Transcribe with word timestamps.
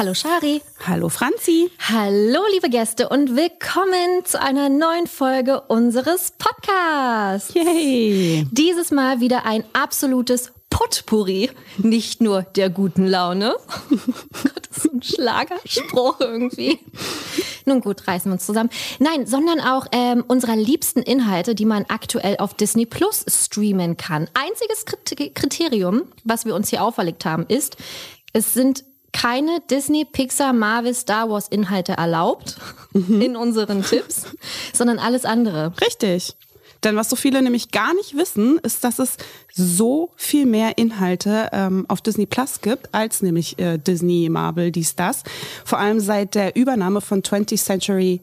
Hallo 0.00 0.14
Shari. 0.14 0.62
Hallo 0.86 1.10
Franzi. 1.10 1.70
Hallo 1.78 2.40
liebe 2.54 2.70
Gäste 2.70 3.10
und 3.10 3.36
willkommen 3.36 4.24
zu 4.24 4.40
einer 4.40 4.70
neuen 4.70 5.06
Folge 5.06 5.60
unseres 5.60 6.32
Podcasts. 6.38 7.52
Yay. 7.52 8.46
Dieses 8.50 8.92
Mal 8.92 9.20
wieder 9.20 9.44
ein 9.44 9.62
absolutes 9.74 10.52
Potpourri, 10.70 11.50
nicht 11.76 12.22
nur 12.22 12.44
der 12.44 12.70
guten 12.70 13.06
Laune. 13.06 13.54
Gott, 13.90 14.68
das 14.70 14.86
ist 14.86 14.90
ein 14.94 15.02
Schlagerspruch 15.02 16.18
irgendwie. 16.20 16.78
Nun 17.66 17.82
gut, 17.82 18.08
reißen 18.08 18.30
wir 18.30 18.36
uns 18.36 18.46
zusammen. 18.46 18.70
Nein, 19.00 19.26
sondern 19.26 19.60
auch 19.60 19.84
ähm, 19.92 20.24
unserer 20.26 20.56
liebsten 20.56 21.02
Inhalte, 21.02 21.54
die 21.54 21.66
man 21.66 21.84
aktuell 21.88 22.38
auf 22.38 22.54
Disney 22.54 22.86
Plus 22.86 23.26
streamen 23.28 23.98
kann. 23.98 24.30
Einziges 24.32 24.86
Kriterium, 25.34 26.04
was 26.24 26.46
wir 26.46 26.54
uns 26.54 26.70
hier 26.70 26.82
auferlegt 26.82 27.26
haben, 27.26 27.44
ist, 27.48 27.76
es 28.32 28.54
sind 28.54 28.84
keine 29.12 29.60
Disney, 29.70 30.04
Pixar, 30.04 30.52
Marvel, 30.52 30.94
Star 30.94 31.28
Wars 31.30 31.48
Inhalte 31.48 31.92
erlaubt 31.92 32.56
mhm. 32.92 33.20
in 33.20 33.36
unseren 33.36 33.82
Tipps, 33.82 34.24
sondern 34.72 34.98
alles 34.98 35.24
andere. 35.24 35.72
Richtig. 35.80 36.36
Denn 36.84 36.96
was 36.96 37.10
so 37.10 37.16
viele 37.16 37.42
nämlich 37.42 37.70
gar 37.72 37.94
nicht 37.94 38.16
wissen, 38.16 38.58
ist, 38.62 38.84
dass 38.84 38.98
es 38.98 39.16
so 39.52 40.10
viel 40.16 40.46
mehr 40.46 40.78
Inhalte 40.78 41.50
ähm, 41.52 41.84
auf 41.88 42.00
Disney 42.00 42.26
Plus 42.26 42.62
gibt, 42.62 42.94
als 42.94 43.20
nämlich 43.22 43.58
äh, 43.58 43.76
Disney, 43.76 44.28
Marvel, 44.30 44.72
dies, 44.72 44.96
das. 44.96 45.22
Vor 45.64 45.78
allem 45.78 46.00
seit 46.00 46.34
der 46.34 46.56
Übernahme 46.56 47.02
von 47.02 47.22
20th 47.22 47.62
Century 47.62 48.22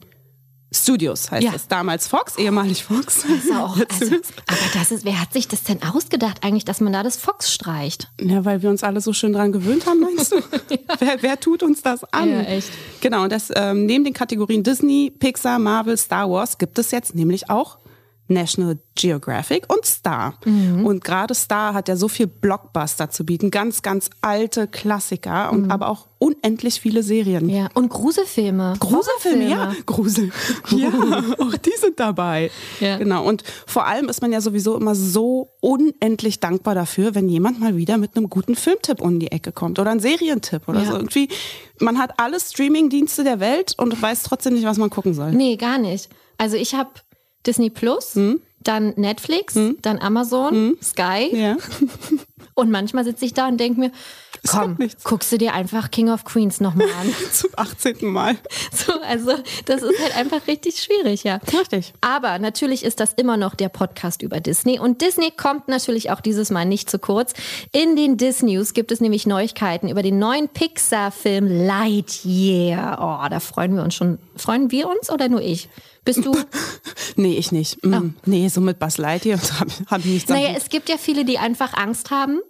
Studios 0.70 1.30
heißt 1.30 1.44
ja. 1.44 1.52
es 1.54 1.66
damals 1.66 2.08
Fox, 2.08 2.36
ehemalig 2.36 2.84
Fox. 2.84 3.22
Das 3.22 3.56
auch, 3.56 3.76
also, 3.76 4.16
aber 4.46 4.58
das 4.74 4.90
ist, 4.90 5.04
wer 5.04 5.18
hat 5.20 5.32
sich 5.32 5.48
das 5.48 5.62
denn 5.62 5.82
ausgedacht 5.82 6.44
eigentlich, 6.44 6.66
dass 6.66 6.80
man 6.80 6.92
da 6.92 7.02
das 7.02 7.16
Fox 7.16 7.52
streicht? 7.52 8.08
Ja, 8.20 8.44
weil 8.44 8.62
wir 8.62 8.68
uns 8.68 8.82
alle 8.82 9.00
so 9.00 9.14
schön 9.14 9.32
dran 9.32 9.52
gewöhnt 9.52 9.86
haben, 9.86 10.00
meinst 10.00 10.32
du? 10.32 10.36
ja. 10.70 10.78
wer, 10.98 11.22
wer, 11.22 11.40
tut 11.40 11.62
uns 11.62 11.80
das 11.80 12.04
an? 12.12 12.28
Ja, 12.28 12.40
echt. 12.42 12.68
Genau, 13.00 13.22
und 13.22 13.32
das 13.32 13.50
ähm, 13.54 13.86
neben 13.86 14.04
den 14.04 14.12
Kategorien 14.12 14.62
Disney, 14.62 15.10
Pixar, 15.18 15.58
Marvel, 15.58 15.96
Star 15.96 16.30
Wars 16.30 16.58
gibt 16.58 16.78
es 16.78 16.90
jetzt 16.90 17.14
nämlich 17.14 17.48
auch 17.48 17.78
National 18.28 18.78
Geographic 18.94 19.72
und 19.72 19.84
Star. 19.84 20.34
Mhm. 20.44 20.84
Und 20.84 21.04
gerade 21.04 21.34
Star 21.34 21.74
hat 21.74 21.88
ja 21.88 21.96
so 21.96 22.08
viel 22.08 22.26
Blockbuster 22.26 23.10
zu 23.10 23.24
bieten, 23.24 23.50
ganz, 23.50 23.82
ganz 23.82 24.10
alte 24.20 24.66
Klassiker 24.66 25.50
und 25.52 25.64
mhm. 25.64 25.70
aber 25.70 25.88
auch 25.88 26.08
unendlich 26.18 26.80
viele 26.80 27.02
Serien. 27.02 27.48
Ja, 27.48 27.68
und 27.74 27.88
Gruselfilme. 27.88 28.74
Gruselfilme, 28.78 29.48
ja. 29.48 29.72
Grusel. 29.86 30.30
Ja, 30.70 30.88
auch 31.38 31.56
die 31.56 31.72
sind 31.78 31.98
dabei. 31.98 32.50
Ja. 32.80 32.98
Genau. 32.98 33.24
Und 33.24 33.42
vor 33.66 33.86
allem 33.86 34.08
ist 34.08 34.20
man 34.20 34.32
ja 34.32 34.40
sowieso 34.40 34.76
immer 34.76 34.94
so 34.94 35.52
unendlich 35.60 36.40
dankbar 36.40 36.74
dafür, 36.74 37.14
wenn 37.14 37.28
jemand 37.28 37.60
mal 37.60 37.76
wieder 37.76 37.96
mit 37.96 38.16
einem 38.16 38.28
guten 38.28 38.54
Filmtipp 38.54 39.00
um 39.00 39.18
die 39.18 39.32
Ecke 39.32 39.52
kommt 39.52 39.78
oder 39.78 39.90
ein 39.90 40.00
Serientipp 40.00 40.68
oder 40.68 40.80
ja. 40.80 40.86
so. 40.86 40.92
Irgendwie, 40.94 41.28
man 41.80 41.98
hat 41.98 42.18
alle 42.18 42.38
Streamingdienste 42.38 43.24
der 43.24 43.40
Welt 43.40 43.74
und 43.78 44.00
weiß 44.00 44.24
trotzdem 44.24 44.54
nicht, 44.54 44.66
was 44.66 44.78
man 44.78 44.90
gucken 44.90 45.14
soll. 45.14 45.32
Nee, 45.32 45.56
gar 45.56 45.78
nicht. 45.78 46.10
Also 46.36 46.56
ich 46.56 46.74
habe 46.74 46.90
Disney 47.48 47.70
Plus, 47.70 48.14
mhm. 48.14 48.42
dann 48.60 48.92
Netflix, 48.96 49.54
mhm. 49.54 49.78
dann 49.80 49.98
Amazon, 49.98 50.68
mhm. 50.68 50.78
Sky. 50.82 51.30
Ja. 51.32 51.56
Und 52.54 52.70
manchmal 52.70 53.04
sitze 53.04 53.24
ich 53.24 53.34
da 53.34 53.46
und 53.46 53.58
denke 53.58 53.78
mir, 53.78 53.92
komm, 54.48 54.78
guckst 55.04 55.30
du 55.30 55.38
dir 55.38 55.54
einfach 55.54 55.92
King 55.92 56.10
of 56.10 56.24
Queens 56.24 56.60
nochmal 56.60 56.88
an. 57.00 57.14
Zum 57.32 57.50
18. 57.54 58.04
Mal. 58.06 58.36
So, 58.72 58.92
also 59.00 59.32
das 59.66 59.82
ist 59.82 60.02
halt 60.02 60.16
einfach 60.16 60.46
richtig 60.46 60.80
schwierig, 60.80 61.24
ja. 61.24 61.40
Richtig. 61.52 61.94
Aber 62.00 62.38
natürlich 62.38 62.84
ist 62.84 63.00
das 63.00 63.12
immer 63.12 63.36
noch 63.36 63.54
der 63.54 63.68
Podcast 63.68 64.22
über 64.22 64.40
Disney. 64.40 64.78
Und 64.78 65.02
Disney 65.02 65.30
kommt 65.30 65.68
natürlich 65.68 66.10
auch 66.10 66.20
dieses 66.20 66.50
Mal 66.50 66.64
nicht 66.64 66.90
zu 66.90 66.98
kurz. 66.98 67.34
In 67.72 67.96
den 67.96 68.16
Disnews 68.16 68.74
gibt 68.74 68.92
es 68.92 69.00
nämlich 69.00 69.26
Neuigkeiten 69.26 69.88
über 69.88 70.02
den 70.02 70.18
neuen 70.18 70.48
Pixar-Film 70.48 71.46
Lightyear. 71.66 72.98
Oh, 73.00 73.28
da 73.28 73.40
freuen 73.40 73.74
wir 73.76 73.82
uns 73.82 73.94
schon. 73.94 74.18
Freuen 74.36 74.70
wir 74.70 74.88
uns 74.88 75.10
oder 75.10 75.28
nur 75.28 75.42
ich? 75.42 75.68
Bist 76.08 76.24
du? 76.24 76.34
nee, 77.16 77.34
ich 77.34 77.52
nicht. 77.52 77.84
Mm, 77.84 77.94
oh. 77.94 78.20
Nee, 78.24 78.48
so 78.48 78.62
mit 78.62 78.78
Buzz 78.78 78.96
Lightyear 78.96 79.38
habe 79.60 79.70
hab 79.88 79.98
ich 80.00 80.06
nichts 80.06 80.30
Naja, 80.30 80.54
es 80.56 80.70
gibt 80.70 80.88
ja 80.88 80.96
viele, 80.96 81.26
die 81.26 81.38
einfach 81.38 81.74
Angst 81.74 82.10
haben. 82.10 82.40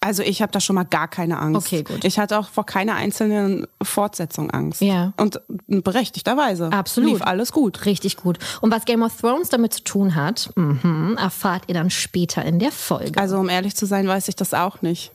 Also 0.00 0.22
ich 0.22 0.40
habe 0.40 0.52
da 0.52 0.60
schon 0.60 0.76
mal 0.76 0.84
gar 0.84 1.08
keine 1.08 1.40
Angst. 1.40 1.66
Okay, 1.66 1.82
gut. 1.82 2.04
Ich 2.04 2.20
hatte 2.20 2.38
auch 2.38 2.48
vor 2.48 2.64
keiner 2.64 2.94
einzelnen 2.94 3.66
Fortsetzung 3.82 4.52
Angst. 4.52 4.82
Ja. 4.82 5.14
Und 5.16 5.40
berechtigterweise. 5.66 6.70
Absolut. 6.70 7.14
Lief 7.14 7.22
alles 7.22 7.50
gut. 7.50 7.86
Richtig 7.86 8.16
gut. 8.16 8.38
Und 8.60 8.70
was 8.70 8.84
Game 8.84 9.02
of 9.02 9.16
Thrones 9.20 9.48
damit 9.48 9.74
zu 9.74 9.82
tun 9.82 10.14
hat, 10.14 10.50
mh, 10.54 11.20
erfahrt 11.20 11.64
ihr 11.66 11.74
dann 11.74 11.90
später 11.90 12.44
in 12.44 12.60
der 12.60 12.70
Folge. 12.70 13.18
Also 13.18 13.36
um 13.38 13.48
ehrlich 13.48 13.74
zu 13.74 13.86
sein, 13.86 14.06
weiß 14.06 14.28
ich 14.28 14.36
das 14.36 14.54
auch 14.54 14.80
nicht. 14.80 15.10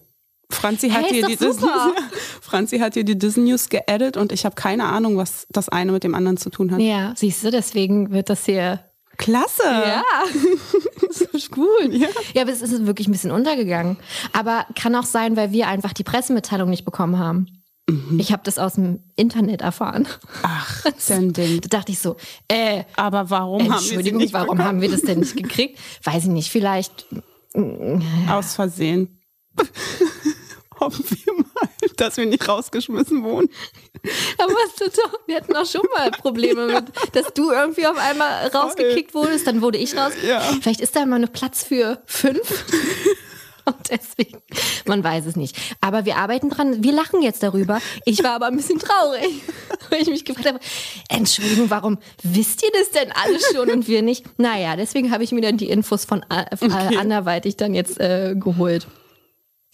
Franzi 0.52 0.90
hat, 0.90 1.04
hey, 1.04 1.14
hier 1.14 1.28
die 1.28 1.36
Disney, 1.36 1.68
Franzi 2.42 2.80
hat 2.80 2.94
hier 2.94 3.04
die 3.04 3.18
Disney 3.18 3.50
News 3.50 3.70
geedit 3.70 4.18
und 4.18 4.32
ich 4.32 4.46
habe 4.46 4.56
keine 4.56 4.86
Ahnung, 4.86 5.18
was 5.18 5.48
das 5.50 5.70
eine 5.70 5.92
mit 5.92 6.04
dem 6.04 6.16
anderen 6.16 6.38
zu 6.38 6.50
tun 6.50 6.72
hat. 6.72 6.80
Ja, 6.80 7.14
siehst 7.16 7.44
du, 7.44 7.52
deswegen 7.52 8.12
wird 8.12 8.30
das 8.30 8.46
hier 8.46 8.86
Klasse. 9.18 9.64
Ja. 9.64 10.04
Das 11.08 11.22
ist 11.22 11.52
gut. 11.52 11.92
Ja. 11.92 12.08
ja, 12.34 12.44
aber 12.44 12.52
es 12.52 12.62
ist 12.62 12.86
wirklich 12.86 13.10
ein 13.10 13.12
bisschen 13.12 13.32
untergegangen. 13.32 13.98
Aber 14.32 14.66
kann 14.76 14.96
auch 14.96 15.04
sein, 15.04 15.36
weil 15.36 15.52
wir 15.52 15.68
einfach 15.68 15.92
die 15.92 16.06
Pressemitteilung 16.06 16.70
nicht 16.70 16.86
bekommen 16.86 17.20
haben. 17.20 17.48
Mhm. 17.90 18.18
Ich 18.18 18.32
habe 18.32 18.44
das 18.46 18.58
aus 18.58 18.76
dem 18.76 19.04
Internet 19.18 19.62
erfahren. 19.62 20.08
Ach, 20.44 20.86
ein 21.10 21.34
Ding. 21.34 21.60
Da 21.62 21.68
dachte 21.68 21.92
ich 21.92 22.00
so, 22.00 22.16
äh, 22.48 22.84
aber 22.96 23.30
warum 23.30 23.74
haben 23.74 23.90
wir 23.90 24.04
das 24.04 24.14
nicht 24.14 24.34
warum 24.34 24.58
bekommen? 24.58 24.64
haben 24.64 24.82
wir 24.82 24.90
das 24.90 25.02
denn 25.02 25.20
nicht 25.20 25.36
gekriegt? 25.36 25.78
Weiß 26.04 26.24
ich 26.24 26.30
nicht, 26.30 26.50
vielleicht 26.50 27.08
aus 28.30 28.56
Versehen 28.56 29.20
hoffen 30.82 31.06
wir 31.10 31.34
mal, 31.34 31.70
dass 31.96 32.18
wir 32.18 32.26
nicht 32.26 32.48
rausgeschmissen 32.48 33.24
wurden. 33.24 33.50
Aber 34.38 34.54
hast 34.66 34.82
du 34.82 34.86
doch, 34.86 35.20
wir 35.28 35.38
hatten 35.38 35.56
auch 35.56 35.66
schon 35.66 35.86
mal 35.96 36.12
Probleme 36.12 36.66
mit, 36.66 36.86
dass 37.14 37.34
du 37.34 37.52
irgendwie 37.52 37.88
auf 37.88 37.98
einmal 37.98 38.48
rausgekickt 38.48 39.14
wurdest, 39.14 39.48
dann 39.48 39.62
wurde 39.62 39.78
ich 39.78 39.96
raus. 39.96 40.12
Ja. 40.28 40.42
Vielleicht 40.62 40.82
ist 40.82 40.96
da 40.96 41.06
mal 41.06 41.20
noch 41.20 41.32
Platz 41.32 41.64
für 41.64 42.02
fünf. 42.06 42.66
Und 43.66 43.92
deswegen, 43.92 44.40
man 44.86 45.04
weiß 45.04 45.28
es 45.28 45.36
nicht. 45.36 45.56
Aber 45.82 46.06
wir 46.06 46.18
arbeiten 46.18 46.50
dran, 46.50 46.84
wir 46.84 46.92
lachen 46.92 47.22
jetzt 47.22 47.44
darüber. 47.44 47.80
Ich 48.06 48.24
war 48.24 48.32
aber 48.32 48.48
ein 48.48 48.58
bisschen 48.58 48.80
traurig, 48.80 49.44
weil 49.90 50.02
ich 50.02 50.08
mich 50.08 50.26
gefragt 50.26 50.48
habe, 50.48 50.60
Entschuldigung, 51.10 51.70
warum 51.70 52.00
wisst 52.24 52.64
ihr 52.64 52.72
das 52.74 52.90
denn 52.90 53.12
alles 53.12 53.44
schon 53.54 53.70
und 53.70 53.88
wir 53.88 54.02
nicht? 54.02 54.26
Naja, 54.40 54.76
deswegen 54.76 55.12
habe 55.12 55.24
ich 55.24 55.32
mir 55.32 55.42
dann 55.42 55.58
die 55.58 55.70
Infos 55.70 56.06
von 56.06 56.26
äh, 56.30 56.46
okay. 56.60 56.98
anderweitig 56.98 57.56
dann 57.56 57.76
jetzt 57.76 58.00
äh, 58.00 58.36
geholt. 58.36 58.88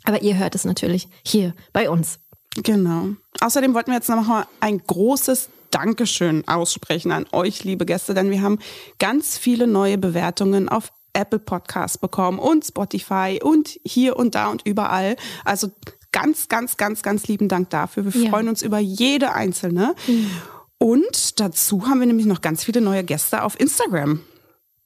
Aber 0.07 0.21
ihr 0.21 0.37
hört 0.37 0.55
es 0.55 0.63
natürlich 0.63 1.09
hier 1.25 1.53
bei 1.73 1.89
uns. 1.89 2.19
Genau. 2.63 3.09
Außerdem 3.41 3.73
wollten 3.73 3.91
wir 3.91 3.97
jetzt 3.97 4.07
noch 4.07 4.25
mal 4.25 4.47
ein 4.61 4.79
großes 4.79 5.49
Dankeschön 5.69 6.47
aussprechen 6.47 7.11
an 7.11 7.25
euch, 7.33 7.65
liebe 7.65 7.85
Gäste, 7.85 8.13
denn 8.13 8.31
wir 8.31 8.41
haben 8.41 8.57
ganz 8.99 9.37
viele 9.37 9.67
neue 9.67 9.97
Bewertungen 9.97 10.69
auf 10.69 10.93
Apple 11.11 11.39
Podcasts 11.39 11.97
bekommen 11.97 12.39
und 12.39 12.63
Spotify 12.63 13.41
und 13.43 13.77
hier 13.83 14.15
und 14.15 14.33
da 14.33 14.47
und 14.47 14.65
überall. 14.65 15.17
Also 15.43 15.71
ganz, 16.13 16.47
ganz, 16.47 16.77
ganz, 16.77 17.03
ganz 17.03 17.27
lieben 17.27 17.49
Dank 17.49 17.69
dafür. 17.69 18.05
Wir 18.05 18.21
ja. 18.21 18.29
freuen 18.29 18.47
uns 18.47 18.61
über 18.61 18.79
jede 18.79 19.33
einzelne. 19.33 19.93
Mhm. 20.07 20.31
Und 20.77 21.41
dazu 21.41 21.85
haben 21.85 21.99
wir 21.99 22.07
nämlich 22.07 22.27
noch 22.27 22.39
ganz 22.39 22.63
viele 22.63 22.79
neue 22.79 23.03
Gäste 23.03 23.43
auf 23.43 23.59
Instagram. 23.59 24.21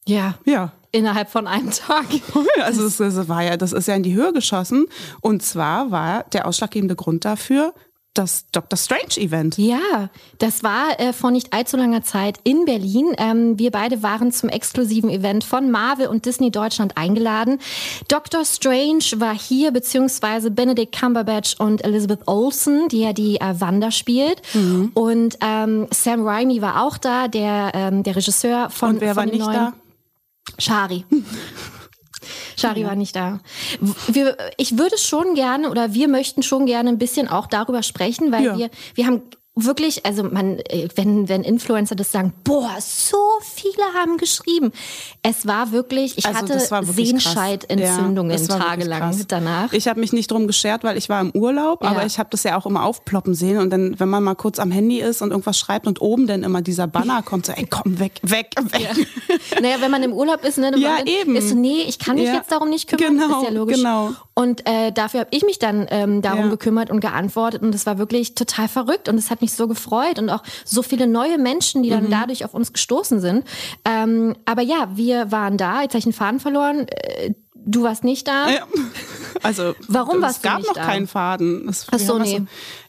Ja. 0.08 0.40
Ja 0.46 0.74
innerhalb 0.92 1.30
von 1.30 1.48
einem 1.48 1.72
Tag. 1.72 2.06
Also 2.62 2.86
es, 2.86 3.00
es 3.00 3.28
war 3.28 3.44
ja, 3.44 3.58
das 3.58 3.74
ist 3.74 3.88
ja 3.88 3.96
in 3.96 4.04
die 4.04 4.14
Höhe 4.14 4.34
geschossen. 4.34 4.86
Und 5.22 5.42
zwar 5.42 5.92
war 5.92 6.24
der 6.26 6.48
ausschlaggebende 6.48 6.96
Grund 6.96 7.26
dafür, 7.26 7.74
das 8.14 8.46
Dr. 8.52 8.78
Strange 8.78 9.18
Event. 9.18 9.58
Ja, 9.58 10.10
das 10.38 10.64
war 10.64 11.00
äh, 11.00 11.14
vor 11.14 11.32
nicht 11.32 11.54
allzu 11.54 11.78
langer 11.78 12.04
Zeit 12.04 12.40
in 12.44 12.66
Berlin. 12.66 13.14
Ähm, 13.18 13.58
wir 13.58 13.72
beide 13.72 14.04
waren 14.04 14.32
zum 14.32 14.50
exklusiven 14.50 15.10
Event 15.10 15.44
von 15.44 15.72
Marvel 15.72 16.08
und 16.08 16.26
Disney 16.26 16.52
Deutschland 16.52 16.98
eingeladen. 16.98 17.60
Dr. 18.10 18.44
Strange 18.44 19.06
war 19.18 19.34
hier, 19.34 19.72
beziehungsweise 19.72 20.52
Benedict 20.52 20.98
Cumberbatch 20.98 21.56
und 21.60 21.84
Elizabeth 21.86 22.28
Olsen, 22.28 22.90
die 22.90 23.02
ja 23.02 23.14
die 23.14 23.38
äh, 23.40 23.60
Wanda 23.60 23.92
spielt. 23.92 24.42
Mhm. 24.54 24.92
Und 24.94 25.38
ähm, 25.42 25.88
Sam 25.92 26.28
Raimi 26.28 26.62
war 26.62 26.84
auch 26.86 26.98
da, 26.98 27.30
der, 27.30 27.72
ähm, 27.74 28.04
der 28.04 28.18
Regisseur 28.18 28.70
von, 28.70 28.96
und 28.96 29.02
wer 29.02 29.16
von 29.16 29.26
war 29.26 29.32
nicht 29.32 29.40
neuen 29.40 29.54
da? 29.54 29.74
Shari. 30.58 31.06
Shari 32.58 32.86
war 32.86 32.96
nicht 32.96 33.16
da. 33.16 33.40
Wir, 34.08 34.38
ich 34.58 34.78
würde 34.78 34.98
schon 34.98 35.34
gerne 35.34 35.70
oder 35.72 35.94
wir 35.94 36.08
möchten 36.08 36.44
schon 36.44 36.66
gerne 36.68 36.90
ein 36.90 37.00
bisschen 37.00 37.28
auch 37.28 37.48
darüber 37.48 37.82
sprechen, 37.82 38.32
weil 38.32 38.46
ja. 38.46 38.58
wir, 38.58 38.70
wir 38.94 39.08
haben 39.08 39.24
wirklich, 39.56 40.06
also 40.06 40.24
man, 40.24 40.60
äh, 40.60 40.88
wenn, 40.96 41.28
wenn 41.28 41.44
Influencer 41.44 41.94
das 41.96 42.12
sagen, 42.12 42.34
boah, 42.44 42.78
so 42.80 43.18
viele 43.42 43.84
haben 44.00 44.16
geschrieben. 44.18 44.72
Es 45.24 45.46
war 45.46 45.72
wirklich, 45.74 46.18
ich 46.18 46.26
Also, 46.26 46.40
hatte 46.40 46.54
das 46.54 46.72
war 46.72 46.88
wirklich 46.88 47.12
krass. 47.12 47.34
Ja, 47.70 48.10
das 48.10 48.48
tagelang 48.48 49.26
danach. 49.28 49.74
Ich 49.74 49.88
habe 49.90 50.00
mich 50.00 50.14
nicht 50.14 50.32
drum 50.32 50.48
geschert, 50.48 50.84
weil 50.86 50.98
ich 50.98 51.10
war 51.10 51.20
im 51.20 51.32
Urlaub, 51.32 51.84
Ja. 51.84 51.90
aber 51.90 52.06
ich 52.06 52.18
habe 52.18 52.30
das 52.32 52.44
ja 52.44 52.58
auch 52.58 52.66
immer 52.66 52.84
aufploppen 52.86 53.34
sehen 53.36 53.58
und 53.58 53.70
dann, 53.72 54.00
wenn 54.00 54.08
man 54.10 54.24
mal 54.24 54.36
kurz 54.36 54.58
am 54.58 54.72
Handy 54.72 55.00
ist 55.02 55.22
und 55.22 55.32
irgendwas 55.32 55.60
schreibt 55.60 55.86
und 55.86 56.02
oben 56.02 56.28
dann 56.28 56.44
immer 56.44 56.62
dieser 56.62 56.88
Banner 56.88 57.22
kommt, 57.26 57.46
so, 57.46 57.52
ey, 57.52 57.68
komm, 57.70 58.00
weg, 58.00 58.20
weg, 58.24 58.52
weg. 58.72 58.90
Naja, 59.62 59.76
wenn 59.82 59.92
man 59.92 60.02
im 60.04 60.14
Urlaub 60.14 60.44
ist, 60.46 60.58
ne, 60.60 60.72
dann 60.72 60.80
Ja, 60.82 60.98
eben. 61.06 61.36
ist 61.36 61.50
so, 61.50 61.56
nee, 61.56 61.82
ich 61.88 62.00
kann 62.00 62.16
mich 62.16 62.26
Ja, 62.26 62.36
jetzt 62.36 62.52
darum 62.52 62.70
nicht 62.70 62.88
kümmern. 62.88 63.18
genau, 63.20 63.42
ist 63.42 63.48
ja 63.48 63.54
logisch. 63.54 63.78
genau. 63.78 64.12
Und 64.34 64.68
äh, 64.68 64.92
dafür 64.92 65.20
habe 65.22 65.30
ich 65.32 65.44
mich 65.44 65.60
dann 65.60 65.88
ähm, 65.92 66.22
darum 66.22 66.46
Ja. 66.46 66.48
gekümmert 66.50 66.90
und 66.90 67.00
geantwortet 67.02 67.62
und 67.62 67.76
es 67.76 67.86
war 67.86 67.98
wirklich 67.98 68.34
total 68.34 68.68
verrückt 68.70 69.10
und 69.10 69.16
es 69.18 69.30
hat 69.30 69.41
mich 69.42 69.54
so 69.54 69.68
gefreut 69.68 70.20
und 70.20 70.30
auch 70.30 70.44
so 70.66 70.82
viele 70.84 71.08
neue 71.08 71.38
Menschen, 71.38 71.84
die 71.84 71.90
dann 71.90 72.06
Mhm. 72.06 72.12
dadurch 72.12 72.46
auf 72.46 72.54
uns 72.54 72.74
gestoßen 72.74 73.20
sind. 73.20 73.46
Ähm, 73.86 74.36
aber 74.46 74.62
ja, 74.62 74.90
wir 74.96 75.32
waren 75.32 75.58
da, 75.58 75.82
jetzt 75.82 75.92
habe 75.92 76.00
ich 76.00 76.04
den 76.06 76.14
Faden 76.14 76.40
verloren. 76.40 76.88
Äh, 76.88 77.34
du 77.56 77.84
warst 77.84 78.04
nicht 78.04 78.28
da. 78.28 78.50
Ja. 78.50 78.68
Also, 79.44 79.74
Warum 79.88 80.18
es 80.18 80.22
warst 80.24 80.44
du 80.46 80.50
gab 80.50 80.58
nicht 80.60 80.68
noch 80.68 80.76
da? 80.76 80.86
keinen 80.86 81.08
Faden. 81.08 81.66
Das, 81.66 81.88
Ach 81.92 81.98
so, 82.00 82.20
nee. 82.20 82.34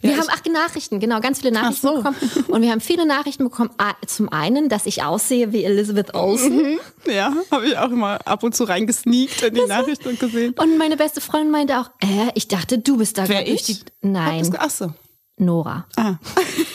Ja, 0.03 0.11
wir 0.11 0.17
haben 0.19 0.27
ach 0.31 0.41
Nachrichten, 0.53 1.01
genau, 1.01 1.21
ganz 1.21 1.39
viele 1.41 1.53
Nachrichten 1.53 1.87
so. 1.87 1.95
bekommen. 1.97 2.17
Und 2.49 2.61
wir 2.63 2.71
haben 2.71 2.81
viele 2.81 3.07
Nachrichten 3.07 3.45
bekommen. 3.45 3.71
Ah, 3.79 3.95
Zum 4.07 4.29
einen, 4.31 4.69
dass 4.69 4.85
ich 4.87 5.03
aussehe 5.03 5.53
wie 5.53 5.65
Elizabeth 5.65 6.15
Olsen. 6.15 6.79
Ja, 7.07 7.33
habe 7.51 7.67
ich 7.67 7.77
auch 7.79 7.91
immer 7.91 8.19
ab 8.27 8.43
und 8.43 8.55
zu 8.55 8.65
reingesneakt 8.65 9.43
in 9.43 9.55
die 9.55 9.65
Nachrichten 9.67 10.09
und 10.09 10.21
gesehen. 10.21 10.55
Und 10.59 10.77
meine 10.79 10.97
beste 10.97 11.21
Freundin 11.21 11.51
meinte 11.51 11.79
auch, 11.81 11.91
äh, 12.01 12.31
ich 12.35 12.49
dachte, 12.49 12.79
du 12.79 12.99
bist 12.99 13.17
da 13.19 13.29
Wer 13.29 13.47
ich? 13.49 13.63
die. 13.63 13.79
Nein, 14.03 14.51
das 14.51 14.61
Ach 14.61 14.71
so. 14.71 14.93
Nora. 15.37 15.87
Ah. 15.97 16.15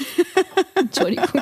Entschuldigung. 0.76 1.42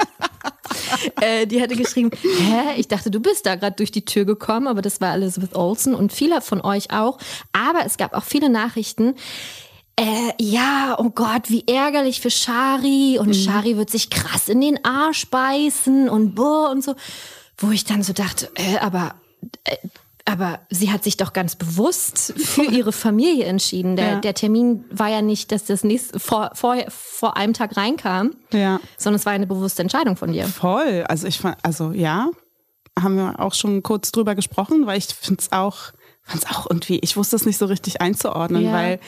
äh, 1.22 1.46
die 1.48 1.62
hatte 1.62 1.76
geschrieben, 1.76 2.12
hä, 2.22 2.76
ich 2.78 2.88
dachte, 2.88 3.12
du 3.12 3.20
bist 3.20 3.46
da 3.46 3.56
gerade 3.56 3.76
durch 3.76 3.92
die 3.92 4.06
Tür 4.06 4.26
gekommen, 4.26 4.68
aber 4.68 4.82
das 4.82 5.02
war 5.02 5.14
Elizabeth 5.14 5.56
Olsen 5.56 5.96
und 5.96 6.14
viele 6.14 6.42
von 6.42 6.62
euch 6.62 6.92
auch. 6.92 7.18
Aber 7.54 7.86
es 7.86 7.98
gab 7.98 8.14
auch 8.14 8.24
viele 8.24 8.50
Nachrichten. 8.50 9.16
Äh, 9.98 10.34
ja, 10.42 10.96
oh 10.98 11.10
Gott, 11.10 11.50
wie 11.50 11.66
ärgerlich 11.68 12.20
für 12.20 12.30
Shari 12.30 13.18
und 13.18 13.34
Shari 13.34 13.78
wird 13.78 13.90
sich 13.90 14.10
krass 14.10 14.50
in 14.50 14.60
den 14.60 14.84
Arsch 14.84 15.30
beißen 15.30 16.10
und 16.10 16.36
boah 16.36 16.70
und 16.70 16.84
so, 16.84 16.96
wo 17.58 17.72
ich 17.72 17.86
dann 17.86 18.04
so 18.04 18.12
dachte, 18.12 18.52
äh, 18.56 18.78
aber 18.80 19.16
äh, 19.64 19.78
aber 20.28 20.60
sie 20.72 20.92
hat 20.92 21.04
sich 21.04 21.18
doch 21.18 21.34
ganz 21.34 21.56
bewusst 21.56 22.34
für 22.38 22.64
ihre 22.64 22.92
Familie 22.92 23.46
entschieden. 23.46 23.96
Der, 23.96 24.08
Ja. 24.14 24.20
der 24.22 24.34
Termin 24.34 24.84
war 24.90 25.08
ja 25.10 25.22
nicht, 25.22 25.52
dass 25.52 25.66
das 25.66 25.84
nächste 25.84 26.20
vor, 26.20 26.50
vor, 26.56 26.76
vor 26.90 27.38
einem 27.38 27.54
Tag 27.54 27.78
reinkam, 27.78 28.32
Ja. 28.52 28.80
sondern 28.98 29.20
es 29.20 29.26
war 29.26 29.34
eine 29.34 29.46
bewusste 29.48 29.84
Entscheidung 29.84 30.16
von 30.18 30.32
dir. 30.32 30.46
Voll. 30.48 31.04
Also 31.08 31.28
ich 31.28 31.38
fand, 31.38 31.58
also 31.64 31.92
ja, 31.92 32.30
haben 33.00 33.18
wir 33.18 33.40
auch 33.40 33.54
schon 33.54 33.84
kurz 33.84 34.12
drüber 34.12 34.34
gesprochen, 34.36 34.88
weil 34.88 34.98
ich 34.98 35.06
finde 35.08 35.42
es 35.42 35.52
auch, 35.52 35.78
fand 36.24 36.44
es 36.44 36.50
auch 36.50 36.66
irgendwie, 36.70 36.98
ich 37.00 37.16
wusste 37.18 37.36
es 37.36 37.46
nicht 37.46 37.58
so 37.58 37.66
richtig 37.68 38.02
einzuordnen, 38.02 38.64
Ja. 38.64 38.74
weil 38.74 39.00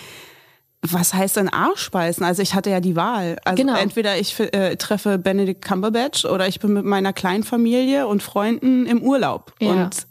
was 0.84 1.14
heißt 1.16 1.38
denn 1.38 1.50
Arschbeißen? 1.50 2.24
Also 2.24 2.44
ich 2.44 2.54
hatte 2.54 2.70
ja 2.70 2.80
die 2.80 2.96
Wahl. 2.96 3.38
Also 3.44 3.64
Genau. 3.64 3.76
entweder 3.78 4.18
ich 4.20 4.40
äh, 4.40 4.76
treffe 4.76 5.18
Benedict 5.18 5.66
Cumberbatch 5.66 6.26
oder 6.26 6.48
ich 6.48 6.60
bin 6.60 6.74
mit 6.74 6.86
meiner 6.86 7.12
kleinen 7.14 7.44
Familie 7.44 8.08
und 8.08 8.22
Freunden 8.22 8.86
im 8.86 9.02
Urlaub. 9.02 9.54
Ja. 9.60 9.72
Und 9.72 10.06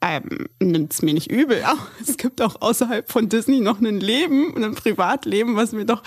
ähm, 0.00 0.46
nimmt's 0.62 1.02
mir 1.02 1.12
nicht 1.12 1.28
übel. 1.30 1.58
Ja, 1.60 1.74
es 2.00 2.16
gibt 2.16 2.40
auch 2.40 2.60
außerhalb 2.60 3.10
von 3.10 3.28
Disney 3.28 3.60
noch 3.60 3.80
ein 3.80 3.98
Leben, 3.98 4.54
ein 4.62 4.74
Privatleben, 4.76 5.56
was 5.56 5.72
mir 5.72 5.84
doch 5.86 6.02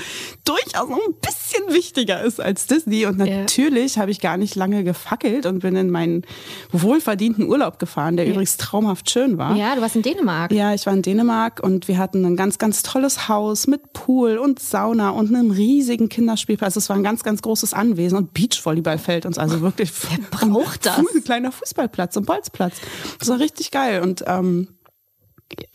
durchaus 0.45 0.87
noch 0.87 0.97
ein 1.05 1.13
bisschen 1.21 1.73
wichtiger 1.75 2.21
ist 2.23 2.39
als 2.39 2.67
Disney. 2.67 3.05
Und 3.05 3.19
Ja. 3.19 3.41
natürlich 3.41 3.97
habe 3.97 4.09
ich 4.11 4.21
gar 4.21 4.37
nicht 4.37 4.55
lange 4.55 4.85
gefackelt 4.85 5.45
und 5.45 5.59
bin 5.59 5.75
in 5.75 5.89
meinen 5.89 6.23
wohlverdienten 6.71 7.47
Urlaub 7.49 7.79
gefahren, 7.79 8.15
der 8.15 8.27
übrigens 8.27 8.55
traumhaft 8.55 9.09
schön 9.11 9.37
war. 9.37 9.55
Ja, 9.57 9.75
du 9.75 9.81
warst 9.81 9.97
in 9.97 10.03
Dänemark. 10.03 10.53
Ja, 10.53 10.73
ich 10.73 10.85
war 10.85 10.93
in 10.93 11.01
Dänemark 11.01 11.59
und 11.61 11.89
wir 11.89 11.97
hatten 11.97 12.23
ein 12.25 12.37
ganz, 12.37 12.57
ganz 12.59 12.83
tolles 12.83 13.27
Haus 13.27 13.67
mit 13.67 13.91
Pool 13.91 14.37
und 14.37 14.59
Sauna 14.59 15.09
und 15.09 15.35
einem 15.35 15.51
riesigen 15.51 16.07
Kinderspielplatz. 16.07 16.77
Es 16.77 16.87
war 16.87 16.95
ein 16.95 17.03
ganz, 17.03 17.23
ganz 17.23 17.41
großes 17.41 17.73
Anwesen 17.73 18.17
und 18.17 18.33
Beachvolleyballfeld 18.33 19.25
uns 19.25 19.37
also 19.37 19.59
wirklich. 19.59 19.91
Wer 20.09 20.19
braucht 20.29 20.85
das? 20.85 20.97
Ein 20.97 21.23
kleiner 21.25 21.51
Fußballplatz 21.51 22.15
und 22.15 22.25
Bolzplatz. 22.25 22.77
Das 23.19 23.27
war 23.27 23.39
richtig 23.39 23.69
geil 23.71 23.80
und 24.01 24.23
ähm, 24.27 24.67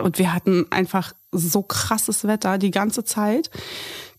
und 0.03 0.19
wir 0.19 0.33
hatten 0.33 0.65
einfach 0.71 1.13
so 1.33 1.61
krasses 1.63 2.25
Wetter 2.27 2.57
die 2.57 2.71
ganze 2.71 3.05
Zeit, 3.05 3.51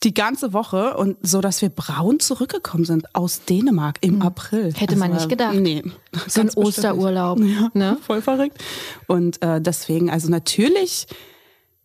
die 0.03 0.13
ganze 0.13 0.53
Woche 0.53 0.95
und 0.97 1.17
so, 1.23 1.41
dass 1.41 1.63
wir 1.63 1.69
braun 1.69 2.19
zurückgekommen 2.19 2.85
sind 2.85 3.15
aus 3.15 3.43
Dänemark 3.45 3.97
im 4.01 4.21
April. 4.21 4.65
Hm. 4.65 4.75
Hätte 4.75 4.95
man 4.97 5.09
war- 5.09 5.17
nicht 5.17 5.29
gedacht. 5.29 5.55
Nee. 5.55 5.81
So 6.27 6.41
ein. 6.41 6.51
Osterurlaub. 6.51 7.39
Ja, 7.39 7.71
Ne? 7.73 7.97
voll 8.05 8.21
verrückt. 8.21 8.63
Und 9.07 9.41
äh, 9.41 9.59
deswegen, 9.59 10.11
also 10.11 10.29
natürlich 10.29 11.07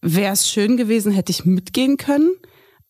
wäre 0.03 0.35
es 0.35 0.47
schön 0.51 0.77
gewesen, 0.77 1.11
hätte 1.13 1.33
ich 1.33 1.47
mitgehen 1.47 1.97
können. 1.97 2.31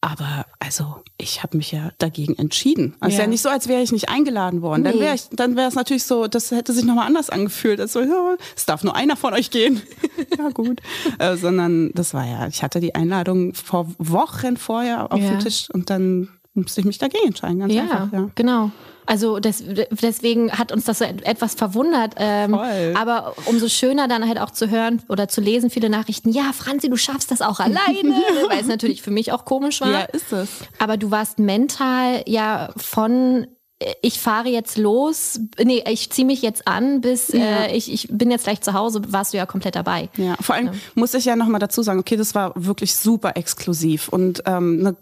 Aber 0.05 0.47
also 0.59 0.97
ich 1.17 1.45
habe 1.45 1.57
mich 1.57 1.71
ja 1.71 1.91
dagegen 1.99 2.37
entschieden. 2.37 2.97
Also 2.99 3.17
Ja. 3.19 3.23
ja. 3.23 3.29
nicht 3.29 3.41
so, 3.41 3.49
als 3.49 3.69
wäre 3.69 3.83
ich 3.83 3.93
nicht 3.93 4.09
eingeladen 4.09 4.61
worden. 4.61 4.83
Dann 4.83 4.95
Nee. 4.97 5.01
wäre 5.01 5.15
ich, 5.15 5.29
dann 5.31 5.55
wäre 5.55 5.69
es 5.69 5.77
natürlich 5.77 6.03
so, 6.03 6.27
das 6.27 6.51
hätte 6.51 6.73
sich 6.73 6.85
nochmal 6.85 7.07
anders 7.07 7.31
angefühlt. 7.31 7.81
Also 7.81 8.01
ja, 8.01 8.37
es 8.57 8.67
darf 8.67 8.83
nur 8.83 8.97
einer 8.97 9.17
von 9.17 9.33
euch 9.33 9.51
gehen. 9.53 9.81
ja 10.39 10.49
gut, 10.51 10.81
äh, 11.21 11.37
sondern 11.37 11.93
das 11.95 12.15
war 12.15 12.27
ja, 12.27 12.49
ich 12.49 12.65
hatte 12.65 12.81
die 12.81 12.97
Einladung 12.97 13.55
vor 13.55 13.87
Wochen 13.99 14.57
vorher 14.57 15.13
auf 15.13 15.21
Ja. 15.21 15.31
dem 15.31 15.39
Tisch 15.39 15.69
und 15.73 15.89
dann 15.89 16.29
musste 16.55 16.81
ich 16.81 16.87
mich 16.87 16.99
dagegen 16.99 17.29
entscheiden. 17.29 17.61
Ganz 17.61 17.73
Ja, 17.73 17.83
einfach. 17.83 18.13
Ja. 18.13 18.29
genau. 18.35 18.71
Also 19.07 19.41
des, 19.41 19.63
deswegen 19.91 20.53
hat 20.53 20.71
uns 20.73 20.85
das 20.85 20.99
so 20.99 21.05
et- 21.05 21.23
etwas 21.27 21.55
verwundert. 21.55 22.15
Ähm, 22.19 22.55
aber 22.55 23.35
umso 23.47 23.69
schöner 23.69 24.07
dann 24.09 24.27
halt 24.29 24.39
auch 24.41 24.51
zu 24.51 24.71
hören 24.71 25.03
oder 25.09 25.29
zu 25.29 25.41
lesen, 25.41 25.71
viele 25.71 25.91
Nachrichten, 25.91 26.31
ja, 26.31 26.53
Franzi, 26.53 26.89
du 26.89 26.97
schaffst 26.97 27.31
das 27.31 27.43
auch 27.43 27.59
alleine, 27.61 28.11
weil 28.49 28.61
es 28.61 28.67
natürlich 28.69 29.03
für 29.03 29.11
mich 29.11 29.33
auch 29.33 29.45
komisch 29.45 29.81
war. 29.81 29.91
ja, 29.91 30.01
ist 30.03 30.33
es. 30.33 30.49
Aber 30.79 30.97
du 30.97 31.11
warst 31.11 31.39
mental 31.39 32.23
ja 32.27 32.71
von 32.77 33.47
äh, 33.81 33.93
ich 34.03 34.21
fahre 34.21 34.49
jetzt 34.49 34.79
los, 34.79 35.41
nee, 35.63 35.83
ich 35.89 36.11
ziehe 36.11 36.27
mich 36.27 36.41
jetzt 36.43 36.69
an, 36.69 37.01
bis 37.01 37.29
Ja. 37.29 37.65
äh, 37.65 37.77
ich, 37.77 37.93
ich 37.93 38.07
bin 38.11 38.31
jetzt 38.31 38.45
gleich 38.45 38.61
zu 38.61 38.73
Hause, 38.75 39.03
warst 39.09 39.33
du 39.33 39.39
ja 39.39 39.47
komplett 39.47 39.75
dabei. 39.75 40.09
Ja, 40.17 40.37
vor 40.41 40.55
allem 40.55 40.71
muss 40.95 41.13
ich 41.15 41.25
ja 41.25 41.35
nochmal 41.35 41.59
dazu 41.61 41.83
sagen, 41.83 41.99
okay, 41.99 42.17
das 42.17 42.35
war 42.37 42.53
wirklich 42.55 42.95
super 42.95 43.33
exklusiv 43.37 44.09
und 44.09 44.43
ähm, 44.47 44.79
eine 44.81 44.97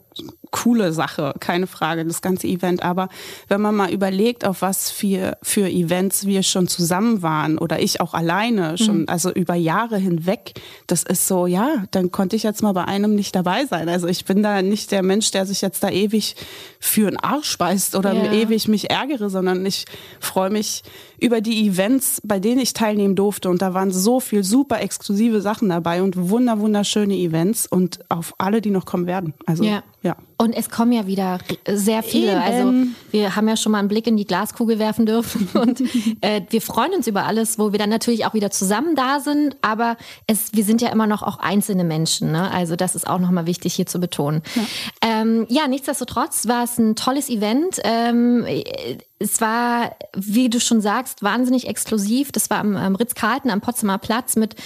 coole 0.50 0.92
Sache, 0.92 1.34
keine 1.38 1.66
Frage, 1.68 2.04
das 2.04 2.22
ganze 2.22 2.46
Event. 2.48 2.82
Aber 2.82 3.08
wenn 3.48 3.60
man 3.60 3.76
mal 3.76 3.92
überlegt, 3.92 4.44
auf 4.44 4.62
was 4.62 4.90
für, 4.90 5.38
für 5.42 5.68
Events 5.68 6.26
wir 6.26 6.42
schon 6.42 6.66
zusammen 6.66 7.22
waren 7.22 7.56
oder 7.58 7.80
ich 7.80 8.00
auch 8.00 8.14
alleine 8.14 8.76
schon, 8.76 9.06
also 9.08 9.30
über 9.30 9.54
Jahre 9.54 9.96
hinweg, 9.98 10.54
das 10.88 11.02
ist 11.04 11.28
so, 11.28 11.46
ja, 11.46 11.84
dann 11.92 12.10
konnte 12.10 12.34
ich 12.36 12.42
jetzt 12.42 12.62
mal 12.62 12.72
bei 12.72 12.84
einem 12.84 13.14
nicht 13.14 13.34
dabei 13.36 13.64
sein. 13.66 13.88
Also 13.88 14.08
ich 14.08 14.24
bin 14.24 14.42
da 14.42 14.60
nicht 14.62 14.90
der 14.90 15.02
Mensch, 15.02 15.30
der 15.30 15.46
sich 15.46 15.60
jetzt 15.60 15.82
da 15.84 15.88
ewig 15.90 16.34
für 16.80 17.06
einen 17.06 17.18
Arsch 17.18 17.56
beißt 17.58 17.94
oder 17.94 18.12
Ja. 18.12 18.32
ewig 18.32 18.66
mich 18.66 18.90
ärgere, 18.90 19.30
sondern 19.30 19.64
ich 19.64 19.84
freue 20.18 20.50
mich 20.50 20.82
über 21.20 21.40
die 21.40 21.68
Events, 21.68 22.20
bei 22.24 22.40
denen 22.40 22.60
ich 22.60 22.72
teilnehmen 22.72 23.14
durfte. 23.14 23.50
Und 23.50 23.62
da 23.62 23.72
waren 23.74 23.92
so 23.92 24.18
viel 24.20 24.42
super 24.42 24.80
exklusive 24.80 25.40
Sachen 25.40 25.68
dabei 25.68 26.02
und 26.02 26.28
wunder, 26.30 26.58
wunderschöne 26.58 27.14
Events 27.14 27.66
und 27.66 28.00
auf 28.08 28.34
alle, 28.38 28.60
die 28.60 28.70
noch 28.70 28.84
kommen 28.86 29.06
werden. 29.06 29.34
Also, 29.46 29.62
Ja. 30.02 30.09
Ja. 30.10 30.29
Und 30.40 30.54
es 30.54 30.70
kommen 30.70 30.92
ja 30.92 31.06
wieder 31.06 31.38
sehr 31.68 32.02
viele. 32.02 32.32
Eben. 32.32 32.40
Also 32.40 32.72
wir 33.10 33.36
haben 33.36 33.46
ja 33.46 33.58
schon 33.58 33.72
mal 33.72 33.78
einen 33.78 33.88
Blick 33.88 34.06
in 34.06 34.16
die 34.16 34.24
Glaskugel 34.24 34.78
werfen 34.78 35.04
dürfen 35.04 35.50
und 35.60 35.82
äh, 36.22 36.40
wir 36.48 36.62
freuen 36.62 36.94
uns 36.94 37.06
über 37.06 37.26
alles, 37.26 37.58
wo 37.58 37.72
wir 37.72 37.78
dann 37.78 37.90
natürlich 37.90 38.24
auch 38.24 38.32
wieder 38.32 38.50
zusammen 38.50 38.94
da 38.94 39.20
sind. 39.20 39.56
Aber 39.60 39.98
es, 40.26 40.54
wir 40.54 40.64
sind 40.64 40.80
ja 40.80 40.88
immer 40.88 41.06
noch 41.06 41.22
auch 41.22 41.40
einzelne 41.40 41.84
Menschen. 41.84 42.32
Ne? 42.32 42.50
Also 42.50 42.74
das 42.74 42.94
ist 42.94 43.06
auch 43.06 43.18
nochmal 43.18 43.44
wichtig 43.44 43.74
hier 43.74 43.84
zu 43.84 44.00
betonen. 44.00 44.40
Ja, 44.54 44.62
ähm, 45.02 45.46
ja 45.50 45.68
nichtsdestotrotz 45.68 46.48
war 46.48 46.64
es 46.64 46.78
ein 46.78 46.96
tolles 46.96 47.28
Event. 47.28 47.78
Ähm, 47.84 48.46
es 49.18 49.42
war, 49.42 49.94
wie 50.16 50.48
du 50.48 50.58
schon 50.58 50.80
sagst, 50.80 51.22
wahnsinnig 51.22 51.68
exklusiv. 51.68 52.32
Das 52.32 52.48
war 52.48 52.60
am, 52.60 52.74
am 52.76 52.94
Ritz-Carlton 52.94 53.50
am 53.50 53.60
Potsdamer 53.60 53.98
Platz 53.98 54.36
mit 54.36 54.56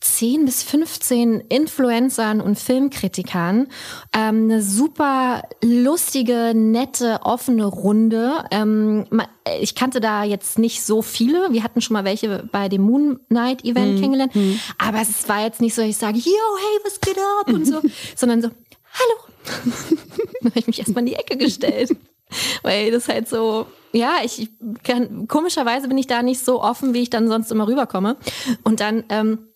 10 0.00 0.44
bis 0.44 0.62
15 0.62 1.40
Influencern 1.48 2.42
und 2.42 2.58
Filmkritikern. 2.58 3.68
Ähm, 4.12 4.44
eine 4.44 4.60
super 4.60 5.21
lustige, 5.62 6.52
nette, 6.54 7.20
offene 7.22 7.64
Runde. 7.66 8.44
Ähm, 8.50 9.04
ma- 9.10 9.28
ich 9.60 9.74
kannte 9.74 10.00
da 10.00 10.24
jetzt 10.24 10.58
nicht 10.58 10.82
so 10.84 11.02
viele. 11.02 11.52
Wir 11.52 11.62
hatten 11.64 11.80
schon 11.80 11.94
mal 11.94 12.04
welche 12.04 12.48
bei 12.52 12.68
dem 12.68 12.82
Moon 12.82 13.20
Night 13.28 13.64
Event 13.64 13.98
kennengelernt. 14.00 14.32
Aber 14.78 15.00
es 15.00 15.28
war 15.28 15.42
jetzt 15.44 15.60
nicht 15.60 15.74
so, 15.74 15.82
ich 15.82 15.96
sage, 15.96 16.18
yo, 16.18 16.24
hey, 16.32 16.80
was 16.84 17.00
geht 17.00 17.16
ab? 17.40 17.48
Und 17.52 17.66
so, 17.66 17.80
sondern 18.16 18.42
so, 18.42 18.48
hallo. 18.48 19.20
Dann 20.40 20.50
habe 20.50 20.58
ich 20.58 20.66
mich 20.66 20.78
erstmal 20.78 21.02
in 21.02 21.06
die 21.06 21.16
Ecke 21.16 21.36
gestellt. 21.36 21.96
Weil 22.62 22.90
das 22.90 23.08
halt 23.08 23.28
so, 23.28 23.66
ja, 23.92 24.16
ich 24.24 24.48
kann, 24.84 25.28
komischerweise 25.28 25.88
bin 25.88 25.98
ich 25.98 26.06
da 26.06 26.22
nicht 26.22 26.42
so 26.42 26.62
offen, 26.62 26.94
wie 26.94 27.02
ich 27.02 27.10
dann 27.10 27.28
sonst 27.28 27.50
immer 27.52 27.68
rüberkomme. 27.68 28.16
Und 28.64 28.80
dann, 28.80 29.04
ähm, 29.10 29.48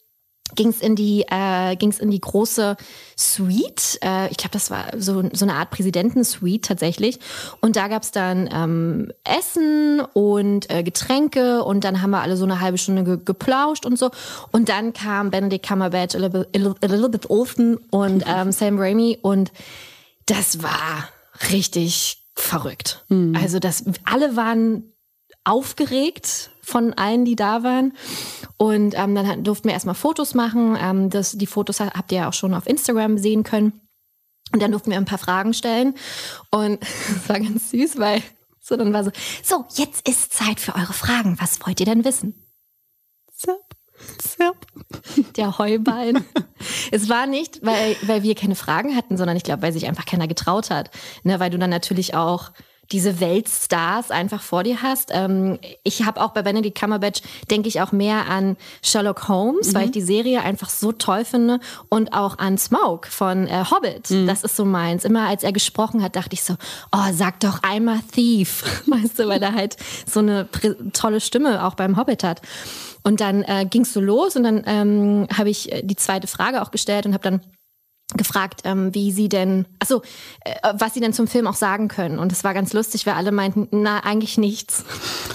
ging 0.55 0.69
es 0.69 0.81
in 0.81 0.97
die 0.97 1.25
äh, 1.29 1.77
ging's 1.77 1.99
in 1.99 2.11
die 2.11 2.21
große 2.21 2.77
Suite. 3.17 3.99
Äh, 4.03 4.31
ich 4.31 4.37
glaube, 4.37 4.53
das 4.53 4.71
war 4.71 4.87
so, 4.97 5.25
so 5.33 5.45
eine 5.45 5.55
Art 5.55 5.71
Präsidentensuite 5.71 6.69
tatsächlich. 6.69 7.19
Und 7.61 7.77
da 7.77 7.89
gab's 7.89 8.13
dann 8.13 8.49
ähm, 8.53 9.13
Essen 9.25 10.01
und 10.13 10.71
äh, 10.71 10.83
Getränke 10.83 11.65
und 11.65 11.85
dann 11.85 12.03
haben 12.03 12.11
wir 12.11 12.21
alle 12.21 12.37
so 12.37 12.45
eine 12.45 12.61
halbe 12.61 12.79
Stunde 12.79 13.05
ge 13.05 13.19
geplauscht 13.25 13.87
und 13.87 13.99
so. 13.99 14.11
Und 14.53 14.69
dann 14.69 14.93
kam 14.93 15.31
Benedict 15.31 15.67
Cumberbatch, 15.67 16.15
Elizabeth, 16.15 16.49
Elizabeth 16.55 17.31
Olsen 17.31 17.77
und 17.91 18.25
ähm, 18.27 18.53
Sam 18.53 18.79
Raimi 18.79 19.19
und 19.21 19.53
das 20.27 20.63
war 20.63 21.09
richtig 21.51 22.23
verrückt. 22.35 23.05
Mhm. 23.09 23.37
Also 23.37 23.59
das 23.59 23.85
alle 24.05 24.37
waren 24.37 24.93
aufgeregt 25.45 26.51
von 26.67 26.93
allen, 26.95 27.25
die 27.25 27.37
da 27.37 27.63
waren. 27.63 27.93
Und 28.57 28.95
ähm, 28.97 29.15
dann 29.15 29.45
durften 29.45 29.69
wir 29.69 29.75
erstmal 29.75 29.95
Fotos 29.95 30.35
machen. 30.35 30.77
Ähm, 30.81 31.11
das, 31.11 31.39
die 31.39 31.47
Fotos 31.47 31.79
habt 31.79 32.11
ihr 32.11 32.19
ja 32.19 32.29
auch 32.29 32.33
schon 32.33 32.55
auf 32.55 32.67
Instagram 32.67 33.19
sehen 33.19 33.45
können. 33.45 33.81
Und 34.53 34.61
dann 34.61 34.73
durften 34.73 34.91
wir 34.91 34.99
ein 34.99 35.05
paar 35.05 35.19
Fragen 35.19 35.55
stellen. 35.55 35.95
Und 36.51 36.83
es 37.17 37.29
war 37.29 37.39
ganz 37.39 37.71
süß, 37.71 37.99
weil 37.99 38.21
so 38.61 38.77
dann 38.77 38.93
war 38.93 39.05
so, 39.05 39.13
so, 39.45 39.65
jetzt 39.75 40.09
ist 40.09 40.33
Zeit 40.33 40.59
für 40.59 40.75
eure 40.75 40.93
Fragen. 40.93 41.37
Was 41.41 41.65
wollt 41.65 41.79
ihr 41.79 41.87
denn 41.87 42.05
wissen? 42.05 42.35
Zap, 43.33 43.77
zap. 44.19 44.67
Der 45.37 45.59
Heuballen. 45.59 46.25
es 46.91 47.09
war 47.09 47.29
nicht, 47.29 47.65
weil, 47.65 47.97
weil 48.03 48.25
wir 48.25 48.35
keine 48.35 48.57
Fragen 48.57 48.97
hatten, 48.97 49.17
sondern 49.17 49.37
ich 49.37 49.45
glaube, 49.45 49.63
weil 49.63 49.73
sich 49.73 49.87
einfach 49.87 50.05
keiner 50.05 50.27
getraut 50.27 50.71
hat. 50.71 50.91
Ne, 51.23 51.39
weil 51.39 51.51
du 51.51 51.59
dann 51.59 51.71
natürlich 51.71 52.15
auch 52.15 52.51
diese 52.93 53.21
Weltstars 53.21 54.11
einfach 54.11 54.43
vor 54.43 54.63
dir 54.63 54.83
hast. 54.83 55.11
Ähm, 55.13 55.59
ich 55.83 56.05
habe 56.05 56.21
auch 56.21 56.31
bei 56.31 56.43
Benedict 56.43 56.79
Cumberbatch, 56.79 57.23
denke 57.51 57.69
ich 57.69 57.81
auch 57.81 57.93
mehr 57.93 58.29
an 58.29 58.57
Sherlock 58.83 59.29
Holmes, 59.29 59.69
mhm. 59.69 59.75
weil 59.75 59.85
ich 59.87 59.91
die 59.93 60.03
Serie 60.03 60.43
einfach 60.43 60.69
so 60.69 60.93
toll 60.93 61.25
finde 61.25 61.61
und 61.89 62.13
auch 62.13 62.39
an 62.39 62.59
Smoke 62.59 63.11
von 63.11 63.47
äh, 63.47 63.65
Hobbit. 63.71 64.11
Mhm. 64.11 64.27
Das 64.27 64.45
ist 64.45 64.57
so 64.57 64.65
meins. 64.65 65.05
Immer 65.05 65.27
als 65.29 65.43
er 65.43 65.53
gesprochen 65.53 66.03
hat, 66.03 66.17
dachte 66.17 66.35
ich 66.35 66.43
so, 66.43 66.55
oh, 66.93 67.13
sag 67.13 67.41
doch 67.41 67.63
einmal 67.63 68.01
Thief, 68.13 68.63
weißt 68.87 69.19
du, 69.19 69.29
weil 69.29 69.43
er 69.43 69.55
halt 69.55 69.77
so 70.07 70.21
eine 70.21 70.49
tolle 70.93 71.21
Stimme 71.21 71.65
auch 71.65 71.75
beim 71.75 71.97
Hobbit 71.97 72.25
hat. 72.25 72.41
Und 73.03 73.21
dann 73.21 73.43
äh, 73.43 73.67
ging's 73.71 73.93
so 73.93 74.01
los 74.01 74.35
und 74.35 74.43
dann 74.43 74.65
ähm, 74.67 75.29
habe 75.37 75.49
ich 75.49 75.71
äh, 75.71 75.83
die 75.83 75.95
zweite 75.95 76.27
Frage 76.27 76.61
auch 76.61 76.73
gestellt 76.73 77.07
und 77.07 77.15
habe 77.15 77.23
dann 77.23 77.41
gefragt, 78.15 78.61
ähm, 78.65 78.95
wie 78.95 79.11
sie 79.11 79.29
denn, 79.29 79.67
also 79.81 80.03
äh, 80.45 80.55
was 80.75 80.95
sie 80.95 81.01
denn 81.01 81.13
zum 81.13 81.27
Film 81.27 81.47
auch 81.47 81.57
sagen 81.57 81.89
können. 81.89 82.19
Und 82.21 82.31
es 82.31 82.45
war 82.45 82.55
ganz 82.55 82.73
lustig, 82.73 83.05
weil 83.05 83.15
alle 83.15 83.33
meinten, 83.33 83.67
na, 83.73 84.05
eigentlich 84.05 84.39
nichts. 84.39 84.85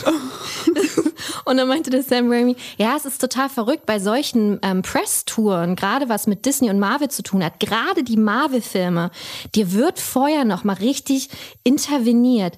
und 1.45 1.57
dann 1.57 1.67
meinte 1.67 1.89
der 1.89 2.01
Sam 2.01 2.31
Raimi, 2.31 2.55
ja, 2.77 2.95
es 2.95 3.03
ist 3.03 3.19
total 3.19 3.49
verrückt 3.49 3.85
bei 3.85 3.99
solchen 3.99 4.59
ähm, 4.61 4.83
Press-Touren, 4.83 5.75
gerade 5.75 6.07
was 6.07 6.27
mit 6.27 6.45
Disney 6.45 6.69
und 6.69 6.79
Marvel 6.79 7.09
zu 7.09 7.23
tun 7.23 7.43
hat, 7.43 7.59
gerade 7.59 8.03
die 8.03 8.17
Marvel-Filme, 8.17 9.11
dir 9.53 9.73
wird 9.73 9.99
vorher 9.99 10.45
noch 10.45 10.63
mal 10.63 10.77
richtig 10.77 11.29
interveniert. 11.65 12.57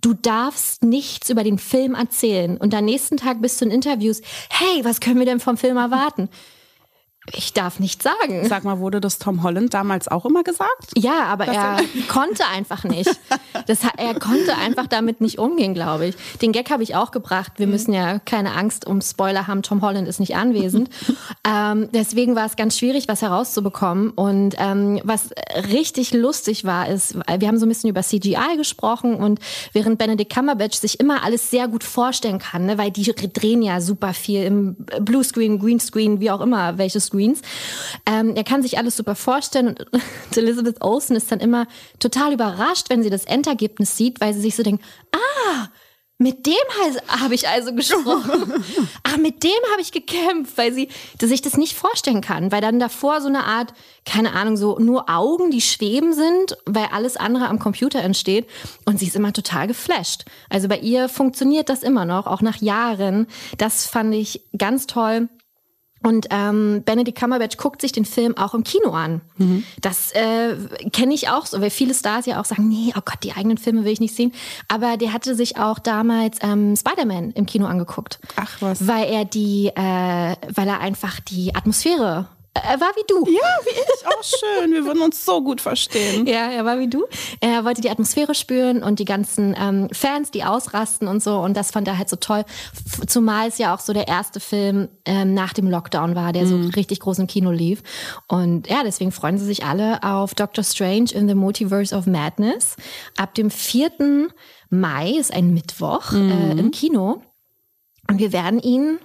Du 0.00 0.14
darfst 0.14 0.82
nichts 0.82 1.28
über 1.28 1.44
den 1.44 1.58
Film 1.58 1.94
erzählen. 1.94 2.56
Und 2.56 2.74
am 2.74 2.86
nächsten 2.86 3.18
Tag 3.18 3.42
bist 3.42 3.60
du 3.60 3.66
in 3.66 3.70
Interviews, 3.70 4.22
hey, 4.48 4.82
was 4.84 5.00
können 5.00 5.18
wir 5.18 5.26
denn 5.26 5.40
vom 5.40 5.58
Film 5.58 5.76
erwarten? 5.76 6.30
Ich 7.34 7.52
darf 7.52 7.80
nicht 7.80 8.02
sagen. 8.02 8.48
Sag 8.48 8.64
mal, 8.64 8.78
wurde 8.78 9.00
das 9.00 9.18
Tom 9.18 9.42
Holland 9.42 9.74
damals 9.74 10.08
auch 10.08 10.24
immer 10.24 10.42
gesagt? 10.42 10.92
Ja, 10.96 11.24
aber 11.24 11.46
er 11.46 11.78
konnte 12.08 12.46
einfach 12.46 12.84
nicht. 12.84 13.10
Das, 13.66 13.80
er 13.98 14.18
konnte 14.18 14.56
einfach 14.56 14.86
damit 14.86 15.20
nicht 15.20 15.38
umgehen, 15.38 15.74
glaube 15.74 16.06
ich. 16.06 16.14
Den 16.40 16.52
Gag 16.52 16.70
habe 16.70 16.82
ich 16.82 16.96
auch 16.96 17.10
gebracht. 17.10 17.52
Wir 17.56 17.66
mhm. 17.66 17.72
müssen 17.72 17.92
ja 17.92 18.18
keine 18.20 18.54
Angst 18.54 18.86
um 18.86 19.02
Spoiler 19.02 19.46
haben. 19.46 19.62
Tom 19.62 19.82
Holland 19.82 20.08
ist 20.08 20.18
nicht 20.18 20.34
anwesend. 20.34 20.88
ähm, 21.46 21.88
deswegen 21.92 22.36
war 22.36 22.46
es 22.46 22.56
ganz 22.56 22.78
schwierig, 22.78 23.06
was 23.06 23.20
herauszubekommen. 23.20 24.10
Und 24.10 24.56
ähm, 24.58 25.00
was 25.04 25.30
richtig 25.70 26.14
lustig 26.14 26.64
war, 26.64 26.88
ist, 26.88 27.14
wir 27.14 27.48
haben 27.48 27.58
so 27.58 27.66
ein 27.66 27.68
bisschen 27.68 27.90
über 27.90 28.02
CGI 28.02 28.56
gesprochen 28.56 29.14
und 29.14 29.40
während 29.74 29.98
Benedict 29.98 30.32
Cumberbatch 30.32 30.78
sich 30.78 30.98
immer 30.98 31.22
alles 31.22 31.50
sehr 31.50 31.68
gut 31.68 31.84
vorstellen 31.84 32.38
kann, 32.38 32.64
ne, 32.64 32.78
weil 32.78 32.90
die 32.90 33.04
drehen 33.04 33.62
ja 33.62 33.80
super 33.80 34.14
viel 34.14 34.44
im 34.44 34.76
Bluescreen, 35.00 35.58
Greenscreen, 35.58 36.20
wie 36.20 36.30
auch 36.30 36.40
immer, 36.40 36.78
welches 36.78 37.09
Screens. 37.10 37.42
Ähm, 38.06 38.34
er 38.36 38.44
kann 38.44 38.62
sich 38.62 38.78
alles 38.78 38.96
super 38.96 39.14
vorstellen 39.14 39.68
und 39.68 39.86
Elizabeth 40.36 40.80
Olsen 40.80 41.16
ist 41.16 41.30
dann 41.30 41.40
immer 41.40 41.66
total 41.98 42.32
überrascht, 42.32 42.86
wenn 42.88 43.02
sie 43.02 43.10
das 43.10 43.24
Endergebnis 43.24 43.96
sieht, 43.96 44.20
weil 44.20 44.32
sie 44.32 44.40
sich 44.40 44.56
so 44.56 44.62
denkt, 44.62 44.84
ah, 45.12 45.68
mit 46.20 46.46
dem 46.46 46.54
habe 47.08 47.34
ich 47.34 47.48
also 47.48 47.74
gesprochen. 47.74 48.62
ah, 49.04 49.16
mit 49.16 49.42
dem 49.42 49.50
habe 49.72 49.80
ich 49.80 49.90
gekämpft, 49.90 50.58
weil 50.58 50.70
sie 50.70 50.90
sich 51.18 51.40
das 51.40 51.56
nicht 51.56 51.74
vorstellen 51.74 52.20
kann, 52.20 52.52
weil 52.52 52.60
dann 52.60 52.78
davor 52.78 53.22
so 53.22 53.28
eine 53.28 53.44
Art, 53.44 53.72
keine 54.04 54.34
Ahnung, 54.34 54.58
so 54.58 54.78
nur 54.78 55.08
Augen, 55.08 55.50
die 55.50 55.62
schweben 55.62 56.12
sind, 56.12 56.58
weil 56.66 56.88
alles 56.92 57.16
andere 57.16 57.48
am 57.48 57.58
Computer 57.58 58.02
entsteht 58.02 58.46
und 58.84 58.98
sie 58.98 59.06
ist 59.06 59.16
immer 59.16 59.32
total 59.32 59.66
geflasht. 59.66 60.26
Also 60.50 60.68
bei 60.68 60.78
ihr 60.80 61.08
funktioniert 61.08 61.70
das 61.70 61.82
immer 61.82 62.04
noch, 62.04 62.26
auch 62.26 62.42
nach 62.42 62.60
Jahren. 62.60 63.26
Das 63.56 63.86
fand 63.86 64.14
ich 64.14 64.42
ganz 64.58 64.86
toll. 64.86 65.30
Und 66.02 66.28
ähm, 66.30 66.82
Benedict 66.84 67.18
Cumberbatch 67.18 67.56
guckt 67.58 67.80
sich 67.80 67.92
den 67.92 68.04
Film 68.04 68.36
auch 68.36 68.54
im 68.54 68.64
Kino 68.64 68.92
an. 68.92 69.20
Mhm. 69.36 69.64
Das 69.80 70.12
äh, 70.12 70.56
kenne 70.92 71.12
ich 71.12 71.28
auch 71.28 71.44
so, 71.46 71.60
weil 71.60 71.70
viele 71.70 71.92
Stars 71.92 72.26
ja 72.26 72.40
auch 72.40 72.46
sagen, 72.46 72.68
nee, 72.68 72.92
oh 72.96 73.02
Gott, 73.04 73.18
die 73.22 73.32
eigenen 73.32 73.58
Filme 73.58 73.84
will 73.84 73.92
ich 73.92 74.00
nicht 74.00 74.14
sehen. 74.14 74.32
Aber 74.68 74.96
der 74.96 75.12
hatte 75.12 75.34
sich 75.34 75.58
auch 75.58 75.78
damals 75.78 76.38
ähm, 76.42 76.74
Spider-Man 76.74 77.32
im 77.32 77.44
Kino 77.44 77.66
angeguckt. 77.66 78.18
Ach 78.36 78.56
was. 78.60 78.86
Weil 78.86 79.08
er 79.08 79.24
die, 79.24 79.68
äh, 79.68 80.36
weil 80.54 80.68
er 80.68 80.80
einfach 80.80 81.20
die 81.20 81.54
Atmosphäre 81.54 82.28
er 82.52 82.80
war 82.80 82.90
wie 82.96 83.04
du. 83.06 83.24
Ja, 83.30 83.48
wie 83.64 83.70
ich. 83.70 84.06
Auch 84.06 84.22
schön. 84.22 84.72
Wir 84.72 84.84
würden 84.84 85.02
uns 85.02 85.24
so 85.24 85.42
gut 85.42 85.60
verstehen. 85.60 86.26
Ja, 86.30 86.50
er 86.50 86.64
war 86.64 86.78
wie 86.78 86.88
du. 86.88 87.06
Er 87.40 87.64
wollte 87.64 87.80
die 87.80 87.90
Atmosphäre 87.90 88.34
spüren 88.34 88.82
und 88.82 88.98
die 88.98 89.04
ganzen 89.04 89.54
ähm, 89.58 89.88
Fans, 89.92 90.30
die 90.30 90.44
ausrasten 90.44 91.08
und 91.08 91.22
so. 91.22 91.38
Und 91.38 91.56
das 91.56 91.70
fand 91.70 91.88
er 91.88 91.98
halt 91.98 92.08
so 92.08 92.16
toll. 92.16 92.44
Zumal 93.06 93.48
es 93.48 93.58
ja 93.58 93.74
auch 93.74 93.80
so 93.80 93.92
der 93.92 94.06
erste 94.06 94.38
Film 94.38 94.88
ähm, 95.04 95.34
nach 95.34 95.52
dem 95.52 95.68
Lockdown 95.68 96.14
war, 96.14 96.32
der 96.32 96.46
so 96.46 96.56
mhm. 96.56 96.70
richtig 96.70 97.00
groß 97.00 97.18
im 97.18 97.26
Kino 97.26 97.50
lief. 97.50 97.82
Und 98.28 98.68
ja, 98.68 98.82
deswegen 98.84 99.12
freuen 99.12 99.38
sie 99.38 99.44
sich 99.44 99.64
alle 99.64 100.02
auf 100.02 100.34
Doctor 100.34 100.62
Strange 100.62 101.10
in 101.12 101.26
the 101.26 101.34
Multiverse 101.34 101.94
of 101.94 102.06
Madness. 102.06 102.76
Ab 103.16 103.34
dem 103.34 103.50
4. 103.50 104.28
Mai 104.68 105.10
ist 105.10 105.32
ein 105.32 105.52
Mittwoch 105.52 106.12
mhm. 106.12 106.30
äh, 106.30 106.50
im 106.52 106.70
Kino. 106.70 107.22
Und 108.08 108.18
wir 108.18 108.32
werden 108.32 108.60
ihn 108.60 108.98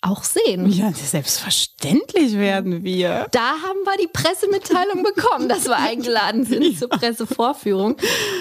auch 0.00 0.22
sehen. 0.22 0.70
Ja, 0.70 0.92
selbstverständlich 0.92 2.34
werden 2.34 2.84
wir. 2.84 3.26
Da 3.32 3.40
haben 3.40 3.80
wir 3.84 3.96
die 4.00 4.06
Pressemitteilung 4.06 5.02
bekommen, 5.02 5.48
dass 5.48 5.64
wir 5.64 5.76
eingeladen 5.76 6.44
sind 6.44 6.62
ja. 6.62 6.78
zur 6.78 6.88
Pressevorführung. 6.88 7.96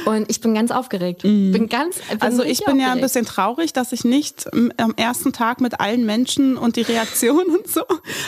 Und 0.05 0.29
ich 0.29 0.39
bin 0.39 0.53
ganz 0.53 0.69
aufgeregt. 0.69 1.23
Mhm. 1.23 1.51
Bin 1.51 1.67
ganz, 1.67 1.97
bin 1.97 2.21
also 2.21 2.43
ich 2.43 2.59
bin 2.59 2.67
aufgeregt. 2.67 2.81
ja 2.81 2.91
ein 2.91 3.01
bisschen 3.01 3.25
traurig, 3.25 3.73
dass 3.73 3.91
ich 3.91 4.03
nicht 4.03 4.47
am 4.53 4.93
ersten 4.95 5.33
Tag 5.33 5.59
mit 5.59 5.79
allen 5.79 6.05
Menschen 6.05 6.57
und 6.57 6.75
die 6.75 6.83
Reaktion 6.83 7.45
und 7.57 7.67
so, 7.67 7.83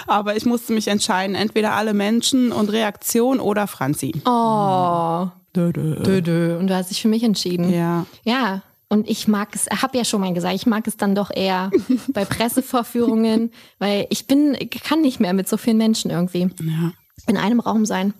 aber 0.08 0.36
ich 0.36 0.46
musste 0.46 0.74
mich 0.74 0.88
entscheiden, 0.88 1.36
entweder 1.36 1.74
alle 1.74 1.94
Menschen 1.94 2.52
und 2.52 2.72
Reaktion 2.72 3.40
oder 3.40 3.68
Franzi. 3.68 4.14
Oh. 4.26 5.28
Dö, 5.56 5.72
dö. 5.74 5.96
Dö, 5.96 6.22
dö. 6.22 6.58
Und 6.58 6.68
du 6.68 6.76
hast 6.76 6.90
dich 6.90 7.02
für 7.02 7.08
mich 7.08 7.24
entschieden. 7.24 7.74
Ja. 7.74 8.06
Ja, 8.24 8.62
und 8.90 9.08
ich 9.08 9.28
mag 9.28 9.50
es, 9.54 9.68
habe 9.70 9.98
ja 9.98 10.04
schon 10.04 10.22
mal 10.22 10.34
gesagt, 10.34 10.56
ich 10.56 10.66
mag 10.66 10.88
es 10.88 10.98
dann 10.98 11.16
doch 11.16 11.32
eher 11.32 11.72
bei 12.10 12.26
Pressevorführungen, 12.26 13.52
weil 13.78 14.08
ich 14.10 14.28
bin, 14.28 14.58
kann 14.84 15.02
nicht 15.02 15.20
mehr 15.20 15.34
mit 15.34 15.48
so 15.48 15.58
vielen 15.58 15.78
Menschen 15.78 16.12
irgendwie. 16.12 16.50
Ja 16.62 16.92
in 17.28 17.38
einem 17.38 17.60
Raum 17.60 17.86
sein. 17.86 18.14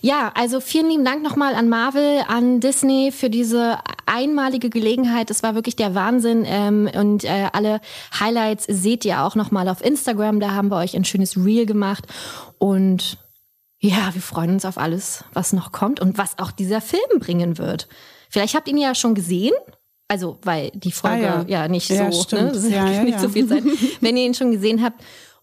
Ja, 0.00 0.32
also 0.34 0.60
vielen 0.60 0.88
lieben 0.88 1.04
Dank 1.04 1.22
nochmal 1.22 1.54
an 1.54 1.68
Marvel, 1.68 2.22
an 2.26 2.60
Disney 2.60 3.12
für 3.12 3.30
diese 3.30 3.78
einmalige 4.06 4.70
Gelegenheit. 4.70 5.30
Es 5.30 5.42
war 5.42 5.54
wirklich 5.54 5.76
der 5.76 5.94
Wahnsinn. 5.94 6.44
Ähm, 6.46 6.90
und 6.92 7.24
äh, 7.24 7.48
alle 7.52 7.80
Highlights 8.18 8.64
seht 8.68 9.04
ihr 9.04 9.22
auch 9.22 9.36
nochmal 9.36 9.68
auf 9.68 9.84
Instagram. 9.84 10.40
Da 10.40 10.52
haben 10.52 10.68
wir 10.68 10.76
euch 10.76 10.96
ein 10.96 11.04
schönes 11.04 11.36
Reel 11.36 11.66
gemacht. 11.66 12.06
Und 12.58 13.18
ja, 13.78 14.12
wir 14.12 14.22
freuen 14.22 14.50
uns 14.50 14.64
auf 14.64 14.78
alles, 14.78 15.24
was 15.32 15.52
noch 15.52 15.72
kommt 15.72 16.00
und 16.00 16.18
was 16.18 16.38
auch 16.38 16.50
dieser 16.50 16.80
Film 16.80 17.20
bringen 17.20 17.56
wird. 17.56 17.88
Vielleicht 18.28 18.54
habt 18.54 18.68
ihr 18.68 18.74
ihn 18.74 18.80
ja 18.80 18.94
schon 18.94 19.14
gesehen. 19.14 19.54
Also, 20.10 20.38
weil 20.42 20.72
die 20.74 20.90
Folge 20.90 21.32
ah, 21.32 21.44
ja. 21.46 21.62
ja. 21.62 21.68
nicht 21.68 21.88
ja, 21.88 22.10
so, 22.10 22.36
ne? 22.36 22.50
Das 22.52 22.68
ja, 22.68 23.04
nicht 23.04 23.20
so 23.20 23.28
viel 23.28 23.46
Zeit. 23.46 23.62
Wenn 24.00 24.16
ihr 24.16 24.26
ihn 24.26 24.34
schon 24.34 24.50
gesehen 24.50 24.82
habt, 24.82 25.00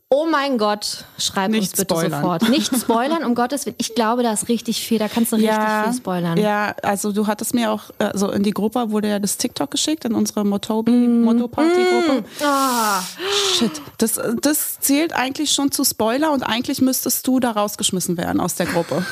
Oh 0.09 0.25
mein 0.25 0.57
Gott, 0.57 1.03
schreibt 1.17 1.51
nicht 1.51 1.63
uns 1.63 1.71
bitte 1.71 1.93
spoilern. 1.93 2.21
sofort. 2.21 2.49
Nicht 2.49 2.73
spoilern, 2.73 3.25
um 3.25 3.35
Gottes 3.35 3.65
Willen. 3.65 3.75
Ich 3.77 3.93
glaube, 3.93 4.23
da 4.23 4.31
ist 4.31 4.47
richtig 4.47 4.79
viel, 4.79 4.99
da 4.99 5.09
kannst 5.09 5.33
du 5.33 5.35
richtig 5.35 5.57
viel 5.57 5.93
spoilern. 5.93 6.37
Ja, 6.37 6.73
also 6.81 7.11
du 7.11 7.27
hattest 7.27 7.53
mir 7.53 7.71
auch, 7.73 7.83
also 7.99 8.31
in 8.31 8.41
die 8.41 8.51
Gruppe 8.51 8.91
wurde 8.91 9.09
ja 9.09 9.19
das 9.19 9.35
TikTok 9.35 9.69
geschickt, 9.69 10.05
in 10.05 10.13
unsere 10.13 10.45
Motobi, 10.45 10.91
mm. 10.91 11.25
Mm. 11.25 12.23
Ah. 12.41 13.01
Shit. 13.57 13.81
Das, 13.97 14.17
das 14.41 14.79
zählt 14.79 15.11
eigentlich 15.11 15.51
schon 15.51 15.73
zu 15.73 15.83
Spoiler 15.83 16.31
und 16.31 16.41
eigentlich 16.41 16.79
müsstest 16.79 17.27
du 17.27 17.41
da 17.41 17.51
rausgeschmissen 17.51 18.15
werden 18.15 18.39
aus 18.39 18.55
der 18.55 18.67
Gruppe. 18.67 19.05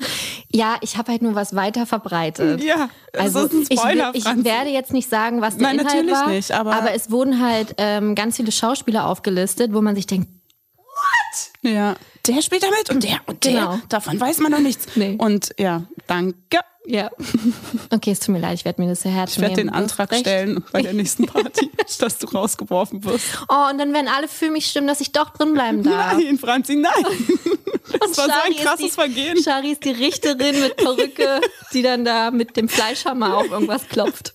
Ja, 0.54 0.76
ich 0.82 0.96
habe 0.98 1.12
halt 1.12 1.22
nur 1.22 1.34
was 1.34 1.54
weiter 1.54 1.86
verbreitet. 1.86 2.62
Ja, 2.62 2.90
also 3.16 3.48
Spoiler, 3.48 4.10
ich, 4.14 4.26
ich 4.26 4.44
werde 4.44 4.70
jetzt 4.70 4.92
nicht 4.92 5.08
sagen, 5.08 5.40
was 5.40 5.56
der 5.56 5.68
Nein, 5.68 5.78
Inhalt 5.78 5.94
natürlich 5.94 6.12
war, 6.12 6.28
nicht, 6.28 6.52
aber, 6.52 6.74
aber 6.74 6.92
es 6.92 7.10
wurden 7.10 7.42
halt 7.42 7.74
ähm, 7.78 8.14
ganz 8.14 8.36
viele 8.36 8.52
Schauspieler 8.52 9.06
aufgelistet, 9.06 9.72
wo 9.72 9.80
man 9.80 9.94
sich 9.94 10.06
denkt, 10.06 10.28
what? 10.76 11.70
Ja, 11.72 11.96
der 12.26 12.42
spielt 12.42 12.62
damit 12.62 12.90
und 12.90 13.02
der 13.02 13.20
und 13.26 13.44
der. 13.44 13.52
Genau. 13.52 13.78
Davon 13.88 14.20
weiß 14.20 14.38
man 14.40 14.52
noch 14.52 14.60
nichts. 14.60 14.88
Nee. 14.94 15.16
Und 15.18 15.54
ja, 15.58 15.84
danke. 16.06 16.60
Ja. 16.84 17.10
Okay, 17.90 18.10
es 18.10 18.20
tut 18.20 18.34
mir 18.34 18.40
leid, 18.40 18.54
ich 18.54 18.64
werde 18.64 18.82
mir 18.82 18.88
das 18.88 19.02
zu 19.02 19.10
Herzen 19.10 19.36
Ich 19.36 19.40
werde 19.40 19.56
den 19.56 19.70
Antrag 19.70 20.14
stellen 20.14 20.64
bei 20.72 20.82
der 20.82 20.92
nächsten 20.92 21.26
Party, 21.26 21.70
dass 21.98 22.18
du 22.18 22.26
rausgeworfen 22.26 23.04
wirst. 23.04 23.24
Oh, 23.48 23.70
und 23.70 23.78
dann 23.78 23.92
werden 23.92 24.08
alle 24.08 24.26
für 24.26 24.50
mich 24.50 24.66
stimmen, 24.66 24.88
dass 24.88 25.00
ich 25.00 25.12
doch 25.12 25.30
drin 25.30 25.54
bleiben 25.54 25.82
darf. 25.84 26.14
Nein, 26.14 26.38
Franzi, 26.38 26.76
nein. 26.76 26.92
Das 28.00 28.16
war 28.16 28.24
so 28.24 28.30
Shari 28.30 28.46
ein 28.46 28.52
ist 28.52 28.62
krasses 28.62 28.86
die, 28.86 28.90
Vergehen. 28.90 29.42
Shari 29.42 29.72
ist 29.72 29.84
die 29.84 29.90
Richterin 29.90 30.60
mit 30.60 30.76
Perücke, 30.76 31.40
die 31.72 31.82
dann 31.82 32.04
da 32.04 32.30
mit 32.30 32.56
dem 32.56 32.68
Fleischhammer 32.68 33.36
auf 33.36 33.50
irgendwas 33.50 33.86
klopft. 33.88 34.32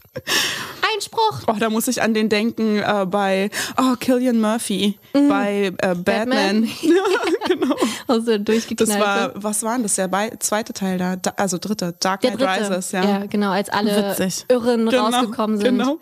Einspruch. 0.94 1.42
Oh, 1.48 1.56
da 1.60 1.70
muss 1.70 1.88
ich 1.88 2.02
an 2.02 2.14
den 2.14 2.30
denken 2.30 2.80
äh, 2.80 3.06
bei 3.06 3.50
oh, 3.78 3.96
Killian 4.00 4.40
Murphy 4.40 4.98
bei 5.14 5.68
äh, 5.78 5.96
Batman. 5.96 5.96
Batman. 6.06 6.64
ja, 6.82 7.48
genau. 7.48 7.76
Also 8.08 8.38
Das 8.38 8.46
durchgeknallt. 8.46 9.00
war, 9.00 9.32
was 9.36 9.64
war 9.64 9.74
denn 9.74 9.84
das? 9.84 9.96
Der 9.96 10.10
zweite 10.40 10.74
Teil 10.74 10.98
da, 10.98 11.16
da, 11.16 11.34
also 11.38 11.58
dritte, 11.58 11.94
Dark 12.00 12.22
Knight 12.22 12.37
dritte. 12.38 12.70
Rises, 12.72 12.92
ja. 12.92 13.26
genau, 13.30 13.52
als 13.52 13.70
alle 13.70 14.12
Witzig. 14.18 14.46
Irren 14.50 14.88
Genau, 14.90 15.06
rausgekommen 15.08 15.58
sind. 15.58 15.78
genau. 15.80 15.98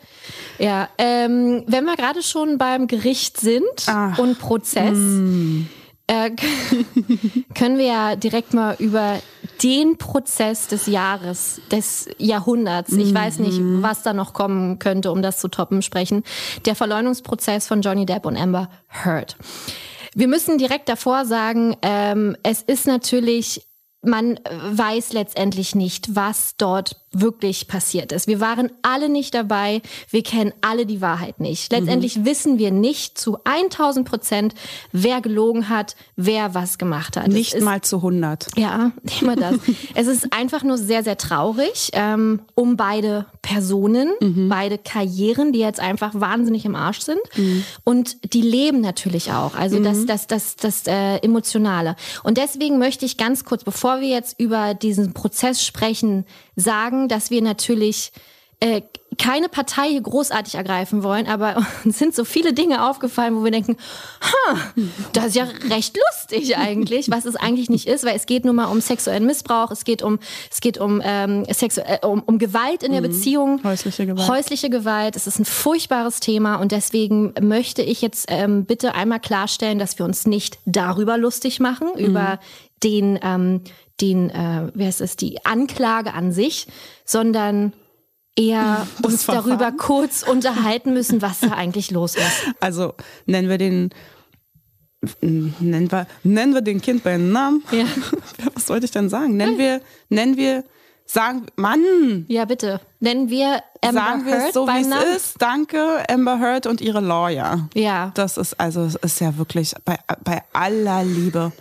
Ja, 0.59 0.89
ähm, 0.97 1.63
wenn 1.67 1.85
wir 1.85 1.95
gerade 1.95 2.21
schon 2.21 2.57
beim 2.57 2.87
Gericht 2.87 3.39
sind 3.39 3.63
Ah. 3.87 4.13
und 4.17 4.39
Prozess, 4.39 4.97
äh, 6.07 6.31
können 7.55 7.77
wir 7.77 7.85
ja 7.85 8.15
direkt 8.15 8.53
mal 8.53 8.75
über 8.79 9.19
den 9.63 9.97
Prozess 9.97 10.67
des 10.67 10.85
Jahres, 10.87 11.61
des 11.71 12.07
Jahrhunderts, 12.17 12.91
ich 12.91 13.13
weiß 13.13 13.39
nicht, 13.39 13.59
was 13.61 14.03
da 14.03 14.13
noch 14.13 14.33
kommen 14.33 14.79
könnte, 14.79 15.11
um 15.11 15.21
das 15.21 15.39
zu 15.39 15.47
toppen, 15.47 15.81
sprechen. 15.81 16.23
Der 16.65 16.75
Verleumdungsprozess 16.75 17.67
von 17.67 17.81
Johnny 17.81 18.05
Depp 18.05 18.25
und 18.25 18.37
Amber 18.37 18.69
Heard. 18.89 19.37
Wir 20.13 20.27
müssen 20.27 20.57
direkt 20.57 20.87
davor 20.89 21.25
sagen, 21.25 21.75
ähm, 21.81 22.37
es 22.43 22.61
ist 22.61 22.85
natürlich 22.87 23.65
man 24.05 24.39
weiß 24.49 25.13
letztendlich 25.13 25.75
nicht, 25.75 26.15
was 26.15 26.55
dort 26.57 27.04
wirklich 27.21 27.67
passiert 27.67 28.11
ist. 28.11 28.27
Wir 28.27 28.39
waren 28.39 28.71
alle 28.81 29.09
nicht 29.09 29.33
dabei. 29.33 29.81
Wir 30.09 30.23
kennen 30.23 30.53
alle 30.61 30.85
die 30.85 31.01
Wahrheit 31.01 31.39
nicht. 31.39 31.71
Letztendlich 31.71 32.25
wissen 32.25 32.57
wir 32.57 32.71
nicht 32.71 33.17
zu 33.17 33.37
1000 33.43 34.07
Prozent, 34.07 34.55
wer 34.91 35.21
gelogen 35.21 35.69
hat, 35.69 35.95
wer 36.15 36.53
was 36.53 36.77
gemacht 36.77 37.17
hat. 37.17 37.27
Nicht 37.27 37.53
ist, 37.53 37.63
mal 37.63 37.81
zu 37.81 37.97
100. 37.97 38.47
ja, 38.57 38.91
immer 39.21 39.35
das. 39.35 39.55
es 39.93 40.07
ist 40.07 40.33
einfach 40.33 40.63
nur 40.63 40.77
sehr, 40.77 41.03
sehr 41.03 41.17
traurig 41.17 41.91
ähm, 41.93 42.41
um 42.53 42.75
beide 42.75 43.25
Personen, 43.41 44.13
beide 44.49 44.77
Karrieren, 44.77 45.53
die 45.53 45.59
jetzt 45.59 45.79
einfach 45.79 46.11
wahnsinnig 46.13 46.65
im 46.65 46.75
Arsch 46.75 46.99
sind. 46.99 47.19
Und 47.83 48.33
die 48.33 48.41
leben 48.41 48.81
natürlich 48.81 49.31
auch. 49.31 49.55
Also 49.55 49.79
das, 49.79 50.05
das, 50.05 50.27
das, 50.27 50.55
das 50.55 50.87
äh, 50.87 51.17
Emotionale. 51.17 51.95
Und 52.23 52.37
deswegen 52.37 52.79
möchte 52.79 53.05
ich 53.05 53.17
ganz 53.17 53.45
kurz, 53.45 53.63
bevor 53.63 54.01
wir 54.01 54.09
jetzt 54.09 54.39
über 54.39 54.73
diesen 54.73 55.13
Prozess 55.13 55.63
sprechen, 55.63 56.25
sagen, 56.55 57.07
dass 57.07 57.29
wir 57.29 57.41
natürlich 57.41 58.11
äh, 58.59 58.81
keine 59.17 59.47
Partei 59.47 59.89
hier 59.89 60.01
großartig 60.01 60.55
ergreifen 60.55 61.03
wollen, 61.03 61.27
aber 61.27 61.65
uns 61.85 61.97
sind 61.99 62.15
so 62.15 62.25
viele 62.25 62.53
Dinge 62.53 62.89
aufgefallen, 62.89 63.35
wo 63.35 63.43
wir 63.43 63.51
denken, 63.51 63.77
ha, 64.21 64.57
das 65.13 65.27
ist 65.27 65.35
ja 65.35 65.47
recht 65.69 65.97
lustig 65.97 66.57
eigentlich, 66.57 67.09
was 67.09 67.25
es 67.25 67.35
eigentlich 67.35 67.69
nicht 67.69 67.87
ist, 67.87 68.05
weil 68.05 68.15
es 68.15 68.25
geht 68.25 68.45
nun 68.45 68.55
mal 68.55 68.65
um 68.65 68.81
sexuellen 68.81 69.25
Missbrauch, 69.25 69.71
es 69.71 69.83
geht 69.85 70.01
um, 70.01 70.19
es 70.51 70.59
geht 70.61 70.77
um, 70.77 71.01
ähm, 71.03 71.45
sexu 71.49 71.81
äh, 71.81 71.99
um, 72.05 72.23
um 72.23 72.39
Gewalt 72.39 72.83
in 72.83 72.91
der 72.91 73.01
Beziehung. 73.01 73.61
Häusliche 73.63 74.05
Gewalt. 74.05 74.29
Häusliche 74.29 74.69
Gewalt, 74.69 75.15
es 75.15 75.27
ist 75.27 75.39
ein 75.39 75.45
furchtbares 75.45 76.19
Thema 76.19 76.55
und 76.55 76.71
deswegen 76.71 77.33
möchte 77.41 77.81
ich 77.81 78.01
jetzt 78.01 78.25
ähm, 78.29 78.65
bitte 78.65 78.95
einmal 78.95 79.19
klarstellen, 79.19 79.79
dass 79.79 79.97
wir 79.97 80.05
uns 80.05 80.25
nicht 80.25 80.59
darüber 80.65 81.17
lustig 81.17 81.59
machen, 81.59 81.89
über 81.97 82.39
den, 82.85 83.19
ähm, 83.21 83.61
den, 83.99 84.29
äh, 84.29 84.71
wer 84.73 84.89
ist 84.89 85.01
es, 85.01 85.17
die 85.17 85.43
Anklage 85.45 86.13
an 86.13 86.31
sich, 86.31 86.67
sondern 87.03 87.73
eher 88.37 88.87
Das 89.01 89.13
uns 89.13 89.23
Verfahren. 89.23 89.57
darüber 89.57 89.71
kurz 89.75 90.23
unterhalten 90.23 90.93
müssen, 90.93 91.21
was 91.21 91.41
da 91.41 91.51
eigentlich 91.51 91.91
los 91.91 92.15
ist. 92.15 92.45
Also 92.61 92.93
nennen 93.25 93.49
wir 93.49 93.57
den 93.57 93.89
nennen 95.21 95.91
wir, 95.91 96.07
nennen 96.23 96.53
wir 96.55 96.61
den 96.61 96.81
Kind 96.81 97.03
beim 97.03 97.31
Namen. 97.31 97.63
Ja. 97.71 97.85
Was 98.55 98.69
wollte 98.69 98.85
ich 98.85 98.91
denn 98.91 99.07
sagen? 99.07 99.37
Nennen 99.37 99.59
wir, 99.59 99.81
nennen 100.09 100.35
wir, 100.35 100.63
sagen, 101.05 101.45
Mann, 101.55 102.25
Ja, 102.27 102.45
bitte. 102.45 102.81
Nennen 102.99 103.29
wir 103.29 103.61
Amber 103.81 104.01
sagen 104.01 104.25
wir 104.25 104.33
Heard 104.33 104.47
es 104.47 104.53
so, 104.53 104.67
wie 104.67 104.81
es 104.81 105.15
ist. 105.15 105.35
Danke, 105.41 106.03
Amber 106.09 106.39
Heard 106.39 106.65
und 106.65 106.81
ihre 106.81 106.99
Lawyer. 106.99 107.69
Ja. 107.75 108.11
Das 108.15 108.37
ist 108.37 108.59
also, 108.59 108.81
es 108.83 108.95
ist 108.95 109.21
ja 109.21 109.37
wirklich 109.37 109.73
bei, 109.85 109.97
bei 110.23 110.41
aller 110.53 111.03
Liebe. 111.03 111.51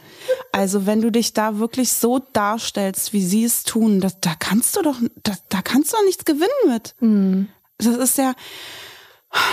Also 0.55 0.87
wenn 0.87 1.03
du 1.03 1.11
dich 1.11 1.33
da 1.33 1.59
wirklich 1.59 1.93
so 1.93 2.21
darstellst, 2.33 3.13
wie 3.13 3.25
sie 3.25 3.43
es 3.45 3.65
tun, 3.65 4.01
das, 4.01 4.21
da 4.21 4.35
kannst 4.39 4.77
du 4.77 4.83
doch, 4.83 4.97
da, 5.25 5.33
da 5.49 5.63
kannst 5.63 5.93
du 5.93 5.97
doch 5.97 6.05
nichts 6.05 6.25
gewinnen 6.25 6.73
mit. 6.73 6.95
Mhm. 7.01 7.49
Das 7.79 7.97
ist 7.97 8.19
ja, 8.19 8.35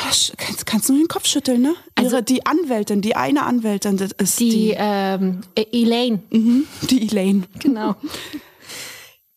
das 0.08 0.32
kannst, 0.38 0.66
kannst 0.68 0.90
du 0.90 0.94
nur 0.94 1.02
den 1.04 1.08
Kopf 1.08 1.26
schütteln, 1.26 1.64
ne? 1.64 1.74
Ihre, 2.00 2.22
die 2.22 2.46
Anwältin, 2.46 3.02
die 3.02 3.16
eine 3.16 3.48
Anwältin, 3.48 3.98
das 3.98 4.12
ist 4.12 4.20
Also 4.20 4.38
Die, 4.38 4.50
die, 4.52 4.76
ähm, 4.78 5.42
Elaine, 5.56 6.22
mhm, 6.30 6.68
die 6.84 7.02
Elaine. 7.08 7.44
genau. 7.60 7.96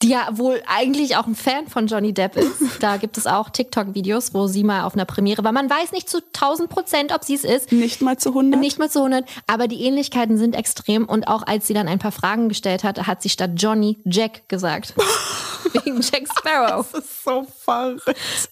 Die 0.05 0.11
ja 0.11 0.29
wohl 0.33 0.63
eigentlich 0.67 1.17
auch 1.17 1.27
ein 1.27 1.35
Fan 1.35 1.67
von 1.67 1.87
Johnny 1.87 2.13
Depp 2.13 2.37
ist. 2.37 2.55
Da 2.81 2.99
gibt 2.99 3.17
es 3.17 3.27
auch 3.27 3.49
TikTok-Videos, 3.49 4.35
wo 4.35 4.47
sie 4.47 4.63
mal 4.63 4.83
auf 4.83 4.95
einer 4.95 5.07
Premiere 5.07 5.43
war. 5.43 5.53
Man 5.53 5.71
weiß 5.71 5.93
nicht 5.93 6.11
zu 6.11 6.19
1000 6.19 6.69
Prozent, 6.69 7.15
ob 7.15 7.25
sie 7.25 7.35
es 7.35 7.45
ist. 7.45 7.73
Nicht 7.73 8.03
mal 8.03 8.19
zu 8.19 8.31
100. 8.31 8.61
Nicht 8.61 8.79
mal 8.79 8.91
zu 8.91 8.99
100, 8.99 9.25
aber 9.47 9.69
die 9.69 9.83
Ähnlichkeiten 9.83 10.37
sind 10.37 10.55
extrem. 10.55 11.07
Und 11.07 11.29
auch 11.29 11.47
als 11.47 11.67
sie 11.67 11.73
dann 11.73 11.89
ein 11.89 11.99
paar 11.99 12.13
Fragen 12.13 12.51
gestellt 12.51 12.85
hat, 12.85 13.07
hat 13.07 13.23
sie 13.23 13.31
statt 13.31 13.53
Johnny 13.57 13.99
Jack 14.05 14.49
gesagt. 14.49 14.95
Wegen 15.73 16.01
Jack 16.03 16.29
Sparrow. 16.39 16.87
Das 16.93 17.05
ist 17.05 17.25
so 17.25 17.47
verrückt. 17.65 18.07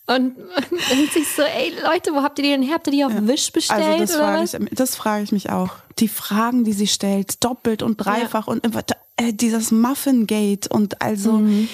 Und 0.06 0.38
man 0.38 0.64
denkt 0.90 1.12
sich 1.12 1.28
so, 1.30 1.42
ey 1.42 1.74
Leute, 1.84 2.14
wo 2.14 2.22
habt 2.22 2.38
ihr 2.38 2.44
die 2.44 2.50
denn 2.50 2.62
her? 2.62 2.74
Habt 2.74 2.86
ihr 2.86 2.92
die 2.92 3.04
auf 3.04 3.12
Wish 3.14 3.52
bestellt 3.52 3.82
Also 3.82 4.00
das 4.00 4.16
frage, 4.16 4.44
ich, 4.44 4.76
das 4.76 4.96
frage 4.96 5.24
ich 5.24 5.32
mich 5.32 5.50
auch. 5.50 5.70
Die 5.98 6.08
Fragen, 6.08 6.64
die 6.64 6.72
sie 6.72 6.86
stellt, 6.86 7.42
doppelt 7.44 7.82
und 7.82 7.96
dreifach 7.96 8.46
und 8.46 8.64
immer, 8.64 8.82
äh, 9.16 9.32
dieses 9.32 9.70
Muffin-Gate 9.70 10.66
und 10.68 11.02
also 11.02 11.32
Mhm. 11.32 11.68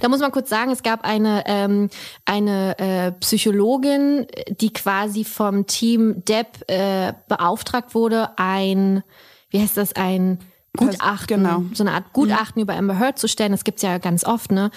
Da 0.00 0.08
muss 0.08 0.20
man 0.20 0.32
kurz 0.32 0.48
sagen, 0.48 0.70
es 0.70 0.82
gab 0.82 1.04
eine, 1.04 1.44
ähm, 1.46 1.90
eine 2.24 2.78
äh, 2.78 3.12
Psychologin, 3.12 4.26
die 4.60 4.72
quasi 4.72 5.24
vom 5.24 5.66
Team 5.66 6.24
Depp 6.24 6.68
äh, 6.68 7.12
beauftragt 7.28 7.94
wurde, 7.94 8.30
ein, 8.38 9.02
wie 9.50 9.60
heißt 9.60 9.76
das, 9.76 9.94
ein 9.94 10.38
Gutachten, 10.76 11.44
genau. 11.44 11.62
so 11.72 11.84
eine 11.84 11.92
Art 11.92 12.12
Gutachten 12.12 12.60
über 12.60 12.74
Amber 12.74 12.98
Heard 12.98 13.18
zu 13.18 13.28
stellen. 13.28 13.52
Das 13.52 13.62
gibt's 13.62 13.82
ja 13.82 13.98
ganz 13.98 14.24
oft, 14.24 14.50
ne? 14.50 14.72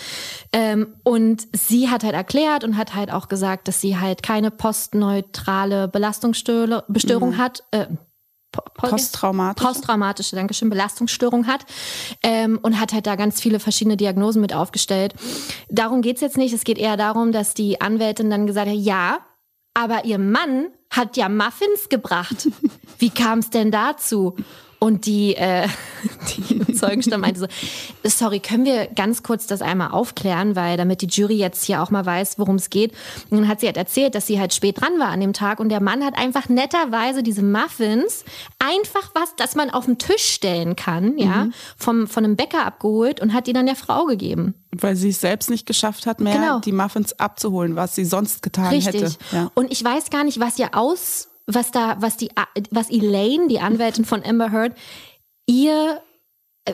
Ähm, 0.54 0.94
und 1.04 1.48
sie 1.54 1.90
hat 1.90 2.04
halt 2.04 2.14
erklärt 2.14 2.64
und 2.64 2.78
hat 2.78 2.94
halt 2.94 3.12
auch 3.12 3.28
gesagt, 3.30 3.68
dass 3.68 3.82
sie 3.82 3.98
halt 3.98 4.22
keine 4.22 4.52
postneutrale 4.52 5.88
Belastungsstörung 5.88 7.38
hat. 7.38 7.64
Äh, 7.72 7.88
po- 8.52 8.62
po- 8.74 8.88
Posttraumatisch. 8.90 9.66
posttraumatische, 9.66 10.36
Dankeschön, 10.36 10.70
Belastungsstörung 10.70 11.48
hat 11.48 11.66
ähm, 12.24 12.60
und 12.62 12.80
hat 12.80 12.94
halt 12.94 13.08
da 13.08 13.16
ganz 13.16 13.42
viele 13.42 13.60
verschiedene 13.60 13.98
Diagnosen 13.98 14.42
mit 14.42 14.54
aufgestellt. 14.54 15.14
Darum 15.70 16.02
geht's 16.02 16.22
jetzt 16.22 16.38
nicht. 16.38 16.54
Es 16.54 16.64
geht 16.64 16.78
eher 16.78 16.98
darum, 16.98 17.32
dass 17.32 17.54
die 17.54 17.82
Anwältin 17.82 18.30
dann 18.30 18.48
gesagt 18.48 18.68
hat, 18.70 18.76
ja, 18.78 19.20
aber 19.74 20.06
ihr 20.06 20.18
Mann 20.18 20.68
hat 20.90 21.18
ja 21.18 21.30
Muffins 21.30 21.90
gebracht. 21.90 22.48
Wie 22.98 23.10
kam 23.10 23.40
es 23.40 23.50
denn 23.50 23.70
dazu? 23.72 24.36
Und 24.80 25.08
die, 25.08 25.36
äh, 25.36 25.68
die 26.38 26.74
Zeugenstamm 26.74 27.22
meinte 27.22 27.40
so, 27.40 27.48
sorry, 28.04 28.40
können 28.40 28.64
wir 28.66 28.86
ganz 28.88 29.24
kurz 29.24 29.48
das 29.48 29.62
einmal 29.64 29.90
aufklären, 29.92 30.56
weil 30.56 30.78
damit 30.78 31.02
die 31.02 31.08
Jury 31.08 31.36
jetzt 31.36 31.64
hier 31.64 31.82
auch 31.82 31.90
mal 31.90 32.06
weiß, 32.06 32.38
worum 32.38 32.58
es 32.58 32.70
geht. 32.70 32.92
Und 33.32 33.40
dann 33.40 33.48
hat 33.48 33.60
sie 33.60 33.66
halt 33.66 33.78
erzählt, 33.78 34.14
dass 34.14 34.28
sie 34.28 34.40
halt 34.40 34.54
spät 34.54 34.80
dran 34.80 35.00
war 35.00 35.08
an 35.08 35.20
dem 35.20 35.34
Tag 35.34 35.60
und 35.60 35.70
der 35.70 35.82
Mann 35.82 36.06
hat 36.06 36.16
einfach 36.18 36.48
netterweise 36.50 37.24
diese 37.24 37.42
Muffins 37.44 38.24
einfach 38.60 39.10
was, 39.16 39.36
das 39.36 39.56
man 39.56 39.72
auf 39.72 39.86
den 39.86 39.98
Tisch 39.98 40.24
stellen 40.26 40.76
kann, 40.76 41.18
ja, 41.18 41.48
vom, 41.78 42.08
von 42.08 42.24
einem 42.24 42.36
Bäcker 42.36 42.66
abgeholt 42.66 43.20
und 43.20 43.34
hat 43.34 43.48
die 43.48 43.54
dann 43.54 43.66
der 43.66 43.76
Frau 43.76 44.06
gegeben. 44.06 44.54
weil 44.72 44.96
sie 44.96 45.10
es 45.10 45.22
selbst 45.22 45.50
nicht 45.50 45.66
geschafft 45.66 46.06
hat, 46.06 46.20
mehr 46.20 46.36
Genau. 46.36 46.60
die 46.60 46.72
Muffins 46.72 47.14
abzuholen, 47.20 47.76
was 47.76 47.96
sie 47.96 48.06
sonst 48.06 48.44
getan 48.44 48.68
Richtig. 48.68 48.94
hätte. 49.02 49.12
Ja. 49.32 49.52
Und 49.56 49.72
ich 49.72 49.84
weiß 49.84 50.12
gar 50.12 50.24
nicht, 50.24 50.40
was 50.40 50.60
ihr 50.60 50.76
aus, 50.76 51.30
was 51.48 51.72
da, 51.72 51.98
was 52.00 52.18
die, 52.18 52.30
was 52.70 52.90
Elaine, 52.90 53.48
die 53.48 53.60
Anwältin 53.60 54.06
von 54.06 54.24
Amber 54.24 54.52
Heard, 54.52 54.74
ihr 55.46 56.02
äh, 56.66 56.74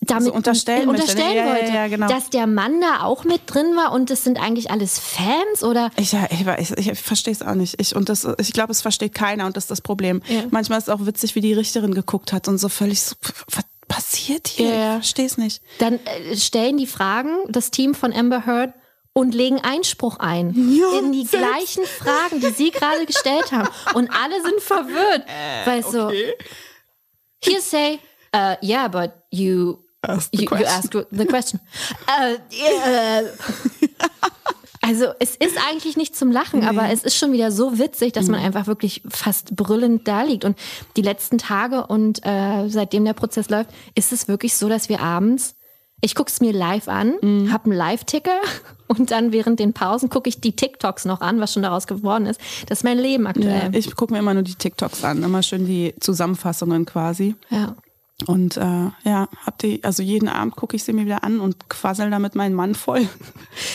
damit 0.00 0.28
So 0.28 0.32
unterstellen 0.32 0.82
äh, 0.82 0.86
möchte. 0.86 1.02
unterstellen 1.02 1.36
Ja, 1.36 1.44
ja, 1.44 1.52
wollte, 1.52 1.72
ja, 1.72 1.88
genau. 1.88 2.08
dass 2.08 2.30
der 2.30 2.46
Mann 2.46 2.80
da 2.80 3.02
auch 3.02 3.24
mit 3.24 3.42
drin 3.46 3.76
war 3.76 3.92
und 3.92 4.08
das 4.08 4.24
sind 4.24 4.42
eigentlich 4.42 4.70
alles 4.70 4.98
Fans 4.98 5.62
oder 5.62 5.90
Ich, 5.96 6.12
ja, 6.12 6.26
ich, 6.30 6.70
ich, 6.70 6.88
ich 6.90 6.98
verstehe 7.00 7.32
es 7.32 7.42
auch 7.42 7.54
nicht. 7.54 7.78
Ich, 7.80 7.94
und 7.94 8.08
das, 8.08 8.26
ich 8.38 8.52
glaube, 8.54 8.72
es 8.72 8.80
versteht 8.80 9.14
keiner 9.14 9.44
und 9.44 9.56
das 9.56 9.64
ist 9.64 9.70
das 9.70 9.82
Problem. 9.82 10.22
Ja. 10.26 10.44
Manchmal 10.50 10.78
ist 10.78 10.88
es 10.88 10.94
auch 10.94 11.04
witzig, 11.04 11.34
wie 11.34 11.42
die 11.42 11.52
Richterin 11.52 11.94
geguckt 11.94 12.32
hat 12.32 12.48
und 12.48 12.56
so 12.56 12.70
völlig 12.70 13.02
so, 13.02 13.14
was 13.50 13.64
passiert 13.86 14.48
hier? 14.48 14.68
Ja, 14.68 14.74
ja. 14.74 14.88
Ich 14.92 15.02
verstehe 15.02 15.26
es 15.26 15.36
nicht. 15.36 15.62
dann 15.78 16.00
äh, 16.06 16.34
stellen 16.36 16.78
die 16.78 16.86
Fragen 16.86 17.36
das 17.48 17.70
Team 17.70 17.94
von 17.94 18.12
Amber 18.12 18.46
Heard 18.46 18.72
und 19.14 19.34
legen 19.34 19.60
Einspruch 19.62 20.18
ein 20.18 20.52
Ja, 20.76 20.98
in 20.98 21.12
die 21.12 21.24
selbst. 21.24 21.46
gleichen 21.48 21.84
Fragen, 21.84 22.40
die 22.40 22.50
sie 22.50 22.70
gerade 22.70 23.06
gestellt 23.06 23.50
haben 23.52 23.68
und 23.94 24.10
alle 24.10 24.42
sind 24.42 24.60
verwirrt, 24.60 25.22
Äh, 25.26 25.66
weil 25.66 25.82
so 25.82 26.10
Hearsay. 27.42 27.98
Uh, 28.34 28.56
yeah, 28.62 28.88
but 28.88 29.12
you 29.30 29.78
Asked 30.02 30.30
the 30.32 30.38
you, 30.38 30.42
you 30.42 30.48
question. 30.48 30.66
asked 30.76 31.06
the 31.12 31.24
question. 31.26 31.60
Uh, 32.08 32.36
yeah. 32.52 33.22
Also 34.86 35.06
es 35.18 35.34
ist 35.36 35.56
eigentlich 35.70 35.96
nicht 35.96 36.14
zum 36.14 36.30
Lachen, 36.30 36.62
aber 36.68 36.90
es 36.90 37.04
ist 37.04 37.16
schon 37.16 37.32
wieder 37.32 37.50
so 37.50 37.78
witzig, 37.78 38.12
dass 38.12 38.26
man 38.28 38.38
einfach 38.38 38.66
wirklich 38.66 39.00
fast 39.08 39.56
brüllend 39.56 40.06
da 40.06 40.24
liegt. 40.24 40.44
Und 40.44 40.58
die 40.98 41.00
letzten 41.00 41.38
Tage 41.38 41.86
und 41.86 42.20
äh, 42.26 42.68
seitdem 42.68 43.06
der 43.06 43.14
Prozess 43.14 43.48
läuft, 43.48 43.70
ist 43.94 44.12
es 44.12 44.28
wirklich 44.28 44.54
so, 44.54 44.68
dass 44.68 44.90
wir 44.90 45.00
abends, 45.00 45.54
ich 46.04 46.14
gucke 46.14 46.30
es 46.30 46.40
mir 46.40 46.52
live 46.52 46.88
an, 46.88 47.14
hab 47.50 47.64
einen 47.64 47.74
Live-Ticker 47.74 48.38
und 48.88 49.10
dann 49.10 49.32
während 49.32 49.58
den 49.58 49.72
Pausen 49.72 50.10
gucke 50.10 50.28
ich 50.28 50.40
die 50.40 50.54
TikToks 50.54 51.06
noch 51.06 51.22
an, 51.22 51.40
was 51.40 51.54
schon 51.54 51.62
daraus 51.62 51.86
geworden 51.86 52.26
ist. 52.26 52.38
Das 52.68 52.80
ist 52.80 52.84
mein 52.84 52.98
Leben 52.98 53.24
Ja, 53.24 53.30
aktuell. 53.30 53.74
ich 53.74 53.96
gucke 53.96 54.12
mir 54.12 54.18
immer 54.18 54.34
nur 54.34 54.42
die 54.42 54.54
TikToks 54.54 55.02
an, 55.04 55.22
immer 55.22 55.42
schön 55.42 55.66
die 55.66 55.94
Zusammenfassungen 56.00 56.84
quasi. 56.84 57.36
Ja. 57.48 57.74
Und 58.26 58.56
äh, 58.56 58.90
ja, 59.02 59.28
hab 59.44 59.58
die, 59.58 59.82
also 59.82 60.02
jeden 60.02 60.28
Abend 60.28 60.54
gucke 60.54 60.76
ich 60.76 60.84
sie 60.84 60.92
mir 60.92 61.04
wieder 61.04 61.24
an 61.24 61.40
und 61.40 61.68
quassel 61.68 62.10
damit 62.10 62.34
meinen 62.36 62.54
Mann 62.54 62.74
voll. 62.74 63.08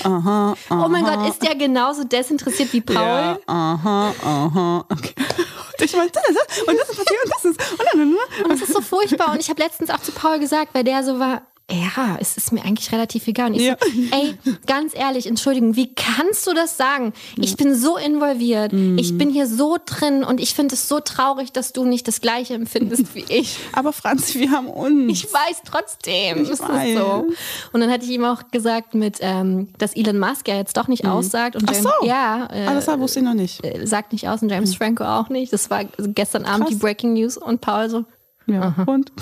aha, 0.04 0.56
aha. 0.70 0.86
Oh 0.86 0.88
mein 0.88 1.04
Gott, 1.04 1.28
ist 1.30 1.44
der 1.44 1.56
genauso 1.56 2.06
desinteressiert 2.06 2.72
wie 2.72 2.82
Paul? 2.82 2.96
Ja, 2.96 3.38
aha, 3.48 4.14
aha. 4.24 4.86
Okay. 4.90 5.14
Und 5.18 5.86
ich 5.86 5.94
meine, 5.96 6.10
das 6.12 6.24
ist, 6.30 6.68
und 6.68 6.78
das 6.80 6.90
ist 6.90 6.98
passiert 6.98 7.24
und 7.26 7.34
das 7.34 7.46
ist. 7.46 7.72
Und 7.74 7.86
dann, 7.94 8.16
Und 8.46 8.52
es 8.52 8.62
ist 8.62 8.74
so 8.74 8.82
furchtbar. 8.82 9.34
Und 9.34 9.40
ich 9.42 9.50
habe 9.50 9.62
letztens 9.62 9.90
auch 9.90 10.00
zu 10.00 10.12
Paul 10.14 10.40
gesagt, 10.40 10.74
weil 10.74 10.84
der 10.86 11.04
so 11.04 11.20
war, 11.20 11.42
ja, 11.72 12.18
es 12.20 12.36
ist 12.38 12.52
mir 12.52 12.64
eigentlich 12.64 12.92
relativ 12.92 13.28
egal. 13.28 13.48
Und 13.52 13.56
ich 13.56 13.64
Ja. 13.64 13.78
so, 13.80 13.88
ey, 14.18 14.36
ganz 14.66 14.96
ehrlich, 14.96 15.28
Entschuldigung, 15.28 15.76
wie 15.76 15.94
kannst 15.94 16.48
du 16.48 16.54
das 16.54 16.78
sagen? 16.78 17.14
Ich 17.38 17.56
bin 17.58 17.76
so 17.76 17.98
involviert, 17.98 18.74
ich 18.74 19.18
bin 19.18 19.30
hier 19.30 19.48
so 19.48 19.78
drin 19.86 20.24
und 20.24 20.40
ich 20.40 20.54
finde 20.56 20.76
es 20.76 20.88
so 20.88 21.00
traurig, 21.00 21.52
dass 21.52 21.74
du 21.74 21.86
nicht 21.86 22.08
das 22.08 22.22
Gleiche 22.22 22.54
empfindest 22.56 23.14
wie 23.16 23.26
ich. 23.30 23.58
aber 23.74 23.94
Franz, 23.94 24.34
wir 24.36 24.52
haben 24.52 24.68
uns. 24.68 25.12
Ich 25.12 25.26
weiß 25.32 25.62
trotzdem, 25.66 26.44
Ich 26.44 26.50
weiß. 26.60 26.98
so. 26.98 27.28
Und 27.74 27.82
dann 27.82 27.92
hatte 27.92 28.06
ich 28.06 28.12
ihm 28.12 28.26
auch 28.26 28.50
gesagt, 28.52 28.94
mit, 28.96 29.18
ähm, 29.22 29.70
dass 29.78 29.96
Elon 29.96 30.18
Musk 30.20 30.48
ja 30.48 30.56
jetzt 30.58 30.76
doch 30.78 30.88
nicht 30.88 31.06
aussagt. 31.06 31.56
Und 31.56 31.66
Ach 31.68 31.74
James, 31.74 31.84
so. 32.02 32.06
Ja, 32.08 32.48
äh, 32.52 32.66
ah, 32.68 32.74
das 32.74 32.88
wusste 33.00 33.20
ich 33.20 33.26
noch 33.26 33.34
nicht. 33.34 33.64
äh, 33.64 33.86
sagt 33.86 34.12
nicht 34.14 34.28
aus 34.28 34.42
und 34.42 34.50
James 34.50 34.76
Franco 34.76 35.04
auch 35.04 35.30
nicht. 35.30 35.54
Das 35.54 35.70
war 35.70 35.84
gestern 35.86 36.46
Abend 36.46 36.62
Krass. 36.68 36.70
die 36.70 36.76
Breaking 36.76 37.14
News 37.14 37.38
und 37.38 37.62
Paul 37.62 37.90
so, 37.90 38.06
Ja, 38.48 38.74
und? 38.88 39.12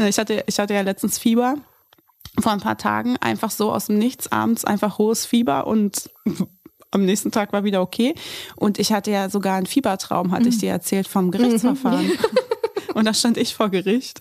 Ja, 0.00 0.08
ich, 0.08 0.18
hatte, 0.18 0.42
ich 0.46 0.58
hatte 0.58 0.72
ja 0.72 0.80
letztens 0.80 1.18
Fieber 1.18 1.56
vor 2.38 2.52
ein 2.52 2.60
paar 2.60 2.78
Tagen, 2.78 3.16
einfach 3.18 3.50
so 3.50 3.70
aus 3.70 3.86
dem 3.86 3.98
Nichts, 3.98 4.32
abends 4.32 4.64
einfach 4.64 4.96
hohes 4.96 5.26
Fieber 5.26 5.66
und 5.66 6.10
am 6.90 7.04
nächsten 7.04 7.30
Tag 7.30 7.52
war 7.52 7.64
wieder 7.64 7.82
okay. 7.82 8.14
Und 8.56 8.78
ich 8.78 8.92
hatte 8.92 9.10
ja 9.10 9.28
sogar 9.28 9.56
einen 9.56 9.66
Fiebertraum, 9.66 10.32
hatte 10.32 10.48
ich 10.48 10.58
dir 10.58 10.70
erzählt, 10.70 11.06
vom 11.06 11.30
Gerichtsverfahren. 11.30 12.10
Und 12.94 13.04
da 13.04 13.14
stand 13.14 13.36
ich 13.36 13.54
vor 13.54 13.68
Gericht. 13.68 14.20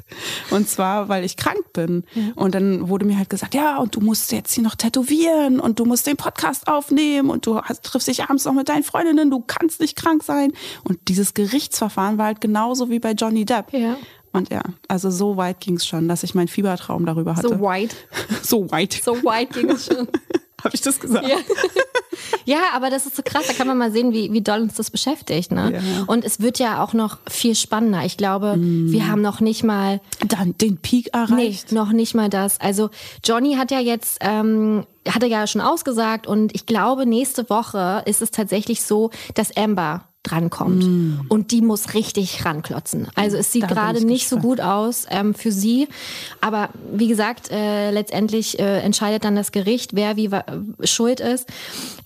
Und 0.51 0.69
zwar, 0.69 1.09
weil 1.09 1.23
ich 1.23 1.37
krank 1.37 1.73
bin. 1.73 2.03
Und 2.35 2.55
dann 2.55 2.87
wurde 2.89 3.05
mir 3.05 3.17
halt 3.17 3.29
gesagt, 3.29 3.55
ja, 3.55 3.77
und 3.77 3.95
du 3.95 3.99
musst 3.99 4.31
jetzt 4.31 4.53
hier 4.53 4.63
noch 4.63 4.75
tätowieren 4.75 5.59
und 5.59 5.79
du 5.79 5.85
musst 5.85 6.07
den 6.07 6.17
Podcast 6.17 6.67
aufnehmen 6.67 7.29
und 7.29 7.45
du 7.45 7.61
hast, 7.61 7.83
triffst 7.83 8.07
dich 8.07 8.23
abends 8.23 8.45
noch 8.45 8.53
mit 8.53 8.69
deinen 8.69 8.83
Freundinnen, 8.83 9.31
du 9.31 9.41
kannst 9.45 9.79
nicht 9.79 9.95
krank 9.95 10.23
sein. 10.23 10.53
Und 10.83 10.99
dieses 11.07 11.33
Gerichtsverfahren 11.33 12.17
war 12.17 12.27
halt 12.27 12.41
genauso 12.41 12.89
wie 12.89 12.99
bei 12.99 13.11
Johnny 13.11 13.45
Depp. 13.45 13.73
Ja. 13.73 13.97
Und 14.31 14.51
ja, 14.51 14.61
also 14.87 15.09
so 15.09 15.37
weit 15.37 15.59
ging 15.59 15.75
es 15.75 15.85
schon, 15.85 16.07
dass 16.07 16.23
ich 16.23 16.35
meinen 16.35 16.47
Fiebertraum 16.47 17.05
darüber 17.05 17.35
hatte. 17.35 17.49
so 17.49 17.59
white. 17.61 17.95
so 18.43 18.69
weit. 18.71 18.93
So 18.93 19.15
white 19.23 19.59
ging 19.59 19.71
es 19.71 19.85
schon. 19.93 20.07
Habe 20.63 20.75
ich 20.75 20.81
das 20.81 20.99
gesagt? 20.99 21.27
Ja. 21.27 21.37
ja, 22.45 22.59
aber 22.73 22.89
das 22.89 23.05
ist 23.05 23.15
so 23.15 23.21
krass, 23.23 23.47
da 23.47 23.53
kann 23.53 23.65
man 23.65 23.77
mal 23.77 23.91
sehen, 23.91 24.11
wie, 24.11 24.31
wie 24.33 24.41
doll 24.41 24.61
uns 24.61 24.75
das 24.75 24.91
beschäftigt. 24.91 25.51
Ne? 25.51 25.73
Ja. 25.73 26.03
Und 26.07 26.25
es 26.25 26.41
wird 26.41 26.59
ja 26.59 26.83
auch 26.83 26.93
noch 26.93 27.17
viel 27.29 27.55
spannender. 27.55 28.03
Ich 28.03 28.17
glaube, 28.17 28.55
wir 28.57 29.07
haben 29.07 29.21
noch 29.21 29.39
nicht 29.39 29.63
mal, 29.63 30.01
Dann 30.27 30.57
den 30.57 30.77
Peak 30.77 31.11
nee, 31.13 31.19
erreicht. 31.19 31.71
noch 31.71 31.91
nicht 31.93 32.13
mal 32.13 32.29
das. 32.29 32.59
Also 32.59 32.89
Johnny 33.23 33.55
hat 33.55 33.71
ja 33.71 33.79
jetzt, 33.79 34.17
ähm, 34.19 34.85
hat 35.07 35.23
er 35.23 35.29
ja 35.29 35.47
schon 35.47 35.61
ausgesagt 35.61 36.27
und 36.27 36.53
ich 36.53 36.65
glaube, 36.65 37.05
nächste 37.05 37.49
Woche 37.49 38.03
ist 38.05 38.21
es 38.21 38.31
tatsächlich 38.31 38.83
so, 38.83 39.11
dass 39.35 39.55
Amber 39.55 40.08
drankommt. 40.23 40.83
Und 41.29 41.51
die 41.51 41.61
muss 41.61 41.93
richtig 41.93 42.43
ranklotzen. 42.43 43.07
Also 43.15 43.37
es 43.37 43.51
sieht 43.51 43.67
gerade 43.67 43.99
ich 43.99 44.05
nicht 44.05 44.27
so 44.27 44.35
gespannt. 44.35 44.57
gut 44.57 44.65
aus 44.65 45.05
ähm, 45.09 45.33
für 45.33 45.51
sie. 45.51 45.87
Aber 46.41 46.69
wie 46.91 47.07
gesagt, 47.07 47.49
äh, 47.51 47.91
letztendlich 47.91 48.59
äh, 48.59 48.79
entscheidet 48.79 49.23
dann 49.23 49.35
das 49.35 49.51
Gericht, 49.51 49.95
wer 49.95 50.17
wie 50.17 50.29
schuld 50.83 51.21
ist. 51.21 51.47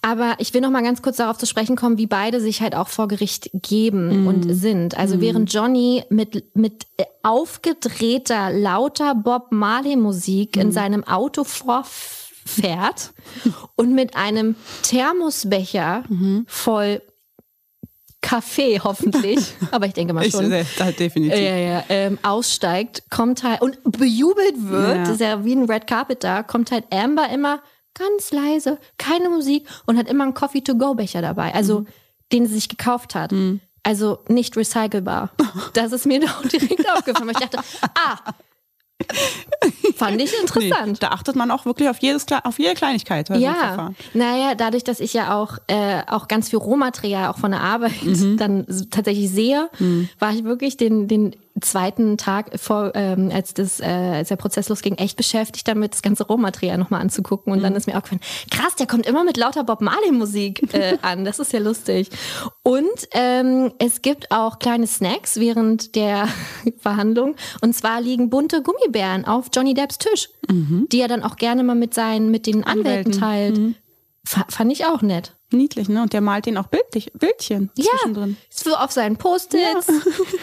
Aber 0.02 0.36
ich 0.38 0.54
will 0.54 0.62
noch 0.62 0.69
mal 0.69 0.84
ganz 0.84 1.02
kurz 1.02 1.17
darauf 1.17 1.38
zu 1.38 1.47
sprechen 1.47 1.76
kommen, 1.76 1.97
wie 1.97 2.06
beide 2.06 2.39
sich 2.39 2.62
halt 2.62 2.76
auch 2.76 2.88
vor 2.88 3.08
Gericht 3.08 3.49
geben 3.54 4.28
und 4.28 4.54
sind. 4.54 4.95
Also 4.97 5.19
während 5.19 5.52
Johnny 5.52 6.04
mit, 6.10 6.56
mit 6.56 6.86
äh, 6.97 7.06
aufgedrehter, 7.23 8.52
lauter 8.52 9.15
Bob 9.15 9.52
Marley 9.52 9.95
Musik 9.95 10.56
in 10.56 10.71
seinem 10.71 11.04
Auto 11.04 11.43
vorfährt 11.43 13.13
und 13.76 13.95
mit 13.95 14.15
einem 14.15 14.56
Thermosbecher 14.84 16.04
voll 16.45 17.02
Kaffee 18.24 18.80
hoffentlich, 18.84 19.54
aber 19.72 19.86
ich 19.86 19.94
denke 19.94 20.14
mal 20.14 20.26
Ich, 20.26 20.32
schon. 20.32 20.52
äh, 20.52 20.66
da, 20.80 20.92
definitiv. 20.92 21.38
Ja, 21.40 21.56
ja, 21.58 21.84
ähm, 21.90 22.18
aussteigt, 22.24 23.04
kommt 23.12 23.44
halt 23.44 23.62
und 23.62 23.78
bejubelt 23.84 24.56
wird, 24.58 25.08
Ja. 25.08 25.12
ist 25.14 25.22
ja 25.22 25.46
wie 25.46 25.54
ein 25.54 25.66
Red 25.70 25.86
Carpet 25.86 26.24
da, 26.24 26.42
kommt 26.42 26.72
halt 26.72 26.86
Amber 26.92 27.30
immer 27.30 27.60
ganz 27.94 28.32
leise, 28.32 28.80
keine 28.98 29.30
Musik 29.30 29.68
und 29.86 29.98
hat 29.98 30.08
immer 30.10 30.24
einen 30.24 30.34
Coffee-to-go-Becher 30.34 31.22
dabei, 31.22 31.54
also 31.54 31.82
Mhm. 31.82 31.88
den 32.32 32.48
sie 32.48 32.56
sich 32.56 32.70
gekauft 32.70 33.14
hat. 33.14 33.32
Also 33.84 34.20
nicht 34.30 34.56
recycelbar. 34.58 35.30
Das 35.74 35.92
ist 35.92 36.06
mir 36.06 36.22
doch 36.22 36.42
direkt 36.48 36.90
aufgefallen. 36.90 37.28
weil 37.28 37.36
Ich 37.42 37.50
dachte, 37.50 37.60
ah, 37.96 38.18
fand 39.96 40.22
ich 40.22 40.32
Nee, 40.32 40.38
interessant. 40.42 41.02
da 41.04 41.10
achtet 41.10 41.36
man 41.36 41.52
auch 41.52 41.66
wirklich 41.66 41.89
auf, 41.89 41.98
jedes, 42.00 42.26
auf 42.44 42.60
jede 42.60 42.74
Kleinigkeit 42.74 43.30
Ja, 43.30 43.92
naja, 44.13 44.56
dadurch, 44.56 44.84
dass 44.84 45.00
ich 45.00 45.13
ja 45.13 45.36
auch, 45.36 45.58
äh, 45.68 46.02
auch 46.08 46.28
ganz 46.28 46.50
viel 46.50 46.60
Rohmaterial 46.60 47.30
auch 47.30 47.38
von 47.38 47.52
der 47.52 47.62
Arbeit 47.62 48.04
Mhm. 48.04 48.38
dann 48.38 48.66
tatsächlich 48.92 49.30
sehe, 49.30 49.70
war 50.20 50.32
ich 50.34 50.44
wirklich 50.44 50.78
den, 50.78 51.08
den 51.08 51.36
zweiten 51.62 52.18
Tag 52.18 52.60
vor, 52.60 52.92
ähm, 52.96 53.30
als 53.34 53.54
das, 53.54 53.80
äh, 53.80 53.84
als 53.86 54.30
der 54.30 54.36
Prozess 54.38 54.70
losging, 54.70 54.96
echt 54.96 55.18
beschäftigt 55.18 55.68
damit, 55.68 55.94
das 55.94 56.02
ganze 56.02 56.26
Rohmaterial 56.26 56.78
nochmal 56.78 57.02
anzugucken. 57.02 57.54
Und 57.54 57.60
Mhm. 57.60 57.63
dann 57.63 57.76
ist 57.76 57.88
mir 57.88 57.96
auch 57.98 58.02
gefallen, 58.02 58.22
krass, 58.50 58.76
der 58.76 58.88
kommt 58.88 59.06
immer 59.06 59.24
mit 59.24 59.38
lauter 59.38 59.63
Bob 59.63 59.82
Marley 59.82 60.12
Musik 60.12 60.74
äh, 60.74 60.98
an. 61.04 61.26
Das 61.26 61.39
ist 61.39 61.54
ja 61.54 61.60
lustig. 61.60 62.10
Und 62.63 62.88
ähm, 63.12 63.72
es 63.80 64.02
gibt 64.02 64.32
auch 64.32 64.60
kleine 64.60 64.88
Snacks 64.88 65.39
während 65.39 65.96
der 65.96 66.28
Verhandlung. 66.80 67.36
Und 67.62 67.76
zwar 67.76 68.02
liegen 68.02 68.30
bunte 68.30 68.62
Gummibären 68.63 69.26
auf 69.26 69.48
Johnny 69.54 69.74
Depps 69.74 69.98
Tisch, 70.00 70.30
die 70.50 71.00
er 71.00 71.08
dann 71.08 71.24
auch 71.24 71.36
gerne 71.36 71.63
mal 71.63 71.76
mit 71.76 71.94
seinen, 71.94 72.32
mit 72.32 72.48
den 72.48 72.63
Anwälten 72.63 73.13
Mhm. 73.18 73.24
Anwälten. 73.24 73.63
teilt. 73.63 73.76
Fa- 74.26 74.46
Fand 74.50 74.72
ich 74.72 74.86
auch 74.86 75.02
nett. 75.02 75.36
Niedlich, 75.54 75.88
ne? 75.88 76.02
Und 76.02 76.13
der 76.13 76.22
malt 76.22 76.46
den 76.48 76.58
auch 76.58 76.68
bildlich, 76.68 77.12
Bildchen 77.13 77.70
zwischendrin. 77.76 78.38
So 78.50 78.76
auf 78.76 78.92
seinen 78.92 79.18
Post-its. 79.18 79.88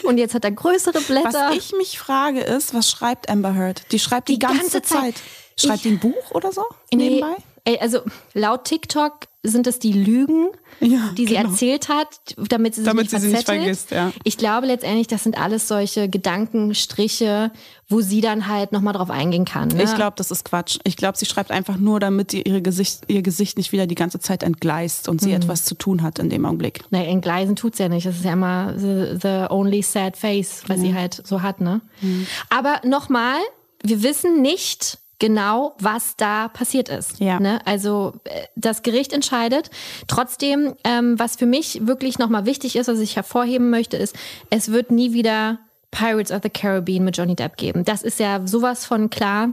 Und 0.04 0.18
jetzt 0.18 0.34
hat 0.34 0.44
er 0.44 0.52
größere 0.52 1.00
Blätter. 1.00 1.50
Was 1.50 1.56
ich 1.56 1.72
mich 1.72 1.98
frage 1.98 2.40
ist, 2.40 2.72
was 2.74 2.90
schreibt 2.90 3.28
Amber 3.28 3.54
Heard? 3.54 3.82
Die 3.92 3.98
schreibt 3.98 4.28
die, 4.28 4.34
Die 4.34 4.38
ganze, 4.38 4.60
ganze 4.60 4.82
Zeit. 4.82 5.14
Zeit. 5.16 5.22
Schreibt 5.56 5.84
die 5.84 5.90
ein 5.90 5.98
Buch 5.98 6.30
oder 6.30 6.52
so 6.52 6.64
Nee, 6.92 7.08
nebenbei? 7.10 7.36
ey, 7.64 7.78
also 7.80 8.00
laut 8.34 8.64
TikTok 8.64 9.26
sind 9.42 9.66
es 9.66 9.78
die 9.78 9.92
Lügen, 9.94 10.48
Ja, 10.80 11.10
die 11.16 11.26
sie 11.26 11.34
genau. 11.36 11.48
erzählt 11.50 11.88
hat, 11.88 12.08
damit 12.50 12.74
sie 12.74 12.82
sich 12.82 12.86
Damit 12.88 13.04
nicht 13.04 13.10
sie 13.22 13.28
sie 13.28 13.32
nicht 13.34 13.46
vergisst, 13.46 13.90
ja. 13.90 14.12
Ich 14.24 14.36
glaube 14.36 14.66
letztendlich, 14.66 15.06
das 15.06 15.22
sind 15.24 15.38
alles 15.40 15.66
solche 15.66 16.10
Gedankenstriche, 16.10 17.50
wo 17.88 18.00
sie 18.00 18.20
dann 18.20 18.46
halt 18.48 18.72
nochmal 18.72 18.92
drauf 18.94 19.10
eingehen 19.10 19.44
kann. 19.44 19.68
Ne? 19.68 19.82
Ich 19.82 19.94
glaube, 19.94 20.14
das 20.16 20.30
ist 20.30 20.44
Quatsch. 20.44 20.78
Ich 20.84 20.96
glaube, 20.96 21.18
sie 21.18 21.26
schreibt 21.26 21.50
einfach 21.50 21.76
nur, 21.78 22.00
damit 22.00 22.30
sie 22.30 22.42
ihre 22.42 22.62
Gesicht, 22.62 23.00
ihr 23.08 23.22
Gesicht 23.22 23.56
nicht 23.56 23.72
wieder 23.72 23.86
die 23.86 23.94
ganze 23.94 24.20
Zeit 24.20 24.42
entgleist 24.42 25.08
und 25.08 25.20
Mhm. 25.22 25.24
sie 25.26 25.32
etwas 25.32 25.64
zu 25.64 25.74
tun 25.74 26.02
hat 26.02 26.18
in 26.18 26.30
dem 26.30 26.44
Augenblick. 26.46 26.84
Naja, 26.90 27.08
entgleisen 27.10 27.56
tut's 27.56 27.78
ja 27.78 27.88
nicht. 27.88 28.06
Das 28.06 28.16
ist 28.16 28.24
ja 28.24 28.34
immer 28.34 28.74
the, 28.78 29.18
the 29.20 29.46
only 29.50 29.82
sad 29.82 30.16
face, 30.16 30.62
was 30.68 30.80
sie 30.80 30.94
halt 30.94 31.22
so 31.24 31.42
hat, 31.42 31.60
ne? 31.60 31.80
Mhm. 32.00 32.26
Aber 32.50 32.80
nochmal, 32.84 33.38
wir 33.82 34.02
wissen 34.02 34.42
nicht 34.42 34.98
genau, 35.20 35.76
was 35.78 36.16
da 36.16 36.48
passiert 36.48 36.88
ist. 36.88 37.20
Ja. 37.20 37.38
Ne? 37.38 37.64
Also 37.64 38.14
äh, 38.24 38.46
das 38.56 38.82
Gericht 38.82 39.12
entscheidet. 39.12 39.70
Trotzdem, 40.08 40.74
ähm, 40.82 41.16
was 41.18 41.36
für 41.36 41.46
mich 41.46 41.86
wirklich 41.86 42.18
nochmal 42.18 42.46
wichtig 42.46 42.74
ist, 42.74 42.88
was 42.88 42.98
ich 42.98 43.14
hervorheben 43.14 43.70
möchte, 43.70 43.96
ist, 43.96 44.16
es 44.50 44.72
wird 44.72 44.90
nie 44.90 45.12
wieder 45.12 45.60
Pirates 45.92 46.32
of 46.32 46.40
the 46.42 46.50
Caribbean 46.50 47.04
mit 47.04 47.16
Johnny 47.16 47.36
Depp 47.36 47.56
geben. 47.56 47.84
Das 47.84 48.02
ist 48.02 48.20
ja 48.20 48.46
sowas 48.46 48.84
von 48.86 49.10
klar. 49.10 49.50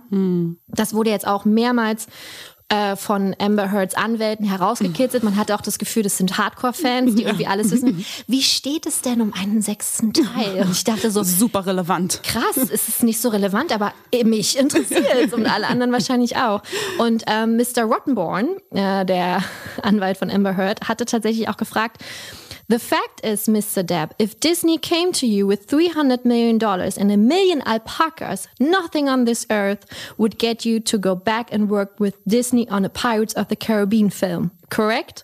Das 0.68 0.94
wurde 0.94 1.10
jetzt 1.10 1.28
auch 1.28 1.46
mehrmals 1.46 2.08
von 2.98 3.36
Amber 3.40 3.72
Heards 3.72 3.96
Anwälten 3.96 4.46
herausgekitzelt. 4.46 5.24
Man 5.24 5.38
hatte 5.38 5.56
auch 5.56 5.62
das 5.62 5.78
Gefühl, 5.78 6.04
das 6.04 6.18
sind 6.18 6.38
Hardcore-Fans, 6.38 7.16
die 7.16 7.24
irgendwie 7.24 7.48
alles 7.48 7.72
wissen. 7.72 8.06
Wie 8.28 8.44
steht 8.44 8.86
es 8.86 9.02
denn 9.02 9.22
um 9.22 9.34
einen 9.34 9.62
sechsten 9.62 10.12
Teil? 10.14 10.62
Und 10.62 10.72
ich 10.72 10.84
dachte 10.84 11.10
so, 11.10 11.24
Super 11.24 11.66
relevant. 11.66 12.22
krass, 12.24 12.58
es 12.58 12.88
ist 12.90 13.04
nicht 13.04 13.22
so 13.22 13.30
relevant, 13.30 13.72
aber 13.72 13.94
mich 14.26 14.58
interessiert 14.58 15.32
und 15.34 15.46
alle 15.46 15.68
anderen 15.68 15.92
wahrscheinlich 15.92 16.36
auch. 16.38 16.62
Und 16.98 17.24
ähm, 17.28 17.56
Mr. 17.56 17.84
Rottenborn, 17.84 18.50
äh, 18.72 19.06
der 19.06 19.44
Anwalt 19.82 20.18
von 20.18 20.30
Amber 20.30 20.58
Heard, 20.58 20.90
hatte 20.90 21.06
tatsächlich 21.06 21.48
auch 21.50 21.58
gefragt, 21.58 22.02
The 22.70 22.80
fact 22.80 23.22
is, 23.24 23.48
Mr. 23.48 23.82
Depp, 23.82 24.12
if 24.20 24.42
Disney 24.42 24.78
came 24.78 25.14
to 25.14 25.26
you 25.26 25.48
with 25.48 25.68
$300 25.68 26.26
million 26.26 26.62
and 26.62 27.12
a 27.12 27.16
million 27.16 27.62
alpacas, 27.66 28.50
nothing 28.60 29.08
on 29.08 29.24
this 29.24 29.46
earth 29.50 29.86
would 30.18 30.38
get 30.38 30.66
you 30.66 30.82
to 30.82 30.98
go 30.98 31.16
back 31.16 31.54
and 31.54 31.70
work 31.70 31.98
with 31.98 32.22
Disney 32.26 32.68
on 32.68 32.84
a 32.84 32.90
Pirates 32.90 33.34
of 33.36 33.48
the 33.48 33.56
Caribbean 33.56 34.10
film. 34.10 34.52
Correct? 34.70 35.24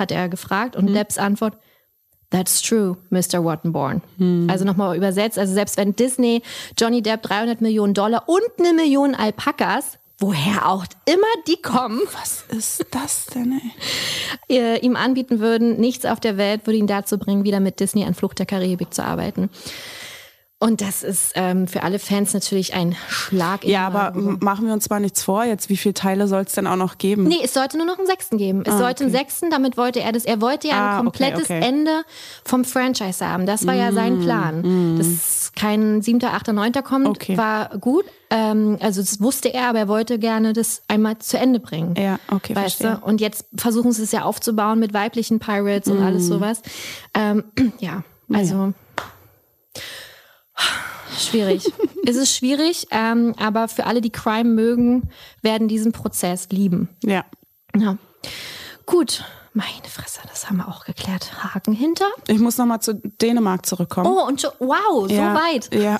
hat 0.00 0.10
er 0.10 0.30
gefragt 0.30 0.76
und 0.76 0.88
mhm. 0.88 0.94
Depps 0.94 1.18
Antwort, 1.18 1.58
That's 2.30 2.62
true, 2.62 2.96
Mr. 3.10 3.42
Wattenborn. 3.42 4.02
Hm. 4.18 4.48
Also 4.48 4.64
nochmal 4.64 4.96
übersetzt, 4.96 5.36
also 5.36 5.52
selbst 5.52 5.76
wenn 5.76 5.96
Disney 5.96 6.42
Johnny 6.78 7.02
Depp 7.02 7.22
300 7.22 7.60
Millionen 7.60 7.92
Dollar 7.92 8.28
und 8.28 8.40
eine 8.60 8.72
Million 8.72 9.16
Alpakas, 9.16 9.98
woher 10.20 10.68
auch 10.68 10.84
immer 11.06 11.26
die 11.48 11.60
kommen. 11.60 12.00
Was 12.12 12.44
ist 12.56 12.86
das 12.90 13.26
denn, 13.26 13.60
ey? 14.48 14.78
ihm 14.80 14.96
anbieten 14.96 15.40
würden, 15.40 15.80
nichts 15.80 16.04
auf 16.04 16.20
der 16.20 16.36
Welt 16.36 16.66
würde 16.66 16.78
ihn 16.78 16.86
dazu 16.86 17.18
bringen, 17.18 17.44
wieder 17.44 17.60
mit 17.60 17.80
Disney 17.80 18.04
an 18.04 18.14
Flucht 18.14 18.38
der 18.38 18.46
Karibik 18.46 18.94
zu 18.94 19.02
arbeiten. 19.02 19.50
Und 20.62 20.82
das 20.82 21.02
ist 21.02 21.32
ähm, 21.36 21.66
für 21.66 21.82
alle 21.84 21.98
Fans 21.98 22.34
natürlich 22.34 22.74
ein 22.74 22.94
Schlag. 23.08 23.64
ja, 23.64 23.86
aber 23.86 24.12
machen 24.14 24.66
wir 24.66 24.74
uns 24.74 24.84
zwar 24.84 25.00
nichts 25.00 25.22
vor, 25.22 25.44
jetzt 25.44 25.70
wie 25.70 25.76
viele 25.78 25.94
Teile 25.94 26.28
soll 26.28 26.42
es 26.42 26.52
denn 26.52 26.66
auch 26.66 26.76
noch 26.76 26.98
geben? 26.98 27.24
Nee, 27.24 27.40
es 27.42 27.54
sollte 27.54 27.78
nur 27.78 27.86
noch 27.86 27.96
einen 27.96 28.06
sechsten 28.06 28.36
geben. 28.36 28.62
Es 28.66 28.74
ah, 28.74 28.76
sollte 28.76 29.04
okay. 29.04 29.04
einen 29.04 29.12
sechsten, 29.12 29.50
damit 29.50 29.78
wollte 29.78 30.00
er 30.00 30.12
das. 30.12 30.26
Er 30.26 30.42
wollte 30.42 30.68
ja 30.68 30.74
ah, 30.74 30.98
ein 30.98 31.04
komplettes 31.04 31.44
okay, 31.44 31.60
okay. 31.60 31.66
Ende 31.66 32.02
vom 32.44 32.66
Franchise 32.66 33.26
haben. 33.26 33.46
Das 33.46 33.66
war 33.66 33.72
mm, 33.72 33.78
ja 33.78 33.92
sein 33.92 34.20
Plan. 34.20 34.94
Mm. 34.94 34.98
Dass 34.98 35.52
kein 35.56 36.02
siebter, 36.02 36.34
achter, 36.34 36.52
neunter 36.52 36.82
kommt, 36.82 37.26
war 37.38 37.78
gut. 37.78 38.04
Ähm, 38.28 38.76
also 38.82 39.00
das 39.00 39.18
wusste 39.22 39.48
er, 39.54 39.70
aber 39.70 39.78
er 39.78 39.88
wollte 39.88 40.18
gerne 40.18 40.52
das 40.52 40.82
einmal 40.88 41.16
zu 41.20 41.38
Ende 41.38 41.58
bringen. 41.60 41.94
Ja, 41.96 42.18
okay, 42.30 42.54
weißt 42.54 42.82
verstehe. 42.82 43.00
Du? 43.00 43.06
Und 43.06 43.22
jetzt 43.22 43.46
versuchen 43.56 43.92
sie 43.92 44.02
es 44.02 44.12
ja 44.12 44.24
aufzubauen 44.24 44.78
mit 44.78 44.92
weiblichen 44.92 45.38
Pirates 45.38 45.90
mm. 45.90 45.96
und 45.96 46.02
alles 46.02 46.26
sowas. 46.26 46.60
Ähm, 47.14 47.44
ja, 47.78 48.04
also. 48.30 48.54
Ja. 48.56 48.72
Schwierig. 51.20 51.72
es 52.06 52.16
ist 52.16 52.34
schwierig, 52.34 52.86
ähm, 52.90 53.34
aber 53.38 53.68
für 53.68 53.86
alle, 53.86 54.00
die 54.00 54.10
Crime 54.10 54.50
mögen, 54.50 55.10
werden 55.42 55.68
diesen 55.68 55.92
Prozess 55.92 56.48
lieben. 56.50 56.88
Ja. 57.04 57.24
ja. 57.76 57.96
Gut. 58.86 59.24
Meine 59.52 59.88
Fresse, 59.88 60.20
das 60.28 60.48
haben 60.48 60.58
wir 60.58 60.68
auch 60.68 60.84
geklärt. 60.84 61.42
Haken 61.42 61.72
hinter. 61.72 62.06
Ich 62.28 62.38
muss 62.38 62.56
nochmal 62.56 62.80
zu 62.80 62.94
Dänemark 62.94 63.66
zurückkommen. 63.66 64.06
Oh, 64.06 64.24
und 64.24 64.44
wow, 64.60 65.08
so 65.08 65.14
ja, 65.14 65.34
weit. 65.34 65.74
Ja. 65.74 65.98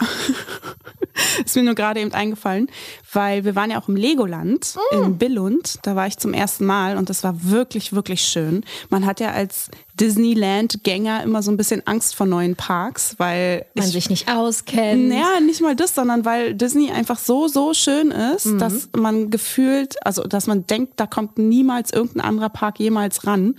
Ist 1.44 1.56
mir 1.56 1.64
nur 1.64 1.74
gerade 1.74 1.98
eben 1.98 2.12
eingefallen, 2.12 2.70
weil 3.12 3.44
wir 3.44 3.56
waren 3.56 3.72
ja 3.72 3.80
auch 3.80 3.88
im 3.88 3.96
Legoland 3.96 4.76
mm. 4.92 4.94
in 4.94 5.18
Billund. 5.18 5.80
Da 5.82 5.96
war 5.96 6.06
ich 6.06 6.16
zum 6.18 6.32
ersten 6.32 6.64
Mal 6.64 6.96
und 6.96 7.10
das 7.10 7.24
war 7.24 7.42
wirklich, 7.42 7.92
wirklich 7.92 8.22
schön. 8.22 8.64
Man 8.88 9.04
hat 9.04 9.18
ja 9.18 9.32
als 9.32 9.68
Disneyland-Gänger 10.00 11.22
immer 11.22 11.42
so 11.42 11.50
ein 11.50 11.56
bisschen 11.56 11.86
Angst 11.86 12.14
vor 12.14 12.26
neuen 12.26 12.56
Parks, 12.56 13.14
weil 13.18 13.66
man 13.74 13.86
ich, 13.86 13.92
sich 13.92 14.10
nicht 14.10 14.30
auskennt. 14.30 15.08
Naja, 15.08 15.40
nicht 15.40 15.60
mal 15.60 15.76
das, 15.76 15.94
sondern 15.94 16.24
weil 16.24 16.54
Disney 16.54 16.90
einfach 16.90 17.18
so, 17.18 17.48
so 17.48 17.74
schön 17.74 18.10
ist, 18.10 18.46
mhm. 18.46 18.58
dass 18.58 18.88
man 18.96 19.30
gefühlt, 19.30 20.04
also 20.06 20.22
dass 20.22 20.46
man 20.46 20.66
denkt, 20.66 20.94
da 20.96 21.06
kommt 21.06 21.38
niemals 21.38 21.92
irgendein 21.92 22.22
anderer 22.22 22.48
Park 22.48 22.80
jemals 22.80 23.26
ran. 23.26 23.56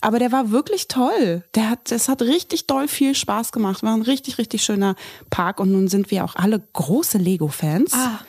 Aber 0.00 0.18
der 0.18 0.32
war 0.32 0.50
wirklich 0.50 0.88
toll. 0.88 1.42
Der 1.54 1.70
hat, 1.70 1.90
es 1.90 2.08
hat 2.08 2.22
richtig 2.22 2.66
doll 2.66 2.86
viel 2.86 3.14
Spaß 3.14 3.50
gemacht. 3.50 3.82
War 3.82 3.94
ein 3.94 4.02
richtig, 4.02 4.38
richtig 4.38 4.62
schöner 4.62 4.94
Park. 5.30 5.58
Und 5.58 5.72
nun 5.72 5.88
sind 5.88 6.10
wir 6.10 6.24
auch 6.24 6.36
alle 6.36 6.62
große 6.72 7.18
Lego-Fans. 7.18 7.92
Ah. 7.94 8.20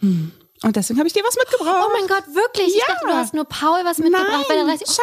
Hm. 0.00 0.32
Und 0.62 0.76
deswegen 0.76 0.98
habe 0.98 1.06
ich 1.06 1.12
dir 1.12 1.22
was 1.24 1.36
mitgebracht. 1.36 1.86
Oh 1.86 1.90
mein 1.92 2.08
Gott, 2.08 2.24
wirklich? 2.34 2.74
Ja. 2.74 2.80
Ich 2.80 2.86
dachte, 2.86 3.06
du 3.06 3.12
hast 3.12 3.34
nur 3.34 3.44
Paul 3.44 3.84
was 3.84 3.98
mitgebracht. 3.98 4.26
Nein, 4.30 4.44
bei 4.48 4.54
der 4.54 4.78
schau 4.86 5.02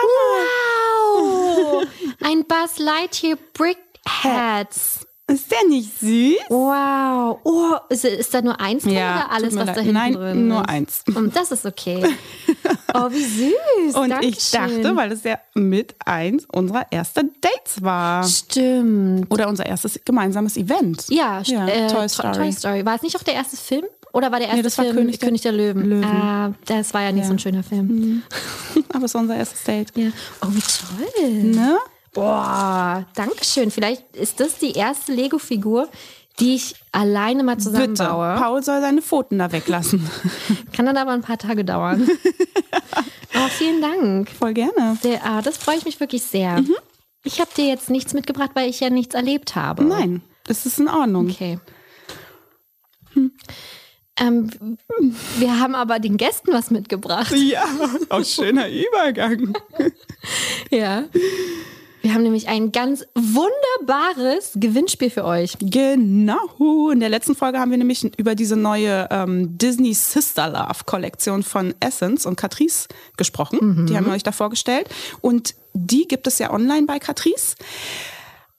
wow! 1.17 1.85
Ein 2.21 2.45
Buzz 2.45 2.79
Lightyear 2.79 3.37
Brickheads. 3.53 5.05
Ist 5.27 5.51
der 5.51 5.67
nicht 5.67 5.99
süß? 5.99 6.37
Wow. 6.49 7.39
Oh, 7.43 7.75
ist, 7.89 8.05
ist 8.05 8.31
da 8.31 8.43
nur 8.43 8.59
eins 8.61 8.83
drin 8.83 8.93
ja, 8.93 9.15
oder 9.15 9.31
alles, 9.31 9.55
was 9.55 9.65
da 9.65 9.73
hinten 9.73 9.93
Nein, 9.93 10.13
drin 10.13 10.37
ist? 10.37 10.53
nur 10.53 10.69
eins. 10.69 11.03
Und 11.15 11.35
das 11.35 11.51
ist 11.51 11.65
okay. 11.65 12.03
Oh, 12.97 13.11
wie 13.11 13.23
süß. 13.23 13.95
Und 13.95 14.09
Dankeschön. 14.09 14.29
ich 14.29 14.51
dachte, 14.51 14.95
weil 14.95 15.11
es 15.11 15.23
ja 15.23 15.37
mit 15.53 15.95
eins 16.05 16.45
unserer 16.49 16.85
ersten 16.91 17.33
Dates 17.41 17.83
war. 17.83 18.23
Stimmt. 18.23 19.29
Oder 19.29 19.49
unser 19.49 19.65
erstes 19.65 19.99
gemeinsames 20.05 20.55
Event. 20.55 21.03
Ja, 21.09 21.41
ja 21.43 21.67
äh, 21.67 21.87
Toy 21.87 22.07
Story. 22.07 22.31
Toy 22.31 22.51
Story. 22.53 22.85
War 22.85 22.95
es 22.95 23.01
nicht 23.01 23.17
auch 23.17 23.23
der 23.23 23.33
erste 23.33 23.57
Film? 23.57 23.85
Oder 24.15 24.31
war 24.31 24.39
der 24.39 24.47
erste 24.47 24.55
nee, 24.55 24.63
das 24.63 24.75
Film 24.75 24.87
war 24.87 24.93
König 24.95 25.19
der, 25.19 25.27
König 25.27 25.41
der 25.41 25.51
Löwen? 25.51 25.89
Löwen. 25.89 26.05
Ah, 26.05 26.53
das 26.67 26.93
war 26.93 27.01
ja 27.01 27.11
nicht 27.11 27.23
ja. 27.23 27.27
so 27.27 27.33
ein 27.33 27.39
schöner 27.39 27.63
Film. 27.63 27.87
Mhm. 27.87 28.23
Aber 28.93 29.03
es 29.03 29.13
war 29.13 29.19
unser 29.19 29.35
erstes 29.35 29.61
Date. 29.65 29.91
Ja. 29.97 30.07
Oh, 30.41 30.47
wie 30.51 30.61
toll. 30.61 31.43
Ne? 31.43 31.77
Boah, 32.13 33.05
danke 33.13 33.43
schön. 33.43 33.71
Vielleicht 33.71 34.15
ist 34.15 34.39
das 34.39 34.57
die 34.57 34.71
erste 34.71 35.11
Lego-Figur, 35.11 35.89
die 36.39 36.55
ich 36.55 36.75
alleine 36.93 37.43
mal 37.43 37.57
zusammenbaue. 37.57 38.29
Bitte. 38.29 38.41
Paul 38.41 38.63
soll 38.63 38.79
seine 38.79 39.01
Pfoten 39.01 39.37
da 39.37 39.51
weglassen. 39.51 40.09
Kann 40.71 40.85
dann 40.85 40.95
aber 40.95 41.11
ein 41.11 41.21
paar 41.21 41.37
Tage 41.37 41.65
dauern. 41.65 42.07
oh, 43.35 43.47
vielen 43.49 43.81
Dank. 43.81 44.29
Voll 44.29 44.53
gerne. 44.53 44.97
Der, 45.03 45.25
ah, 45.25 45.41
das 45.41 45.57
freue 45.57 45.75
ich 45.75 45.83
mich 45.83 45.99
wirklich 45.99 46.23
sehr. 46.23 46.61
Mhm. 46.61 46.73
Ich 47.25 47.41
habe 47.41 47.51
dir 47.57 47.65
jetzt 47.65 47.89
nichts 47.89 48.13
mitgebracht, 48.13 48.51
weil 48.53 48.69
ich 48.69 48.79
ja 48.79 48.89
nichts 48.89 49.13
erlebt 49.13 49.57
habe. 49.57 49.83
Nein, 49.83 50.21
das 50.45 50.65
ist 50.65 50.79
in 50.79 50.87
Ordnung. 50.87 51.29
Okay. 51.29 51.59
Hm. 53.11 53.33
Ähm, 54.17 54.49
wir 55.37 55.59
haben 55.59 55.75
aber 55.75 55.99
den 55.99 56.17
Gästen 56.17 56.53
was 56.53 56.71
mitgebracht. 56.71 57.33
Ja, 57.35 57.65
auch 58.09 58.23
schöner 58.23 58.67
Übergang. 58.69 59.57
ja. 60.71 61.05
Wir 62.05 62.13
haben 62.13 62.21
nämlich 62.21 62.47
ein 62.47 62.71
ganz 62.71 63.03
wunderbares 63.15 64.51
Gewinnspiel 64.53 65.09
für 65.09 65.25
euch. 65.25 65.57
Genau. 65.59 66.91
In 66.91 66.99
der 66.99 67.09
letzten 67.09 67.33
Folge 67.33 67.59
haben 67.59 67.71
wir 67.71 67.79
nämlich 67.79 68.03
über 68.17 68.35
diese 68.35 68.55
neue 68.55 69.07
ähm, 69.09 69.57
Disney 69.57 69.95
Sister 69.95 70.49
Love 70.49 70.83
Kollektion 70.85 71.41
von 71.41 71.73
Essence 71.79 72.27
und 72.27 72.35
Catrice 72.35 72.87
gesprochen. 73.17 73.57
Mhm. 73.59 73.87
Die 73.87 73.97
haben 73.97 74.05
wir 74.05 74.13
euch 74.13 74.21
da 74.21 74.31
vorgestellt. 74.31 74.87
Und 75.21 75.55
die 75.73 76.07
gibt 76.07 76.27
es 76.27 76.37
ja 76.37 76.53
online 76.53 76.85
bei 76.85 76.99
Catrice. 76.99 77.55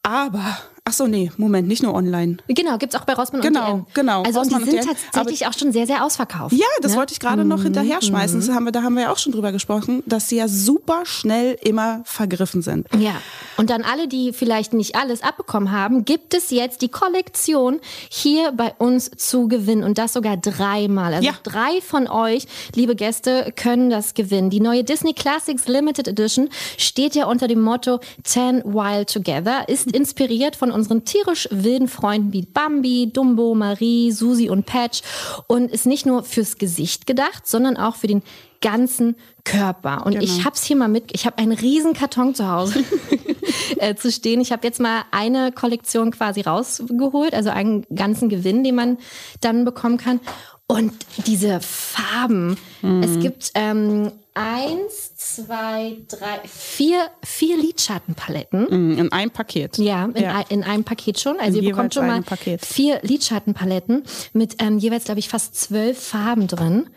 Aber 0.03 0.59
Ach 0.89 0.93
so, 0.93 1.09
nee, 1.09 1.33
Moment, 1.37 1.67
nicht 1.67 1.83
nur 1.83 1.95
online. 1.95 2.37
Genau, 2.47 2.79
gibt's 2.79 2.95
auch 2.95 3.05
bei 3.05 3.15
Rossmann 3.15 3.43
genau, 3.43 3.73
und 3.73 3.79
DM. 3.79 3.87
Genau, 3.93 4.23
Also 4.23 4.39
Rossmann 4.39 4.65
die 4.65 4.71
sind 4.71 4.87
tatsächlich 5.13 5.49
auch 5.49 5.53
schon 5.53 5.73
sehr, 5.73 5.85
sehr 5.85 6.05
ausverkauft. 6.05 6.55
Ja, 6.55 6.67
das 6.81 6.93
ne? 6.93 6.99
wollte 6.99 7.13
ich 7.13 7.19
gerade 7.19 7.45
noch 7.45 7.65
hinterher 7.65 8.01
schmeißen. 8.01 8.39
Das 8.39 8.49
haben 8.51 8.67
wir, 8.67 8.71
da 8.71 8.85
haben 8.85 8.95
wir 8.95 9.03
ja 9.03 9.13
auch 9.13 9.19
schon 9.19 9.33
drüber 9.33 9.51
gesprochen, 9.51 10.05
dass 10.07 10.29
sie 10.29 10.37
ja 10.37 10.47
super 10.47 11.03
schnell 11.05 11.59
immer 11.61 12.03
vergriffen 12.05 12.63
sind. 12.63 12.87
Ja, 12.97 13.17
und 13.57 13.71
dann 13.71 13.83
alle, 13.83 14.07
die 14.07 14.33
vielleicht 14.33 14.75
nicht 14.75 14.95
alles 14.95 15.25
abbekommen 15.25 15.73
haben, 15.73 16.05
gibt 16.05 16.35
es 16.35 16.51
jetzt 16.51 16.83
die 16.83 16.89
Kollektion 16.89 17.81
hier 18.09 18.53
bei 18.53 18.73
uns 18.79 19.11
zu 19.11 19.49
gewinnen. 19.49 19.83
Und 19.83 19.99
das 19.99 20.13
sogar 20.13 20.37
dreimal. 20.37 21.15
Also 21.15 21.27
ja. 21.27 21.35
drei 21.43 21.81
von 21.81 22.07
euch, 22.07 22.47
liebe 22.77 22.95
Gäste, 22.95 23.53
können 23.57 23.91
das 23.91 24.15
gewinnen. 24.15 24.51
Die 24.51 24.61
neue 24.61 24.85
Disney 24.85 25.15
Classics 25.15 25.67
Limited 25.67 26.07
Edition 26.07 26.49
steht 26.79 27.17
ja 27.17 27.27
unter 27.27 27.49
dem 27.49 27.61
Motto 27.61 27.99
Ten 28.23 28.63
Wild 28.63 29.13
Together, 29.13 29.69
ist 29.69 29.91
inspiriert 29.93 30.55
von 30.55 30.76
unseren 30.77 31.05
tierisch 31.05 31.49
wilden 31.51 31.89
Freunden 31.89 32.33
wie 32.33 32.43
Bambi, 32.43 33.11
Dumbo, 33.13 33.55
Marie, 33.55 34.13
Susi 34.13 34.49
und 34.49 34.67
Patch 34.67 35.03
und 35.49 35.71
ist 35.71 35.87
nicht 35.87 36.07
nur 36.07 36.23
fürs 36.23 36.59
Gesicht 36.59 37.07
gedacht, 37.07 37.47
sondern 37.47 37.77
auch 37.77 37.97
für 37.97 38.07
den 38.07 38.23
ganzen 38.61 39.17
Körper. 39.45 40.07
Und 40.07 40.13
genau. 40.13 40.25
ich 40.25 40.45
habe 40.45 40.55
es 40.55 40.65
hier 40.65 40.77
mal 40.77 40.89
mit, 40.89 41.11
ich 41.13 41.27
habe 41.27 41.39
einen 41.39 41.53
riesen 41.53 41.95
Karton 41.95 42.35
zu 42.35 42.49
Hause 42.49 42.85
äh, 43.79 43.95
zu 43.95 44.11
stehen. 44.13 44.41
Ich 44.41 44.53
habe 44.53 44.67
jetzt 44.67 44.81
mal 44.81 45.03
eine 45.11 45.53
Kollektion 45.53 46.11
quasi 46.11 46.43
rausgeholt, 46.43 47.35
also 47.35 47.51
einen 47.51 47.85
ganzen 47.95 48.29
Gewinn, 48.29 48.65
den 48.65 48.75
man 48.75 48.99
dann 49.41 49.65
bekommen 49.65 49.99
kann. 49.99 50.21
Und 50.67 50.93
diese 51.27 51.61
Farben. 51.61 52.57
Mhm. 52.83 53.03
Es 53.03 53.21
gibt 53.21 53.53
ähm, 53.55 54.13
eins, 54.37 55.17
zwei, 55.17 55.97
drei, 56.09 56.41
vier, 56.47 57.09
vier 57.25 57.57
Lidschattenpaletten. 57.57 58.67
Mhm, 58.71 58.99
in 58.99 59.13
einem 59.13 59.31
Paket. 59.31 59.79
Ja, 59.79 60.05
in, 60.05 60.23
ja. 60.23 60.37
Ein, 60.37 60.45
in 60.51 60.63
einem 60.63 60.85
Paket 60.85 61.19
schon. 61.19 61.41
Also 61.41 61.59
in 61.59 61.65
ihr 61.65 61.71
bekommt 61.71 61.95
schon 61.95 62.07
mal 62.07 62.23
Paket. 62.23 62.65
vier 62.65 63.01
Lidschattenpaletten 63.03 64.05
mit 64.35 64.63
ähm, 64.63 64.79
jeweils, 64.79 65.05
glaube 65.05 65.21
ich, 65.21 65.29
fast 65.29 65.57
zwölf 65.57 65.99
Farben 65.99 66.47
drin. 66.47 66.89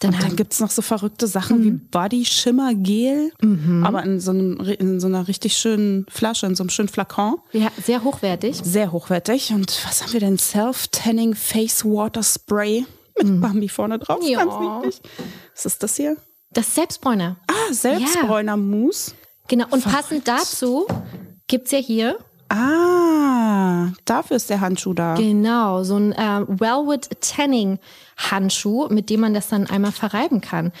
Dann, 0.00 0.16
dann 0.18 0.34
gibt 0.34 0.52
es 0.52 0.60
noch 0.60 0.70
so 0.70 0.82
verrückte 0.82 1.28
Sachen 1.28 1.60
mhm. 1.60 1.64
wie 1.64 1.70
Body 1.70 2.24
Shimmer 2.24 2.74
Gel, 2.74 3.32
mhm. 3.40 3.84
aber 3.84 4.02
in 4.02 4.18
so, 4.18 4.32
einem, 4.32 4.58
in 4.60 4.98
so 4.98 5.06
einer 5.06 5.28
richtig 5.28 5.56
schönen 5.56 6.06
Flasche, 6.08 6.46
in 6.46 6.56
so 6.56 6.64
einem 6.64 6.70
schönen 6.70 6.88
Flakon. 6.88 7.36
Ja, 7.52 7.68
sehr 7.80 8.02
hochwertig. 8.02 8.60
Sehr 8.64 8.90
hochwertig. 8.90 9.52
Und 9.52 9.80
was 9.86 10.02
haben 10.02 10.12
wir 10.12 10.20
denn? 10.20 10.38
Self-Tanning 10.38 11.34
Face 11.34 11.84
Water 11.84 12.24
Spray 12.24 12.84
mit 13.16 13.28
mhm. 13.28 13.40
Bambi 13.40 13.68
vorne 13.68 14.00
drauf. 14.00 14.18
Ja. 14.22 14.44
Ganz 14.44 14.54
niedlich. 14.60 15.00
Was 15.54 15.66
ist 15.66 15.82
das 15.82 15.96
hier? 15.96 16.16
Das 16.52 16.74
Selbstbräuner. 16.74 17.36
Ah, 17.46 17.72
Selbstbräuner 17.72 18.56
Mousse. 18.56 19.14
Genau. 19.48 19.66
Und 19.70 19.82
Verrückt. 19.82 19.96
passend 19.96 20.28
dazu 20.28 20.86
gibt 21.46 21.66
es 21.66 21.72
ja 21.72 21.78
hier 21.78 22.18
Ah. 22.48 22.92
Ah, 23.82 23.92
dafür 24.04 24.36
ist 24.36 24.50
der 24.50 24.60
Handschuh 24.60 24.92
da. 24.94 25.14
Genau, 25.14 25.82
so 25.82 25.96
ein 25.96 26.12
äh, 26.12 26.44
Wellwood 26.48 27.08
Tanning 27.20 27.78
Handschuh, 28.16 28.88
mit 28.88 29.10
dem 29.10 29.20
man 29.20 29.34
das 29.34 29.48
dann 29.48 29.68
einmal 29.68 29.92
verreiben 29.92 30.40
kann. 30.40 30.72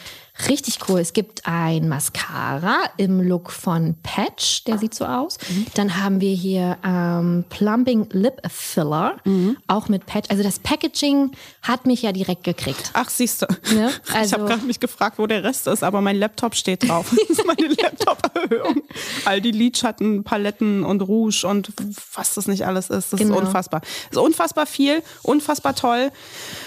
Richtig 0.48 0.78
cool. 0.88 0.98
Es 0.98 1.12
gibt 1.12 1.42
ein 1.44 1.88
Mascara 1.88 2.78
im 2.96 3.20
Look 3.20 3.50
von 3.52 3.96
Patch, 4.02 4.64
der 4.64 4.78
sieht 4.78 4.94
so 4.94 5.04
aus. 5.04 5.38
Mhm. 5.48 5.66
Dann 5.74 6.02
haben 6.02 6.22
wir 6.22 6.34
hier 6.34 6.78
ähm, 6.84 7.44
Plumping 7.50 8.08
Lip 8.12 8.40
Filler, 8.50 9.16
mhm. 9.24 9.58
auch 9.66 9.88
mit 9.88 10.06
Patch. 10.06 10.30
Also 10.30 10.42
das 10.42 10.58
Packaging 10.58 11.32
hat 11.60 11.84
mich 11.84 12.02
ja 12.02 12.12
direkt 12.12 12.44
gekriegt. 12.44 12.90
Ach, 12.94 13.10
siehst 13.10 13.42
du. 13.42 13.46
Ne? 13.74 13.90
Also, 14.12 14.36
ich 14.36 14.40
habe 14.40 14.44
gerade 14.50 14.66
mich 14.66 14.80
gefragt, 14.80 15.18
wo 15.18 15.26
der 15.26 15.44
Rest 15.44 15.66
ist, 15.66 15.82
aber 15.82 16.00
mein 16.00 16.16
Laptop 16.16 16.54
steht 16.54 16.88
drauf. 16.88 17.14
Das 17.28 17.38
ist 17.38 17.46
meine 17.46 17.68
Laptop-Erhöhung. 17.82 18.82
All 19.24 19.40
die 19.40 19.52
Lidschatten, 19.52 20.24
Paletten 20.24 20.82
und 20.82 21.02
Rouge 21.02 21.46
und 21.46 21.72
was 22.14 22.34
das 22.34 22.46
nicht 22.46 22.66
alles 22.66 22.90
ist. 22.90 23.12
Das 23.12 23.20
genau. 23.20 23.36
ist 23.36 23.46
unfassbar. 23.46 23.80
Das 23.80 24.18
ist 24.18 24.18
unfassbar 24.18 24.66
viel, 24.66 25.02
unfassbar 25.22 25.74
toll. 25.74 26.10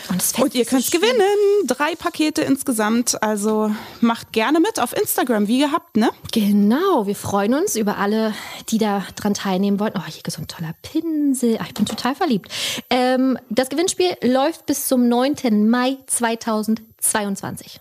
Und, 0.10 0.24
und 0.40 0.56
ihr 0.56 0.66
könnt 0.66 0.86
so 0.86 0.98
gewinnen. 0.98 1.68
Drei 1.68 1.96
Pakete 1.96 2.42
insgesamt. 2.42 3.22
Also 3.22 3.65
macht 4.02 4.34
gerne 4.34 4.60
mit 4.60 4.80
auf 4.80 4.96
Instagram, 4.96 5.48
wie 5.48 5.60
gehabt, 5.60 5.98
ne? 5.98 6.10
Genau. 6.32 7.08
Wir 7.08 7.16
freuen 7.16 7.54
uns 7.54 7.76
über 7.76 7.98
alle, 7.98 8.34
die 8.70 8.78
da 8.78 9.04
dran 9.16 9.34
teilnehmen 9.34 9.80
wollen. 9.80 9.94
Oh, 9.96 10.06
hier 10.06 10.22
ist 10.26 10.36
so 10.36 10.42
ein 10.42 10.48
toller 10.48 10.74
Pinsel. 10.82 11.58
Ach, 11.62 11.68
ich 11.68 11.74
bin 11.74 11.86
total 11.86 12.16
verliebt. 12.16 12.52
Ähm, 12.90 13.38
das 13.50 13.70
Gewinnspiel 13.70 14.16
läuft 14.24 14.66
bis 14.66 14.88
zum 14.88 15.08
9. 15.08 15.70
Mai 15.70 15.98
2022. 16.08 17.80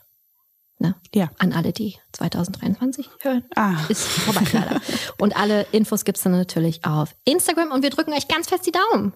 Ne? 0.79 0.95
Ja. 1.15 1.31
An 1.39 1.53
alle, 1.53 1.73
die 1.73 1.97
2023 2.13 3.09
hören. 3.21 3.45
Ah. 3.55 3.77
Ist 3.89 4.07
vorbei 4.07 4.43
leider. 4.53 4.81
und 5.19 5.37
alle 5.37 5.67
Infos 5.73 6.05
gibt 6.05 6.19
es 6.19 6.25
dann 6.25 6.33
natürlich 6.33 6.85
auf 6.85 7.15
Instagram 7.25 7.71
und 7.71 7.83
wir 7.83 7.91
drücken 7.91 8.13
euch 8.13 8.29
ganz 8.29 8.49
fest 8.49 8.67
die 8.67 8.73
Daumen. 8.73 9.13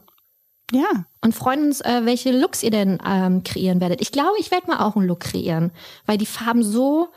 Ja. 0.72 1.06
Und 1.22 1.34
freuen 1.34 1.66
uns, 1.66 1.80
äh, 1.80 2.02
welche 2.04 2.30
Looks 2.30 2.62
ihr 2.62 2.70
denn 2.70 2.98
ähm, 3.04 3.42
kreieren 3.42 3.80
werdet. 3.80 4.00
Ich 4.00 4.12
glaube, 4.12 4.34
ich 4.38 4.50
werde 4.50 4.68
mal 4.68 4.80
auch 4.80 4.96
einen 4.96 5.06
Look 5.06 5.20
kreieren, 5.20 5.72
weil 6.06 6.18
die 6.18 6.26
Farben 6.26 6.62
so 6.62 7.08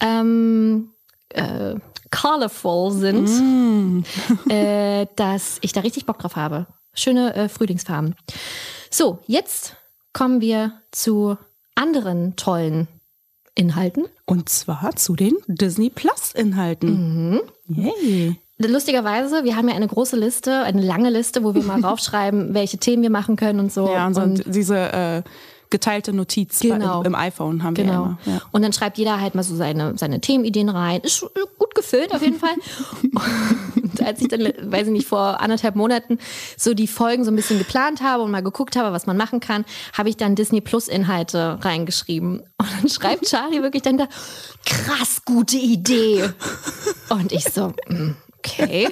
ähm, 0.00 0.90
äh, 1.30 1.74
colorful 2.10 2.92
sind, 2.92 3.28
mm. 3.28 4.04
äh, 4.50 5.06
dass 5.16 5.58
ich 5.60 5.72
da 5.72 5.80
richtig 5.80 6.06
Bock 6.06 6.18
drauf 6.18 6.36
habe. 6.36 6.66
Schöne 6.94 7.34
äh, 7.34 7.48
Frühlingsfarben. 7.48 8.16
So, 8.90 9.20
jetzt 9.26 9.76
kommen 10.12 10.40
wir 10.40 10.72
zu 10.90 11.36
anderen 11.74 12.36
tollen 12.36 12.88
Inhalten. 13.54 14.06
Und 14.24 14.48
zwar 14.48 14.96
zu 14.96 15.16
den 15.16 15.36
Disney 15.46 15.90
Plus 15.90 16.32
Inhalten. 16.32 17.30
Mhm. 17.30 17.40
Yay. 17.68 18.40
Lustigerweise, 18.68 19.44
wir 19.44 19.56
haben 19.56 19.68
ja 19.68 19.74
eine 19.74 19.88
große 19.88 20.16
Liste, 20.16 20.60
eine 20.62 20.82
lange 20.82 21.10
Liste, 21.10 21.42
wo 21.42 21.54
wir 21.54 21.62
mal 21.62 21.80
raufschreiben, 21.84 22.52
welche 22.54 22.78
Themen 22.78 23.02
wir 23.02 23.10
machen 23.10 23.36
können 23.36 23.60
und 23.60 23.72
so. 23.72 23.90
Ja, 23.90 24.06
und, 24.06 24.16
und 24.16 24.44
diese 24.46 24.76
äh, 24.76 25.22
geteilte 25.70 26.12
Notiz 26.12 26.60
genau. 26.60 27.02
im 27.02 27.14
iPhone 27.14 27.62
haben 27.62 27.74
genau. 27.74 27.90
wir 27.90 27.96
immer. 27.96 28.18
Ja. 28.26 28.42
Und 28.50 28.62
dann 28.62 28.72
schreibt 28.72 28.98
jeder 28.98 29.20
halt 29.20 29.34
mal 29.34 29.44
so 29.44 29.54
seine, 29.54 29.96
seine 29.96 30.20
Themenideen 30.20 30.68
rein. 30.68 31.00
Ist 31.00 31.24
gut 31.58 31.74
gefüllt 31.74 32.12
auf 32.12 32.22
jeden 32.22 32.38
Fall. 32.38 32.54
und 33.82 34.02
als 34.02 34.20
ich 34.20 34.28
dann, 34.28 34.40
weiß 34.40 34.88
ich 34.88 34.92
nicht, 34.92 35.06
vor 35.06 35.40
anderthalb 35.40 35.76
Monaten 35.76 36.18
so 36.56 36.74
die 36.74 36.88
Folgen 36.88 37.24
so 37.24 37.30
ein 37.30 37.36
bisschen 37.36 37.58
geplant 37.58 38.02
habe 38.02 38.24
und 38.24 38.30
mal 38.30 38.42
geguckt 38.42 38.76
habe, 38.76 38.92
was 38.92 39.06
man 39.06 39.16
machen 39.16 39.40
kann, 39.40 39.64
habe 39.96 40.08
ich 40.08 40.16
dann 40.16 40.34
Disney 40.34 40.60
Plus 40.60 40.88
Inhalte 40.88 41.58
reingeschrieben. 41.62 42.40
Und 42.58 42.68
dann 42.76 42.88
schreibt 42.90 43.26
Charlie 43.26 43.62
wirklich 43.62 43.82
dann 43.82 43.96
da, 43.96 44.08
krass 44.66 45.22
gute 45.24 45.56
Idee. 45.56 46.28
Und 47.08 47.32
ich 47.32 47.44
so, 47.44 47.72
mm, 47.88 48.16
okay. 48.44 48.88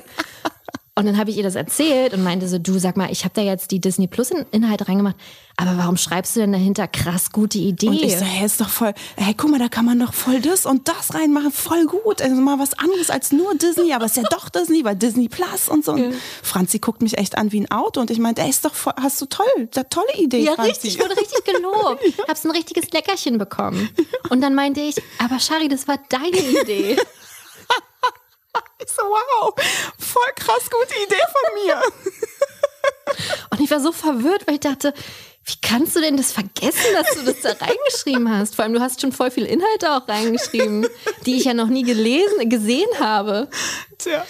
Und 0.95 1.07
dann 1.07 1.17
habe 1.17 1.31
ich 1.31 1.37
ihr 1.37 1.45
das 1.45 1.55
erzählt 1.55 2.13
und 2.13 2.25
meinte 2.25 2.49
so, 2.49 2.59
du 2.59 2.77
sag 2.81 2.97
mal, 2.97 3.09
ich 3.13 3.23
habe 3.23 3.33
da 3.33 3.41
jetzt 3.41 3.71
die 3.71 3.81
Disney 3.81 4.09
Plus 4.09 4.33
Inhalte 4.51 4.89
reingemacht, 4.89 5.15
aber 5.57 5.79
warum 5.79 5.97
schreibst 5.97 6.35
du 6.35 6.41
denn 6.41 6.51
dahinter 6.51 6.89
krass 6.89 7.31
gute 7.31 7.57
Idee? 7.59 7.87
Und 7.87 8.03
ich 8.03 8.19
so, 8.19 8.25
hey, 8.25 8.45
ist 8.45 8.61
doch 8.61 8.69
voll, 8.69 8.93
hey, 9.17 9.33
guck 9.37 9.49
mal, 9.49 9.61
da 9.61 9.69
kann 9.69 9.85
man 9.85 10.01
doch 10.01 10.13
voll 10.13 10.41
das 10.41 10.67
und 10.67 10.89
das 10.89 11.15
reinmachen, 11.15 11.53
voll 11.53 11.87
gut. 11.87 12.21
Also 12.21 12.35
mal 12.35 12.59
was 12.59 12.77
anderes 12.77 13.11
als 13.11 13.31
nur 13.31 13.55
Disney, 13.55 13.93
aber 13.93 14.07
es 14.07 14.17
ist 14.17 14.25
ja 14.25 14.29
doch 14.29 14.49
Disney, 14.49 14.85
weil 14.85 14.97
Disney 14.97 15.29
Plus 15.29 15.69
und 15.69 15.85
so. 15.85 15.97
Ja. 15.97 16.11
Franzi 16.43 16.81
guckt 16.81 17.01
mich 17.01 17.17
echt 17.17 17.39
an 17.39 17.53
wie 17.53 17.61
ein 17.61 17.71
Auto 17.71 18.01
und 18.01 18.11
ich 18.11 18.19
meinte, 18.19 18.43
ey, 18.43 18.51
ist 18.51 18.65
doch 18.65 18.75
voll, 18.75 18.95
hast 19.01 19.21
du 19.21 19.27
toll, 19.27 19.69
da 19.71 19.85
tolle 19.85 20.13
Idee, 20.17 20.43
Ja, 20.43 20.55
Franzi. 20.55 20.71
richtig, 20.73 20.97
ich 20.97 21.01
wurde 21.01 21.17
richtig 21.17 21.45
gelobt. 21.45 22.03
ja. 22.19 22.25
Hab's 22.27 22.45
ein 22.45 22.51
richtiges 22.51 22.91
Leckerchen 22.91 23.39
bekommen. 23.39 23.89
Und 24.31 24.41
dann 24.41 24.57
meinte 24.57 24.81
ich, 24.81 24.97
aber 25.21 25.39
Shari, 25.39 25.69
das 25.69 25.87
war 25.87 26.01
deine 26.09 26.39
Idee. 26.61 26.97
Ich 28.81 28.91
so, 28.91 29.03
wow, 29.03 29.55
voll 29.99 30.33
krass 30.37 30.71
gute 30.71 30.95
Idee 31.03 31.17
von 31.17 31.65
mir. 31.65 31.83
Und 33.51 33.61
ich 33.61 33.71
war 33.71 33.81
so 33.81 33.91
verwirrt, 33.91 34.47
weil 34.47 34.55
ich 34.55 34.61
dachte, 34.61 34.95
wie 35.45 35.57
kannst 35.63 35.97
du 35.97 36.01
denn 36.01 36.17
das 36.17 36.33
vergessen, 36.33 36.93
dass 36.93 37.17
du 37.17 37.23
das 37.25 37.41
da 37.41 37.53
reingeschrieben 37.65 38.31
hast? 38.31 38.55
Vor 38.55 38.65
allem, 38.65 38.75
du 38.75 38.81
hast 38.81 39.01
schon 39.01 39.13
voll 39.13 39.31
viel 39.31 39.47
Inhalte 39.47 39.93
auch 39.93 40.07
reingeschrieben, 40.07 40.87
die 41.27 41.37
ich 41.37 41.45
ja 41.45 41.55
noch 41.55 41.69
nie 41.69 41.85
gelesen, 41.85 42.49
gesehen 42.49 42.89
habe. 43.01 43.49
Tja. 43.99 44.25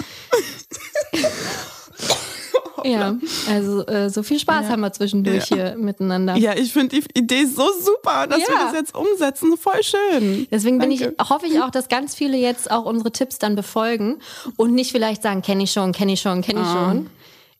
Ja, 2.84 3.16
also 3.48 3.84
äh, 3.86 4.08
so 4.08 4.22
viel 4.22 4.38
Spaß 4.38 4.66
ja. 4.66 4.70
haben 4.70 4.80
wir 4.80 4.92
zwischendurch 4.92 5.50
ja. 5.50 5.56
hier 5.56 5.76
miteinander. 5.76 6.36
Ja, 6.36 6.54
ich 6.54 6.72
finde 6.72 7.00
die 7.00 7.18
Idee 7.18 7.44
so 7.44 7.68
super, 7.80 8.26
dass 8.26 8.40
ja. 8.40 8.48
wir 8.48 8.56
das 8.66 8.72
jetzt 8.74 8.94
umsetzen. 8.94 9.56
Voll 9.56 9.82
schön. 9.82 10.46
Deswegen 10.50 10.78
bin 10.78 10.90
ich, 10.90 11.08
hoffe 11.28 11.46
ich 11.46 11.60
auch, 11.60 11.70
dass 11.70 11.88
ganz 11.88 12.14
viele 12.14 12.36
jetzt 12.36 12.70
auch 12.70 12.84
unsere 12.84 13.10
Tipps 13.10 13.38
dann 13.38 13.56
befolgen 13.56 14.18
und 14.56 14.74
nicht 14.74 14.92
vielleicht 14.92 15.22
sagen, 15.22 15.42
kenne 15.42 15.64
ich 15.64 15.72
schon, 15.72 15.92
kenne 15.92 16.12
ich 16.12 16.20
schon, 16.20 16.42
kenne 16.42 16.60
ich 16.60 16.66
ah. 16.66 16.90
schon, 16.90 17.10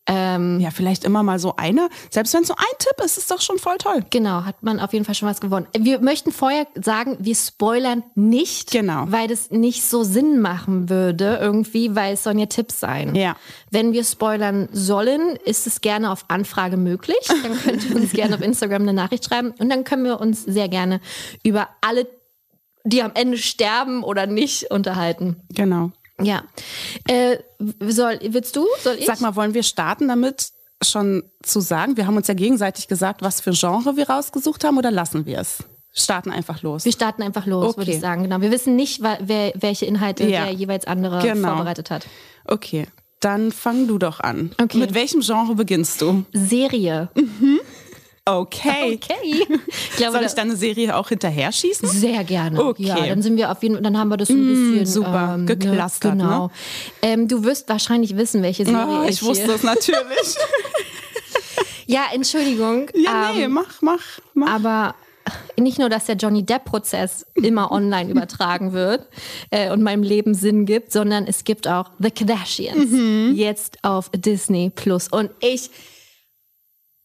ähm, 0.09 0.59
ja, 0.59 0.71
vielleicht 0.71 1.05
immer 1.05 1.23
mal 1.23 1.38
so 1.38 1.55
eine. 1.57 1.90
Selbst 2.11 2.33
wenn 2.33 2.40
es 2.40 2.49
so 2.49 2.55
ein 2.55 2.79
Tipp 2.79 3.05
ist, 3.05 3.18
ist 3.18 3.31
doch 3.31 3.42
schon 3.42 3.59
voll 3.59 3.77
toll. 3.77 4.03
Genau, 4.09 4.44
hat 4.44 4.62
man 4.62 4.81
auf 4.81 4.94
jeden 4.94 5.05
Fall 5.05 5.14
schon 5.14 5.29
was 5.29 5.40
gewonnen. 5.40 5.66
Wir 5.79 6.01
möchten 6.01 6.33
vorher 6.33 6.66
sagen, 6.75 7.18
wir 7.21 7.35
spoilern 7.35 8.03
nicht, 8.14 8.71
genau. 8.71 9.05
weil 9.09 9.29
das 9.29 9.51
nicht 9.51 9.85
so 9.85 10.05
Sinn 10.05 10.40
machen 10.40 10.88
würde 10.88 11.38
irgendwie, 11.40 11.94
weil 11.94 12.14
es 12.14 12.25
sollen 12.25 12.38
ja 12.38 12.47
Tipps 12.47 12.81
sein. 12.81 13.14
Ja. 13.14 13.37
Wenn 13.71 13.92
wir 13.92 14.03
spoilern 14.03 14.71
sollen, 14.73 15.37
ist 15.44 15.66
es 15.66 15.83
gerne 15.83 16.11
auf 16.11 16.25
Anfrage 16.29 16.79
möglich. 16.79 17.18
Dann 17.42 17.59
könnt 17.59 17.90
ihr 17.90 17.97
uns 17.97 18.12
gerne 18.12 18.35
auf 18.35 18.40
Instagram 18.40 18.83
eine 18.83 18.94
Nachricht 18.94 19.27
schreiben 19.27 19.53
und 19.59 19.68
dann 19.68 19.85
können 19.85 20.05
wir 20.05 20.21
uns 20.21 20.42
sehr 20.42 20.68
gerne 20.68 21.01
über 21.42 21.68
alle 21.83 22.07
die 22.85 23.03
am 23.03 23.11
Ende 23.14 23.37
sterben 23.37 24.03
oder 24.03 24.27
nicht 24.27 24.71
unterhalten. 24.71 25.37
Genau. 25.51 25.90
Ja. 26.21 26.43
Äh, 27.07 27.39
soll, 27.81 28.19
willst 28.23 28.57
du? 28.57 28.67
Soll 28.83 28.97
ich? 28.99 29.07
Sag 29.07 29.21
mal, 29.21 29.37
wollen 29.37 29.55
wir 29.55 29.63
starten 29.63 30.09
damit 30.09 30.49
schon 30.83 31.25
zu 31.43 31.61
sagen? 31.61 31.97
Wir 31.97 32.07
haben 32.07 32.17
uns 32.17 32.29
ja 32.29 32.35
gegenseitig 32.35 32.89
gesagt, 32.89 33.23
was 33.23 33.41
für 33.41 33.53
Genre 33.53 33.97
wir 33.97 34.09
rausgesucht 34.09 34.65
haben 34.65 34.79
oder 34.79 34.91
lassen 34.91 35.27
wir 35.27 35.39
es? 35.39 35.59
Starten 35.93 36.31
einfach 36.31 36.63
los. 36.63 36.85
Wir 36.85 36.93
starten 36.93 37.23
einfach 37.23 37.47
los, 37.47 37.71
okay. 37.71 37.79
würde 37.79 37.91
ich 37.93 38.01
sagen. 38.01 38.25
Genau. 38.25 38.41
Wir 38.41 38.51
wissen 38.51 38.77
nicht, 38.77 39.03
wer, 39.03 39.53
welche 39.55 39.87
Inhalte 39.87 40.25
ja. 40.29 40.45
der 40.45 40.53
jeweils 40.53 40.87
andere 40.87 41.21
genau. 41.21 41.49
vorbereitet 41.49 41.91
hat. 41.91 42.07
Okay. 42.45 42.87
Dann 43.21 43.51
fang 43.51 43.89
du 43.89 43.99
doch 43.99 44.21
an. 44.21 44.53
Okay. 44.63 44.79
Mit 44.79 44.95
welchem 44.95 45.23
Genre 45.23 45.57
beginnst 45.57 46.01
du? 46.01 46.25
Serie. 46.33 47.09
Mhm. 47.17 47.61
Okay. 48.29 48.99
Okay. 49.09 49.47
Glaube, 49.97 50.12
Soll 50.12 50.25
ich 50.25 50.33
dann 50.33 50.49
eine 50.49 50.57
Serie 50.57 50.97
auch 50.97 51.09
hinterher 51.09 51.53
schießen? 51.53 51.88
Sehr 51.88 52.25
gerne. 52.25 52.62
Okay. 52.62 52.83
Ja, 52.83 53.07
dann 53.07 53.23
sind 53.23 53.37
wir 53.37 53.51
auf 53.51 53.62
jeden 53.62 53.83
dann 53.83 53.99
haben 53.99 54.09
wir 54.09 54.17
das 54.17 54.29
ein 54.31 54.45
mm, 54.45 54.49
bisschen 54.49 54.87
super 54.87 55.35
ähm, 55.35 55.47
geklustert. 55.47 56.17
Ne? 56.17 56.23
Genau. 56.23 56.47
Ne? 56.47 56.53
Ähm, 57.03 57.29
du 57.29 57.45
wirst 57.45 57.69
wahrscheinlich 57.69 58.17
wissen, 58.17 58.43
welche 58.43 58.64
Serie 58.64 59.01
oh, 59.01 59.05
ich, 59.05 59.11
ich 59.11 59.23
wusste 59.23 59.53
es 59.53 59.62
natürlich. 59.62 60.37
ja, 61.87 62.03
Entschuldigung. 62.12 62.91
Ja, 62.95 63.33
nee, 63.35 63.45
ähm, 63.45 63.53
mach, 63.53 63.83
mach, 63.83 64.03
mach. 64.35 64.51
Aber 64.51 64.95
nicht 65.59 65.79
nur, 65.79 65.88
dass 65.88 66.07
der 66.07 66.17
Johnny 66.17 66.43
Depp-Prozess 66.43 67.27
immer 67.35 67.71
online 67.71 68.11
übertragen 68.11 68.73
wird 68.73 69.07
äh, 69.51 69.71
und 69.71 69.83
meinem 69.83 70.03
Leben 70.03 70.35
Sinn 70.35 70.67
gibt, 70.67 70.93
sondern 70.93 71.27
es 71.27 71.45
gibt 71.45 71.69
auch 71.69 71.91
The 71.99 72.11
Kardashians 72.11 72.91
mhm. 72.91 73.33
jetzt 73.35 73.79
auf 73.83 74.11
Disney 74.14 74.71
Plus. 74.75 75.09
Und 75.09 75.31
ich 75.41 75.71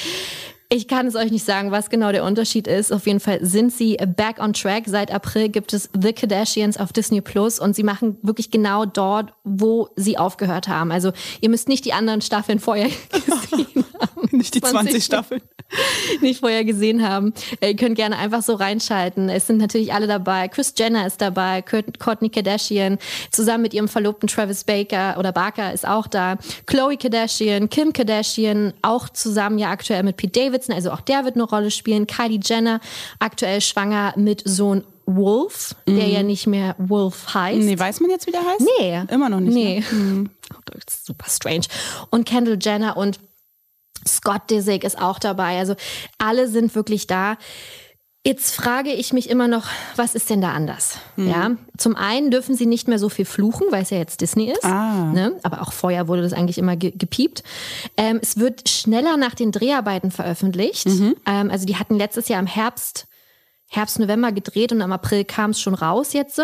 Ich 0.74 0.88
kann 0.88 1.06
es 1.06 1.16
euch 1.16 1.30
nicht 1.30 1.44
sagen, 1.44 1.70
was 1.70 1.90
genau 1.90 2.12
der 2.12 2.24
Unterschied 2.24 2.66
ist. 2.66 2.94
Auf 2.94 3.06
jeden 3.06 3.20
Fall 3.20 3.44
sind 3.44 3.74
sie 3.74 3.98
back 4.16 4.38
on 4.40 4.54
track. 4.54 4.84
Seit 4.86 5.12
April 5.12 5.50
gibt 5.50 5.74
es 5.74 5.90
The 5.92 6.14
Kardashians 6.14 6.78
auf 6.78 6.94
Disney 6.94 7.20
Plus 7.20 7.58
und 7.58 7.76
sie 7.76 7.82
machen 7.82 8.16
wirklich 8.22 8.50
genau 8.50 8.86
dort, 8.86 9.34
wo 9.44 9.90
sie 9.96 10.16
aufgehört 10.16 10.68
haben. 10.68 10.90
Also 10.90 11.12
ihr 11.42 11.50
müsst 11.50 11.68
nicht 11.68 11.84
die 11.84 11.92
anderen 11.92 12.22
Staffeln 12.22 12.58
vorher 12.58 12.88
gesehen 13.12 13.84
haben. 14.00 14.22
Nicht 14.30 14.54
die 14.54 14.60
20, 14.60 14.80
20 14.90 15.04
Staffeln. 15.04 15.42
Nicht 16.20 16.40
vorher 16.40 16.64
gesehen 16.64 17.06
haben. 17.06 17.32
Ihr 17.60 17.76
könnt 17.76 17.96
gerne 17.96 18.18
einfach 18.18 18.42
so 18.42 18.54
reinschalten. 18.54 19.28
Es 19.28 19.46
sind 19.46 19.58
natürlich 19.58 19.92
alle 19.92 20.06
dabei. 20.06 20.48
Chris 20.48 20.74
Jenner 20.76 21.06
ist 21.06 21.20
dabei, 21.20 21.62
Courtney 21.62 22.28
Kardashian, 22.28 22.98
zusammen 23.30 23.62
mit 23.62 23.74
ihrem 23.74 23.88
Verlobten 23.88 24.28
Travis 24.28 24.64
Baker 24.64 25.16
oder 25.18 25.32
Barker 25.32 25.72
ist 25.72 25.86
auch 25.86 26.06
da. 26.06 26.36
Chloe 26.66 26.96
Kardashian, 26.96 27.68
Kim 27.68 27.92
Kardashian, 27.92 28.72
auch 28.82 29.08
zusammen 29.08 29.58
ja 29.58 29.70
aktuell 29.70 30.02
mit 30.02 30.16
Pete 30.16 30.40
Davidson 30.40 30.61
Davidson, 30.62 30.74
also 30.74 30.90
auch 30.90 31.00
der 31.00 31.24
wird 31.24 31.34
eine 31.34 31.44
Rolle 31.44 31.70
spielen. 31.70 32.06
Kylie 32.06 32.40
Jenner, 32.42 32.80
aktuell 33.18 33.60
schwanger 33.60 34.14
mit 34.16 34.42
Sohn 34.44 34.84
Wolf, 35.06 35.74
mhm. 35.86 35.96
der 35.96 36.08
ja 36.08 36.22
nicht 36.22 36.46
mehr 36.46 36.76
Wolf 36.78 37.34
heißt. 37.34 37.58
Nee, 37.58 37.78
weiß 37.78 38.00
man 38.00 38.10
jetzt, 38.10 38.26
wie 38.26 38.30
der 38.30 38.40
heißt? 38.40 38.66
Nee. 38.78 39.02
Immer 39.12 39.28
noch 39.28 39.40
nicht. 39.40 39.54
Nee. 39.54 39.80
Ne? 39.90 39.96
Mhm. 39.96 40.30
super 40.88 41.26
strange. 41.28 41.66
Und 42.10 42.26
Kendall 42.26 42.58
Jenner 42.60 42.96
und 42.96 43.18
Scott 44.06 44.50
Disick 44.50 44.84
ist 44.84 45.00
auch 45.00 45.18
dabei. 45.18 45.58
Also 45.58 45.74
alle 46.18 46.48
sind 46.48 46.74
wirklich 46.74 47.06
da. 47.06 47.36
Jetzt 48.24 48.54
frage 48.54 48.92
ich 48.92 49.12
mich 49.12 49.28
immer 49.28 49.48
noch, 49.48 49.66
was 49.96 50.14
ist 50.14 50.30
denn 50.30 50.40
da 50.40 50.52
anders? 50.52 50.98
Mhm. 51.16 51.28
Ja, 51.28 51.50
zum 51.76 51.96
einen 51.96 52.30
dürfen 52.30 52.54
sie 52.54 52.66
nicht 52.66 52.86
mehr 52.86 53.00
so 53.00 53.08
viel 53.08 53.24
fluchen, 53.24 53.66
weil 53.70 53.82
es 53.82 53.90
ja 53.90 53.98
jetzt 53.98 54.20
Disney 54.20 54.52
ist. 54.52 54.64
Ah. 54.64 55.10
Ne? 55.12 55.40
Aber 55.42 55.60
auch 55.60 55.72
vorher 55.72 56.06
wurde 56.06 56.22
das 56.22 56.32
eigentlich 56.32 56.58
immer 56.58 56.76
ge 56.76 56.92
gepiept. 56.92 57.42
Ähm, 57.96 58.20
es 58.22 58.38
wird 58.38 58.68
schneller 58.68 59.16
nach 59.16 59.34
den 59.34 59.50
Dreharbeiten 59.50 60.12
veröffentlicht. 60.12 60.86
Mhm. 60.86 61.16
Ähm, 61.26 61.50
also 61.50 61.66
die 61.66 61.76
hatten 61.76 61.96
letztes 61.96 62.28
Jahr 62.28 62.38
im 62.38 62.46
Herbst 62.46 63.08
Herbst, 63.74 63.98
November 63.98 64.32
gedreht 64.32 64.70
und 64.70 64.82
im 64.82 64.92
April 64.92 65.24
kam 65.24 65.52
es 65.52 65.60
schon 65.60 65.72
raus 65.72 66.12
jetzt. 66.12 66.38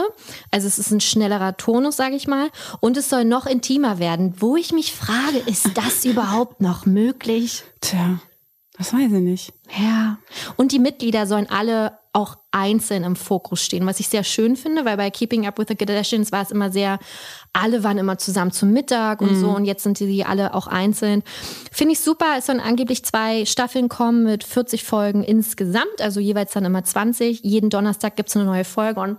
Also 0.51 0.67
es 0.67 0.79
ist 0.79 0.91
ein 0.91 1.01
schnellerer 1.03 1.59
Tonus, 1.59 1.97
sage 1.97 2.17
ich 2.17 2.27
mal. 2.27 2.49
Und 2.81 2.97
es 2.97 3.11
soll 3.11 3.27
noch 3.27 3.45
intimer 3.45 3.99
werden. 3.99 4.35
Wo 4.39 4.57
ich 4.57 4.73
mich 4.73 4.95
frage, 4.95 5.37
ist 5.45 5.77
das 5.77 6.05
überhaupt 6.07 6.63
noch 6.63 6.87
möglich? 6.87 7.65
Tja. 7.83 8.21
Das 8.79 8.93
weiß 8.93 9.13
ich 9.13 9.21
nicht. 9.21 9.53
Ja. 9.77 10.19
Und 10.57 10.71
die 10.71 10.79
Mitglieder 10.79 11.27
sollen 11.27 11.51
alle 11.51 11.99
auch 12.13 12.39
einzeln 12.53 13.05
im 13.05 13.17
Fokus 13.17 13.63
stehen, 13.63 13.87
was 13.87 14.01
ich 14.01 14.09
sehr 14.09 14.25
schön 14.25 14.57
finde, 14.57 14.85
weil 14.85 14.97
bei 14.97 15.11
Keeping 15.11 15.47
Up 15.47 15.59
with 15.59 15.67
the 15.69 15.75
Kardashians 15.75 16.33
war 16.33 16.43
es 16.43 16.51
immer 16.53 16.71
sehr, 16.71 16.99
alle 17.53 17.83
waren 17.83 17.99
immer 17.99 18.19
zusammen 18.19 18.53
zum 18.53 18.73
Mittag 18.73 19.21
und 19.21 19.33
mhm. 19.33 19.41
so 19.41 19.51
und 19.51 19.65
jetzt 19.65 19.83
sind 19.83 19.99
die 19.99 20.25
alle 20.25 20.55
auch 20.55 20.69
einzeln. 20.69 21.23
Finde 21.73 21.93
ich 21.93 22.01
super. 22.01 22.37
Es 22.39 22.47
sollen 22.47 22.61
angeblich 22.61 23.05
zwei 23.05 23.45
Staffeln 23.47 23.89
kommen 23.89 24.25
mit 24.25 24.45
40 24.45 24.85
Folgen 24.85 25.23
insgesamt, 25.23 26.01
also 26.01 26.21
jeweils 26.21 26.53
dann 26.53 26.65
immer 26.65 26.85
20. 26.85 27.41
Jeden 27.43 27.71
Donnerstag 27.71 28.17
gibt 28.17 28.29
es 28.29 28.37
eine 28.37 28.45
neue 28.45 28.65
Folge 28.65 29.01
und 29.01 29.19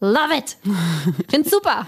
love 0.00 0.36
it. 0.36 0.56
Finde 1.30 1.48
super. 1.48 1.86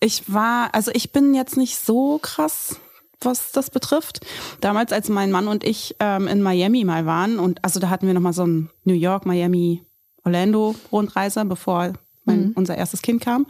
Ich 0.00 0.32
war, 0.32 0.74
also 0.74 0.90
ich 0.94 1.12
bin 1.12 1.34
jetzt 1.34 1.56
nicht 1.56 1.78
so 1.78 2.18
krass 2.18 2.76
was 3.20 3.52
das 3.52 3.70
betrifft. 3.70 4.20
Damals, 4.60 4.92
als 4.92 5.08
mein 5.08 5.30
Mann 5.30 5.48
und 5.48 5.64
ich 5.64 5.96
ähm, 6.00 6.26
in 6.28 6.42
Miami 6.42 6.84
mal 6.84 7.06
waren 7.06 7.38
und 7.38 7.64
also 7.64 7.80
da 7.80 7.90
hatten 7.90 8.06
wir 8.06 8.14
nochmal 8.14 8.32
so 8.32 8.46
ein 8.46 8.70
New 8.84 8.94
York, 8.94 9.26
Miami, 9.26 9.82
Orlando 10.24 10.74
Rundreise, 10.90 11.44
bevor 11.44 11.92
mein, 12.24 12.48
mhm. 12.48 12.52
unser 12.54 12.76
erstes 12.76 13.02
Kind 13.02 13.20
kam. 13.20 13.46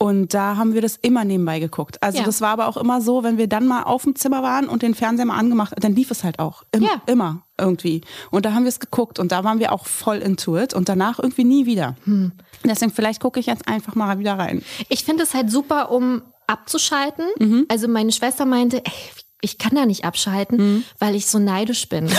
Und 0.00 0.32
da 0.32 0.56
haben 0.56 0.74
wir 0.74 0.80
das 0.80 0.96
immer 0.96 1.24
nebenbei 1.24 1.58
geguckt. 1.58 2.00
Also 2.04 2.18
ja. 2.18 2.24
das 2.24 2.40
war 2.40 2.50
aber 2.50 2.68
auch 2.68 2.76
immer 2.76 3.00
so, 3.00 3.24
wenn 3.24 3.36
wir 3.36 3.48
dann 3.48 3.66
mal 3.66 3.82
auf 3.82 4.04
dem 4.04 4.14
Zimmer 4.14 4.44
waren 4.44 4.68
und 4.68 4.82
den 4.82 4.94
Fernseher 4.94 5.26
mal 5.26 5.36
angemacht, 5.36 5.74
dann 5.80 5.92
lief 5.92 6.12
es 6.12 6.22
halt 6.22 6.38
auch. 6.38 6.62
Im, 6.70 6.82
ja. 6.82 7.02
Immer 7.06 7.42
irgendwie. 7.58 8.02
Und 8.30 8.46
da 8.46 8.52
haben 8.52 8.62
wir 8.62 8.68
es 8.68 8.78
geguckt 8.78 9.18
und 9.18 9.32
da 9.32 9.42
waren 9.42 9.58
wir 9.58 9.72
auch 9.72 9.86
voll 9.86 10.18
into 10.18 10.56
it 10.56 10.72
und 10.72 10.88
danach 10.88 11.18
irgendwie 11.18 11.42
nie 11.42 11.66
wieder. 11.66 11.96
Hm. 12.04 12.30
Deswegen 12.62 12.92
vielleicht 12.92 13.20
gucke 13.20 13.40
ich 13.40 13.46
jetzt 13.46 13.66
einfach 13.66 13.96
mal 13.96 14.20
wieder 14.20 14.38
rein. 14.38 14.62
Ich 14.88 15.04
finde 15.04 15.24
es 15.24 15.34
halt 15.34 15.50
super, 15.50 15.90
um 15.90 16.22
abzuschalten. 16.48 17.26
Mhm. 17.38 17.66
Also 17.68 17.86
meine 17.86 18.10
Schwester 18.10 18.44
meinte, 18.44 18.84
ey, 18.84 18.92
ich 19.40 19.58
kann 19.58 19.76
da 19.76 19.86
nicht 19.86 20.04
abschalten, 20.04 20.58
mhm. 20.58 20.84
weil 20.98 21.14
ich 21.14 21.26
so 21.26 21.38
neidisch 21.38 21.88
bin. 21.88 22.10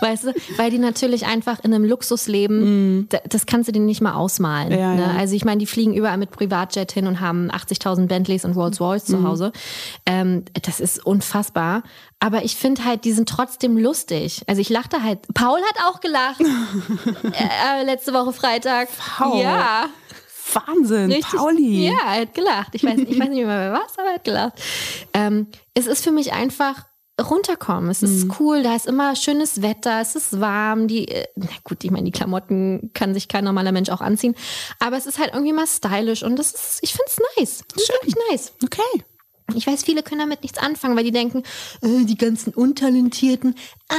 weißt 0.00 0.24
du, 0.24 0.34
weil 0.56 0.70
die 0.70 0.78
natürlich 0.78 1.26
einfach 1.26 1.62
in 1.62 1.74
einem 1.74 1.84
Luxus 1.84 2.26
leben, 2.26 3.00
mm. 3.00 3.08
das 3.28 3.46
kannst 3.46 3.68
du 3.68 3.72
dir 3.72 3.80
nicht 3.80 4.00
mal 4.00 4.14
ausmalen. 4.14 4.72
Ja, 4.72 4.94
ne? 4.94 5.02
ja. 5.02 5.10
Also 5.18 5.34
ich 5.34 5.44
meine, 5.44 5.58
die 5.58 5.66
fliegen 5.66 5.94
überall 5.94 6.18
mit 6.18 6.30
Privatjet 6.30 6.92
hin 6.92 7.06
und 7.06 7.20
haben 7.20 7.50
80.000 7.50 8.06
Bentleys 8.06 8.44
und 8.44 8.52
Rolls 8.52 8.80
Royce 8.80 9.08
mm. 9.08 9.10
zu 9.10 9.16
mhm. 9.18 9.26
Hause. 9.26 9.52
Ähm, 10.06 10.44
das 10.62 10.80
ist 10.80 11.04
unfassbar. 11.04 11.82
Aber 12.20 12.44
ich 12.44 12.56
finde 12.56 12.84
halt, 12.84 13.04
die 13.04 13.12
sind 13.12 13.28
trotzdem 13.28 13.78
lustig. 13.78 14.42
Also 14.46 14.60
ich 14.60 14.68
lachte 14.68 15.02
halt. 15.02 15.20
Paul 15.34 15.60
hat 15.60 15.84
auch 15.86 16.00
gelacht. 16.00 16.40
äh, 17.24 17.84
letzte 17.84 18.12
Woche 18.12 18.32
Freitag. 18.32 18.88
Paul. 19.16 19.40
Ja. 19.40 19.86
Wahnsinn, 20.54 21.12
Richtig, 21.12 21.38
Pauli. 21.38 21.86
Ja, 21.86 22.14
er 22.14 22.22
hat 22.22 22.34
gelacht. 22.34 22.74
Ich 22.74 22.84
weiß, 22.84 22.98
ich 22.98 23.18
weiß 23.18 23.28
nicht 23.28 23.44
mehr, 23.44 23.46
wer 23.46 23.72
was, 23.72 23.98
aber 23.98 24.08
er 24.08 24.14
hat 24.14 24.24
gelacht. 24.24 24.54
Ähm, 25.14 25.46
es 25.74 25.86
ist 25.86 26.04
für 26.04 26.12
mich 26.12 26.32
einfach 26.32 26.84
runterkommen. 27.20 27.90
Es 27.90 28.02
ist 28.02 28.24
mhm. 28.24 28.34
cool, 28.38 28.62
da 28.62 28.76
ist 28.76 28.86
immer 28.86 29.16
schönes 29.16 29.62
Wetter, 29.62 30.00
es 30.00 30.14
ist 30.14 30.40
warm, 30.40 30.86
die, 30.86 31.08
äh, 31.08 31.26
na 31.36 31.48
gut, 31.64 31.82
ich 31.82 31.90
meine, 31.90 32.04
die 32.04 32.12
Klamotten 32.12 32.90
kann 32.94 33.14
sich 33.14 33.28
kein 33.28 33.44
normaler 33.44 33.72
Mensch 33.72 33.90
auch 33.90 34.00
anziehen, 34.00 34.34
aber 34.78 34.96
es 34.96 35.06
ist 35.06 35.18
halt 35.18 35.30
irgendwie 35.32 35.52
mal 35.52 35.66
stylisch 35.66 36.22
und 36.22 36.36
das 36.36 36.52
ist, 36.52 36.78
ich 36.82 36.92
finde 36.92 37.10
es 37.10 37.18
nice. 37.36 37.64
Das 37.74 37.82
ist 37.82 37.88
wirklich 37.92 38.14
nice. 38.30 38.52
Okay. 38.62 39.04
Ich 39.54 39.66
weiß, 39.66 39.82
viele 39.82 40.02
können 40.02 40.20
damit 40.20 40.42
nichts 40.42 40.58
anfangen, 40.58 40.96
weil 40.96 41.04
die 41.04 41.10
denken, 41.10 41.42
äh, 41.80 42.04
die 42.04 42.16
ganzen 42.16 42.52
Untalentierten, 42.52 43.54
aha, 43.88 43.98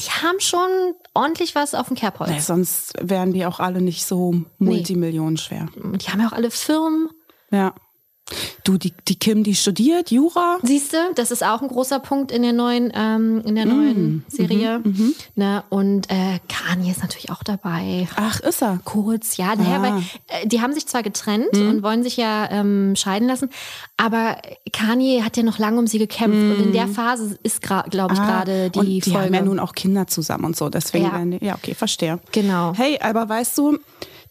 die 0.00 0.10
haben 0.24 0.40
schon 0.40 0.94
ordentlich 1.14 1.54
was 1.54 1.74
auf 1.74 1.88
dem 1.88 1.96
Kerbholz. 1.96 2.30
Nee, 2.30 2.40
sonst 2.40 2.92
wären 3.00 3.32
die 3.32 3.44
auch 3.44 3.58
alle 3.58 3.80
nicht 3.80 4.04
so 4.04 4.34
multimillionenschwer. 4.58 5.66
Nee. 5.74 5.98
Die 5.98 6.06
haben 6.08 6.20
ja 6.20 6.28
auch 6.28 6.32
alle 6.32 6.50
Firmen. 6.50 7.10
Ja. 7.50 7.74
Du, 8.64 8.78
die, 8.78 8.94
die 9.06 9.16
Kim, 9.16 9.44
die 9.44 9.54
studiert 9.54 10.10
Jura. 10.10 10.58
Siehst 10.62 10.94
du, 10.94 10.96
das 11.14 11.30
ist 11.30 11.44
auch 11.44 11.60
ein 11.60 11.68
großer 11.68 11.98
Punkt 11.98 12.32
in 12.32 12.40
der 12.40 12.54
neuen, 12.54 12.90
ähm, 12.94 13.42
in 13.44 13.54
der 13.54 13.66
neuen 13.66 14.16
mm, 14.16 14.24
Serie. 14.28 14.78
Mm, 14.78 14.88
mm, 14.88 15.14
ne? 15.34 15.62
Und 15.68 16.10
äh, 16.10 16.38
Kanye 16.48 16.90
ist 16.90 17.02
natürlich 17.02 17.30
auch 17.30 17.42
dabei. 17.42 18.08
Ach, 18.16 18.40
ist 18.40 18.62
er? 18.62 18.80
Kurz, 18.84 19.36
ja. 19.36 19.54
Naja, 19.54 19.76
ah. 19.76 19.82
weil 19.82 20.02
äh, 20.28 20.46
die 20.46 20.62
haben 20.62 20.72
sich 20.72 20.86
zwar 20.86 21.02
getrennt 21.02 21.52
mhm. 21.52 21.68
und 21.68 21.82
wollen 21.82 22.02
sich 22.02 22.16
ja 22.16 22.50
ähm, 22.50 22.96
scheiden 22.96 23.28
lassen, 23.28 23.50
aber 23.98 24.38
Kanye 24.72 25.22
hat 25.22 25.36
ja 25.36 25.42
noch 25.42 25.58
lange 25.58 25.78
um 25.78 25.86
sie 25.86 25.98
gekämpft. 25.98 26.58
Und 26.58 26.66
in 26.66 26.72
der 26.72 26.86
mhm. 26.86 26.94
Phase 26.94 27.38
ist, 27.42 27.60
glaube 27.60 28.14
ich, 28.14 28.20
ah. 28.20 28.26
gerade 28.26 28.70
die, 28.70 28.78
und 28.78 28.86
die 28.86 29.02
Folge. 29.02 29.26
haben 29.26 29.34
ja 29.34 29.42
nun 29.42 29.58
auch 29.58 29.74
Kinder 29.74 30.06
zusammen 30.06 30.46
und 30.46 30.56
so. 30.56 30.70
Deswegen, 30.70 31.32
ja, 31.32 31.38
ja 31.40 31.54
okay, 31.56 31.74
verstehe. 31.74 32.18
Genau. 32.32 32.72
Hey, 32.74 32.98
aber 33.02 33.28
weißt 33.28 33.58
du, 33.58 33.78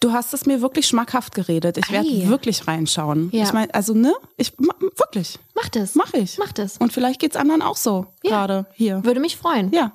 Du 0.03 0.11
hast 0.11 0.33
es 0.33 0.45
mir 0.45 0.61
wirklich 0.61 0.85
schmackhaft 0.85 1.33
geredet. 1.33 1.77
Ich 1.77 1.89
werde 1.89 2.27
wirklich 2.27 2.67
reinschauen. 2.67 3.29
Ja. 3.31 3.45
Ich 3.45 3.53
meine, 3.53 3.73
also 3.73 3.93
ne, 3.93 4.13
ich 4.35 4.51
wirklich. 4.59 5.39
Mach 5.55 5.69
das. 5.69 5.95
Mach 5.95 6.13
ich. 6.13 6.37
Mach 6.37 6.51
das. 6.51 6.75
Und 6.75 6.91
vielleicht 6.91 7.21
geht's 7.21 7.37
anderen 7.37 7.61
auch 7.61 7.77
so 7.77 8.07
ja. 8.21 8.31
gerade 8.31 8.65
hier. 8.73 9.05
Würde 9.05 9.21
mich 9.21 9.37
freuen. 9.37 9.71
Ja. 9.71 9.93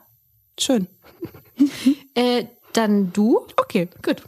Schön. 0.58 0.86
äh, 2.14 2.46
dann 2.72 3.12
du? 3.12 3.40
Okay, 3.58 3.90
gut. 4.02 4.22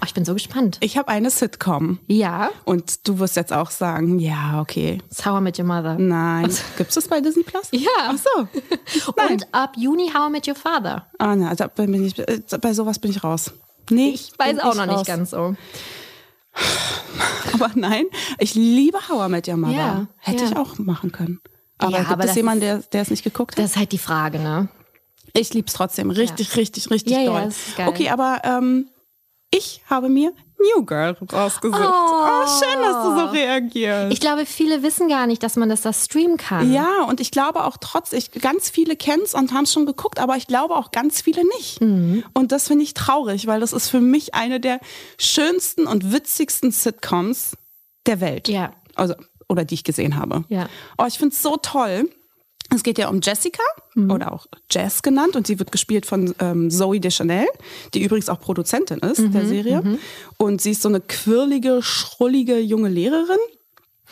Oh, 0.00 0.04
ich 0.04 0.14
bin 0.14 0.24
so 0.24 0.32
gespannt. 0.32 0.78
Ich 0.78 0.96
habe 0.96 1.08
eine 1.08 1.30
Sitcom. 1.30 1.98
Ja. 2.06 2.50
Und 2.64 3.08
du 3.08 3.18
wirst 3.18 3.34
jetzt 3.34 3.52
auch 3.52 3.72
sagen, 3.72 4.20
ja, 4.20 4.60
okay. 4.60 5.02
How 5.24 5.40
I 5.40 5.42
Met 5.42 5.58
Your 5.58 5.64
Mother. 5.64 5.98
Nein. 5.98 6.54
Gibt 6.76 6.90
es 6.90 6.94
das 6.94 7.08
bei 7.08 7.20
Disney 7.20 7.42
Plus? 7.42 7.66
Ja. 7.72 7.88
Ach 7.98 8.16
so. 8.16 9.10
Und 9.32 9.52
ab 9.52 9.72
Juni 9.76 10.08
How 10.14 10.28
I 10.28 10.30
Met 10.30 10.46
Your 10.46 10.54
Father. 10.54 11.08
Ah, 11.18 11.34
na, 11.34 11.52
da 11.56 11.66
bin 11.66 12.04
ich, 12.04 12.16
äh, 12.16 12.40
bei 12.60 12.72
sowas 12.72 13.00
bin 13.00 13.10
ich 13.10 13.24
raus. 13.24 13.50
Nee, 13.90 14.10
ich 14.10 14.32
weiß 14.36 14.58
auch 14.60 14.74
noch 14.74 14.86
raus. 14.88 14.98
nicht 14.98 15.06
ganz 15.06 15.30
so. 15.30 15.54
Aber 17.54 17.70
nein, 17.74 18.04
ich 18.38 18.54
liebe 18.54 18.98
How 19.08 19.28
I 19.28 19.30
Met 19.30 19.48
Your 19.48 19.56
Mother. 19.56 19.74
Ja, 19.74 20.06
Hätte 20.18 20.44
ja. 20.44 20.50
ich 20.50 20.56
auch 20.56 20.78
machen 20.78 21.12
können. 21.12 21.40
Aber 21.78 21.92
ja, 21.92 21.98
gibt 21.98 22.10
aber 22.10 22.24
es 22.24 22.34
jemanden, 22.34 22.60
der, 22.60 22.78
der 22.78 23.02
es 23.02 23.10
nicht 23.10 23.24
geguckt 23.24 23.52
hat? 23.56 23.64
Das 23.64 23.72
ist 23.72 23.76
halt 23.76 23.92
die 23.92 23.98
Frage, 23.98 24.38
ne? 24.38 24.68
Ich 25.34 25.52
lieb's 25.52 25.74
trotzdem. 25.74 26.10
Richtig, 26.10 26.56
richtig, 26.56 26.90
richtig 26.90 27.12
ja, 27.12 27.24
doll. 27.24 27.50
Okay, 27.86 28.08
aber 28.08 28.40
ähm, 28.44 28.88
Ich 29.50 29.82
habe 29.88 30.08
mir 30.08 30.32
New 30.58 30.84
Girl 30.84 31.16
rausgesucht. 31.32 31.80
Oh. 31.80 31.84
oh. 31.84 32.46
schön, 32.46 32.82
dass 32.82 33.04
du 33.04 33.18
so 33.18 33.26
reagierst. 33.26 34.12
Ich 34.12 34.20
glaube, 34.20 34.46
viele 34.46 34.82
wissen 34.82 35.08
gar 35.08 35.26
nicht, 35.26 35.42
dass 35.42 35.56
man 35.56 35.68
das 35.68 35.82
da 35.82 35.92
streamen 35.92 36.36
kann. 36.36 36.72
Ja, 36.72 37.04
und 37.08 37.20
ich 37.20 37.30
glaube 37.30 37.64
auch 37.64 37.76
trotzdem, 37.80 38.20
ganz 38.40 38.70
viele 38.70 38.96
kennen 38.96 39.22
es 39.24 39.34
und 39.34 39.52
haben 39.52 39.64
es 39.64 39.72
schon 39.72 39.86
geguckt, 39.86 40.18
aber 40.18 40.36
ich 40.36 40.46
glaube 40.46 40.74
auch 40.74 40.90
ganz 40.90 41.20
viele 41.20 41.42
nicht. 41.56 41.80
Mhm. 41.80 42.24
Und 42.32 42.52
das 42.52 42.68
finde 42.68 42.84
ich 42.84 42.94
traurig, 42.94 43.46
weil 43.46 43.60
das 43.60 43.72
ist 43.72 43.88
für 43.88 44.00
mich 44.00 44.34
eine 44.34 44.60
der 44.60 44.80
schönsten 45.18 45.86
und 45.86 46.12
witzigsten 46.12 46.72
Sitcoms 46.72 47.56
der 48.06 48.20
Welt. 48.20 48.48
Ja. 48.48 48.72
Also, 48.94 49.14
oder 49.48 49.64
die 49.64 49.74
ich 49.74 49.84
gesehen 49.84 50.16
habe. 50.16 50.44
Ja. 50.48 50.68
Oh, 50.98 51.04
ich 51.06 51.18
finde 51.18 51.34
es 51.34 51.42
so 51.42 51.56
toll. 51.56 52.10
Es 52.74 52.82
geht 52.82 52.98
ja 52.98 53.08
um 53.08 53.20
Jessica 53.22 53.62
mhm. 53.94 54.10
oder 54.10 54.32
auch 54.32 54.46
Jess 54.70 55.02
genannt 55.02 55.36
und 55.36 55.46
sie 55.46 55.58
wird 55.58 55.72
gespielt 55.72 56.06
von 56.06 56.34
ähm, 56.40 56.70
Zoe 56.70 57.00
Deschanel, 57.00 57.46
die 57.94 58.02
übrigens 58.02 58.28
auch 58.28 58.40
Produzentin 58.40 58.98
ist 58.98 59.20
mhm, 59.20 59.32
der 59.32 59.46
Serie. 59.46 59.82
Mhm. 59.82 59.98
Und 60.36 60.60
sie 60.60 60.72
ist 60.72 60.82
so 60.82 60.88
eine 60.88 61.00
quirlige, 61.00 61.80
schrullige 61.82 62.58
junge 62.58 62.88
Lehrerin. 62.88 63.38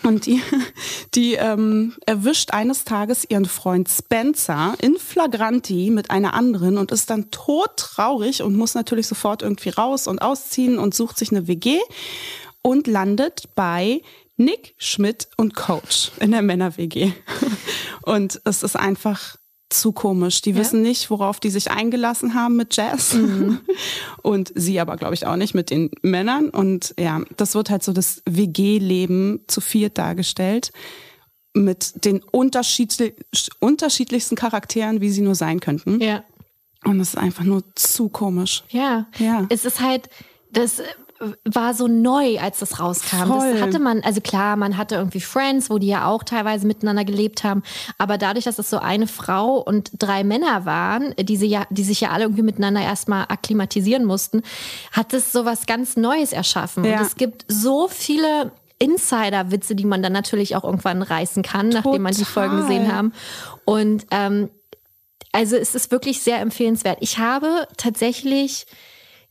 Und 0.03 0.27
die, 0.27 0.41
die 1.15 1.35
ähm, 1.35 1.95
erwischt 2.07 2.53
eines 2.53 2.85
Tages 2.85 3.25
ihren 3.29 3.47
Freund 3.47 3.89
Spencer 3.89 4.75
in 4.81 4.97
Flagranti 4.97 5.91
mit 5.91 6.11
einer 6.11 6.35
anderen 6.35 6.79
und 6.79 6.93
ist 6.93 7.11
dann 7.11 7.31
todtraurig 7.31 8.43
und 8.43 8.57
muss 8.57 8.75
natürlich 8.75 9.07
sofort 9.07 9.43
irgendwie 9.43 9.71
raus 9.71 10.07
und 10.07 10.21
ausziehen 10.21 10.79
und 10.79 10.95
sucht 10.95 11.19
sich 11.19 11.31
eine 11.31 11.49
WG 11.49 11.79
und 12.63 12.87
landet 12.87 13.49
bei 13.55 14.01
Nick 14.37 14.75
Schmidt 14.79 15.29
und 15.37 15.55
Coach 15.55 16.11
in 16.21 16.33
der 16.33 16.43
Männer-WG. 16.43 17.13
Und 18.03 18.41
es 18.45 18.63
ist 18.63 18.77
einfach 18.77 19.37
zu 19.71 19.93
komisch. 19.93 20.43
Die 20.43 20.51
ja. 20.51 20.57
wissen 20.57 20.83
nicht, 20.83 21.11
worauf 21.11 21.41
die 21.41 21.51
sich 21.51 21.71
eingelassen 21.71 22.35
haben 22.35 22.57
mit 22.57 22.77
Jazz. 22.77 23.15
Mhm. 23.15 23.61
Und 24.23 24.53
sie 24.55 24.81
aber, 24.81 24.97
glaube 24.97 25.15
ich, 25.15 25.27
auch 25.27 25.37
nicht 25.37 25.55
mit 25.55 25.71
den 25.71 25.91
Männern. 26.03 26.51
Und 26.51 26.95
ja, 26.99 27.23
das 27.37 27.55
wird 27.55 27.71
halt 27.71 27.83
so 27.83 27.93
das 27.93 28.23
WG-Leben 28.27 29.41
zu 29.47 29.61
viert 29.61 29.99
dargestellt. 29.99 30.73
Mit 31.55 32.05
den 32.05 32.23
unterschiedli 32.23 33.15
unterschiedlichsten 33.61 34.35
Charakteren, 34.35 35.01
wie 35.01 35.11
sie 35.11 35.23
nur 35.23 35.37
sein 35.37 35.61
könnten. 35.61 36.01
Ja. 36.01 36.25
Und 36.85 37.01
es 37.01 37.11
ist 37.11 37.19
einfach 37.19 37.45
nur 37.45 37.63
zu 37.77 38.09
komisch. 38.09 38.65
Ja. 38.71 39.07
Ja. 39.19 39.47
Es 39.49 39.65
ist 39.65 39.81
halt, 39.81 40.09
das 40.51 40.83
war 41.45 41.75
so 41.75 41.87
neu, 41.87 42.39
als 42.39 42.59
das 42.59 42.81
rauskam. 42.81 43.27
Voll. 43.27 43.53
Das 43.53 43.63
hatte 43.63 43.79
man, 43.79 44.03
also 44.03 44.21
klar, 44.21 44.57
man 44.57 44.77
hatte 44.77 44.97
irgendwie 44.97 45.21
Friends, 45.21 45.71
wo 45.71 45.79
die 45.79 45.87
ja 45.87 46.07
auch 46.07 46.23
teilweise 46.23 46.67
miteinander 46.67 47.05
gelebt 47.05 47.45
haben. 47.45 47.63
Aber 47.99 48.19
dadurch, 48.19 48.45
dass 48.45 48.59
es 48.59 48.69
so 48.69 48.79
eine 48.79 49.07
Frau 49.07 49.59
und 49.59 49.91
drei 49.99 50.25
Männer 50.25 50.65
waren, 50.65 51.15
die, 51.19 51.37
sie 51.37 51.47
ja, 51.47 51.67
die 51.71 51.85
sich 51.85 52.01
ja 52.01 52.11
alle 52.11 52.25
irgendwie 52.25 52.43
miteinander 52.43 52.81
erstmal 52.81 53.25
akklimatisieren 53.29 54.05
mussten, 54.05 54.43
hat 54.93 55.13
es 55.13 55.33
so 55.33 55.45
was 55.45 55.67
ganz 55.67 55.97
Neues 55.97 56.33
erschaffen. 56.33 56.85
Ja. 56.85 56.99
Und 56.99 57.07
es 57.07 57.17
gibt 57.17 57.45
so 57.49 57.89
viele 57.89 58.53
Insider-Witze, 58.79 59.75
die 59.75 59.85
man 59.85 60.03
dann 60.03 60.13
natürlich 60.13 60.57
auch 60.57 60.65
irgendwann 60.65 61.03
reißen 61.03 61.43
kann, 61.43 61.71
Total. 61.71 61.83
nachdem 61.85 62.03
man 62.03 62.15
die 62.15 62.25
Folgen 62.25 62.57
gesehen 62.59 62.93
haben. 62.93 63.13
Und 63.65 64.07
ähm, 64.11 64.51
also 65.33 65.57
es 65.57 65.75
ist 65.75 65.91
wirklich 65.91 66.23
sehr 66.23 66.41
empfehlenswert. 66.41 66.99
Ich 67.01 67.19
habe 67.19 67.67
tatsächlich 67.77 68.67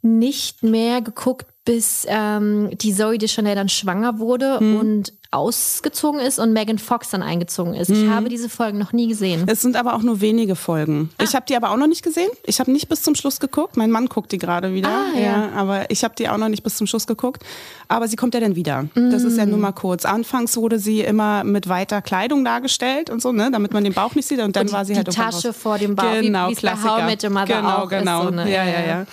nicht 0.02 0.64
mehr 0.64 1.02
geguckt, 1.02 1.53
bis 1.66 2.06
ähm, 2.10 2.70
die 2.74 2.94
Zoe 2.94 3.18
de 3.18 3.30
Chanel 3.30 3.56
dann 3.56 3.70
schwanger 3.70 4.20
wurde 4.20 4.60
hm. 4.60 4.80
und 4.80 5.14
ausgezogen 5.34 6.20
ist 6.20 6.38
und 6.38 6.54
Megan 6.54 6.78
Fox 6.78 7.10
dann 7.10 7.24
eingezogen 7.24 7.74
ist. 7.74 7.90
Ich 7.90 8.02
hm. 8.02 8.14
habe 8.14 8.30
diese 8.30 8.50
Folgen 8.50 8.78
noch 8.78 8.94
nie 8.94 9.08
gesehen. 9.08 9.46
Es 9.48 9.62
sind 9.62 9.76
aber 9.76 9.96
auch 9.96 10.04
nur 10.04 10.22
wenige 10.22 10.56
Folgen. 10.56 11.10
Ah. 11.18 11.24
Ich 11.24 11.34
habe 11.34 11.46
die 11.48 11.56
aber 11.56 11.72
auch 11.72 11.78
noch 11.78 11.88
nicht 11.88 12.04
gesehen. 12.04 12.30
Ich 12.46 12.60
habe 12.60 12.72
nicht 12.72 12.88
bis 12.88 13.02
zum 13.02 13.16
Schluss 13.16 13.40
geguckt. 13.40 13.76
Mein 13.76 13.90
Mann 13.90 14.08
guckt 14.08 14.32
die 14.32 14.38
gerade 14.38 14.74
wieder. 14.74 14.90
Ah, 14.90 15.18
ja. 15.18 15.22
ja. 15.22 15.50
aber 15.56 15.90
ich 15.90 16.04
habe 16.04 16.14
die 16.16 16.30
auch 16.30 16.38
noch 16.38 16.50
nicht 16.50 16.62
bis 16.62 16.78
zum 16.78 16.86
Schluss 16.86 17.08
geguckt. 17.08 17.42
Aber 17.88 18.08
sie 18.08 18.16
kommt 18.16 18.36
ja 18.36 18.42
dann 18.42 18.56
wieder. 18.56 18.84
Mm. 18.94 19.10
Das 19.10 19.24
ist 19.24 19.38
ja 19.38 19.46
nur 19.46 19.58
mal 19.58 19.72
kurz. 19.72 20.06
Anfangs 20.06 20.56
wurde 20.56 20.78
sie 20.78 21.02
immer 21.02 21.44
mit 21.44 21.68
weiter 21.68 22.04
Kleidung 22.04 22.46
dargestellt 22.46 23.10
und 23.10 23.22
so, 23.22 23.32
ne, 23.32 23.50
damit 23.52 23.74
man 23.74 23.84
den 23.84 23.94
Bauch 23.94 24.14
nicht 24.14 24.28
sieht. 24.28 24.40
Und 24.40 24.56
dann 24.56 24.62
und 24.62 24.70
die, 24.70 24.74
war 24.74 24.86
sie 24.86 24.96
halt 24.96 25.08
die 25.08 25.12
Tasche 25.12 25.54
vor 25.54 25.80
dem 25.80 25.96
Bauch, 25.96 26.22
genau, 26.22 26.50
wie 26.50 26.56
Mother 27.30 27.46
genau, 27.46 27.88
genau. 27.88 28.22
So 28.24 28.28
eine, 28.28 28.52
ja, 28.52 28.64
ja, 28.66 28.86
ja. 28.86 29.06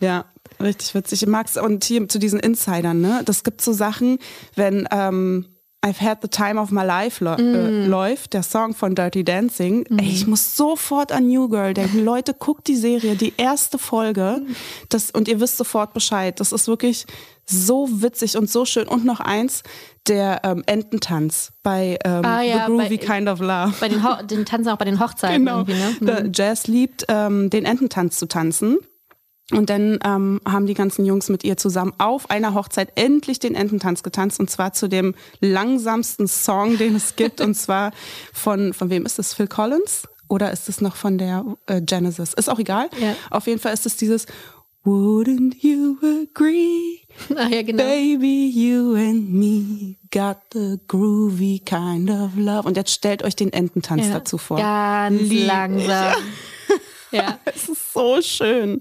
Ja, 0.00 0.24
Richtig 0.60 0.94
witzig. 0.94 1.26
Max, 1.26 1.56
und 1.56 1.84
hier 1.84 2.08
zu 2.08 2.18
diesen 2.18 2.40
Insidern, 2.40 3.00
ne? 3.00 3.22
Das 3.24 3.44
gibt 3.44 3.62
so 3.62 3.72
Sachen, 3.72 4.18
wenn 4.54 4.88
ähm, 4.90 5.46
I've 5.82 6.00
Had 6.00 6.18
the 6.20 6.28
Time 6.28 6.60
of 6.60 6.70
My 6.70 6.84
Life 6.84 7.24
äh, 7.24 7.40
mm. 7.40 7.54
äh, 7.54 7.86
läuft, 7.86 8.34
der 8.34 8.42
Song 8.42 8.74
von 8.74 8.94
Dirty 8.94 9.24
Dancing. 9.24 9.86
Mm. 9.88 9.98
Ey, 9.98 10.08
ich 10.08 10.26
muss 10.26 10.54
sofort 10.54 11.10
an 11.10 11.28
New 11.28 11.48
Girl 11.48 11.72
denken. 11.72 12.00
Leute, 12.04 12.34
guckt 12.34 12.68
die 12.68 12.76
Serie, 12.76 13.16
die 13.16 13.32
erste 13.38 13.78
Folge. 13.78 14.42
Das, 14.90 15.10
und 15.10 15.26
ihr 15.26 15.40
wisst 15.40 15.56
sofort 15.56 15.94
Bescheid. 15.94 16.38
Das 16.38 16.52
ist 16.52 16.68
wirklich 16.68 17.06
so 17.46 17.88
witzig 18.02 18.36
und 18.36 18.50
so 18.50 18.66
schön. 18.66 18.88
Und 18.88 19.06
noch 19.06 19.20
eins, 19.20 19.62
der 20.06 20.42
ähm, 20.44 20.62
Ententanz 20.66 21.52
bei 21.62 21.98
ähm, 22.04 22.24
ah, 22.26 22.42
ja, 22.42 22.66
The 22.66 22.72
Groovy 22.72 22.98
bei, 22.98 23.06
Kind 23.06 23.28
of 23.28 23.40
Love. 23.40 23.72
Bei 23.80 23.88
den, 23.88 24.04
Ho 24.04 24.22
den 24.22 24.44
tanzen 24.44 24.68
auch 24.68 24.76
bei 24.78 24.84
den 24.84 25.00
Hochzeiten. 25.00 25.30
Genau. 25.40 25.62
Ne? 25.62 26.24
Mhm. 26.24 26.32
Jazz 26.34 26.66
liebt, 26.66 27.06
ähm, 27.08 27.48
den 27.48 27.64
Ententanz 27.64 28.18
zu 28.18 28.26
tanzen. 28.26 28.78
Und 29.52 29.70
dann 29.70 29.98
ähm, 30.04 30.40
haben 30.46 30.66
die 30.66 30.74
ganzen 30.74 31.04
Jungs 31.04 31.28
mit 31.28 31.44
ihr 31.44 31.56
zusammen 31.56 31.92
auf 31.98 32.30
einer 32.30 32.54
Hochzeit 32.54 32.92
endlich 32.94 33.38
den 33.38 33.54
Ententanz 33.54 34.02
getanzt 34.02 34.38
und 34.38 34.48
zwar 34.50 34.72
zu 34.72 34.88
dem 34.88 35.14
langsamsten 35.40 36.28
Song, 36.28 36.78
den 36.78 36.94
es 36.94 37.16
gibt 37.16 37.40
und 37.40 37.54
zwar 37.54 37.92
von 38.32 38.72
von 38.72 38.90
wem 38.90 39.06
ist 39.06 39.18
das? 39.18 39.34
Phil 39.34 39.48
Collins 39.48 40.08
oder 40.28 40.52
ist 40.52 40.68
es 40.68 40.80
noch 40.80 40.96
von 40.96 41.18
der 41.18 41.44
äh, 41.66 41.80
Genesis? 41.80 42.34
Ist 42.34 42.48
auch 42.48 42.58
egal. 42.58 42.88
Ja. 43.00 43.14
Auf 43.30 43.46
jeden 43.46 43.60
Fall 43.60 43.74
ist 43.74 43.86
es 43.86 43.96
dieses 43.96 44.26
Wouldn't 44.84 45.56
you 45.60 45.98
agree? 46.00 47.00
Ah, 47.36 47.48
ja, 47.48 47.62
genau. 47.62 47.82
Baby, 47.82 48.48
you 48.48 48.94
and 48.94 49.30
me 49.30 49.96
got 50.10 50.38
the 50.52 50.78
groovy 50.88 51.58
kind 51.58 52.08
of 52.08 52.30
love. 52.36 52.66
Und 52.66 52.78
jetzt 52.78 52.92
stellt 52.92 53.22
euch 53.22 53.36
den 53.36 53.52
Ententanz 53.52 54.06
ja. 54.06 54.14
dazu 54.14 54.38
vor. 54.38 54.56
Ganz 54.56 55.20
Lieb 55.20 55.46
langsam. 55.46 56.14
Ja. 57.20 57.38
es 57.44 57.68
ist 57.68 57.92
so 57.92 58.22
schön. 58.22 58.78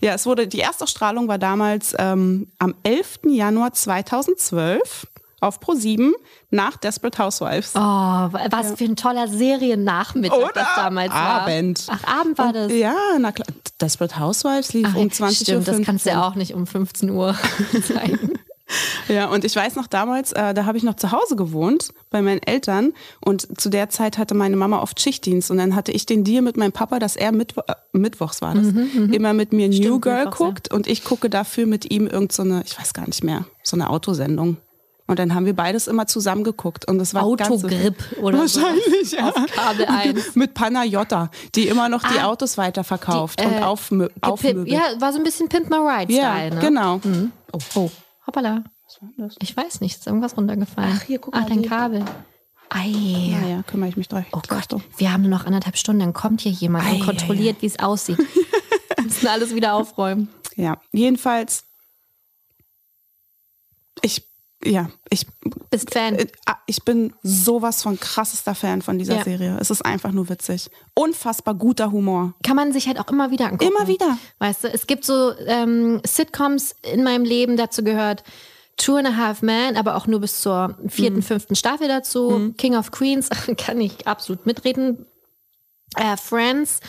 Ja, 0.00 0.14
es 0.14 0.26
wurde, 0.26 0.48
die 0.48 0.60
Erstausstrahlung 0.60 1.28
war 1.28 1.38
damals 1.38 1.94
ähm, 1.98 2.50
am 2.58 2.74
11. 2.82 3.20
Januar 3.28 3.72
2012 3.72 5.06
auf 5.40 5.58
Pro7 5.60 6.12
nach 6.50 6.76
Desperate 6.76 7.18
Housewives. 7.22 7.72
Oh, 7.74 7.78
was 7.78 8.70
ja. 8.70 8.76
für 8.76 8.84
ein 8.84 8.96
toller 8.96 9.28
Seriennachmittag 9.28 10.36
Oder 10.36 10.52
das 10.52 10.68
damals 10.76 11.12
war. 11.12 11.42
Abend. 11.42 11.86
Ach, 11.88 12.20
Abend 12.20 12.38
war 12.38 12.52
das. 12.52 12.72
ja, 12.72 12.94
na 13.18 13.32
klar. 13.32 13.46
Desperate 13.80 14.18
Housewives 14.18 14.72
lief 14.74 14.88
Ach, 14.90 14.96
um 14.96 15.10
20 15.10 15.46
stimmt, 15.46 15.68
Uhr. 15.68 15.74
Das 15.74 15.86
kannst 15.86 16.06
du 16.06 16.10
ja 16.10 16.26
auch 16.26 16.34
nicht 16.34 16.54
um 16.54 16.66
15 16.66 17.10
Uhr 17.10 17.34
zeigen. 17.86 18.38
Ja, 19.08 19.26
und 19.26 19.44
ich 19.44 19.56
weiß 19.56 19.76
noch 19.76 19.86
damals, 19.86 20.32
äh, 20.32 20.54
da 20.54 20.66
habe 20.66 20.78
ich 20.78 20.84
noch 20.84 20.94
zu 20.94 21.10
Hause 21.10 21.34
gewohnt 21.34 21.92
bei 22.10 22.22
meinen 22.22 22.40
Eltern 22.42 22.92
und 23.24 23.60
zu 23.60 23.68
der 23.68 23.88
Zeit 23.88 24.18
hatte 24.18 24.34
meine 24.34 24.56
Mama 24.56 24.80
oft 24.80 25.00
Schichtdienst 25.00 25.50
und 25.50 25.58
dann 25.58 25.74
hatte 25.74 25.90
ich 25.90 26.06
den 26.06 26.22
Deal 26.22 26.42
mit 26.42 26.56
meinem 26.56 26.72
Papa, 26.72 26.98
dass 26.98 27.16
er 27.16 27.32
Mittwo 27.32 27.62
äh, 27.66 27.74
Mittwochs 27.92 28.40
war 28.40 28.54
das, 28.54 28.66
mhm, 28.66 28.90
mhm. 28.94 29.12
immer 29.12 29.32
mit 29.32 29.52
mir 29.52 29.72
Stimmt, 29.72 29.88
New 29.88 30.00
Girl 30.00 30.30
guckt 30.30 30.68
ja. 30.70 30.76
und 30.76 30.86
ich 30.86 31.04
gucke 31.04 31.28
dafür 31.28 31.66
mit 31.66 31.90
ihm 31.90 32.06
irgend 32.06 32.32
so 32.32 32.42
eine, 32.42 32.62
ich 32.64 32.78
weiß 32.78 32.94
gar 32.94 33.06
nicht 33.06 33.24
mehr, 33.24 33.46
so 33.62 33.76
eine 33.76 33.90
Autosendung. 33.90 34.58
Und 35.10 35.18
dann 35.18 35.34
haben 35.34 35.44
wir 35.44 35.56
beides 35.56 35.88
immer 35.88 36.06
zusammen 36.06 36.44
geguckt 36.44 36.86
und 36.86 36.98
das 36.98 37.14
war 37.14 37.24
Autogrip 37.24 37.96
oder 38.22 38.38
wahrscheinlich 38.38 39.10
so. 39.10 39.16
ja. 39.16 39.30
Auf 39.30 39.46
Kabel 39.52 39.86
1. 39.86 40.36
mit 40.36 40.54
Panayota, 40.54 41.32
die 41.56 41.66
immer 41.66 41.88
noch 41.88 42.04
die 42.04 42.20
ah, 42.20 42.26
Autos 42.26 42.56
weiterverkauft 42.56 43.40
die, 43.40 43.44
äh, 43.44 43.48
und 43.48 43.62
aufmöbelt. 43.64 44.68
Ja, 44.68 44.82
war 45.00 45.12
so 45.12 45.18
ein 45.18 45.24
bisschen 45.24 45.48
Pimp 45.48 45.68
My 45.68 45.78
Ride 45.78 46.12
Style, 46.12 46.20
ja, 46.20 46.54
ne? 46.54 46.60
genau. 46.60 47.00
Mhm. 47.02 47.32
Oh, 47.52 47.58
oh, 47.74 47.90
hoppala. 48.30 48.64
Was 48.84 49.02
war 49.02 49.10
das? 49.16 49.36
Ich 49.40 49.56
weiß 49.56 49.80
nicht, 49.80 49.98
ist 49.98 50.06
irgendwas 50.06 50.36
runtergefallen. 50.36 50.94
Ach, 50.96 51.02
hier, 51.02 51.18
guck 51.18 51.34
mal. 51.34 51.42
Ach, 51.44 51.48
dein 51.48 51.62
Kabel. 51.62 52.04
Ei. 52.68 52.86
Ja, 52.86 53.46
ja, 53.46 53.62
kümmere 53.64 53.88
ich 53.88 53.96
mich 53.96 54.08
gleich. 54.08 54.26
Oh 54.32 54.40
Gott, 54.46 54.68
wir 54.96 55.12
haben 55.12 55.22
nur 55.22 55.30
noch 55.30 55.44
anderthalb 55.44 55.76
Stunden, 55.76 56.00
dann 56.00 56.12
kommt 56.12 56.40
hier 56.40 56.52
jemand 56.52 56.86
Ei, 56.86 56.94
und 56.94 57.04
kontrolliert, 57.04 57.62
wie 57.62 57.66
es 57.66 57.78
aussieht. 57.80 58.18
wir 58.96 59.04
müssen 59.04 59.26
alles 59.26 59.54
wieder 59.54 59.74
aufräumen. 59.74 60.28
Ja, 60.56 60.80
jedenfalls, 60.92 61.64
ich, 64.02 64.29
ja, 64.64 64.90
ich. 65.08 65.26
Bist 65.70 65.92
Fan? 65.92 66.16
Äh, 66.16 66.26
ah, 66.46 66.56
ich 66.66 66.84
bin 66.84 67.12
sowas 67.22 67.82
von 67.82 67.98
krassester 67.98 68.54
Fan 68.54 68.82
von 68.82 68.98
dieser 68.98 69.16
ja. 69.16 69.24
Serie. 69.24 69.56
Es 69.60 69.70
ist 69.70 69.84
einfach 69.84 70.12
nur 70.12 70.28
witzig. 70.28 70.70
Unfassbar 70.94 71.54
guter 71.54 71.92
Humor. 71.92 72.34
Kann 72.44 72.56
man 72.56 72.72
sich 72.72 72.86
halt 72.86 72.98
auch 72.98 73.08
immer 73.08 73.30
wieder 73.30 73.46
angucken. 73.46 73.72
Immer 73.72 73.88
wieder. 73.88 74.18
Weißt 74.38 74.64
du, 74.64 74.68
es 74.68 74.86
gibt 74.86 75.04
so 75.04 75.32
ähm, 75.46 76.00
Sitcoms 76.04 76.74
in 76.82 77.02
meinem 77.02 77.24
Leben, 77.24 77.56
dazu 77.56 77.82
gehört 77.82 78.22
Two 78.76 78.96
and 78.96 79.08
a 79.08 79.16
Half 79.16 79.42
Men, 79.42 79.76
aber 79.76 79.96
auch 79.96 80.06
nur 80.06 80.20
bis 80.20 80.40
zur 80.40 80.76
vierten, 80.88 81.18
mhm. 81.18 81.22
fünften 81.22 81.54
Staffel 81.54 81.88
dazu. 81.88 82.30
Mhm. 82.30 82.56
King 82.56 82.76
of 82.76 82.90
Queens 82.90 83.28
kann 83.56 83.80
ich 83.80 84.06
absolut 84.06 84.46
mitreden. 84.46 85.06
Äh, 85.96 86.16
Friends 86.16 86.80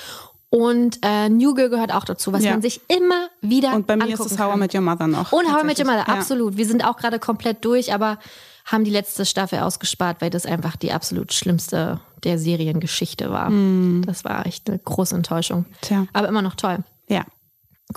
und 0.53 0.99
äh, 1.01 1.29
New 1.29 1.53
Girl 1.53 1.69
gehört 1.69 1.93
auch 1.93 2.03
dazu, 2.03 2.33
was 2.33 2.43
ja. 2.43 2.51
man 2.51 2.61
sich 2.61 2.81
immer 2.89 3.29
wieder 3.39 3.73
Und 3.73 3.87
bei 3.87 3.95
mir 3.95 4.13
ist 4.13 4.19
es 4.19 4.37
How 4.37 4.53
I 4.53 4.59
Met 4.59 4.75
Your 4.75 4.81
Mother 4.81 5.07
noch. 5.07 5.31
Und 5.31 5.49
How 5.49 5.63
I 5.63 5.65
Met 5.65 5.79
Your 5.79 5.85
Mother, 5.85 6.09
absolut. 6.09 6.53
Ja. 6.53 6.57
Wir 6.57 6.65
sind 6.65 6.85
auch 6.85 6.97
gerade 6.97 7.19
komplett 7.19 7.63
durch, 7.63 7.93
aber 7.93 8.19
haben 8.65 8.83
die 8.83 8.91
letzte 8.91 9.25
Staffel 9.25 9.59
ausgespart, 9.59 10.19
weil 10.19 10.29
das 10.29 10.45
einfach 10.45 10.75
die 10.75 10.91
absolut 10.91 11.31
schlimmste 11.31 12.01
der 12.25 12.37
Seriengeschichte 12.37 13.31
war. 13.31 13.49
Mhm. 13.49 14.03
Das 14.05 14.25
war 14.25 14.45
echt 14.45 14.69
eine 14.69 14.77
große 14.77 15.15
Enttäuschung. 15.15 15.65
Tja. 15.79 16.05
Aber 16.11 16.27
immer 16.27 16.41
noch 16.41 16.55
toll. 16.55 16.79
Ja. 17.07 17.23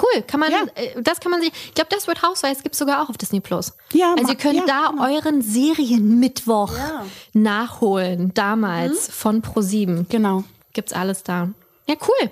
Cool, 0.01 0.23
kann 0.23 0.39
man, 0.39 0.53
ja. 0.53 0.63
Äh, 0.77 1.03
das 1.03 1.19
kann 1.19 1.33
man 1.33 1.41
sich, 1.41 1.53
ich 1.53 1.75
glaube, 1.75 1.91
das 1.91 2.07
wird 2.07 2.23
Housewives 2.23 2.63
gibt 2.63 2.75
es 2.75 2.79
sogar 2.79 3.03
auch 3.03 3.09
auf 3.09 3.19
Disney 3.19 3.41
Plus. 3.41 3.73
Ja, 3.93 4.15
also 4.17 4.31
ihr 4.31 4.39
könnt 4.39 4.55
ja, 4.55 4.65
da 4.65 4.91
genau. 4.91 5.05
euren 5.05 5.43
Serienmittwoch 5.43 6.77
ja. 6.79 7.05
nachholen, 7.33 8.33
damals 8.33 9.09
mhm. 9.09 9.13
von 9.13 9.43
Pro7. 9.43 10.07
Genau. 10.09 10.45
Gibt's 10.73 10.93
alles 10.93 11.25
da. 11.25 11.49
Ja, 11.87 11.95
cool. 12.01 12.31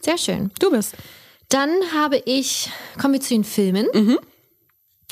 Sehr 0.00 0.18
schön. 0.18 0.50
Du 0.58 0.70
bist. 0.70 0.94
Dann 1.48 1.70
habe 1.94 2.22
ich, 2.24 2.70
kommen 3.00 3.14
wir 3.14 3.20
zu 3.20 3.34
den 3.34 3.44
Filmen. 3.44 3.86
Mhm. 3.92 4.18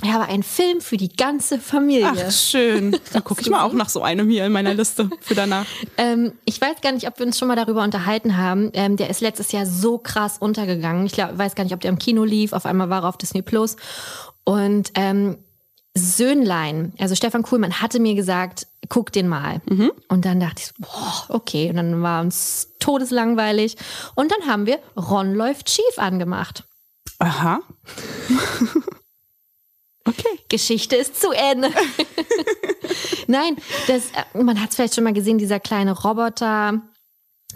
Ich 0.03 0.13
habe 0.13 0.25
einen 0.25 0.43
Film 0.43 0.81
für 0.81 0.97
die 0.97 1.15
ganze 1.15 1.59
Familie. 1.59 2.13
Ach, 2.13 2.31
schön. 2.31 2.99
Da 3.13 3.21
gucke 3.21 3.41
ich 3.41 3.49
mal 3.49 3.63
auch 3.63 3.73
nach 3.73 3.89
so 3.89 4.03
einem 4.03 4.29
hier 4.29 4.45
in 4.45 4.53
meiner 4.53 4.75
Liste 4.75 5.09
für 5.21 5.35
danach. 5.35 5.65
ähm, 5.97 6.33
ich 6.45 6.61
weiß 6.61 6.81
gar 6.83 6.93
nicht, 6.93 7.07
ob 7.07 7.19
wir 7.19 7.27
uns 7.27 7.39
schon 7.39 7.49
mal 7.49 7.57
darüber 7.57 7.83
unterhalten 7.83 8.37
haben. 8.37 8.71
Ähm, 8.75 8.97
der 8.97 9.09
ist 9.09 9.21
letztes 9.21 9.53
Jahr 9.53 9.67
so 9.67 9.99
krass 9.99 10.39
untergegangen. 10.39 11.07
Ich 11.07 11.13
glaub, 11.13 11.39
weiß 11.39 11.55
gar 11.55 11.65
nicht, 11.65 11.75
ob 11.75 11.81
der 11.81 11.91
im 11.91 11.99
Kino 11.99 12.25
lief. 12.25 12.53
Auf 12.53 12.67
einmal 12.67 12.91
war 12.91 13.05
er 13.05 13.09
auf 13.09 13.17
Disney 13.17 13.43
Plus. 13.43 13.77
Und 14.45 14.91
ähm, 14.97 15.39
Söhnlein, 15.97 16.93
also 16.99 17.15
Stefan 17.15 17.43
Kuhlmann 17.43 17.81
hatte 17.81 18.01
mir 18.01 18.15
gesagt, 18.15 18.67
guck 18.89 19.13
den 19.13 19.29
mal. 19.29 19.61
Mhm. 19.67 19.93
Und 20.09 20.25
dann 20.25 20.41
dachte 20.41 20.63
ich, 20.65 20.75
boah, 20.79 21.25
okay. 21.29 21.71
Und 21.71 21.77
dann 21.77 22.03
war 22.03 22.21
uns 22.21 22.69
todeslangweilig. 22.81 23.77
Und 24.15 24.33
dann 24.33 24.49
haben 24.49 24.67
wir 24.67 24.81
Ron 24.97 25.35
läuft 25.35 25.71
schief 25.71 25.99
angemacht. 25.99 26.65
Aha. 27.19 27.61
Okay. 30.07 30.39
Geschichte 30.51 30.97
ist 30.97 31.19
zu 31.19 31.31
Ende. 31.31 31.71
Nein, 33.27 33.57
das, 33.87 34.11
äh, 34.11 34.43
man 34.43 34.61
hat 34.61 34.71
es 34.71 34.77
vielleicht 34.77 34.95
schon 34.95 35.05
mal 35.05 35.13
gesehen, 35.13 35.39
dieser 35.39 35.61
kleine 35.61 35.93
Roboter 35.93 36.83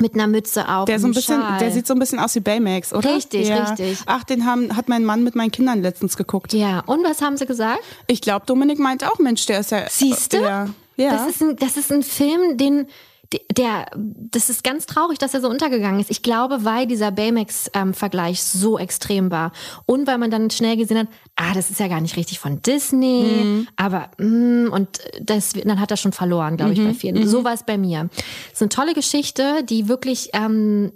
mit 0.00 0.14
einer 0.14 0.26
Mütze 0.26 0.68
auf. 0.68 0.86
Der 0.86 0.98
so 0.98 1.06
ein 1.06 1.12
bisschen, 1.12 1.40
Schal. 1.40 1.58
der 1.58 1.70
sieht 1.70 1.86
so 1.86 1.94
ein 1.94 1.98
bisschen 1.98 2.18
aus 2.18 2.34
wie 2.34 2.40
Baymax, 2.40 2.92
oder? 2.92 3.14
Richtig, 3.14 3.48
ja. 3.48 3.64
richtig. 3.64 3.98
Ach, 4.06 4.24
den 4.24 4.44
haben, 4.44 4.76
hat 4.76 4.88
mein 4.88 5.04
Mann 5.04 5.24
mit 5.24 5.34
meinen 5.34 5.50
Kindern 5.50 5.82
letztens 5.82 6.16
geguckt. 6.16 6.52
Ja, 6.52 6.80
und 6.86 7.04
was 7.04 7.22
haben 7.22 7.36
sie 7.36 7.46
gesagt? 7.46 7.80
Ich 8.06 8.20
glaube, 8.20 8.46
Dominik 8.46 8.78
meint 8.78 9.04
auch, 9.04 9.18
Mensch, 9.18 9.46
der 9.46 9.60
ist 9.60 9.70
ja. 9.70 9.84
Siehst 9.88 10.32
du? 10.32 10.38
Ja. 10.38 10.68
ja. 10.96 11.10
Das, 11.10 11.28
ist 11.28 11.42
ein, 11.42 11.56
das 11.56 11.76
ist 11.76 11.92
ein 11.92 12.02
Film, 12.02 12.56
den 12.56 12.86
der, 13.56 13.86
das 13.94 14.48
ist 14.48 14.64
ganz 14.64 14.86
traurig, 14.86 15.18
dass 15.18 15.34
er 15.34 15.40
so 15.40 15.48
untergegangen 15.48 16.00
ist. 16.00 16.10
Ich 16.10 16.22
glaube, 16.22 16.64
weil 16.64 16.86
dieser 16.86 17.10
Baymax-Vergleich 17.10 18.38
ähm, 18.38 18.60
so 18.60 18.78
extrem 18.78 19.30
war 19.30 19.52
und 19.84 20.06
weil 20.06 20.16
man 20.16 20.30
dann 20.30 20.50
schnell 20.50 20.76
gesehen 20.76 20.98
hat, 20.98 21.08
ah, 21.36 21.52
das 21.52 21.68
ist 21.68 21.78
ja 21.78 21.88
gar 21.88 22.00
nicht 22.00 22.16
richtig 22.16 22.38
von 22.38 22.62
Disney, 22.62 23.42
mhm. 23.44 23.68
aber 23.76 24.10
mm, 24.18 24.68
und 24.72 24.88
das, 25.20 25.52
dann 25.52 25.78
hat 25.78 25.90
er 25.90 25.98
schon 25.98 26.12
verloren, 26.12 26.56
glaube 26.56 26.72
ich, 26.72 26.78
mhm. 26.78 26.86
bei 26.86 26.94
vielen. 26.94 27.18
Mhm. 27.18 27.26
So 27.26 27.44
war 27.44 27.52
es 27.52 27.64
bei 27.64 27.76
mir. 27.76 28.08
Es 28.46 28.54
ist 28.54 28.62
eine 28.62 28.70
tolle 28.70 28.94
Geschichte, 28.94 29.62
die 29.64 29.88
wirklich 29.88 30.30
ähm, 30.32 30.92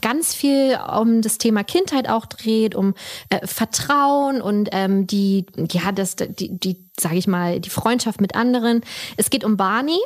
ganz 0.00 0.34
viel 0.34 0.78
um 0.98 1.22
das 1.22 1.38
Thema 1.38 1.64
Kindheit 1.64 2.08
auch 2.08 2.26
dreht, 2.26 2.74
um 2.74 2.94
äh, 3.30 3.46
Vertrauen 3.46 4.42
und 4.42 4.68
ähm, 4.72 5.06
die, 5.06 5.46
ja, 5.70 5.92
das, 5.92 6.16
die, 6.16 6.58
die, 6.58 6.84
sage 7.00 7.16
ich 7.16 7.26
mal, 7.26 7.60
die 7.60 7.70
Freundschaft 7.70 8.20
mit 8.20 8.34
anderen. 8.34 8.82
Es 9.16 9.30
geht 9.30 9.44
um 9.44 9.56
Barney 9.56 9.98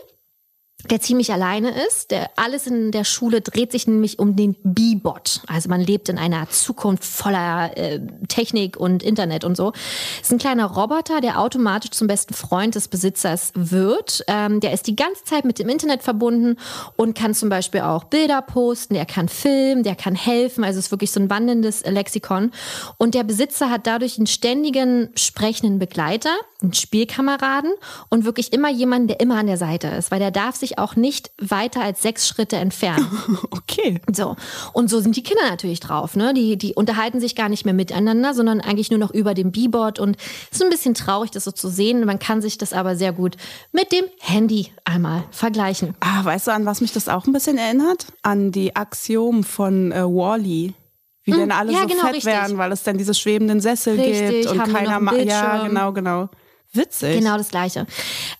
der 0.91 1.01
ziemlich 1.01 1.33
alleine 1.33 1.71
ist. 1.87 2.11
Der, 2.11 2.31
alles 2.37 2.67
in 2.67 2.93
der 2.93 3.05
Schule 3.05 3.41
dreht 3.41 3.73
sich 3.73 3.87
nämlich 3.87 4.19
um 4.19 4.37
den 4.37 4.57
B-Bot. 4.63 5.43
Also 5.47 5.69
man 5.69 5.81
lebt 5.81 6.09
in 6.09 6.19
einer 6.19 6.49
Zukunft 6.51 7.05
voller 7.05 7.77
äh, 7.77 8.01
Technik 8.29 8.77
und 8.77 9.03
Internet 9.03 9.45
und 9.45 9.57
so. 9.57 9.73
Ist 10.21 10.33
ein 10.33 10.39
kleiner 10.39 10.67
Roboter, 10.67 11.21
der 11.21 11.41
automatisch 11.41 11.91
zum 11.91 12.07
besten 12.07 12.35
Freund 12.35 12.75
des 12.75 12.89
Besitzers 12.89 13.53
wird. 13.55 14.25
Ähm, 14.29 14.61
der 14.61 14.73
ist 14.73 14.87
die 14.87 14.97
ganze 14.97 15.25
Zeit 15.25 15.45
mit 15.45 15.59
dem 15.59 15.69
Internet 15.69 16.03
verbunden 16.03 16.57
und 16.97 17.17
kann 17.17 17.35
zum 17.35 17.49
Beispiel 17.49 17.81
auch 17.81 18.05
Bilder 18.05 18.43
posten. 18.43 18.95
Der 18.95 19.07
kann 19.07 19.29
filmen, 19.29 19.83
der 19.83 19.97
kann 19.97 20.15
helfen. 20.15 20.65
Also 20.65 20.79
ist 20.79 20.91
wirklich 20.91 21.13
so 21.13 21.21
ein 21.21 21.31
wandelndes 21.31 21.85
Lexikon. 21.85 22.53
Und 22.99 23.15
der 23.15 23.25
Besitzer 23.25 23.71
hat 23.71 23.87
dadurch 23.87 24.19
einen 24.19 24.27
ständigen 24.27 25.11
sprechenden 25.15 25.79
Begleiter, 25.79 26.31
einen 26.63 26.75
Spielkameraden 26.75 27.73
und 28.09 28.25
wirklich 28.25 28.53
immer 28.53 28.71
jemanden, 28.71 29.09
der 29.09 29.21
immer 29.21 29.37
an 29.37 29.47
der 29.47 29.57
Seite 29.57 29.89
ist, 29.89 30.11
weil 30.11 30.19
der 30.19 30.31
darf 30.31 30.57
sich 30.57 30.76
auch 30.79 30.97
nicht 30.97 31.31
weiter 31.39 31.81
als 31.81 32.03
sechs 32.03 32.29
Schritte 32.29 32.57
entfernen. 32.57 33.07
Okay. 33.51 34.01
So. 34.13 34.37
Und 34.73 34.89
so 34.89 35.01
sind 35.01 35.17
die 35.17 35.23
Kinder 35.23 35.49
natürlich 35.49 35.81
drauf, 35.81 36.15
ne? 36.15 36.33
Die, 36.35 36.57
die 36.57 36.75
unterhalten 36.75 37.21
sich 37.21 37.35
gar 37.35 37.49
nicht 37.49 37.65
mehr 37.65 37.75
miteinander, 37.75 38.33
sondern 38.33 38.61
eigentlich 38.61 38.91
nur 38.91 38.99
noch 38.99 39.13
über 39.13 39.35
dem 39.35 39.51
B-Board 39.51 39.99
und 39.99 40.17
es 40.51 40.59
ist 40.59 40.63
ein 40.63 40.71
bisschen 40.71 40.95
traurig, 40.95 41.31
das 41.31 41.45
so 41.45 41.51
zu 41.51 41.69
sehen. 41.69 42.05
Man 42.05 42.19
kann 42.19 42.41
sich 42.43 42.59
das 42.59 42.73
aber 42.73 42.97
sehr 42.97 43.13
gut 43.13 43.37
mit 43.73 43.93
dem 43.93 44.05
Handy 44.21 44.73
einmal 44.85 45.25
vergleichen. 45.31 45.95
Ah, 46.01 46.25
weißt 46.25 46.47
du, 46.47 46.53
an 46.53 46.65
was 46.65 46.81
mich 46.81 46.93
das 46.93 47.09
auch 47.09 47.27
ein 47.27 47.33
bisschen 47.33 47.59
erinnert? 47.59 48.07
An 48.23 48.53
die 48.53 48.77
Axiom 48.77 49.45
von 49.45 49.93
äh, 49.93 50.03
Wally. 50.05 50.69
-E 50.69 50.87
wie 51.27 51.33
hm, 51.33 51.41
denn 51.41 51.53
alle 51.53 51.73
ja, 51.73 51.81
so 51.81 51.87
genau, 51.89 52.03
fett 52.03 52.15
richtig. 52.15 52.33
werden, 52.33 52.57
weil 52.57 52.73
es 52.73 52.85
dann 52.85 52.97
diese 52.97 53.13
schwebenden 53.13 53.61
Sessel 53.61 53.99
richtig, 53.99 54.43
gibt 54.43 54.47
und 54.47 54.73
keiner 54.73 55.01
macht. 55.01 55.25
Ja, 55.25 55.67
genau, 55.67 55.93
genau. 55.93 56.29
Witzig. 56.77 57.19
Genau 57.19 57.37
das 57.37 57.49
Gleiche. 57.49 57.87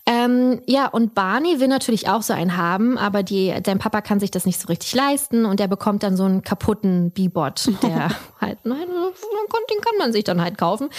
Ähm, 0.05 0.61
ja, 0.65 0.87
und 0.87 1.15
Barney 1.15 1.59
will 1.59 1.67
natürlich 1.67 2.09
auch 2.09 2.21
so 2.21 2.33
einen 2.33 2.57
haben, 2.57 2.97
aber 2.97 3.23
die, 3.23 3.53
dein 3.63 3.79
Papa 3.79 4.01
kann 4.01 4.19
sich 4.19 4.31
das 4.31 4.45
nicht 4.45 4.59
so 4.59 4.67
richtig 4.67 4.93
leisten 4.93 5.45
und 5.45 5.59
er 5.59 5.67
bekommt 5.67 6.03
dann 6.03 6.15
so 6.15 6.23
einen 6.23 6.43
kaputten 6.43 7.11
B-Bot, 7.11 7.69
der 7.81 8.09
halt, 8.41 8.59
nein, 8.63 8.87
den 9.69 9.81
kann 9.81 9.97
man 9.97 10.13
sich 10.13 10.23
dann 10.23 10.41
halt 10.41 10.57
kaufen. 10.57 10.89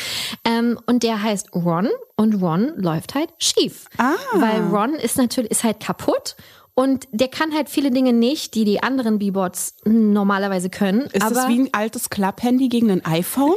Ähm, 0.45 0.78
und 0.86 1.03
der 1.03 1.22
heißt 1.22 1.55
Ron 1.55 1.89
und 2.16 2.43
Ron 2.43 2.72
läuft 2.76 3.14
halt 3.14 3.30
schief. 3.39 3.86
Ah. 3.99 4.14
Weil 4.34 4.62
Ron 4.62 4.95
ist 4.95 5.16
natürlich, 5.16 5.51
ist 5.51 5.64
halt 5.64 5.80
kaputt 5.80 6.36
und 6.79 7.09
der 7.11 7.26
kann 7.26 7.53
halt 7.53 7.68
viele 7.68 7.91
Dinge 7.91 8.12
nicht, 8.12 8.55
die 8.55 8.64
die 8.64 8.85
anderen 8.85 9.18
B-Bots 9.18 9.74
normalerweise 9.85 10.70
können. 10.70 11.09
Ist 11.12 11.29
das 11.29 11.49
wie 11.49 11.59
ein 11.59 11.68
altes 11.72 12.09
Club-Handy 12.09 12.68
gegen 12.68 12.93
ein 12.93 13.05
iPhone? 13.05 13.57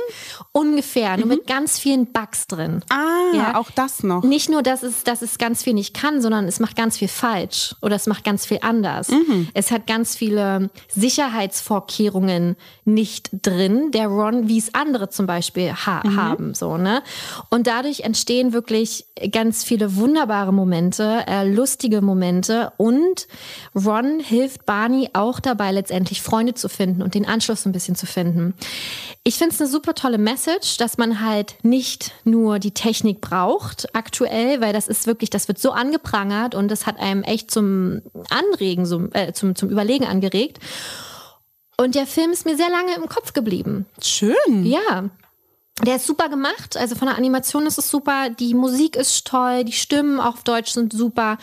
Ungefähr, 0.54 1.18
nur 1.18 1.28
mhm. 1.28 1.34
mit 1.34 1.46
ganz 1.46 1.78
vielen 1.78 2.08
Bugs 2.12 2.48
drin. 2.48 2.82
Ah, 2.90 3.36
ja? 3.36 3.60
auch 3.60 3.70
das 3.70 4.02
noch. 4.02 4.24
Nicht 4.24 4.50
nur, 4.50 4.64
dass 4.64 4.82
es, 4.82 5.04
dass 5.04 5.22
es 5.22 5.38
ganz 5.38 5.62
viel 5.62 5.76
nicht 5.76 5.94
kann, 5.94 6.20
sondern 6.20 6.48
es 6.48 6.60
macht 6.60 6.76
ganz 6.76 6.98
viel 6.98 7.10
falsch 7.10 7.76
oder 7.84 7.96
es 7.96 8.08
macht 8.08 8.24
ganz 8.24 8.48
viel 8.48 8.58
anders. 8.64 9.10
Mhm. 9.10 9.50
Es 9.54 9.70
hat 9.70 9.86
ganz 9.86 10.16
viele 10.16 10.72
Sicherheitsvorkehrungen 10.88 12.56
nicht 12.86 13.30
drin, 13.44 13.92
der 13.92 14.08
Ron, 14.08 14.48
wie 14.48 14.58
es 14.58 14.74
andere 14.74 15.10
zum 15.10 15.28
Beispiel 15.28 15.72
ha 15.74 16.02
mhm. 16.04 16.16
haben. 16.16 16.54
So, 16.56 16.78
ne? 16.78 17.04
Und 17.52 17.68
dadurch 17.68 18.00
entstehen 18.00 18.52
wirklich 18.52 19.06
ganz 19.32 19.64
viele 19.64 19.96
wunderbare 19.96 20.52
Momente, 20.52 21.24
äh, 21.28 21.48
lustige 21.48 22.02
Momente 22.02 22.74
und 22.78 23.11
und 23.12 23.28
Ron 23.76 24.20
hilft 24.20 24.66
Barney 24.66 25.10
auch 25.14 25.40
dabei, 25.40 25.72
letztendlich 25.72 26.22
Freunde 26.22 26.54
zu 26.54 26.70
finden 26.70 27.02
und 27.02 27.14
den 27.14 27.26
Anschluss 27.26 27.66
ein 27.66 27.72
bisschen 27.72 27.96
zu 27.96 28.06
finden. 28.06 28.54
Ich 29.24 29.36
finde 29.36 29.54
es 29.54 29.62
eine 29.62 29.70
super 29.70 29.94
tolle 29.94 30.18
Message, 30.18 30.78
dass 30.78 30.98
man 30.98 31.22
halt 31.22 31.56
nicht 31.64 32.14
nur 32.24 32.60
die 32.60 32.72
Technik 32.72 33.22
braucht 33.22 33.94
aktuell, 33.94 34.62
weil 34.62 34.74
das 34.74 34.88
ist 34.88 35.08
wirklich, 35.08 35.30
das 35.30 35.48
wird 35.48 35.60
so 35.60 35.72
angeprangert 35.72 36.56
und 36.56 36.70
das 36.70 36.86
hat 36.86 37.00
einem 37.00 37.24
echt 37.24 37.52
zum 37.52 38.02
Anregen, 38.30 38.86
so, 38.86 39.10
äh, 39.14 39.34
zum, 39.34 39.56
zum 39.56 39.70
Überlegen 39.70 40.06
angeregt. 40.06 40.60
Und 41.78 41.96
der 41.96 42.06
Film 42.06 42.32
ist 42.32 42.46
mir 42.46 42.56
sehr 42.56 42.70
lange 42.70 42.96
im 42.96 43.10
Kopf 43.10 43.34
geblieben. 43.34 43.86
Schön. 44.02 44.66
Ja. 44.66 45.10
Der 45.84 45.96
ist 45.96 46.06
super 46.06 46.30
gemacht, 46.30 46.78
also 46.78 46.96
von 46.96 47.08
der 47.08 47.18
Animation 47.18 47.66
ist 47.66 47.80
es 47.80 47.90
super, 47.90 48.30
die 48.30 48.54
Musik 48.54 48.96
ist 48.96 49.26
toll, 49.26 49.64
die 49.64 49.72
Stimmen 49.72 50.20
auf 50.20 50.44
Deutsch 50.44 50.72
sind 50.74 50.94
super, 50.94 51.38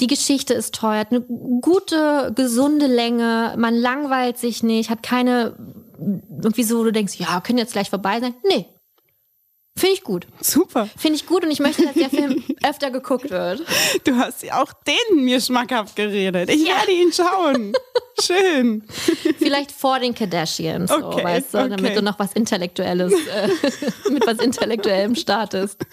die 0.00 0.08
Geschichte 0.08 0.52
ist 0.52 0.74
toll, 0.74 0.96
hat 0.96 1.12
eine 1.12 1.20
gute, 1.20 2.32
gesunde 2.34 2.86
Länge, 2.86 3.54
man 3.56 3.74
langweilt 3.76 4.38
sich 4.38 4.64
nicht, 4.64 4.90
hat 4.90 5.04
keine 5.04 5.54
irgendwie 5.98 6.64
so, 6.64 6.78
wo 6.78 6.84
du 6.84 6.92
denkst, 6.92 7.14
ja, 7.18 7.40
können 7.40 7.58
jetzt 7.58 7.72
gleich 7.72 7.90
vorbei 7.90 8.20
sein. 8.20 8.34
Nee, 8.48 8.66
Finde 9.76 9.94
ich 9.94 10.04
gut. 10.04 10.28
Super. 10.40 10.88
Finde 10.96 11.16
ich 11.16 11.26
gut 11.26 11.44
und 11.44 11.50
ich 11.50 11.58
möchte, 11.58 11.84
dass 11.84 11.94
der 11.94 12.08
Film 12.08 12.44
öfter 12.62 12.92
geguckt 12.92 13.30
wird. 13.30 13.60
Du 14.04 14.16
hast 14.16 14.44
ja 14.44 14.62
auch 14.62 14.72
den 14.72 15.24
mir 15.24 15.40
schmackhaft 15.40 15.96
geredet. 15.96 16.48
Ich 16.48 16.66
ja. 16.66 16.76
werde 16.76 16.92
ihn 16.92 17.12
schauen. 17.12 17.72
Schön. 18.20 18.84
Vielleicht 19.38 19.72
vor 19.72 19.98
den 19.98 20.14
Kardashians, 20.14 20.90
so, 20.90 21.04
okay, 21.04 21.24
weißt 21.24 21.54
du, 21.54 21.58
okay. 21.58 21.68
damit 21.70 21.96
du 21.96 22.02
noch 22.02 22.16
was 22.20 22.32
Intellektuelles, 22.34 23.12
äh, 23.12 23.48
mit 24.10 24.24
was 24.24 24.38
Intellektuellem 24.38 25.16
startest. 25.16 25.84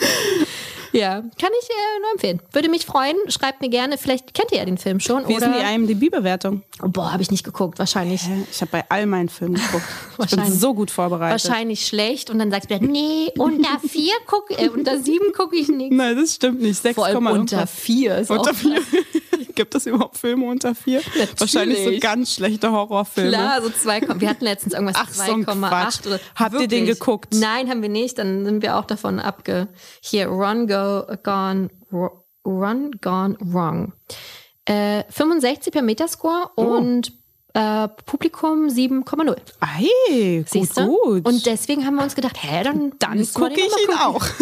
Ja, 0.94 1.22
kann 1.22 1.50
ich 1.62 1.70
äh, 1.70 2.00
nur 2.02 2.12
empfehlen. 2.14 2.42
Würde 2.52 2.70
mich 2.70 2.86
freuen. 2.86 3.16
Schreibt 3.28 3.62
mir 3.62 3.70
gerne. 3.70 3.98
Vielleicht 3.98 4.34
kennt 4.34 4.52
ihr 4.52 4.58
ja 4.58 4.66
den 4.66 4.78
Film 4.78 5.00
schon. 5.00 5.28
Wie 5.28 5.36
oder? 5.36 5.48
ist 5.48 5.56
denn 5.56 5.88
die 5.88 5.94
IMDb-Bewertung? 5.94 6.64
Oh, 6.84 6.90
boah, 6.90 7.12
habe 7.12 7.22
ich 7.22 7.32
nicht 7.32 7.44
geguckt. 7.44 7.80
Wahrscheinlich. 7.80 8.22
Ich 8.52 8.62
habe 8.62 8.72
bei 8.72 8.86
all 8.90 9.06
meinen 9.06 9.30
Filmen 9.30 9.56
geguckt. 9.56 9.86
ich 10.26 10.36
bin 10.36 10.52
so 10.52 10.74
gut 10.74 10.92
vorbereitet. 10.92 11.46
Wahrscheinlich 11.46 11.86
schlecht. 11.86 12.30
Und 12.30 12.40
dann 12.40 12.52
sagst 12.52 12.70
du, 12.70 12.78
nee, 12.80 13.32
unter 13.38 13.80
vier 13.80 14.14
gucke 14.26 14.58
äh, 14.58 14.70
unter 14.70 15.00
sieben 15.00 15.32
gucke 15.34 15.56
ich 15.56 15.70
nicht. 15.70 15.92
Nein, 15.92 16.16
das 16.16 16.36
stimmt 16.36 16.62
nicht. 16.62 16.82
Sechs 16.82 17.00
allem 17.00 17.26
unter 17.28 17.68
vier 17.68 18.18
ist 18.18 18.30
unter 18.30 18.54
vier. 18.54 18.82
Gibt 19.56 19.76
es 19.76 19.86
überhaupt 19.86 20.18
Filme 20.18 20.46
unter 20.46 20.76
vier? 20.76 21.02
Natürlich. 21.06 21.40
Wahrscheinlich 21.40 21.84
so 21.84 21.92
ganz 22.00 22.36
schlechte 22.36 22.72
Horrorfilme. 22.72 23.30
Klar, 23.32 23.62
so 23.62 23.70
zwei. 23.70 24.02
Wir 24.02 24.30
hatten 24.30 24.44
letztens 24.46 24.74
irgendwas 24.74 24.96
2,8 24.98 26.04
so 26.04 26.18
Habt 26.36 26.54
wirklich? 26.54 26.62
ihr 26.62 26.68
den 26.68 26.86
geguckt? 26.86 27.34
Nein, 27.34 27.70
haben 27.70 27.82
wir 27.82 27.90
nicht. 27.90 28.18
Dann 28.18 28.46
sind 28.46 28.62
wir 28.62 28.78
auch 28.78 28.86
davon 28.86 29.20
abge. 29.20 29.68
Hier, 30.02 30.28
Run, 30.28 30.68
Go, 30.68 31.04
Gone, 31.24 31.70
Run, 32.46 32.92
Gone, 33.02 33.38
Wrong. 33.40 33.94
Äh, 34.66 35.04
65 35.10 35.74
per 35.74 35.82
Metascore 35.82 36.50
oh. 36.56 36.62
und 36.64 37.14
Äh, 37.54 37.90
Publikum 38.06 38.68
7,0. 38.70 39.36
Ei, 39.60 40.46
gut, 40.50 40.74
gut. 40.74 41.28
Und 41.28 41.46
deswegen 41.46 41.86
haben 41.86 41.96
wir 41.96 42.04
uns 42.04 42.16
gedacht, 42.16 42.38
hä, 42.42 42.64
dann, 42.64 42.94
dann 42.98 43.28
gucke 43.34 43.60
ich 43.60 43.90
ihn 43.90 43.94
auch. 44.00 44.26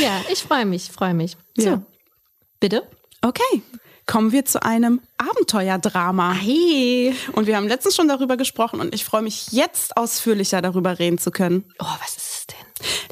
Ja, 0.00 0.22
ich 0.30 0.42
freue 0.42 0.66
mich, 0.66 0.90
freue 0.90 1.14
mich. 1.14 1.36
So, 1.56 1.64
Ja. 1.70 1.82
bitte? 2.60 2.88
Okay, 3.20 3.62
kommen 4.06 4.30
wir 4.30 4.44
zu 4.44 4.62
einem 4.62 5.00
Abenteuerdrama. 5.16 6.32
Hey. 6.32 7.14
Und 7.32 7.46
wir 7.46 7.56
haben 7.56 7.66
letztens 7.66 7.96
schon 7.96 8.06
darüber 8.06 8.36
gesprochen 8.36 8.80
und 8.80 8.94
ich 8.94 9.04
freue 9.04 9.22
mich 9.22 9.50
jetzt 9.50 9.96
ausführlicher 9.96 10.62
darüber 10.62 10.98
reden 10.98 11.18
zu 11.18 11.30
können. 11.30 11.64
Oh, 11.80 11.86
was 12.00 12.16
ist? 12.16 12.27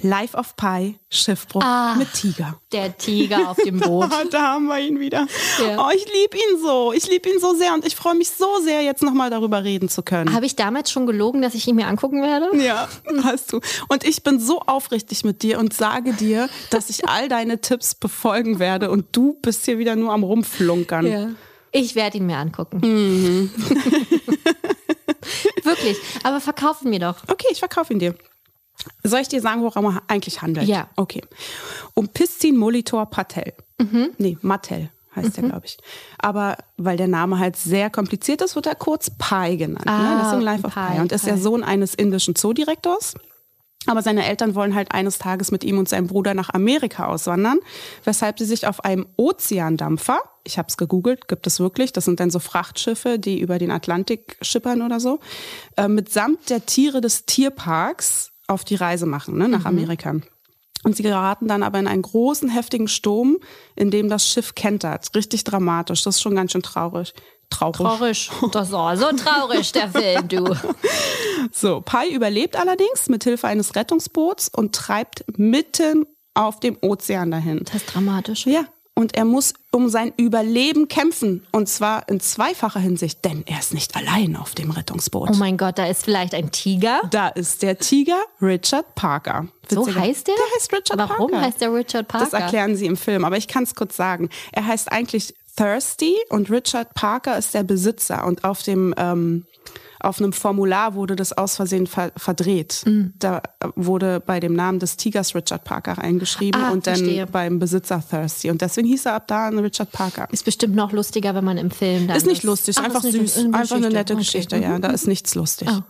Life 0.02 0.36
of 0.36 0.56
Pi, 0.56 0.98
Schiffbruch 1.10 1.62
Ah. 1.62 1.94
mit 1.96 2.12
Tiger. 2.12 2.60
Der 2.72 2.96
Tiger 2.96 3.50
auf 3.50 3.56
dem 3.56 3.80
Boot. 3.80 4.10
da 4.30 4.42
haben 4.52 4.66
wir 4.66 4.78
ihn 4.78 5.00
wieder. 5.00 5.26
Ja. 5.60 5.86
Oh, 5.86 5.90
ich 5.94 6.04
liebe 6.06 6.36
ihn 6.36 6.60
so. 6.62 6.92
Ich 6.92 7.08
liebe 7.08 7.28
ihn 7.28 7.40
so 7.40 7.54
sehr 7.54 7.72
und 7.74 7.86
ich 7.86 7.96
freue 7.96 8.14
mich 8.14 8.30
so 8.30 8.46
sehr, 8.62 8.82
jetzt 8.82 9.02
nochmal 9.02 9.30
darüber 9.30 9.64
reden 9.64 9.88
zu 9.88 10.02
können. 10.02 10.32
Habe 10.34 10.46
ich 10.46 10.56
damals 10.56 10.90
schon 10.90 11.06
gelogen, 11.06 11.42
dass 11.42 11.54
ich 11.54 11.66
ihn 11.66 11.76
mir 11.76 11.86
angucken 11.86 12.22
werde? 12.22 12.56
Ja, 12.62 12.88
hast 13.24 13.52
du. 13.52 13.60
Und 13.88 14.04
ich 14.04 14.22
bin 14.22 14.38
so 14.40 14.60
aufrichtig 14.60 15.24
mit 15.24 15.42
dir 15.42 15.58
und 15.58 15.72
sage 15.74 16.12
dir, 16.12 16.48
dass 16.70 16.90
ich 16.90 17.08
all 17.08 17.28
deine 17.28 17.60
Tipps 17.60 17.94
befolgen 17.94 18.58
werde 18.58 18.90
und 18.90 19.06
du 19.12 19.34
bist 19.42 19.64
hier 19.64 19.78
wieder 19.78 19.96
nur 19.96 20.12
am 20.12 20.22
Rumflunkern. 20.22 21.06
Ja. 21.06 21.28
Ich 21.72 21.94
werde 21.94 22.18
ihn 22.18 22.26
mir 22.26 22.36
angucken. 22.38 22.80
Mhm. 22.82 23.50
Wirklich. 25.64 25.96
Aber 26.22 26.40
verkaufen 26.40 26.90
mir 26.90 27.00
doch. 27.00 27.16
Okay, 27.28 27.46
ich 27.50 27.58
verkaufe 27.58 27.92
ihn 27.92 27.98
dir. 27.98 28.14
Soll 29.02 29.20
ich 29.20 29.28
dir 29.28 29.40
sagen, 29.40 29.62
worum 29.62 29.86
er 29.86 30.02
eigentlich 30.08 30.42
handelt? 30.42 30.68
Ja. 30.68 30.88
Okay. 30.96 31.22
Um 31.94 32.08
Pistin 32.08 32.56
Molitor 32.56 33.06
Patel. 33.06 33.54
Nee, 34.18 34.38
Mattel 34.42 34.90
heißt 35.16 35.38
er, 35.38 35.44
glaube 35.48 35.66
ich. 35.66 35.78
Aber 36.18 36.56
weil 36.76 36.96
der 36.96 37.08
Name 37.08 37.38
halt 37.38 37.56
sehr 37.56 37.90
kompliziert 37.90 38.42
ist, 38.42 38.54
wird 38.54 38.66
er 38.66 38.74
kurz 38.74 39.10
Pi 39.10 39.56
genannt. 39.56 39.86
Ah, 39.86 39.98
ne? 39.98 40.20
Deswegen 40.22 40.42
Life 40.42 40.66
of 40.66 40.74
Pi, 40.74 40.80
Pi. 40.94 41.00
Und 41.00 41.12
ist 41.12 41.26
der. 41.26 41.38
Sohn 41.38 41.64
eines 41.64 41.94
indischen 41.94 42.36
Zoodirektors. 42.36 43.14
Aber 43.86 44.02
seine 44.02 44.26
Eltern 44.26 44.54
wollen 44.54 44.74
halt 44.74 44.92
eines 44.92 45.18
Tages 45.18 45.52
mit 45.52 45.62
ihm 45.62 45.78
und 45.78 45.88
seinem 45.88 46.08
Bruder 46.08 46.34
nach 46.34 46.50
Amerika 46.50 47.06
auswandern, 47.06 47.58
weshalb 48.04 48.38
sie 48.38 48.44
sich 48.44 48.66
auf 48.66 48.84
einem 48.84 49.06
Ozeandampfer, 49.16 50.20
ich 50.44 50.58
habe 50.58 50.66
es 50.68 50.76
gegoogelt, 50.76 51.28
gibt 51.28 51.46
es 51.46 51.60
wirklich, 51.60 51.92
das 51.92 52.04
sind 52.04 52.18
dann 52.18 52.30
so 52.30 52.40
Frachtschiffe, 52.40 53.18
die 53.18 53.40
über 53.40 53.58
den 53.58 53.70
Atlantik 53.70 54.38
schippern 54.42 54.82
oder 54.82 54.98
so, 54.98 55.20
äh, 55.76 55.86
mitsamt 55.86 56.50
der 56.50 56.66
Tiere 56.66 57.00
des 57.00 57.26
Tierparks 57.26 58.32
auf 58.48 58.64
die 58.64 58.76
Reise 58.76 59.06
machen, 59.06 59.38
ne, 59.38 59.48
nach 59.48 59.64
Amerika. 59.64 60.14
Und 60.84 60.96
sie 60.96 61.02
geraten 61.02 61.48
dann 61.48 61.62
aber 61.62 61.78
in 61.78 61.88
einen 61.88 62.02
großen, 62.02 62.48
heftigen 62.48 62.86
Sturm, 62.86 63.38
in 63.74 63.90
dem 63.90 64.08
das 64.08 64.28
Schiff 64.28 64.54
kentert. 64.54 65.10
Richtig 65.16 65.42
dramatisch, 65.44 66.04
das 66.04 66.16
ist 66.16 66.22
schon 66.22 66.36
ganz 66.36 66.52
schön 66.52 66.62
traurig. 66.62 67.12
Traurig. 67.50 67.76
Traurig. 67.76 68.30
Das 68.52 68.72
war 68.72 68.96
so 68.96 69.06
traurig, 69.12 69.72
der 69.72 69.88
Film, 69.88 70.28
du. 70.28 70.56
So, 71.52 71.80
Pi 71.80 72.12
überlebt 72.12 72.56
allerdings 72.56 73.08
mit 73.08 73.22
Hilfe 73.22 73.46
eines 73.46 73.76
Rettungsboots 73.76 74.48
und 74.48 74.74
treibt 74.74 75.24
mitten 75.38 76.06
auf 76.34 76.60
dem 76.60 76.76
Ozean 76.82 77.30
dahin. 77.30 77.60
Das 77.64 77.76
ist 77.76 77.94
dramatisch. 77.94 78.46
Ja, 78.46 78.64
und 78.98 79.14
er 79.16 79.24
muss 79.26 79.52
um 79.70 79.88
sein 79.90 80.12
Überleben 80.16 80.88
kämpfen. 80.88 81.46
Und 81.52 81.68
zwar 81.68 82.08
in 82.08 82.18
zweifacher 82.18 82.80
Hinsicht, 82.80 83.24
denn 83.24 83.44
er 83.46 83.58
ist 83.58 83.74
nicht 83.74 83.94
allein 83.94 84.34
auf 84.36 84.54
dem 84.54 84.70
Rettungsboot. 84.70 85.28
Oh 85.30 85.36
mein 85.36 85.56
Gott, 85.58 85.78
da 85.78 85.86
ist 85.86 86.04
vielleicht 86.04 86.34
ein 86.34 86.50
Tiger. 86.50 87.02
da 87.10 87.28
ist 87.28 87.62
der 87.62 87.78
Tiger 87.78 88.18
Richard 88.40 88.94
Parker. 88.94 89.46
So 89.70 89.86
Witziger- 89.86 90.00
heißt 90.00 90.26
der? 90.26 90.34
Der 90.34 90.56
heißt 90.56 90.72
Richard 90.72 90.98
Warum 90.98 91.30
Parker. 91.30 91.46
heißt 91.46 91.60
der 91.60 91.74
Richard 91.74 92.08
Parker? 92.08 92.24
Das 92.30 92.32
erklären 92.40 92.74
sie 92.74 92.86
im 92.86 92.96
Film, 92.96 93.24
aber 93.24 93.36
ich 93.36 93.48
kann 93.48 93.64
es 93.64 93.74
kurz 93.74 93.96
sagen. 93.96 94.30
Er 94.52 94.66
heißt 94.66 94.90
eigentlich 94.90 95.34
Thirsty 95.56 96.14
und 96.30 96.50
Richard 96.50 96.94
Parker 96.94 97.36
ist 97.38 97.52
der 97.54 97.62
Besitzer. 97.64 98.24
Und 98.26 98.44
auf 98.44 98.62
dem 98.62 98.94
ähm, 98.96 99.44
auf 100.00 100.20
einem 100.20 100.32
Formular 100.32 100.94
wurde 100.94 101.16
das 101.16 101.32
aus 101.32 101.56
Versehen 101.56 101.86
ver 101.86 102.12
verdreht. 102.16 102.82
Mm. 102.86 103.06
Da 103.18 103.42
wurde 103.74 104.20
bei 104.20 104.40
dem 104.40 104.54
Namen 104.54 104.78
des 104.78 104.96
Tigers 104.96 105.34
Richard 105.34 105.64
Parker 105.64 105.98
eingeschrieben 105.98 106.60
Ah, 106.62 106.70
und 106.70 106.86
dann 106.86 106.96
verstehe. 106.96 107.26
beim 107.26 107.58
Besitzer 107.58 108.02
Thirsty. 108.08 108.50
Und 108.50 108.60
deswegen 108.60 108.86
hieß 108.88 109.06
er 109.06 109.14
ab 109.14 109.28
da 109.28 109.48
ein 109.48 109.58
Richard 109.58 109.90
Parker. 109.92 110.28
Ist 110.32 110.44
bestimmt 110.44 110.74
noch 110.74 110.92
lustiger, 110.92 111.34
wenn 111.34 111.44
man 111.44 111.58
im 111.58 111.70
Film 111.70 112.06
dann 112.08 112.16
Ist 112.16 112.26
nicht 112.26 112.38
das- 112.38 112.44
lustig, 112.44 112.68
ist 112.76 112.78
Ach, 112.78 112.84
einfach 112.84 113.04
ist 113.04 113.12
nicht- 113.14 113.28
süß. 113.32 113.36
ist 113.36 113.44
eine 113.46 113.56
einfach 113.56 113.76
eine 113.76 113.90
nette 113.90 114.12
Okay. 114.14 114.22
Geschichte, 114.22 114.56
ja. 114.56 114.78
Da 114.78 114.88
ist 114.90 115.06
nichts 115.06 115.34
lustig. 115.34 115.68
Oh. 115.70 115.82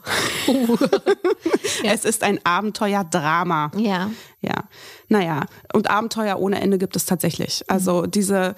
Es 1.85 2.05
ist 2.05 2.23
ein 2.23 2.41
Abenteuerdrama. 2.45 3.71
Ja. 3.77 4.11
Ja, 4.41 4.65
naja, 5.09 5.47
und 5.73 5.91
Abenteuer 5.91 6.39
ohne 6.39 6.61
Ende 6.61 6.79
gibt 6.79 6.97
es 6.97 7.05
tatsächlich. 7.05 7.65
Also 7.69 8.03
Mhm. 8.03 8.11
diese 8.13 8.55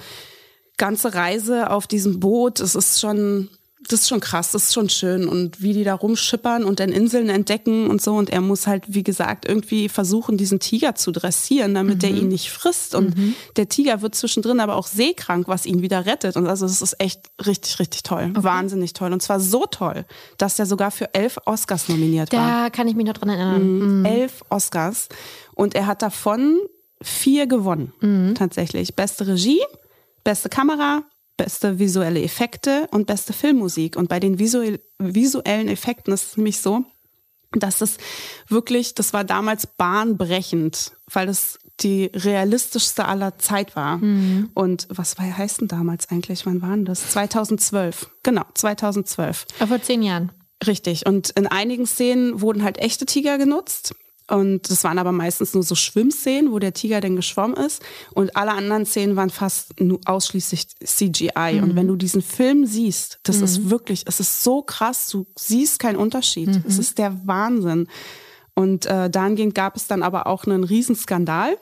ganze 0.77 1.15
Reise 1.15 1.71
auf 1.71 1.87
diesem 1.87 2.21
Boot, 2.21 2.61
es 2.61 2.75
ist 2.75 3.01
schon, 3.01 3.49
das 3.87 4.01
ist 4.01 4.09
schon 4.09 4.21
krass, 4.21 4.53
das 4.53 4.65
ist 4.65 4.75
schon 4.75 4.89
schön. 4.89 5.29
Und 5.29 5.63
wie 5.63 5.73
die 5.73 5.85
da 5.85 5.95
rumschippern 5.95 6.65
und 6.65 6.81
dann 6.81 6.91
Inseln 6.91 7.29
entdecken 7.29 7.89
und 7.89 8.03
so. 8.03 8.15
Und 8.17 8.31
er 8.31 8.41
muss 8.41 8.67
halt, 8.67 8.85
wie 8.89 9.03
gesagt, 9.03 9.47
irgendwie 9.47 9.89
versuchen, 9.89 10.37
diesen 10.37 10.59
Tiger 10.59 10.95
zu 10.95 11.13
dressieren, 11.13 11.75
damit 11.75 12.03
er 12.03 12.11
ihn 12.11 12.29
nicht 12.29 12.51
frisst. 12.51 12.95
Und 12.95 13.15
der 13.57 13.69
Tiger 13.69 14.03
wird 14.03 14.15
zwischendrin 14.15 14.61
aber 14.61 14.77
auch 14.77 14.87
seekrank, 14.87 15.49
was 15.49 15.65
ihn 15.67 15.81
wieder 15.83 16.07
rettet. 16.07 16.37
Und 16.37 16.47
also 16.47 16.67
das 16.67 16.83
ist 16.83 17.01
echt 17.01 17.21
richtig, 17.47 17.79
richtig 17.79 18.03
toll. 18.03 18.31
Wahnsinnig 18.35 18.93
toll. 18.95 19.13
Und 19.13 19.23
zwar 19.23 19.41
so 19.41 19.67
toll, 19.67 20.05
dass 20.39 20.59
er 20.59 20.67
sogar 20.67 20.91
für 20.91 21.15
elf 21.15 21.39
Oscars 21.45 21.89
nominiert 21.89 22.33
war 22.33 22.63
Da 22.65 22.71
kann 22.71 22.89
ich 22.89 22.97
mich 22.97 23.07
noch 23.07 23.15
dran 23.15 23.29
erinnern. 23.29 24.05
elf 24.05 24.43
Oscars 24.49 25.09
und 25.55 25.75
er 25.75 25.87
hat 25.87 26.03
davon 26.03 26.59
vier 27.01 27.47
gewonnen, 27.47 28.35
tatsächlich. 28.37 28.97
Beste 28.97 29.27
Regie, 29.27 29.61
beste 30.25 30.49
Kamera, 30.49 31.03
beste 31.39 31.79
visuelle 31.79 32.23
Effekte 32.23 32.87
und 32.91 33.07
beste 33.07 33.33
Filmmusik. 33.33 33.97
Und 33.97 34.11
bei 34.11 34.21
den 34.21 34.39
visuell, 34.39 34.81
visuellen 34.99 35.69
Effekten 35.69 36.13
ist 36.13 36.33
es 36.33 36.37
nämlich 36.37 36.61
so, 36.61 36.85
dass 37.53 37.81
es 37.81 37.97
wirklich, 38.49 38.95
das 38.95 39.15
war 39.15 39.25
damals 39.25 39.67
bahnbrechend, 39.67 40.93
weil 41.11 41.27
das 41.27 41.59
die 41.81 42.11
realistischste 42.13 43.07
aller 43.07 43.39
Zeit 43.39 43.77
war. 43.77 44.01
Und 44.55 44.87
was 44.91 45.17
war, 45.17 45.25
heißt 45.39 45.63
denn 45.63 45.69
damals 45.69 46.11
eigentlich? 46.11 46.45
Wann 46.45 46.61
waren 46.61 46.85
das? 46.85 47.13
2012. 47.13 48.11
Genau, 48.23 48.43
2012. 48.53 49.47
Aber 49.61 49.69
vor 49.69 49.83
zehn 49.83 50.03
Jahren. 50.03 50.33
Richtig. 50.67 51.07
Und 51.07 51.31
in 51.31 51.47
einigen 51.47 51.87
Szenen 51.87 52.41
wurden 52.41 52.65
halt 52.65 52.79
echte 52.79 53.07
Tiger 53.07 53.39
genutzt. 53.39 53.95
Und 54.29 54.71
das 54.71 54.85
waren 54.85 54.99
aber 54.99 55.13
meistens 55.13 55.55
nur 55.55 55.63
so 55.63 55.75
Schwimmszenen, 55.75 56.53
wo 56.53 56.59
der 56.59 56.75
Tiger 56.75 57.01
dann 57.01 57.17
geschwommen 57.17 57.57
ist. 57.57 57.83
Und 58.13 58.37
alle 58.37 58.53
anderen 58.53 58.85
Szenen 58.85 59.17
waren 59.17 59.31
fast 59.31 59.81
nur 59.81 60.01
ausschließlich 60.05 60.69
CGI. 60.85 61.61
Und 61.63 61.77
wenn 61.77 61.89
du 61.89 61.97
diesen 61.97 62.23
Film 62.23 62.67
siehst, 62.67 63.21
das 63.23 63.41
ist 63.41 63.71
wirklich, 63.71 64.05
es 64.07 64.21
ist 64.21 64.45
so 64.45 64.63
krass, 64.63 65.09
du 65.09 65.27
siehst 65.37 65.79
keinen 65.79 65.97
Unterschied. 65.97 66.63
Es 66.67 66.79
ist 66.79 66.99
der 66.99 67.27
Wahnsinn. 67.27 67.89
Und 68.55 68.87
äh, 68.87 69.09
dahingehend 69.09 69.55
gab 69.55 69.77
es 69.77 69.87
dann 69.87 70.03
aber 70.03 70.27
auch 70.27 70.45
einen 70.45 70.65
Riesenskandal 70.65 71.57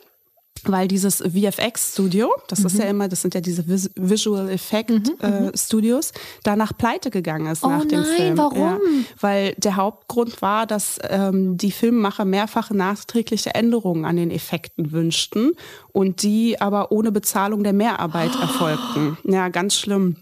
weil 0.70 0.88
dieses 0.88 1.16
VFX-Studio, 1.22 2.30
das 2.48 2.60
ist 2.60 2.78
ja 2.78 2.84
immer, 2.84 3.08
das 3.08 3.22
sind 3.22 3.34
ja 3.34 3.40
diese 3.40 3.66
Vis 3.68 3.90
Visual 3.96 4.48
Effect 4.50 4.90
äh, 5.22 5.56
Studios, 5.56 6.12
danach 6.42 6.76
pleite 6.76 7.10
gegangen 7.10 7.46
ist 7.46 7.64
Oh 7.64 7.68
nach 7.68 7.84
dem 7.84 8.00
nein, 8.00 8.16
Film. 8.16 8.38
warum? 8.38 8.58
Ja, 8.58 8.78
weil 9.20 9.54
der 9.56 9.76
Hauptgrund 9.76 10.42
war, 10.42 10.66
dass 10.66 10.98
ähm, 11.08 11.56
die 11.56 11.70
Filmemacher 11.70 12.24
mehrfache 12.24 12.76
nachträgliche 12.76 13.54
Änderungen 13.54 14.04
an 14.04 14.16
den 14.16 14.30
Effekten 14.30 14.92
wünschten 14.92 15.52
und 15.92 16.22
die 16.22 16.60
aber 16.60 16.92
ohne 16.92 17.12
Bezahlung 17.12 17.62
der 17.64 17.72
Mehrarbeit 17.72 18.34
erfolgten. 18.40 19.18
Ja, 19.24 19.48
ganz 19.48 19.74
schlimm. 19.76 20.16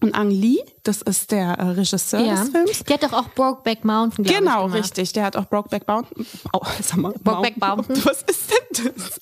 Und 0.00 0.14
Ang 0.14 0.30
Lee, 0.30 0.58
das 0.84 1.00
ist 1.02 1.30
der 1.30 1.52
äh, 1.58 1.62
Regisseur 1.68 2.20
Ja. 2.20 2.34
des 2.40 2.48
Films. 2.50 2.84
Die 2.84 2.92
hat 2.94 3.02
doch 3.04 3.12
auch 3.12 3.28
Brokeback 3.30 3.84
Mountain, 3.84 4.24
Genau, 4.24 4.62
gemacht. 4.64 4.78
richtig. 4.78 5.12
Der 5.12 5.24
hat 5.24 5.36
auch 5.36 5.44
Brokeback 5.46 5.86
Mountain. 5.86 6.26
Oh, 6.52 6.60
sag 6.82 6.96
mal, 6.98 7.12
Brokeback 7.22 7.56
Mountain. 7.60 7.96
Was 8.04 8.22
ist 8.22 8.50
denn 8.50 8.92
das? 8.96 9.20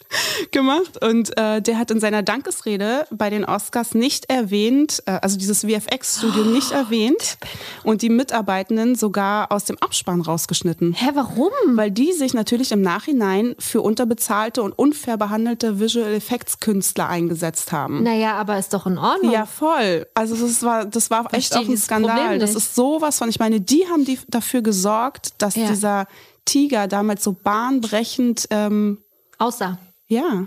Gemacht. 0.50 1.04
Und 1.04 1.36
äh, 1.38 1.61
der 1.61 1.78
hat 1.78 1.90
in 1.90 2.00
seiner 2.00 2.22
Dankesrede 2.22 3.06
bei 3.11 3.30
den 3.30 3.44
Oscars 3.44 3.94
nicht 3.94 4.30
erwähnt, 4.30 5.02
äh, 5.06 5.18
also 5.22 5.36
dieses 5.38 5.61
VFX-Studio 5.61 6.44
nicht 6.44 6.72
erwähnt 6.72 7.36
und 7.84 8.02
die 8.02 8.08
Mitarbeitenden 8.08 8.94
sogar 8.94 9.52
aus 9.52 9.64
dem 9.64 9.76
Abspann 9.78 10.20
rausgeschnitten. 10.22 10.94
Hä, 10.94 11.11
warum? 11.14 11.50
Weil 11.76 11.90
die 11.90 12.12
sich 12.12 12.32
natürlich 12.34 12.72
im 12.72 12.80
Nachhinein 12.82 13.54
für 13.58 13.82
unterbezahlte 13.82 14.62
und 14.62 14.72
unfair 14.72 15.16
behandelte 15.16 15.78
Visual 15.78 16.12
Effects 16.14 16.61
Künstler 16.61 17.08
eingesetzt 17.08 17.70
haben. 17.72 18.02
Naja, 18.02 18.34
aber 18.34 18.58
ist 18.58 18.72
doch 18.72 18.86
in 18.86 18.98
Ordnung. 18.98 19.32
Ja, 19.32 19.44
voll. 19.46 20.06
Also 20.14 20.34
das 20.36 20.62
war, 20.62 20.84
das 20.86 21.11
war 21.11 21.32
echt 21.34 21.49
Verstehe 21.51 21.68
auch 21.68 21.72
ein 21.74 21.76
Skandal. 21.78 22.16
Problem 22.18 22.40
Das 22.40 22.55
ist 22.55 22.74
sowas 22.74 23.18
von, 23.18 23.28
ich 23.28 23.38
meine, 23.38 23.61
die 23.61 23.86
haben 23.88 24.05
die 24.05 24.18
dafür 24.28 24.62
gesorgt, 24.62 25.34
dass 25.38 25.57
Ja. 25.57 25.68
dieser 25.68 26.07
Tiger 26.44 26.88
damals 26.88 27.22
so 27.24 27.32
bahnbrechend, 27.32 28.46
ähm, 28.51 28.98
Außer. 29.38 29.78
ja, 30.07 30.46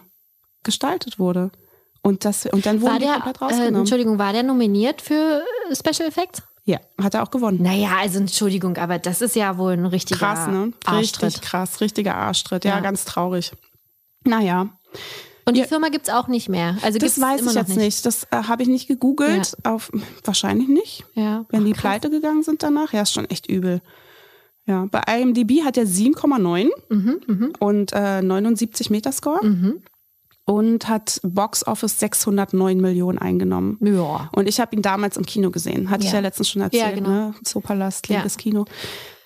gestaltet 0.64 1.20
wurde. 1.20 1.52
Und, 2.02 2.26
das, 2.26 2.46
und 2.48 2.66
dann 2.66 2.80
die 2.80 2.86
der, 3.00 3.14
komplett 3.14 3.38
äh, 3.38 3.44
rausgenommen. 3.44 3.76
Entschuldigung, 3.82 4.18
war 4.20 4.34
der 4.34 4.44
nominiert 4.44 5.02
für 5.02 5.44
äh, 5.70 5.76
Special 5.76 6.08
Effects? 6.10 6.42
ja, 6.66 6.80
hat 7.02 7.14
er 7.14 7.24
auch 7.24 7.32
gewonnen. 7.32 7.62
Naja, 7.62 7.90
also 8.00 8.20
Entschuldigung, 8.20 8.78
aber 8.78 8.98
das 9.00 9.22
ist 9.22 9.36
ja 9.36 9.58
wohl 9.58 9.74
ein 9.74 9.86
richtiger 9.86 10.20
Krass, 10.20 10.48
ne? 10.48 10.72
Arschtritt. 10.86 11.24
Richtig 11.28 11.42
krass, 11.42 11.82
richtiger 11.82 12.16
Arschtritt. 12.16 12.64
Ja, 12.66 12.76
Ja. 12.76 12.80
ganz 12.80 13.04
traurig. 13.06 13.52
Naja. 14.26 14.70
Und 15.46 15.56
die 15.56 15.62
ja. 15.62 15.68
Firma 15.68 15.90
gibt 15.90 16.08
es 16.08 16.14
auch 16.14 16.28
nicht 16.28 16.50
mehr. 16.50 16.78
Also 16.84 17.00
das 17.00 17.20
weiß 17.20 17.42
ich 17.46 17.54
jetzt 17.54 17.70
nicht. 17.70 17.78
nicht. 17.78 18.06
Das 18.06 18.24
äh, 18.32 18.44
habe 18.44 18.64
ich 18.64 18.70
nicht 18.70 18.88
gegoogelt. 18.88 19.56
Ja. 19.66 19.74
Auf, 19.74 19.92
wahrscheinlich 20.24 20.68
nicht. 20.68 21.06
Ja. 21.14 21.46
Wenn 21.50 21.62
Ach, 21.62 21.66
die 21.66 21.74
pleite 21.74 22.10
gegangen 22.10 22.44
sind 22.44 22.64
danach. 22.64 22.94
Ja, 22.94 23.02
ist 23.02 23.14
schon 23.14 23.30
echt 23.30 23.50
übel. 23.50 23.82
Ja, 24.66 24.88
bei 24.90 25.02
IMDb 25.20 25.64
hat 25.66 25.78
er 25.78 25.86
7,9 25.86 26.70
mhm, 26.90 27.20
mh. 27.28 27.50
und 27.60 27.92
äh, 27.92 28.22
79 28.22 28.90
Metascore. 28.90 29.46
Mhm. 29.46 29.82
Und 30.46 30.90
hat 30.90 31.22
Box 31.24 31.66
Office 31.66 32.00
609 32.00 32.82
Millionen 32.82 33.18
eingenommen. 33.18 33.78
Ja. 33.82 34.30
Und 34.34 34.50
ich 34.50 34.60
habe 34.60 34.76
ihn 34.76 34.82
damals 34.82 35.16
im 35.16 35.26
Kino 35.26 35.52
gesehen. 35.52 35.90
Hatte 35.90 36.04
ja. 36.04 36.08
ich 36.10 36.14
ja 36.14 36.20
letztens 36.20 36.50
schon 36.50 36.62
erzählt, 36.62 36.84
ja, 36.84 36.92
genau. 36.92 37.10
ne? 37.10 37.36
Zoopalast, 37.44 38.10
linkes 38.10 38.36
ja. 38.36 38.42
Kino 38.42 38.66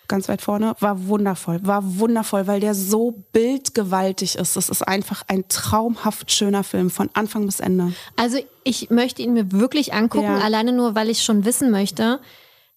ganz 0.07 0.29
weit 0.29 0.41
vorne, 0.41 0.75
war 0.79 1.07
wundervoll, 1.07 1.59
war 1.63 1.81
wundervoll, 1.99 2.47
weil 2.47 2.59
der 2.59 2.75
so 2.75 3.23
bildgewaltig 3.31 4.35
ist. 4.35 4.55
Es 4.55 4.69
ist 4.69 4.81
einfach 4.81 5.23
ein 5.27 5.47
traumhaft 5.47 6.31
schöner 6.31 6.63
Film 6.63 6.89
von 6.89 7.09
Anfang 7.13 7.45
bis 7.45 7.59
Ende. 7.59 7.93
Also 8.15 8.39
ich 8.63 8.89
möchte 8.89 9.21
ihn 9.21 9.33
mir 9.33 9.51
wirklich 9.51 9.93
angucken, 9.93 10.25
ja. 10.25 10.39
alleine 10.39 10.73
nur, 10.73 10.95
weil 10.95 11.09
ich 11.09 11.23
schon 11.23 11.45
wissen 11.45 11.71
möchte, 11.71 12.19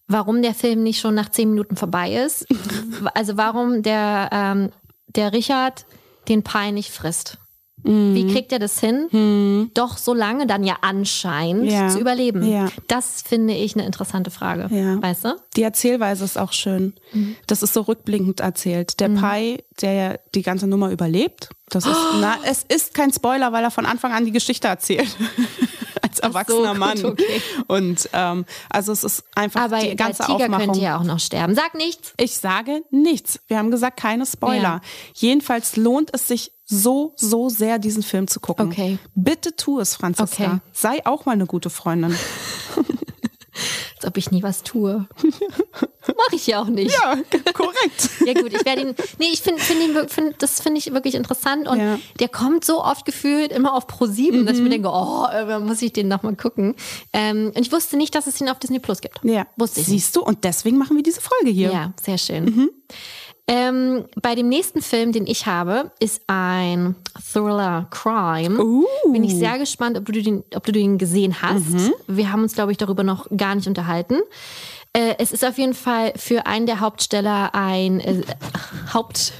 warum 0.07 0.43
der 0.43 0.55
Film 0.55 0.83
nicht 0.83 1.01
schon 1.01 1.15
nach 1.15 1.31
zehn 1.31 1.51
Minuten 1.51 1.77
vorbei 1.77 2.15
ist. 2.15 2.47
also 3.15 3.37
warum 3.37 3.83
der, 3.83 4.29
ähm, 4.33 4.71
der 5.09 5.33
Richard 5.33 5.87
den 6.29 6.43
Pi 6.43 6.73
nicht 6.73 6.91
frisst. 6.91 7.39
Mhm. 7.83 8.15
Wie 8.15 8.33
kriegt 8.33 8.53
er 8.53 8.59
das 8.59 8.81
hin, 8.81 9.09
mhm. 9.11 9.71
doch 9.75 9.99
so 9.99 10.15
lange 10.15 10.47
dann 10.47 10.65
ja 10.65 10.77
anscheinend 10.83 11.71
ja. 11.71 11.89
zu 11.89 11.99
überleben? 11.99 12.43
Ja. 12.43 12.69
Das 12.89 13.23
finde 13.23 13.55
ich 13.55 13.75
eine 13.75 13.87
interessante 13.87 14.31
Frage. 14.31 14.75
Ja. 14.75 15.01
Weißt 15.01 15.25
du? 15.25 15.37
Die 15.57 15.63
Erzählweise 15.63 16.25
ist 16.25 16.39
auch 16.39 16.53
schön. 16.53 16.95
Mhm. 17.13 17.37
Das 17.47 17.63
ist 17.63 17.75
so 17.75 17.83
rückblickend 17.83 18.41
erzählt. 18.41 19.01
Der 19.01 19.09
mhm. 19.09 19.17
Pai, 19.17 19.65
der 19.81 19.93
ja 19.93 20.15
die 20.35 20.43
ganze 20.43 20.67
Nummer 20.67 20.91
überlebt, 20.91 21.51
das 21.69 21.87
ist, 21.87 21.97
oh. 21.97 22.17
na, 22.21 22.37
es 22.45 22.65
ist 22.69 22.95
kein 22.95 23.13
Spoiler, 23.13 23.53
weil 23.53 23.65
er 23.65 23.71
von 23.71 23.87
Anfang 23.87 24.13
an 24.13 24.25
die 24.25 24.33
Geschichte 24.33 24.69
erzählt. 24.69 25.17
Als 26.21 26.35
erwachsener 26.35 26.75
so, 26.75 26.81
Mann. 26.81 27.05
okay. 27.05 27.43
Und 27.67 28.09
ähm, 28.13 28.45
also 28.69 28.93
es 28.93 29.05
ist 29.05 29.25
einfach 29.35 29.63
Aber 29.63 29.79
die 29.79 29.97
ganze 29.97 30.19
der 30.19 30.27
Tiger 30.27 30.45
Aufmachung. 30.45 30.67
könnte 30.67 30.81
ja 30.81 30.99
auch 30.99 31.05
noch 31.05 31.19
sterben. 31.21 31.55
Sag 31.55 31.75
nichts. 31.75 32.13
Ich 32.17 32.37
sage 32.39 32.83
nichts. 32.91 33.41
Wir 33.49 33.59
haben 33.59 33.71
gesagt, 33.71 33.99
keine 33.99 34.27
Spoiler. 34.27 34.63
Ja. 34.63 34.81
Jedenfalls 35.15 35.77
lohnt 35.77 36.11
es 36.13 36.29
sich 36.29 36.53
so, 36.65 37.15
so 37.17 37.49
sehr, 37.49 37.79
diesen 37.79 38.03
Film 38.03 38.29
zu 38.29 38.39
gucken. 38.39 38.69
Okay. 38.69 38.99
Bitte 39.15 39.57
tu 39.57 39.81
es, 39.81 39.97
Franziska. 39.97 40.45
Okay. 40.45 40.59
Sei 40.73 41.05
auch 41.05 41.27
mal 41.27 41.33
eine 41.33 41.47
gute 41.47 41.69
Freundin. 41.69 42.15
Als 43.97 44.07
ob 44.07 44.17
ich 44.17 44.31
nie 44.31 44.43
was 44.43 44.63
tue. 44.63 45.07
Mache 46.07 46.35
ich 46.35 46.47
ja 46.47 46.61
auch 46.61 46.69
nicht. 46.69 46.93
Ja, 46.93 47.17
korrekt. 47.53 48.11
ja 48.27 48.33
gut, 48.35 48.53
ich 48.53 48.65
werde 48.65 48.83
ihn. 48.83 48.95
Nee, 49.19 49.29
ich 49.33 49.43
finde 49.43 49.61
find 49.63 49.81
ihn 49.83 50.09
find, 50.09 50.43
das 50.43 50.61
finde 50.61 50.79
ich 50.79 50.93
wirklich 50.93 51.15
interessant 51.15 51.69
und 51.69 51.79
ja. 51.79 51.99
der 52.19 52.29
kommt 52.29 52.65
so 52.65 52.83
oft 52.83 53.05
gefühlt 53.05 53.53
immer 53.53 53.75
auf 53.75 53.87
Pro 53.87 54.07
7, 54.07 54.41
mhm. 54.41 54.47
dass 54.47 54.57
ich 54.57 54.63
mir 54.63 54.69
mhm. 54.69 54.83
denke, 54.83 54.91
oh, 54.93 55.27
muss 55.61 55.83
ich 55.83 55.93
den 55.93 56.09
nochmal 56.09 56.37
gucken. 56.37 56.75
Ähm, 57.13 57.53
und 57.55 57.61
ich 57.61 57.73
wusste 57.73 57.97
nicht, 57.97 58.15
dass 58.15 58.27
es 58.27 58.41
ihn 58.41 58.49
auf 58.49 58.59
Disney 58.59 58.79
Plus 58.79 59.01
gibt. 59.01 59.21
Ja. 59.23 59.47
Wusste 59.57 59.81
ich. 59.81 59.87
Siehst 59.87 60.15
nicht. 60.15 60.17
du, 60.17 60.23
und 60.23 60.45
deswegen 60.45 60.79
machen 60.79 60.97
wir 60.97 61.03
diese 61.03 61.21
Folge 61.21 61.51
hier. 61.51 61.73
Ja, 61.73 61.93
sehr 62.03 62.19
schön. 62.19 62.45
Mhm. 62.45 62.71
Ähm, 63.47 64.05
bei 64.21 64.35
dem 64.35 64.49
nächsten 64.49 64.81
Film, 64.81 65.13
den 65.13 65.27
ich 65.27 65.47
habe, 65.47 65.91
ist 65.99 66.23
ein 66.29 66.95
Thriller 67.33 67.89
Crime. 67.91 68.63
Uh. 68.63 68.87
Bin 69.13 69.25
ich 69.25 69.35
sehr 69.35 69.59
gespannt, 69.59 69.99
ob 69.99 70.05
du 70.07 70.13
den, 70.13 70.45
ob 70.55 70.65
du 70.65 70.73
den 70.73 70.99
gesehen 70.99 71.43
hast. 71.43 71.71
Mhm. 71.71 71.93
Wir 72.07 72.31
haben 72.33 72.43
uns, 72.43 72.55
glaube 72.55 72.73
ich, 72.73 72.79
darüber 72.79 73.03
noch 73.03 73.27
gar 73.37 73.55
nicht 73.55 73.67
unterhalten. 73.67 74.21
Äh, 74.93 75.15
es 75.19 75.31
ist 75.31 75.45
auf 75.45 75.57
jeden 75.57 75.75
Fall 75.75 76.13
für 76.17 76.47
einen 76.47 76.67
der 76.67 76.81
Hauptsteller 76.81 77.55
ein 77.55 78.01
äh, 78.01 78.23
Haupt. 78.95 79.33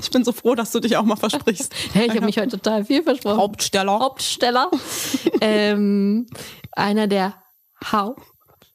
Ich 0.00 0.10
bin 0.10 0.24
so 0.24 0.32
froh, 0.32 0.54
dass 0.54 0.72
du 0.72 0.80
dich 0.80 0.96
auch 0.96 1.04
mal 1.04 1.16
versprichst. 1.16 1.74
hey, 1.92 2.06
ich 2.06 2.14
habe 2.14 2.24
mich 2.24 2.38
heute 2.38 2.58
total 2.58 2.84
viel 2.84 3.02
versprochen. 3.02 3.36
Hauptsteller. 3.36 3.98
Hauptsteller. 3.98 4.70
ähm, 5.42 6.26
einer 6.72 7.06
der 7.06 7.34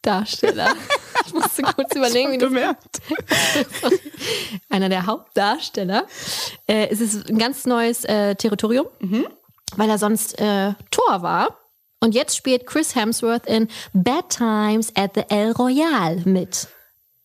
Hauptdarsteller. 0.08 0.74
Ich 1.26 1.34
musste 1.34 1.62
kurz 1.62 1.94
überlegen, 1.94 2.32
wie 2.32 2.38
gemerkt. 2.38 3.02
Einer 4.70 4.88
der 4.88 5.08
Hauptdarsteller. 5.08 6.06
Äh, 6.68 6.88
es 6.90 7.02
ist 7.02 7.30
ein 7.30 7.38
ganz 7.38 7.66
neues 7.66 8.06
äh, 8.06 8.36
Territorium, 8.36 8.86
mhm. 9.02 9.28
weil 9.76 9.90
er 9.90 9.98
sonst 9.98 10.40
äh, 10.40 10.74
Tor 10.90 11.24
war. 11.24 11.58
Und 12.00 12.16
jetzt 12.16 12.38
spielt 12.38 12.66
Chris 12.66 12.96
Hemsworth 12.96 13.46
in 13.46 13.68
Bad 13.92 14.30
Times 14.30 14.96
at 14.96 15.16
the 15.16 15.24
El 15.28 15.52
Royale 15.52 16.22
mit. 16.24 16.70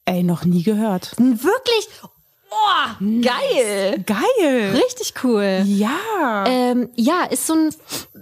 Ey, 0.04 0.24
noch 0.24 0.44
nie 0.44 0.64
gehört. 0.64 1.12
Wirklich? 1.16 1.88
Boah, 2.52 2.96
geil. 3.00 4.04
Geil. 4.04 4.74
Richtig 4.74 5.14
cool. 5.24 5.62
Ja. 5.64 6.44
Ähm, 6.46 6.90
ja, 6.96 7.24
ist 7.30 7.46
so 7.46 7.54
ein 7.54 7.70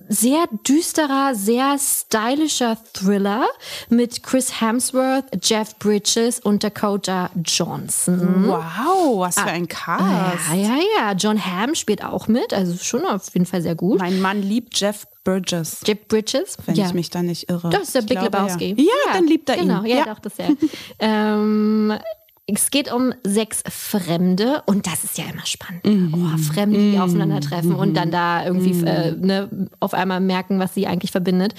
sehr 0.09 0.45
düsterer, 0.69 1.35
sehr 1.35 1.77
stylischer 1.79 2.77
Thriller 2.93 3.49
mit 3.89 4.23
Chris 4.23 4.61
Hemsworth, 4.61 5.25
Jeff 5.43 5.77
Bridges 5.79 6.39
und 6.39 6.63
Dakota 6.63 7.31
Johnson. 7.45 8.47
Wow, 8.47 9.19
was 9.19 9.39
für 9.39 9.47
ein 9.47 9.67
Cast. 9.69 10.49
Ja, 10.51 10.55
ja, 10.55 10.79
ja. 10.99 11.13
John 11.13 11.45
Hamm 11.45 11.75
spielt 11.75 12.05
auch 12.05 12.29
mit, 12.29 12.53
also 12.53 12.77
schon 12.77 13.05
auf 13.07 13.33
jeden 13.35 13.47
Fall 13.47 13.63
sehr 13.63 13.75
gut. 13.75 13.99
Mein 13.99 14.21
Mann 14.21 14.43
liebt 14.43 14.79
Jeff 14.79 15.07
Bridges. 15.25 15.81
Jeff 15.87 16.07
Bridges? 16.09 16.57
Wenn 16.67 16.75
ja. 16.75 16.87
ich 16.87 16.95
mich 16.95 17.11
da 17.11 17.23
nicht 17.23 17.51
irre. 17.51 17.71
Das 17.71 17.83
ist 17.83 17.95
der 17.95 18.03
ich 18.03 18.09
Big 18.09 18.19
glaube, 18.19 18.37
Lebowski. 18.37 18.75
Ja. 18.79 18.85
ja. 18.85 19.13
dann 19.13 19.27
liebt 19.27 19.49
er 19.49 19.57
genau. 19.57 19.79
ihn. 19.79 19.85
Genau, 19.85 19.95
ja, 19.95 20.07
ja. 20.07 20.15
doch, 20.15 20.21
das 20.21 20.37
ja. 20.39 20.49
ähm, 20.99 21.93
es 22.57 22.71
geht 22.71 22.93
um 22.93 23.13
sechs 23.25 23.63
Fremde 23.69 24.63
und 24.67 24.87
das 24.87 25.03
ist 25.05 25.17
ja 25.19 25.25
immer 25.33 25.47
spannend. 25.47 25.85
Mhm. 25.85 26.15
Oh, 26.15 26.37
Fremde, 26.39 26.79
die 26.79 26.97
mhm. 26.97 27.01
aufeinandertreffen 27.01 27.71
mhm. 27.71 27.79
und 27.79 27.95
dann 27.95 28.11
da 28.11 28.45
irgendwie 28.45 28.75
mhm. 28.75 28.87
äh, 28.87 29.13
ne, 29.13 29.71
auf 29.81 29.95
einmal 29.95 30.21
merken, 30.21 30.59
was 30.59 30.75
sie 30.75 30.87
eigentlich 30.87 31.11
verbindet. 31.11 31.55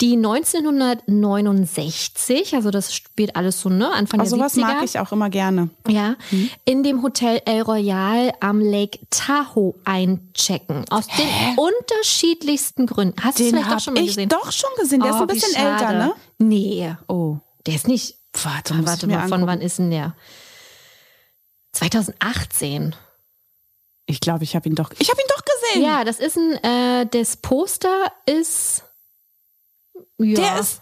Die 0.00 0.14
1969, 0.16 2.54
also 2.54 2.70
das 2.70 2.94
spielt 2.94 3.34
alles 3.36 3.60
so, 3.60 3.68
ne, 3.68 3.92
Anfang 3.92 4.20
also 4.20 4.36
der 4.36 4.46
70er. 4.46 4.50
sowas 4.50 4.74
mag 4.74 4.84
ich 4.84 4.98
auch 4.98 5.12
immer 5.12 5.28
gerne. 5.30 5.70
Ja, 5.88 6.16
mhm. 6.30 6.50
in 6.64 6.82
dem 6.82 7.02
Hotel 7.02 7.40
El 7.44 7.62
Royal 7.62 8.32
am 8.40 8.60
Lake 8.60 8.98
Tahoe 9.10 9.74
einchecken. 9.84 10.84
Aus 10.90 11.06
Hä? 11.08 11.22
den 11.22 11.28
unterschiedlichsten 11.58 12.86
Gründen. 12.86 13.22
Hast 13.22 13.38
du 13.38 13.44
es 13.44 13.50
vielleicht 13.50 13.70
doch 13.70 13.80
schon 13.80 13.94
mal 13.94 14.04
gesehen? 14.04 14.24
Ich 14.24 14.28
doch 14.28 14.52
schon 14.52 14.70
gesehen. 14.78 15.00
Der 15.00 15.12
oh, 15.12 15.14
ist 15.14 15.20
ein 15.20 15.26
bisschen 15.26 15.54
älter, 15.54 15.92
ne? 15.92 16.12
Nee. 16.38 16.94
Oh. 17.08 17.36
Der 17.66 17.74
ist 17.74 17.88
nicht 17.88 18.16
Warte, 18.44 18.74
Ach, 18.76 18.86
warte 18.86 19.06
mal, 19.06 19.28
von 19.28 19.46
wann 19.46 19.60
ist 19.60 19.78
denn 19.78 19.90
der? 19.90 20.14
2018. 21.72 22.94
Ich 24.06 24.20
glaube, 24.20 24.44
ich 24.44 24.54
habe 24.54 24.68
ihn 24.68 24.74
doch. 24.74 24.92
Ich 24.98 25.10
habe 25.10 25.20
ihn 25.20 25.28
doch 25.28 25.42
gesehen. 25.44 25.84
Ja, 25.84 26.04
das 26.04 26.20
ist 26.20 26.36
ein. 26.36 26.62
Äh, 26.62 27.06
das 27.06 27.36
Poster 27.36 28.12
ist. 28.24 28.84
Ja. 30.18 30.34
Der 30.36 30.60
ist. 30.60 30.80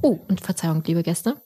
Oh, 0.00 0.18
und 0.28 0.40
Verzeihung, 0.40 0.82
liebe 0.86 1.02
Gäste. 1.02 1.40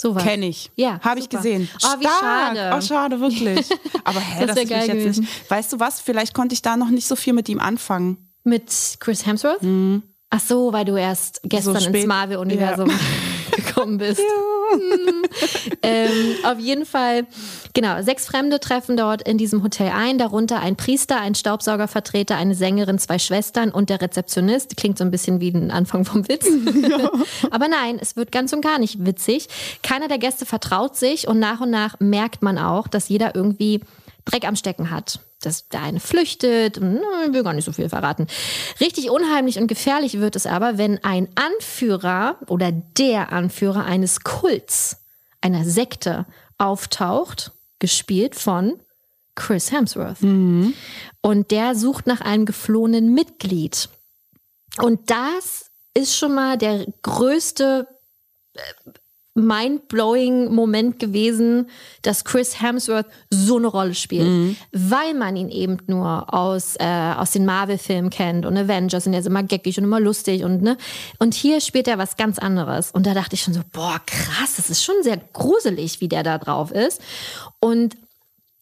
So 0.00 0.14
was. 0.14 0.22
Kenne 0.22 0.46
ich. 0.46 0.70
Ja. 0.76 1.00
Habe 1.00 1.20
ich 1.20 1.28
gesehen. 1.28 1.68
Oh, 1.82 2.00
wie 2.00 2.04
schade. 2.04 2.72
Oh, 2.76 2.80
schade, 2.80 3.20
wirklich. 3.20 3.68
Aber 4.04 4.20
hä, 4.20 4.46
das, 4.46 4.56
das 4.56 4.68
geil 4.68 4.86
jetzt 4.86 4.96
gewesen. 4.96 5.20
nicht. 5.22 5.50
Weißt 5.50 5.72
du 5.72 5.80
was? 5.80 6.00
Vielleicht 6.00 6.34
konnte 6.34 6.54
ich 6.54 6.62
da 6.62 6.76
noch 6.76 6.88
nicht 6.88 7.06
so 7.06 7.16
viel 7.16 7.32
mit 7.32 7.48
ihm 7.48 7.58
anfangen. 7.58 8.32
Mit 8.44 8.96
Chris 9.00 9.26
Hemsworth? 9.26 9.62
Mhm. 9.62 10.04
Ach 10.30 10.40
so, 10.40 10.72
weil 10.72 10.84
du 10.84 10.96
erst 10.96 11.40
gestern 11.42 11.78
so 11.80 11.90
ins 11.90 12.06
Marvel-Universum. 12.06 12.88
Ja. 12.90 12.96
gekommen 13.64 13.98
bist. 13.98 14.20
Hm. 14.20 15.22
ähm, 15.82 16.34
auf 16.44 16.58
jeden 16.58 16.84
Fall, 16.84 17.26
genau, 17.72 18.02
sechs 18.02 18.26
Fremde 18.26 18.60
treffen 18.60 18.96
dort 18.96 19.22
in 19.22 19.38
diesem 19.38 19.62
Hotel 19.62 19.90
ein, 19.94 20.18
darunter 20.18 20.60
ein 20.60 20.76
Priester, 20.76 21.20
ein 21.20 21.34
Staubsaugervertreter, 21.34 22.36
eine 22.36 22.54
Sängerin, 22.54 22.98
zwei 22.98 23.18
Schwestern 23.18 23.70
und 23.70 23.90
der 23.90 24.00
Rezeptionist. 24.00 24.76
Klingt 24.76 24.98
so 24.98 25.04
ein 25.04 25.10
bisschen 25.10 25.40
wie 25.40 25.50
ein 25.50 25.70
Anfang 25.70 26.04
vom 26.04 26.28
Witz. 26.28 26.46
Ja. 26.88 27.10
Aber 27.50 27.68
nein, 27.68 27.98
es 28.00 28.16
wird 28.16 28.32
ganz 28.32 28.52
und 28.52 28.60
gar 28.60 28.78
nicht 28.78 29.04
witzig. 29.04 29.48
Keiner 29.82 30.08
der 30.08 30.18
Gäste 30.18 30.46
vertraut 30.46 30.96
sich 30.96 31.28
und 31.28 31.38
nach 31.38 31.60
und 31.60 31.70
nach 31.70 31.96
merkt 31.98 32.42
man 32.42 32.56
auch, 32.56 32.88
dass 32.88 33.08
jeder 33.08 33.34
irgendwie 33.34 33.80
Dreck 34.30 34.46
am 34.46 34.56
Stecken 34.56 34.90
hat 34.90 35.20
dass 35.40 35.68
der 35.68 35.82
eine 35.82 36.00
flüchtet. 36.00 36.78
Hm, 36.78 37.00
ich 37.26 37.32
will 37.32 37.42
gar 37.42 37.52
nicht 37.52 37.64
so 37.64 37.72
viel 37.72 37.88
verraten. 37.88 38.26
Richtig 38.80 39.10
unheimlich 39.10 39.58
und 39.58 39.66
gefährlich 39.66 40.18
wird 40.18 40.36
es 40.36 40.46
aber, 40.46 40.78
wenn 40.78 41.02
ein 41.04 41.28
Anführer 41.34 42.38
oder 42.46 42.72
der 42.72 43.32
Anführer 43.32 43.84
eines 43.84 44.20
Kults, 44.20 45.04
einer 45.40 45.64
Sekte 45.64 46.26
auftaucht, 46.58 47.52
gespielt 47.78 48.34
von 48.34 48.80
Chris 49.36 49.70
Hemsworth. 49.70 50.22
Mhm. 50.22 50.74
Und 51.20 51.50
der 51.52 51.76
sucht 51.76 52.08
nach 52.08 52.20
einem 52.20 52.44
geflohenen 52.44 53.14
Mitglied. 53.14 53.88
Und 54.78 55.10
das 55.10 55.66
ist 55.94 56.16
schon 56.16 56.34
mal 56.34 56.58
der 56.58 56.86
größte 57.02 57.86
äh, 58.54 58.60
mind-blowing 59.46 60.52
Moment 60.52 60.98
gewesen, 60.98 61.68
dass 62.02 62.24
Chris 62.24 62.60
Hemsworth 62.60 63.06
so 63.30 63.56
eine 63.56 63.68
Rolle 63.68 63.94
spielt, 63.94 64.26
mhm. 64.26 64.56
weil 64.72 65.14
man 65.14 65.36
ihn 65.36 65.48
eben 65.48 65.78
nur 65.86 66.32
aus 66.32 66.76
äh, 66.78 66.84
aus 67.16 67.30
den 67.32 67.46
Marvel-Filmen 67.46 68.10
kennt 68.10 68.46
und 68.46 68.56
Avengers 68.56 69.06
und 69.06 69.12
er 69.12 69.20
ist 69.20 69.26
immer 69.26 69.42
geckig 69.42 69.78
und 69.78 69.84
immer 69.84 70.00
lustig 70.00 70.44
und 70.44 70.62
ne 70.62 70.76
und 71.18 71.34
hier 71.34 71.60
spielt 71.60 71.88
er 71.88 71.98
was 71.98 72.16
ganz 72.16 72.38
anderes 72.38 72.90
und 72.90 73.06
da 73.06 73.14
dachte 73.14 73.34
ich 73.34 73.42
schon 73.42 73.54
so 73.54 73.62
boah 73.72 74.00
krass, 74.06 74.56
das 74.56 74.70
ist 74.70 74.84
schon 74.84 75.02
sehr 75.02 75.18
gruselig, 75.32 76.00
wie 76.00 76.08
der 76.08 76.22
da 76.22 76.38
drauf 76.38 76.70
ist 76.72 77.00
und 77.60 77.96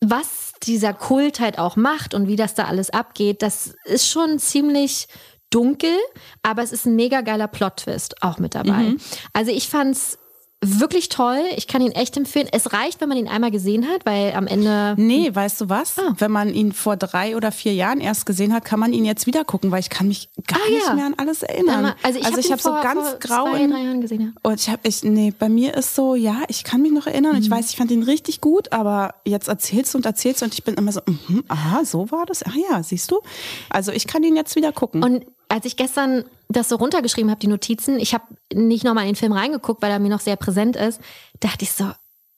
was 0.00 0.52
dieser 0.62 0.92
Kult 0.92 1.40
halt 1.40 1.58
auch 1.58 1.76
macht 1.76 2.14
und 2.14 2.28
wie 2.28 2.36
das 2.36 2.54
da 2.54 2.64
alles 2.64 2.90
abgeht, 2.90 3.42
das 3.42 3.74
ist 3.84 4.08
schon 4.08 4.38
ziemlich 4.38 5.08
dunkel, 5.50 5.96
aber 6.42 6.62
es 6.62 6.72
ist 6.72 6.86
ein 6.86 6.96
mega 6.96 7.20
geiler 7.20 7.48
Plot-Twist 7.48 8.22
auch 8.22 8.38
mit 8.38 8.54
dabei. 8.54 8.82
Mhm. 8.82 9.00
Also 9.32 9.52
ich 9.52 9.68
fand's 9.68 10.18
wirklich 10.64 11.09
toll. 11.09 11.40
Ich 11.57 11.66
kann 11.66 11.82
ihn 11.82 11.92
echt 11.92 12.16
empfehlen. 12.16 12.48
Es 12.50 12.72
reicht, 12.72 13.00
wenn 13.00 13.09
man 13.09 13.18
ihn 13.18 13.28
einmal 13.28 13.50
gesehen 13.50 13.86
hat, 13.88 14.07
weil 14.07 14.32
am 14.32 14.46
Ende. 14.46 14.94
Nee, 14.96 15.30
weißt 15.32 15.61
du 15.61 15.68
was? 15.68 15.98
Ah. 15.98 16.14
Wenn 16.18 16.30
man 16.30 16.52
ihn 16.52 16.72
vor 16.72 16.96
drei 16.96 17.36
oder 17.36 17.52
vier 17.52 17.74
Jahren 17.74 18.00
erst 18.00 18.26
gesehen 18.26 18.54
hat, 18.54 18.64
kann 18.64 18.80
man 18.80 18.92
ihn 18.92 19.04
jetzt 19.04 19.26
wieder 19.26 19.44
gucken, 19.44 19.70
weil 19.70 19.80
ich 19.80 19.90
kann 19.90 20.09
mich 20.09 20.30
gar 20.46 20.59
ah, 20.64 20.70
nicht 20.70 20.86
ja. 20.86 20.94
mehr 20.94 21.07
an 21.07 21.14
alles 21.16 21.42
erinnern. 21.42 21.94
Also 22.02 22.18
ich 22.18 22.26
also 22.26 22.42
habe 22.42 22.52
hab 22.52 22.61
so 22.61 22.70
ganz 22.70 23.18
grau. 23.20 23.50
Zwei, 23.50 23.66
drei 23.66 23.82
Jahren 23.82 24.00
gesehen, 24.00 24.20
ja. 24.20 24.28
Und 24.42 24.61
ich 24.61 24.68
habe 24.70 24.80
ich 24.84 25.02
nee, 25.04 25.32
bei 25.38 25.48
mir 25.48 25.74
ist 25.74 25.94
so, 25.94 26.14
ja, 26.14 26.42
ich 26.48 26.64
kann 26.64 26.80
mich 26.82 26.92
noch 26.92 27.07
erinnern. 27.07 27.36
Mhm. 27.36 27.42
Ich 27.42 27.50
weiß, 27.50 27.70
ich 27.70 27.76
fand 27.76 27.90
ihn 27.90 28.02
richtig 28.02 28.40
gut, 28.40 28.72
aber 28.72 29.14
jetzt 29.24 29.48
erzählst 29.48 29.94
du 29.94 29.98
und 29.98 30.07
erzählst 30.07 30.40
du 30.40 30.46
und 30.46 30.54
ich 30.54 30.64
bin 30.64 30.74
immer 30.74 30.92
so, 30.92 31.00
mm, 31.07 31.40
aha, 31.48 31.84
so 31.84 32.11
war 32.11 32.24
das. 32.26 32.44
Ach 32.46 32.54
ja, 32.54 32.82
siehst 32.82 33.11
du? 33.11 33.20
Also 33.68 33.92
ich 33.92 34.07
kann 34.07 34.22
ihn 34.22 34.36
jetzt 34.36 34.57
wieder 34.57 34.72
gucken. 34.72 35.02
Und 35.02 35.26
als 35.48 35.64
ich 35.66 35.76
gestern 35.76 36.24
das 36.49 36.68
so 36.68 36.76
runtergeschrieben 36.76 37.30
habe, 37.30 37.40
die 37.40 37.49
Notizen, 37.49 37.99
ich 37.99 38.14
habe 38.14 38.24
nicht 38.53 38.84
nochmal 38.84 39.05
in 39.05 39.11
den 39.11 39.16
Film 39.16 39.32
reingeguckt, 39.32 39.82
weil 39.82 39.90
er 39.90 39.99
mir 39.99 40.11
noch 40.11 40.20
sehr 40.20 40.36
präsent 40.36 40.76
ist, 40.76 41.01
dachte 41.40 41.64
ich 41.64 41.72
so, 41.72 41.90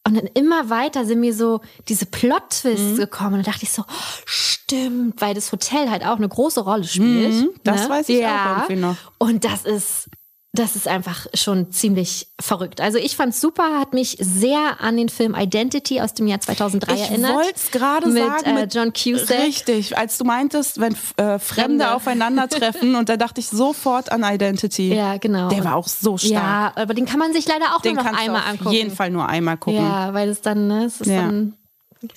und 0.08 0.16
dann 0.16 0.26
immer 0.32 0.70
weiter 0.70 1.04
sind 1.04 1.20
mir 1.20 1.34
so 1.34 1.60
diese 1.86 2.06
Plot-Twists 2.06 2.92
mhm. 2.92 2.96
gekommen. 2.96 3.34
Und 3.34 3.46
dachte 3.46 3.64
ich 3.64 3.72
so, 3.72 3.84
stimmt, 4.24 5.20
weil 5.20 5.34
das 5.34 5.52
Hotel 5.52 5.90
halt 5.90 6.02
auch 6.02 6.16
eine 6.16 6.28
große 6.28 6.60
Rolle 6.60 6.84
spielt. 6.84 7.34
Mhm, 7.34 7.50
das 7.62 7.82
ne? 7.82 7.90
weiß 7.90 8.08
ich 8.08 8.20
ja. 8.20 8.44
auch 8.44 8.70
irgendwie 8.70 8.80
noch. 8.80 8.96
Und 9.18 9.44
das 9.44 9.66
ist 9.66 10.08
das 10.52 10.76
ist 10.76 10.88
einfach 10.88 11.26
schon 11.34 11.70
ziemlich 11.70 12.28
verrückt. 12.40 12.80
Also 12.80 12.96
ich 12.96 13.16
fand's 13.16 13.40
super, 13.40 13.78
hat 13.78 13.92
mich 13.92 14.16
sehr 14.18 14.80
an 14.80 14.96
den 14.96 15.10
Film 15.10 15.34
Identity 15.34 16.00
aus 16.00 16.14
dem 16.14 16.26
Jahr 16.26 16.40
2003 16.40 16.94
ich 16.94 17.00
erinnert. 17.02 17.30
Ich 17.30 17.36
wollte 17.36 17.54
es 17.54 17.70
gerade 17.70 18.12
sagen. 18.12 18.44
Äh, 18.44 18.52
mit 18.54 18.74
John 18.74 18.92
Cusack. 18.94 19.38
Richtig, 19.40 19.98
als 19.98 20.16
du 20.16 20.24
meintest, 20.24 20.80
wenn 20.80 20.94
äh, 20.94 20.96
Fremde, 20.96 21.38
Fremde 21.38 21.94
aufeinandertreffen 21.94 22.94
und 22.96 23.10
da 23.10 23.18
dachte 23.18 23.40
ich 23.40 23.48
sofort 23.48 24.10
an 24.10 24.24
Identity. 24.24 24.94
Ja, 24.94 25.18
genau. 25.18 25.50
Der 25.50 25.64
war 25.64 25.76
auch 25.76 25.88
so 25.88 26.16
stark. 26.16 26.32
Ja, 26.32 26.72
aber 26.76 26.94
den 26.94 27.04
kann 27.04 27.18
man 27.18 27.34
sich 27.34 27.46
leider 27.46 27.76
auch 27.76 27.82
den 27.82 27.94
nur 27.94 28.04
noch 28.04 28.12
einmal 28.12 28.40
auf 28.40 28.48
angucken. 28.48 28.68
auf 28.68 28.72
jeden 28.72 28.90
Fall 28.90 29.10
nur 29.10 29.28
einmal 29.28 29.58
gucken. 29.58 29.84
Ja, 29.84 30.14
weil 30.14 30.30
es 30.30 30.40
dann, 30.40 30.66
ne, 30.66 30.84
es 30.86 31.02
ist 31.02 31.08
ja. 31.08 31.26
dann 31.26 31.54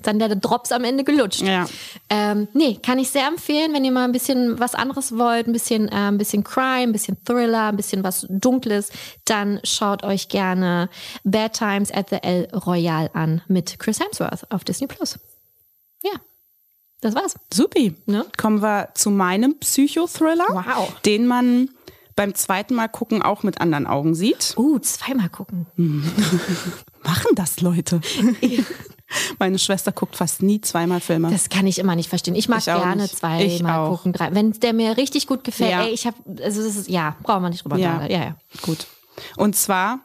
dann 0.04 0.20
der 0.20 0.36
Drops 0.36 0.72
am 0.72 0.84
Ende 0.84 1.04
gelutscht. 1.04 1.42
Ja. 1.42 1.66
Ähm, 2.10 2.48
nee, 2.54 2.78
kann 2.82 3.00
ich 3.00 3.10
sehr 3.10 3.28
empfehlen, 3.28 3.74
wenn 3.74 3.86
ihr 3.86 3.92
mal 3.92 4.06
ein 4.06 4.12
bisschen 4.12 4.60
was 4.60 4.76
anderes 4.76 5.18
wollt, 5.18 5.48
ein 5.48 5.54
bisschen, 5.54 5.88
äh, 5.88 5.96
ein 5.96 6.18
bisschen 6.18 6.44
Crime, 6.44 6.84
ein 6.84 6.92
bisschen 6.92 7.18
Thriller, 7.24 7.68
ein 7.68 7.78
bisschen 7.78 8.04
was 8.04 8.26
Dunkles, 8.30 8.92
dann 9.26 9.60
schaut 9.64 10.04
euch 10.04 10.30
gerne 10.30 10.90
Bad 11.24 11.54
Times 11.54 11.92
at 11.92 12.10
the 12.10 12.18
El 12.22 12.48
Royale 12.54 13.14
an 13.14 13.42
mit 13.48 13.80
Chris 13.80 14.00
Hemsworth 14.00 14.52
auf 14.52 14.64
Disney 14.64 14.88
Plus. 14.88 15.20
Ja. 16.04 16.12
Das 17.02 17.16
war's. 17.16 17.36
Supi. 17.52 17.96
Ne? 18.06 18.26
Kommen 18.38 18.62
wir 18.62 18.90
zu 18.94 19.10
meinem 19.10 19.58
Psychothriller, 19.58 20.46
wow. 20.50 20.94
den 21.02 21.26
man 21.26 21.70
beim 22.16 22.36
zweiten 22.36 22.76
Mal 22.76 22.88
gucken 22.88 23.22
auch 23.24 23.42
mit 23.42 23.60
anderen 23.60 23.88
Augen 23.88 24.14
sieht. 24.14 24.54
Uh, 24.58 24.78
zweimal 24.80 25.30
gucken. 25.30 25.66
Machen 27.04 27.36
das 27.36 27.62
Leute. 27.62 28.02
Meine 29.40 29.60
Schwester 29.60 29.92
guckt 29.92 30.16
fast 30.16 30.42
nie 30.42 30.62
zweimal 30.62 31.00
Filme. 31.00 31.30
Das 31.30 31.50
kann 31.50 31.68
ich 31.68 31.80
immer 31.80 31.96
nicht 31.96 32.10
verstehen. 32.10 32.36
Ich 32.36 32.48
mag 32.48 32.60
ich 32.60 32.66
gerne 32.66 33.10
zweimal 33.10 33.90
gucken. 33.90 34.14
Drei. 34.14 34.34
Wenn 34.34 34.52
der 34.54 34.74
mir 34.74 34.98
richtig 34.98 35.28
gut 35.28 35.44
gefällt, 35.44 35.72
ja. 35.72 35.84
ey, 35.84 35.94
ich 35.94 36.06
habe, 36.06 36.18
also 36.44 36.64
das 36.64 36.76
ist, 36.76 36.90
ja, 36.90 37.16
brauchen 37.24 37.44
wir 37.44 37.50
nicht 37.50 37.64
drüber 37.64 37.78
ja. 37.78 38.06
ja, 38.08 38.24
ja. 38.24 38.36
Gut. 38.62 38.88
Und 39.38 39.56
zwar 39.56 40.00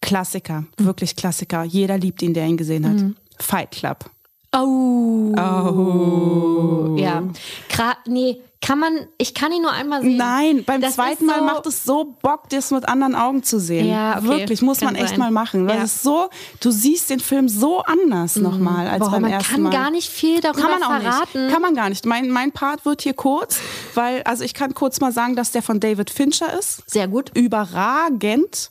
Klassiker, 0.00 0.64
wirklich 0.76 1.16
Klassiker. 1.16 1.64
Jeder 1.64 1.98
liebt 1.98 2.22
ihn, 2.22 2.34
der 2.34 2.46
ihn 2.46 2.56
gesehen 2.56 2.86
hat. 2.86 2.96
Mhm. 2.96 3.16
Fight 3.38 3.72
Club. 3.72 4.10
Oh. 4.52 5.34
Oh. 5.36 6.96
Ja. 6.96 7.22
Gra 7.68 7.96
nee, 8.06 8.40
kann 8.60 8.80
man, 8.80 9.06
ich 9.18 9.34
kann 9.34 9.52
ihn 9.52 9.62
nur 9.62 9.72
einmal 9.72 10.02
sehen. 10.02 10.16
Nein, 10.16 10.64
beim 10.64 10.80
das 10.80 10.94
zweiten 10.94 11.26
Mal 11.26 11.38
so 11.38 11.44
macht 11.44 11.66
es 11.66 11.84
so 11.84 12.16
Bock, 12.20 12.48
das 12.50 12.70
mit 12.72 12.88
anderen 12.88 13.14
Augen 13.14 13.42
zu 13.44 13.60
sehen. 13.60 13.88
Ja, 13.88 14.18
okay. 14.18 14.28
Wirklich, 14.28 14.62
muss 14.62 14.80
man 14.80 14.96
echt 14.96 15.10
sein. 15.10 15.18
mal 15.18 15.30
machen. 15.30 15.68
Weil 15.68 15.78
ja. 15.78 15.84
es 15.84 16.02
so, 16.02 16.28
du 16.60 16.70
siehst 16.70 17.08
den 17.10 17.20
Film 17.20 17.48
so 17.48 17.82
anders 17.82 18.36
mhm. 18.36 18.42
nochmal 18.42 18.88
als 18.88 18.98
Boah, 18.98 19.12
beim 19.12 19.24
ersten 19.24 19.52
Mal. 19.52 19.60
Man 19.60 19.72
kann 19.72 19.82
gar 19.82 19.90
nicht 19.90 20.10
viel 20.10 20.40
darüber 20.40 20.60
kann 20.60 20.80
man 20.80 20.82
auch 20.82 21.00
verraten. 21.00 21.44
Nicht. 21.44 21.52
Kann 21.52 21.62
man 21.62 21.74
gar 21.74 21.88
nicht. 21.88 22.04
Mein, 22.04 22.30
mein 22.30 22.50
Part 22.50 22.84
wird 22.84 23.02
hier 23.02 23.14
kurz, 23.14 23.60
weil, 23.94 24.22
also 24.24 24.42
ich 24.42 24.54
kann 24.54 24.74
kurz 24.74 25.00
mal 25.00 25.12
sagen, 25.12 25.36
dass 25.36 25.52
der 25.52 25.62
von 25.62 25.78
David 25.78 26.10
Fincher 26.10 26.58
ist. 26.58 26.82
Sehr 26.90 27.06
gut. 27.06 27.30
Überragend. 27.34 28.70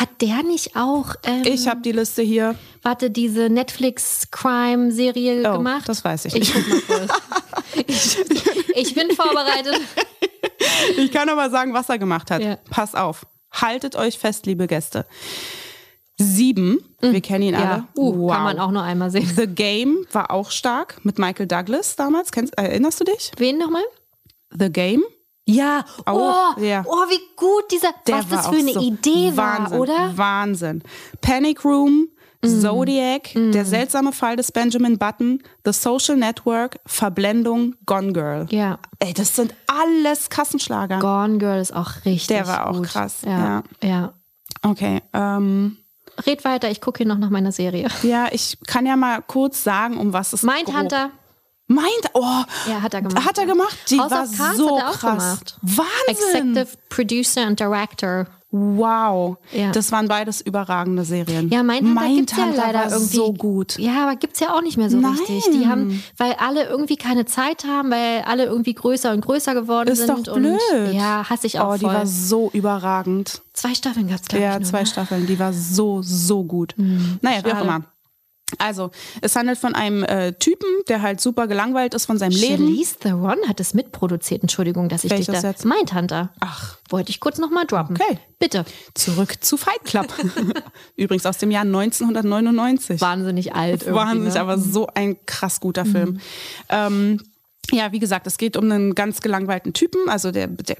Hat 0.00 0.08
der 0.20 0.42
nicht 0.42 0.74
auch... 0.74 1.14
Ähm, 1.22 1.42
ich 1.44 1.68
habe 1.68 1.80
die 1.80 1.92
Liste 1.92 2.22
hier. 2.22 2.56
Warte, 2.82 3.10
diese 3.10 3.50
Netflix-Crime-Serie 3.50 5.50
oh, 5.50 5.58
gemacht? 5.58 5.88
das 5.88 6.04
weiß 6.04 6.26
ich 6.26 6.34
nicht. 6.34 6.54
Ich, 6.54 6.66
ich, 7.86 8.18
ich 8.74 8.94
bin 8.94 9.10
vorbereitet. 9.10 9.80
Ich 10.96 11.12
kann 11.12 11.28
aber 11.28 11.50
sagen, 11.50 11.72
was 11.72 11.88
er 11.88 11.98
gemacht 11.98 12.30
hat. 12.30 12.42
Ja. 12.42 12.58
Pass 12.70 12.94
auf. 12.94 13.26
Haltet 13.52 13.96
euch 13.96 14.18
fest, 14.18 14.46
liebe 14.46 14.66
Gäste. 14.66 15.06
Sieben, 16.16 16.78
mhm. 17.00 17.12
wir 17.12 17.20
kennen 17.20 17.44
ihn 17.44 17.54
ja. 17.54 17.60
alle. 17.60 17.84
Uh, 17.96 18.22
wow. 18.22 18.32
Kann 18.32 18.42
man 18.42 18.58
auch 18.58 18.70
nur 18.70 18.82
einmal 18.82 19.10
sehen. 19.10 19.30
The 19.36 19.46
Game 19.46 20.04
war 20.12 20.30
auch 20.30 20.50
stark 20.50 21.04
mit 21.04 21.18
Michael 21.18 21.46
Douglas 21.46 21.96
damals. 21.96 22.32
Kennst, 22.32 22.58
erinnerst 22.58 23.00
du 23.00 23.04
dich? 23.04 23.30
Wen 23.36 23.58
nochmal? 23.58 23.84
The 24.50 24.70
Game. 24.70 25.02
Ja, 25.44 25.84
oh, 26.06 26.12
oh, 26.12 26.60
ja. 26.60 26.84
oh, 26.86 27.08
wie 27.08 27.20
gut 27.34 27.70
dieser, 27.72 27.94
Der 28.06 28.16
was 28.16 28.28
das 28.28 28.48
für 28.48 28.56
eine 28.56 28.74
so 28.74 28.80
Idee 28.80 29.34
war, 29.34 29.60
Wahnsinn, 29.60 29.78
oder? 29.78 30.16
Wahnsinn. 30.16 30.82
Panic 31.22 31.64
Room, 31.64 32.08
Mm. 32.42 32.60
Zodiac, 32.60 33.34
mm. 33.34 33.52
Der 33.52 33.64
seltsame 33.64 34.12
Fall 34.12 34.36
des 34.36 34.52
Benjamin 34.52 34.98
Button, 34.98 35.42
The 35.64 35.72
Social 35.72 36.16
Network, 36.16 36.78
Verblendung, 36.86 37.74
Gone 37.84 38.12
Girl. 38.12 38.46
Ja. 38.50 38.78
Ey, 39.00 39.12
das 39.12 39.34
sind 39.34 39.54
alles 39.66 40.30
Kassenschlager. 40.30 41.00
Gone 41.00 41.38
Girl 41.38 41.60
ist 41.60 41.74
auch 41.74 42.04
richtig. 42.04 42.28
Der 42.28 42.46
war 42.46 42.68
auch 42.68 42.76
gut. 42.76 42.86
krass. 42.86 43.22
Ja. 43.24 43.62
ja. 43.82 43.88
ja. 43.88 44.12
Okay. 44.62 45.02
Ähm, 45.12 45.78
Red 46.26 46.44
weiter, 46.44 46.70
ich 46.70 46.80
gucke 46.80 46.98
hier 46.98 47.06
noch 47.06 47.18
nach 47.18 47.30
meiner 47.30 47.52
Serie. 47.52 47.88
Ja, 48.02 48.28
ich 48.32 48.58
kann 48.66 48.86
ja 48.86 48.96
mal 48.96 49.22
kurz 49.22 49.62
sagen, 49.62 49.96
um 49.98 50.12
was 50.12 50.32
es 50.32 50.42
geht. 50.42 50.50
Mindhunter. 50.50 51.10
Meint, 51.70 52.10
oh, 52.14 52.44
ja, 52.66 52.80
hat 52.80 52.94
er 52.94 53.02
gemacht. 53.02 53.26
Hat 53.26 53.36
er 53.36 53.44
gemacht? 53.44 53.76
Die 53.90 54.00
House 54.00 54.10
war 54.10 54.54
so 54.54 54.76
krass. 54.76 55.00
Gemacht. 55.00 55.58
Wahnsinn. 55.60 56.56
Executive 56.56 56.78
Producer 56.88 57.42
and 57.42 57.60
Director. 57.60 58.26
Wow, 58.50 59.36
ja. 59.52 59.72
das 59.72 59.92
waren 59.92 60.08
beides 60.08 60.40
überragende 60.40 61.04
Serien. 61.04 61.50
Ja, 61.50 61.62
Mindhunter, 61.62 62.00
Mindhunter 62.00 62.16
gibt's 62.16 62.56
ja 62.56 62.64
leider 62.66 62.78
war 62.78 62.92
irgendwie 62.92 63.16
so 63.16 63.32
gut. 63.34 63.78
Ja, 63.78 64.04
aber 64.04 64.16
gibt's 64.16 64.40
ja 64.40 64.54
auch 64.54 64.62
nicht 64.62 64.78
mehr 64.78 64.88
so 64.88 64.96
Nein. 64.96 65.12
richtig. 65.12 65.50
Die 65.52 65.66
haben, 65.66 66.02
weil 66.16 66.32
alle 66.38 66.64
irgendwie 66.66 66.96
keine 66.96 67.26
Zeit 67.26 67.64
haben, 67.66 67.90
weil 67.90 68.22
alle 68.22 68.46
irgendwie 68.46 68.72
größer 68.72 69.12
und 69.12 69.20
größer 69.20 69.52
geworden 69.52 69.90
ist 69.90 70.06
sind. 70.06 70.18
Ist 70.18 70.28
doch 70.28 70.34
blöd. 70.34 70.58
Und, 70.72 70.92
ja, 70.94 71.28
hasse 71.28 71.46
ich 71.46 71.60
auch 71.60 71.74
Oh, 71.74 71.74
die 71.74 71.80
voll. 71.84 71.92
war 71.92 72.06
so 72.06 72.48
überragend. 72.54 73.42
Zwei 73.52 73.74
Staffeln 73.74 74.08
gab's 74.08 74.28
glaube 74.28 74.44
ja, 74.44 74.56
ich. 74.56 74.60
Ja, 74.60 74.64
zwei 74.64 74.80
ne? 74.80 74.86
Staffeln. 74.86 75.26
Die 75.26 75.38
war 75.38 75.52
so 75.52 76.00
so 76.00 76.44
gut. 76.44 76.72
Mhm. 76.78 77.18
Naja, 77.20 77.44
wie 77.44 77.52
auch 77.52 77.62
immer. 77.62 77.82
Also, 78.56 78.90
es 79.20 79.36
handelt 79.36 79.58
von 79.58 79.74
einem 79.74 80.02
äh, 80.04 80.32
Typen, 80.32 80.68
der 80.88 81.02
halt 81.02 81.20
super 81.20 81.46
gelangweilt 81.46 81.92
ist 81.92 82.06
von 82.06 82.18
seinem 82.18 82.32
Leben. 82.32 82.66
Charlize 82.66 82.98
Theron 82.98 83.36
hat 83.46 83.60
es 83.60 83.74
mitproduziert. 83.74 84.42
Entschuldigung, 84.42 84.88
dass 84.88 85.04
ich 85.04 85.10
Welches 85.10 85.26
dich 85.26 85.40
da... 85.40 85.48
Jetzt? 85.48 85.66
Mindhunter. 85.66 86.30
Ach. 86.40 86.78
Wollte 86.88 87.10
ich 87.10 87.20
kurz 87.20 87.36
nochmal 87.38 87.66
droppen. 87.66 87.96
Okay. 88.00 88.18
Bitte. 88.38 88.64
Zurück 88.94 89.44
zu 89.44 89.58
Fight 89.58 89.84
Club. 89.84 90.06
Übrigens 90.96 91.26
aus 91.26 91.36
dem 91.36 91.50
Jahr 91.50 91.64
1999. 91.64 93.00
Wahnsinnig 93.00 93.54
alt. 93.54 93.92
Wahnsinnig, 93.92 94.34
ne? 94.34 94.40
aber 94.40 94.58
so 94.58 94.86
ein 94.94 95.18
krass 95.26 95.60
guter 95.60 95.84
Film. 95.84 96.12
Mhm. 96.12 96.20
Ähm, 96.70 97.20
ja, 97.70 97.92
wie 97.92 97.98
gesagt, 97.98 98.26
es 98.26 98.38
geht 98.38 98.56
um 98.56 98.64
einen 98.64 98.94
ganz 98.94 99.20
gelangweilten 99.20 99.74
Typen, 99.74 100.08
also 100.08 100.30
der, 100.30 100.46
der 100.46 100.78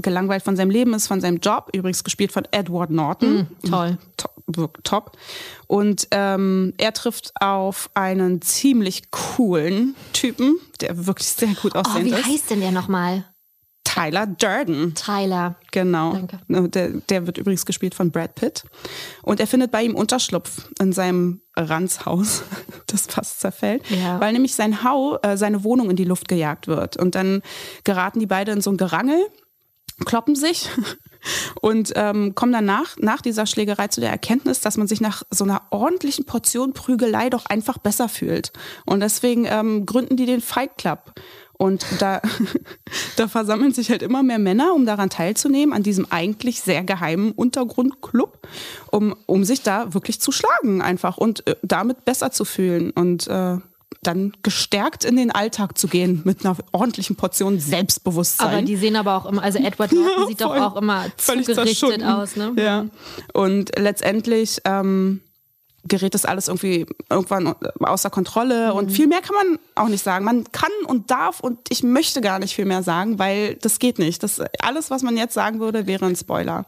gelangweilt 0.00 0.42
von 0.42 0.56
seinem 0.56 0.70
Leben 0.70 0.94
ist, 0.94 1.06
von 1.06 1.20
seinem 1.20 1.38
Job, 1.38 1.68
übrigens 1.74 2.02
gespielt 2.02 2.32
von 2.32 2.48
Edward 2.50 2.90
Norton. 2.90 3.48
Mm, 3.62 3.68
toll. 3.68 3.98
Top, 4.16 4.39
top. 4.52 5.16
Und 5.66 6.08
ähm, 6.10 6.74
er 6.78 6.92
trifft 6.92 7.32
auf 7.40 7.90
einen 7.94 8.42
ziemlich 8.42 9.10
coolen 9.10 9.94
Typen, 10.12 10.58
der 10.80 11.06
wirklich 11.06 11.28
sehr 11.28 11.54
gut 11.60 11.74
aussehend 11.76 12.12
oh, 12.12 12.16
wie 12.16 12.20
ist. 12.20 12.26
Wie 12.26 12.32
heißt 12.32 12.50
denn 12.50 12.60
der 12.60 12.72
nochmal? 12.72 13.24
Tyler 13.84 14.26
Durden. 14.26 14.94
Tyler. 14.94 15.56
Genau. 15.72 16.12
Danke. 16.12 16.68
Der, 16.68 16.88
der 16.90 17.26
wird 17.26 17.38
übrigens 17.38 17.66
gespielt 17.66 17.94
von 17.94 18.12
Brad 18.12 18.34
Pitt. 18.36 18.64
Und 19.22 19.40
er 19.40 19.46
findet 19.46 19.72
bei 19.72 19.82
ihm 19.82 19.96
Unterschlupf 19.96 20.68
in 20.78 20.92
seinem 20.92 21.40
Ranzhaus, 21.56 22.44
das 22.86 23.06
fast 23.06 23.40
zerfällt, 23.40 23.82
ja. 23.90 24.20
weil 24.20 24.32
nämlich 24.32 24.54
sein 24.54 24.84
Hau, 24.84 25.18
äh, 25.22 25.36
seine 25.36 25.64
Wohnung 25.64 25.90
in 25.90 25.96
die 25.96 26.04
Luft 26.04 26.28
gejagt 26.28 26.68
wird. 26.68 26.96
Und 26.96 27.14
dann 27.14 27.42
geraten 27.82 28.20
die 28.20 28.26
beide 28.26 28.52
in 28.52 28.60
so 28.60 28.70
ein 28.70 28.76
Gerangel, 28.76 29.26
kloppen 30.04 30.34
sich 30.34 30.68
und 31.60 31.92
ähm, 31.96 32.34
kommen 32.34 32.52
danach, 32.52 32.96
nach 32.98 33.20
dieser 33.20 33.46
Schlägerei 33.46 33.88
zu 33.88 34.00
der 34.00 34.10
Erkenntnis, 34.10 34.60
dass 34.60 34.76
man 34.76 34.88
sich 34.88 35.00
nach 35.00 35.22
so 35.30 35.44
einer 35.44 35.62
ordentlichen 35.70 36.24
Portion 36.24 36.72
Prügelei 36.72 37.30
doch 37.30 37.46
einfach 37.46 37.78
besser 37.78 38.08
fühlt. 38.08 38.52
Und 38.86 39.00
deswegen 39.00 39.46
ähm, 39.46 39.86
gründen 39.86 40.16
die 40.16 40.26
den 40.26 40.40
Fight 40.40 40.78
Club. 40.78 41.12
Und 41.60 41.84
da, 41.98 42.22
da 43.16 43.28
versammeln 43.28 43.74
sich 43.74 43.90
halt 43.90 44.00
immer 44.00 44.22
mehr 44.22 44.38
Männer, 44.38 44.72
um 44.74 44.86
daran 44.86 45.10
teilzunehmen, 45.10 45.74
an 45.74 45.82
diesem 45.82 46.06
eigentlich 46.08 46.62
sehr 46.62 46.82
geheimen 46.84 47.32
Untergrundclub, 47.32 48.48
um, 48.90 49.14
um 49.26 49.44
sich 49.44 49.62
da 49.62 49.92
wirklich 49.92 50.22
zu 50.22 50.32
schlagen 50.32 50.80
einfach 50.80 51.18
und 51.18 51.46
äh, 51.46 51.56
damit 51.62 52.06
besser 52.06 52.32
zu 52.32 52.46
fühlen. 52.46 52.92
Und 52.92 53.26
äh, 53.28 53.58
dann 54.02 54.32
gestärkt 54.42 55.04
in 55.04 55.16
den 55.16 55.30
Alltag 55.30 55.76
zu 55.76 55.86
gehen 55.86 56.22
mit 56.24 56.44
einer 56.44 56.56
ordentlichen 56.72 57.16
Portion 57.16 57.60
Selbstbewusstsein. 57.60 58.48
Aber 58.48 58.62
die 58.62 58.76
sehen 58.76 58.96
aber 58.96 59.16
auch 59.16 59.26
immer, 59.26 59.42
also 59.42 59.58
Edward 59.58 59.92
Norton 59.92 60.14
Ja, 60.20 60.26
sieht 60.26 60.40
doch 60.40 60.56
auch 60.56 60.76
immer 60.76 61.06
zugerichtet 61.16 62.02
aus, 62.02 62.36
ne? 62.36 62.52
Ja. 62.56 62.86
Und 63.34 63.78
letztendlich 63.78 64.60
ähm, 64.64 65.20
gerät 65.84 66.14
das 66.14 66.24
alles 66.24 66.48
irgendwie 66.48 66.86
irgendwann 67.08 67.54
außer 67.80 68.10
Kontrolle 68.10 68.74
und 68.74 68.90
viel 68.90 69.06
mehr 69.06 69.20
kann 69.20 69.34
man 69.34 69.58
auch 69.74 69.88
nicht 69.88 70.02
sagen. 70.02 70.24
Man 70.24 70.44
kann 70.52 70.70
und 70.86 71.10
darf 71.10 71.40
und 71.40 71.58
ich 71.68 71.82
möchte 71.82 72.20
gar 72.20 72.38
nicht 72.38 72.54
viel 72.54 72.66
mehr 72.66 72.82
sagen, 72.82 73.18
weil 73.18 73.56
das 73.56 73.78
geht 73.78 73.98
nicht. 73.98 74.22
Das 74.22 74.40
alles, 74.60 74.90
was 74.90 75.02
man 75.02 75.16
jetzt 75.16 75.34
sagen 75.34 75.60
würde, 75.60 75.86
wäre 75.86 76.06
ein 76.06 76.16
Spoiler. 76.16 76.64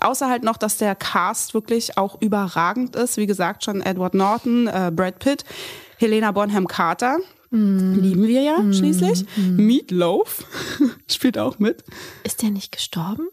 Außer 0.00 0.28
halt 0.28 0.42
noch, 0.42 0.56
dass 0.56 0.78
der 0.78 0.96
Cast 0.96 1.54
wirklich 1.54 1.96
auch 1.96 2.20
überragend 2.20 2.96
ist. 2.96 3.16
Wie 3.16 3.26
gesagt, 3.26 3.64
schon 3.64 3.80
Edward 3.80 4.14
Norton, 4.14 4.66
äh, 4.66 4.90
Brad 4.94 5.20
Pitt, 5.20 5.44
Helena 5.98 6.32
Bonham 6.32 6.66
Carter. 6.66 7.18
Lieben 7.50 8.26
wir 8.26 8.42
ja 8.42 8.56
schließlich. 8.72 9.24
Meatloaf 9.36 10.44
spielt 11.10 11.38
auch 11.38 11.58
mit. 11.60 11.84
Ist 12.24 12.42
der 12.42 12.50
nicht 12.50 12.72
gestorben? 12.72 13.28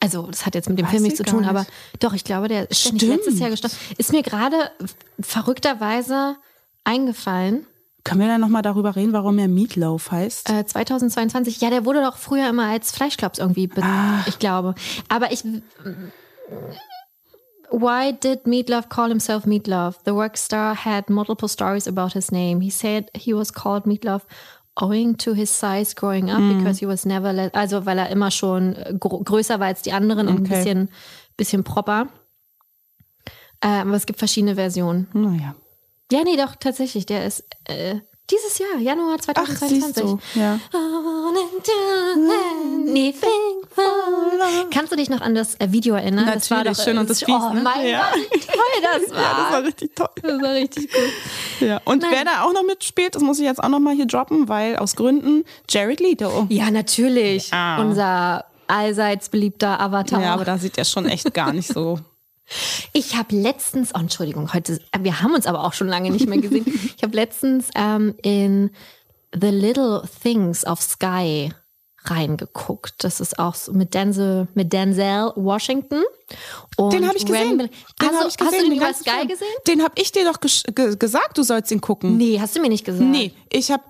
Also, 0.00 0.26
das 0.26 0.44
hat 0.44 0.54
jetzt 0.54 0.68
mit 0.68 0.78
dem 0.78 0.84
Weiß 0.86 0.90
Film 0.90 1.02
nichts 1.04 1.20
ich 1.20 1.26
zu 1.26 1.30
tun, 1.32 1.42
gar 1.42 1.50
aber 1.50 1.60
nicht. 1.60 1.72
doch, 2.00 2.12
ich 2.12 2.24
glaube, 2.24 2.48
der 2.48 2.70
ist 2.70 2.92
nicht 2.92 3.02
letztes 3.06 3.38
Jahr 3.38 3.50
gestorben. 3.50 3.74
Ist 3.96 4.12
mir 4.12 4.22
gerade 4.22 4.56
verrückterweise 5.20 6.36
eingefallen, 6.84 7.66
Können 8.04 8.20
wir 8.20 8.26
dann 8.26 8.40
nochmal 8.40 8.62
darüber 8.62 8.96
reden, 8.96 9.12
warum 9.12 9.38
er 9.38 9.48
Meatloaf 9.48 10.10
heißt? 10.10 10.50
äh, 10.50 10.66
2022. 10.66 11.60
Ja, 11.60 11.70
der 11.70 11.84
wurde 11.86 12.02
doch 12.02 12.16
früher 12.16 12.48
immer 12.50 12.66
als 12.66 12.90
Fleischklops 12.90 13.38
irgendwie, 13.38 13.70
Ah. 13.80 14.22
ich 14.26 14.38
glaube. 14.38 14.74
Aber 15.08 15.30
ich. 15.32 15.44
Why 17.72 18.12
did 18.12 18.44
Meatloaf 18.44 18.88
call 18.90 19.08
himself 19.08 19.44
Meatloaf? 19.46 20.02
The 20.04 20.12
work 20.14 20.36
star 20.36 20.74
had 20.74 21.08
multiple 21.08 21.48
stories 21.48 21.86
about 21.88 22.12
his 22.12 22.30
name. 22.30 22.60
He 22.60 22.70
said 22.70 23.10
he 23.16 23.32
was 23.32 23.50
called 23.50 23.86
Meatloaf 23.86 24.22
owing 24.76 25.16
to 25.18 25.32
his 25.34 25.50
size 25.50 25.94
growing 25.94 26.30
up 26.30 26.38
Hm. 26.40 26.58
because 26.58 26.78
he 26.80 26.86
was 26.86 27.04
never 27.06 27.32
let, 27.32 27.54
also 27.54 27.84
weil 27.86 27.98
er 27.98 28.10
immer 28.10 28.30
schon 28.30 28.74
äh, 28.76 28.92
größer 28.98 29.58
war 29.58 29.66
als 29.68 29.82
die 29.82 29.92
anderen 29.92 30.28
und 30.28 30.34
ein 30.36 30.42
Okay. 30.46 30.54
bisschen, 30.64 30.90
bisschen 31.36 31.64
proper. 31.64 32.08
Ähm, 33.62 33.88
aber 33.88 33.96
es 33.96 34.06
gibt 34.06 34.18
verschiedene 34.18 34.54
Versionen. 34.56 35.08
Naja. 35.14 35.54
Ja, 36.10 36.24
nee, 36.24 36.36
doch, 36.36 36.56
tatsächlich. 36.56 37.06
Der 37.06 37.24
ist 37.26 37.44
äh, 37.64 38.00
dieses 38.32 38.58
Jahr, 38.58 38.78
Januar 38.80 39.16
Ach, 39.18 39.24
2022. 39.24 39.94
siehst 39.94 39.98
du. 40.00 40.18
Ja. 40.40 40.58
Kannst 44.72 44.92
du 44.92 44.96
dich 44.96 45.10
noch 45.10 45.20
an 45.20 45.34
das 45.34 45.54
äh, 45.56 45.68
Video 45.70 45.94
erinnern? 45.94 46.26
das 46.32 46.50
war 46.50 46.58
Natürlich, 46.58 46.78
doch, 46.78 46.84
schön 46.84 46.98
und 46.98 47.10
das 47.10 47.22
Oh 47.22 47.26
Fies, 47.26 47.54
ne? 47.54 47.60
mein 47.62 47.86
Ja. 47.86 48.10
Gott, 48.12 48.20
wie 48.32 48.40
toll 48.40 48.56
das 48.82 49.10
war. 49.10 49.22
Ja, 49.22 49.36
das 49.42 49.52
war 49.52 49.62
richtig 49.64 49.94
toll. 49.94 50.08
Das 50.22 50.42
war 50.42 50.52
richtig 50.54 50.92
gut. 50.92 51.02
Ja. 51.68 51.80
Und 51.84 52.02
Nein. 52.02 52.10
wer 52.12 52.24
da 52.24 52.42
auch 52.44 52.52
noch 52.52 52.64
mitspielt, 52.64 53.14
das 53.14 53.22
muss 53.22 53.38
ich 53.38 53.44
jetzt 53.44 53.62
auch 53.62 53.68
noch 53.68 53.78
mal 53.80 53.94
hier 53.94 54.06
droppen, 54.06 54.48
weil 54.48 54.76
aus 54.76 54.96
Gründen 54.96 55.44
Jared 55.68 56.00
Leto. 56.00 56.46
Ja, 56.48 56.70
natürlich. 56.70 57.52
Ah. 57.52 57.80
Unser 57.80 58.44
allseits 58.66 59.28
beliebter 59.28 59.80
Avatar. 59.80 60.22
Ja, 60.22 60.34
aber 60.34 60.44
da 60.44 60.58
sieht 60.58 60.78
er 60.78 60.84
schon 60.84 61.06
echt 61.06 61.32
gar 61.34 61.52
nicht 61.52 61.68
so. 61.72 61.98
Ich 62.92 63.16
habe 63.16 63.34
letztens, 63.34 63.92
oh 63.94 63.98
Entschuldigung, 63.98 64.52
heute, 64.52 64.80
wir 64.98 65.22
haben 65.22 65.34
uns 65.34 65.46
aber 65.46 65.64
auch 65.64 65.72
schon 65.72 65.88
lange 65.88 66.10
nicht 66.10 66.26
mehr 66.28 66.38
gesehen. 66.38 66.64
ich 66.96 67.02
habe 67.02 67.14
letztens 67.14 67.68
ähm, 67.74 68.14
in 68.22 68.70
The 69.34 69.48
Little 69.48 70.02
Things 70.22 70.64
auf 70.64 70.82
Sky 70.82 71.52
reingeguckt. 72.04 73.04
Das 73.04 73.20
ist 73.20 73.38
auch 73.38 73.54
so 73.54 73.72
mit 73.72 73.94
Denzel, 73.94 74.48
mit 74.54 74.72
Denzel 74.72 75.32
Washington. 75.36 76.02
Und 76.76 76.92
Den 76.92 77.06
habe 77.06 77.16
ich 77.16 77.24
gesehen. 77.24 77.70
Hast, 78.00 78.12
hab 78.12 78.22
du, 78.22 78.28
ich 78.28 78.36
gesehen. 78.36 78.46
hast 78.46 78.52
du 78.52 78.62
den 78.62 78.70
den 78.70 78.78
über 78.78 78.94
Sky 78.94 79.10
Film. 79.10 79.28
gesehen? 79.28 79.46
Den 79.68 79.82
habe 79.82 79.94
ich 79.96 80.12
dir 80.12 80.24
doch 80.24 80.40
ge 80.40 80.96
gesagt, 80.96 81.38
du 81.38 81.42
sollst 81.42 81.70
ihn 81.70 81.80
gucken. 81.80 82.16
Nee, 82.16 82.40
hast 82.40 82.56
du 82.56 82.60
mir 82.60 82.68
nicht 82.68 82.84
gesagt. 82.84 83.08
Nee, 83.08 83.32
ich 83.50 83.70
habe 83.70 83.84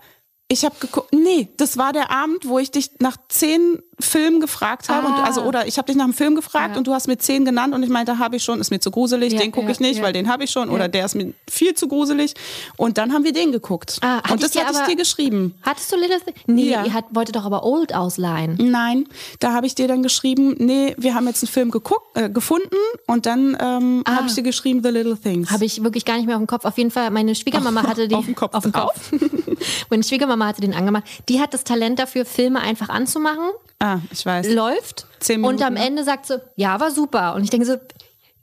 ich 0.48 0.64
habe 0.66 0.74
geguckt. 0.78 1.12
Nee, 1.12 1.48
das 1.57 1.78
war 1.78 1.92
der 1.94 2.11
Abend, 2.11 2.46
wo 2.46 2.59
ich 2.59 2.70
dich 2.70 2.90
nach 2.98 3.16
zehn 3.28 3.82
Filmen 4.03 4.40
gefragt 4.40 4.88
habe. 4.88 5.07
Und, 5.07 5.12
Ah. 5.14 5.24
also, 5.24 5.42
oder 5.42 5.66
ich 5.66 5.78
habe 5.78 5.86
dich 5.86 5.96
nach 5.96 6.05
einem 6.05 6.12
Film 6.14 6.34
gefragt 6.34 6.72
Ja. 6.72 6.78
und 6.78 6.86
du 6.86 6.92
hast 6.94 7.07
mir 7.09 7.16
zehn 7.18 7.44
genannt 7.44 7.74
und 7.74 7.82
ich 7.82 7.88
meinte, 7.88 8.18
habe 8.18 8.36
ich 8.36 8.44
schon, 8.44 8.61
ist 8.61 8.70
mir 8.70 8.80
zu 8.80 8.90
gruselig, 8.90 9.32
Ja, 9.32 9.38
den 9.40 9.53
gucke 9.53 9.66
ja, 9.66 9.72
ich 9.72 9.80
nicht, 9.80 10.03
weil 10.03 10.12
den 10.12 10.28
habe 10.28 10.44
ich 10.44 10.50
schon. 10.50 10.68
Oder 10.70 10.88
der 10.88 11.05
ist 11.07 11.14
mir 11.14 11.32
viel 11.50 11.74
zu 11.74 11.88
gruselig. 11.88 12.34
Und 12.76 12.98
dann 12.98 13.12
haben 13.12 13.24
wir 13.24 13.32
den 13.32 13.53
geguckt. 13.53 13.98
Ah, 14.03 14.20
und 14.30 14.42
das 14.42 14.55
hatte 14.57 14.78
ich 14.82 14.86
dir 14.88 14.96
geschrieben. 14.96 15.55
Hattest 15.62 15.90
du 15.92 15.96
Little 15.96 16.20
Things? 16.20 16.38
Nee, 16.46 16.70
Ja. 16.70 16.84
ihr 16.84 16.92
hat, 16.92 17.07
wolltet 17.11 17.36
doch 17.36 17.44
aber 17.44 17.64
Old 17.64 17.94
ausleihen. 17.94 18.57
Nein, 18.61 19.07
da 19.40 19.53
habe 19.53 19.66
ich 19.66 19.74
dir 19.74 19.88
dann 19.88 20.03
geschrieben, 20.03 20.55
nee, 20.59 20.94
wir 20.98 21.14
haben 21.14 21.26
jetzt 21.26 21.42
einen 21.42 21.50
Film 21.50 21.70
geguckt, 21.70 22.16
äh, 22.16 22.28
gefunden 22.30 22.76
und 23.07 23.26
dann 23.26 23.57
ähm, 23.61 24.03
habe 24.09 24.26
ich 24.28 24.34
dir 24.34 24.42
geschrieben, 24.42 24.82
The 24.82 24.90
Little 24.90 25.16
Things. 25.16 25.50
Habe 25.50 25.64
ich 25.64 25.82
wirklich 25.84 26.05
gar 26.05 26.16
nicht 26.16 26.26
mehr 26.26 26.36
auf 26.36 26.42
dem 26.42 26.46
Kopf. 26.46 26.64
Auf 26.64 26.76
jeden 26.78 26.90
Fall, 26.90 27.11
meine 27.11 27.34
Schwiegermama 27.34 27.82
hatte 27.84 28.09
den 28.09 28.18
Auf 28.18 28.24
dem 28.26 28.34
Kopf 28.34 28.55
Auf 28.55 28.62
dem. 28.64 28.72
Kopf. 28.72 29.11
meine 29.90 30.03
Schwiegermama 30.03 30.46
hatte 30.46 30.61
den 30.61 30.74
angemacht. 30.74 31.05
Die 31.28 31.40
hat 31.40 31.55
das 31.55 31.64
Talent 31.64 31.98
dafür, 31.98 32.24
Filme 32.24 32.61
einfach 32.61 32.88
anzumachen, 32.88 33.50
ah, 33.82 33.98
ich 34.10 34.24
weiß. 34.24 34.48
läuft 34.48 35.06
Zehn 35.20 35.44
und 35.44 35.60
am 35.62 35.74
Minuten? 35.74 35.88
Ende 35.90 36.04
sagt 36.04 36.26
sie, 36.26 36.40
ja, 36.56 36.78
war 36.80 36.90
super. 36.90 37.34
Und 37.34 37.44
ich 37.44 37.50
denke 37.50 37.66
so, 37.66 37.76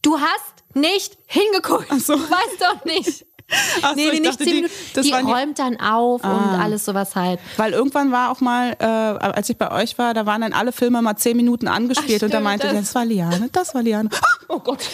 du 0.02 0.18
hast 0.20 0.76
nicht 0.76 1.18
hingeguckt. 1.28 1.90
so. 2.02 2.16
Du 2.16 2.22
weißt 2.22 2.62
doch 2.62 2.86
nicht. 2.86 3.26
Ach 3.82 3.90
so, 3.90 3.96
nee, 3.96 4.06
nee, 4.06 4.10
ich 4.12 4.20
nicht 4.22 4.32
dachte, 4.34 4.44
die- 4.46 4.54
Minuten. 4.54 4.74
Die 4.96 5.02
die- 5.02 5.14
Ah. 5.14 5.20
räumt 5.22 5.58
dann 5.58 5.80
auf 5.80 6.24
und 6.24 6.30
alles 6.30 6.86
sowas 6.86 7.16
halt. 7.16 7.40
Weil 7.58 7.74
irgendwann 7.74 8.12
war 8.12 8.30
auch 8.32 8.42
mal, 8.42 8.76
äh, 8.80 8.86
als 8.86 9.50
ich 9.50 9.58
bei 9.58 9.72
euch 9.72 9.98
war, 9.98 10.14
da 10.14 10.28
waren 10.28 10.42
dann 10.42 10.54
alle 10.54 10.72
Filme 10.72 11.02
mal 11.02 11.16
zehn 11.16 11.36
Minuten 11.36 11.68
angespielt 11.68 12.22
Ach, 12.22 12.26
und 12.26 12.32
da 12.32 12.38
stimmt, 12.38 12.44
meinte 12.44 12.68
das- 12.68 12.76
das 12.76 12.94
war 12.96 13.06
Liane, 13.06 13.50
das 13.52 13.74
war 13.74 13.82
Liane. 13.82 14.10
Oh 14.50 14.60
Gott. 14.60 14.80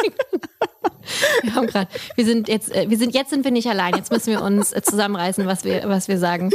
Wir 1.42 1.54
haben 1.54 1.66
gerade, 1.66 1.88
wir 2.16 2.24
sind 2.24 2.48
jetzt, 2.48 2.74
äh, 2.74 2.86
wir 2.88 2.98
sind 2.98 3.14
jetzt 3.14 3.30
sind 3.30 3.44
wir 3.44 3.50
nicht 3.50 3.68
allein. 3.68 3.94
Jetzt 3.96 4.10
müssen 4.12 4.30
wir 4.32 4.42
uns 4.42 4.72
äh, 4.72 4.82
zusammenreißen, 4.82 5.46
was 5.46 5.64
wir, 5.64 5.82
was 5.86 6.08
wir 6.08 6.18
sagen. 6.18 6.50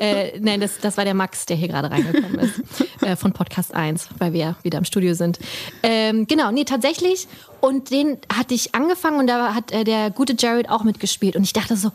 Äh, 0.00 0.38
nein, 0.40 0.60
das, 0.60 0.78
das 0.80 0.96
war 0.96 1.04
der 1.04 1.14
Max, 1.14 1.46
der 1.46 1.56
hier 1.56 1.68
gerade 1.68 1.90
reingekommen 1.90 2.38
ist 2.38 2.60
äh, 3.02 3.16
von 3.16 3.32
Podcast 3.32 3.74
1, 3.74 4.08
weil 4.18 4.32
wir 4.32 4.56
wieder 4.62 4.78
im 4.78 4.84
Studio 4.84 5.14
sind. 5.14 5.38
Ähm, 5.82 6.26
genau, 6.26 6.50
nee, 6.50 6.64
tatsächlich. 6.64 7.26
Und 7.60 7.90
den 7.90 8.18
hatte 8.32 8.54
ich 8.54 8.74
angefangen 8.74 9.18
und 9.18 9.26
da 9.26 9.54
hat 9.54 9.72
äh, 9.72 9.84
der 9.84 10.10
gute 10.10 10.34
Jared 10.38 10.68
auch 10.70 10.84
mitgespielt 10.84 11.34
und 11.36 11.42
ich 11.42 11.52
dachte 11.52 11.76
so, 11.76 11.90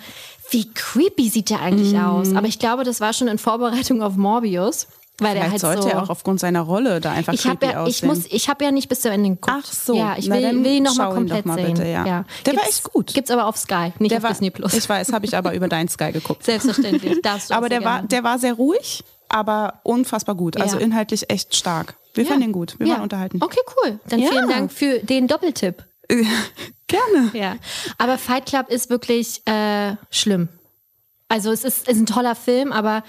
wie 0.52 0.70
creepy 0.74 1.30
sieht 1.30 1.50
der 1.50 1.62
eigentlich 1.62 1.94
Mhm. 1.94 2.00
aus? 2.06 2.36
Aber 2.36 2.48
ich 2.48 2.60
glaube, 2.60 2.84
das 2.84 3.00
war 3.02 3.14
schon 3.14 3.28
in 3.28 3.38
Vorbereitung 3.38 4.02
auf 4.04 4.16
Morbius, 4.18 4.88
weil 5.20 5.36
der 5.36 5.44
Vielleicht 5.46 5.52
halt 5.52 5.62
sollte 5.62 5.82
so. 5.84 5.90
er 5.90 6.04
auch 6.04 6.10
aufgrund 6.10 6.40
seiner 6.40 6.62
Rolle 6.62 7.00
da 7.00 7.12
einfach 7.12 7.34
ich 7.34 7.44
creepy 7.44 7.66
ja, 7.68 7.72
ich 7.72 7.78
aussehen. 7.78 8.10
muss, 8.10 8.26
ich 8.30 8.50
habe 8.50 8.66
ja 8.66 8.72
nicht 8.72 8.90
bis 8.90 9.02
zu 9.02 9.10
Ende 9.10 9.30
geguckt. 9.30 9.52
Ach 9.56 9.72
so, 9.72 9.96
ja, 9.96 10.16
ich 10.18 10.30
will, 10.30 10.42
will 10.64 10.66
ihn 10.72 10.84
noch 10.84 10.96
mal 10.96 11.04
schau 11.06 11.10
ihn 11.12 11.28
doch 11.28 11.36
komplett 11.36 11.46
mal 11.46 11.56
sehen. 11.58 11.74
bitte, 11.76 11.88
ja. 11.88 12.04
Der 12.04 12.14
war 12.14 12.26
Gibt's- 12.44 12.68
echt 12.70 12.84
gut. 12.92 13.14
Gibt's 13.14 13.30
aber 13.32 13.46
auf 13.46 13.58
Sky, 13.58 13.94
nicht 14.00 14.12
der 14.12 14.18
auf 14.18 14.24
war, 14.24 14.32
Disney 14.32 14.50
Plus. 14.50 14.74
Ich 14.74 14.90
weiß, 14.90 15.14
habe 15.14 15.26
ich 15.26 15.38
aber 15.38 15.54
über 15.54 15.68
dein 15.68 15.88
Sky 15.88 16.12
geguckt. 16.12 16.44
Selbstverständlich. 16.46 17.22
Darfst 17.22 17.52
du 17.52 17.54
aber 17.56 17.70
der 17.70 17.84
war, 17.84 18.02
der 18.02 18.24
war 18.24 18.40
sehr 18.40 18.54
ruhig, 18.54 19.04
aber 19.30 19.80
unfassbar 19.84 20.36
gut. 20.36 20.60
Also 20.60 20.78
Ja. 20.78 20.82
inhaltlich 20.84 21.30
echt 21.30 21.56
stark. 21.56 21.96
Wir 22.16 22.24
Ja. 22.24 22.30
fanden 22.32 22.46
ihn 22.46 22.52
gut. 22.52 22.76
Wir 22.80 22.88
Ja. 22.88 22.94
waren 22.96 23.04
unterhalten. 23.04 23.40
Okay, 23.42 23.60
cool. 23.84 24.00
Dann 24.10 24.20
Ja. 24.20 24.30
vielen 24.30 24.50
Dank 24.50 24.72
für 24.72 25.00
den 25.00 25.28
Doppeltipp. 25.28 25.84
Gerne. 26.88 27.32
Ja. 27.34 27.56
Aber 27.98 28.18
Fight 28.18 28.46
Club 28.46 28.70
ist 28.70 28.90
wirklich 28.90 29.42
äh, 29.48 29.96
schlimm. 30.12 30.50
Also 31.30 31.52
es 31.52 31.64
ist, 31.64 31.88
ist 31.88 31.98
ein 31.98 32.06
toller 32.06 32.36
Film, 32.36 32.72
aber 32.72 33.04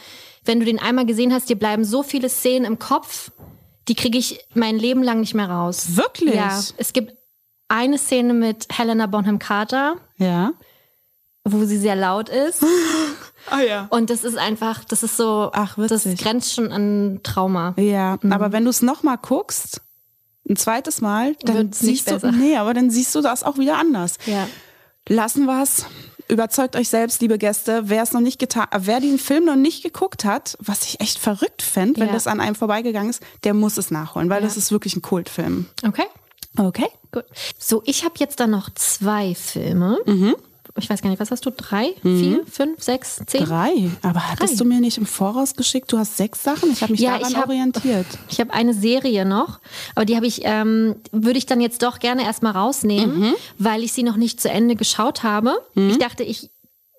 wenn 0.44 0.60
du 0.60 0.66
den 0.66 0.78
einmal 0.78 1.06
gesehen 1.06 1.32
hast, 1.32 1.48
dir 1.48 1.58
bleiben 1.58 1.84
so 1.84 2.02
viele 2.02 2.28
Szenen 2.28 2.64
im 2.64 2.78
Kopf, 2.78 3.30
die 3.88 3.94
kriege 3.94 4.18
ich 4.18 4.40
mein 4.54 4.78
Leben 4.78 5.02
lang 5.02 5.20
nicht 5.20 5.34
mehr 5.34 5.48
raus. 5.50 5.96
Wirklich? 5.96 6.34
Ja. 6.34 6.60
Es 6.76 6.92
gibt 6.92 7.14
eine 7.68 7.98
Szene 7.98 8.34
mit 8.34 8.66
Helena 8.70 9.06
Bonham 9.06 9.38
Carter, 9.38 9.96
Ja. 10.16 10.52
wo 11.44 11.64
sie 11.64 11.78
sehr 11.78 11.96
laut 11.96 12.28
ist. 12.28 12.62
Ah 13.50 13.60
ja. 13.60 13.86
Und 13.90 14.08
das 14.08 14.24
ist 14.24 14.38
einfach, 14.38 14.84
das 14.84 15.02
ist 15.02 15.18
so, 15.18 15.50
Ach, 15.52 15.76
das 15.76 16.06
witzig. 16.06 16.18
grenzt 16.22 16.54
schon 16.54 16.72
an 16.72 17.20
Trauma. 17.22 17.74
Ja, 17.76 18.16
Mhm. 18.22 18.32
aber 18.32 18.52
wenn 18.52 18.64
du 18.64 18.70
es 18.70 18.80
nochmal 18.80 19.18
guckst, 19.18 19.82
ein 20.48 20.56
zweites 20.56 21.02
Mal, 21.02 21.34
dann 21.42 21.56
Wird's 21.56 21.80
siehst 21.80 22.10
du, 22.10 22.16
nee, 22.32 22.56
aber 22.56 22.72
dann 22.72 22.88
siehst 22.88 23.14
du 23.14 23.20
das 23.20 23.42
auch 23.42 23.58
wieder 23.58 23.76
anders. 23.76 24.16
Ja. 24.24 24.48
Lassen 25.10 25.44
wir's. 25.44 25.84
Überzeugt 26.28 26.74
euch 26.76 26.88
selbst, 26.88 27.20
liebe 27.20 27.36
Gäste. 27.38 27.82
Wer 27.84 28.02
es 28.02 28.12
noch 28.12 28.20
nicht 28.20 28.38
getan, 28.38 28.66
wer 28.78 29.00
den 29.00 29.18
Film 29.18 29.44
noch 29.44 29.56
nicht 29.56 29.82
geguckt 29.82 30.24
hat, 30.24 30.56
was 30.58 30.82
ich 30.84 31.00
echt 31.00 31.18
verrückt 31.18 31.60
fände, 31.62 32.00
wenn 32.00 32.08
Ja. 32.08 32.12
das 32.14 32.26
an 32.26 32.40
einem 32.40 32.54
vorbeigegangen 32.54 33.10
ist, 33.10 33.22
der 33.44 33.52
muss 33.54 33.76
es 33.76 33.90
nachholen, 33.90 34.30
weil 34.30 34.40
das 34.42 34.56
ist 34.56 34.72
wirklich 34.72 34.96
ein 34.96 35.02
Kultfilm. 35.02 35.66
Okay. 35.86 36.06
Okay. 36.56 36.86
Gut. 37.12 37.24
So, 37.58 37.82
ich 37.84 38.04
habe 38.04 38.14
jetzt 38.18 38.40
dann 38.40 38.50
noch 38.50 38.70
zwei 38.74 39.34
Filme. 39.34 39.98
Mhm. 40.06 40.36
Ich 40.76 40.90
weiß 40.90 41.02
gar 41.02 41.10
nicht, 41.10 41.20
was 41.20 41.30
hast 41.30 41.46
du? 41.46 41.50
Drei, 41.50 41.94
vier, 42.02 42.42
fünf, 42.50 42.82
sechs, 42.82 43.22
zehn? 43.26 43.44
Drei. 43.44 43.90
Aber 44.02 44.28
hattest 44.28 44.54
Drei. 44.54 44.58
du 44.58 44.64
mir 44.64 44.80
nicht 44.80 44.98
im 44.98 45.06
Voraus 45.06 45.54
geschickt? 45.54 45.92
Du 45.92 45.98
hast 45.98 46.16
sechs 46.16 46.42
Sachen. 46.42 46.72
Ich 46.72 46.82
habe 46.82 46.92
mich 46.92 47.00
Ja, 47.00 47.16
daran 47.18 47.30
ich 47.32 47.36
hab- 47.38 47.46
orientiert. 47.48 48.06
Ich 48.28 48.40
habe 48.40 48.52
eine 48.52 48.74
Serie 48.74 49.24
noch, 49.24 49.60
aber 49.94 50.04
die 50.04 50.16
habe 50.16 50.26
ich, 50.26 50.40
ähm, 50.42 50.96
würde 51.12 51.38
ich 51.38 51.46
dann 51.46 51.60
jetzt 51.60 51.82
doch 51.84 52.00
gerne 52.00 52.24
erstmal 52.24 52.52
rausnehmen, 52.52 53.20
Mhm. 53.20 53.34
weil 53.58 53.84
ich 53.84 53.92
sie 53.92 54.02
noch 54.02 54.16
nicht 54.16 54.40
zu 54.40 54.50
Ende 54.50 54.74
geschaut 54.74 55.22
habe. 55.22 55.54
Ich 55.76 55.98
dachte, 55.98 56.24
ich 56.24 56.50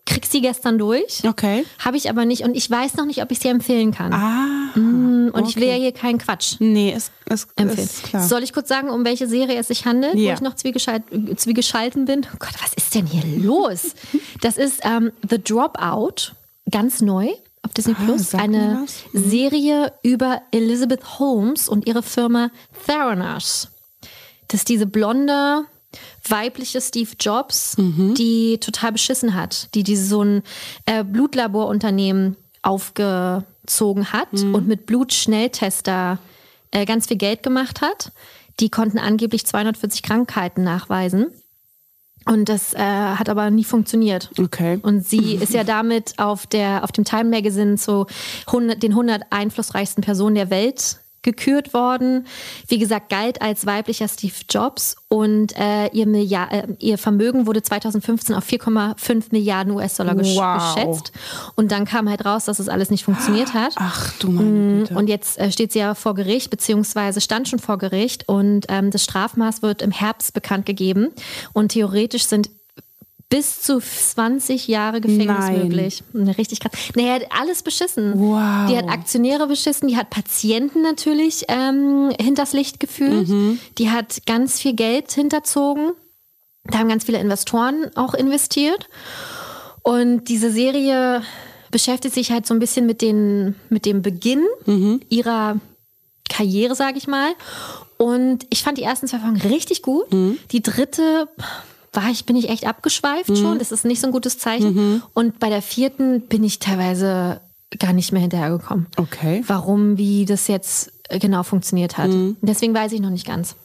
krieg 0.06 0.26
sie 0.26 0.42
gestern 0.42 0.78
durch. 0.78 1.24
Okay. 1.28 1.66
Habe 1.80 1.98
ich 1.98 2.10
aber 2.10 2.26
nicht 2.26 2.44
und 2.44 2.56
ich 2.56 2.70
weiß 2.70 2.96
noch 2.96 3.06
nicht, 3.06 3.22
ob 3.24 3.32
ich 3.32 3.40
sie 3.40 3.48
empfehlen 3.48 3.92
kann. 3.92 4.14
Ah. 4.14 4.78
Mm, 4.78 5.30
und 5.34 5.48
ich 5.50 5.56
will 5.56 5.68
ja 5.68 5.74
hier 5.76 5.92
keinen 5.92 6.20
Quatsch 6.20 6.56
Nee, 6.60 6.94
ist, 6.96 7.12
ist, 7.30 7.48
empfehlen. 7.56 7.86
ist 7.88 8.04
klar. 8.04 8.28
Soll 8.28 8.44
ich 8.44 8.54
kurz 8.54 8.68
sagen, 8.68 8.90
um 8.90 9.04
welche 9.04 9.28
Serie 9.28 9.58
es 9.60 9.68
sich 9.70 9.86
handelt, 9.86 10.16
Ja. 10.16 10.30
wo 10.32 10.34
ich 10.36 10.42
noch 10.42 10.56
zwiegeschalt, 10.56 11.04
zwiegeschalten 11.38 12.06
bin? 12.06 12.26
Oh 12.34 12.38
Gott, 12.40 12.54
was 12.62 12.74
ist 12.76 12.94
denn 12.94 13.08
hier 13.08 13.24
los? 13.44 13.96
das 14.42 14.58
ist 14.58 14.82
ähm, 14.84 15.12
The 15.28 15.42
Dropout, 15.42 16.34
ganz 16.70 17.02
neu 17.02 17.30
auf 17.64 17.74
Disney 17.74 17.96
Plus. 17.96 18.34
Ah, 18.36 18.38
mir 18.38 18.44
Eine. 18.44 18.86
Mhm. 19.14 19.30
Serie 19.30 19.94
über 20.04 20.42
Elizabeth 20.52 21.20
Holmes 21.20 21.68
und 21.68 21.88
ihre 21.88 22.04
Firma 22.04 22.52
Theranos. 22.86 23.70
Das 24.50 24.60
ist 24.62 24.70
diese 24.70 24.86
blonde, 24.86 25.66
weibliche 26.28 26.82
Steve 26.82 27.12
Jobs, 27.20 27.78
Mhm. 27.78 28.14
die 28.16 28.58
total 28.60 28.92
beschissen 28.94 29.34
hat, 29.34 29.70
die 29.76 29.84
diese 29.84 30.06
so 30.06 30.22
ein 30.24 30.44
äh, 30.86 31.04
Blutlaborunternehmen 31.04 32.36
aufgezogen 32.62 34.12
hat 34.12 34.32
Mhm. 34.34 34.56
und 34.56 34.68
mit 34.68 34.86
Blutschnelltester 34.86 36.20
äh, 36.72 36.86
ganz 36.86 37.08
viel 37.08 37.18
Geld 37.18 37.44
gemacht 37.44 37.82
hat. 37.82 38.12
Die 38.60 38.70
konnten 38.70 38.98
angeblich 39.00 39.46
240 39.46 40.02
Krankheiten 40.04 40.64
nachweisen. 40.64 41.28
Und 42.28 42.50
das 42.50 42.74
äh, 42.74 42.80
hat 42.80 43.30
aber 43.30 43.52
nie 43.52 43.64
funktioniert. 43.64 44.32
Okay. 44.40 44.80
Und 44.82 45.06
sie 45.08 45.36
ist 45.42 45.54
ja 45.54 45.64
damit 45.64 46.18
auf, 46.18 46.48
der, 46.48 46.84
auf 46.84 46.92
dem 46.92 47.04
Time 47.06 47.26
Magazine 47.26 47.76
zu 47.78 48.08
100, 48.48 48.82
den 48.82 48.92
100 48.94 49.24
einflussreichsten 49.30 50.04
Personen 50.04 50.36
der 50.36 50.50
Welt 50.50 50.98
gekürt 51.26 51.74
worden. 51.74 52.26
Wie 52.70 52.78
gesagt, 52.78 53.10
galt 53.10 53.42
als 53.42 53.66
weiblicher 53.66 54.08
Steve 54.08 54.34
Jobs 54.50 54.96
und 55.10 55.58
äh, 55.58 55.88
ihr, 55.88 56.06
Milliard, 56.06 56.54
äh, 56.54 56.68
ihr 56.80 56.98
Vermögen 56.98 57.48
wurde 57.48 57.62
2015 57.62 58.34
auf 58.36 58.46
4,5 58.48 59.26
Milliarden 59.32 59.74
US-Dollar 59.74 60.16
Wow. 60.16 60.76
geschätzt. 60.76 61.12
Und 61.56 61.72
dann 61.72 61.84
kam 61.86 62.10
halt 62.10 62.24
raus, 62.26 62.46
dass 62.46 62.60
es 62.60 62.70
alles 62.70 62.90
nicht 62.90 63.04
funktioniert 63.04 63.54
hat. 63.54 63.74
Ach 63.78 64.14
du 64.20 64.30
meine 64.30 64.80
Güte. 64.80 64.96
Und 64.96 65.08
jetzt 65.08 65.38
äh, 65.38 65.52
steht 65.52 65.74
sie 65.74 65.80
ja 65.80 65.96
vor 65.96 66.16
Gericht, 66.16 66.50
beziehungsweise 66.50 67.20
stand 67.20 67.50
schon 67.50 67.60
vor 67.60 67.78
Gericht 67.78 68.30
und 68.30 68.66
ähm, 68.70 68.92
das 68.92 69.04
Strafmaß 69.04 69.62
wird 69.62 69.82
im 69.82 69.92
Herbst 69.92 70.34
bekannt 70.34 70.66
gegeben. 70.66 71.10
Und 71.54 71.70
theoretisch 71.74 72.26
sind 72.26 72.50
bis 73.30 73.62
zu 73.62 73.80
20 73.80 74.68
Jahre 74.68 75.02
Gefängnis 75.02 75.28
Nein. 75.28 75.64
möglich. 75.64 76.04
Richtig 76.14 76.60
krass. 76.60 76.72
Naja, 76.96 77.26
alles 77.32 77.64
beschissen. 77.64 78.14
Wow. 78.20 78.70
Die 78.70 78.78
hat 78.78 78.88
Aktionäre 78.88 79.48
beschissen, 79.48 79.88
die 79.88 79.98
hat 79.98 80.10
Patienten 80.12 80.82
natürlich 80.84 81.46
ähm, 81.48 82.12
hinters 82.22 82.54
Licht 82.54 82.80
geführt, 82.80 83.28
Mhm. 83.28 83.60
die 83.78 83.90
hat 83.90 84.26
ganz 84.28 84.60
viel 84.62 84.74
Geld 84.74 85.12
hinterzogen. 85.12 85.92
Da 86.66 86.80
haben 86.80 86.90
ganz 86.90 87.04
viele 87.06 87.20
Investoren 87.20 87.92
auch 87.96 88.14
investiert. 88.14 88.88
Und 89.84 90.26
diese 90.30 90.50
Serie 90.52 91.22
beschäftigt 91.72 92.16
sich 92.16 92.32
halt 92.32 92.46
so 92.48 92.54
ein 92.54 92.60
bisschen 92.60 92.86
mit, 92.86 93.02
den, 93.02 93.56
mit 93.70 93.86
dem 93.86 94.02
Beginn 94.02 94.46
ihrer 95.10 95.60
Karriere, 96.30 96.74
sage 96.76 96.98
ich 96.98 97.08
mal. 97.08 97.34
Und 97.98 98.46
ich 98.50 98.64
fand 98.64 98.78
die 98.78 98.84
ersten 98.84 99.08
zwei 99.08 99.20
Folgen 99.20 99.42
richtig 99.42 99.82
gut. 99.82 100.06
Die 100.52 100.62
dritte 100.64 101.28
war 101.96 102.10
ich, 102.10 102.26
bin 102.26 102.36
ich 102.36 102.50
echt 102.50 102.66
abgeschweift 102.68 103.38
schon. 103.38 103.60
Das 103.60 103.72
ist 103.72 103.86
nicht 103.86 104.02
so 104.02 104.08
ein 104.08 104.14
gutes 104.14 104.38
Zeichen. 104.38 105.02
Und 105.14 105.40
bei 105.40 105.50
der 105.50 105.62
vierten 105.62 106.22
bin 106.22 106.44
ich 106.44 106.60
teilweise 106.60 107.42
gar 107.80 107.94
nicht 107.94 108.12
mehr 108.12 108.22
hinterhergekommen. 108.22 108.88
Okay. 108.98 109.44
Warum, 109.48 109.98
wie 109.98 110.26
das 110.26 110.48
jetzt 110.48 110.92
äh, 111.10 111.20
genau 111.20 111.44
funktioniert 111.44 111.98
hat. 111.98 112.10
Deswegen 112.42 112.74
weiß 112.74 112.92
ich 112.94 113.02
noch 113.02 113.10
nicht 113.10 113.26
ganz. 113.28 113.56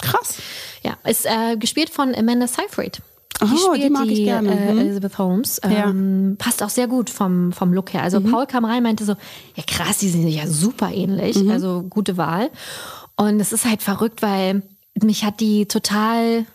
Krass. 0.00 0.38
Ja, 0.82 0.96
ist 1.08 1.26
äh, 1.26 1.56
gespielt 1.56 1.90
von 1.90 2.14
Amanda 2.14 2.46
Seyfried. 2.46 3.00
Oh, 3.42 3.74
die 3.74 3.90
mag 3.90 4.06
ich 4.06 4.24
gerne. 4.24 4.50
Äh, 4.50 4.72
Mhm. 4.72 4.78
Elizabeth 4.80 5.18
Holmes. 5.18 5.60
Ja. 5.64 5.90
Ähm, 5.90 6.36
Passt 6.38 6.62
auch 6.62 6.70
sehr 6.70 6.86
gut 6.86 7.10
vom, 7.10 7.52
vom 7.52 7.72
Look 7.72 7.92
her. 7.92 8.00
Mhm. 8.00 8.04
Also 8.04 8.20
Paul 8.20 8.46
kam 8.46 8.64
rein, 8.64 8.82
meinte 8.82 9.04
so, 9.04 9.14
ja 9.54 9.62
krass, 9.66 9.98
die 9.98 10.08
sind 10.08 10.26
ja 10.28 10.46
super 10.46 10.90
ähnlich. 10.92 11.36
Mhm. 11.36 11.50
Also 11.50 11.82
gute 11.82 12.16
Wahl. 12.16 12.50
Und 13.16 13.40
es 13.40 13.52
ist 13.52 13.64
halt 13.64 13.82
verrückt, 13.82 14.22
weil 14.22 14.62
mich 15.02 15.24
hat 15.24 15.40
die 15.40 15.66
total 15.66 16.46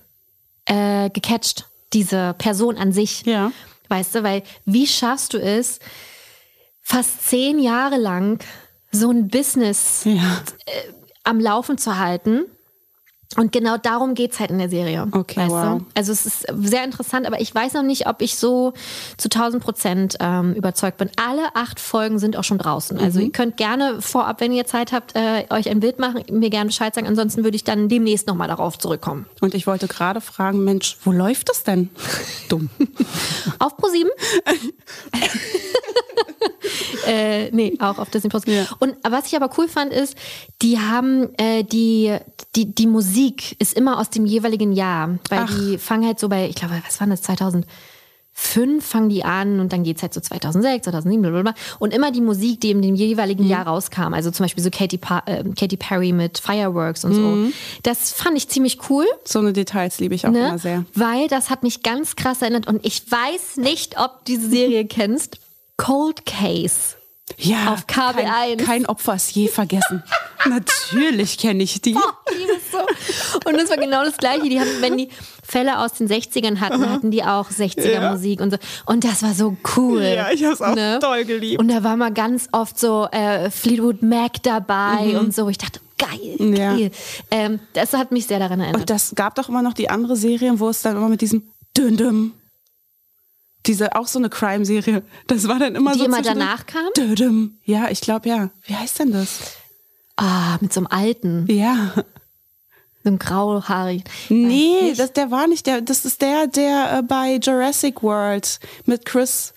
äh, 0.72 1.10
gecatcht, 1.10 1.66
diese 1.94 2.34
Person 2.38 2.78
an 2.78 2.92
sich. 2.94 3.24
Ja. 3.26 3.52
Weißt 3.90 4.16
du, 4.16 4.24
weil 4.24 4.44
wie 4.66 4.88
schaffst 4.88 5.34
du 5.34 5.38
es, 5.38 5.80
fast 6.82 7.28
zehn 7.28 7.60
Jahre 7.60 7.98
lang 7.98 8.40
so 8.92 9.10
ein 9.12 9.28
Business 9.28 10.02
Ja. 10.06 10.42
am 11.24 11.40
Laufen 11.40 11.78
zu 11.78 11.98
halten. 11.98 12.46
Und 13.38 13.52
genau 13.52 13.78
darum 13.78 14.14
geht's 14.14 14.40
halt 14.40 14.52
in 14.52 14.58
der 14.60 14.70
Serie. 14.70 15.08
Okay, 15.12 15.46
wow. 15.48 15.80
Du? 15.80 15.86
Also 15.96 16.12
es 16.12 16.26
ist 16.26 16.46
sehr 16.54 16.84
interessant, 16.84 17.26
aber 17.26 17.40
ich 17.40 17.54
weiß 17.56 17.74
noch 17.74 17.84
nicht, 17.84 18.08
ob 18.08 18.22
ich 18.22 18.36
so 18.36 18.74
zu 19.18 19.30
1000 19.30 19.64
Prozent 19.64 20.18
ähm, 20.20 20.54
überzeugt 20.54 20.98
bin. 20.98 21.10
Alle 21.16 21.56
acht 21.56 21.80
Folgen 21.80 22.20
sind 22.20 22.36
auch 22.36 22.44
schon 22.44 22.58
draußen. 22.58 22.98
Also 23.00 23.20
Mhm. 23.20 23.26
ihr 23.28 23.32
könnt 23.32 23.58
gerne 23.58 24.02
vorab, 24.02 24.42
wenn 24.42 24.52
ihr 24.52 24.66
Zeit 24.66 24.92
habt, 24.92 25.16
äh, 25.16 25.46
euch 25.50 25.70
ein 25.70 25.80
Bild 25.80 25.98
machen, 26.00 26.24
mir 26.30 26.50
gerne 26.50 26.68
Bescheid 26.68 26.94
sagen. 26.94 27.08
Ansonsten 27.08 27.44
würde 27.44 27.56
ich 27.56 27.64
dann 27.64 27.88
demnächst 27.90 28.28
nochmal 28.28 28.48
darauf 28.50 28.78
zurückkommen. 28.78 29.26
Und 29.40 29.54
ich 29.54 29.66
wollte 29.66 29.88
gerade 29.88 30.20
fragen, 30.22 30.64
Mensch, 30.64 30.98
wo 31.06 31.12
läuft 31.12 31.50
das 31.50 31.64
denn? 31.64 31.90
Dumm. 32.50 32.70
Auf 33.60 33.78
Pro7? 33.78 34.08
äh, 37.08 37.50
nee, 37.52 37.78
auch 37.80 37.98
auf 37.98 38.10
Disney 38.10 38.30
Plus. 38.30 38.44
Ja. 38.46 38.66
Und 38.80 38.96
was 39.08 39.28
ich 39.28 39.36
aber 39.36 39.50
cool 39.58 39.68
fand, 39.68 39.92
ist, 39.94 40.16
die 40.62 40.80
haben 40.80 41.30
äh, 41.38 41.64
die, 41.64 42.16
die, 42.56 42.74
die 42.74 42.88
Musik 42.88 43.56
ist 43.60 43.74
immer 43.74 44.00
aus 44.00 44.10
dem 44.10 44.26
jeweiligen 44.26 44.72
Jahr. 44.74 45.18
Weil 45.30 45.46
Ach. 45.48 45.50
die 45.58 45.78
fangen 45.78 46.06
halt 46.06 46.20
so 46.20 46.30
bei, 46.30 46.48
ich 46.48 46.56
glaube, 46.56 46.82
was 46.86 47.00
war 47.00 47.08
das, 47.08 47.22
2005 47.24 47.66
fangen 48.86 49.10
die 49.10 49.24
an 49.24 49.60
und 49.60 49.74
dann 49.74 49.84
geht's 49.84 50.02
halt 50.02 50.14
so 50.14 50.22
2006, 50.22 50.84
2007, 50.86 51.22
blablabla. 51.22 51.54
Und 51.80 51.94
immer 51.94 52.12
die 52.12 52.22
Musik, 52.22 52.62
die 52.62 52.72
in 52.72 52.82
dem 52.82 52.96
jeweiligen 52.96 53.46
Jahr 53.46 53.68
rauskam. 53.68 54.14
Also 54.14 54.32
zum 54.32 54.46
Beispiel 54.46 54.64
so 54.64 54.70
Katy, 54.70 54.98
pa 54.98 55.24
äh, 55.26 55.44
Katy 55.58 55.78
Perry 55.78 56.12
mit 56.12 56.40
Fireworks 56.40 57.04
und 57.06 57.14
so. 57.14 57.38
Das 57.84 58.12
fand 58.14 58.38
ich 58.38 58.48
ziemlich 58.48 58.90
cool. 58.90 59.06
So 59.26 59.40
eine 59.40 59.54
Details 59.54 60.00
liebe 60.00 60.16
ich 60.16 60.26
auch 60.26 60.32
Ne? 60.32 60.48
immer 60.48 60.60
sehr. 60.60 60.86
Weil 60.94 61.28
das 61.28 61.50
hat 61.50 61.64
mich 61.64 61.84
ganz 61.84 62.16
krass 62.16 62.42
erinnert 62.42 62.68
und 62.68 62.86
ich 62.86 63.10
weiß 63.12 63.58
nicht, 63.58 64.00
ob 64.00 64.20
du 64.26 64.34
diese 64.34 64.50
Serie 64.50 64.86
kennst. 64.86 65.40
Cold 65.82 66.26
Case. 66.26 66.96
Ja. 67.38 67.74
Auf 67.74 67.86
KW1. 67.86 68.24
Kein, 68.24 68.58
kein 68.58 68.86
Opfer 68.86 69.16
ist 69.16 69.32
je 69.32 69.48
vergessen. 69.48 70.04
Natürlich 70.50 71.38
kenne 71.38 71.64
ich 71.64 71.82
die. 71.82 71.94
Es 71.96 72.72
so. 72.72 72.80
Und 73.50 73.58
das 73.58 73.70
war 73.70 73.78
genau 73.78 74.04
das 74.04 74.18
Gleiche. 74.18 74.50
Die 74.50 74.60
hatten, 74.60 74.82
wenn 74.82 74.98
die 74.98 75.10
Fälle 75.44 75.80
aus 75.80 75.94
den 75.94 76.08
60ern 76.08 76.60
hatten, 76.60 76.90
hatten 76.90 77.10
die 77.12 77.24
auch 77.24 77.50
60er 77.50 78.12
Musik 78.12 78.42
und 78.42 78.52
so. 78.52 78.58
Und 78.86 79.04
das 79.04 79.24
war 79.24 79.34
so 79.34 79.56
cool. 79.78 80.02
Ne? 80.02 80.16
Ja, 80.16 80.32
ich 80.32 80.44
hab's 80.44 80.62
auch 80.62 80.76
doll 81.00 81.26
geliebt. 81.26 81.60
Und 81.60 81.70
da 81.70 81.84
war 81.84 81.96
mal 81.96 82.12
ganz 82.12 82.50
oft 82.52 82.78
so 82.80 83.08
äh, 83.12 83.50
Fleetwood 83.50 84.02
Mac 84.02 84.44
dabei 84.44 85.18
und 85.20 85.34
so. 85.34 85.48
Ich 85.50 85.58
dachte, 85.58 85.80
geil, 85.98 86.36
Mhm. 86.40 86.56
Ja. 86.56 86.76
geil. 86.76 86.92
Ähm, 87.30 87.60
das 87.74 87.94
hat 87.94 88.12
mich 88.12 88.28
sehr 88.28 88.40
daran 88.40 88.60
erinnert. 88.60 88.82
Und 88.82 88.90
das 88.90 89.14
gab 89.16 89.36
doch 89.36 89.48
immer 89.50 89.62
noch 89.62 89.74
die 89.74 89.90
andere 89.90 90.16
Serie, 90.16 90.60
wo 90.60 90.70
es 90.70 90.82
dann 90.82 90.98
immer 90.98 91.10
mit 91.10 91.22
diesem 91.22 91.44
Düm-Düm. 91.78 92.34
Diese, 93.68 93.96
auch 93.96 94.08
so 94.08 94.18
eine 94.20 94.30
Crime-Serie. 94.30 95.04
Das 95.28 95.48
war 95.48 95.60
dann 95.60 95.76
immer 95.76 95.94
Die 95.94 96.00
so. 96.00 96.06
immer 96.06 96.18
zwischendrin. 96.18 96.40
danach 96.40 96.66
kam? 96.66 96.88
Düm-Düm. 96.98 97.58
Ja, 97.64 97.90
ich 97.90 98.02
glaube 98.02 98.28
ja. 98.30 98.50
Wie 98.66 98.76
heißt 98.76 99.00
denn 99.00 99.12
das? 99.12 99.40
ah, 100.18 100.58
mit 100.62 100.72
so 100.74 100.82
einem 100.82 100.88
alten, 100.88 101.46
Ja. 101.50 101.94
so 103.04 103.10
einem 103.10 103.18
grauhaarigen. 103.20 104.04
Nee, 104.30 104.94
das, 104.96 105.14
der 105.14 105.32
war 105.32 105.48
nicht 105.48 105.66
der. 105.68 105.82
Das 105.82 106.06
ist 106.06 106.22
der, 106.22 106.48
der 106.48 107.00
äh, 107.00 107.04
bei 107.04 107.36
Jurassic 107.42 108.04
World 108.04 108.60
mit 108.86 109.06
Chris 109.06 109.54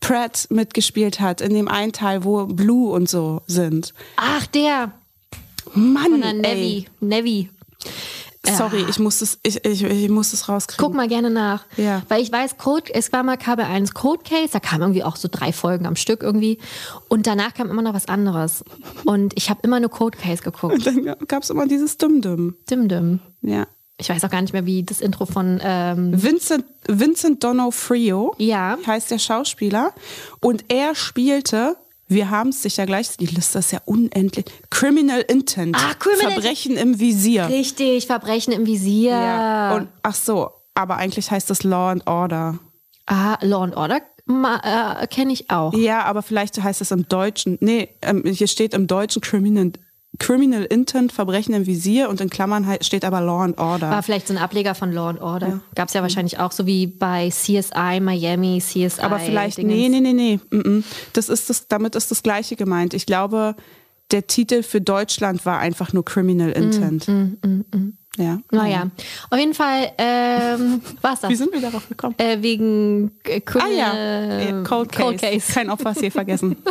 Pratt 0.00 0.46
mitgespielt 0.50 1.18
hat, 1.20 1.40
in 1.40 1.54
dem 1.54 1.66
einen 1.68 1.92
Teil, 1.92 2.24
wo 2.24 2.46
Blue 2.46 2.92
und 2.92 3.08
so 3.08 3.40
sind. 3.46 3.94
Ach, 4.16 4.46
der. 4.46 4.92
Mann, 5.74 6.04
Von 6.10 6.20
der 6.20 6.30
ey. 6.30 6.36
Nevi. 6.42 6.86
Nevi. 7.00 7.50
Sorry, 8.52 8.84
ich 8.88 8.98
muss 8.98 9.18
das, 9.20 9.38
ich, 9.42 9.64
ich, 9.64 9.82
ich 9.82 10.08
muss 10.10 10.30
das 10.32 10.48
rauskriegen. 10.48 10.84
Guck 10.84 10.94
mal 10.94 11.08
gerne 11.08 11.30
nach. 11.30 11.64
Ja. 11.76 12.02
Weil 12.08 12.22
ich 12.22 12.30
weiß, 12.30 12.58
Code, 12.58 12.92
es 12.94 13.12
war 13.12 13.22
mal 13.22 13.36
KB1 13.36 13.94
Code 13.94 14.22
Case, 14.22 14.50
da 14.52 14.60
kamen 14.60 14.82
irgendwie 14.82 15.02
auch 15.04 15.16
so 15.16 15.28
drei 15.30 15.52
Folgen 15.52 15.86
am 15.86 15.96
Stück 15.96 16.22
irgendwie. 16.22 16.58
Und 17.08 17.26
danach 17.26 17.54
kam 17.54 17.70
immer 17.70 17.82
noch 17.82 17.94
was 17.94 18.06
anderes. 18.08 18.64
Und 19.04 19.32
ich 19.36 19.50
habe 19.50 19.60
immer 19.62 19.80
nur 19.80 19.90
Code 19.90 20.18
Case 20.18 20.42
geguckt. 20.42 20.74
Und 20.74 20.86
dann 20.86 21.16
gab 21.26 21.42
es 21.42 21.50
immer 21.50 21.66
dieses 21.66 21.96
Düm-Düm. 21.98 22.56
Dim 22.70 22.88
Dim. 22.88 23.20
Ja. 23.42 23.66
Ich 23.96 24.08
weiß 24.08 24.24
auch 24.24 24.30
gar 24.30 24.42
nicht 24.42 24.52
mehr, 24.52 24.66
wie 24.66 24.82
das 24.82 25.00
Intro 25.00 25.24
von. 25.24 25.60
Ähm, 25.62 26.20
Vincent, 26.20 26.64
Vincent 26.88 27.44
D'Onofrio 27.44 28.32
Ja. 28.38 28.76
heißt 28.86 29.10
der 29.12 29.20
Schauspieler. 29.20 29.92
Und 30.40 30.64
er 30.68 30.94
spielte, 30.96 31.76
wir 32.06 32.30
haben 32.30 32.50
es 32.50 32.62
sicher 32.62 32.86
gleich, 32.86 33.16
die 33.16 33.26
Liste 33.26 33.58
ist 33.58 33.72
ja 33.72 33.80
unendlich, 33.84 34.44
Criminal 34.70 35.20
Intent. 35.22 35.76
Ah, 35.76 35.94
Criminal 35.98 36.32
Verbrechen 36.32 36.76
im 36.76 36.98
Visier. 36.98 37.48
richtig, 37.48 38.06
Verbrechen 38.06 38.52
im 38.52 38.66
Visier. 38.66 39.12
Ja. 39.12 39.74
Und 39.76 39.88
ach 40.02 40.14
so, 40.14 40.50
aber 40.74 40.96
eigentlich 40.96 41.30
heißt 41.30 41.48
das 41.50 41.62
Law 41.62 41.90
and 41.90 42.06
Order. 42.06 42.58
ah, 43.06 43.38
Law 43.40 43.62
and 43.62 43.76
Order 43.76 44.00
äh, 44.26 45.06
kenne 45.06 45.32
ich 45.32 45.50
auch. 45.50 45.74
Ja, 45.74 46.04
aber 46.04 46.22
vielleicht 46.22 46.62
heißt 46.62 46.80
es 46.80 46.90
im 46.90 47.08
Deutschen, 47.08 47.58
nee, 47.60 47.88
ähm, 48.02 48.22
hier 48.24 48.46
steht 48.46 48.74
im 48.74 48.86
Deutschen 48.86 49.20
Criminal, 49.22 49.72
Criminal 50.18 50.64
Intent, 50.64 51.12
Verbrechen 51.12 51.54
im 51.54 51.66
Visier 51.66 52.08
und 52.08 52.20
in 52.20 52.30
Klammern 52.30 52.66
steht 52.80 53.04
aber 53.04 53.20
Law 53.20 53.42
and 53.42 53.58
Order. 53.58 53.90
War 53.90 54.02
vielleicht 54.02 54.28
so 54.28 54.34
ein 54.34 54.38
Ableger 54.38 54.74
von 54.74 54.92
Law 54.92 55.08
and 55.08 55.20
Order. 55.20 55.48
Ja. 55.48 55.60
Gab 55.74 55.88
es 55.88 55.94
ja 55.94 56.02
wahrscheinlich 56.02 56.38
auch, 56.38 56.52
so 56.52 56.66
wie 56.66 56.86
bei 56.86 57.30
CSI, 57.30 58.00
Miami, 58.00 58.60
CSI. 58.60 59.00
Aber 59.02 59.18
vielleicht, 59.18 59.58
Dingens. 59.58 59.74
nee, 59.74 59.88
nee, 59.88 60.00
nee, 60.00 60.38
nee. 60.52 60.82
Das 61.12 61.28
ist 61.28 61.50
das, 61.50 61.66
damit 61.68 61.96
ist 61.96 62.10
das 62.10 62.22
Gleiche 62.22 62.54
gemeint. 62.56 62.94
Ich 62.94 63.06
glaube, 63.06 63.56
der 64.10 64.26
Titel 64.26 64.62
für 64.62 64.80
Deutschland 64.80 65.44
war 65.46 65.58
einfach 65.58 65.92
nur 65.92 66.04
Criminal 66.04 66.50
mm, 66.50 66.62
Intent. 66.62 67.08
Mm, 67.08 67.12
mm, 67.42 67.64
mm, 67.74 67.98
ja. 68.16 68.38
Naja, 68.52 68.90
auf 69.30 69.38
jeden 69.38 69.54
Fall 69.54 69.92
ähm, 69.98 70.80
war 71.00 71.14
es 71.14 71.20
das. 71.20 71.30
Wie 71.30 71.34
sind 71.34 71.52
wir 71.52 71.60
darauf 71.60 71.88
gekommen? 71.88 72.14
Äh, 72.18 72.40
wegen 72.40 73.12
äh, 73.24 73.40
ah, 73.54 73.68
ja. 73.68 74.62
Cold, 74.62 74.92
Case. 74.92 75.02
Cold 75.02 75.20
Case. 75.20 75.52
Kein 75.52 75.70
Opfer 75.70 75.94
hier 75.94 76.12
vergessen. 76.12 76.56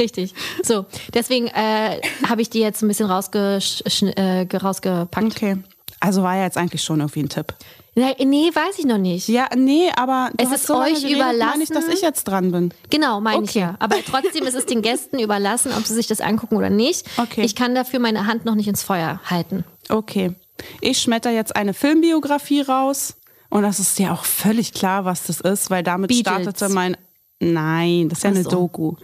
Richtig. 0.00 0.34
So, 0.62 0.86
deswegen 1.14 1.46
äh, 1.48 2.00
habe 2.28 2.42
ich 2.42 2.50
die 2.50 2.60
jetzt 2.60 2.82
ein 2.82 2.88
bisschen 2.88 3.08
äh, 3.08 4.56
rausgepackt. 4.56 5.26
Okay. 5.26 5.58
Also 6.00 6.22
war 6.22 6.36
ja 6.36 6.44
jetzt 6.44 6.56
eigentlich 6.56 6.82
schon 6.82 7.00
irgendwie 7.00 7.20
ein 7.20 7.28
Tipp. 7.28 7.54
Nee, 7.94 8.50
weiß 8.54 8.78
ich 8.78 8.86
noch 8.86 8.98
nicht. 8.98 9.28
Ja, 9.28 9.48
nee, 9.54 9.90
aber 9.94 10.30
es 10.38 10.50
ist 10.50 10.66
so 10.66 10.78
euch 10.78 10.94
geredet, 10.94 11.16
überlassen. 11.16 11.58
Nicht, 11.58 11.74
dass 11.74 11.88
ich 11.88 12.00
jetzt 12.00 12.24
dran 12.24 12.52
bin. 12.52 12.72
Genau, 12.88 13.20
meine 13.20 13.38
okay. 13.38 13.46
ich 13.46 13.54
ja. 13.56 13.76
Aber 13.78 13.96
trotzdem 14.04 14.46
ist 14.46 14.54
es 14.54 14.64
den 14.64 14.80
Gästen 14.80 15.18
überlassen, 15.18 15.72
ob 15.76 15.84
sie 15.84 15.94
sich 15.94 16.06
das 16.06 16.20
angucken 16.20 16.56
oder 16.56 16.70
nicht. 16.70 17.06
Okay. 17.18 17.42
Ich 17.42 17.54
kann 17.54 17.74
dafür 17.74 17.98
meine 17.98 18.26
Hand 18.26 18.46
noch 18.46 18.54
nicht 18.54 18.68
ins 18.68 18.82
Feuer 18.82 19.20
halten. 19.26 19.64
Okay. 19.88 20.34
Ich 20.80 20.98
schmetter 20.98 21.30
jetzt 21.30 21.56
eine 21.56 21.74
Filmbiografie 21.74 22.62
raus. 22.62 23.16
Und 23.50 23.64
das 23.64 23.80
ist 23.80 23.98
ja 23.98 24.14
auch 24.14 24.24
völlig 24.24 24.72
klar, 24.72 25.04
was 25.04 25.24
das 25.24 25.40
ist, 25.40 25.70
weil 25.70 25.82
damit 25.82 26.08
Beatles. 26.08 26.42
startete 26.42 26.68
mein. 26.72 26.96
Nein, 27.40 28.08
das 28.08 28.18
ist 28.18 28.24
ja 28.24 28.30
eine 28.30 28.42
so. 28.42 28.50
Doku. 28.50 28.94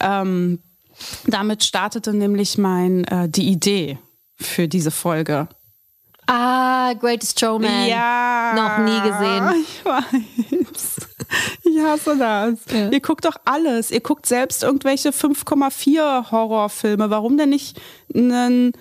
Ähm, 0.00 0.60
damit 1.26 1.64
startete 1.64 2.12
nämlich 2.12 2.58
mein 2.58 3.04
äh, 3.04 3.28
die 3.28 3.48
Idee 3.48 3.98
für 4.36 4.68
diese 4.68 4.90
Folge. 4.90 5.48
Ah, 6.26 6.92
Greatest 6.94 7.38
Showman. 7.38 7.86
Ja. 7.86 8.52
Noch 8.54 8.84
nie 8.84 9.00
gesehen. 9.00 9.64
Ich 9.68 9.84
weiß. 9.84 10.96
Ich 11.64 11.78
hasse 11.80 12.16
das. 12.16 12.58
Ja. 12.72 12.88
Ihr 12.90 13.00
guckt 13.00 13.24
doch 13.24 13.36
alles. 13.44 13.90
Ihr 13.90 14.00
guckt 14.00 14.26
selbst 14.26 14.62
irgendwelche 14.62 15.10
5,4 15.10 16.30
Horrorfilme. 16.30 17.10
Warum 17.10 17.36
denn 17.36 17.50
nicht 17.50 17.80
einen 18.14 18.72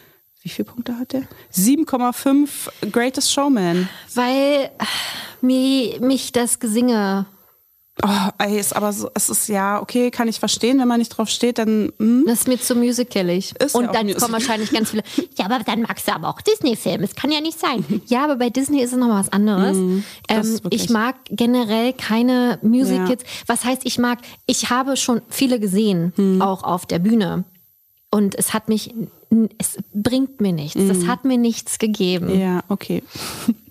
wie 0.46 0.50
viele 0.50 0.68
Punkte 0.68 0.96
hat 1.00 1.14
der? 1.14 1.24
7,5 1.52 2.92
Greatest 2.92 3.34
Showman. 3.34 3.90
Weil 4.14 4.70
mir, 5.42 6.00
mich 6.02 6.32
das 6.34 6.60
Gesinge 6.60 7.26
Oh, 8.04 8.30
ey, 8.40 8.60
ist 8.60 8.76
aber 8.76 8.92
so, 8.92 9.10
es 9.14 9.30
ist 9.30 9.48
ja, 9.48 9.82
okay, 9.82 10.12
kann 10.12 10.28
ich 10.28 10.40
verstehen, 10.40 10.80
wenn 10.80 10.88
man 10.88 11.00
nicht 11.00 11.10
drauf 11.10 11.30
steht, 11.30 11.60
dann. 11.60 11.94
Hm. 11.98 12.26
Das 12.28 12.42
ist 12.42 12.48
mir 12.48 12.60
zu 12.60 12.76
musicalig. 12.76 13.56
Ist 13.58 13.74
und 13.74 13.86
ja 13.86 13.92
dann 13.94 14.08
Musical. 14.08 14.22
kommen 14.22 14.34
wahrscheinlich 14.34 14.72
ganz 14.72 14.90
viele, 14.90 15.04
ja, 15.38 15.46
aber 15.46 15.60
dann 15.60 15.84
magst 15.84 16.06
du 16.08 16.14
aber 16.14 16.28
auch 16.28 16.42
Disney-Filme. 16.42 17.06
Es 17.06 17.16
kann 17.16 17.32
ja 17.32 17.40
nicht 17.40 17.58
sein. 17.58 17.86
ja, 18.08 18.26
aber 18.26 18.36
bei 18.36 18.50
Disney 18.50 18.82
ist 18.82 18.92
es 18.92 18.98
nochmal 18.98 19.22
was 19.22 19.32
anderes. 19.32 19.78
Mm, 19.78 20.04
ähm, 20.28 20.60
ich 20.72 20.90
mag 20.90 21.16
generell 21.30 21.94
keine 21.94 22.60
Musicals. 22.62 23.24
Ja. 23.24 23.30
Was 23.48 23.64
heißt, 23.64 23.84
ich 23.86 23.98
mag, 23.98 24.20
ich 24.46 24.70
habe 24.70 24.98
schon 24.98 25.22
viele 25.30 25.62
gesehen, 25.62 26.12
hm. 26.18 26.42
auch 26.42 26.64
auf 26.64 26.86
der 26.86 27.00
Bühne. 27.00 27.46
Und 28.12 28.36
es 28.36 28.54
hat 28.54 28.68
mich, 28.68 28.94
es 29.58 29.78
bringt 29.94 30.42
mir 30.42 30.52
nichts. 30.52 30.80
Mm. 30.80 30.88
Das 30.88 31.00
mhm. 31.00 31.08
hat 31.08 31.26
mir 31.26 31.38
nichts 31.38 31.80
gegeben. 31.80 32.40
Ja, 32.40 32.62
okay. 32.70 33.04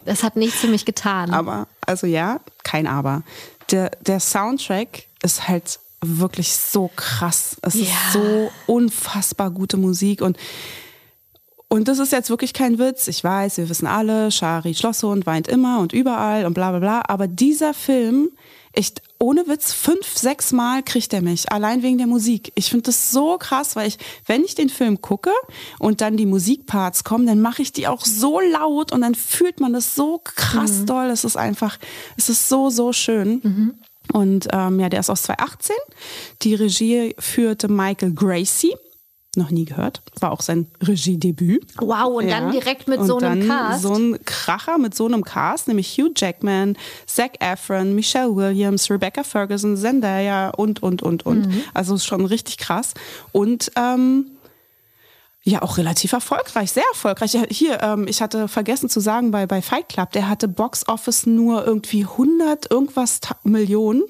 Das 0.04 0.22
hat 0.22 0.36
nichts 0.36 0.56
für 0.56 0.66
mich 0.66 0.84
getan. 0.84 1.32
Aber, 1.32 1.66
also 1.86 2.06
ja, 2.06 2.40
kein 2.62 2.86
Aber 2.86 3.22
der, 3.70 3.90
der 4.00 4.20
Soundtrack 4.20 5.06
ist 5.22 5.48
halt 5.48 5.78
wirklich 6.00 6.54
so 6.54 6.90
krass. 6.94 7.56
Es 7.62 7.74
ja. 7.74 7.82
ist 7.82 8.12
so 8.12 8.50
unfassbar 8.66 9.50
gute 9.50 9.76
Musik 9.76 10.20
und 10.20 10.36
und 11.68 11.88
das 11.88 11.98
ist 11.98 12.12
jetzt 12.12 12.30
wirklich 12.30 12.52
kein 12.52 12.78
Witz. 12.78 13.08
Ich 13.08 13.24
weiß, 13.24 13.56
wir 13.56 13.68
wissen 13.68 13.88
alle, 13.88 14.30
Shari 14.30 14.74
Schlosshund 14.74 15.26
weint 15.26 15.48
immer 15.48 15.80
und 15.80 15.92
überall 15.92 16.46
und 16.46 16.54
bla 16.54 16.70
bla 16.70 16.78
bla. 16.78 17.02
Aber 17.08 17.26
dieser 17.26 17.74
Film, 17.74 18.28
echt 18.72 19.02
ohne 19.24 19.46
Witz, 19.48 19.72
fünf, 19.72 20.18
sechs 20.18 20.52
Mal 20.52 20.82
kriegt 20.82 21.14
er 21.14 21.22
mich. 21.22 21.50
Allein 21.50 21.82
wegen 21.82 21.96
der 21.96 22.06
Musik. 22.06 22.52
Ich 22.56 22.68
finde 22.68 22.82
das 22.82 23.10
so 23.10 23.38
krass, 23.38 23.74
weil 23.74 23.88
ich, 23.88 23.96
wenn 24.26 24.44
ich 24.44 24.54
den 24.54 24.68
Film 24.68 25.00
gucke 25.00 25.30
und 25.78 26.02
dann 26.02 26.18
die 26.18 26.26
Musikparts 26.26 27.04
kommen, 27.04 27.26
dann 27.26 27.40
mache 27.40 27.62
ich 27.62 27.72
die 27.72 27.88
auch 27.88 28.04
so 28.04 28.38
laut 28.40 28.92
und 28.92 29.00
dann 29.00 29.14
fühlt 29.14 29.60
man 29.60 29.72
das 29.72 29.94
so 29.94 30.20
krass 30.22 30.80
mhm. 30.80 30.86
doll. 30.86 31.06
Es 31.06 31.24
ist 31.24 31.36
einfach, 31.36 31.78
es 32.18 32.28
ist 32.28 32.50
so, 32.50 32.68
so 32.68 32.92
schön. 32.92 33.40
Mhm. 33.42 33.74
Und 34.12 34.48
ähm, 34.52 34.78
ja, 34.78 34.90
der 34.90 35.00
ist 35.00 35.08
aus 35.08 35.22
2018. 35.22 35.74
Die 36.42 36.54
Regie 36.54 37.14
führte 37.18 37.68
Michael 37.68 38.12
Gracie 38.12 38.74
noch 39.36 39.50
nie 39.50 39.64
gehört. 39.64 40.02
War 40.20 40.32
auch 40.32 40.40
sein 40.40 40.66
Regiedebüt. 40.82 41.66
Wow, 41.78 42.16
und 42.16 42.28
ja. 42.28 42.40
dann 42.40 42.52
direkt 42.52 42.88
mit 42.88 43.00
und 43.00 43.06
so 43.06 43.18
einem 43.18 43.46
Cast. 43.48 43.82
So 43.82 43.94
ein 43.94 44.18
Kracher 44.24 44.78
mit 44.78 44.94
so 44.94 45.06
einem 45.06 45.24
Cast, 45.24 45.68
nämlich 45.68 45.96
Hugh 45.98 46.12
Jackman, 46.16 46.76
Zac 47.06 47.40
Efron, 47.40 47.94
Michelle 47.94 48.34
Williams, 48.34 48.90
Rebecca 48.90 49.22
Ferguson, 49.22 49.76
Zendaya 49.76 50.50
und, 50.50 50.82
und, 50.82 51.02
und, 51.02 51.26
und. 51.26 51.46
Mhm. 51.46 51.62
Also 51.72 51.98
schon 51.98 52.26
richtig 52.26 52.58
krass. 52.58 52.94
Und 53.32 53.72
ähm, 53.76 54.30
ja, 55.46 55.60
auch 55.60 55.76
relativ 55.76 56.12
erfolgreich, 56.12 56.72
sehr 56.72 56.84
erfolgreich. 56.92 57.36
Hier, 57.50 57.82
ähm, 57.82 58.06
ich 58.08 58.22
hatte 58.22 58.48
vergessen 58.48 58.88
zu 58.88 59.00
sagen, 59.00 59.30
bei, 59.30 59.46
bei 59.46 59.60
Fight 59.60 59.90
Club, 59.90 60.10
der 60.12 60.28
hatte 60.28 60.48
Box 60.48 60.88
Office 60.88 61.26
nur 61.26 61.66
irgendwie 61.66 62.04
100 62.04 62.70
irgendwas 62.70 63.20
Millionen 63.42 64.04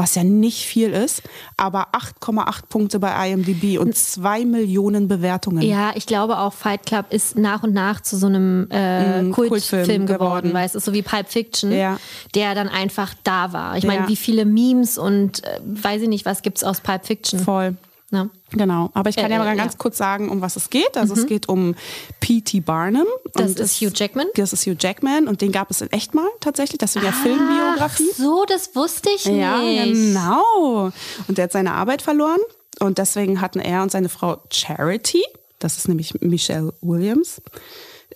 was 0.00 0.14
ja 0.14 0.24
nicht 0.24 0.64
viel 0.64 0.90
ist, 0.90 1.22
aber 1.58 1.88
8,8 1.92 2.62
Punkte 2.70 2.98
bei 2.98 3.30
IMDb 3.30 3.78
und 3.78 3.94
2 3.94 4.46
Millionen 4.46 5.08
Bewertungen. 5.08 5.60
Ja, 5.60 5.92
ich 5.94 6.06
glaube 6.06 6.38
auch 6.38 6.54
Fight 6.54 6.86
Club 6.86 7.06
ist 7.10 7.36
nach 7.36 7.62
und 7.62 7.74
nach 7.74 8.00
zu 8.00 8.16
so 8.16 8.26
einem 8.26 8.66
äh, 8.70 9.20
mm, 9.22 9.32
Kultfilm, 9.32 9.84
Kultfilm 9.84 10.06
geworden, 10.06 10.54
weil 10.54 10.64
es 10.64 10.74
ist 10.74 10.86
so 10.86 10.94
wie 10.94 11.02
Pulp 11.02 11.28
Fiction, 11.28 11.70
ja. 11.70 11.98
der 12.34 12.54
dann 12.54 12.68
einfach 12.68 13.12
da 13.24 13.52
war. 13.52 13.76
Ich 13.76 13.84
meine, 13.84 14.02
ja. 14.02 14.08
wie 14.08 14.16
viele 14.16 14.46
Memes 14.46 14.96
und 14.96 15.44
äh, 15.44 15.60
weiß 15.62 16.00
ich 16.00 16.08
nicht, 16.08 16.24
was 16.24 16.40
gibt 16.40 16.56
es 16.56 16.64
aus 16.64 16.80
Pulp 16.80 17.04
Fiction? 17.04 17.38
Voll. 17.38 17.76
Ja. 18.12 18.28
Genau, 18.50 18.90
aber 18.94 19.08
ich 19.10 19.16
kann 19.16 19.30
äh, 19.30 19.34
ja 19.34 19.38
mal 19.38 19.56
ganz 19.56 19.74
ja. 19.74 19.78
kurz 19.78 19.96
sagen, 19.96 20.30
um 20.30 20.40
was 20.40 20.56
es 20.56 20.70
geht. 20.70 20.96
Also 20.96 21.14
mhm. 21.14 21.20
es 21.20 21.26
geht 21.26 21.48
um 21.48 21.76
P.T. 22.18 22.60
Barnum. 22.60 23.06
Das 23.34 23.52
ist 23.52 23.80
Hugh 23.80 23.92
Jackman. 23.94 24.26
Das 24.34 24.52
ist 24.52 24.66
Hugh 24.66 24.76
Jackman 24.78 25.28
und 25.28 25.40
den 25.40 25.52
gab 25.52 25.70
es 25.70 25.80
in 25.80 25.92
echt 25.92 26.14
mal 26.14 26.26
tatsächlich. 26.40 26.78
Das 26.78 26.96
ist 26.96 27.04
ja 27.04 27.12
Filmbiografie. 27.12 28.08
Ach 28.12 28.16
so, 28.16 28.44
das 28.48 28.74
wusste 28.74 29.10
ich 29.14 29.26
nicht. 29.26 29.38
Ja, 29.38 29.60
genau. 29.60 30.90
Und 31.28 31.38
der 31.38 31.44
hat 31.44 31.52
seine 31.52 31.72
Arbeit 31.72 32.02
verloren 32.02 32.40
und 32.80 32.98
deswegen 32.98 33.40
hatten 33.40 33.60
er 33.60 33.82
und 33.82 33.92
seine 33.92 34.08
Frau 34.08 34.42
Charity, 34.52 35.22
das 35.60 35.76
ist 35.76 35.86
nämlich 35.86 36.20
Michelle 36.20 36.72
Williams, 36.80 37.40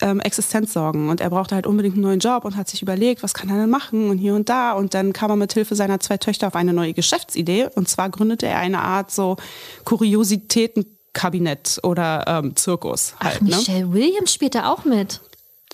ähm, 0.00 0.20
Existenzsorgen 0.20 1.08
und 1.08 1.20
er 1.20 1.30
brauchte 1.30 1.54
halt 1.54 1.66
unbedingt 1.66 1.94
einen 1.94 2.02
neuen 2.02 2.20
Job 2.20 2.44
und 2.44 2.56
hat 2.56 2.68
sich 2.68 2.82
überlegt, 2.82 3.22
was 3.22 3.34
kann 3.34 3.48
er 3.48 3.56
denn 3.56 3.70
machen 3.70 4.10
und 4.10 4.18
hier 4.18 4.34
und 4.34 4.48
da 4.48 4.72
und 4.72 4.94
dann 4.94 5.12
kam 5.12 5.30
er 5.30 5.36
mit 5.36 5.52
Hilfe 5.52 5.74
seiner 5.74 6.00
zwei 6.00 6.16
Töchter 6.16 6.48
auf 6.48 6.56
eine 6.56 6.72
neue 6.72 6.92
Geschäftsidee 6.92 7.68
und 7.74 7.88
zwar 7.88 8.10
gründete 8.10 8.46
er 8.46 8.58
eine 8.58 8.80
Art 8.80 9.10
so 9.10 9.36
Kuriositätenkabinett 9.84 11.80
oder 11.82 12.24
ähm, 12.26 12.56
Zirkus. 12.56 13.14
Halt, 13.20 13.36
Ach, 13.36 13.40
ne? 13.40 13.56
Michelle 13.56 13.86
ne? 13.86 13.92
Williams 13.92 14.32
spielt 14.32 14.54
da 14.54 14.72
auch 14.72 14.84
mit. 14.84 15.20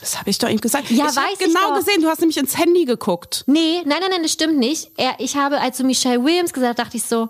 Das 0.00 0.18
habe 0.18 0.30
ich 0.30 0.38
doch 0.38 0.48
ihm 0.48 0.60
gesagt. 0.60 0.90
Ja, 0.90 1.08
ich 1.10 1.16
weiß 1.16 1.24
ich 1.34 1.38
genau 1.38 1.68
doch. 1.68 1.78
gesehen. 1.78 2.00
Du 2.00 2.08
hast 2.08 2.20
nämlich 2.20 2.38
ins 2.38 2.56
Handy 2.56 2.86
geguckt. 2.86 3.44
Nee, 3.46 3.82
nein, 3.84 3.98
nein, 4.00 4.10
nein, 4.10 4.22
das 4.22 4.32
stimmt 4.32 4.58
nicht. 4.58 4.90
Er, 4.96 5.14
ich 5.18 5.36
habe, 5.36 5.60
als 5.60 5.76
du 5.76 5.84
Michelle 5.84 6.24
Williams 6.24 6.52
gesagt 6.52 6.78
dachte 6.78 6.96
ich 6.96 7.04
so, 7.04 7.28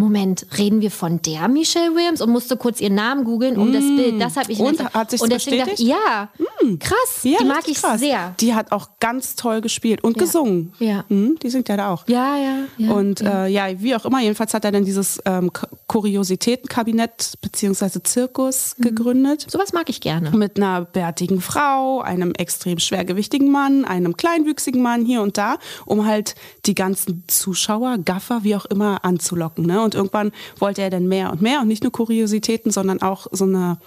Moment, 0.00 0.46
reden 0.58 0.80
wir 0.80 0.90
von 0.90 1.22
der 1.22 1.48
Michelle 1.48 1.94
Williams 1.94 2.20
und 2.20 2.30
musste 2.30 2.56
kurz 2.56 2.80
ihren 2.80 2.94
Namen 2.94 3.24
googeln 3.24 3.56
um 3.56 3.70
mm. 3.70 3.72
das 3.72 3.84
Bild. 3.84 4.20
Das 4.20 4.36
habe 4.36 4.50
ich 4.50 4.58
und 4.58 4.78
nicht. 4.78 4.94
hat 4.94 5.10
sich 5.10 5.20
und 5.20 5.32
deswegen 5.32 5.66
dachte 5.66 5.82
ja, 5.82 6.28
mm. 6.38 6.78
krass, 6.78 7.20
ja, 7.22 7.38
die 7.40 7.44
mag 7.44 7.68
ich 7.68 7.80
krass. 7.80 8.00
sehr. 8.00 8.34
Die 8.40 8.54
hat 8.54 8.72
auch 8.72 8.88
ganz 8.98 9.36
toll 9.36 9.60
gespielt 9.60 10.02
und 10.02 10.16
ja. 10.16 10.22
gesungen. 10.22 10.72
Ja, 10.78 11.04
mm, 11.08 11.36
die 11.42 11.50
singt 11.50 11.68
ja 11.68 11.76
da 11.76 11.92
auch. 11.92 12.08
Ja, 12.08 12.36
ja. 12.36 12.54
ja 12.78 12.90
und 12.92 13.20
ja. 13.20 13.46
Äh, 13.46 13.52
ja, 13.52 13.80
wie 13.80 13.94
auch 13.94 14.04
immer, 14.04 14.20
jedenfalls 14.20 14.54
hat 14.54 14.64
er 14.64 14.72
dann 14.72 14.84
dieses 14.84 15.20
ähm, 15.24 15.50
Kuriositätenkabinett 15.86 17.34
beziehungsweise 17.40 18.02
Zirkus 18.02 18.74
mhm. 18.76 18.82
gegründet. 18.82 19.46
Sowas 19.48 19.72
mag 19.72 19.88
ich 19.88 20.00
gerne. 20.00 20.30
Mit 20.30 20.56
einer 20.56 20.82
bärtigen 20.82 21.40
Frau, 21.40 22.00
einem 22.00 22.32
extrem 22.32 22.78
schwergewichtigen 22.78 23.50
Mann, 23.50 23.84
einem 23.84 24.16
kleinwüchsigen 24.16 24.82
Mann 24.82 25.04
hier 25.04 25.22
und 25.22 25.38
da, 25.38 25.58
um 25.84 26.06
halt 26.06 26.34
die 26.66 26.74
ganzen 26.74 27.24
Zuschauer, 27.26 27.98
Gaffer, 27.98 28.44
wie 28.44 28.56
auch 28.56 28.64
immer 28.66 29.04
anzulocken. 29.04 29.66
Ne? 29.66 29.89
Und 29.94 30.00
irgendwann 30.00 30.32
wollte 30.58 30.82
er 30.82 30.90
dann 30.90 31.08
mehr 31.08 31.30
und 31.30 31.42
mehr 31.42 31.60
und 31.60 31.68
nicht 31.68 31.82
nur 31.82 31.92
Kuriositäten, 31.92 32.70
sondern 32.70 33.02
auch 33.02 33.26
so 33.32 33.44
eine 33.44 33.78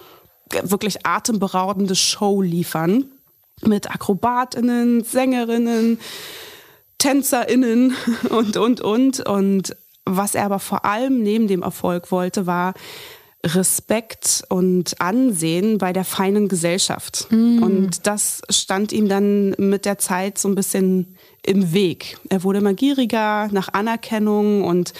wirklich 0.62 1.06
atemberaubende 1.06 1.94
Show 1.94 2.42
liefern 2.42 3.06
mit 3.62 3.90
Akrobatinnen, 3.90 5.04
Sängerinnen, 5.04 5.98
Tänzerinnen 6.98 7.94
und, 8.30 8.56
und, 8.56 8.80
und. 8.80 9.20
Und 9.20 9.76
was 10.04 10.34
er 10.34 10.44
aber 10.44 10.58
vor 10.58 10.84
allem 10.84 11.22
neben 11.22 11.48
dem 11.48 11.62
Erfolg 11.62 12.10
wollte, 12.10 12.46
war 12.46 12.74
Respekt 13.44 14.42
und 14.48 15.00
Ansehen 15.00 15.76
bei 15.78 15.92
der 15.92 16.04
feinen 16.04 16.48
Gesellschaft. 16.48 17.26
Mm. 17.30 17.62
Und 17.62 18.06
das 18.06 18.40
stand 18.48 18.92
ihm 18.92 19.08
dann 19.08 19.50
mit 19.58 19.84
der 19.84 19.98
Zeit 19.98 20.38
so 20.38 20.48
ein 20.48 20.54
bisschen 20.54 21.16
im 21.42 21.74
Weg. 21.74 22.18
Er 22.30 22.42
wurde 22.42 22.60
immer 22.60 22.72
gieriger 22.72 23.48
nach 23.52 23.68
Anerkennung 23.72 24.64
und 24.64 24.94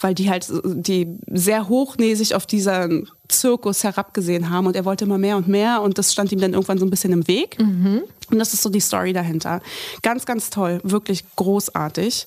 weil 0.00 0.14
die 0.14 0.30
halt 0.30 0.46
die 0.64 1.18
sehr 1.26 1.68
hochnäsig 1.68 2.34
auf 2.34 2.46
dieser 2.46 2.88
Zirkus 3.28 3.84
herabgesehen 3.84 4.50
haben 4.50 4.66
und 4.66 4.76
er 4.76 4.84
wollte 4.84 5.04
immer 5.04 5.18
mehr 5.18 5.36
und 5.36 5.48
mehr 5.48 5.82
und 5.82 5.98
das 5.98 6.12
stand 6.12 6.32
ihm 6.32 6.40
dann 6.40 6.52
irgendwann 6.52 6.78
so 6.78 6.86
ein 6.86 6.90
bisschen 6.90 7.12
im 7.12 7.26
Weg. 7.28 7.58
Mhm. 7.60 8.02
Und 8.30 8.38
das 8.38 8.54
ist 8.54 8.62
so 8.62 8.70
die 8.70 8.80
Story 8.80 9.12
dahinter. 9.12 9.60
Ganz, 10.02 10.26
ganz 10.26 10.50
toll, 10.50 10.80
wirklich 10.82 11.24
großartig. 11.36 12.26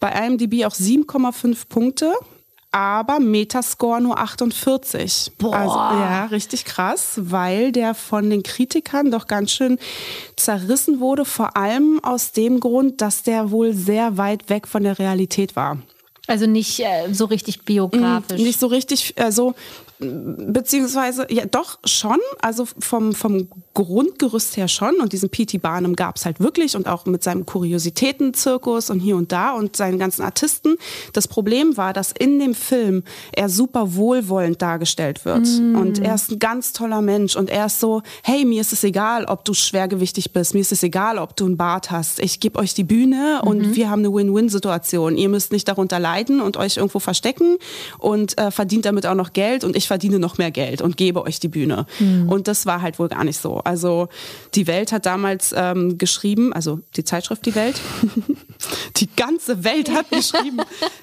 Bei 0.00 0.10
IMDb 0.26 0.64
auch 0.64 0.74
7,5 0.74 1.68
Punkte 1.68 2.12
aber 2.74 3.20
Metascore 3.20 4.00
nur 4.00 4.18
48. 4.18 5.34
Boah. 5.38 5.54
Also 5.54 5.76
ja, 5.76 6.24
richtig 6.24 6.64
krass, 6.64 7.12
weil 7.22 7.70
der 7.70 7.94
von 7.94 8.28
den 8.28 8.42
Kritikern 8.42 9.12
doch 9.12 9.28
ganz 9.28 9.52
schön 9.52 9.78
zerrissen 10.34 10.98
wurde, 10.98 11.24
vor 11.24 11.56
allem 11.56 12.00
aus 12.02 12.32
dem 12.32 12.58
Grund, 12.58 13.00
dass 13.00 13.22
der 13.22 13.52
wohl 13.52 13.74
sehr 13.74 14.18
weit 14.18 14.50
weg 14.50 14.66
von 14.66 14.82
der 14.82 14.98
Realität 14.98 15.54
war. 15.54 15.78
Also 16.26 16.46
nicht 16.46 16.80
äh, 16.80 17.12
so 17.12 17.26
richtig 17.26 17.62
biografisch. 17.62 18.40
Nicht 18.40 18.58
so 18.58 18.66
richtig, 18.68 19.14
also 19.18 19.54
beziehungsweise, 19.98 21.26
ja 21.30 21.46
doch 21.46 21.78
schon, 21.84 22.18
also 22.40 22.66
vom, 22.78 23.12
vom 23.12 23.48
Grundgerüst 23.74 24.56
her 24.56 24.68
schon 24.68 24.96
und 25.00 25.12
diesen 25.12 25.30
P.T. 25.30 25.58
Barnum 25.58 25.94
gab 25.96 26.16
es 26.16 26.24
halt 26.24 26.40
wirklich 26.40 26.76
und 26.76 26.88
auch 26.88 27.06
mit 27.06 27.22
seinem 27.22 27.46
Kuriositätenzirkus 27.46 28.90
und 28.90 29.00
hier 29.00 29.16
und 29.16 29.32
da 29.32 29.52
und 29.52 29.76
seinen 29.76 29.98
ganzen 29.98 30.22
Artisten. 30.22 30.76
Das 31.12 31.28
Problem 31.28 31.76
war, 31.76 31.92
dass 31.92 32.12
in 32.12 32.38
dem 32.38 32.54
Film 32.54 33.04
er 33.32 33.48
super 33.48 33.94
wohlwollend 33.94 34.60
dargestellt 34.60 35.24
wird 35.24 35.46
mm. 35.46 35.76
und 35.76 35.98
er 36.00 36.14
ist 36.14 36.30
ein 36.30 36.38
ganz 36.38 36.72
toller 36.72 37.00
Mensch 37.00 37.36
und 37.36 37.50
er 37.50 37.66
ist 37.66 37.80
so, 37.80 38.02
hey, 38.22 38.44
mir 38.44 38.60
ist 38.60 38.72
es 38.72 38.84
egal, 38.84 39.24
ob 39.26 39.44
du 39.44 39.54
schwergewichtig 39.54 40.32
bist, 40.32 40.54
mir 40.54 40.60
ist 40.60 40.72
es 40.72 40.82
egal, 40.82 41.18
ob 41.18 41.36
du 41.36 41.46
einen 41.46 41.56
Bart 41.56 41.90
hast, 41.90 42.20
ich 42.20 42.40
gebe 42.40 42.58
euch 42.58 42.74
die 42.74 42.84
Bühne 42.84 43.42
und 43.44 43.58
mhm. 43.58 43.76
wir 43.76 43.90
haben 43.90 44.00
eine 44.00 44.12
Win-Win-Situation. 44.12 45.16
Ihr 45.16 45.28
müsst 45.28 45.52
nicht 45.52 45.68
darunter 45.68 45.98
leiden 45.98 46.40
und 46.40 46.56
euch 46.56 46.76
irgendwo 46.76 46.98
verstecken 46.98 47.58
und 47.98 48.38
äh, 48.38 48.50
verdient 48.50 48.84
damit 48.86 49.06
auch 49.06 49.14
noch 49.14 49.32
Geld 49.32 49.64
und 49.64 49.76
ich 49.76 49.83
verdiene 49.86 50.18
noch 50.18 50.38
mehr 50.38 50.50
Geld 50.50 50.82
und 50.82 50.96
gebe 50.96 51.22
euch 51.22 51.40
die 51.40 51.48
Bühne. 51.48 51.86
Mhm. 51.98 52.28
Und 52.28 52.48
das 52.48 52.66
war 52.66 52.82
halt 52.82 52.98
wohl 52.98 53.08
gar 53.08 53.24
nicht 53.24 53.38
so. 53.38 53.58
Also 53.58 54.08
die 54.54 54.66
Welt 54.66 54.92
hat 54.92 55.06
damals 55.06 55.54
ähm, 55.56 55.98
geschrieben, 55.98 56.52
also 56.52 56.80
die 56.96 57.04
Zeitschrift 57.04 57.46
Die 57.46 57.54
Welt, 57.54 57.80
die 58.96 59.08
ganze 59.16 59.64
Welt 59.64 59.90
hat 59.90 60.10
geschrieben, 60.10 60.60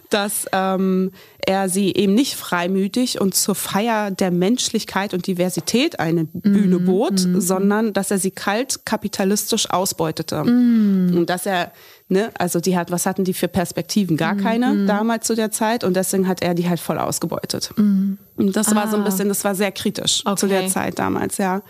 dass 0.10 0.46
ähm, 0.52 1.12
er 1.46 1.70
sie 1.70 1.94
eben 1.94 2.14
nicht 2.14 2.36
freimütig 2.36 3.20
und 3.20 3.34
zur 3.34 3.56
Feier 3.56 4.12
der 4.12 4.32
Menschlichkeit 4.32 5.14
und 5.14 5.28
Diversität 5.28 6.00
eine 6.00 6.26
Bühne 6.26 6.80
mm, 6.80 6.86
bot, 6.86 7.26
mm, 7.26 7.40
sondern 7.40 7.94
dass 7.94 8.12
er 8.12 8.20
sie 8.20 8.32
kalt 8.32 8.86
kapitalistisch 8.86 9.70
ausbeutete. 9.70 10.44
Mm. 10.44 11.18
Und 11.18 11.30
dass 11.30 11.46
er 11.46 11.72
Ne? 12.12 12.30
Also 12.38 12.60
die 12.60 12.78
hat, 12.78 12.92
was 12.92 13.06
hatten 13.06 13.24
die 13.24 13.34
für 13.34 13.48
Perspektiven? 13.48 14.18
Gar 14.18 14.36
keine 14.36 14.74
mm. 14.74 14.88
damals 14.88 15.26
zu 15.26 15.34
der 15.34 15.50
Zeit 15.50 15.86
und 15.86 15.96
deswegen 15.96 16.28
hat 16.28 16.42
er 16.42 16.54
die 16.54 16.68
halt 16.68 16.82
voll 16.82 17.00
ausgebeutet. 17.00 17.72
Mm. 17.78 18.18
Und 18.36 18.54
das 18.54 18.68
ah. 18.68 18.76
war 18.76 18.90
so 18.90 18.98
ein 18.98 19.04
ah. 19.04 19.06
bisschen, 19.06 19.30
das 19.30 19.46
war 19.46 19.56
sehr 19.56 19.72
kritisch 19.72 20.22
okay. 20.26 20.36
zu 20.36 20.48
der 20.48 20.68
Zeit 20.68 21.00
damals, 21.00 21.38
ja. 21.38 21.62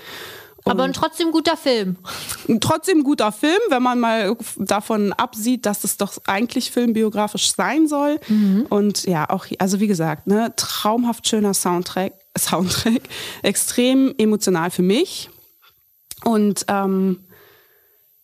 Und 0.64 0.72
Aber 0.72 0.84
ein 0.84 0.94
trotzdem 0.94 1.32
guter 1.32 1.56
Film. 1.56 1.98
Trotzdem 2.60 3.04
guter 3.04 3.32
Film, 3.32 3.60
wenn 3.70 3.84
man 3.84 4.00
mal 4.00 4.36
davon 4.58 5.14
absieht, 5.14 5.68
dass 5.68 5.84
es 5.84 5.98
doch 5.98 6.18
eigentlich 6.26 6.72
filmbiografisch 6.72 7.54
sein 7.54 7.88
soll. 7.88 8.20
Mhm. 8.28 8.66
Und 8.70 9.04
ja, 9.04 9.30
auch, 9.30 9.46
also 9.60 9.80
wie 9.80 9.88
gesagt, 9.88 10.26
ne, 10.26 10.54
traumhaft 10.56 11.28
schöner 11.28 11.54
Soundtrack, 11.54 12.14
Soundtrack, 12.38 13.02
extrem 13.44 14.16
emotional 14.18 14.72
für 14.72 14.84
mich. 14.84 15.30
Und 16.24 16.66
ähm, 16.68 17.20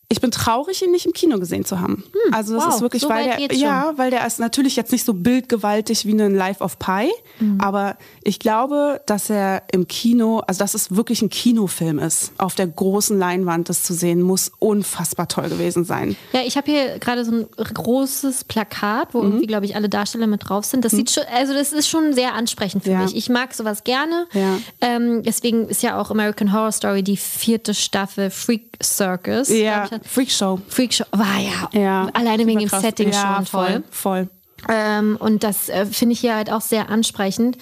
ich 0.09 0.21
bin 0.21 0.31
traurig, 0.31 0.81
ihn 0.81 0.91
nicht 0.91 1.05
im 1.05 1.11
Kino 1.11 1.37
gesehen 1.37 1.65
zu 1.65 1.81
haben. 1.81 2.05
Hm, 2.13 2.33
also 2.33 2.55
das 2.55 2.65
wow, 2.65 2.75
ist 2.75 2.81
wirklich, 2.81 3.01
so 3.01 3.09
weil 3.09 3.25
der, 3.25 3.53
ja, 3.53 3.93
weil 3.97 4.09
der 4.09 4.25
ist 4.25 4.39
natürlich 4.39 4.77
jetzt 4.77 4.93
nicht 4.93 5.03
so 5.03 5.13
bildgewaltig 5.13 6.05
wie 6.05 6.13
ein 6.13 6.33
Life 6.33 6.63
of 6.63 6.79
Pi, 6.79 7.11
mhm. 7.39 7.59
aber 7.59 7.97
ich 8.23 8.39
glaube, 8.39 9.01
dass 9.05 9.29
er 9.29 9.63
im 9.73 9.85
Kino, 9.87 10.39
also 10.47 10.59
dass 10.59 10.75
es 10.75 10.95
wirklich 10.95 11.21
ein 11.21 11.29
Kinofilm 11.29 11.99
ist, 11.99 12.31
auf 12.37 12.55
der 12.55 12.67
großen 12.67 13.19
Leinwand 13.19 13.67
das 13.67 13.83
zu 13.83 13.93
sehen, 13.93 14.21
muss 14.21 14.49
unfassbar 14.59 15.27
toll 15.27 15.49
gewesen 15.49 15.83
sein. 15.83 16.15
Ja, 16.31 16.39
ich 16.45 16.55
habe 16.55 16.71
hier 16.71 16.99
gerade 16.99 17.25
so 17.25 17.31
ein 17.31 17.47
großes 17.57 18.45
Plakat, 18.45 19.13
wo 19.13 19.19
mhm. 19.19 19.25
irgendwie, 19.25 19.47
glaube 19.47 19.65
ich, 19.65 19.75
alle 19.75 19.89
Darsteller 19.89 20.27
mit 20.27 20.47
drauf 20.47 20.63
sind. 20.63 20.85
Das 20.85 20.93
mhm. 20.93 20.97
sieht 20.97 21.11
schon, 21.11 21.23
also 21.35 21.53
das 21.53 21.73
ist 21.73 21.89
schon 21.89 22.13
sehr 22.13 22.33
ansprechend 22.33 22.85
für 22.85 22.91
ja. 22.91 23.01
mich. 23.01 23.13
Ich 23.13 23.27
mag 23.27 23.53
sowas 23.53 23.83
gerne. 23.83 24.27
Ja. 24.31 24.57
Ähm, 24.79 25.23
deswegen 25.23 25.67
ist 25.67 25.83
ja 25.83 25.99
auch 25.99 26.11
American 26.11 26.53
Horror 26.53 26.71
Story 26.71 27.03
die 27.03 27.17
vierte 27.17 27.73
Staffel 27.73 28.29
Freak 28.29 28.77
Circus. 28.81 29.49
Ja. 29.49 29.89
Freakshow. 30.03 30.59
Freakshow 30.67 31.05
war 31.11 31.39
ja, 31.39 31.79
ja 31.79 32.09
alleine 32.13 32.45
wegen 32.45 32.59
dem 32.59 32.69
Setting 32.69 33.11
ja, 33.11 33.37
schon 33.37 33.45
toll. 33.45 33.83
Voll. 33.91 34.29
Ähm, 34.69 35.17
und 35.19 35.43
das 35.43 35.69
äh, 35.69 35.85
finde 35.85 36.13
ich 36.13 36.19
hier 36.19 36.35
halt 36.35 36.51
auch 36.51 36.61
sehr 36.61 36.89
ansprechend. 36.89 37.57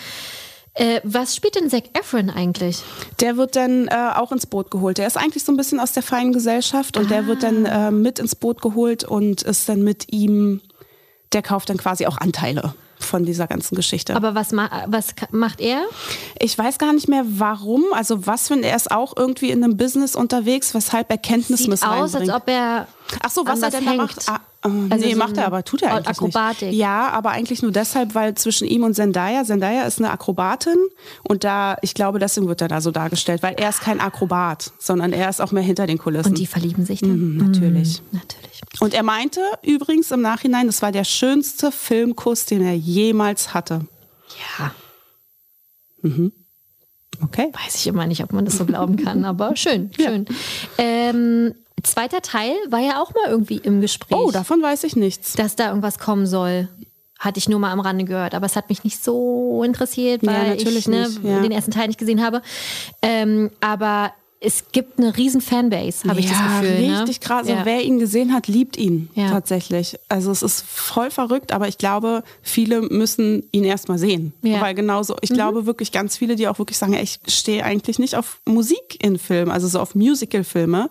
Äh, 0.74 1.00
was 1.04 1.36
spielt 1.36 1.56
denn 1.56 1.70
Zac 1.70 1.86
Efron 1.98 2.30
eigentlich? 2.30 2.84
Der 3.22 3.38
wird 3.38 3.56
dann 3.56 3.88
äh, 3.88 4.12
auch 4.16 4.32
ins 4.32 4.46
Boot 4.46 4.72
geholt. 4.72 4.98
Der 4.98 5.08
ist 5.08 5.18
eigentlich 5.18 5.44
so 5.44 5.52
ein 5.54 5.58
bisschen 5.58 5.80
aus 5.80 5.94
der 5.94 6.04
feinen 6.04 6.34
Gesellschaft 6.34 6.98
und 6.98 7.06
ah. 7.06 7.10
der 7.10 7.28
wird 7.28 7.44
dann 7.44 7.66
äh, 7.66 7.92
mit 7.92 8.20
ins 8.20 8.36
Boot 8.36 8.62
geholt 8.62 9.04
und 9.04 9.42
ist 9.42 9.70
dann 9.70 9.84
mit 9.84 10.12
ihm, 10.12 10.62
der 11.32 11.42
kauft 11.42 11.70
dann 11.70 11.78
quasi 11.78 12.06
auch 12.06 12.18
Anteile 12.18 12.74
von 13.00 13.26
dieser 13.26 13.48
ganzen 13.48 13.76
Geschichte. 13.76 14.16
Aber 14.16 14.36
was, 14.36 14.52
ma 14.52 14.86
was 14.88 15.08
macht 15.32 15.62
er? 15.62 15.84
Ich 16.40 16.58
weiß 16.58 16.78
gar 16.78 16.94
nicht 16.94 17.08
mehr 17.08 17.24
warum. 17.26 17.84
Also 17.94 18.26
was, 18.26 18.50
wenn 18.50 18.64
er 18.64 18.76
ist 18.76 18.92
auch 18.92 19.16
irgendwie 19.16 19.52
in 19.52 19.64
einem 19.64 19.78
Business 19.78 20.16
unterwegs, 20.16 20.74
weshalb 20.74 21.10
er 21.12 21.18
Kenntnismiss 21.18 21.82
Sieht 21.82 21.90
aus, 21.90 22.16
als 22.16 22.30
ob 22.30 22.48
er 22.50 22.88
Ach 23.22 23.30
so, 23.30 23.46
was 23.46 23.62
er 23.62 23.72
denn 23.72 23.88
hängt. 23.88 24.00
da 24.00 24.04
macht? 24.04 24.42
Äh, 24.66 24.92
also 24.92 25.06
nee, 25.06 25.14
so 25.14 25.20
macht 25.20 25.38
er 25.38 25.46
aber, 25.46 25.64
tut 25.64 25.82
er 25.82 25.94
eigentlich 25.94 26.08
Akrobatik. 26.08 26.70
nicht. 26.70 26.78
Ja, 26.78 27.10
aber 27.10 27.32
eigentlich 27.32 27.62
nur 27.62 27.72
deshalb, 27.72 28.16
weil 28.16 28.36
zwischen 28.36 28.68
ihm 28.68 28.84
und 28.84 28.94
Zendaya, 28.96 29.44
Zendaya 29.44 29.84
ist 29.84 30.00
eine 30.00 30.12
Akrobatin 30.12 30.78
und 31.24 31.44
da, 31.44 31.78
ich 31.82 31.94
glaube, 31.94 32.20
deswegen 32.20 32.48
wird 32.48 32.62
er 32.62 32.68
da 32.68 32.82
so 32.82 32.92
dargestellt, 32.92 33.44
weil 33.44 33.56
er 33.56 33.70
ist 33.70 33.82
kein 33.82 34.00
Akrobat, 34.00 34.72
sondern 34.80 35.14
er 35.14 35.30
ist 35.30 35.42
auch 35.42 35.52
mehr 35.52 35.64
hinter 35.64 35.88
den 35.88 35.98
Kulissen. 35.98 36.30
Und 36.30 36.38
die 36.38 36.48
verlieben 36.48 36.86
sich 36.86 37.02
dann? 37.02 37.36
Mhm, 37.36 37.38
natürlich. 37.38 38.02
Mhm, 38.12 38.20
natürlich. 38.20 38.62
Und 38.80 38.94
er 38.94 39.04
meinte 39.04 39.42
übrigens 39.64 40.12
im 40.12 40.22
Nachhinein, 40.22 40.68
das 40.68 40.82
war 40.82 40.92
der 40.92 41.04
schönste 41.04 41.72
Filmkuss, 41.72 42.46
den 42.46 42.62
er 42.62 42.76
jemals 42.76 43.54
hatte. 43.54 43.82
Ja. 44.60 44.72
Mhm. 46.02 46.32
Okay. 47.22 47.52
Weiß 47.54 47.76
ich 47.76 47.88
immer 47.88 48.08
nicht, 48.08 48.24
ob 48.24 48.34
man 48.34 48.46
das 48.46 48.58
so 48.58 48.66
glauben 48.66 48.98
kann, 48.98 49.24
aber 49.26 49.56
schön, 49.56 49.92
schön. 49.96 50.26
Ja. 50.28 50.36
Ähm, 50.78 51.56
zweiter 51.84 52.22
Teil 52.22 52.56
war 52.70 52.80
ja 52.80 53.02
auch 53.02 53.14
mal 53.14 53.30
irgendwie 53.30 53.58
im 53.58 53.82
Gespräch. 53.82 54.18
Oh, 54.18 54.32
davon 54.32 54.62
weiß 54.62 54.84
ich 54.84 54.96
nichts. 54.96 55.34
Dass 55.34 55.56
da 55.56 55.70
irgendwas 55.70 56.00
kommen 56.00 56.26
soll. 56.26 56.70
Hatte 57.20 57.38
ich 57.38 57.48
nur 57.48 57.60
mal 57.60 57.72
am 57.72 57.80
Rande 57.80 58.04
gehört, 58.04 58.36
aber 58.36 58.46
es 58.46 58.56
hat 58.56 58.70
mich 58.70 58.84
nicht 58.84 59.04
so 59.04 59.64
interessiert, 59.64 60.26
weil 60.26 60.48
ja, 60.48 60.54
ich 60.54 60.88
ne, 60.88 61.10
ja. 61.24 61.40
den 61.40 61.52
ersten 61.52 61.72
Teil 61.72 61.88
nicht 61.88 62.00
gesehen 62.00 62.24
habe. 62.24 62.42
Ähm, 63.02 63.52
aber 63.62 64.12
es 64.42 64.66
gibt 64.72 65.00
eine 65.00 65.16
riesen 65.16 65.42
Fanbase, 65.42 66.08
habe 66.08 66.20
ja, 66.20 66.26
ich 66.26 66.32
das 66.32 66.62
Gefühl. 66.62 66.88
Ne? 66.88 67.02
Richtig 67.02 67.20
ne? 67.22 67.26
krass. 67.26 67.48
Ja. 67.48 67.66
wer 67.66 67.82
ihn 67.82 68.00
gesehen 68.00 68.34
hat, 68.34 68.48
liebt 68.48 68.78
ihn 68.78 69.10
ja. 69.16 69.30
tatsächlich. 69.30 69.98
Also 70.10 70.30
es 70.30 70.44
ist 70.44 70.64
voll 70.68 71.10
verrückt, 71.10 71.52
aber 71.52 71.68
ich 71.68 71.78
glaube, 71.78 72.24
viele 72.42 72.82
müssen 72.82 73.44
ihn 73.52 73.64
erstmal 73.64 73.98
sehen. 73.98 74.34
Weil 74.42 74.76
genauso, 74.76 75.16
ich 75.22 75.32
mhm. 75.32 75.36
glaube 75.36 75.66
wirklich 75.66 75.92
ganz 75.92 76.18
viele, 76.18 76.36
die 76.36 76.48
auch 76.48 76.60
wirklich 76.60 76.78
sagen, 76.78 76.94
ich 76.94 77.20
stehe 77.28 77.64
eigentlich 77.64 77.98
nicht 77.98 78.16
auf 78.16 78.40
Musik 78.46 79.04
in 79.04 79.18
Filmen, 79.18 79.52
also 79.52 79.68
so 79.68 79.80
auf 79.80 79.96
Musical-Filme. 79.96 80.90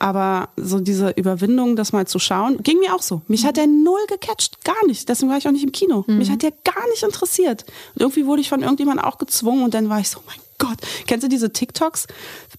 Aber 0.00 0.48
so 0.56 0.80
diese 0.80 1.10
Überwindung, 1.10 1.76
das 1.76 1.92
mal 1.92 2.06
zu 2.06 2.18
schauen, 2.18 2.62
ging 2.62 2.78
mir 2.78 2.94
auch 2.94 3.02
so. 3.02 3.20
Mich 3.28 3.44
hat 3.44 3.58
der 3.58 3.66
null 3.66 4.00
gecatcht, 4.08 4.64
gar 4.64 4.86
nicht. 4.86 5.08
Deswegen 5.08 5.30
war 5.30 5.36
ich 5.36 5.46
auch 5.46 5.52
nicht 5.52 5.62
im 5.62 5.72
Kino. 5.72 6.04
Mhm. 6.06 6.18
Mich 6.18 6.30
hat 6.30 6.42
der 6.42 6.52
gar 6.64 6.88
nicht 6.88 7.02
interessiert. 7.02 7.66
Und 7.94 8.00
irgendwie 8.00 8.24
wurde 8.24 8.40
ich 8.40 8.48
von 8.48 8.62
irgendjemandem 8.62 9.04
auch 9.04 9.18
gezwungen 9.18 9.62
und 9.62 9.74
dann 9.74 9.90
war 9.90 10.00
ich 10.00 10.08
so, 10.08 10.20
mein 10.26 10.38
Gott. 10.58 10.78
Kennst 11.06 11.24
du 11.24 11.28
diese 11.28 11.52
TikToks? 11.52 12.06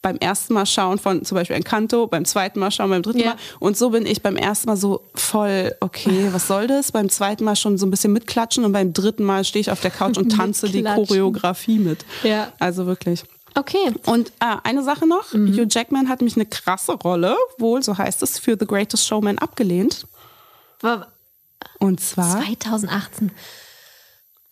Beim 0.02 0.18
ersten 0.18 0.54
Mal 0.54 0.66
schauen 0.66 0.98
von 0.98 1.24
zum 1.24 1.36
Beispiel 1.36 1.56
Encanto, 1.56 2.08
beim 2.08 2.26
zweiten 2.26 2.60
Mal 2.60 2.72
schauen, 2.72 2.90
beim 2.90 3.04
dritten 3.04 3.20
ja. 3.20 3.26
Mal. 3.26 3.36
Und 3.60 3.78
so 3.78 3.92
bin 3.92 4.06
ich 4.06 4.22
beim 4.22 4.36
ersten 4.36 4.68
Mal 4.70 4.78
so 4.78 5.02
voll, 5.16 5.76
okay, 5.80 6.30
was 6.32 6.48
soll 6.48 6.68
das? 6.68 6.92
Beim 6.92 7.10
zweiten 7.10 7.44
Mal 7.44 7.56
schon 7.56 7.78
so 7.78 7.86
ein 7.86 7.92
bisschen 7.92 8.14
mitklatschen 8.14 8.66
und 8.66 8.72
beim 8.72 8.94
dritten 8.94 9.24
Mal 9.24 9.46
stehe 9.46 9.62
ich 9.62 9.72
auf 9.72 9.82
der 9.82 9.92
Couch 9.92 10.18
und 10.18 10.30
tanze 10.36 10.70
die 10.70 10.84
Choreografie 10.84 11.80
mit. 11.80 12.06
Ja. 12.24 12.52
Also 12.60 12.88
wirklich. 12.88 13.24
Okay. 13.56 13.94
Und 14.06 14.30
äh, 14.40 14.58
eine 14.64 14.84
Sache 14.84 15.08
noch: 15.08 15.34
mhm. 15.34 15.54
Hugh 15.54 15.68
Jackman 15.70 16.10
hat 16.10 16.22
mich 16.22 16.36
eine 16.36 16.46
krasse 16.46 16.94
Rolle, 16.94 17.36
wohl, 17.58 17.84
so 17.84 17.98
heißt 17.98 18.24
es, 18.24 18.40
für 18.40 18.58
The 18.60 18.66
Greatest 18.66 19.06
Showman 19.08 19.38
abgelehnt. 19.38 20.06
Und 21.80 22.00
zwar. 22.00 22.44
2018. 22.44 23.32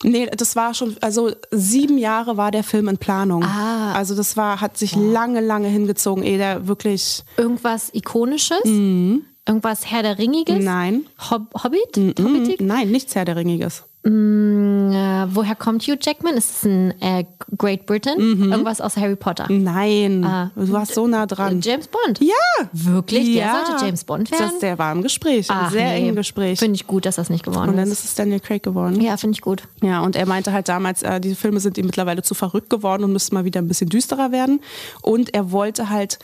Nee, 0.03 0.27
das 0.27 0.55
war 0.55 0.73
schon, 0.73 0.95
also 1.01 1.31
sieben 1.51 1.97
Jahre 1.97 2.37
war 2.37 2.51
der 2.51 2.63
Film 2.63 2.87
in 2.87 2.97
Planung. 2.97 3.43
Ah. 3.43 3.93
Also 3.93 4.15
das 4.15 4.37
war, 4.37 4.61
hat 4.61 4.77
sich 4.77 4.95
wow. 4.95 5.11
lange, 5.11 5.41
lange 5.41 5.67
hingezogen, 5.67 6.23
ehe 6.23 6.37
der 6.37 6.67
wirklich. 6.67 7.23
Irgendwas 7.35 7.93
Ikonisches? 7.93 8.63
Mhm. 8.63 9.25
Irgendwas 9.45 9.91
Herr 9.91 10.03
der 10.03 10.17
Ringiges? 10.17 10.63
Nein. 10.63 11.05
Hob 11.29 11.63
Hobbit? 11.63 11.97
Mhm. 11.97 12.13
Hobbitig? 12.17 12.61
Nein, 12.61 12.91
nichts 12.91 13.15
Herr 13.15 13.25
der 13.25 13.35
Ringiges. 13.35 13.83
Mm, 14.03 14.09
ähm, 14.09 14.91
äh, 14.91 15.35
woher 15.35 15.55
kommt 15.55 15.83
Hugh 15.83 15.97
Jackman? 16.01 16.35
Ist 16.35 16.51
es 16.51 16.65
ein 16.65 17.01
äh, 17.01 17.25
Great 17.57 17.85
Britain? 17.85 18.15
Mhm. 18.17 18.51
Irgendwas 18.51 18.81
aus 18.81 18.97
Harry 18.97 19.15
Potter? 19.15 19.47
Nein, 19.49 20.21
du 20.55 20.71
warst 20.71 20.93
so 20.93 21.07
nah 21.07 21.25
dran. 21.25 21.61
James 21.61 21.87
Bond? 21.87 22.19
Ja. 22.21 22.33
Wirklich? 22.71 23.27
ja. 23.27 23.53
Der 23.57 23.65
sollte 23.65 23.85
James 23.85 24.03
Bond 24.03 24.31
werden? 24.31 24.49
Das, 24.51 24.59
der 24.59 24.77
war 24.77 24.91
im 24.91 25.01
Gespräch, 25.01 25.49
im 25.49 25.55
Ach, 25.57 25.71
sehr 25.71 25.89
nee. 25.89 25.97
engen 25.97 26.15
Gespräch. 26.15 26.59
Finde 26.59 26.75
ich 26.75 26.87
gut, 26.87 27.05
dass 27.05 27.15
das 27.15 27.29
nicht 27.29 27.43
geworden 27.43 27.69
Und 27.69 27.77
dann 27.77 27.87
ist. 27.87 27.99
ist 27.99 28.05
es 28.05 28.15
Daniel 28.15 28.39
Craig 28.39 28.63
geworden. 28.63 28.99
Ja, 29.01 29.17
finde 29.17 29.35
ich 29.35 29.41
gut. 29.41 29.63
Ja, 29.81 30.01
und 30.01 30.15
er 30.15 30.25
meinte 30.25 30.53
halt 30.53 30.69
damals, 30.69 31.03
äh, 31.03 31.19
diese 31.19 31.35
Filme 31.35 31.59
sind 31.59 31.77
ihm 31.77 31.85
mittlerweile 31.85 32.21
zu 32.21 32.33
verrückt 32.33 32.69
geworden 32.69 33.03
und 33.03 33.13
müssten 33.13 33.35
mal 33.35 33.45
wieder 33.45 33.61
ein 33.61 33.67
bisschen 33.67 33.89
düsterer 33.89 34.31
werden. 34.31 34.61
Und 35.01 35.33
er 35.33 35.51
wollte 35.51 35.89
halt 35.89 36.19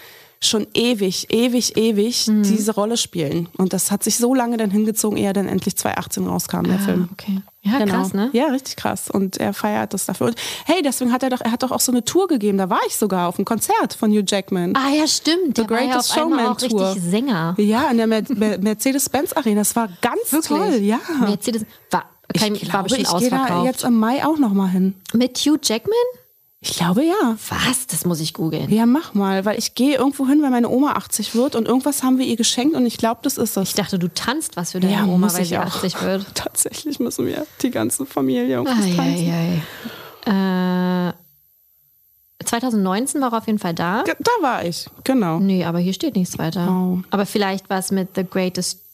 schon 0.48 0.68
ewig, 0.74 1.28
ewig, 1.32 1.78
ewig 1.78 2.28
Mhm. 2.28 2.44
diese 2.44 2.74
Rolle 2.74 2.98
spielen. 2.98 3.50
Und 3.58 3.74
das 3.74 3.92
hat 3.92 4.04
sich 4.04 4.18
so 4.18 4.34
lange 4.34 4.58
dann 4.58 4.72
hingezogen, 4.72 5.18
ehe 5.18 5.26
er 5.28 5.34
dann 5.34 5.48
endlich 5.48 5.76
2018 5.78 6.28
rauskam, 6.28 6.64
der 6.64 6.80
Film. 6.80 7.08
Ah, 7.10 7.14
okay. 7.14 7.42
Ja, 7.62 7.80
Genau. 7.80 7.94
krass, 7.96 8.14
ne? 8.14 8.30
Ja, 8.34 8.46
richtig 8.48 8.76
krass. 8.76 9.10
Und 9.10 9.38
er 9.38 9.52
feiert 9.54 9.94
das 9.94 10.06
dafür. 10.06 10.28
Und 10.28 10.36
hey, 10.66 10.82
deswegen 10.84 11.12
hat 11.12 11.24
er 11.24 11.32
doch, 11.32 11.42
er 11.42 11.52
hat 11.52 11.64
doch 11.64 11.72
auch 11.72 11.80
so 11.80 11.92
eine 11.92 12.06
Tour 12.06 12.28
gegeben. 12.28 12.58
Da 12.60 12.70
war 12.70 12.80
ich 12.88 12.96
sogar 12.96 13.28
auf 13.28 13.38
einem 13.40 13.46
Konzert 13.46 13.94
von 13.96 14.12
Hugh 14.12 14.24
Jackman. 14.28 14.76
Ah 14.76 14.90
ja, 14.96 15.08
stimmt. 15.08 15.58
The 15.58 15.64
Der 15.64 15.70
war 15.72 15.82
ja 15.82 15.88
Greatest 15.94 16.12
auf 16.12 16.18
einmal 16.24 16.46
auch 16.48 16.60
Showman 16.60 16.70
Tour. 16.70 16.90
richtig 16.92 17.10
Sänger. 17.10 17.56
Ja, 17.58 17.90
in 17.90 17.98
der 17.98 18.06
Mer 18.08 18.22
Mer 18.30 18.58
Mercedes-Benz 18.60 19.34
Arena. 19.34 19.62
Das 19.62 19.76
war 19.76 19.90
ganz 20.02 20.46
toll, 20.48 20.76
ja. 20.82 21.00
Mercedes 21.22 21.66
war, 21.90 22.06
kein, 22.38 22.54
ich 22.56 22.64
war 22.72 22.84
glaube, 22.84 22.96
bestimmt 22.96 23.08
ich 23.24 23.30
gehe 23.30 23.30
da 23.32 23.64
jetzt 23.64 23.84
im 23.84 23.98
Mai 23.98 24.24
auch 24.26 24.38
noch 24.38 24.54
mal 24.54 24.68
hin. 24.70 24.94
Mit 25.14 25.38
Hugh 25.40 25.58
Jackman? 25.62 25.96
Ich 26.66 26.78
glaube 26.78 27.04
ja. 27.04 27.38
Was? 27.50 27.86
Das 27.86 28.06
muss 28.06 28.20
ich 28.20 28.34
googeln. 28.34 28.72
Ja, 28.72 28.88
mach 28.88 29.14
mal, 29.14 29.46
weil 29.46 29.60
ich 29.60 29.76
gehe 29.76 29.98
irgendwo 29.98 30.28
hin, 30.28 30.42
weil 30.42 30.50
meine 30.50 30.68
Oma 30.68 30.94
80 30.94 31.36
wird 31.36 31.56
und 31.56 31.68
irgendwas 31.68 32.02
haben 32.02 32.18
wir 32.18 32.26
ihr 32.26 32.38
geschenkt 32.38 32.76
und 32.76 32.88
ich 32.88 32.98
glaube, 32.98 33.20
das 33.22 33.38
ist 33.38 33.56
es. 33.56 33.70
Ich 33.70 33.76
dachte, 33.76 34.00
du 34.00 34.12
tanzt 34.12 34.58
was 34.58 34.72
für 34.72 34.80
deine 34.80 34.94
ja, 34.94 35.06
Oma, 35.06 35.32
weil 35.32 35.46
sie 35.46 35.60
auch. 35.60 35.66
80 35.66 36.02
wird. 36.02 36.26
Tatsächlich 36.34 37.00
müssen 37.00 37.28
wir 37.28 37.46
die 37.62 37.70
ganze 37.70 38.08
Familie 38.08 38.48
irgendwas 38.48 38.80
tanzen. 38.80 39.00
Eieiei. 39.00 39.62
Äh, 40.26 41.14
2019 42.44 43.22
war 43.22 43.32
er 43.32 43.38
auf 43.38 43.46
jeden 43.46 43.60
Fall 43.60 43.76
da. 43.76 44.04
Da 44.04 44.32
war 44.42 44.66
ich, 44.66 44.88
genau. 45.04 45.40
Nee, 45.40 45.66
aber 45.66 45.78
hier 45.78 45.94
steht 45.94 46.16
nichts 46.16 46.40
weiter. 46.40 46.68
Oh. 46.68 47.00
Aber 47.12 47.28
vielleicht 47.28 47.70
was 47.70 47.92
mit 47.92 48.16
The 48.16 48.26
Greatest 48.28 48.85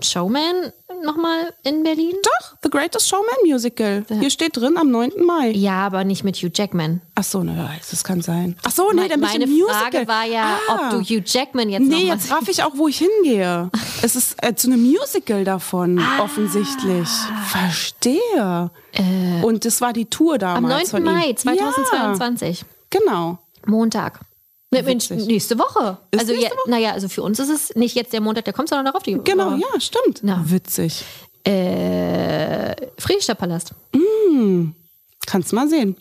Showman 0.00 0.72
nochmal 1.04 1.52
in 1.64 1.82
Berlin? 1.82 2.14
Doch, 2.22 2.56
The 2.62 2.70
Greatest 2.70 3.08
Showman 3.08 3.34
Musical. 3.44 4.04
Hier 4.20 4.30
steht 4.30 4.56
drin 4.56 4.76
am 4.76 4.90
9. 4.90 5.12
Mai. 5.24 5.50
Ja, 5.50 5.86
aber 5.86 6.04
nicht 6.04 6.24
mit 6.24 6.36
Hugh 6.36 6.50
Jackman. 6.54 7.00
Ach 7.14 7.24
so, 7.24 7.42
ne, 7.42 7.68
das 7.90 8.04
kann 8.04 8.20
sein. 8.22 8.56
Ach 8.64 8.70
so, 8.70 8.90
nee, 8.92 9.02
Me- 9.02 9.08
dann 9.08 9.20
Meine. 9.20 9.46
Frage 9.46 10.06
war 10.08 10.24
ja, 10.24 10.58
Ah. 10.68 10.74
ob 10.74 10.90
du 10.90 11.00
Hugh 11.00 11.22
Jackman 11.24 11.68
jetzt 11.68 11.82
Nee, 11.86 12.06
jetzt 12.06 12.30
raff 12.30 12.48
ich 12.48 12.62
auch, 12.62 12.72
wo 12.76 12.88
ich 12.88 12.98
hingehe. 12.98 13.70
Es 14.02 14.14
ist 14.16 14.36
äh, 14.42 14.54
zu 14.54 14.68
einem 14.68 14.82
Musical 14.82 15.44
davon, 15.44 15.98
Ah. 15.98 16.22
offensichtlich. 16.22 17.08
Verstehe. 17.48 18.70
Und 19.42 19.64
das 19.64 19.80
war 19.80 19.92
die 19.92 20.06
Tour 20.06 20.34
Äh. 20.40 20.44
Am 20.44 20.62
damals 20.64 20.92
9. 20.92 21.02
von 21.04 21.06
ihm. 21.12 21.18
Mai 21.18 21.32
2022. 21.34 22.60
Ja, 22.60 22.66
genau. 22.90 23.38
Montag. 23.66 24.20
Ne, 24.70 24.82
Mensch, 24.82 25.08
nächste 25.10 25.58
Woche. 25.58 25.96
Ist 26.10 26.20
also 26.20 26.32
nächste 26.32 26.50
ja, 26.50 26.70
naja, 26.70 26.92
also 26.92 27.08
für 27.08 27.22
uns 27.22 27.38
ist 27.38 27.48
es 27.48 27.74
nicht 27.74 27.94
jetzt 27.96 28.12
der 28.12 28.20
Montag, 28.20 28.44
der 28.44 28.52
kommt, 28.52 28.68
sondern 28.68 28.84
darauf 28.84 29.02
die 29.02 29.18
Genau, 29.24 29.52
Woche. 29.52 29.60
ja, 29.60 29.80
stimmt. 29.80 30.20
Na. 30.22 30.42
Witzig. 30.44 31.04
Äh, 31.44 32.74
Friedrichstadtpalast. 32.98 33.72
Kannst 35.26 35.52
mal 35.52 35.68
sehen. 35.68 35.96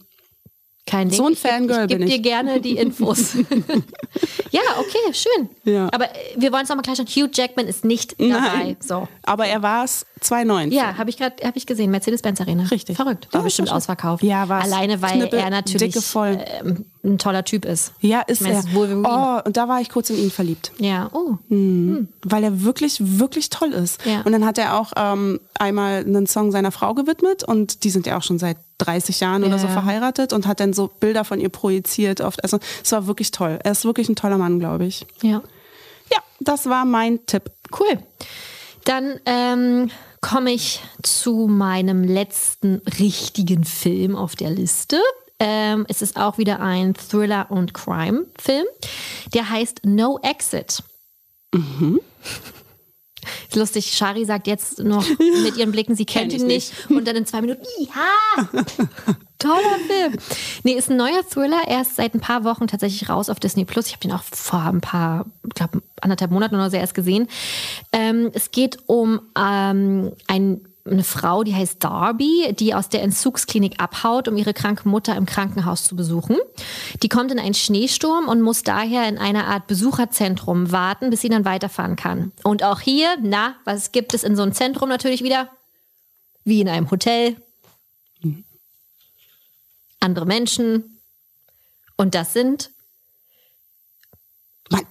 Kein 0.85 1.09
Ding. 1.09 1.17
So 1.17 1.25
ein 1.27 1.33
Ich 1.33 1.39
Fangirl 1.39 1.81
Ich 1.83 1.87
gebe 1.89 1.99
bin 1.99 2.07
dir 2.07 2.15
ich. 2.15 2.23
gerne 2.23 2.61
die 2.61 2.77
Infos. 2.77 3.33
ja, 4.51 4.61
okay, 4.79 5.13
schön. 5.13 5.49
Ja. 5.65 5.89
Aber 5.91 6.05
äh, 6.05 6.17
wir 6.37 6.53
wollen 6.53 6.63
es 6.63 6.69
nochmal 6.69 6.83
klarstellen. 6.83 7.09
Hugh 7.09 7.29
Jackman 7.33 7.67
ist 7.67 7.83
nicht 7.83 8.13
dabei. 8.17 8.29
Nein. 8.29 8.77
So. 8.79 9.05
Aber 9.23 9.45
er 9.47 9.61
war 9.61 9.83
es 9.83 10.05
2009. 10.21 10.71
Ja, 10.71 10.97
habe 10.97 11.09
ich 11.09 11.17
gerade 11.17 11.45
hab 11.45 11.57
ich 11.57 11.65
gesehen. 11.65 11.91
Mercedes-Benz 11.91 12.39
Arena. 12.39 12.63
Richtig. 12.63 12.95
Verrückt. 12.95 13.27
War 13.33 13.41
Ja, 13.41 13.43
bestimmt 13.43 13.67
war 13.69 13.75
ausverkauft. 13.77 14.23
Ja, 14.23 14.47
war's. 14.47 14.63
Alleine, 14.71 15.01
weil 15.01 15.11
Knippe, 15.19 15.35
er 15.35 15.49
natürlich 15.49 15.91
dicke 15.93 16.01
voll. 16.01 16.39
ähm, 16.61 16.85
ein 17.03 17.17
toller 17.17 17.43
Typ 17.43 17.65
ist. 17.65 17.93
Ja, 17.99 18.21
ist 18.21 18.41
Ich 18.41 18.47
meine, 18.47 18.55
er. 18.55 18.59
ist. 18.61 19.05
Oh, 19.05 19.39
und 19.45 19.57
da 19.57 19.67
war 19.67 19.81
ich 19.81 19.89
kurz 19.89 20.09
in 20.09 20.17
ihn 20.17 20.31
verliebt. 20.31 20.71
Ja, 20.79 21.09
oh. 21.13 21.35
Weil 21.49 22.43
er 22.43 22.63
wirklich, 22.63 22.97
wirklich 23.19 23.49
toll 23.49 23.71
ist. 23.73 24.05
Ja. 24.05 24.21
Und 24.21 24.31
dann 24.31 24.45
hat 24.45 24.57
er 24.57 24.79
auch 24.79 24.93
ähm, 24.95 25.39
einmal 25.57 25.99
einen 26.03 26.27
Song 26.27 26.51
seiner 26.51 26.71
Frau 26.71 26.93
gewidmet 26.93 27.43
und 27.43 27.83
die 27.83 27.89
sind 27.89 28.05
ja 28.07 28.17
auch 28.17 28.23
schon 28.23 28.39
seit 28.39 28.57
30 28.79 29.19
Jahren 29.19 29.43
oder 29.43 29.53
Ja, 29.53 29.59
so 29.59 29.67
ja. 29.67 29.73
verheiratet 29.73 30.33
und 30.33 30.47
hat 30.47 30.59
dann 30.59 30.73
so 30.73 30.87
Bilder 30.99 31.23
von 31.23 31.39
ihr 31.39 31.49
projiziert. 31.49 32.21
Oft. 32.21 32.43
Also 32.43 32.59
es 32.83 32.91
war 32.91 33.07
wirklich 33.07 33.31
toll. 33.31 33.59
Er 33.63 33.71
ist 33.71 33.85
wirklich 33.85 34.09
ein 34.09 34.15
toller 34.15 34.37
Mann, 34.37 34.59
glaube 34.59 34.85
ich. 34.85 35.05
Ja. 35.21 35.41
Ja, 36.11 36.19
das 36.39 36.67
war 36.67 36.85
mein 36.85 37.25
Tipp. 37.25 37.51
Cool. 37.77 37.99
Dann 38.85 39.19
ähm, 39.25 39.89
komme 40.21 40.51
ich 40.51 40.81
zu 41.03 41.47
meinem 41.47 42.03
letzten 42.03 42.81
richtigen 42.99 43.63
Film 43.65 44.15
auf 44.15 44.35
der 44.35 44.49
Liste. 44.49 44.97
Ähm, 45.39 45.85
es 45.87 46.01
ist 46.01 46.17
auch 46.17 46.37
wieder 46.37 46.59
ein 46.59 46.95
Thriller- 46.95 47.51
und 47.51 47.73
Crime-Film. 47.73 48.65
Der 49.33 49.49
heißt 49.49 49.81
No 49.83 50.19
Exit. 50.23 50.83
Ist 53.49 53.55
lustig, 53.55 53.93
Shari 53.93 54.25
sagt 54.25 54.47
jetzt 54.47 54.79
noch 54.79 55.05
mit 55.43 55.57
ihren 55.57 55.71
Blicken, 55.71 55.95
sie 55.95 56.05
kennt 56.05 56.31
Kenn 56.31 56.41
ihn 56.41 56.47
ich 56.49 56.71
nicht. 56.71 56.89
Und 56.89 57.07
dann 57.07 57.15
in 57.15 57.25
zwei 57.25 57.41
Minuten, 57.41 57.63
ja, 57.79 58.45
toller 59.39 59.79
Film. 59.87 60.17
Nee, 60.63 60.73
ist 60.73 60.89
ein 60.89 60.97
neuer 60.97 61.27
Thriller. 61.27 61.61
Er 61.67 61.81
ist 61.81 61.95
seit 61.95 62.13
ein 62.13 62.19
paar 62.19 62.43
Wochen 62.43 62.67
tatsächlich 62.67 63.09
raus 63.09 63.29
auf 63.29 63.39
Disney 63.39 63.65
Plus. 63.65 63.87
Ich 63.87 63.93
habe 63.93 64.01
den 64.01 64.11
auch 64.13 64.23
vor 64.23 64.61
ein 64.61 64.81
paar, 64.81 65.25
ich 65.45 65.53
glaube, 65.53 65.81
anderthalb 66.01 66.31
Monaten 66.31 66.55
oder 66.55 66.69
so 66.69 66.77
erst 66.77 66.93
gesehen. 66.93 67.27
Ähm, 67.91 68.31
es 68.33 68.51
geht 68.51 68.79
um 68.87 69.21
ähm, 69.37 70.13
ein 70.27 70.61
eine 70.89 71.03
Frau, 71.03 71.43
die 71.43 71.55
heißt 71.55 71.83
Darby, 71.83 72.53
die 72.57 72.73
aus 72.73 72.89
der 72.89 73.03
Entzugsklinik 73.03 73.79
abhaut, 73.79 74.27
um 74.27 74.37
ihre 74.37 74.53
kranke 74.53 74.87
Mutter 74.87 75.15
im 75.15 75.25
Krankenhaus 75.25 75.83
zu 75.83 75.95
besuchen. 75.95 76.37
Die 77.03 77.09
kommt 77.09 77.31
in 77.31 77.39
einen 77.39 77.53
Schneesturm 77.53 78.27
und 78.27 78.41
muss 78.41 78.63
daher 78.63 79.07
in 79.07 79.17
einer 79.17 79.47
Art 79.47 79.67
Besucherzentrum 79.67 80.71
warten, 80.71 81.09
bis 81.09 81.21
sie 81.21 81.29
dann 81.29 81.45
weiterfahren 81.45 81.95
kann. 81.95 82.31
Und 82.43 82.63
auch 82.63 82.79
hier, 82.79 83.17
na, 83.21 83.55
was 83.65 83.91
gibt 83.91 84.13
es 84.13 84.23
in 84.23 84.35
so 84.35 84.43
einem 84.43 84.53
Zentrum 84.53 84.89
natürlich 84.89 85.23
wieder? 85.23 85.49
Wie 86.43 86.61
in 86.61 86.69
einem 86.69 86.89
Hotel. 86.89 87.35
Andere 89.99 90.25
Menschen. 90.25 90.99
Und 91.95 92.15
das 92.15 92.33
sind 92.33 92.71
Mann, 94.69 94.85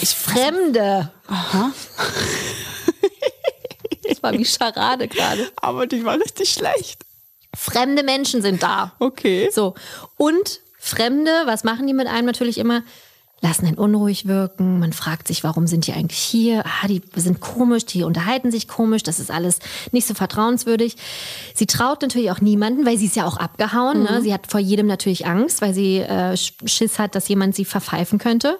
ich 0.00 0.10
Fremde. 0.10 1.12
Aha. 1.26 1.72
Das 4.08 4.22
war 4.22 4.32
wie 4.32 4.44
Scharade 4.44 5.08
gerade. 5.08 5.50
aber 5.56 5.86
die 5.86 6.04
war 6.04 6.18
richtig 6.18 6.50
schlecht. 6.50 7.04
Fremde 7.56 8.02
Menschen 8.02 8.42
sind 8.42 8.62
da. 8.62 8.92
Okay. 8.98 9.50
So. 9.52 9.74
Und 10.16 10.60
Fremde, 10.78 11.30
was 11.46 11.64
machen 11.64 11.86
die 11.86 11.92
mit 11.92 12.06
einem 12.06 12.26
natürlich 12.26 12.58
immer? 12.58 12.82
Lassen 13.40 13.66
einen 13.66 13.78
unruhig 13.78 14.26
wirken. 14.26 14.80
Man 14.80 14.92
fragt 14.92 15.28
sich, 15.28 15.44
warum 15.44 15.68
sind 15.68 15.86
die 15.86 15.92
eigentlich 15.92 16.18
hier? 16.18 16.64
Ah, 16.66 16.88
die 16.88 17.00
sind 17.14 17.40
komisch, 17.40 17.84
die 17.84 18.02
unterhalten 18.02 18.50
sich 18.50 18.66
komisch. 18.66 19.04
Das 19.04 19.20
ist 19.20 19.30
alles 19.30 19.60
nicht 19.92 20.08
so 20.08 20.14
vertrauenswürdig. 20.14 20.96
Sie 21.54 21.66
traut 21.66 22.02
natürlich 22.02 22.32
auch 22.32 22.40
niemanden, 22.40 22.84
weil 22.84 22.98
sie 22.98 23.06
ist 23.06 23.14
ja 23.14 23.26
auch 23.26 23.36
abgehauen. 23.36 24.02
Ne? 24.02 24.22
Sie 24.22 24.34
hat 24.34 24.48
vor 24.48 24.58
jedem 24.58 24.88
natürlich 24.88 25.26
Angst, 25.26 25.62
weil 25.62 25.72
sie 25.72 25.98
äh, 25.98 26.36
Schiss 26.36 26.98
hat, 26.98 27.14
dass 27.14 27.28
jemand 27.28 27.54
sie 27.54 27.64
verpfeifen 27.64 28.18
könnte. 28.18 28.58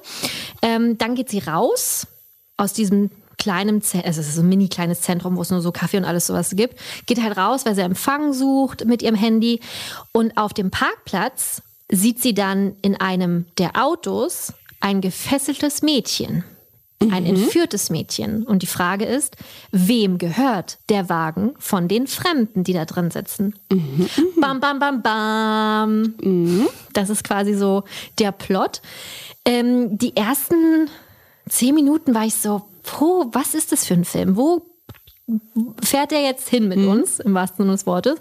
Ähm, 0.62 0.96
dann 0.96 1.16
geht 1.16 1.28
sie 1.28 1.40
raus 1.40 2.06
aus 2.56 2.72
diesem 2.72 3.10
kleinen, 3.38 3.80
Ze- 3.82 4.04
also 4.04 4.20
es 4.20 4.28
ist 4.28 4.34
so 4.34 4.42
ein 4.42 4.48
mini 4.48 4.68
kleines 4.68 5.00
Zentrum, 5.00 5.36
wo 5.36 5.42
es 5.42 5.50
nur 5.50 5.62
so 5.62 5.72
Kaffee 5.72 5.96
und 5.96 6.04
alles 6.04 6.26
sowas 6.26 6.50
gibt, 6.54 6.78
geht 7.06 7.22
halt 7.22 7.36
raus, 7.36 7.64
weil 7.64 7.74
sie 7.74 7.80
Empfang 7.82 8.32
sucht 8.32 8.84
mit 8.84 9.02
ihrem 9.02 9.14
Handy 9.14 9.60
und 10.12 10.36
auf 10.36 10.52
dem 10.52 10.70
Parkplatz 10.70 11.62
sieht 11.90 12.20
sie 12.20 12.34
dann 12.34 12.76
in 12.82 13.00
einem 13.00 13.46
der 13.56 13.82
Autos 13.82 14.52
ein 14.80 15.00
gefesseltes 15.00 15.82
Mädchen. 15.82 16.44
Ein 17.12 17.24
entführtes 17.26 17.90
Mädchen. 17.90 18.42
Und 18.42 18.62
die 18.62 18.66
Frage 18.66 19.04
ist, 19.04 19.36
wem 19.70 20.18
gehört 20.18 20.78
der 20.88 21.08
Wagen 21.08 21.54
von 21.60 21.86
den 21.86 22.08
Fremden, 22.08 22.64
die 22.64 22.72
da 22.72 22.86
drin 22.86 23.12
sitzen? 23.12 23.54
Bam, 24.40 24.58
bam, 24.58 24.80
bam, 24.80 25.00
bam. 25.02 26.68
Das 26.94 27.08
ist 27.08 27.22
quasi 27.22 27.54
so 27.54 27.84
der 28.18 28.32
Plot. 28.32 28.82
Ähm, 29.44 29.96
die 29.96 30.16
ersten 30.16 30.90
zehn 31.48 31.76
Minuten 31.76 32.16
war 32.16 32.24
ich 32.26 32.34
so, 32.34 32.62
puh, 32.88 33.26
was 33.32 33.54
ist 33.54 33.72
das 33.72 33.84
für 33.84 33.94
ein 33.94 34.04
Film? 34.04 34.36
Wo 34.36 34.62
fährt 35.82 36.10
er 36.12 36.22
jetzt 36.22 36.48
hin 36.48 36.68
mit 36.68 36.78
uns, 36.78 37.20
im 37.20 37.34
wahrsten 37.34 37.64
Sinne 37.64 37.72
des 37.72 37.86
Wortes? 37.86 38.18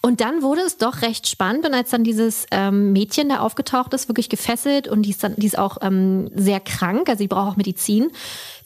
Und 0.00 0.22
dann 0.22 0.42
wurde 0.42 0.62
es 0.62 0.78
doch 0.78 1.02
recht 1.02 1.28
spannend. 1.28 1.66
Und 1.66 1.74
als 1.74 1.90
dann 1.90 2.04
dieses 2.04 2.46
ähm, 2.50 2.92
Mädchen 2.92 3.28
da 3.28 3.40
aufgetaucht 3.40 3.92
ist, 3.92 4.08
wirklich 4.08 4.30
gefesselt 4.30 4.88
und 4.88 5.02
die 5.02 5.10
ist, 5.10 5.22
dann, 5.22 5.34
die 5.36 5.46
ist 5.46 5.58
auch 5.58 5.76
ähm, 5.82 6.30
sehr 6.34 6.60
krank, 6.60 7.08
also 7.08 7.18
sie 7.18 7.28
braucht 7.28 7.52
auch 7.52 7.56
Medizin, 7.56 8.10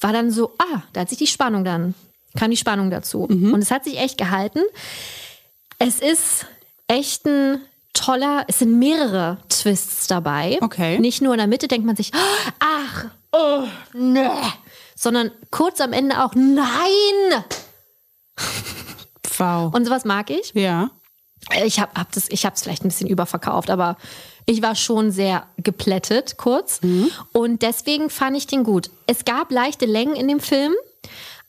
war 0.00 0.12
dann 0.12 0.30
so, 0.30 0.52
ah, 0.58 0.82
da 0.92 1.00
hat 1.00 1.08
sich 1.08 1.18
die 1.18 1.26
Spannung 1.26 1.64
dann, 1.64 1.94
kam 2.36 2.50
die 2.50 2.56
Spannung 2.56 2.90
dazu. 2.90 3.24
Und 3.24 3.60
es 3.60 3.72
hat 3.72 3.84
sich 3.84 3.98
echt 3.98 4.16
gehalten. 4.16 4.60
Es 5.78 5.98
ist 5.98 6.46
echt 6.86 7.26
ein 7.26 7.60
toller, 7.94 8.44
es 8.46 8.60
sind 8.60 8.78
mehrere 8.78 9.38
Twists 9.48 10.06
dabei. 10.06 10.58
Okay. 10.60 11.00
Nicht 11.00 11.20
nur 11.20 11.34
in 11.34 11.38
der 11.38 11.48
Mitte 11.48 11.66
denkt 11.66 11.84
man 11.84 11.96
sich, 11.96 12.12
ach, 12.60 13.06
oh, 13.32 13.64
nee. 13.92 14.28
Sondern 15.02 15.32
kurz 15.50 15.80
am 15.80 15.92
Ende 15.92 16.24
auch, 16.24 16.34
nein. 16.34 17.44
Wow. 19.38 19.74
Und 19.74 19.86
sowas 19.86 20.04
mag 20.04 20.30
ich. 20.30 20.52
ja. 20.54 20.90
Ich 21.64 21.80
habe 21.80 21.92
hab 21.98 22.12
das, 22.12 22.26
ich 22.28 22.44
habe 22.44 22.54
es 22.54 22.62
vielleicht 22.62 22.84
ein 22.84 22.88
bisschen 22.88 23.08
überverkauft, 23.08 23.70
aber 23.70 23.96
ich 24.46 24.62
war 24.62 24.76
schon 24.76 25.10
sehr 25.10 25.48
geplättet 25.56 26.36
kurz 26.36 26.80
mhm. 26.82 27.10
und 27.32 27.62
deswegen 27.62 28.10
fand 28.10 28.36
ich 28.36 28.46
den 28.46 28.62
gut. 28.62 28.90
Es 29.06 29.24
gab 29.24 29.50
leichte 29.50 29.86
Längen 29.86 30.14
in 30.14 30.28
dem 30.28 30.38
Film. 30.38 30.72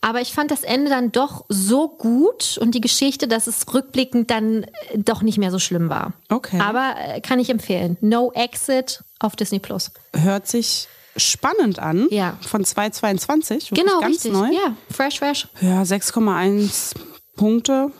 Aber 0.01 0.19
ich 0.19 0.33
fand 0.33 0.51
das 0.51 0.63
Ende 0.63 0.89
dann 0.89 1.13
doch 1.13 1.45
so 1.47 1.87
gut 1.87 2.57
und 2.59 2.75
die 2.75 2.81
Geschichte, 2.81 3.25
dass 3.27 3.47
es 3.47 3.71
rückblickend 3.73 4.29
dann 4.29 4.63
äh, 4.63 4.97
doch 4.97 5.21
nicht 5.21 5.37
mehr 5.37 5.49
so 5.49 5.59
schlimm 5.59 5.89
war. 5.89 6.11
Okay. 6.29 6.59
Aber 6.59 6.95
äh, 6.97 7.21
kann 7.21 7.39
ich 7.39 7.49
empfehlen. 7.49 7.97
No 8.01 8.31
Exit 8.33 9.01
auf 9.19 9.37
Disney 9.37 9.59
Plus. 9.59 9.91
Hört 10.13 10.45
sich 10.45 10.89
spannend 11.17 11.79
an. 11.79 12.07
Ja. 12.09 12.37
Von 12.47 12.63
222. 12.63 13.71
Genau, 13.71 13.99
ganz 13.99 14.15
richtig. 14.15 14.33
neu. 14.33 14.47
Ja, 14.51 14.75
fresh, 14.91 15.19
fresh. 15.19 15.47
Ja, 15.61 15.81
6,1 15.83 16.93
Punkte. 17.35 17.91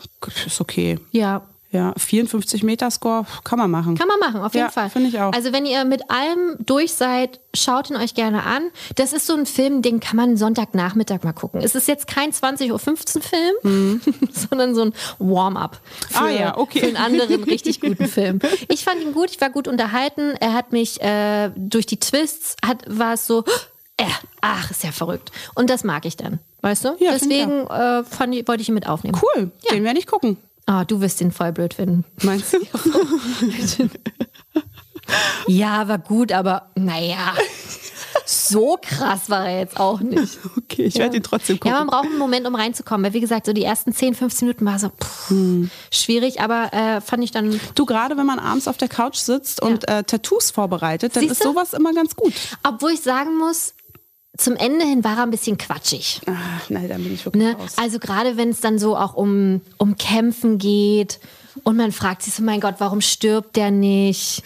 Ist 0.46 0.60
okay. 0.60 0.98
Ja, 1.12 1.42
ja, 1.74 1.92
54 1.96 2.62
Meter 2.62 2.90
Score 2.90 3.26
kann 3.42 3.58
man 3.58 3.70
machen. 3.70 3.96
Kann 3.96 4.08
man 4.08 4.18
machen, 4.20 4.40
auf 4.40 4.54
jeden 4.54 4.66
ja, 4.66 4.70
Fall. 4.70 4.88
Finde 4.88 5.08
ich 5.08 5.20
auch. 5.20 5.32
Also 5.32 5.52
wenn 5.52 5.66
ihr 5.66 5.84
mit 5.84 6.10
allem 6.10 6.56
durch 6.60 6.94
seid, 6.94 7.40
schaut 7.52 7.90
ihn 7.90 7.96
euch 7.96 8.14
gerne 8.14 8.44
an. 8.44 8.70
Das 8.94 9.12
ist 9.12 9.26
so 9.26 9.34
ein 9.34 9.44
Film, 9.44 9.82
den 9.82 10.00
kann 10.00 10.16
man 10.16 10.36
Sonntagnachmittag 10.36 11.24
mal 11.24 11.32
gucken. 11.32 11.60
Es 11.62 11.74
ist 11.74 11.88
jetzt 11.88 12.06
kein 12.06 12.30
20.15 12.30 12.70
Uhr 12.70 12.78
Film, 12.78 13.54
mhm. 13.62 14.00
sondern 14.30 14.74
so 14.74 14.82
ein 14.82 14.94
Warm-up 15.18 15.80
für, 16.08 16.18
ah, 16.18 16.30
ja, 16.30 16.56
okay. 16.56 16.80
für 16.80 16.86
einen 16.86 16.96
anderen 16.96 17.42
richtig 17.44 17.80
guten 17.80 18.06
Film. 18.06 18.38
Ich 18.68 18.84
fand 18.84 19.02
ihn 19.02 19.12
gut, 19.12 19.30
ich 19.30 19.40
war 19.40 19.50
gut 19.50 19.68
unterhalten. 19.68 20.34
Er 20.40 20.52
hat 20.52 20.72
mich 20.72 21.00
äh, 21.02 21.50
durch 21.56 21.86
die 21.86 21.98
Twists, 21.98 22.56
hat, 22.64 22.84
war 22.86 23.14
es 23.14 23.26
so, 23.26 23.44
äh, 23.96 24.04
ach, 24.40 24.70
ist 24.70 24.84
ja 24.84 24.92
verrückt. 24.92 25.32
Und 25.54 25.70
das 25.70 25.82
mag 25.82 26.04
ich 26.06 26.16
dann, 26.16 26.38
weißt 26.62 26.84
du? 26.84 26.96
Ja, 27.00 27.12
Deswegen 27.12 27.66
äh, 27.66 28.04
fand, 28.04 28.34
wollte 28.48 28.62
ich 28.62 28.68
ihn 28.68 28.74
mit 28.74 28.88
aufnehmen. 28.88 29.20
Cool, 29.20 29.50
den 29.72 29.84
werde 29.84 29.98
ich 29.98 30.06
gucken. 30.06 30.36
Ah, 30.66 30.84
du 30.84 31.00
wirst 31.00 31.20
den 31.20 31.30
voll 31.30 31.52
blöd 31.52 31.74
finden. 31.74 32.04
Meinst 32.22 32.54
du? 32.54 32.58
ja, 35.46 35.86
war 35.88 35.98
gut, 35.98 36.32
aber 36.32 36.70
naja. 36.74 37.34
So 38.26 38.78
krass 38.80 39.28
war 39.28 39.46
er 39.46 39.60
jetzt 39.60 39.78
auch 39.78 40.00
nicht. 40.00 40.38
Okay, 40.56 40.84
ich 40.84 40.94
ja. 40.94 41.00
werde 41.00 41.18
ihn 41.18 41.22
trotzdem 41.22 41.60
gucken. 41.60 41.72
Ja, 41.72 41.78
man 41.84 41.88
braucht 41.88 42.06
einen 42.06 42.18
Moment, 42.18 42.46
um 42.46 42.54
reinzukommen. 42.54 43.04
Weil, 43.04 43.12
wie 43.12 43.20
gesagt, 43.20 43.44
so 43.44 43.52
die 43.52 43.64
ersten 43.64 43.92
10, 43.92 44.14
15 44.14 44.48
Minuten 44.48 44.64
war 44.64 44.78
so 44.78 44.88
pff, 44.88 45.28
hm. 45.28 45.70
schwierig, 45.92 46.40
aber 46.40 46.72
äh, 46.72 47.00
fand 47.00 47.22
ich 47.22 47.32
dann. 47.32 47.60
Du, 47.74 47.84
gerade 47.84 48.16
wenn 48.16 48.26
man 48.26 48.38
abends 48.38 48.66
auf 48.66 48.78
der 48.78 48.88
Couch 48.88 49.16
sitzt 49.16 49.60
ja. 49.62 49.68
und 49.68 49.88
äh, 49.88 50.04
Tattoos 50.04 50.50
vorbereitet, 50.50 51.16
dann 51.16 51.22
Siehst 51.22 51.32
ist 51.32 51.42
sowas 51.42 51.74
immer 51.74 51.92
ganz 51.92 52.16
gut. 52.16 52.32
Obwohl 52.62 52.92
ich 52.92 53.02
sagen 53.02 53.36
muss, 53.36 53.74
zum 54.36 54.56
Ende 54.56 54.84
hin 54.84 55.04
war 55.04 55.18
er 55.18 55.22
ein 55.22 55.30
bisschen 55.30 55.58
quatschig. 55.58 56.20
Ach, 56.26 56.68
nein, 56.68 56.88
dann 56.88 57.02
bin 57.02 57.14
ich 57.14 57.24
wirklich 57.24 57.42
ne? 57.42 57.56
raus. 57.56 57.74
Also 57.76 57.98
gerade 57.98 58.36
wenn 58.36 58.50
es 58.50 58.60
dann 58.60 58.78
so 58.78 58.96
auch 58.96 59.14
um, 59.14 59.60
um 59.78 59.96
Kämpfen 59.96 60.58
geht 60.58 61.20
und 61.62 61.76
man 61.76 61.92
fragt 61.92 62.22
sich 62.22 62.34
so, 62.34 62.42
mein 62.42 62.60
Gott, 62.60 62.76
warum 62.78 63.00
stirbt 63.00 63.56
der 63.56 63.70
nicht? 63.70 64.42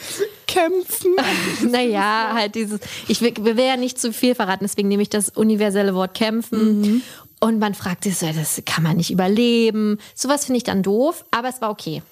Kämpfen. 0.47 1.17
naja, 1.71 2.33
halt 2.35 2.55
dieses, 2.55 2.81
ich 3.07 3.23
will, 3.23 3.35
will 3.39 3.65
ja 3.65 3.77
nicht 3.77 3.99
zu 3.99 4.13
viel 4.13 4.35
verraten, 4.35 4.65
deswegen 4.65 4.89
nehme 4.89 5.03
ich 5.03 5.09
das 5.09 5.31
universelle 5.31 5.95
Wort 5.95 6.15
kämpfen. 6.15 6.81
Mhm. 6.81 7.03
Und 7.41 7.59
man 7.59 7.75
fragt 7.75 8.05
sich 8.05 8.19
so, 8.19 8.27
das 8.27 8.61
kann 8.67 8.83
man 8.83 8.97
nicht 8.97 9.11
überleben. 9.11 9.99
Sowas 10.15 10.45
finde 10.45 10.59
ich 10.59 10.65
dann 10.65 10.83
doof, 10.83 11.25
aber 11.31 11.49
es 11.49 11.61
war 11.61 11.71
okay. 11.71 12.03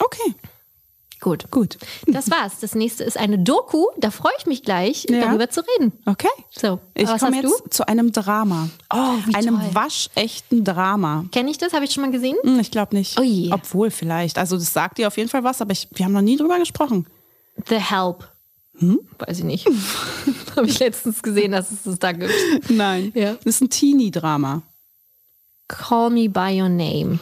Okay. 0.00 0.34
Gut. 1.24 1.50
Gut. 1.50 1.78
Das 2.06 2.30
war's. 2.30 2.60
Das 2.60 2.74
nächste 2.74 3.02
ist 3.02 3.16
eine 3.16 3.38
Doku. 3.38 3.86
Da 3.96 4.10
freue 4.10 4.34
ich 4.38 4.44
mich 4.44 4.62
gleich, 4.62 5.06
ja. 5.08 5.22
darüber 5.22 5.48
zu 5.48 5.62
reden. 5.62 5.94
Okay. 6.04 6.28
So. 6.50 6.80
Ich 6.92 7.06
komme 7.06 7.36
jetzt 7.36 7.62
du? 7.64 7.70
zu 7.70 7.88
einem 7.88 8.12
Drama. 8.12 8.68
Oh, 8.92 9.14
wie 9.24 9.34
Einem 9.34 9.58
toll. 9.58 9.70
waschechten 9.72 10.64
Drama. 10.64 11.24
Kenne 11.32 11.50
ich 11.50 11.56
das? 11.56 11.72
Habe 11.72 11.86
ich 11.86 11.92
schon 11.92 12.02
mal 12.02 12.10
gesehen? 12.10 12.36
Hm, 12.42 12.60
ich 12.60 12.70
glaube 12.70 12.94
nicht. 12.94 13.18
Oh 13.18 13.22
je. 13.22 13.50
Obwohl 13.52 13.90
vielleicht. 13.90 14.36
Also 14.36 14.58
das 14.58 14.70
sagt 14.70 14.98
dir 14.98 15.06
auf 15.06 15.16
jeden 15.16 15.30
Fall 15.30 15.42
was, 15.44 15.62
aber 15.62 15.72
ich, 15.72 15.88
wir 15.94 16.04
haben 16.04 16.12
noch 16.12 16.20
nie 16.20 16.36
drüber 16.36 16.58
gesprochen. 16.58 17.06
The 17.70 17.76
Help. 17.76 18.28
Hm? 18.80 19.00
Weiß 19.18 19.38
ich 19.38 19.44
nicht. 19.44 19.66
Habe 20.56 20.66
ich 20.66 20.78
letztens 20.78 21.22
gesehen, 21.22 21.52
dass 21.52 21.70
es 21.70 21.84
das 21.84 21.98
da 21.98 22.12
gibt. 22.12 22.34
Nein. 22.68 23.12
Ja. 23.14 23.36
Das 23.36 23.46
ist 23.46 23.62
ein 23.62 23.70
Teenie-Drama. 23.70 24.60
Call 25.68 26.10
Me 26.10 26.28
By 26.28 26.60
Your 26.60 26.68
Name. 26.68 27.18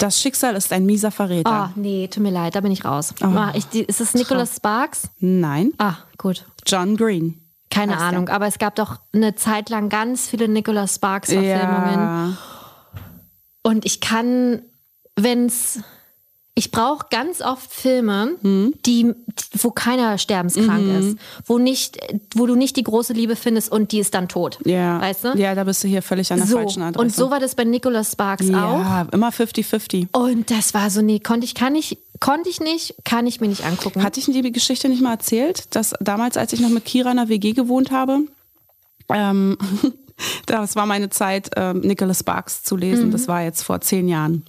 Das 0.00 0.18
Schicksal 0.18 0.56
ist 0.56 0.72
ein 0.72 0.86
mieser 0.86 1.10
Verräter. 1.10 1.70
Oh, 1.70 1.78
nee, 1.78 2.08
tut 2.08 2.22
mir 2.22 2.30
leid, 2.30 2.54
da 2.54 2.60
bin 2.62 2.72
ich 2.72 2.86
raus. 2.86 3.14
Oh. 3.22 3.28
Ich, 3.52 3.66
ist 3.74 4.00
es 4.00 4.14
Nicholas 4.14 4.56
Sparks? 4.56 5.10
Nein. 5.18 5.72
Ah, 5.76 5.96
gut. 6.16 6.46
John 6.66 6.96
Green. 6.96 7.38
Keine 7.68 7.98
Ahnung, 7.98 8.26
der. 8.26 8.34
aber 8.34 8.46
es 8.46 8.58
gab 8.58 8.74
doch 8.76 8.96
eine 9.12 9.34
Zeit 9.34 9.68
lang 9.68 9.90
ganz 9.90 10.26
viele 10.26 10.48
Nicholas 10.48 10.94
Sparks-Verfilmungen. 10.96 12.00
Ja. 12.00 12.36
Und 13.62 13.84
ich 13.84 14.00
kann, 14.00 14.62
wenn 15.16 15.46
es 15.46 15.80
ich 16.54 16.70
brauche 16.72 17.06
ganz 17.10 17.40
oft 17.40 17.72
Filme, 17.72 18.36
mhm. 18.42 18.74
die, 18.84 19.14
wo 19.52 19.70
keiner 19.70 20.18
sterbenskrank 20.18 20.84
mhm. 20.84 20.98
ist, 20.98 21.18
wo 21.46 21.58
nicht, 21.58 21.98
wo 22.34 22.46
du 22.46 22.56
nicht 22.56 22.76
die 22.76 22.82
große 22.82 23.12
Liebe 23.12 23.36
findest 23.36 23.70
und 23.70 23.92
die 23.92 24.00
ist 24.00 24.14
dann 24.14 24.28
tot. 24.28 24.58
Ja. 24.64 25.00
Weißt 25.00 25.24
du? 25.24 25.38
Ja, 25.38 25.54
da 25.54 25.64
bist 25.64 25.84
du 25.84 25.88
hier 25.88 26.02
völlig 26.02 26.32
an 26.32 26.38
der 26.38 26.48
so. 26.48 26.56
falschen 26.56 26.82
Adresse. 26.82 27.02
Und 27.02 27.14
so 27.14 27.30
war 27.30 27.40
das 27.40 27.54
bei 27.54 27.64
Nicholas 27.64 28.12
Sparks 28.12 28.48
ja, 28.48 28.68
auch. 28.68 28.78
Ja, 28.78 29.06
immer 29.12 29.30
50-50. 29.30 30.08
Und 30.12 30.50
das 30.50 30.74
war 30.74 30.90
so, 30.90 31.02
nee, 31.02 31.20
konnte 31.20 31.44
ich, 31.44 31.54
kann 31.54 31.74
ich, 31.76 31.98
konnte 32.18 32.50
ich 32.50 32.60
nicht, 32.60 32.96
kann 33.04 33.26
ich 33.26 33.40
mir 33.40 33.48
nicht 33.48 33.64
angucken. 33.64 34.02
Hatte 34.02 34.18
ich 34.18 34.26
die 34.26 34.52
Geschichte 34.52 34.88
nicht 34.88 35.02
mal 35.02 35.12
erzählt, 35.12 35.74
dass 35.74 35.94
damals, 36.00 36.36
als 36.36 36.52
ich 36.52 36.60
noch 36.60 36.68
mit 36.68 36.84
Kira 36.84 37.12
in 37.12 37.16
der 37.16 37.28
WG 37.28 37.52
gewohnt 37.52 37.92
habe, 37.92 38.20
ähm, 39.08 39.56
Das 40.46 40.76
war 40.76 40.86
meine 40.86 41.10
Zeit, 41.10 41.50
ähm, 41.56 41.80
Nicholas 41.80 42.20
Sparks 42.20 42.62
zu 42.62 42.76
lesen. 42.76 43.08
Mhm. 43.08 43.12
Das 43.12 43.28
war 43.28 43.42
jetzt 43.42 43.62
vor 43.62 43.80
zehn 43.80 44.08
Jahren. 44.08 44.44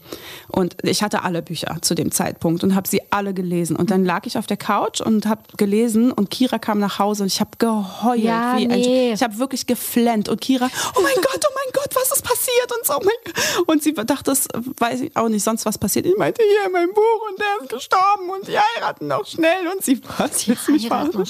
Und 0.48 0.76
ich 0.84 1.04
hatte 1.04 1.24
alle 1.24 1.42
Bücher 1.42 1.78
zu 1.82 1.96
dem 1.96 2.12
Zeitpunkt 2.12 2.64
und 2.64 2.76
habe 2.76 2.88
sie 2.88 3.02
alle 3.12 3.34
gelesen. 3.34 3.76
Und 3.76 3.92
dann 3.92 4.06
lag 4.06 4.26
ich 4.26 4.38
auf 4.38 4.48
der 4.48 4.58
Couch 4.58 5.02
und 5.02 5.26
habe 5.26 5.42
gelesen 5.58 6.12
und 6.12 6.30
Kira 6.30 6.60
kam 6.60 6.80
nach 6.80 7.00
Hause 7.00 7.24
und 7.24 7.28
ich 7.28 7.40
habe 7.40 7.52
geheult. 7.58 8.22
Ja, 8.22 8.58
wie 8.58 8.68
nee. 8.68 9.10
ein, 9.10 9.14
ich 9.14 9.24
habe 9.24 9.38
wirklich 9.38 9.68
geflennt. 9.68 10.30
Und 10.30 10.42
Kira, 10.42 10.70
oh 10.96 11.02
mein 11.02 11.16
Gott, 11.16 11.42
oh 11.46 11.54
mein 11.54 11.74
Gott, 11.74 11.96
was 11.96 12.12
ist 12.18 12.24
passiert? 12.24 12.72
Und 12.78 12.86
so, 12.86 12.94
oh 12.96 13.04
mein 13.04 13.66
Und 13.68 13.84
sie 13.84 13.94
dachte, 13.94 14.24
das 14.26 14.48
weiß 14.78 15.02
ich 15.02 15.16
auch 15.16 15.30
nicht, 15.30 15.44
sonst 15.44 15.66
was 15.66 15.78
passiert. 15.78 16.06
Ich 16.06 16.18
meinte, 16.18 16.42
hier 16.42 16.68
in 16.68 16.72
meinem 16.72 16.94
Buch 16.94 17.30
und 17.30 17.40
der 17.40 17.64
ist 17.64 17.74
gestorben 17.74 18.30
und 18.30 18.48
die 18.48 18.58
heiraten 18.58 19.08
noch 19.08 19.26
schnell. 19.26 19.68
Und 19.74 19.84
sie, 19.84 20.02
was, 20.18 20.48
willst 20.48 20.68
du 20.68 20.72
mich 20.74 20.88
verarschen? 20.88 21.26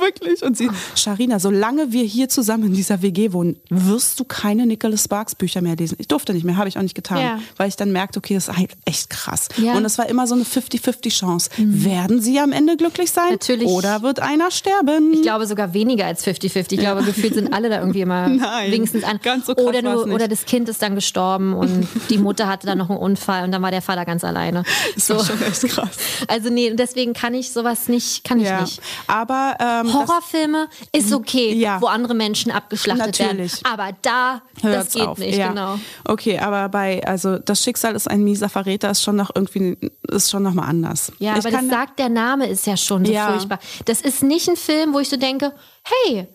Wirklich. 0.00 0.42
Und 0.42 0.56
sie, 0.56 0.70
Sharina, 0.94 1.38
solange 1.38 1.92
wir 1.92 2.04
hier 2.04 2.28
zusammen 2.28 2.64
in 2.64 2.74
dieser 2.74 3.02
WG 3.02 3.32
wohnen, 3.32 3.60
wirst 3.70 4.18
du 4.18 4.24
keine 4.24 4.66
Nicholas 4.66 5.04
Sparks 5.04 5.34
Bücher 5.34 5.62
mehr 5.62 5.76
lesen. 5.76 5.96
Ich 5.98 6.08
durfte 6.08 6.34
nicht 6.34 6.44
mehr, 6.44 6.56
habe 6.56 6.68
ich 6.68 6.76
auch 6.76 6.82
nicht 6.82 6.96
getan, 6.96 7.22
ja. 7.22 7.38
weil 7.56 7.68
ich 7.68 7.76
dann 7.76 7.92
merkte, 7.92 8.18
okay, 8.18 8.34
das 8.34 8.48
ist 8.48 8.56
halt 8.56 8.72
echt 8.84 9.10
krass. 9.10 9.48
Ja. 9.56 9.74
Und 9.74 9.84
es 9.84 9.96
war 9.96 10.08
immer 10.08 10.26
so 10.26 10.34
eine 10.34 10.44
50-50 10.44 11.10
Chance. 11.10 11.50
Mhm. 11.56 11.84
Werden 11.84 12.20
sie 12.20 12.38
am 12.40 12.52
Ende 12.52 12.76
glücklich 12.76 13.12
sein? 13.12 13.30
Natürlich. 13.30 13.68
Oder 13.68 14.02
wird 14.02 14.20
einer 14.20 14.50
sterben? 14.50 15.12
Ich 15.14 15.22
glaube 15.22 15.46
sogar 15.46 15.72
weniger 15.72 16.06
als 16.06 16.26
50-50. 16.26 16.72
Ich 16.72 16.78
glaube, 16.80 17.04
gefühlt 17.04 17.34
sind 17.34 17.52
alle 17.52 17.68
da 17.68 17.78
irgendwie 17.78 18.00
immer 18.00 18.28
Nein, 18.28 18.72
wenigstens 18.72 19.04
an. 19.04 19.20
Ganz 19.22 19.46
so 19.46 19.54
krass 19.54 19.64
oder, 19.64 19.82
nur, 19.82 20.06
oder 20.08 20.26
das 20.26 20.46
Kind 20.46 20.68
ist 20.68 20.82
dann 20.82 20.96
gestorben 20.96 21.54
und 21.54 21.86
die 22.10 22.18
Mutter 22.18 22.48
hatte 22.48 22.66
dann 22.66 22.78
noch 22.78 22.90
einen 22.90 22.98
Unfall 22.98 23.44
und 23.44 23.52
dann 23.52 23.62
war 23.62 23.70
der 23.70 23.82
Vater 23.82 24.04
ganz 24.04 24.24
alleine. 24.24 24.64
Das 24.94 25.06
so. 25.06 25.16
war 25.16 25.24
schon 25.24 25.42
echt 25.42 25.62
krass. 25.68 25.88
Also 26.28 26.50
nee, 26.50 26.72
deswegen 26.74 27.12
kann 27.12 27.34
ich 27.34 27.50
sowas 27.52 27.88
nicht, 27.88 28.24
kann 28.24 28.38
ich 28.40 28.46
ja. 28.46 28.60
nicht. 28.60 28.80
Aber 29.06 29.56
ähm, 29.58 29.92
Horrorfilme 29.92 30.68
ist 30.92 31.12
okay, 31.12 31.54
ja. 31.54 31.80
wo 31.80 31.86
andere 31.86 32.14
Menschen 32.14 32.52
abgeschlachtet 32.52 33.18
Natürlich. 33.18 33.52
werden. 33.52 33.59
Aber 33.64 33.90
da, 34.02 34.42
Hört's 34.62 34.86
das 34.86 34.94
geht 34.94 35.06
auf. 35.06 35.18
nicht, 35.18 35.36
ja. 35.38 35.48
genau. 35.48 35.78
Okay, 36.04 36.38
aber 36.38 36.68
bei, 36.68 37.04
also 37.06 37.38
das 37.38 37.62
Schicksal 37.62 37.94
ist 37.94 38.08
ein 38.10 38.22
mieser 38.24 38.48
Verräter, 38.48 38.90
ist 38.90 39.02
schon 39.02 39.16
noch 39.16 39.30
irgendwie, 39.34 39.76
ist 40.08 40.30
schon 40.30 40.42
noch 40.42 40.54
mal 40.54 40.64
anders. 40.66 41.12
Ja, 41.18 41.32
ich 41.36 41.44
aber 41.46 41.50
das 41.50 41.68
sagt, 41.68 41.98
der 41.98 42.08
Name 42.08 42.46
ist 42.48 42.66
ja 42.66 42.76
schon 42.76 43.04
so 43.04 43.12
Ja. 43.12 43.32
furchtbar. 43.32 43.58
Das 43.84 44.00
ist 44.00 44.22
nicht 44.22 44.48
ein 44.48 44.56
Film, 44.56 44.92
wo 44.94 44.98
ich 45.00 45.08
so 45.08 45.16
denke, 45.16 45.52
hey, 45.82 46.26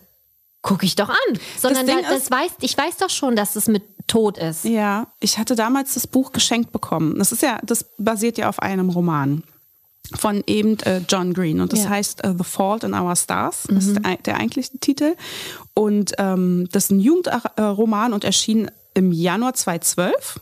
guck 0.62 0.82
ich 0.82 0.96
doch 0.96 1.08
an. 1.08 1.38
Sondern 1.58 1.86
Ding 1.86 1.98
da, 2.02 2.10
das 2.10 2.22
ist- 2.24 2.30
weiß, 2.30 2.50
ich 2.60 2.76
weiß 2.76 2.96
doch 2.98 3.10
schon, 3.10 3.36
dass 3.36 3.56
es 3.56 3.68
mit 3.68 3.82
Tod 4.08 4.38
ist. 4.38 4.64
Ja, 4.64 5.08
ich 5.20 5.38
hatte 5.38 5.56
damals 5.56 5.94
das 5.94 6.06
Buch 6.06 6.32
geschenkt 6.32 6.70
bekommen. 6.72 7.18
Das 7.18 7.32
ist 7.32 7.42
ja, 7.42 7.58
das 7.64 7.86
basiert 7.98 8.38
ja 8.38 8.48
auf 8.48 8.60
einem 8.60 8.90
Roman 8.90 9.42
von 10.14 10.42
eben 10.46 10.78
äh, 10.80 11.00
John 11.08 11.32
Green 11.34 11.60
und 11.60 11.72
das 11.72 11.84
Ja. 11.84 11.90
heißt 11.90 12.24
äh, 12.24 12.34
The 12.36 12.44
Fault 12.44 12.84
in 12.84 12.94
Our 12.94 13.16
Stars, 13.16 13.64
das 13.68 13.86
ist 13.86 13.96
der, 14.04 14.16
der 14.18 14.36
eigentliche 14.38 14.78
Titel. 14.78 15.14
Und 15.74 16.12
ähm, 16.18 16.68
das 16.72 16.84
ist 16.84 16.90
ein 16.92 17.00
Jugendroman 17.00 18.12
und 18.12 18.24
erschien 18.24 18.70
im 18.94 19.12
Januar 19.12 19.54
2012 19.54 20.40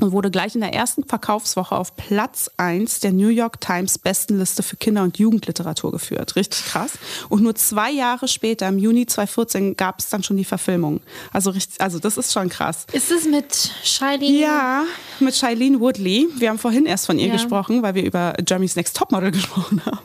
und 0.00 0.12
wurde 0.12 0.30
gleich 0.30 0.54
in 0.54 0.60
der 0.60 0.72
ersten 0.74 1.04
Verkaufswoche 1.04 1.76
auf 1.76 1.96
Platz 1.96 2.50
1 2.56 3.00
der 3.00 3.12
New 3.12 3.28
York 3.28 3.60
Times 3.60 3.98
Bestenliste 3.98 4.62
für 4.62 4.76
Kinder- 4.76 5.02
und 5.02 5.18
Jugendliteratur 5.18 5.92
geführt. 5.92 6.36
Richtig 6.36 6.64
krass. 6.66 6.92
Und 7.28 7.42
nur 7.42 7.54
zwei 7.54 7.90
Jahre 7.90 8.28
später, 8.28 8.68
im 8.68 8.78
Juni 8.78 9.06
2014, 9.06 9.76
gab 9.76 9.98
es 10.00 10.08
dann 10.08 10.22
schon 10.22 10.36
die 10.36 10.44
Verfilmung. 10.44 11.00
Also, 11.32 11.50
richtig, 11.50 11.80
also 11.80 11.98
das 11.98 12.16
ist 12.16 12.32
schon 12.32 12.48
krass. 12.48 12.86
Ist 12.92 13.10
es 13.10 13.24
mit 13.26 13.72
Shining? 13.84 14.34
Ja, 14.40 14.84
mit 15.20 15.34
Shailene 15.34 15.80
Woodley. 15.80 16.28
Wir 16.38 16.50
haben 16.50 16.58
vorhin 16.58 16.86
erst 16.86 17.06
von 17.06 17.18
ihr 17.18 17.26
Ja. 17.28 17.32
gesprochen, 17.32 17.82
weil 17.82 17.94
wir 17.94 18.04
über 18.04 18.34
Jeremy's 18.46 18.76
Next 18.76 18.96
Topmodel 18.96 19.30
gesprochen 19.32 19.84
haben. 19.84 19.98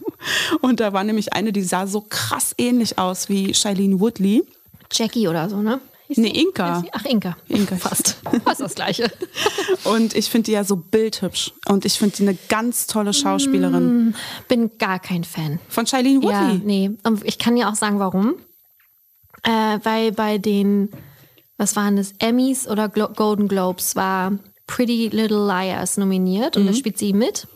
Und 0.62 0.80
da 0.80 0.94
war 0.94 1.04
nämlich 1.04 1.34
eine, 1.34 1.52
die 1.52 1.64
sah 1.64 1.86
so 1.88 2.02
krass 2.02 2.54
ähnlich 2.58 2.98
aus 2.98 3.30
wie 3.30 3.54
Shailene 3.54 4.00
Woodley. 4.00 4.44
Jackie 4.92 5.28
oder 5.28 5.50
so, 5.50 5.58
ne? 5.58 5.80
Nee, 6.18 6.30
Inka. 6.30 6.84
Ach, 6.92 7.06
Inka. 7.06 7.36
Inka. 7.48 7.76
Fast. 7.78 8.18
Fast 8.46 8.62
das 8.62 8.76
Gleiche. 8.76 9.12
Und 9.84 10.16
ich 10.16 10.30
finde 10.30 10.46
die 10.48 10.52
ja 10.54 10.64
so 10.64 10.76
bildhübsch. 10.76 11.54
Und 11.68 11.86
ich 11.86 11.94
finde 12.00 12.16
die 12.18 12.24
eine 12.24 12.38
ganz 12.50 12.88
tolle 12.88 13.14
Schauspielerin. 13.14 14.16
Bin 14.48 14.78
gar 14.78 15.00
kein 15.00 15.24
Fan. 15.24 15.60
Von 15.70 15.86
Shailene 15.88 16.24
Ja, 16.26 16.42
Woodley. 16.50 16.62
nee. 16.64 16.92
Und 17.04 17.26
ich 17.26 17.38
kann 17.40 17.58
ja 17.58 17.70
auch 17.72 17.76
sagen, 17.76 18.00
warum. 18.00 18.36
Äh, 19.44 19.80
weil 19.84 20.12
bei 20.14 20.38
den, 20.38 20.90
was 21.58 21.76
waren 21.76 21.98
das, 21.98 22.14
Emmys 22.20 22.68
oder 22.68 22.88
Glo 22.90 23.10
Golden 23.10 23.48
Globes 23.48 23.96
war 23.96 24.34
Pretty 24.68 25.10
Little 25.10 25.46
Liars 25.46 25.98
nominiert 25.98 26.56
Mhm. 26.56 26.62
und 26.62 26.68
da 26.68 26.74
spielt 26.74 26.98
sie 26.98 27.12
mit. 27.14 27.48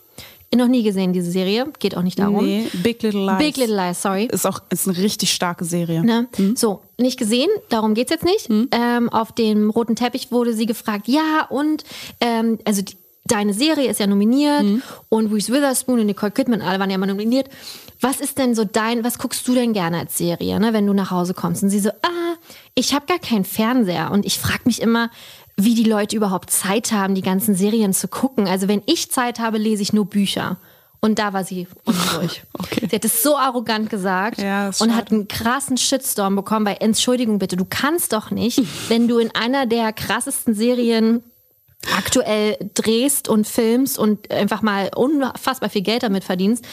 Noch 0.55 0.67
nie 0.67 0.81
gesehen, 0.81 1.11
diese 1.11 1.29
Serie. 1.29 1.67
Geht 1.79 1.97
auch 1.97 2.03
nicht 2.03 2.17
darum. 2.17 2.45
Nee, 2.45 2.67
Big 2.81 3.03
Little 3.03 3.25
Lies. 3.25 3.37
Big 3.37 3.57
Little 3.57 3.75
Lies, 3.75 4.01
sorry. 4.01 4.29
Ist 4.31 4.47
auch 4.47 4.61
ist 4.69 4.87
eine 4.87 4.97
richtig 4.97 5.33
starke 5.33 5.65
Serie. 5.65 6.03
Ne? 6.05 6.27
So, 6.55 6.81
nicht 6.97 7.19
gesehen, 7.19 7.49
darum 7.69 7.93
geht's 7.93 8.11
jetzt 8.11 8.23
nicht. 8.23 8.49
Ähm, 8.49 9.09
auf 9.09 9.33
dem 9.33 9.69
roten 9.69 9.95
Teppich 9.95 10.31
wurde 10.31 10.53
sie 10.53 10.65
gefragt, 10.65 11.07
ja, 11.07 11.45
und 11.49 11.83
ähm, 12.21 12.59
also 12.63 12.81
die, 12.81 12.95
deine 13.25 13.53
Serie 13.53 13.89
ist 13.89 13.99
ja 13.99 14.07
nominiert 14.07 14.63
und 15.09 15.33
Reese 15.33 15.51
Witherspoon 15.51 15.99
und 15.99 16.05
Nicole 16.05 16.31
Kidman, 16.31 16.61
alle 16.61 16.79
waren 16.79 16.89
ja 16.89 16.95
immer 16.95 17.07
nominiert. 17.07 17.49
Was 17.99 18.21
ist 18.21 18.37
denn 18.37 18.55
so 18.55 18.63
dein, 18.63 19.03
was 19.03 19.17
guckst 19.17 19.47
du 19.47 19.53
denn 19.53 19.73
gerne 19.73 19.99
als 19.99 20.17
Serie, 20.17 20.59
ne, 20.59 20.71
wenn 20.71 20.87
du 20.87 20.93
nach 20.93 21.11
Hause 21.11 21.33
kommst? 21.33 21.63
Und 21.63 21.69
sie 21.69 21.79
so, 21.79 21.89
ah, 21.89 22.35
ich 22.75 22.93
habe 22.93 23.05
gar 23.07 23.19
keinen 23.19 23.43
Fernseher 23.43 24.11
und 24.11 24.25
ich 24.25 24.39
frage 24.39 24.61
mich 24.65 24.81
immer, 24.81 25.09
wie 25.59 25.73
die 25.73 25.83
Leute 25.83 26.15
überhaupt 26.15 26.51
Zeit 26.51 26.91
haben, 26.91 27.15
die 27.15 27.21
ganzen 27.21 27.55
Serien 27.55 27.93
zu 27.93 28.07
gucken. 28.07 28.47
Also 28.47 28.67
wenn 28.67 28.83
ich 28.85 29.11
Zeit 29.11 29.39
habe, 29.39 29.57
lese 29.57 29.81
ich 29.81 29.91
nur 29.91 30.05
Bücher. 30.05 30.57
Und 30.99 31.19
da 31.19 31.33
war 31.33 31.43
sie 31.43 31.67
unruhig. 31.83 32.43
Okay. 32.59 32.87
Sie 32.89 32.95
hat 32.95 33.05
es 33.05 33.21
so 33.21 33.37
arrogant 33.37 33.89
gesagt 33.89 34.39
Ja, 34.39 34.71
und 34.79 34.95
hat 34.95 35.11
einen 35.11 35.27
krassen 35.27 35.77
Shitstorm 35.77 36.35
bekommen 36.35 36.65
bei 36.65 36.73
Entschuldigung 36.73 37.37
bitte, 37.39 37.55
du 37.55 37.65
kannst 37.69 38.13
doch 38.13 38.31
nicht, 38.31 38.61
wenn 38.89 39.07
du 39.07 39.19
in 39.19 39.33
einer 39.35 39.67
der 39.67 39.93
krassesten 39.93 40.53
Serien 40.55 41.23
aktuell 41.95 42.57
drehst 42.73 43.29
und 43.29 43.47
filmst 43.47 43.99
und 43.99 44.31
einfach 44.31 44.63
mal 44.63 44.89
unfassbar 44.95 45.69
viel 45.69 45.83
Geld 45.83 46.03
damit 46.03 46.23
verdienst, 46.23 46.65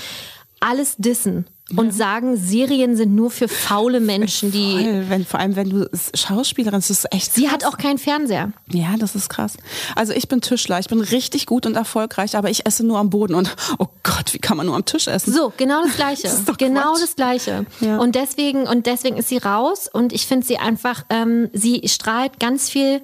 alles 0.65 0.97
dissen 0.99 1.47
und 1.77 1.93
sagen, 1.95 2.37
Serien 2.37 2.95
sind 2.95 3.15
nur 3.15 3.31
für 3.31 3.49
faule 3.49 3.99
Menschen, 3.99 4.53
die. 4.53 4.73
Voll, 4.85 5.05
wenn, 5.09 5.25
vor 5.25 5.41
allem, 5.41 5.57
wenn 5.57 5.71
du 5.71 5.89
Schauspielerin 6.15 6.79
bist, 6.79 6.91
das 6.91 6.99
ist 7.05 7.13
echt 7.13 7.33
Sie 7.35 7.49
hat 7.51 7.65
auch 7.65 7.79
keinen 7.79 7.97
Fernseher. 7.99 8.53
Ja, 8.71 8.97
das 8.99 9.15
ist 9.15 9.31
krass. 9.31 9.57
Also 9.97 10.13
ich 10.13 10.29
bin 10.29 10.41
Tischler, 10.43 10.79
ich 10.79 10.89
bin 10.89 11.01
richtig 11.01 11.47
gut 11.47 11.65
und 11.65 11.75
erfolgreich, 11.75 12.37
aber 12.37 12.51
ich 12.51 12.67
esse 12.67 12.85
nur 12.85 12.99
am 12.99 13.09
Boden 13.11 13.35
und 13.35 13.57
oh 13.79 13.87
Gott, 14.03 14.35
wie 14.35 14.39
kann 14.39 14.57
man 14.59 14.67
nur 14.67 14.77
am 14.77 14.85
Tisch 14.85 15.07
essen? 15.09 15.33
So, 15.33 15.53
genau 15.57 15.83
das 15.85 15.97
Gleiche. 15.97 16.29
Das 16.47 16.57
genau 16.59 16.93
Quatsch. 16.93 17.03
das 17.03 17.17
Gleiche. 17.17 17.67
Ja. 17.81 17.97
Und 17.99 18.15
deswegen, 18.15 18.67
und 18.69 18.85
deswegen 18.87 19.17
ist 19.17 19.29
sie 19.29 19.39
raus 19.39 19.89
und 19.91 20.13
ich 20.13 20.27
finde 20.27 20.47
sie 20.47 20.59
einfach, 20.59 21.05
ähm, 21.09 21.49
sie 21.55 21.83
strahlt 21.89 22.39
ganz 22.41 22.69
viel, 22.69 23.01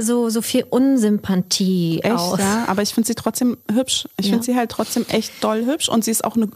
so, 0.00 0.30
so 0.30 0.40
viel 0.42 0.64
Unsympathie 0.68 2.00
Echt, 2.02 2.12
aus. 2.14 2.38
ja, 2.38 2.64
aber 2.66 2.82
ich 2.82 2.94
finde 2.94 3.06
sie 3.06 3.14
trotzdem 3.14 3.56
hübsch. 3.72 4.08
Ich 4.18 4.26
Ja. 4.26 4.32
finde 4.32 4.44
sie 4.44 4.56
halt 4.56 4.70
trotzdem 4.70 5.04
echt 5.08 5.32
doll 5.42 5.64
hübsch 5.66 5.88
und 5.88 6.04
sie 6.04 6.10
ist 6.10 6.24
auch 6.24 6.36
eine 6.36 6.48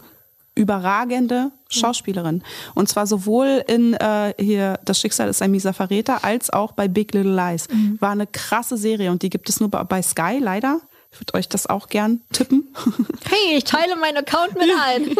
überragende 0.55 1.51
Schauspielerin. 1.69 2.43
Und 2.75 2.87
zwar 2.87 3.07
sowohl 3.07 3.63
in 3.67 3.93
äh, 3.95 4.33
hier 4.39 4.79
Das 4.85 4.99
Schicksal 4.99 5.29
ist 5.29 5.41
ein 5.41 5.51
mieser 5.51 5.73
Verräter 5.73 6.23
als 6.23 6.51
auch 6.51 6.73
bei 6.73 6.87
Big 6.87 7.13
Little 7.13 7.35
Lies. 7.35 7.67
Mhm. 7.69 7.97
War 7.99 8.11
eine 8.11 8.27
krasse 8.27 8.77
Serie 8.77 9.11
und 9.11 9.23
die 9.23 9.29
gibt 9.29 9.49
es 9.49 9.59
nur 9.59 9.69
bei, 9.69 10.01
Sky 10.01 10.39
leider. 10.39 10.81
Ich 11.11 11.19
würde 11.19 11.35
euch 11.35 11.47
das 11.47 11.67
auch 11.67 11.87
gern 11.87 12.21
tippen. 12.31 12.73
Hey, 13.25 13.57
ich 13.57 13.63
teile 13.63 13.95
meinen 13.95 14.17
Account 14.17 14.53
mit 14.53 14.69
ein. 14.85 15.15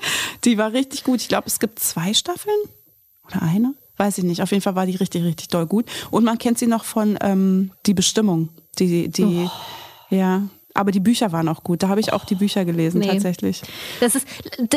Die 0.44 0.56
war 0.56 0.72
richtig 0.72 1.04
gut. 1.04 1.20
Ich 1.20 1.28
glaube, 1.28 1.48
es 1.48 1.58
gibt 1.58 1.78
zwei 1.80 2.14
Staffeln 2.14 2.56
oder 3.26 3.42
eine. 3.42 3.74
Weiß 3.98 4.16
ich 4.16 4.24
nicht. 4.24 4.40
Auf 4.42 4.52
jeden 4.52 4.62
Fall 4.62 4.74
war 4.74 4.86
die 4.86 4.96
richtig, 4.96 5.24
richtig 5.24 5.48
doll 5.48 5.66
gut. 5.66 5.84
Und 6.10 6.24
man 6.24 6.38
kennt 6.38 6.58
sie 6.58 6.68
noch 6.68 6.84
von 6.84 7.18
ähm, 7.20 7.72
Die 7.84 7.94
Bestimmung. 7.94 8.48
Die, 8.78 9.08
die, 9.08 9.50
ja. 10.08 10.42
Aber 10.78 10.92
die 10.92 11.00
Bücher 11.00 11.32
waren 11.32 11.48
auch 11.48 11.64
gut. 11.64 11.82
Da 11.82 11.88
habe 11.88 11.98
ich 11.98 12.12
auch 12.12 12.24
die 12.24 12.36
Bücher 12.36 12.64
gelesen, 12.64 13.00
Nee. 13.00 13.08
tatsächlich. 13.08 13.62
Das 13.98 14.14
ist 14.14 14.26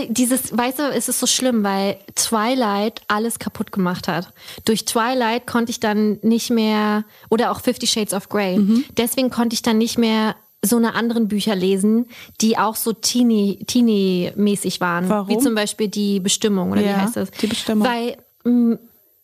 dieses, 0.10 0.58
weißt 0.58 0.80
du, 0.80 0.84
es 0.90 1.08
ist 1.10 1.20
so 1.20 1.28
schlimm, 1.28 1.64
weil 1.64 1.98
Twilight 2.16 3.02
alles 3.08 3.38
kaputt 3.38 3.72
gemacht 3.72 4.08
hat. 4.08 4.34
Durch 4.66 4.86
Twilight 4.86 5.46
konnte 5.46 5.70
ich 5.70 5.80
dann 5.80 6.18
nicht 6.24 6.50
mehr, 6.50 7.04
oder 7.30 7.52
auch 7.52 7.62
Fifty 7.62 7.86
Shades 7.86 8.14
of 8.16 8.30
Grey, 8.30 8.58
Mhm. 8.58 8.84
deswegen 8.98 9.30
konnte 9.30 9.54
ich 9.54 9.62
dann 9.62 9.78
nicht 9.78 10.00
mehr 10.00 10.36
so 10.64 10.78
eine 10.78 10.96
anderen 10.96 11.28
Bücher 11.28 11.56
lesen, 11.56 12.08
die 12.42 12.58
auch 12.58 12.76
so 12.76 12.94
teeny, 12.94 13.60
teeny-mäßig 13.68 14.82
waren. 14.82 15.08
Warum? 15.08 15.28
Wie 15.30 15.38
zum 15.38 15.54
Beispiel 15.54 15.88
die 15.88 16.20
Bestimmung, 16.20 16.72
oder 16.72 16.82
Ja, 16.82 16.88
wie 16.98 17.02
heißt 17.02 17.16
das? 17.16 17.32
Die 17.32 17.48
Bestimmung. 17.48 17.88
Weil 17.88 18.18
mh, 18.44 18.78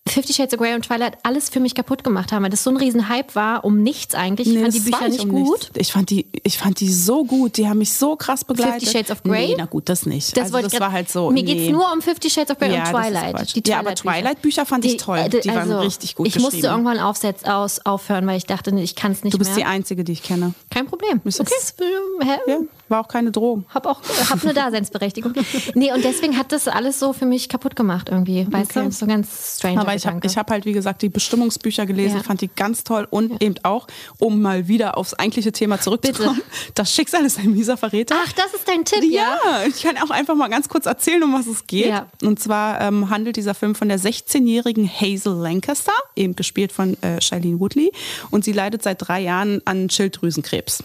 Fifty 0.09 0.33
Shades 0.33 0.53
of 0.53 0.59
Grey 0.59 0.73
und 0.75 0.83
Twilight 0.85 1.17
alles 1.23 1.49
für 1.49 1.59
mich 1.59 1.75
kaputt 1.75 2.03
gemacht 2.03 2.31
haben, 2.31 2.43
weil 2.43 2.49
das 2.49 2.63
so 2.63 2.69
ein 2.69 2.77
riesen 2.77 3.09
Hype 3.09 3.35
war, 3.35 3.63
um 3.65 3.81
nichts 3.83 4.15
eigentlich. 4.15 4.47
Ich 4.47 4.53
Nee, 4.55 4.61
fand 4.61 4.73
die 4.73 4.79
Bücher 4.79 5.07
nicht 5.09 5.19
um 5.23 5.29
gut. 5.29 5.59
nichts. 5.59 5.69
Ich 5.77 5.91
fand 5.91 6.09
die, 6.09 6.25
ich 6.43 6.57
fand 6.57 6.79
die 6.79 6.91
so 6.91 7.23
gut. 7.25 7.57
Die 7.57 7.67
haben 7.67 7.77
mich 7.79 7.93
so 7.93 8.15
krass 8.15 8.43
begleitet. 8.43 8.81
Fifty 8.83 8.97
Shades 8.97 9.11
of 9.11 9.23
Grey? 9.23 9.47
Nee, 9.47 9.55
na 9.57 9.65
gut, 9.65 9.89
das 9.89 10.05
nicht. 10.05 10.35
Das, 10.37 10.45
also 10.45 10.61
das 10.61 10.73
ich 10.73 10.79
war 10.79 10.87
grad- 10.87 10.95
halt 10.95 11.09
so. 11.09 11.29
Mir 11.31 11.43
nee. 11.43 11.53
geht's 11.53 11.71
nur 11.71 11.91
um 11.93 12.01
Fifty 12.01 12.29
Shades 12.29 12.51
of 12.51 12.59
Grey 12.59 12.73
Ja, 12.73 12.85
und 12.85 12.91
Twilight. 12.91 13.55
Die 13.55 13.69
Ja, 13.69 13.79
aber 13.79 13.95
Twilight-Bücher. 13.95 14.65
Fand 14.65 14.85
ich 14.85 14.97
toll. 14.97 15.17
äh, 15.17 15.29
Die 15.29 15.49
waren 15.49 15.71
richtig 15.71 16.15
gut 16.15 16.27
Ich 16.27 16.39
musste 16.39 16.67
irgendwann 16.67 16.99
aufsetz, 16.99 17.43
aus, 17.43 17.79
aufhören, 17.85 18.25
weil 18.27 18.37
ich 18.37 18.45
dachte, 18.45 18.71
ich 18.79 18.95
kann 18.95 19.11
es 19.11 19.23
nicht 19.23 19.33
Du 19.33 19.37
bist 19.37 19.51
die 19.55 19.61
mehr. 19.61 19.69
Einzige, 19.69 20.03
die 20.03 20.11
ich 20.13 20.23
kenne. 20.23 20.53
Kein 20.69 20.85
Problem. 20.87 21.21
Ist 21.25 21.39
okay. 21.39 21.53
Ist, 21.59 21.79
äh, 21.81 21.85
hä? 22.25 22.37
Ja, 22.47 22.57
war 22.89 23.01
auch 23.01 23.07
keine 23.07 23.31
Drohung. 23.31 23.65
Hab 23.73 23.85
auch 23.85 24.01
hab 24.29 24.43
eine 24.43 24.53
Daseinsberechtigung. 24.53 25.33
nee, 25.75 25.91
und 25.93 26.03
deswegen 26.03 26.37
hat 26.37 26.51
das 26.51 26.67
alles 26.67 26.99
so 26.99 27.13
für 27.13 27.25
mich 27.25 27.49
kaputt 27.49 27.75
gemacht 27.75 28.09
irgendwie. 28.09 28.47
Weißt 28.49 28.71
Okay. 28.77 28.85
du? 28.85 28.91
So 28.91 29.05
ganz 29.05 29.55
strange. 29.57 29.79
Aber 29.81 29.95
ich 29.95 30.05
habe 30.07 30.19
hab 30.27 30.49
halt, 30.51 30.65
wie 30.65 30.73
gesagt, 30.73 31.01
die 31.01 31.09
Bestimmungsbücher 31.09 31.85
gelesen, 31.85 32.17
Ja. 32.17 32.23
fand 32.23 32.41
die 32.41 32.49
ganz 32.49 32.83
toll 32.83 33.07
und 33.09 33.41
eben 33.41 33.55
auch, 33.63 33.87
um 34.19 34.41
mal 34.41 34.67
wieder 34.67 34.97
aufs 34.97 35.13
eigentliche 35.13 35.51
Thema 35.51 35.79
zurückzukommen, 35.79 36.41
das 36.75 36.93
Schicksal 36.93 37.25
ist 37.25 37.39
ein 37.39 37.51
mieser 37.51 37.77
Verräter. 37.77 38.15
Ach, 38.23 38.31
das 38.33 38.53
ist 38.53 38.67
dein 38.67 38.85
Tipp, 38.85 39.03
ja? 39.03 39.37
Ja, 39.45 39.63
ich 39.67 39.81
kann 39.83 39.97
auch 39.97 40.09
einfach 40.09 40.35
mal 40.35 40.47
ganz 40.49 40.69
kurz 40.69 40.85
erzählen, 40.85 41.23
um 41.23 41.33
was 41.33 41.47
es 41.47 41.67
geht. 41.67 41.87
Ja. 41.87 42.07
Und 42.21 42.39
zwar 42.39 42.81
ähm, 42.81 43.09
handelt 43.09 43.35
dieser 43.35 43.53
Film 43.53 43.75
von 43.75 43.89
der 43.89 43.99
16-jährigen 43.99 44.89
Hazel 44.89 45.33
Lancaster, 45.33 45.91
eben 46.15 46.35
gespielt 46.35 46.71
von 46.71 47.01
äh, 47.03 47.21
Shailene 47.21 47.59
Woodley. 47.59 47.91
Und 48.31 48.43
sie 48.43 48.51
leidet 48.53 48.83
seit 48.83 49.07
drei 49.07 49.21
Jahren 49.21 49.61
an 49.65 49.89
Schilddrüsenkrebs 49.89 50.83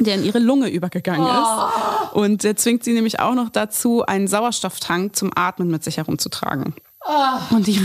der 0.00 0.16
in 0.16 0.24
ihre 0.24 0.38
Lunge 0.38 0.68
übergegangen 0.68 1.26
ist. 1.26 2.14
Und 2.14 2.44
der 2.44 2.56
zwingt 2.56 2.84
sie 2.84 2.92
nämlich 2.92 3.20
auch 3.20 3.34
noch 3.34 3.50
dazu, 3.50 4.04
einen 4.04 4.28
Sauerstofftank 4.28 5.16
zum 5.16 5.30
Atmen 5.34 5.70
mit 5.70 5.84
sich 5.84 5.96
herumzutragen. 5.96 6.74
Und 7.50 7.66
die, 7.66 7.80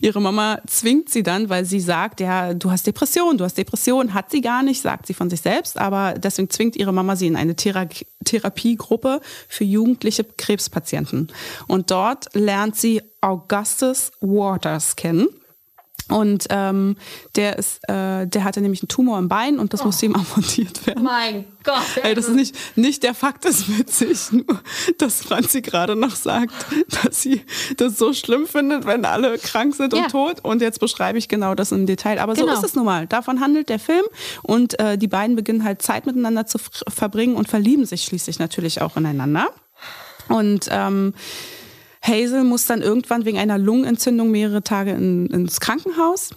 ihre 0.00 0.20
Mama 0.20 0.60
zwingt 0.66 1.10
sie 1.10 1.22
dann, 1.22 1.50
weil 1.50 1.64
sie 1.64 1.80
sagt, 1.80 2.20
ja, 2.20 2.54
du 2.54 2.70
hast 2.70 2.86
Depression, 2.86 3.36
du 3.36 3.44
hast 3.44 3.58
Depression, 3.58 4.14
hat 4.14 4.30
sie 4.30 4.40
gar 4.40 4.62
nicht, 4.62 4.80
sagt 4.80 5.06
sie 5.06 5.14
von 5.14 5.28
sich 5.28 5.42
selbst, 5.42 5.78
aber 5.78 6.14
deswegen 6.14 6.48
zwingt 6.48 6.76
ihre 6.76 6.92
Mama 6.92 7.16
sie 7.16 7.26
in 7.26 7.36
eine 7.36 7.54
Thera 7.54 7.86
Therapiegruppe 8.24 9.20
für 9.48 9.64
jugendliche 9.64 10.24
Krebspatienten. 10.24 11.28
Und 11.68 11.90
dort 11.90 12.34
lernt 12.34 12.76
sie 12.76 13.02
Augustus 13.20 14.10
Waters 14.20 14.96
kennen. 14.96 15.28
Und 16.08 16.46
ähm, 16.50 16.96
der 17.34 17.58
ist, 17.58 17.80
äh, 17.88 18.26
der 18.28 18.44
hatte 18.44 18.60
nämlich 18.60 18.80
einen 18.82 18.88
Tumor 18.88 19.18
im 19.18 19.28
Bein 19.28 19.58
und 19.58 19.72
das 19.72 19.84
musste 19.84 20.06
ihm 20.06 20.14
amputiert 20.14 20.86
werden. 20.86 21.02
Mein 21.02 21.44
Gott. 21.64 21.82
Ey, 22.02 22.14
das 22.14 22.28
ist 22.28 22.36
nicht, 22.36 22.54
nicht 22.76 23.02
der 23.02 23.12
Fakt 23.12 23.44
ist 23.44 23.76
witzig, 23.76 24.18
nur 24.30 24.44
dass 24.98 25.22
Franzi 25.22 25.62
gerade 25.62 25.96
noch 25.96 26.14
sagt, 26.14 26.54
dass 27.02 27.22
sie 27.22 27.42
das 27.76 27.98
so 27.98 28.12
schlimm 28.12 28.46
findet, 28.46 28.86
wenn 28.86 29.04
alle 29.04 29.36
krank 29.38 29.74
sind 29.74 29.94
und 29.94 30.00
Ja. 30.00 30.06
tot. 30.06 30.36
Und 30.44 30.62
jetzt 30.62 30.78
beschreibe 30.78 31.18
ich 31.18 31.26
genau 31.26 31.56
das 31.56 31.72
im 31.72 31.86
Detail. 31.86 32.20
Aber 32.20 32.34
Genau. 32.34 32.54
so 32.54 32.60
ist 32.60 32.64
es 32.64 32.74
nun 32.76 32.84
mal. 32.84 33.06
Davon 33.08 33.40
handelt 33.40 33.68
der 33.68 33.80
Film. 33.80 34.04
Und 34.44 34.78
äh, 34.78 34.96
die 34.96 35.08
beiden 35.08 35.34
beginnen 35.34 35.64
halt 35.64 35.82
Zeit 35.82 36.06
miteinander 36.06 36.46
zu 36.46 36.58
verbringen 36.88 37.34
und 37.34 37.48
verlieben 37.48 37.84
sich 37.84 38.04
schließlich 38.04 38.38
natürlich 38.38 38.80
auch 38.80 38.96
ineinander. 38.96 39.48
Und 40.28 40.68
ähm, 40.70 41.14
Hazel 42.06 42.44
muss 42.44 42.66
dann 42.66 42.82
irgendwann 42.82 43.24
wegen 43.24 43.38
einer 43.38 43.58
Lungenentzündung 43.58 44.30
mehrere 44.30 44.62
Tage 44.62 44.92
in, 44.92 45.26
ins 45.26 45.60
Krankenhaus. 45.60 46.30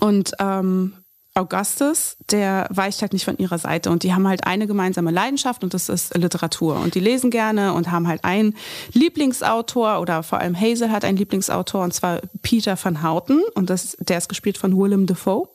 Und 0.00 0.32
ähm, 0.38 0.92
Augustus, 1.36 2.16
der 2.30 2.66
weicht 2.70 3.02
halt 3.02 3.12
nicht 3.12 3.24
von 3.24 3.36
ihrer 3.36 3.58
Seite. 3.58 3.90
Und 3.90 4.02
die 4.02 4.14
haben 4.14 4.26
halt 4.26 4.46
eine 4.46 4.66
gemeinsame 4.66 5.10
Leidenschaft 5.10 5.62
und 5.62 5.74
das 5.74 5.88
ist 5.88 6.16
Literatur. 6.16 6.76
Und 6.76 6.94
die 6.94 7.00
lesen 7.00 7.30
gerne 7.30 7.74
und 7.74 7.90
haben 7.90 8.08
halt 8.08 8.24
einen 8.24 8.56
Lieblingsautor 8.92 10.00
oder 10.00 10.22
vor 10.22 10.40
allem 10.40 10.58
Hazel 10.58 10.90
hat 10.90 11.04
einen 11.04 11.18
Lieblingsautor 11.18 11.84
und 11.84 11.92
zwar 11.92 12.20
Peter 12.42 12.78
van 12.82 13.02
Houten. 13.02 13.42
Und 13.54 13.68
das, 13.68 13.96
der 14.00 14.18
ist 14.18 14.28
gespielt 14.28 14.56
von 14.56 14.76
Willem 14.76 15.06
Dafoe. 15.06 15.48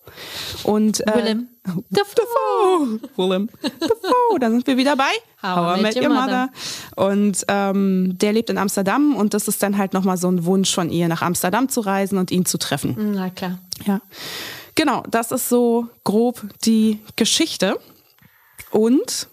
Und, 0.63 1.05
äh, 1.07 1.15
Willem 1.15 1.47
Dafoe. 1.89 2.99
Willem 3.15 3.49
Dafoe. 3.61 4.39
Da 4.39 4.49
sind 4.49 4.65
wir 4.65 4.77
wieder 4.77 4.95
bei 4.95 5.11
How 5.41 5.77
I 5.77 5.81
Met 5.81 5.95
Your 5.95 6.09
Mother. 6.09 6.49
Und 6.95 7.45
ähm, 7.47 8.17
der 8.17 8.33
lebt 8.33 8.49
in 8.49 8.57
Amsterdam 8.57 9.15
und 9.15 9.33
das 9.33 9.47
ist 9.47 9.61
dann 9.61 9.77
halt 9.77 9.93
nochmal 9.93 10.17
so 10.17 10.29
ein 10.29 10.45
Wunsch 10.45 10.73
von 10.73 10.89
ihr, 10.89 11.07
nach 11.07 11.21
Amsterdam 11.21 11.69
zu 11.69 11.81
reisen 11.81 12.17
und 12.17 12.31
ihn 12.31 12.45
zu 12.45 12.57
treffen. 12.57 13.13
Na 13.13 13.29
klar. 13.29 13.59
Ja. 13.85 14.01
Genau, 14.75 15.03
das 15.09 15.31
ist 15.31 15.49
so 15.49 15.87
grob 16.03 16.41
die 16.63 16.99
Geschichte. 17.15 17.79
Und 18.71 19.27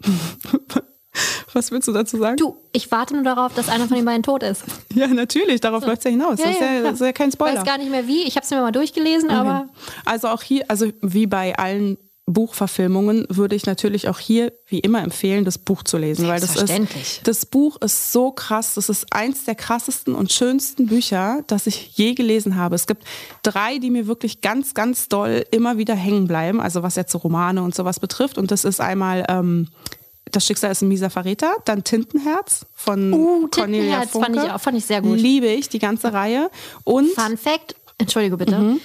Was 1.52 1.70
willst 1.70 1.88
du 1.88 1.92
dazu 1.92 2.18
sagen? 2.18 2.36
Du, 2.36 2.56
ich 2.72 2.90
warte 2.90 3.14
nur 3.14 3.24
darauf, 3.24 3.54
dass 3.54 3.68
einer 3.68 3.86
von 3.86 3.96
den 3.96 4.04
beiden 4.04 4.22
tot 4.22 4.42
ist. 4.42 4.64
Ja, 4.94 5.08
natürlich, 5.08 5.60
darauf 5.60 5.82
so. 5.82 5.88
läuft 5.88 5.98
es 5.98 6.04
ja 6.04 6.10
hinaus. 6.10 6.38
Ja, 6.38 6.46
das, 6.46 6.54
ist 6.54 6.60
ja, 6.60 6.82
das, 6.82 6.92
ist 6.94 7.00
ja, 7.00 7.12
kein 7.12 7.30
Spoiler. 7.30 7.52
Ich 7.52 7.58
weiß 7.58 7.66
gar 7.66 7.76
nicht 7.76 7.90
mehr 7.90 8.06
wie, 8.06 8.22
ich 8.22 8.36
habe 8.36 8.44
es 8.44 8.50
mir 8.50 8.62
mal 8.62 8.72
durchgelesen, 8.72 9.28
okay. 9.28 9.38
aber. 9.38 9.68
Also 10.06 10.28
auch 10.28 10.42
hier, 10.42 10.64
also 10.68 10.90
wie 11.02 11.26
bei 11.26 11.54
allen 11.58 11.98
Buchverfilmungen 12.28 13.24
würde 13.28 13.54
ich 13.54 13.66
natürlich 13.66 14.08
auch 14.08 14.18
hier 14.18 14.52
wie 14.66 14.80
immer 14.80 15.00
empfehlen, 15.02 15.44
das 15.44 15.58
Buch 15.58 15.84
zu 15.84 15.96
lesen, 15.96 16.26
weil 16.26 16.40
das 16.40 16.56
ist 16.56 17.20
das 17.22 17.46
Buch 17.46 17.80
ist 17.80 18.12
so 18.12 18.32
krass, 18.32 18.74
das 18.74 18.88
ist 18.88 19.06
eins 19.12 19.44
der 19.44 19.54
krassesten 19.54 20.12
und 20.12 20.32
schönsten 20.32 20.86
Bücher, 20.86 21.44
das 21.46 21.68
ich 21.68 21.96
je 21.96 22.14
gelesen 22.14 22.56
habe. 22.56 22.74
Es 22.74 22.88
gibt 22.88 23.04
drei, 23.44 23.78
die 23.78 23.90
mir 23.90 24.08
wirklich 24.08 24.40
ganz 24.40 24.74
ganz 24.74 25.08
doll 25.08 25.44
immer 25.52 25.78
wieder 25.78 25.94
hängen 25.94 26.26
bleiben, 26.26 26.60
also 26.60 26.82
was 26.82 26.96
jetzt 26.96 27.12
so 27.12 27.18
Romane 27.18 27.62
und 27.62 27.76
sowas 27.76 28.00
betrifft 28.00 28.38
und 28.38 28.50
das 28.50 28.64
ist 28.64 28.80
einmal 28.80 29.24
ähm, 29.28 29.68
das 30.36 30.44
Schicksal 30.44 30.70
ist 30.70 30.82
ein 30.82 30.88
mieser 30.88 31.08
Verräter, 31.08 31.54
dann 31.64 31.82
Tintenherz 31.82 32.66
von 32.74 33.10
uh, 33.10 33.48
Cornelia 33.48 34.00
Tintenherz 34.00 34.10
Funke. 34.10 34.26
fand 34.26 34.36
ich 34.36 34.52
auch 34.52 34.60
fand 34.60 34.78
ich 34.78 34.84
sehr 34.84 35.00
gut. 35.00 35.18
Liebe 35.18 35.46
ich 35.46 35.70
die 35.70 35.78
ganze 35.78 36.12
Reihe 36.12 36.50
und 36.84 37.08
Fun 37.08 37.38
Fact, 37.38 37.74
entschuldige 37.96 38.36
bitte. 38.36 38.58
Mhm. 38.58 38.80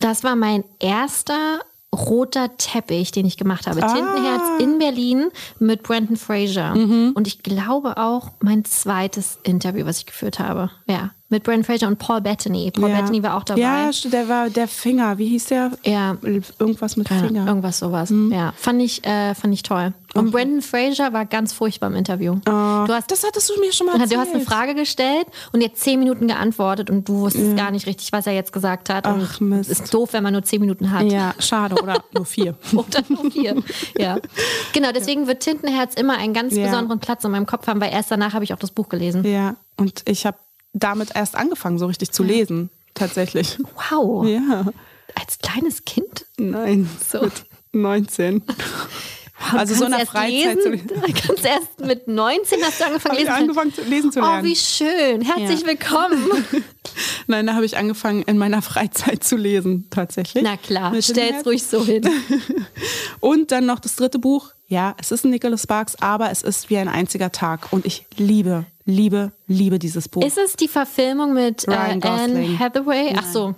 Das 0.00 0.24
war 0.24 0.34
mein 0.34 0.64
erster 0.80 1.60
roter 1.94 2.56
Teppich, 2.56 3.12
den 3.12 3.24
ich 3.24 3.36
gemacht 3.36 3.68
habe. 3.68 3.84
Ah. 3.84 3.94
Tintenherz 3.94 4.42
in 4.58 4.78
Berlin 4.80 5.28
mit 5.60 5.84
Brandon 5.84 6.16
Fraser. 6.16 6.74
Mhm. 6.74 7.12
Und 7.14 7.28
ich 7.28 7.44
glaube 7.44 7.96
auch 7.96 8.32
mein 8.40 8.64
zweites 8.64 9.38
Interview, 9.44 9.86
was 9.86 9.98
ich 9.98 10.06
geführt 10.06 10.40
habe. 10.40 10.70
Ja, 10.88 11.10
mit 11.28 11.44
Brandon 11.44 11.62
Fraser 11.62 11.86
und 11.86 12.00
Paul 12.00 12.20
Bettany. 12.20 12.72
Paul 12.72 12.90
ja. 12.90 13.00
Bettany 13.00 13.22
war 13.22 13.36
auch 13.36 13.44
dabei. 13.44 13.60
Ja, 13.60 13.90
der 14.10 14.28
war 14.28 14.50
der 14.50 14.66
Finger. 14.66 15.18
Wie 15.18 15.28
hieß 15.28 15.46
der? 15.46 15.70
Ja. 15.84 16.16
Irgendwas 16.58 16.96
mit 16.96 17.06
Finger. 17.06 17.30
Ja, 17.30 17.46
irgendwas 17.46 17.78
sowas. 17.78 18.10
Mhm. 18.10 18.32
Ja, 18.32 18.52
fand 18.56 18.82
ich, 18.82 19.04
äh, 19.04 19.36
fand 19.36 19.54
ich 19.54 19.62
toll. 19.62 19.92
Und. 20.14 20.30
Brandon 20.30 20.62
Fraser 20.62 21.12
war 21.12 21.26
ganz 21.26 21.52
furchtbar 21.52 21.88
im 21.88 21.96
Interview. 21.96 22.36
Oh, 22.46 22.50
hast, 22.50 23.10
das 23.10 23.24
hattest 23.24 23.50
du 23.50 23.60
mir 23.60 23.72
schon 23.72 23.86
mal 23.86 23.94
erzählt. 23.94 24.12
Du 24.12 24.18
hast 24.18 24.34
eine 24.34 24.44
Frage 24.44 24.74
gestellt 24.74 25.26
und 25.52 25.62
hat 25.62 25.76
zehn 25.76 25.98
Minuten 25.98 26.28
geantwortet 26.28 26.88
und 26.88 27.08
du 27.08 27.20
wusstest 27.20 27.50
ja. 27.50 27.54
gar 27.54 27.70
nicht 27.70 27.86
richtig, 27.86 28.12
was 28.12 28.26
er 28.26 28.32
jetzt 28.32 28.52
gesagt 28.52 28.90
hat. 28.90 29.06
Ach, 29.06 29.40
und 29.40 29.48
Mist. 29.48 29.70
Ist 29.70 29.92
doof, 29.92 30.12
wenn 30.12 30.22
man 30.22 30.32
nur 30.32 30.42
zehn 30.44 30.60
Minuten 30.60 30.92
hat. 30.92 31.10
Ja, 31.10 31.34
schade. 31.38 31.74
Oder 31.82 32.02
nur 32.12 32.24
vier. 32.24 32.54
oder 32.72 33.02
nur 33.08 33.30
vier. 33.30 33.62
Ja. 33.98 34.18
Genau, 34.72 34.92
deswegen 34.92 35.26
wird 35.26 35.40
Tintenherz 35.40 35.94
immer 35.94 36.16
einen 36.16 36.32
ganz 36.32 36.54
ja. 36.54 36.66
besonderen 36.66 37.00
Platz 37.00 37.24
in 37.24 37.30
meinem 37.32 37.46
Kopf 37.46 37.66
haben, 37.66 37.80
weil 37.80 37.92
erst 37.92 38.10
danach 38.10 38.34
habe 38.34 38.44
ich 38.44 38.54
auch 38.54 38.58
das 38.58 38.70
Buch 38.70 38.88
gelesen. 38.88 39.24
Ja, 39.24 39.56
und 39.76 40.02
ich 40.08 40.26
habe 40.26 40.38
damit 40.72 41.10
erst 41.14 41.36
angefangen, 41.36 41.78
so 41.78 41.86
richtig 41.86 42.12
zu 42.12 42.22
lesen. 42.22 42.70
Tatsächlich. 42.94 43.58
Wow. 43.90 44.26
Ja. 44.26 44.66
Als 45.14 45.38
kleines 45.38 45.84
Kind? 45.84 46.26
Nein. 46.36 46.88
So. 47.04 47.22
Mit 47.22 47.44
19. 47.72 48.42
Also 49.52 49.74
so 49.74 49.84
in 49.86 49.90
der 49.90 50.06
Freizeit 50.06 50.56
lesen, 50.56 50.60
zu 50.62 50.68
lesen. 50.70 50.88
Ganz 51.26 51.44
erst 51.44 51.80
mit 51.80 52.06
19 52.08 52.62
hast 52.62 52.80
du 52.80 52.84
angefangen, 52.86 53.16
lesen, 53.18 53.30
angefangen 53.30 53.74
zu 53.74 53.82
lesen 53.82 54.12
zu 54.12 54.20
lernen. 54.20 54.40
Oh, 54.40 54.44
wie 54.44 54.56
schön. 54.56 55.22
Herzlich 55.22 55.62
ja. 55.62 55.66
willkommen. 55.66 56.44
Nein, 57.26 57.46
da 57.46 57.54
habe 57.54 57.64
ich 57.64 57.76
angefangen, 57.76 58.22
in 58.22 58.38
meiner 58.38 58.62
Freizeit 58.62 59.24
zu 59.24 59.36
lesen, 59.36 59.88
tatsächlich. 59.90 60.44
Na 60.44 60.56
klar, 60.56 60.94
stell's 61.02 61.44
ruhig 61.44 61.64
so 61.64 61.84
hin. 61.84 62.08
Und 63.20 63.50
dann 63.50 63.66
noch 63.66 63.80
das 63.80 63.96
dritte 63.96 64.18
Buch. 64.18 64.52
Ja, 64.68 64.94
es 64.98 65.10
ist 65.10 65.24
ein 65.24 65.30
Nicholas 65.30 65.62
Sparks, 65.62 65.96
aber 65.96 66.30
es 66.30 66.42
ist 66.42 66.70
wie 66.70 66.78
ein 66.78 66.88
einziger 66.88 67.32
Tag. 67.32 67.72
Und 67.72 67.86
ich 67.86 68.06
liebe, 68.16 68.66
liebe, 68.84 69.32
liebe 69.46 69.78
dieses 69.78 70.08
Buch. 70.08 70.24
Ist 70.24 70.38
es 70.38 70.54
die 70.54 70.68
Verfilmung 70.68 71.34
mit 71.34 71.66
äh, 71.68 71.72
Anne 71.72 72.58
Hathaway? 72.58 73.14
Ach 73.16 73.26
so. 73.26 73.54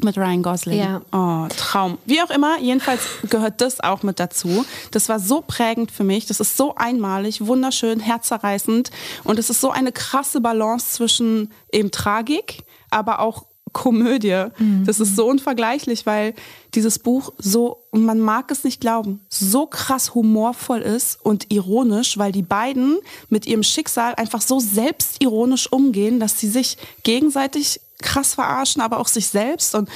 Mit 0.00 0.16
Ryan 0.16 0.42
Gosling. 0.42 0.78
Ja. 0.78 1.02
Oh, 1.12 1.48
Traum. 1.56 1.98
Wie 2.04 2.22
auch 2.22 2.30
immer, 2.30 2.60
jedenfalls 2.60 3.02
gehört 3.28 3.60
das 3.60 3.80
auch 3.80 4.04
mit 4.04 4.20
dazu. 4.20 4.64
Das 4.92 5.08
war 5.08 5.18
so 5.18 5.42
prägend 5.44 5.90
für 5.90 6.04
mich. 6.04 6.26
Das 6.26 6.38
ist 6.38 6.56
so 6.56 6.76
einmalig, 6.76 7.46
wunderschön, 7.46 7.98
herzerreißend. 7.98 8.90
Und 9.24 9.38
es 9.40 9.50
ist 9.50 9.60
so 9.60 9.70
eine 9.70 9.90
krasse 9.90 10.40
Balance 10.40 10.92
zwischen 10.92 11.52
eben 11.72 11.90
Tragik, 11.90 12.62
aber 12.90 13.18
auch 13.18 13.46
Komödie. 13.72 14.46
Mhm. 14.58 14.84
Das 14.84 15.00
ist 15.00 15.16
so 15.16 15.26
unvergleichlich, 15.26 16.06
weil 16.06 16.34
dieses 16.74 16.98
Buch 16.98 17.32
so, 17.38 17.84
und 17.90 18.04
man 18.04 18.20
mag 18.20 18.50
es 18.50 18.64
nicht 18.64 18.80
glauben, 18.80 19.20
so 19.28 19.66
krass 19.66 20.14
humorvoll 20.14 20.80
ist 20.80 21.24
und 21.24 21.52
ironisch, 21.52 22.18
weil 22.18 22.32
die 22.32 22.42
beiden 22.42 22.98
mit 23.28 23.46
ihrem 23.46 23.62
Schicksal 23.62 24.14
einfach 24.14 24.42
so 24.42 24.60
selbstironisch 24.60 25.70
umgehen, 25.72 26.20
dass 26.20 26.38
sie 26.38 26.48
sich 26.48 26.76
gegenseitig 27.02 27.80
krass 28.00 28.34
verarschen, 28.34 28.82
aber 28.82 28.98
auch 28.98 29.08
sich 29.08 29.28
selbst 29.28 29.74
und 29.74 29.88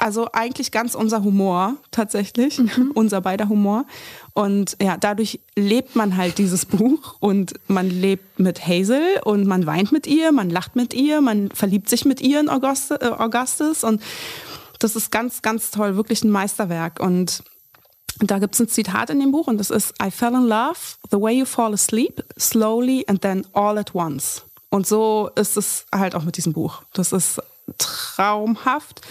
also 0.00 0.28
eigentlich 0.32 0.72
ganz 0.72 0.94
unser 0.94 1.22
Humor 1.22 1.76
tatsächlich, 1.90 2.58
mhm. 2.58 2.92
unser 2.94 3.20
beider 3.20 3.48
Humor. 3.48 3.84
Und 4.40 4.78
ja, 4.80 4.96
dadurch 4.96 5.38
lebt 5.54 5.96
man 5.96 6.16
halt 6.16 6.38
dieses 6.38 6.64
Buch 6.64 7.16
und 7.20 7.52
man 7.68 7.90
lebt 7.90 8.40
mit 8.40 8.66
Hazel 8.66 9.20
und 9.22 9.46
man 9.46 9.66
weint 9.66 9.92
mit 9.92 10.06
ihr, 10.06 10.32
man 10.32 10.48
lacht 10.48 10.76
mit 10.76 10.94
ihr, 10.94 11.20
man 11.20 11.50
verliebt 11.50 11.90
sich 11.90 12.06
mit 12.06 12.22
ihr 12.22 12.40
in 12.40 12.46
äh, 12.46 12.50
Augustus 12.50 13.84
und 13.84 14.00
das 14.78 14.96
ist 14.96 15.12
ganz, 15.12 15.42
ganz 15.42 15.70
toll, 15.70 15.94
wirklich 15.94 16.24
ein 16.24 16.30
Meisterwerk. 16.30 17.00
Und 17.00 17.42
da 18.20 18.38
gibt 18.38 18.54
es 18.54 18.60
ein 18.60 18.68
Zitat 18.68 19.10
in 19.10 19.20
dem 19.20 19.30
Buch 19.30 19.46
und 19.46 19.58
das 19.58 19.68
ist 19.68 19.92
I 20.02 20.10
fell 20.10 20.32
in 20.32 20.46
love 20.46 20.78
the 21.10 21.20
way 21.20 21.38
you 21.38 21.44
fall 21.44 21.74
asleep, 21.74 22.24
slowly 22.38 23.04
and 23.08 23.20
then 23.20 23.46
all 23.52 23.76
at 23.76 23.94
once. 23.94 24.42
Und 24.70 24.86
so 24.86 25.28
ist 25.36 25.58
es 25.58 25.84
halt 25.94 26.14
auch 26.14 26.24
mit 26.24 26.38
diesem 26.38 26.54
Buch. 26.54 26.82
Das 26.94 27.12
ist 27.12 27.42
traumhaft. 27.76 29.02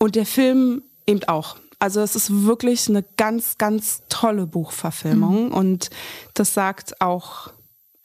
Und 0.00 0.16
der 0.16 0.26
Film 0.26 0.82
eben 1.06 1.22
auch. 1.28 1.54
Also 1.78 2.00
es 2.00 2.16
ist 2.16 2.44
wirklich 2.44 2.88
eine 2.88 3.04
ganz, 3.16 3.58
ganz 3.58 4.02
tolle 4.08 4.46
Buchverfilmung. 4.46 5.46
Mhm. 5.46 5.52
Und 5.52 5.90
das 6.34 6.54
sagt 6.54 7.00
auch 7.00 7.50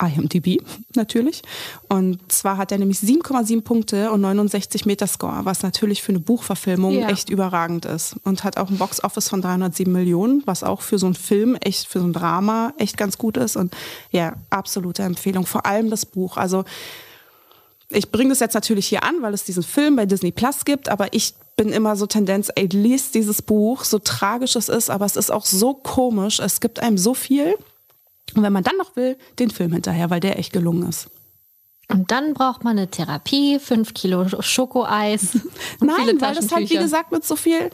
IMDb 0.01 0.61
natürlich. 0.95 1.41
Und 1.87 2.19
zwar 2.31 2.57
hat 2.57 2.71
er 2.71 2.79
nämlich 2.79 2.97
7,7 2.97 3.61
Punkte 3.61 4.11
und 4.11 4.21
69 4.21 4.85
Metascore, 4.85 5.45
was 5.45 5.63
natürlich 5.63 6.01
für 6.01 6.11
eine 6.11 6.19
Buchverfilmung 6.19 6.93
ja. 6.93 7.09
echt 7.09 7.29
überragend 7.29 7.85
ist. 7.85 8.15
Und 8.23 8.43
hat 8.43 8.57
auch 8.57 8.69
ein 8.69 8.77
Boxoffice 8.77 9.29
von 9.29 9.41
307 9.41 9.91
Millionen, 9.91 10.43
was 10.45 10.63
auch 10.63 10.81
für 10.81 10.97
so 10.97 11.05
einen 11.05 11.15
Film, 11.15 11.55
echt 11.55 11.87
für 11.87 11.99
so 11.99 12.05
ein 12.05 12.13
Drama 12.13 12.73
echt 12.77 12.97
ganz 12.97 13.17
gut 13.17 13.37
ist. 13.37 13.55
Und 13.55 13.73
ja, 14.11 14.33
absolute 14.49 15.03
Empfehlung. 15.03 15.45
Vor 15.45 15.65
allem 15.65 15.89
das 15.89 16.05
Buch. 16.05 16.37
Also 16.37 16.65
ich 17.89 18.11
bringe 18.11 18.29
das 18.29 18.39
jetzt 18.39 18.53
natürlich 18.53 18.87
hier 18.87 19.03
an, 19.03 19.21
weil 19.21 19.33
es 19.33 19.43
diesen 19.43 19.63
Film 19.63 19.95
bei 19.95 20.05
Disney 20.05 20.31
Plus 20.31 20.65
gibt, 20.65 20.89
aber 20.89 21.13
ich 21.13 21.35
bin 21.55 21.69
immer 21.69 21.95
so 21.95 22.05
Tendenz, 22.05 22.49
ey, 22.55 22.67
liest 22.67 23.15
dieses 23.15 23.41
Buch, 23.41 23.83
so 23.83 23.99
tragisch 23.99 24.55
es 24.55 24.69
ist, 24.69 24.89
aber 24.89 25.05
es 25.05 25.15
ist 25.15 25.31
auch 25.31 25.45
so 25.45 25.73
komisch. 25.73 26.39
Es 26.39 26.59
gibt 26.59 26.79
einem 26.79 26.97
so 26.97 27.13
viel. 27.13 27.55
Und 28.35 28.43
wenn 28.43 28.53
man 28.53 28.63
dann 28.63 28.77
noch 28.77 28.95
will, 28.95 29.17
den 29.39 29.49
Film 29.49 29.73
hinterher, 29.73 30.09
weil 30.09 30.19
der 30.19 30.39
echt 30.39 30.53
gelungen 30.53 30.87
ist. 30.87 31.09
Und 31.89 32.09
dann 32.11 32.33
braucht 32.33 32.63
man 32.63 32.77
eine 32.77 32.89
Therapie, 32.89 33.59
fünf 33.59 33.93
Kilo 33.93 34.25
Schokoeis. 34.41 35.39
Nein, 35.81 36.21
weil 36.21 36.35
das 36.35 36.51
halt, 36.51 36.69
wie 36.69 36.77
gesagt, 36.77 37.11
mit 37.11 37.25
so 37.25 37.35
viel, 37.35 37.69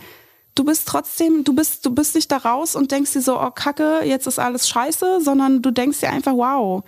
du 0.55 0.63
bist 0.63 0.87
trotzdem, 0.87 1.43
du 1.43 1.53
bist, 1.53 1.85
du 1.85 1.91
bist 1.91 2.15
nicht 2.15 2.31
da 2.31 2.37
raus 2.37 2.75
und 2.75 2.91
denkst 2.91 3.13
dir 3.13 3.21
so, 3.21 3.39
oh 3.39 3.51
Kacke, 3.51 4.01
jetzt 4.03 4.25
ist 4.25 4.39
alles 4.39 4.67
scheiße, 4.67 5.21
sondern 5.21 5.61
du 5.61 5.69
denkst 5.69 5.99
dir 5.99 6.09
einfach, 6.09 6.33
wow, 6.33 6.83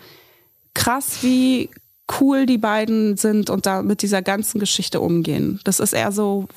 krass, 0.74 1.20
wie 1.22 1.70
cool 2.20 2.46
die 2.46 2.58
beiden 2.58 3.18
sind 3.18 3.50
und 3.50 3.66
da 3.66 3.82
mit 3.82 4.02
dieser 4.02 4.22
ganzen 4.22 4.60
Geschichte 4.60 5.02
umgehen. 5.02 5.60
Das 5.64 5.80
ist 5.80 5.94
eher 5.94 6.12
so, 6.12 6.48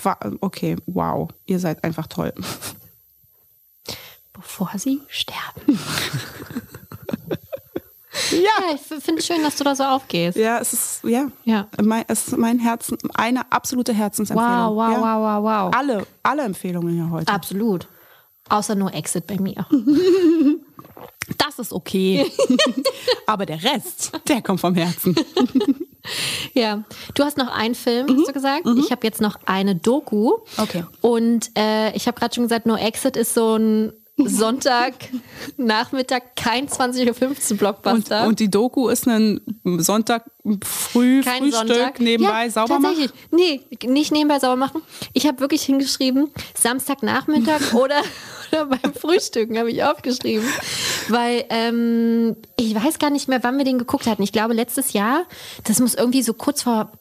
okay, 0.41 0.77
wow, 0.87 1.29
ihr 1.47 1.59
seid 1.59 1.85
einfach 1.85 2.07
toll. 2.07 2.33
Bevor 4.33 4.71
sie 4.77 5.01
sterben. 5.09 5.79
Ja. 8.31 8.39
ja 8.39 8.75
ich 8.75 8.81
finde 9.03 9.21
es 9.21 9.27
schön, 9.27 9.43
dass 9.43 9.57
du 9.57 9.65
da 9.65 9.75
so 9.75 9.85
aufgehst. 9.85 10.37
Ja, 10.37 10.59
es 10.59 10.73
ist, 10.73 11.05
ja. 11.05 11.29
ja. 11.45 11.67
Mein, 11.83 12.05
es 12.09 12.29
ist 12.29 12.37
mein 12.37 12.59
Herzen, 12.59 12.99
eine 13.15 13.51
absolute 13.51 13.93
Herzensempfehlung. 13.93 14.77
Wow, 14.77 14.77
wow, 14.77 14.93
ja. 14.93 15.01
wow, 15.01 15.43
wow, 15.43 15.43
wow. 15.43 15.75
Alle, 15.75 16.07
alle 16.23 16.43
Empfehlungen 16.43 16.95
hier 16.95 17.11
heute. 17.11 17.33
Absolut. 17.33 17.89
Außer 18.49 18.75
nur 18.75 18.93
Exit 18.95 19.27
bei 19.27 19.39
mir. 19.39 19.67
Das 21.39 21.59
ist 21.59 21.73
okay. 21.73 22.31
Aber 23.27 23.47
der 23.47 23.63
Rest, 23.63 24.13
der 24.29 24.43
kommt 24.43 24.61
vom 24.61 24.75
Herzen. 24.75 25.15
Ja, 26.53 26.83
du 27.15 27.23
hast 27.23 27.39
noch 27.39 27.47
einen 27.47 27.77
Film, 27.77 28.07
mhm. 28.07 28.19
hast 28.19 28.29
du 28.29 28.33
gesagt. 28.33 28.67
Mhm. 28.67 28.79
Ich 28.79 28.91
habe 28.91 29.07
jetzt 29.07 29.21
noch 29.21 29.39
eine 29.47 29.77
Doku. 29.77 30.33
Okay. 30.57 30.85
Und 31.01 31.57
äh, 31.57 31.95
ich 31.95 32.09
habe 32.09 32.19
gerade 32.19 32.35
schon 32.35 32.43
gesagt, 32.43 32.67
No 32.67 32.77
Exit 32.77 33.17
ist 33.17 33.35
so 33.35 33.55
ein 33.55 33.93
Sonntagnachmittag 34.29 36.23
kein 36.37 36.69
20.15 36.69 37.53
Uhr 37.53 37.59
Blockbuster. 37.59 38.23
Und, 38.23 38.29
und, 38.29 38.41
die 38.41 38.51
Doku 38.51 38.89
ist 38.89 39.07
ein 39.07 39.41
Sonntag 39.65 40.31
früh 40.65 41.23
kein 41.23 41.43
Frühstück 41.43 41.69
Sonntag. 41.69 42.01
nebenbei 42.01 42.45
ja, 42.45 42.51
sauber 42.51 42.79
machen? 42.79 43.11
Nee, 43.31 43.61
nicht 43.87 44.13
nebenbei 44.13 44.39
sauber 44.39 44.57
machen. 44.57 44.83
Ich 45.13 45.27
habe 45.27 45.41
wirklich 45.41 45.63
hingeschrieben, 45.63 46.31
Samstagnachmittag 46.55 47.75
oder, 47.75 48.03
oder 48.51 48.67
beim 48.67 48.95
Frühstücken 48.95 49.59
habe 49.59 49.71
ich 49.71 49.85
aufgeschrieben. 49.85 50.47
Weil 51.09 51.45
ähm, 51.51 52.37
ich 52.59 52.75
weiß 52.75 52.99
gar 52.99 53.11
nicht 53.11 53.29
mehr, 53.29 53.43
wann 53.43 53.59
wir 53.59 53.65
den 53.65 53.79
geguckt 53.79 54.07
hatten. 54.07 54.23
Ich 54.23 54.33
glaube 54.33 54.55
letztes 54.55 54.93
Jahr, 54.93 55.25
das 55.65 55.81
muss 55.81 55.95
irgendwie 55.95 56.23
so 56.23 56.35
kurz 56.35 56.63
vor 56.63 56.93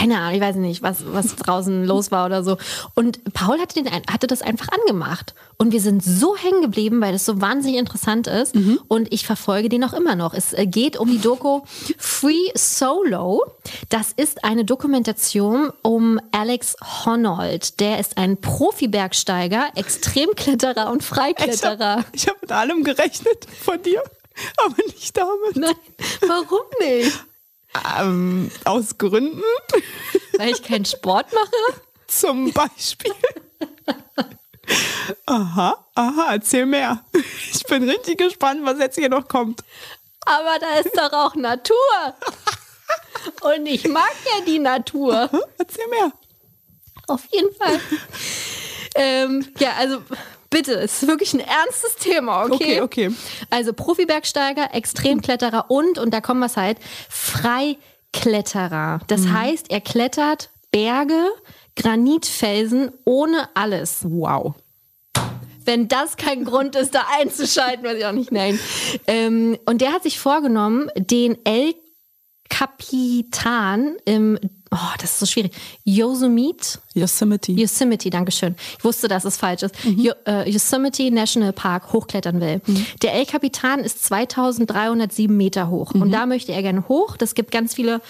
keine 0.00 0.18
Ahnung, 0.18 0.34
ich 0.34 0.40
weiß 0.40 0.56
nicht, 0.56 0.82
was, 0.82 0.98
was 1.12 1.36
draußen 1.36 1.84
los 1.86 2.10
war 2.10 2.26
oder 2.26 2.42
so. 2.42 2.56
Und 2.94 3.22
Paul 3.34 3.58
hatte, 3.60 3.82
den, 3.82 3.92
hatte 3.92 4.26
das 4.26 4.42
einfach 4.42 4.68
angemacht. 4.68 5.34
Und 5.58 5.72
wir 5.72 5.80
sind 5.80 6.02
so 6.02 6.36
hängen 6.36 6.62
geblieben, 6.62 7.00
weil 7.02 7.12
das 7.12 7.26
so 7.26 7.40
wahnsinnig 7.40 7.78
interessant 7.78 8.26
ist. 8.26 8.54
Mhm. 8.54 8.80
Und 8.88 9.12
ich 9.12 9.26
verfolge 9.26 9.68
den 9.68 9.84
auch 9.84 9.92
immer 9.92 10.14
noch. 10.14 10.32
Es 10.32 10.54
äh, 10.54 10.66
geht 10.66 10.96
um 10.96 11.10
die 11.10 11.18
Doku 11.18 11.60
Free 11.98 12.50
Solo. 12.54 13.44
Das 13.90 14.12
ist 14.12 14.42
eine 14.44 14.64
Dokumentation 14.64 15.70
um 15.82 16.18
Alex 16.32 16.76
Honnold. 17.04 17.78
Der 17.80 17.98
ist 17.98 18.16
ein 18.16 18.38
Profi-Bergsteiger, 18.38 19.68
Extremkletterer 19.74 20.90
und 20.90 21.04
Freikletterer. 21.04 22.04
Ich 22.12 22.26
habe 22.26 22.36
hab 22.36 22.42
mit 22.42 22.52
allem 22.52 22.84
gerechnet 22.84 23.46
von 23.62 23.82
dir, 23.82 24.02
aber 24.64 24.76
nicht 24.86 25.14
damit. 25.14 25.56
Nein, 25.56 25.74
warum 26.26 26.64
nicht? 26.80 27.29
Ähm, 27.98 28.50
aus 28.64 28.98
Gründen. 28.98 29.42
Weil 30.36 30.50
ich 30.50 30.62
keinen 30.62 30.84
Sport 30.84 31.32
mache? 31.32 31.80
Zum 32.06 32.52
Beispiel. 32.52 33.14
Aha, 35.26 35.84
aha, 35.94 36.28
erzähl 36.32 36.66
mehr. 36.66 37.04
Ich 37.52 37.64
bin 37.64 37.88
richtig 37.88 38.18
gespannt, 38.18 38.60
was 38.64 38.78
jetzt 38.78 38.96
hier 38.96 39.08
noch 39.08 39.28
kommt. 39.28 39.62
Aber 40.26 40.58
da 40.60 40.78
ist 40.78 40.96
doch 40.96 41.12
auch 41.12 41.34
Natur. 41.34 41.76
Und 43.42 43.66
ich 43.66 43.88
mag 43.88 44.12
ja 44.24 44.44
die 44.44 44.58
Natur. 44.58 45.14
Aha, 45.14 45.40
erzähl 45.58 45.86
mehr. 45.88 46.12
Auf 47.06 47.22
jeden 47.32 47.54
Fall. 47.54 47.80
ähm, 48.94 49.52
ja, 49.58 49.72
also 49.78 50.02
bitte, 50.50 50.74
es 50.74 51.02
ist 51.02 51.08
wirklich 51.08 51.32
ein 51.32 51.40
ernstes 51.40 51.96
Thema, 51.96 52.44
okay? 52.44 52.80
Okay, 52.80 52.80
okay. 52.80 53.10
Also 53.48 53.72
Profibergsteiger, 53.72 54.74
Extremkletterer 54.74 55.70
und, 55.70 55.98
und 55.98 56.12
da 56.12 56.20
kommen 56.20 56.40
wir 56.40 56.54
halt, 56.56 56.78
Freikletterer. 57.08 59.00
Das 59.06 59.22
mhm. 59.22 59.38
heißt, 59.38 59.70
er 59.70 59.80
klettert 59.80 60.50
Berge, 60.70 61.28
Granitfelsen 61.76 62.92
ohne 63.04 63.48
alles. 63.54 64.00
Wow. 64.02 64.54
Wenn 65.64 65.88
das 65.88 66.16
kein 66.16 66.44
Grund 66.44 66.74
ist, 66.74 66.94
da 66.94 67.06
einzuschalten, 67.18 67.84
weiß 67.84 67.98
ich 67.98 68.06
auch 68.06 68.12
nicht. 68.12 68.32
Nein. 68.32 68.58
Ähm, 69.06 69.58
und 69.66 69.80
der 69.80 69.92
hat 69.92 70.02
sich 70.02 70.18
vorgenommen, 70.18 70.90
den 70.96 71.38
El 71.44 71.74
Capitan 72.48 73.96
im 74.04 74.38
oh, 74.70 74.94
das 74.98 75.12
ist 75.12 75.18
so 75.20 75.26
schwierig. 75.26 75.52
Yosemite. 75.84 76.78
Yosemite. 76.94 77.52
Yosemite, 77.52 78.10
Dankeschön. 78.10 78.54
Ich 78.78 78.84
wusste, 78.84 79.08
dass 79.08 79.24
es 79.24 79.36
falsch 79.36 79.62
ist. 79.62 79.84
Mhm. 79.84 79.98
Yo, 79.98 80.12
äh, 80.26 80.50
Yosemite 80.50 81.10
National 81.10 81.52
Park 81.52 81.92
hochklettern 81.92 82.40
will. 82.40 82.60
Mhm. 82.66 82.86
Der 83.02 83.14
El 83.14 83.26
Capitan 83.26 83.80
ist 83.80 84.04
2307 84.04 85.36
Meter 85.36 85.70
hoch. 85.70 85.94
Mhm. 85.94 86.02
Und 86.02 86.12
da 86.12 86.26
möchte 86.26 86.52
er 86.52 86.62
gerne 86.62 86.88
hoch. 86.88 87.16
Das 87.16 87.34
gibt 87.34 87.50
ganz 87.50 87.74
viele 87.74 88.00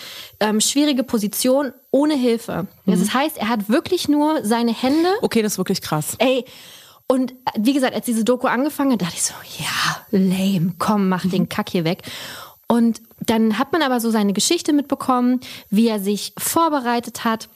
ähm, 0.41 0.61
schwierige 0.61 1.03
Positionen 1.03 1.73
ohne 1.91 2.15
Hilfe. 2.15 2.67
Mhm. 2.85 2.93
Das 2.93 3.15
heißt, 3.15 3.39
er 3.39 3.49
hat 3.49 3.69
wirklich 3.69 4.09
nur 4.09 4.45
seine 4.45 4.75
Hände. 4.75 5.09
Okay, 5.23 5.43
das 5.43 5.53
ist 5.53 5.59
wirklich 5.59 5.81
krass. 5.81 6.17
Ey, 6.19 6.45
und 7.07 7.33
äh, 7.33 7.35
wie 7.59 7.73
gesagt, 7.73 7.95
als 7.95 8.07
diese 8.07 8.23
Doku 8.23 8.47
angefangen 8.47 8.93
hat, 8.93 9.03
dachte 9.03 9.15
ich 9.17 9.23
so, 9.23 9.35
ja, 9.59 10.07
lame, 10.11 10.75
komm, 10.79 11.09
mach 11.09 11.27
den 11.27 11.49
Kack 11.49 11.71
hier 11.71 11.85
weg. 11.85 12.03
Und 12.69 13.03
dann 13.27 13.59
hat 13.59 13.73
man 13.73 13.83
aber 13.83 14.01
so 14.01 14.11
seine 14.11 14.33
Geschichte 14.33 14.73
mitbekommen, 14.73 15.41
wie 15.69 15.89
er 15.89 16.01
sich 16.01 16.33
vorbereitet 16.39 17.25
hat 17.25 17.49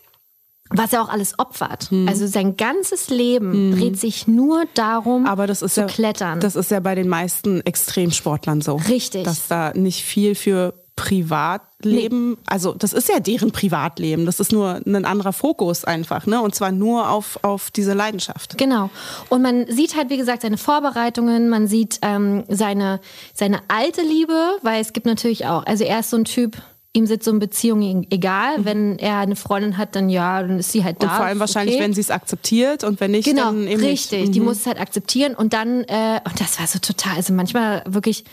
was 0.71 0.93
er 0.93 1.03
auch 1.03 1.09
alles 1.09 1.39
opfert. 1.39 1.91
Hm. 1.91 2.09
Also 2.09 2.27
sein 2.27 2.57
ganzes 2.57 3.11
Leben 3.11 3.53
hm. 3.53 3.79
dreht 3.79 3.99
sich 3.99 4.27
nur 4.27 4.65
darum, 4.75 5.27
Aber 5.27 5.47
das 5.47 5.63
ist 5.63 5.75
zu 5.75 5.83
ja, 5.83 5.87
klettern. 5.87 6.41
Das 6.41 6.57
ist 6.57 6.71
ja 6.71 6.81
bei 6.81 6.95
den 6.95 7.09
meisten 7.09 7.61
Extremsportlern 7.61 8.61
so. 8.61 8.77
Richtig. 8.77 9.25
Dass 9.25 9.47
da 9.47 9.73
nicht 9.75 10.03
viel 10.03 10.35
für 10.35 10.75
Privatleben, 10.97 12.31
nee. 12.31 12.37
also 12.47 12.73
das 12.73 12.93
ist 12.93 13.09
ja 13.09 13.19
deren 13.19 13.51
Privatleben, 13.51 14.27
das 14.27 14.39
ist 14.39 14.53
nur 14.53 14.81
ein 14.87 15.05
anderer 15.05 15.33
Fokus 15.33 15.85
einfach, 15.85 16.27
ne? 16.27 16.41
Und 16.41 16.55
zwar 16.55 16.71
nur 16.71 17.11
auf, 17.11 17.39
auf 17.43 17.73
diese 17.73 17.95
Leidenschaft. 17.95 18.57
Genau. 18.59 18.91
Und 19.29 19.43
man 19.43 19.67
sieht 19.69 19.97
halt, 19.97 20.09
wie 20.11 20.17
gesagt, 20.17 20.43
seine 20.43 20.57
Vorbereitungen, 20.57 21.49
man 21.49 21.67
sieht 21.67 21.99
ähm, 22.03 22.45
seine, 22.49 23.01
seine 23.35 23.61
alte 23.67 24.03
Liebe, 24.03 24.57
weil 24.63 24.81
es 24.81 24.93
gibt 24.93 25.07
natürlich 25.07 25.47
auch, 25.47 25.67
also 25.67 25.83
er 25.83 25.99
ist 25.99 26.11
so 26.11 26.17
ein 26.17 26.25
Typ, 26.25 26.59
ihm 26.93 27.07
sind 27.07 27.25
so 27.25 27.33
eine 27.33 27.41
Beziehung 27.41 28.07
egal. 28.11 28.59
Mhm. 28.59 28.65
Wenn 28.65 28.99
er 28.99 29.19
eine 29.19 29.37
Freundin 29.37 29.77
hat, 29.77 29.97
dann 29.97 30.09
ja, 30.09 30.43
dann 30.43 30.61
ist 30.61 30.71
sie 30.73 30.85
halt 30.85 31.03
da. 31.03 31.09
Und 31.09 31.17
vor 31.17 31.25
allem 31.27 31.41
wahrscheinlich, 31.41 31.75
okay. 31.75 31.85
wenn 31.85 31.93
sie 31.93 32.01
es 32.01 32.11
akzeptiert 32.11 32.85
und 32.85 33.01
wenn 33.01 33.11
nicht, 33.11 33.25
genau, 33.25 33.47
dann 33.47 33.67
eben 33.67 33.83
richtig. 33.83 34.21
Nicht. 34.21 34.29
Mhm. 34.29 34.33
Die 34.33 34.41
muss 34.41 34.59
es 34.59 34.67
halt 34.67 34.81
akzeptieren 34.81 35.35
und 35.35 35.53
dann, 35.53 35.83
äh, 35.85 36.21
und 36.25 36.41
das 36.41 36.59
war 36.61 36.67
so 36.69 36.79
total, 36.79 37.17
also 37.17 37.33
manchmal 37.33 37.83
wirklich 37.87 38.25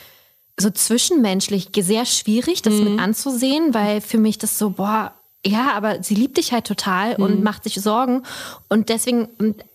so 0.62 0.70
zwischenmenschlich 0.70 1.70
sehr 1.76 2.06
schwierig, 2.06 2.62
das 2.62 2.74
mhm. 2.74 2.84
mit 2.84 3.00
anzusehen, 3.00 3.74
weil 3.74 4.02
für 4.02 4.18
mich 4.18 4.38
das 4.38 4.58
so, 4.58 4.72
boah, 4.72 5.14
ja, 5.46 5.72
aber 5.74 6.04
sie 6.04 6.14
liebt 6.14 6.38
dich 6.38 6.54
halt 6.54 6.66
total 6.66 7.16
und 7.16 7.38
mhm. 7.38 7.44
macht 7.44 7.64
sich 7.64 7.82
Sorgen. 7.82 8.24
Und 8.70 8.90
deswegen, 8.90 9.28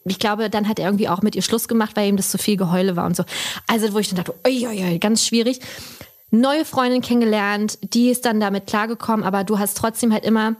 ich 0.04 0.18
glaube, 0.18 0.48
dann 0.48 0.68
hat 0.68 0.78
er 0.78 0.86
irgendwie 0.86 1.08
auch 1.08 1.22
mit 1.22 1.34
ihr 1.34 1.42
Schluss 1.42 1.66
gemacht, 1.66 1.96
weil 1.96 2.08
ihm 2.08 2.16
das 2.16 2.30
zu 2.30 2.38
viel 2.38 2.56
Geheule 2.56 2.94
war 2.94 3.04
und 3.04 3.16
so. 3.16 3.24
Also, 3.66 3.92
wo 3.92 3.98
ich 3.98 4.08
dann 4.08 4.16
dachte, 4.16 4.34
oi, 4.46 4.66
oi, 4.68 4.84
oi, 4.84 4.98
ganz 4.98 5.26
schwierig 5.26 5.60
neue 6.30 6.64
Freundin 6.64 7.02
kennengelernt, 7.02 7.78
die 7.82 8.10
ist 8.10 8.24
dann 8.24 8.40
damit 8.40 8.66
klargekommen, 8.66 9.24
aber 9.24 9.44
du 9.44 9.58
hast 9.58 9.76
trotzdem 9.76 10.12
halt 10.12 10.24
immer 10.24 10.56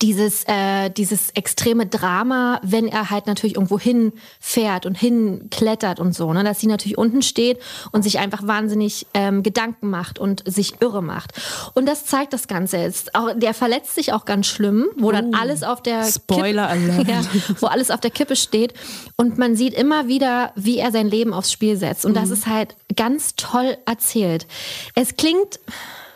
dieses, 0.00 0.44
äh, 0.44 0.90
dieses 0.90 1.30
extreme 1.30 1.86
Drama, 1.86 2.60
wenn 2.62 2.88
er 2.88 3.10
halt 3.10 3.26
natürlich 3.26 3.56
irgendwo 3.56 3.78
hinfährt 3.78 4.86
und 4.86 4.96
hinklettert 4.96 6.00
und 6.00 6.14
so, 6.14 6.32
ne? 6.32 6.44
dass 6.44 6.60
sie 6.60 6.66
natürlich 6.66 6.96
unten 6.96 7.22
steht 7.22 7.58
und 7.92 8.02
sich 8.02 8.18
einfach 8.18 8.46
wahnsinnig 8.46 9.06
ähm, 9.14 9.42
Gedanken 9.42 9.90
macht 9.90 10.18
und 10.18 10.42
sich 10.46 10.80
irre 10.80 11.02
macht. 11.02 11.32
Und 11.74 11.86
das 11.86 12.06
zeigt 12.06 12.32
das 12.32 12.48
Ganze 12.48 12.78
jetzt. 12.78 13.14
Auch, 13.14 13.30
der 13.36 13.54
verletzt 13.54 13.94
sich 13.94 14.12
auch 14.12 14.24
ganz 14.24 14.46
schlimm, 14.46 14.86
wo 14.96 15.12
dann 15.12 15.34
oh, 15.34 15.38
alles 15.38 15.62
auf 15.62 15.82
der 15.82 16.04
Spoiler 16.04 16.68
Kippe, 16.96 17.10
ja, 17.10 17.20
wo 17.60 17.66
alles 17.66 17.90
auf 17.90 18.00
der 18.00 18.10
Kippe 18.10 18.36
steht. 18.36 18.72
Und 19.16 19.36
man 19.38 19.56
sieht 19.56 19.74
immer 19.74 20.08
wieder, 20.08 20.52
wie 20.56 20.78
er 20.78 20.90
sein 20.90 21.08
Leben 21.08 21.34
aufs 21.34 21.52
Spiel 21.52 21.76
setzt. 21.76 22.06
Und 22.06 22.12
mhm. 22.12 22.16
das 22.16 22.30
ist 22.30 22.46
halt 22.46 22.76
ganz 22.96 23.34
toll 23.36 23.76
erzählt. 23.86 24.46
Es 24.94 25.16
klingt 25.16 25.60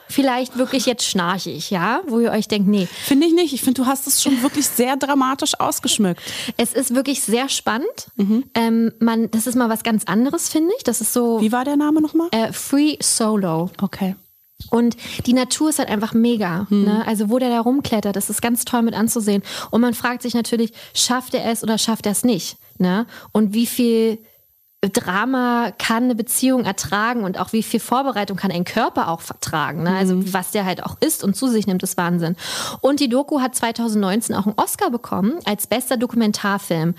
vielleicht 0.08 0.56
wirklich 0.56 0.86
jetzt 0.86 1.04
schnarchig, 1.04 1.70
ja, 1.70 2.02
wo 2.06 2.20
ihr 2.20 2.30
euch 2.30 2.48
denkt, 2.48 2.68
nee. 2.68 2.86
Finde 2.86 3.26
ich 3.26 3.34
nicht. 3.34 3.52
Ich 3.52 3.62
finde, 3.62 3.82
du 3.82 3.86
hast 3.86 4.06
es 4.06 4.22
schon 4.22 4.42
wirklich 4.42 4.66
sehr 4.66 4.96
dramatisch 4.96 5.58
ausgeschmückt. 5.58 6.22
Es 6.56 6.72
ist 6.72 6.94
wirklich 6.94 7.22
sehr 7.22 7.48
spannend. 7.48 8.08
Mhm. 8.16 8.44
Ähm, 8.54 8.92
man, 9.00 9.30
das 9.30 9.46
ist 9.46 9.56
mal 9.56 9.68
was 9.68 9.82
ganz 9.82 10.04
anderes, 10.04 10.48
finde 10.48 10.72
ich. 10.76 10.84
Das 10.84 11.00
ist 11.00 11.12
so. 11.12 11.40
Wie 11.40 11.52
war 11.52 11.64
der 11.64 11.76
Name 11.76 12.00
nochmal? 12.00 12.28
Äh, 12.32 12.52
Free 12.52 12.96
Solo. 13.00 13.70
Okay. 13.80 14.14
Und 14.70 14.96
die 15.26 15.32
Natur 15.32 15.68
ist 15.68 15.78
halt 15.78 15.90
einfach 15.90 16.14
mega. 16.14 16.66
Hm. 16.70 16.84
Ne? 16.84 17.06
Also 17.06 17.28
wo 17.28 17.38
der 17.38 17.50
da 17.50 17.60
rumklettert, 17.60 18.16
das 18.16 18.30
ist 18.30 18.40
ganz 18.40 18.64
toll 18.64 18.82
mit 18.82 18.94
anzusehen. 18.94 19.42
Und 19.70 19.80
man 19.82 19.94
fragt 19.94 20.22
sich 20.22 20.34
natürlich, 20.34 20.72
schafft 20.94 21.34
er 21.34 21.44
es 21.50 21.62
oder 21.62 21.78
schafft 21.78 22.06
er 22.06 22.12
es 22.12 22.24
nicht? 22.24 22.56
Ne? 22.78 23.06
Und 23.32 23.52
wie 23.52 23.66
viel 23.66 24.18
Drama 24.82 25.72
kann 25.78 26.04
eine 26.04 26.14
Beziehung 26.14 26.64
ertragen 26.64 27.24
und 27.24 27.40
auch 27.40 27.52
wie 27.52 27.62
viel 27.62 27.80
Vorbereitung 27.80 28.36
kann 28.36 28.50
ein 28.50 28.64
Körper 28.64 29.08
auch 29.08 29.20
vertragen. 29.20 29.82
Ne? 29.82 29.96
Also 29.96 30.16
mhm. 30.16 30.32
was 30.32 30.50
der 30.50 30.64
halt 30.64 30.84
auch 30.84 30.96
isst 31.00 31.24
und 31.24 31.34
zu 31.34 31.48
sich 31.48 31.66
nimmt, 31.66 31.82
ist 31.82 31.96
Wahnsinn. 31.96 32.36
Und 32.80 33.00
die 33.00 33.08
Doku 33.08 33.40
hat 33.40 33.54
2019 33.54 34.36
auch 34.36 34.46
einen 34.46 34.54
Oscar 34.56 34.90
bekommen 34.90 35.38
als 35.44 35.66
bester 35.66 35.96
Dokumentarfilm. 35.96 36.94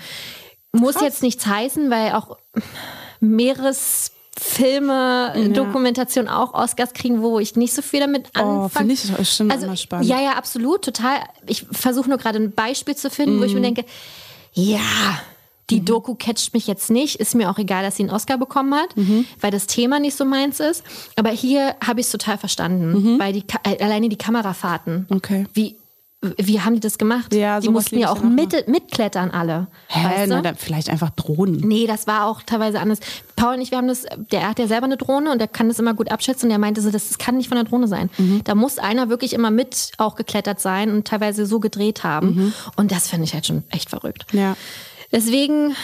Muss 0.72 0.94
Krass. 0.94 1.04
jetzt 1.04 1.22
nichts 1.22 1.46
heißen, 1.46 1.90
weil 1.90 2.12
auch 2.12 2.36
Meeresfilme, 3.20 5.32
ja. 5.34 5.48
Dokumentation 5.48 6.28
auch 6.28 6.54
Oscars 6.54 6.92
kriegen, 6.92 7.22
wo 7.22 7.38
ich 7.38 7.56
nicht 7.56 7.72
so 7.72 7.80
viel 7.80 8.00
damit 8.00 8.26
anfange. 8.34 8.64
Oh, 8.64 8.68
finde 8.68 8.94
ich 8.94 9.10
das 9.10 9.36
schon 9.36 9.50
also, 9.50 9.66
immer 9.66 9.76
spannend. 9.76 10.08
Ja, 10.08 10.20
ja, 10.20 10.32
absolut, 10.32 10.84
total. 10.84 11.20
Ich 11.46 11.66
versuche 11.72 12.08
nur 12.08 12.18
gerade 12.18 12.38
ein 12.38 12.52
Beispiel 12.52 12.96
zu 12.96 13.08
finden, 13.08 13.36
mhm. 13.36 13.40
wo 13.40 13.44
ich 13.44 13.54
mir 13.54 13.60
mhm. 13.60 13.74
denke, 13.74 13.84
ja, 14.52 15.20
die 15.70 15.80
mhm. 15.80 15.84
Doku 15.84 16.14
catcht 16.14 16.54
mich 16.54 16.66
jetzt 16.66 16.90
nicht. 16.90 17.16
Ist 17.16 17.34
mir 17.34 17.50
auch 17.50 17.58
egal, 17.58 17.82
dass 17.82 17.96
sie 17.96 18.04
einen 18.04 18.12
Oscar 18.12 18.38
bekommen 18.38 18.74
hat, 18.74 18.96
mhm. 18.96 19.26
weil 19.40 19.50
das 19.50 19.66
Thema 19.66 19.98
nicht 20.00 20.16
so 20.16 20.24
meins 20.24 20.60
ist. 20.60 20.82
Aber 21.16 21.30
hier 21.30 21.76
habe 21.84 22.00
ich 22.00 22.06
es 22.06 22.12
total 22.12 22.38
verstanden, 22.38 23.14
mhm. 23.14 23.18
weil 23.18 23.32
die 23.32 23.44
äh, 23.64 23.82
alleine 23.82 24.08
die 24.08 24.16
Kamerafahrten. 24.16 25.06
Okay. 25.10 25.46
Wie 25.54 25.76
wie 26.20 26.60
haben 26.60 26.74
die 26.74 26.80
das 26.80 26.98
gemacht? 26.98 27.32
Ja, 27.32 27.60
die 27.60 27.68
mussten 27.68 27.96
ja 27.96 28.10
auch 28.10 28.20
mit, 28.22 28.66
mitklettern 28.66 29.30
alle. 29.30 29.68
Hä, 29.86 30.26
weißt 30.26 30.32
du? 30.32 30.54
vielleicht 30.56 30.90
einfach 30.90 31.10
Drohnen. 31.10 31.60
Nee, 31.60 31.86
das 31.86 32.08
war 32.08 32.26
auch 32.26 32.42
teilweise 32.42 32.80
anders. 32.80 32.98
Paul 33.36 33.54
und 33.54 33.60
ich, 33.60 33.70
wir 33.70 33.78
haben 33.78 33.86
das, 33.86 34.04
der 34.32 34.48
hat 34.48 34.58
ja 34.58 34.66
selber 34.66 34.86
eine 34.86 34.96
Drohne 34.96 35.30
und 35.30 35.38
der 35.38 35.46
kann 35.46 35.68
das 35.68 35.78
immer 35.78 35.94
gut 35.94 36.10
abschätzen 36.10 36.48
und 36.48 36.50
er 36.50 36.58
meinte 36.58 36.80
so, 36.80 36.90
das, 36.90 37.06
das 37.06 37.18
kann 37.18 37.36
nicht 37.36 37.48
von 37.48 37.54
der 37.54 37.64
Drohne 37.64 37.86
sein. 37.86 38.10
Mhm. 38.18 38.42
Da 38.42 38.56
muss 38.56 38.80
einer 38.80 39.08
wirklich 39.08 39.32
immer 39.32 39.52
mit 39.52 39.92
auch 39.98 40.16
geklettert 40.16 40.60
sein 40.60 40.90
und 40.90 41.06
teilweise 41.06 41.46
so 41.46 41.60
gedreht 41.60 42.02
haben. 42.02 42.34
Mhm. 42.34 42.52
Und 42.74 42.90
das 42.90 43.08
finde 43.08 43.24
ich 43.24 43.34
halt 43.34 43.46
schon 43.46 43.62
echt 43.70 43.88
verrückt. 43.88 44.26
Ja. 44.32 44.56
Deswegen 45.12 45.74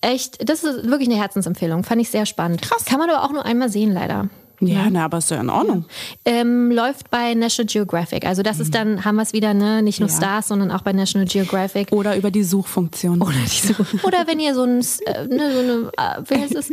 echt, 0.00 0.48
das 0.48 0.64
ist 0.64 0.88
wirklich 0.88 1.08
eine 1.08 1.18
Herzensempfehlung. 1.18 1.84
Fand 1.84 2.00
ich 2.00 2.10
sehr 2.10 2.26
spannend. 2.26 2.62
Krass. 2.62 2.84
Kann 2.84 2.98
man 2.98 3.10
aber 3.10 3.24
auch 3.24 3.32
nur 3.32 3.44
einmal 3.44 3.68
sehen, 3.68 3.92
leider. 3.92 4.28
Ja, 4.60 4.88
na, 4.88 5.04
aber 5.06 5.18
ist 5.18 5.30
ja 5.30 5.40
in 5.40 5.50
Ordnung. 5.50 5.84
Ähm, 6.24 6.70
läuft 6.70 7.10
bei 7.10 7.34
National 7.34 7.66
Geographic. 7.70 8.24
Also 8.24 8.42
das 8.42 8.60
ist 8.60 8.74
dann, 8.74 9.04
haben 9.04 9.16
wir 9.16 9.22
es 9.22 9.32
wieder, 9.32 9.52
ne? 9.52 9.82
nicht 9.82 9.98
nur 10.00 10.08
Ja. 10.08 10.16
Stars, 10.16 10.48
sondern 10.48 10.70
auch 10.70 10.82
bei 10.82 10.92
National 10.92 11.26
Geographic. 11.26 11.90
Oder 11.90 12.16
über 12.16 12.30
die 12.30 12.44
Suchfunktion. 12.44 13.20
Oder, 13.20 13.34
diese, 13.44 13.74
oder 14.04 14.26
wenn 14.26 14.38
ihr 14.38 14.54
so 14.54 14.62
ein, 14.62 14.78
äh, 14.78 15.26
ne, 15.26 15.52
so 15.52 15.58
eine, 15.58 15.90
äh, 15.96 16.22
wie 16.30 16.40
heißt 16.40 16.54
es, 16.54 16.72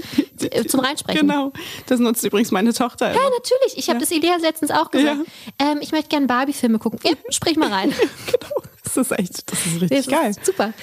zum 0.70 0.80
Reinsprechen. 0.80 1.28
Genau. 1.28 1.52
Das 1.88 2.00
nutzt 2.00 2.24
übrigens 2.24 2.52
meine 2.52 2.72
Tochter. 2.72 3.08
Ja, 3.08 3.14
immer. 3.14 3.24
natürlich. 3.32 3.78
Ich 3.78 3.90
habe 3.90 4.00
das 4.00 4.12
Elias 4.12 4.42
letztens 4.42 4.72
auch 4.72 4.92
gesagt. 4.92 5.18
Ähm, 5.60 5.80
ich 5.82 5.92
möchte 5.92 6.10
gerne 6.10 6.28
Barbie-Filme 6.28 6.78
gucken. 6.80 7.00
Ja, 7.04 7.12
sprich 7.30 7.58
mal 7.58 7.74
rein. 7.74 7.92
genau. 8.28 8.61
Das 8.96 8.98
ist 9.10 9.18
echt, 9.20 9.52
das 9.52 9.66
ist 9.66 9.82
richtig 9.82 10.06
Das 10.06 10.08
geil. 10.08 10.30
ist 10.32 10.46
super. 10.46 10.74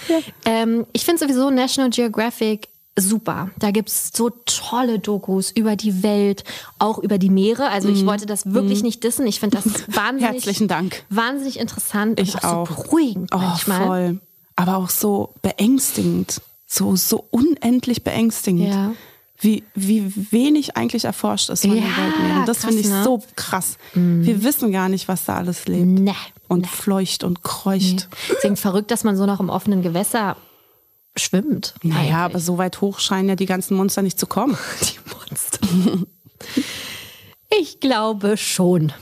Ähm, 0.45 0.87
ich 0.93 1.05
finde 1.05 1.25
sowieso 1.25 1.51
National 1.51 1.91
Geographic 1.91 2.69
super. 2.97 3.51
Da 3.59 3.71
gibt 3.71 3.89
es 3.91 4.11
so 4.15 4.31
tolle 4.45 4.99
Dokus 4.99 5.51
über 5.53 5.77
die 5.77 6.03
Welt, 6.03 6.43
auch 6.81 6.99
über 6.99 7.19
die 7.19 7.31
Meere. 7.31 7.71
Also 7.71 7.89
ich 7.89 8.05
wollte 8.07 8.27
das 8.27 8.53
wirklich 8.53 8.83
nicht 8.83 9.05
dissen. 9.05 9.27
Ich 9.27 9.39
finde 9.41 9.59
das 9.59 9.67
wahnsinnig, 9.95 10.31
Mhm. 10.31 10.35
Herzlichen 10.35 10.69
Dank. 10.69 11.05
wahnsinnig 11.09 11.59
interessant 11.61 12.19
Ich 12.19 12.35
und 12.35 12.45
auch, 12.45 12.53
auch. 12.53 12.69
so 12.69 12.75
beruhigend 12.75 13.31
Oh, 13.33 13.39
manchmal. 13.39 13.87
voll. 13.87 14.21
Aber 14.57 14.77
auch 14.79 14.91
so 14.91 15.33
beängstigend. 15.43 16.41
So, 16.67 16.97
so 16.97 17.25
unendlich 17.31 18.03
beängstigend. 18.05 18.69
Ja. 18.69 18.93
Wie, 19.41 19.63
wie 19.77 20.13
wenig 20.33 20.77
eigentlich 20.77 21.05
erforscht 21.05 21.49
ist 21.51 21.61
von 21.61 21.71
den 21.71 21.79
Ja, 21.85 21.97
Weltmeeren. 21.97 22.45
Das 22.47 22.59
krass, 22.59 22.67
finde 22.67 22.81
ich 22.83 22.89
ne? 22.89 23.05
so 23.05 23.23
krass. 23.37 23.79
Wir 23.95 24.43
wissen 24.43 24.73
gar 24.73 24.89
nicht, 24.89 25.07
was 25.07 25.25
da 25.27 25.37
alles 25.37 25.69
lebt. 25.69 25.87
Ne. 26.01 26.15
Und 26.49 26.63
ne. 26.63 26.67
fleucht 26.69 27.25
und 27.25 27.43
kreucht. 27.43 28.09
Deswegen 28.31 28.57
verrückt, 28.57 28.91
dass 28.91 29.05
man 29.05 29.17
so 29.17 29.27
noch 29.27 29.41
im 29.41 29.51
offenen 29.51 29.83
Gewässer 29.83 30.37
schwimmt. 31.17 31.75
Naja, 31.83 32.17
aber 32.19 32.35
eigentlich. 32.35 32.45
so 32.45 32.59
weit 32.59 32.81
hoch 32.81 32.99
scheinen 33.01 33.29
ja 33.29 33.37
die 33.37 33.47
ganzen 33.47 33.77
Monster 33.77 34.03
nicht 34.03 34.19
zu 34.19 34.27
kommen. 34.27 34.57
die 34.83 34.99
Monster. 35.15 36.07
ich 37.59 37.81
glaube 37.81 38.37
schon. 38.37 38.93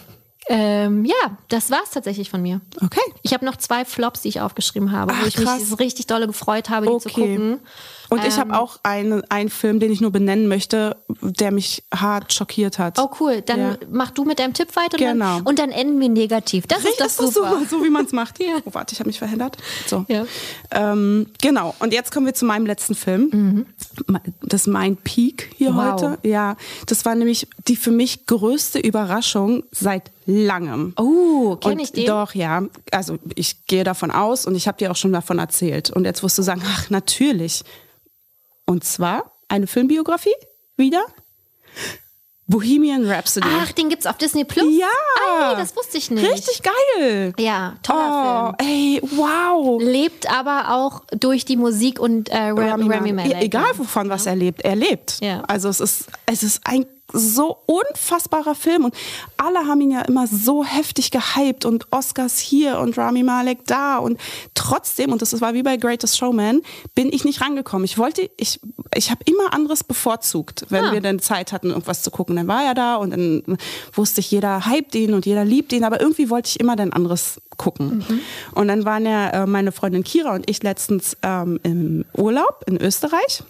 Ähm, 0.48 1.05
ja, 1.05 1.39
das 1.48 1.70
war's 1.73 1.90
tatsächlich 1.90 2.31
von 2.31 2.40
mir. 2.40 2.60
Okay. 2.81 3.01
Ich 3.23 3.35
habe 3.35 3.44
noch 3.44 3.56
zwei 3.56 3.85
Flops, 3.85 4.20
die 4.23 4.28
ich 4.28 4.40
aufgeschrieben 4.40 4.93
habe, 4.93 5.12
wo 5.12 5.16
Ach, 5.23 5.27
ich 5.27 5.35
krass. 5.35 5.70
mich 5.70 5.78
richtig 5.81 6.06
dolle 6.06 6.28
gefreut 6.28 6.70
habe, 6.70 6.86
die 6.86 6.98
zu 6.98 7.09
Okay. 7.09 7.35
gucken. 7.36 7.60
Und 8.08 8.24
ich 8.24 8.34
Ähm. 8.34 8.40
habe 8.40 8.58
auch 8.60 8.78
einen, 8.82 9.22
einen 9.30 9.50
Film, 9.50 9.80
den 9.80 9.90
ich 9.92 10.00
nur 10.00 10.12
benennen 10.12 10.48
möchte, 10.48 10.96
der 11.22 11.50
mich 11.50 11.82
hart 11.94 12.32
schockiert 12.32 12.78
hat. 12.78 12.98
Oh 12.98 13.10
cool, 13.20 13.42
dann 13.42 13.58
Ja. 13.60 13.76
mach 13.90 14.10
du 14.10 14.24
mit 14.24 14.38
deinem 14.38 14.54
Tipp 14.54 14.74
weiter 14.76 14.94
und, 14.94 14.98
Genau. 14.98 15.36
dann, 15.38 15.46
und 15.46 15.58
dann 15.58 15.70
enden 15.70 16.00
wir 16.00 16.08
negativ. 16.08 16.66
Das 16.66 16.78
ist 16.80 16.86
Richtig, 17.00 17.16
doch 17.16 17.32
super. 17.32 17.60
so 17.68 17.82
wie 17.84 17.90
man 17.90 18.04
es 18.06 18.12
macht. 18.12 18.38
Ja. 18.46 18.56
Oh, 18.64 18.70
warte, 18.72 18.92
ich 18.92 19.00
habe 19.00 19.08
mich 19.08 19.18
verhindert. 19.18 19.56
So. 19.86 20.04
Ja. 20.08 20.24
Ähm, 20.70 21.26
genau, 21.42 21.74
und 21.80 21.92
jetzt 21.92 22.12
kommen 22.12 22.26
wir 22.26 22.34
zu 22.34 22.44
meinem 22.44 22.66
letzten 22.66 22.94
Film. 22.94 23.66
Das 24.42 24.62
ist 24.62 24.66
mein 24.68 24.96
Peak 24.96 25.50
hier 25.56 25.72
Mhm. 25.72 25.76
Wow. 25.76 25.92
heute. 26.02 26.18
Ja, 26.22 26.56
das 26.86 27.04
war 27.04 27.14
nämlich 27.14 27.48
die 27.66 27.76
für 27.76 27.90
mich 27.90 28.26
größte 28.26 28.78
Überraschung 28.78 29.64
seit 29.72 30.10
langem. 30.26 30.92
Oh, 30.96 31.56
kenn 31.56 31.72
Und 31.72 31.78
ich 31.80 31.92
den? 31.92 32.06
Doch, 32.06 32.34
ja. 32.34 32.62
Also 32.90 33.18
ich 33.34 33.66
gehe 33.66 33.84
davon 33.84 34.10
aus 34.10 34.46
und 34.46 34.54
ich 34.54 34.66
habe 34.68 34.78
dir 34.78 34.90
auch 34.90 34.96
schon 34.96 35.12
davon 35.12 35.38
erzählt. 35.38 35.90
Und 35.90 36.04
jetzt 36.04 36.22
wirst 36.22 36.36
du 36.38 36.42
sagen, 36.42 36.62
ach, 36.66 36.90
natürlich. 36.90 37.62
Und 38.66 38.84
zwar 38.84 39.32
eine 39.48 39.66
Filmbiografie 39.66 40.34
wieder. 40.76 41.05
Bohemian 42.48 43.05
Rhapsody. 43.05 43.48
Ach, 43.51 43.72
den 43.72 43.88
gibt's 43.88 44.06
auf 44.06 44.18
Disney 44.18 44.44
Plus? 44.44 44.66
ja! 44.78 44.86
Ah, 45.28 45.56
das 45.56 45.74
wusste 45.74 45.98
ich 45.98 46.12
nicht. 46.12 46.24
Richtig 46.30 46.62
geil! 46.62 47.32
Ja, 47.38 47.76
toller 47.82 48.55
Oh, 48.56 48.62
ey, 48.62 49.01
wow! 49.02 49.78
Film. 49.80 49.90
Lebt 49.90 50.30
aber 50.30 50.72
auch 50.76 51.02
durch 51.10 51.44
die 51.44 51.56
Musik 51.56 51.98
und 51.98 52.28
äh, 52.28 52.51
Rami, 52.51 52.88
Rami 52.88 53.12
Malek. 53.12 53.43
Egal 53.43 53.76
wovon 53.76 54.09
was 54.10 54.26
er 54.26 54.36
lebt, 54.36 54.62
er 54.62 54.76
lebt. 54.76 55.18
Ja. 55.20 55.43
Also 55.48 55.68
es 55.68 55.80
ist, 55.80 56.06
es 56.26 56.44
ist 56.44 56.60
ein 56.64 56.86
so 57.12 57.56
unfassbarer 57.66 58.54
Film 58.54 58.84
und 58.84 58.94
alle 59.36 59.66
haben 59.66 59.80
ihn 59.80 59.92
ja 59.92 60.02
immer 60.02 60.26
so 60.26 60.64
heftig 60.64 61.10
gehypt 61.10 61.64
und 61.64 61.86
Oscars 61.92 62.38
hier 62.38 62.78
und 62.78 62.98
Rami 62.98 63.22
Malek 63.22 63.64
da 63.66 63.98
und 63.98 64.18
trotzdem, 64.54 65.12
und 65.12 65.22
das 65.22 65.40
war 65.40 65.54
wie 65.54 65.62
bei 65.62 65.76
Greatest 65.76 66.18
Showman, 66.18 66.62
bin 66.94 67.12
ich 67.12 67.24
nicht 67.24 67.40
rangekommen. 67.40 67.84
Ich 67.84 67.96
wollte, 67.96 68.28
ich, 68.36 68.60
ich 68.94 69.10
habe 69.10 69.20
immer 69.24 69.54
anderes 69.54 69.84
bevorzugt, 69.84 70.66
wenn 70.68 70.84
Ah. 70.86 70.92
wir 70.92 71.00
dann 71.00 71.20
Zeit 71.20 71.52
hatten, 71.52 71.68
irgendwas 71.68 72.02
zu 72.02 72.10
gucken. 72.10 72.36
Dann 72.36 72.48
war 72.48 72.64
er 72.64 72.74
da 72.74 72.96
und 72.96 73.10
dann 73.10 73.56
wusste 73.92 74.20
ich, 74.20 74.30
jeder 74.30 74.66
hypt 74.66 74.94
ihn 74.94 75.14
und 75.14 75.26
jeder 75.26 75.44
liebt 75.44 75.72
ihn, 75.72 75.84
aber 75.84 76.00
irgendwie 76.00 76.28
wollte 76.28 76.48
ich 76.48 76.60
immer 76.60 76.76
dann 76.76 76.92
anderes 76.92 77.40
gucken. 77.56 78.04
Und 78.52 78.68
dann 78.68 78.84
waren 78.84 79.06
ja 79.06 79.30
äh, 79.30 79.46
meine 79.46 79.72
Freundin 79.72 80.04
Kira 80.04 80.34
und 80.34 80.50
ich 80.50 80.62
letztens 80.62 81.16
ähm, 81.22 81.58
im 81.62 82.04
Urlaub 82.14 82.64
in 82.66 82.76
Österreich 82.80 83.42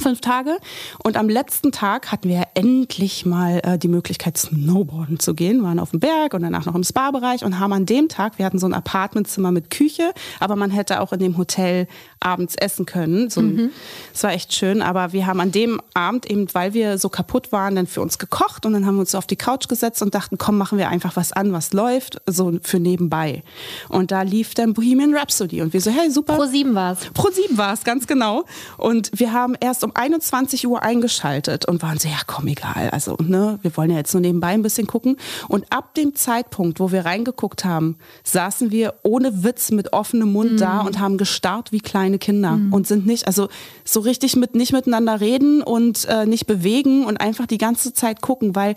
fünf 0.00 0.20
Tage. 0.20 0.58
Und 1.02 1.16
am 1.16 1.28
letzten 1.28 1.72
Tag 1.72 2.10
hatten 2.12 2.28
wir 2.28 2.44
endlich 2.54 3.26
mal 3.26 3.60
äh, 3.64 3.78
die 3.78 3.88
Möglichkeit, 3.88 4.36
Snowboarden 4.36 5.18
zu 5.18 5.34
gehen. 5.34 5.58
Wir 5.58 5.68
waren 5.68 5.78
auf 5.78 5.90
dem 5.90 6.00
Berg 6.00 6.34
und 6.34 6.42
danach 6.42 6.66
noch 6.66 6.74
im 6.74 6.84
Spa-Bereich 6.84 7.44
und 7.44 7.58
haben 7.58 7.72
an 7.72 7.86
dem 7.86 8.08
Tag, 8.08 8.38
wir 8.38 8.46
hatten 8.46 8.58
so 8.58 8.66
ein 8.66 8.74
Apartmentzimmer 8.74 9.52
mit 9.52 9.70
Küche, 9.70 10.12
aber 10.40 10.56
man 10.56 10.70
hätte 10.70 11.00
auch 11.00 11.12
in 11.12 11.18
dem 11.18 11.36
Hotel 11.36 11.86
abends 12.20 12.54
essen 12.54 12.86
können. 12.86 13.30
So 13.30 13.40
ein, 13.40 13.70
Es 14.14 14.22
war 14.22 14.32
echt 14.32 14.52
schön, 14.52 14.82
aber 14.82 15.12
wir 15.12 15.26
haben 15.26 15.40
an 15.40 15.52
dem 15.52 15.80
Abend 15.94 16.30
eben, 16.30 16.46
weil 16.52 16.74
wir 16.74 16.98
so 16.98 17.08
kaputt 17.08 17.50
waren, 17.50 17.76
dann 17.76 17.86
für 17.86 18.02
uns 18.02 18.18
gekocht 18.18 18.66
und 18.66 18.74
dann 18.74 18.86
haben 18.86 18.96
wir 18.96 19.00
uns 19.00 19.14
auf 19.14 19.26
die 19.26 19.36
Couch 19.36 19.68
gesetzt 19.68 20.02
und 20.02 20.14
dachten, 20.14 20.36
komm, 20.36 20.58
machen 20.58 20.78
wir 20.78 20.88
einfach 20.88 21.16
was 21.16 21.32
an, 21.32 21.52
was 21.52 21.72
läuft, 21.72 22.20
so 22.26 22.52
für 22.62 22.78
nebenbei. 22.78 23.42
Und 23.88 24.10
da 24.10 24.22
lief 24.22 24.54
dann 24.54 24.74
Bohemian 24.74 25.14
Rhapsody 25.14 25.62
und 25.62 25.72
wir 25.72 25.80
so, 25.80 25.90
hey, 25.90 26.10
super. 26.10 26.36
Pro 26.36 26.44
7 26.44 26.74
war's. 26.74 26.98
Pro 27.14 27.30
7 27.30 27.56
war 27.56 27.72
es, 27.72 27.84
ganz 27.84 28.06
genau. 28.06 28.44
Und 28.76 29.10
wir 29.14 29.32
haben 29.32 29.54
erst 29.58 29.82
um 29.82 29.92
21 29.94 30.66
Uhr 30.66 30.82
eingeschaltet 30.82 31.64
und 31.66 31.82
waren 31.82 31.98
so, 31.98 32.08
ja 32.08 32.18
komm, 32.26 32.48
egal. 32.48 32.90
Also, 32.90 33.16
ne, 33.20 33.58
wir 33.62 33.76
wollen 33.76 33.90
ja 33.90 33.96
jetzt 33.96 34.12
nur 34.12 34.20
nebenbei 34.20 34.48
ein 34.48 34.62
bisschen 34.62 34.86
gucken. 34.86 35.16
Und 35.48 35.72
ab 35.72 35.94
dem 35.94 36.14
Zeitpunkt, 36.14 36.80
wo 36.80 36.92
wir 36.92 37.06
reingeguckt 37.06 37.64
haben, 37.64 37.96
saßen 38.24 38.70
wir 38.70 38.94
ohne 39.02 39.42
Witz 39.44 39.70
mit 39.70 39.92
offenem 39.92 40.32
Mund 40.32 40.60
da 40.60 40.80
und 40.80 40.98
haben 40.98 41.16
gestarrt 41.16 41.72
wie 41.72 41.80
kleine 41.80 42.09
Kinder 42.18 42.58
und 42.70 42.86
sind 42.86 43.06
nicht, 43.06 43.26
also 43.26 43.48
so 43.84 44.00
richtig 44.00 44.36
mit 44.36 44.54
nicht 44.54 44.72
miteinander 44.72 45.20
reden 45.20 45.62
und 45.62 46.04
äh, 46.06 46.26
nicht 46.26 46.46
bewegen 46.46 47.04
und 47.04 47.18
einfach 47.18 47.46
die 47.46 47.58
ganze 47.58 47.92
Zeit 47.94 48.20
gucken, 48.20 48.54
weil 48.54 48.74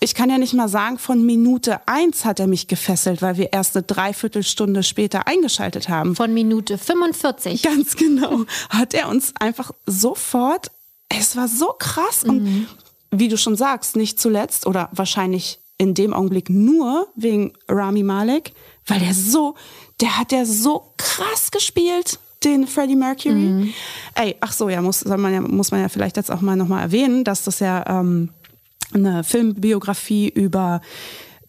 ich 0.00 0.14
kann 0.14 0.30
ja 0.30 0.38
nicht 0.38 0.54
mal 0.54 0.68
sagen, 0.68 0.98
von 0.98 1.24
Minute 1.24 1.86
eins 1.86 2.24
hat 2.24 2.40
er 2.40 2.46
mich 2.46 2.66
gefesselt, 2.66 3.22
weil 3.22 3.36
wir 3.36 3.52
erst 3.52 3.76
eine 3.76 3.84
Dreiviertelstunde 3.84 4.82
später 4.82 5.26
eingeschaltet 5.26 5.88
haben. 5.88 6.16
Von 6.16 6.34
Minute 6.34 6.78
45. 6.78 7.62
Ganz 7.62 7.96
genau. 7.96 8.44
Hat 8.68 8.94
er 8.94 9.08
uns 9.08 9.32
einfach 9.38 9.70
sofort, 9.86 10.70
es 11.08 11.36
war 11.36 11.48
so 11.48 11.74
krass 11.78 12.24
und 12.24 12.66
wie 13.12 13.28
du 13.28 13.36
schon 13.36 13.56
sagst, 13.56 13.94
nicht 13.94 14.18
zuletzt 14.18 14.66
oder 14.66 14.88
wahrscheinlich 14.92 15.58
in 15.78 15.94
dem 15.94 16.12
Augenblick 16.14 16.48
nur 16.48 17.08
wegen 17.16 17.52
Rami 17.68 18.02
Malek, 18.02 18.52
weil 18.86 19.00
der 19.00 19.14
so, 19.14 19.54
der 20.00 20.18
hat 20.18 20.32
ja 20.32 20.44
so 20.44 20.94
krass 20.96 21.50
gespielt, 21.50 22.18
den 22.44 22.66
Freddie 22.66 22.96
Mercury. 22.96 23.72
Ey, 24.14 24.36
ach 24.40 24.52
so, 24.52 24.68
ja, 24.68 24.80
muss, 24.82 25.04
man 25.04 25.32
ja, 25.32 25.40
muss 25.40 25.70
man 25.70 25.80
ja 25.80 25.88
vielleicht 25.88 26.16
jetzt 26.16 26.30
auch 26.30 26.40
mal 26.40 26.56
nochmal 26.56 26.82
erwähnen, 26.82 27.24
dass 27.24 27.44
das 27.44 27.60
ja 27.60 27.84
ähm, 27.88 28.30
eine 28.92 29.24
Filmbiografie 29.24 30.28
über 30.28 30.80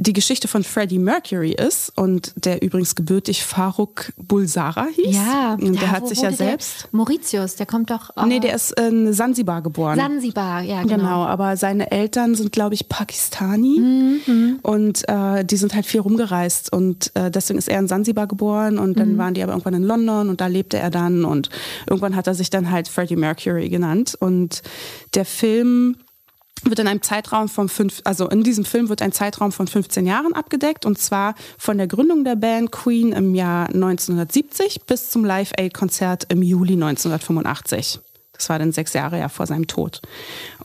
die 0.04 0.14
Geschichte 0.14 0.48
von 0.48 0.64
Freddie 0.64 1.00
Mercury 1.00 1.52
ist 1.54 1.92
und 1.98 2.34
der 2.36 2.62
übrigens 2.62 2.96
gebürtig 2.96 3.44
Faruk 3.44 4.12
Bulsara 4.18 4.88
hieß. 4.94 5.16
Ja, 5.16 5.54
und 5.54 5.76
der 5.76 5.82
da, 5.82 5.92
hat 5.92 6.04
wo 6.04 6.08
sich 6.08 6.20
ja 6.20 6.26
wurde 6.26 6.38
der? 6.38 6.48
selbst. 6.48 6.88
Mauritius, 6.92 7.56
der 7.56 7.66
kommt 7.66 7.90
doch. 7.90 8.10
äh, 8.18 8.26
Nee, 8.26 8.40
der 8.40 8.54
ist 8.56 8.78
in 8.80 9.14
Sansibar 9.14 9.62
geboren. 9.62 9.98
Sansibar, 9.98 10.62
ja, 10.62 10.82
genau. 10.84 10.94
Genau, 10.96 11.26
aber 11.26 11.58
seine 11.58 11.92
Eltern 11.92 12.36
sind, 12.36 12.52
glaube 12.52 12.76
ich, 12.76 12.88
Pakistani 12.90 13.80
Mhm, 13.80 14.60
und 14.62 15.08
äh, 15.08 15.44
die 15.46 15.56
sind 15.58 15.74
halt 15.76 15.86
viel 15.86 16.02
rumgereist 16.02 16.72
und 16.74 17.12
äh, 17.16 17.32
deswegen 17.32 17.58
ist 17.58 17.68
er 17.70 17.80
in 17.80 17.88
Sansibar 17.88 18.28
geboren 18.28 18.78
und 18.78 18.92
Mhm. 18.92 18.96
dann 18.96 19.18
waren 19.18 19.34
die 19.34 19.44
aber 19.44 19.54
irgendwann 19.54 19.74
in 19.76 19.84
London 19.84 20.30
und 20.30 20.42
da 20.42 20.48
lebte 20.48 20.78
er 20.78 20.90
dann 20.90 21.26
und 21.26 21.50
irgendwann 21.88 22.16
hat 22.16 22.28
er 22.28 22.36
sich 22.36 22.50
dann 22.50 22.70
halt 22.72 22.88
Freddie 22.88 23.16
Mercury 23.16 23.70
genannt 23.70 24.16
und 24.20 24.62
der 25.16 25.26
Film 25.26 25.96
wird 26.64 26.80
in 26.80 26.88
einem 26.88 27.02
Zeitraum 27.02 27.50
von 27.50 27.68
fünf, 27.70 28.02
also 28.06 28.30
in 28.30 28.44
diesem 28.44 28.66
Film 28.66 28.90
wird 28.90 29.02
ein 29.02 29.12
Zeitraum 29.12 29.52
von 29.52 29.68
15 29.68 30.06
Jahren 30.06 30.34
abgedeckt 30.34 30.86
und 30.86 30.98
zwar 30.98 31.36
von 31.58 31.78
der 31.78 31.88
Gründung 31.88 32.24
der 32.24 32.36
Band 32.36 32.72
Queen 32.72 33.12
im 33.12 33.36
Jahr 33.36 33.68
1970 33.68 34.86
bis 34.86 35.10
zum 35.10 35.26
Live-Aid-Konzert 35.26 36.26
im 36.30 36.42
Juli 36.42 36.74
1985. 36.74 38.00
Das 38.34 38.50
war 38.50 38.60
dann 38.60 38.72
sechs 38.72 38.94
Jahre 38.94 39.20
ja 39.20 39.30
vor 39.30 39.46
seinem 39.46 39.68
Tod. 39.68 40.02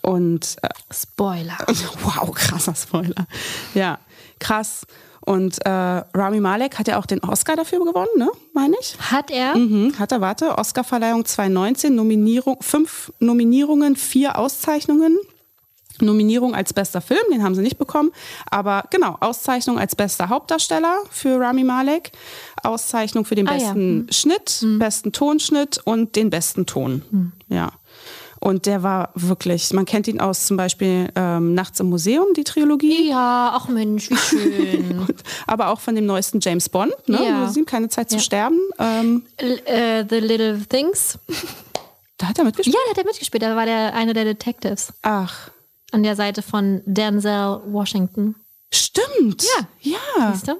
Und 0.01 0.57
äh, 0.63 0.69
Spoiler. 0.93 1.59
wow, 2.03 2.33
krasser 2.33 2.75
Spoiler. 2.75 3.27
Ja, 3.75 3.99
krass. 4.39 4.87
Und 5.21 5.65
äh, 5.67 5.71
Rami 5.71 6.41
Malek 6.41 6.79
hat 6.79 6.89
ja 6.89 6.99
auch 6.99 7.05
den 7.05 7.23
Oscar 7.23 7.55
dafür 7.55 7.85
gewonnen, 7.85 8.09
ne? 8.17 8.31
Meine 8.55 8.77
ich. 8.81 8.97
Hat 8.99 9.31
er? 9.31 9.57
Mhm, 9.57 9.99
hat 9.99 10.11
er, 10.11 10.23
warte. 10.23 10.57
Oscarverleihung 10.57 11.27
2019, 11.27 11.95
Nominierung, 11.95 12.57
fünf 12.63 13.13
Nominierungen, 13.19 13.95
vier 13.95 14.39
Auszeichnungen. 14.39 15.19
Nominierung 16.01 16.55
als 16.55 16.73
bester 16.73 17.01
Film, 17.01 17.21
den 17.33 17.43
haben 17.43 17.55
sie 17.55 17.63
nicht 17.63 17.79
bekommen. 17.79 18.11
Aber 18.51 18.85
genau, 18.91 19.17
Auszeichnung 19.21 19.79
als 19.79 19.95
bester 19.97 20.29
Hauptdarsteller 20.29 20.99
für 21.11 21.41
Rami 21.41 21.65
Malek. 21.65 22.13
Auszeichnung 22.63 23.25
für 23.25 23.35
den 23.35 23.49
Ah, 23.49 23.53
ja. 23.53 23.59
besten 23.59 24.07
Schnitt, 24.11 24.65
besten 24.79 25.13
Tonschnitt 25.13 25.81
und 25.85 26.17
den 26.17 26.31
besten 26.31 26.67
Ton. 26.67 27.33
Ja. 27.49 27.73
Und 28.41 28.67
der 28.67 28.85
war 28.85 29.11
wirklich, 29.17 29.73
man 29.73 29.85
kennt 29.85 30.07
ihn 30.07 30.21
aus 30.21 30.47
zum 30.47 30.57
Beispiel 30.57 31.09
ähm, 31.17 31.55
Nachts 31.55 31.81
im 31.81 31.89
Museum, 31.91 32.27
die 32.37 32.45
Trilogie. 32.45 33.09
Ja, 33.09 33.51
ach 33.53 33.69
Mensch, 33.69 34.11
wie 34.11 34.17
schön. 34.17 34.99
Und, 35.09 35.25
aber 35.49 35.69
auch 35.71 35.81
von 35.81 35.97
dem 35.97 36.07
neuesten 36.07 36.39
James 36.41 36.69
Bond, 36.69 36.93
ne? 37.09 37.17
Ja. 37.21 37.51
Ja. 37.53 37.65
Keine 37.67 37.89
Zeit 37.89 38.11
zu 38.11 38.21
sterben. 38.21 38.61
Ähm, 38.79 39.25
äh, 39.39 40.05
The 40.09 40.21
Little 40.21 40.61
Things. 40.69 41.19
da 42.17 42.29
hat 42.29 42.39
er 42.39 42.45
mitgespielt. 42.45 42.77
Ja, 42.77 42.81
da 42.87 42.91
hat 42.93 42.99
er 42.99 43.05
mitgespielt. 43.11 43.43
Da 43.43 43.57
war 43.57 43.67
der 43.67 43.93
einer 43.95 44.15
der 44.15 44.25
Detectives 44.25 44.93
Ach, 45.03 45.51
an 45.91 46.03
der 46.03 46.17
Seite 46.17 46.43
von 46.43 46.83
Denzel 46.85 47.61
Washington. 47.67 48.35
stimmt. 48.73 49.45
Ja. 49.83 49.93
Ja. 50.19 50.33
Siehst 50.33 50.49
du? 50.49 50.57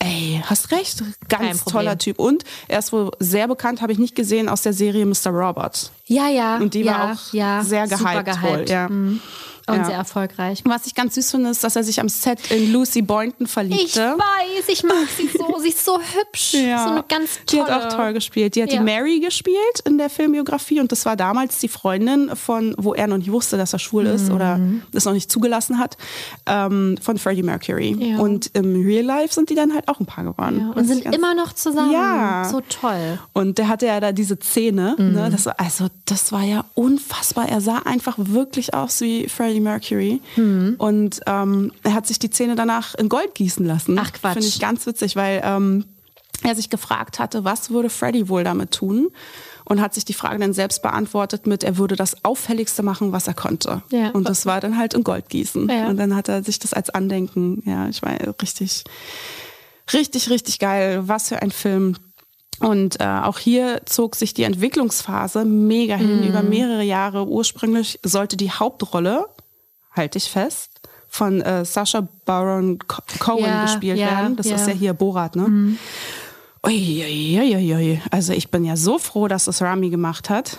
Ey, 0.00 0.40
hast 0.44 0.70
recht. 0.70 1.02
Ganz 1.28 1.64
toller 1.64 1.98
Typ. 1.98 2.20
Und 2.20 2.44
er 2.68 2.78
ist 2.78 2.92
wohl 2.92 3.10
sehr 3.18 3.48
bekannt, 3.48 3.82
habe 3.82 3.92
ich 3.92 3.98
nicht 3.98 4.14
gesehen, 4.14 4.48
aus 4.48 4.62
der 4.62 4.72
Serie 4.72 5.04
Mr. 5.04 5.30
Robot. 5.30 5.90
Ja, 6.06 6.28
ja. 6.28 6.58
Und 6.58 6.74
die 6.74 6.82
ja, 6.82 6.92
war 6.92 7.12
auch 7.12 7.32
ja, 7.32 7.64
sehr 7.64 7.88
super 7.88 8.22
gehypt 8.22 8.42
wohl, 8.42 8.64
ja. 8.68 8.88
Mhm. 8.88 9.20
Und 9.68 9.76
Ja. 9.76 9.84
sehr 9.84 9.96
erfolgreich. 9.96 10.62
Was 10.64 10.86
ich 10.86 10.94
ganz 10.94 11.14
süß 11.14 11.30
finde, 11.32 11.50
ist, 11.50 11.62
dass 11.62 11.76
er 11.76 11.84
sich 11.84 12.00
am 12.00 12.08
Set 12.08 12.50
in 12.50 12.72
Lucy 12.72 13.02
Boynton 13.02 13.46
Ich 13.46 13.52
verliebte. 13.52 14.16
weiß, 14.16 14.68
ich 14.68 14.82
mag 14.82 14.96
sie 15.16 15.28
so. 15.28 15.58
Sie 15.60 15.68
ist 15.68 15.84
so 15.84 15.98
hübsch. 15.98 16.54
Ja. 16.54 16.84
So 16.84 16.90
eine 16.92 17.04
ganz 17.08 17.40
Die 17.50 17.56
tolle. 17.58 17.70
hat 17.74 17.92
auch 17.92 17.96
toll 17.96 18.12
gespielt. 18.12 18.54
Die 18.56 18.62
hat 18.62 18.72
Ja. 18.72 18.78
die 18.78 18.84
Mary 18.84 19.20
gespielt 19.20 19.56
in 19.84 19.98
der 19.98 20.08
Filmbiografie 20.10 20.80
und 20.80 20.90
das 20.92 21.04
war 21.04 21.16
damals 21.16 21.58
die 21.58 21.68
Freundin 21.68 22.34
von, 22.34 22.74
wo 22.78 22.94
er 22.94 23.06
noch 23.06 23.18
nicht 23.18 23.30
wusste, 23.32 23.56
dass 23.56 23.72
er 23.72 23.78
schwul 23.78 24.06
ist 24.06 24.30
oder 24.30 24.58
das 24.92 25.04
noch 25.04 25.12
nicht 25.12 25.30
zugelassen 25.30 25.78
hat, 25.78 25.96
ähm, 26.46 26.96
von 27.02 27.18
Freddie 27.18 27.42
Mercury. 27.42 27.94
Mhm. 27.94 28.20
Und 28.20 28.50
im 28.54 28.84
Real 28.84 29.04
Life 29.04 29.34
sind 29.34 29.50
die 29.50 29.54
dann 29.54 29.74
halt 29.74 29.88
auch 29.88 30.00
ein 30.00 30.06
Paar 30.06 30.24
geworden. 30.24 30.70
Und 30.74 30.82
ich 30.82 30.88
sind 30.88 31.14
immer 31.14 31.34
noch 31.34 31.52
zusammen. 31.52 31.92
Ja. 31.92 32.48
So 32.50 32.60
toll. 32.68 33.18
Und 33.32 33.58
der 33.58 33.68
hatte 33.68 33.86
ja 33.86 34.00
da 34.00 34.12
diese 34.12 34.38
Zähne. 34.38 34.94
Mhm. 34.98 35.12
Ne? 35.12 35.28
Das, 35.30 35.46
also, 35.46 35.88
das 36.04 36.32
war 36.32 36.42
ja 36.42 36.64
unfassbar. 36.74 37.48
Er 37.48 37.60
sah 37.60 37.78
einfach 37.84 38.14
wirklich 38.18 38.74
aus 38.74 39.00
wie 39.00 39.28
Freddie 39.28 39.57
Mercury. 39.60 40.20
Mhm. 40.36 40.76
Und 40.78 41.20
ähm, 41.26 41.72
er 41.82 41.94
hat 41.94 42.06
sich 42.06 42.18
die 42.18 42.30
Zähne 42.30 42.56
danach 42.56 42.94
in 42.94 43.08
Gold 43.08 43.34
gießen 43.34 43.64
lassen. 43.64 43.98
Ach, 43.98 44.12
Quatsch. 44.12 44.34
Finde 44.34 44.48
ich 44.48 44.60
ganz 44.60 44.86
witzig, 44.86 45.16
weil 45.16 45.40
ähm, 45.44 45.84
er 46.42 46.54
sich 46.54 46.70
gefragt 46.70 47.18
hatte, 47.18 47.44
was 47.44 47.70
würde 47.70 47.90
Freddie 47.90 48.28
wohl 48.28 48.44
damit 48.44 48.70
tun? 48.72 49.08
Und 49.64 49.82
hat 49.82 49.92
sich 49.92 50.06
die 50.06 50.14
Frage 50.14 50.38
dann 50.38 50.54
selbst 50.54 50.80
beantwortet 50.80 51.46
mit, 51.46 51.62
er 51.62 51.76
würde 51.76 51.94
das 51.94 52.24
Auffälligste 52.24 52.82
machen, 52.82 53.12
was 53.12 53.28
er 53.28 53.34
konnte. 53.34 53.82
Ja. 53.90 54.10
Und 54.10 54.26
das 54.26 54.46
war 54.46 54.60
dann 54.60 54.78
halt 54.78 54.94
in 54.94 55.04
Gold 55.04 55.28
gießen. 55.28 55.68
Ja. 55.68 55.88
Und 55.88 55.98
dann 55.98 56.16
hat 56.16 56.28
er 56.28 56.42
sich 56.42 56.58
das 56.58 56.72
als 56.72 56.88
Andenken, 56.88 57.62
ja, 57.66 57.86
ich 57.86 58.00
war 58.00 58.16
richtig, 58.40 58.84
richtig, 59.92 60.30
richtig 60.30 60.58
geil. 60.58 61.02
Was 61.06 61.28
für 61.28 61.42
ein 61.42 61.50
Film. 61.50 61.96
Und 62.60 62.98
äh, 63.00 63.04
auch 63.04 63.38
hier 63.38 63.82
zog 63.84 64.16
sich 64.16 64.32
die 64.32 64.44
Entwicklungsphase 64.44 65.44
mega 65.44 65.96
hin 65.96 66.26
über 66.26 66.42
mehrere 66.42 66.82
Jahre. 66.82 67.28
Ursprünglich 67.28 68.00
sollte 68.02 68.38
die 68.38 68.50
Hauptrolle, 68.50 69.26
halte 69.98 70.16
ich 70.16 70.30
fest, 70.30 70.70
von 71.08 71.40
äh, 71.42 71.64
Sacha 71.64 72.06
Baron 72.24 72.78
Co- 72.86 73.02
Cohen 73.18 73.44
Ja, 73.44 73.62
gespielt 73.64 73.98
ja, 73.98 74.06
werden. 74.06 74.36
Das 74.36 74.46
ja. 74.46 74.56
ist 74.56 74.66
ja 74.66 74.72
hier 74.74 74.92
Borat, 74.94 75.36
ne? 75.36 75.76
Uiuiuiui. 76.68 78.02
Also 78.10 78.34
ich 78.34 78.50
bin 78.50 78.62
ja 78.62 78.76
so 78.76 78.98
froh, 78.98 79.26
dass 79.26 79.46
das 79.46 79.62
Rami 79.62 79.88
gemacht 79.88 80.28
hat. 80.28 80.58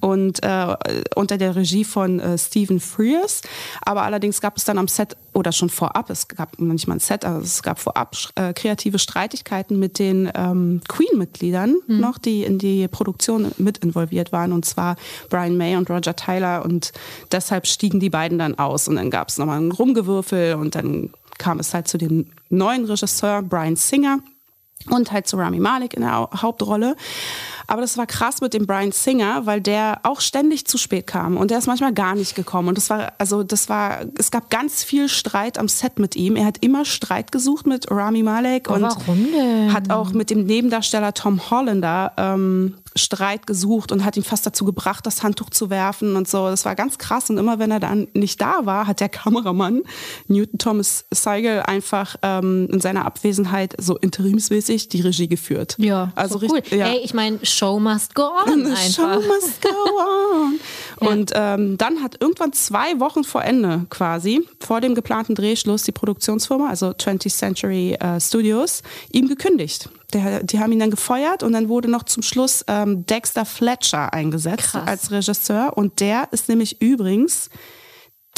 Und 0.00 0.42
äh, 0.42 0.76
unter 1.14 1.36
der 1.36 1.54
Regie 1.54 1.84
von 1.84 2.18
äh, 2.18 2.38
Stephen 2.38 2.80
Frears. 2.80 3.42
Aber 3.82 4.02
allerdings 4.02 4.40
gab 4.40 4.56
es 4.56 4.64
dann 4.64 4.78
am 4.78 4.88
Set 4.88 5.16
oder 5.34 5.52
schon 5.52 5.68
vorab, 5.68 6.08
es 6.08 6.28
gab 6.28 6.58
noch 6.58 6.72
nicht 6.72 6.88
mal 6.88 6.94
ein 6.94 7.00
Set, 7.00 7.24
aber 7.24 7.40
es 7.40 7.62
gab 7.62 7.78
vorab 7.78 8.16
äh, 8.36 8.52
kreative 8.52 8.98
Streitigkeiten 8.98 9.78
mit 9.78 9.98
den 9.98 10.30
ähm, 10.34 10.80
Queen-Mitgliedern 10.88 11.76
noch, 11.86 12.18
die 12.18 12.42
in 12.42 12.58
die 12.58 12.88
Produktion 12.88 13.52
mit 13.58 13.78
involviert 13.78 14.32
waren. 14.32 14.52
Und 14.52 14.64
zwar 14.64 14.96
Brian 15.28 15.58
May 15.58 15.76
und 15.76 15.90
Roger 15.90 16.16
Tyler. 16.16 16.64
Und 16.64 16.92
deshalb 17.32 17.66
stiegen 17.66 18.00
die 18.00 18.10
beiden 18.10 18.38
dann 18.38 18.58
aus. 18.58 18.88
Und 18.88 18.96
dann 18.96 19.10
gab 19.10 19.28
es 19.28 19.36
nochmal 19.36 19.60
ein 19.60 19.72
Rumgewürfel. 19.72 20.54
Und 20.54 20.74
dann 20.74 21.10
kam 21.36 21.60
es 21.60 21.74
halt 21.74 21.86
zu 21.86 21.98
dem 21.98 22.26
neuen 22.48 22.86
Regisseur 22.86 23.42
Brian 23.42 23.76
Singer 23.76 24.20
und 24.88 25.12
halt 25.12 25.26
zu 25.26 25.36
Rami 25.36 25.60
Malek 25.60 25.94
in 25.94 26.02
der 26.02 26.14
Hau- 26.16 26.30
Hauptrolle. 26.34 26.96
Aber 27.66 27.82
das 27.82 27.96
war 27.98 28.06
krass 28.06 28.40
mit 28.40 28.54
dem 28.54 28.66
Brian 28.66 28.90
Singer, 28.92 29.46
weil 29.46 29.60
der 29.60 30.00
auch 30.02 30.20
ständig 30.20 30.66
zu 30.66 30.78
spät 30.78 31.06
kam 31.06 31.36
und 31.36 31.50
der 31.50 31.58
ist 31.58 31.66
manchmal 31.66 31.92
gar 31.92 32.14
nicht 32.16 32.34
gekommen. 32.34 32.68
Und 32.68 32.78
das 32.78 32.90
war, 32.90 33.12
also 33.18 33.42
das 33.44 33.68
war, 33.68 33.98
es 34.18 34.30
gab 34.30 34.50
ganz 34.50 34.82
viel 34.82 35.08
Streit 35.08 35.58
am 35.58 35.68
Set 35.68 35.98
mit 35.98 36.16
ihm. 36.16 36.34
Er 36.34 36.46
hat 36.46 36.58
immer 36.62 36.84
Streit 36.84 37.30
gesucht 37.30 37.66
mit 37.66 37.90
Rami 37.90 38.22
Malek 38.22 38.68
und 38.70 38.82
hat 39.72 39.90
auch 39.90 40.12
mit 40.12 40.30
dem 40.30 40.44
Nebendarsteller 40.46 41.14
Tom 41.14 41.50
Hollander 41.50 42.12
ähm, 42.16 42.74
Streit 43.00 43.46
gesucht 43.46 43.92
und 43.92 44.04
hat 44.04 44.16
ihn 44.16 44.22
fast 44.22 44.46
dazu 44.46 44.64
gebracht, 44.64 45.06
das 45.06 45.22
Handtuch 45.22 45.50
zu 45.50 45.70
werfen 45.70 46.16
und 46.16 46.28
so. 46.28 46.46
Das 46.48 46.64
war 46.64 46.74
ganz 46.74 46.98
krass. 46.98 47.30
Und 47.30 47.38
immer 47.38 47.58
wenn 47.58 47.70
er 47.70 47.80
dann 47.80 48.08
nicht 48.14 48.40
da 48.40 48.66
war, 48.66 48.86
hat 48.86 49.00
der 49.00 49.08
Kameramann 49.20 49.82
Newton 50.28 50.58
Thomas 50.58 51.04
Seigel 51.10 51.62
einfach 51.62 52.16
ähm, 52.22 52.68
in 52.70 52.80
seiner 52.80 53.04
Abwesenheit 53.04 53.74
so 53.78 53.96
interimsmäßig 53.96 54.88
die 54.88 55.00
Regie 55.00 55.28
geführt. 55.28 55.76
Ja, 55.78 56.12
also 56.14 56.38
so 56.38 56.46
cool. 56.48 56.62
Ja. 56.70 56.88
Ey, 56.88 57.00
ich 57.02 57.14
meine, 57.14 57.44
Show 57.44 57.80
must 57.80 58.14
go 58.14 58.30
on 58.46 58.64
The 58.64 58.76
show 58.92 59.04
einfach. 59.04 59.26
must 59.26 59.62
go 59.62 59.68
on. 59.68 60.60
Und 61.08 61.32
ähm, 61.34 61.78
dann 61.78 62.02
hat 62.02 62.16
irgendwann 62.20 62.52
zwei 62.52 63.00
Wochen 63.00 63.24
vor 63.24 63.42
Ende 63.42 63.86
quasi, 63.90 64.46
vor 64.60 64.80
dem 64.80 64.94
geplanten 64.94 65.34
Drehschluss, 65.34 65.82
die 65.82 65.92
Produktionsfirma, 65.92 66.68
also 66.68 66.88
20th 66.88 67.36
Century 67.36 67.94
äh, 67.94 68.20
Studios, 68.20 68.82
ihm 69.10 69.28
gekündigt. 69.28 69.88
Der, 70.10 70.42
die 70.42 70.58
haben 70.60 70.72
ihn 70.72 70.78
dann 70.80 70.90
gefeuert 70.90 71.42
und 71.42 71.52
dann 71.52 71.68
wurde 71.68 71.88
noch 71.90 72.02
zum 72.04 72.22
Schluss 72.22 72.64
ähm, 72.68 73.06
Dexter 73.06 73.44
Fletcher 73.44 74.12
eingesetzt 74.12 74.72
Krass. 74.72 74.86
als 74.88 75.10
Regisseur. 75.10 75.72
Und 75.76 76.00
der 76.00 76.28
ist 76.32 76.48
nämlich 76.48 76.80
übrigens 76.82 77.50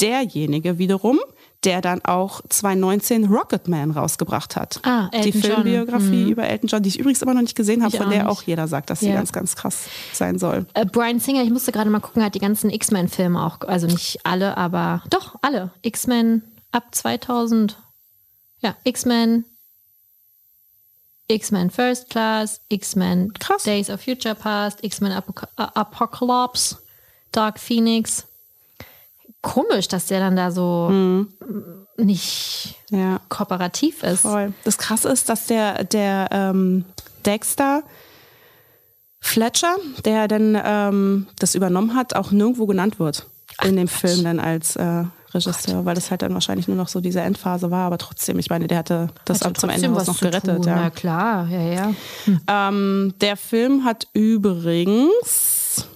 derjenige 0.01 0.79
wiederum, 0.79 1.19
der 1.65 1.81
dann 1.81 2.05
auch 2.05 2.41
2019 2.49 3.27
Rocketman 3.27 3.93
rausgebracht 3.93 4.57
hat. 4.57 4.81
Ah, 4.83 5.09
die 5.13 5.19
Elton 5.19 5.33
John. 5.43 5.43
Filmbiografie 5.63 6.31
über 6.31 6.45
Elton 6.45 6.69
John, 6.69 6.83
die 6.83 6.89
ich 6.89 6.99
übrigens 6.99 7.23
immer 7.23 7.35
noch 7.35 7.43
nicht 7.43 7.55
gesehen 7.57 7.83
habe, 7.83 7.93
Ich 7.93 7.99
von 7.99 8.07
auch 8.07 8.11
der 8.11 8.23
nicht. 8.25 8.31
auch 8.33 8.43
jeder 8.43 8.67
sagt, 8.67 8.91
dass 8.91 9.01
sie 9.01 9.11
Ja. 9.11 9.15
ganz, 9.15 9.33
ganz 9.33 9.55
krass 9.55 9.85
sein 10.13 10.39
soll. 10.39 10.67
Äh, 10.75 10.87
Brian 10.87 11.21
Singer, 11.21 11.43
ich 11.45 11.51
musste 11.51 11.71
gerade 11.71 11.89
mal 11.91 12.01
gucken, 12.01 12.25
hat 12.25 12.35
die 12.35 12.41
ganzen 12.41 12.69
X-Men-Filme 12.71 13.41
auch, 13.45 13.61
also 13.69 13.87
nicht 13.87 14.21
alle, 14.25 14.57
aber 14.57 15.03
doch 15.11 15.37
alle. 15.43 15.71
X-Men 15.83 16.43
ab 16.73 16.87
2000. 16.93 17.79
Ja, 18.61 18.75
X-Men, 18.83 19.45
X-Men 21.33 21.71
First 21.71 22.11
Class, 22.11 22.61
X-Men. 22.69 23.33
Days 23.65 23.91
of 23.91 24.01
Future 24.01 24.35
Past, 24.35 24.79
X-Men 24.83 25.13
Apoc 25.13 25.43
äh, 25.59 25.63
Apocalypse, 25.75 26.77
Dark 27.33 27.59
Phoenix. 27.59 28.25
Komisch, 29.41 29.89
dass 29.89 30.07
der 30.07 30.21
dann 30.21 30.37
da 30.37 30.51
so 30.53 30.89
Mhm. 30.91 31.29
nicht 31.97 32.77
Ja, 32.91 33.21
kooperativ 33.29 34.03
ist. 34.03 34.21
voll. 34.21 34.53
Das 34.65 34.79
Krasse 34.79 35.09
ist, 35.09 35.29
dass 35.29 35.47
der, 35.47 35.85
der 35.85 36.29
ähm, 36.31 36.85
Dexter 37.27 37.83
Fletcher, 39.21 39.77
der 40.05 40.27
dann 40.29 40.61
ähm, 40.65 41.27
das 41.39 41.55
übernommen 41.55 41.95
hat, 41.95 42.15
auch 42.15 42.31
nirgendwo 42.33 42.67
genannt 42.67 42.99
wird 42.99 43.27
in 43.63 43.77
dem 43.77 43.87
Film 43.89 44.25
dann 44.25 44.41
als 44.41 44.75
äh, 44.77 45.05
Regisseur, 45.35 45.85
weil 45.85 45.95
das 45.95 46.11
halt 46.11 46.23
dann 46.23 46.35
wahrscheinlich 46.35 46.69
nur 46.69 46.77
noch 46.77 46.89
so 46.89 47.01
diese 47.01 47.21
Endphase 47.21 47.71
war, 47.71 47.87
aber 47.87 47.99
trotzdem, 47.99 48.39
ich 48.39 48.51
meine, 48.51 48.67
der 48.69 48.79
hatte 48.79 49.09
das 49.25 49.41
Hatte 49.43 49.55
zum 49.55 49.71
Ende 49.71 49.95
was 49.95 50.07
noch 50.07 50.21
gerettet. 50.21 50.57
Tun. 50.59 50.67
Ja. 50.67 50.77
Na 50.77 50.91
klar, 50.91 51.49
ja, 51.49 51.61
ja. 51.61 52.69
Ähm, 52.69 53.15
der 53.21 53.37
Film 53.37 53.85
hat 53.85 54.07
übrigens, 54.13 55.87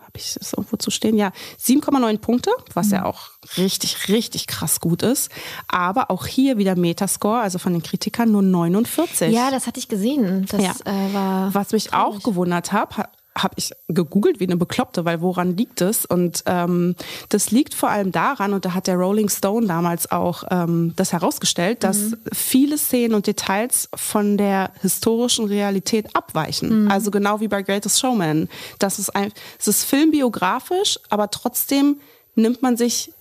habe 0.00 0.12
ich 0.16 0.34
das 0.34 0.52
irgendwo 0.52 0.76
zu 0.76 0.90
stehen? 0.90 1.16
Ja, 1.16 1.32
7,9 1.60 2.18
Punkte, 2.18 2.50
was 2.74 2.90
ja 2.90 3.04
auch 3.04 3.30
richtig, 3.56 4.08
richtig 4.08 4.46
krass 4.46 4.80
gut 4.80 5.02
ist. 5.02 5.30
Aber 5.68 6.10
auch 6.10 6.26
hier 6.26 6.58
wieder 6.58 6.76
Metascore, 6.76 7.40
also 7.40 7.58
von 7.58 7.72
den 7.72 7.82
Kritikern 7.82 8.30
nur 8.30 8.42
49. 8.42 9.32
Ja, 9.32 9.50
das 9.50 9.66
hatte 9.66 9.78
ich 9.80 9.88
gesehen. 9.88 10.46
Das 10.50 10.62
Ja. 10.62 10.72
äh, 10.84 11.14
war. 11.14 11.54
Was 11.54 11.72
mich 11.72 11.92
auch 11.94 12.22
gewundert 12.22 12.72
hat, 12.72 12.96
ha, 12.96 13.08
habe 13.36 13.54
ich 13.56 13.72
gegoogelt 13.88 14.40
wie 14.40 14.44
eine 14.44 14.56
Bekloppte, 14.56 15.04
weil 15.04 15.20
woran 15.20 15.56
liegt 15.56 15.80
es? 15.80 16.06
Und 16.06 16.44
ähm, 16.46 16.94
das 17.30 17.50
liegt 17.50 17.74
vor 17.74 17.90
allem 17.90 18.12
daran, 18.12 18.52
und 18.52 18.64
da 18.64 18.74
hat 18.74 18.86
der 18.86 18.96
Rolling 18.96 19.28
Stone 19.28 19.66
damals 19.66 20.10
auch 20.10 20.44
ähm, 20.50 20.92
das 20.96 21.12
herausgestellt, 21.12 21.82
dass 21.82 22.12
viele 22.32 22.78
Szenen 22.78 23.14
und 23.14 23.26
Details 23.26 23.88
von 23.94 24.36
der 24.36 24.70
historischen 24.82 25.46
Realität 25.46 26.14
abweichen. 26.14 26.90
Also 26.90 27.10
genau 27.10 27.40
wie 27.40 27.48
bei 27.48 27.62
Greatest 27.62 27.98
Showman. 27.98 28.48
Das 28.78 28.98
ist 28.98 29.10
ein, 29.16 29.32
es 29.58 29.66
ist 29.66 29.84
filmbiografisch, 29.84 30.98
aber 31.10 31.30
trotzdem 31.30 31.96
nimmt 32.36 32.62
man 32.62 32.76
sich 32.76 33.13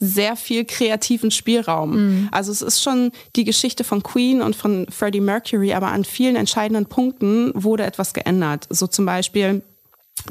sehr 0.00 0.34
viel 0.34 0.64
kreativen 0.64 1.30
Spielraum. 1.30 2.28
Also 2.32 2.50
es 2.50 2.62
ist 2.62 2.82
schon 2.82 3.12
die 3.36 3.44
Geschichte 3.44 3.84
von 3.84 4.02
Queen 4.02 4.40
und 4.40 4.56
von 4.56 4.86
Freddie 4.90 5.20
Mercury, 5.20 5.74
aber 5.74 5.88
an 5.88 6.04
vielen 6.04 6.36
entscheidenden 6.36 6.86
Punkten 6.86 7.52
wurde 7.54 7.84
etwas 7.84 8.14
geändert. 8.14 8.66
So 8.70 8.86
zum 8.86 9.06
Beispiel 9.06 9.62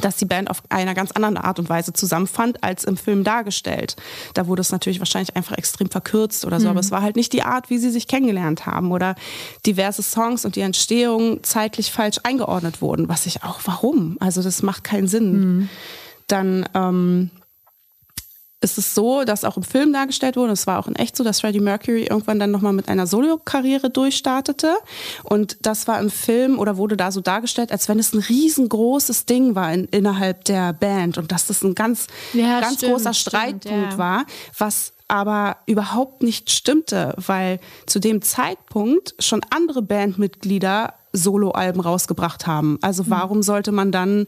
dass 0.02 0.18
die 0.18 0.26
Band 0.26 0.52
auf 0.52 0.62
einer 0.70 0.94
ganz 0.94 1.12
anderen 1.14 1.36
Art 1.36 1.58
und 1.58 1.68
Weise 1.68 1.94
zusammenfand, 1.94 2.64
als 2.64 2.84
im 2.84 2.96
Film 2.96 3.24
dargestellt. 3.24 3.96
Da 4.36 4.46
wurde 4.46 4.62
es 4.62 4.72
natürlich 4.72 5.00
wahrscheinlich 5.00 5.36
einfach 5.36 5.58
extrem 5.58 5.90
verkürzt 5.90 6.46
oder 6.46 6.60
so, 6.60 6.70
aber 6.70 6.80
es 6.80 6.92
war 6.92 7.02
halt 7.02 7.16
nicht 7.16 7.34
die 7.34 7.42
Art, 7.42 7.72
wie 7.72 7.80
sie 7.80 7.90
sich 7.90 8.08
kennengelernt 8.08 8.68
haben 8.68 8.92
oder 8.92 9.16
diverse 9.66 10.04
Songs 10.04 10.46
und 10.46 10.56
die 10.56 10.62
Entstehung 10.62 11.44
zeitlich 11.44 11.92
falsch 11.92 12.20
eingeordnet 12.22 12.84
wurden, 12.84 13.10
was 13.10 13.26
ich 13.26 13.44
auch, 13.44 13.62
warum? 13.66 14.18
Also 14.20 14.44
das 14.44 14.62
macht 14.62 14.84
keinen 14.84 15.08
Sinn 15.08 15.70
dann 16.32 16.68
ähm, 16.74 17.32
ist 18.62 18.78
es 18.78 18.94
so, 18.94 19.24
dass 19.24 19.46
auch 19.46 19.56
im 19.56 19.64
Film 19.64 19.94
dargestellt 19.94 20.36
wurde, 20.36 20.52
es 20.52 20.68
war 20.68 20.80
auch 20.80 20.88
in 20.88 20.96
echt 20.96 21.16
so, 21.16 21.24
dass 21.24 21.40
Freddie 21.42 21.62
Mercury 21.62 22.04
irgendwann 22.04 22.40
dann 22.40 22.52
nochmal 22.52 22.74
mit 22.74 22.90
einer 22.90 23.08
Solo-Karriere 23.08 23.90
durchstartete. 23.90 24.76
Und 25.24 25.58
das 25.62 25.88
war 25.88 26.00
im 26.00 26.10
Film 26.10 26.60
oder 26.60 26.76
wurde 26.78 26.98
da 26.98 27.12
so 27.12 27.22
dargestellt, 27.22 27.72
als 27.72 27.88
wenn 27.88 28.00
es 28.00 28.14
ein 28.14 28.20
riesengroßes 28.20 29.26
Ding 29.26 29.56
war 29.56 29.72
in, 29.74 29.86
innerhalb 29.86 30.44
der 30.46 30.74
Band 30.74 31.18
und 31.18 31.32
dass 31.32 31.48
das 31.48 31.64
ein 31.64 31.74
ganz, 31.74 32.08
Ja, 32.34 32.60
ganz 32.60 32.76
stimmt, 32.76 32.94
großer 32.94 33.14
stimmt, 33.14 33.34
Streitpunkt 33.36 33.92
ja. 33.94 33.98
war, 33.98 34.26
was 34.58 34.92
aber 35.08 35.58
überhaupt 35.66 36.22
nicht 36.22 36.52
stimmte, 36.52 37.16
weil 37.18 37.60
zu 37.88 38.00
dem 38.00 38.22
Zeitpunkt 38.22 39.16
schon 39.20 39.42
andere 39.50 39.82
Bandmitglieder 39.82 40.94
Soloalben 41.14 41.82
rausgebracht 41.82 42.46
haben. 42.46 42.78
Also 42.82 43.04
Hm. 43.04 43.10
warum 43.10 43.42
sollte 43.42 43.72
man 43.72 43.92
dann 43.92 44.28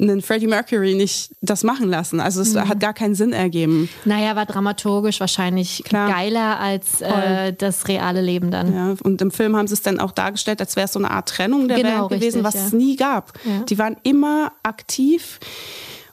einen 0.00 0.22
Freddie 0.22 0.46
Mercury 0.46 0.94
nicht 0.94 1.30
das 1.42 1.62
machen 1.62 1.88
lassen? 1.90 2.20
Also 2.20 2.40
es 2.40 2.54
Hm. 2.54 2.68
hat 2.68 2.80
gar 2.80 2.94
keinen 2.94 3.14
Sinn 3.14 3.32
ergeben. 3.32 3.88
Naja, 4.04 4.34
war 4.36 4.46
dramaturgisch 4.46 5.20
wahrscheinlich 5.20 5.82
Klar. 5.84 6.08
geiler 6.10 6.58
als 6.60 7.00
äh, 7.00 7.52
das 7.52 7.86
reale 7.88 8.20
Leben 8.22 8.50
dann. 8.50 8.74
Ja, 8.74 8.94
und 9.02 9.20
im 9.22 9.30
Film 9.30 9.56
haben 9.56 9.66
sie 9.68 9.74
es 9.74 9.82
dann 9.82 10.00
auch 10.00 10.12
dargestellt, 10.12 10.60
als 10.60 10.76
wäre 10.76 10.86
es 10.86 10.92
so 10.92 10.98
eine 10.98 11.10
Art 11.10 11.28
Trennung 11.28 11.68
der 11.68 11.76
Genau, 11.78 12.08
Band 12.08 12.20
gewesen, 12.20 12.40
richtig, 12.40 12.44
was 12.44 12.54
ja. 12.54 12.66
es 12.66 12.72
nie 12.72 12.96
gab. 12.96 13.32
Ja. 13.44 13.62
Die 13.64 13.78
waren 13.78 13.96
immer 14.02 14.52
aktiv 14.62 15.38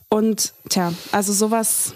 und 0.08 0.52
tja, 0.68 0.92
also 1.12 1.32
sowas 1.32 1.92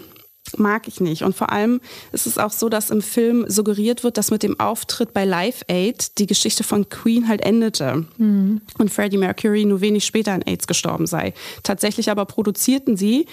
mag 0.57 0.87
ich 0.87 0.99
nicht. 0.99 1.23
Und 1.23 1.35
vor 1.35 1.51
allem 1.51 1.81
ist 2.11 2.25
es 2.25 2.37
auch 2.37 2.51
so, 2.51 2.69
dass 2.69 2.89
im 2.89 3.01
Film 3.01 3.45
suggeriert 3.47 4.03
wird, 4.03 4.17
dass 4.17 4.31
mit 4.31 4.43
dem 4.43 4.59
Auftritt 4.59 5.13
bei 5.13 5.25
Live 5.25 5.63
Aid 5.67 6.17
die 6.19 6.27
Geschichte 6.27 6.63
von 6.63 6.89
Queen 6.89 7.27
halt 7.27 7.41
endete. 7.41 8.05
Mhm. 8.17 8.61
Und 8.77 8.91
Freddie 8.91 9.17
Mercury 9.17 9.65
nur 9.65 9.81
wenig 9.81 10.05
später 10.05 10.33
an 10.33 10.41
AIDS 10.41 10.67
gestorben 10.67 11.07
sei. 11.07 11.33
Tatsächlich 11.63 12.09
aber 12.09 12.25
produzierten 12.25 12.97
sie 12.97 13.27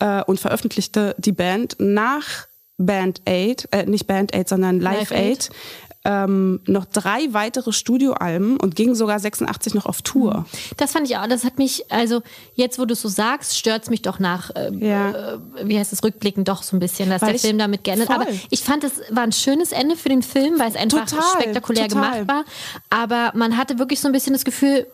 äh, 0.00 0.22
und 0.24 0.40
veröffentlichte 0.40 1.14
die 1.18 1.32
Band 1.32 1.76
nach 1.78 2.46
Band 2.76 3.22
Aid, 3.24 3.68
äh, 3.70 3.86
nicht 3.86 4.06
Band 4.06 4.34
Aid, 4.34 4.48
sondern 4.48 4.80
Live, 4.80 5.10
Live 5.10 5.12
Aid. 5.12 5.20
Aid, 5.20 5.50
ähm, 6.04 6.60
noch 6.66 6.84
drei 6.84 7.28
weitere 7.32 7.72
Studioalben 7.72 8.58
und 8.58 8.76
ging 8.76 8.94
sogar 8.94 9.18
86 9.18 9.74
noch 9.74 9.86
auf 9.86 10.02
Tour. 10.02 10.44
Das 10.76 10.92
fand 10.92 11.08
ich 11.08 11.16
auch, 11.16 11.26
das 11.26 11.44
hat 11.44 11.56
mich, 11.58 11.90
also 11.90 12.22
jetzt, 12.54 12.78
wo 12.78 12.84
du 12.84 12.92
es 12.92 13.00
so 13.02 13.08
sagst, 13.08 13.56
stört 13.58 13.84
es 13.84 13.90
mich 13.90 14.02
doch 14.02 14.18
nach, 14.18 14.50
äh, 14.54 14.70
Ja. 14.74 15.10
äh, 15.10 15.38
wie 15.64 15.78
heißt 15.78 15.92
es, 15.92 16.04
rückblickend 16.04 16.46
doch 16.48 16.62
so 16.62 16.76
ein 16.76 16.80
bisschen, 16.80 17.08
dass 17.08 17.22
Weil 17.22 17.30
der 17.32 17.40
Film 17.40 17.56
damit 17.58 17.84
geendet 17.84 18.06
voll. 18.08 18.16
Aber 18.16 18.26
ich 18.50 18.60
fand, 18.62 18.84
es 18.84 18.92
war 19.10 19.22
ein 19.22 19.32
schönes 19.32 19.72
Ende 19.72 19.96
für 19.96 20.10
den 20.10 20.22
Film, 20.22 20.58
weil 20.58 20.68
es 20.68 20.76
einfach 20.76 21.06
Total, 21.08 21.22
spektakulär 21.40 21.88
total. 21.88 22.24
gemacht 22.24 22.28
war. 22.28 22.44
Aber 22.90 23.32
man 23.36 23.56
hatte 23.56 23.78
wirklich 23.78 24.00
so 24.00 24.08
ein 24.08 24.12
bisschen 24.12 24.34
das 24.34 24.44
Gefühl, 24.44 24.86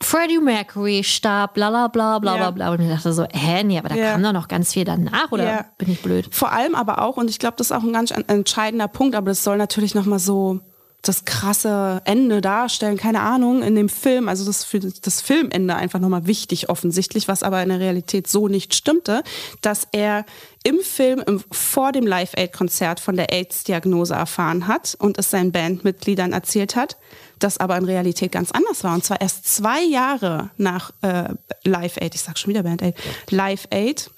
Freddie 0.00 0.38
Mercury 0.38 1.02
starb, 1.02 1.54
bla 1.54 1.70
bla 1.70 1.88
bla 1.88 2.18
bla 2.20 2.32
Ja. 2.36 2.38
bla 2.38 2.50
bla. 2.52 2.70
Und 2.72 2.80
ich 2.80 2.88
dachte 2.88 3.12
so, 3.12 3.24
hä, 3.32 3.64
nee, 3.64 3.78
aber 3.78 3.88
da 3.88 3.96
Ja. 3.96 4.12
kam 4.12 4.22
doch 4.22 4.32
noch 4.32 4.48
ganz 4.48 4.72
viel 4.72 4.84
danach, 4.84 5.32
oder 5.32 5.44
Ja. 5.44 5.64
bin 5.76 5.90
ich 5.90 6.00
blöd? 6.02 6.28
Vor 6.30 6.52
allem 6.52 6.74
aber 6.74 7.02
auch, 7.02 7.16
und 7.16 7.28
ich 7.28 7.38
glaube, 7.38 7.56
das 7.56 7.68
ist 7.68 7.72
auch 7.76 7.82
ein 7.82 7.92
ganz 7.92 8.10
en- 8.12 8.28
entscheidender 8.28 8.86
Punkt, 8.88 9.16
aber 9.16 9.30
das 9.30 9.42
soll 9.42 9.56
natürlich 9.56 9.94
nochmal 9.94 10.20
so 10.20 10.60
das 11.02 11.24
krasse 11.24 12.02
Ende 12.04 12.40
darstellen, 12.40 12.96
keine 12.96 13.20
Ahnung, 13.20 13.62
in 13.62 13.76
dem 13.76 13.88
Film, 13.88 14.28
also 14.28 14.44
das 14.44 14.66
das 15.02 15.20
Filmende 15.20 15.76
einfach 15.76 16.00
nochmal 16.00 16.26
wichtig 16.26 16.68
offensichtlich, 16.70 17.28
was 17.28 17.44
aber 17.44 17.62
in 17.62 17.68
der 17.68 17.78
Realität 17.78 18.26
so 18.26 18.48
nicht 18.48 18.74
stimmte, 18.74 19.22
dass 19.62 19.86
er 19.92 20.24
im 20.64 20.80
Film 20.80 21.22
im, 21.26 21.42
vor 21.52 21.92
dem 21.92 22.04
Live-Aid-Konzert 22.06 22.98
von 22.98 23.14
der 23.16 23.32
AIDS-Diagnose 23.32 24.14
erfahren 24.14 24.66
hat 24.66 24.96
und 24.98 25.18
es 25.18 25.30
seinen 25.30 25.52
Bandmitgliedern 25.52 26.32
erzählt 26.32 26.74
hat, 26.74 26.96
das 27.38 27.58
aber 27.58 27.76
in 27.76 27.84
Realität 27.84 28.32
ganz 28.32 28.50
anders 28.50 28.84
war. 28.84 28.94
Und 28.94 29.04
zwar 29.04 29.20
erst 29.20 29.46
zwei 29.46 29.82
Jahre 29.82 30.50
nach 30.56 30.92
äh, 31.02 31.30
Live-Aid, 31.64 32.14
ich 32.14 32.22
sag 32.22 32.38
schon 32.38 32.50
wieder 32.50 32.62
Band-Aid, 32.62 32.94
Live-Aid, 33.30 34.10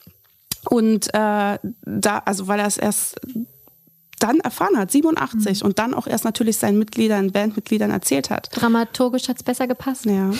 und 0.68 1.08
äh, 1.14 1.58
da, 1.82 2.18
also 2.24 2.46
weil 2.46 2.60
er 2.60 2.66
es 2.66 2.76
erst 2.76 3.16
dann 4.18 4.40
erfahren 4.40 4.76
hat, 4.76 4.90
87, 4.90 5.64
und 5.64 5.78
dann 5.78 5.94
auch 5.94 6.06
erst 6.06 6.24
natürlich 6.24 6.58
seinen 6.58 6.78
Mitgliedern, 6.78 7.32
Bandmitgliedern 7.32 7.90
erzählt 7.90 8.28
hat. 8.28 8.50
Dramaturgisch 8.52 9.28
hat 9.28 9.36
es 9.38 9.42
besser 9.42 9.66
gepasst. 9.66 10.04
Ja. 10.04 10.30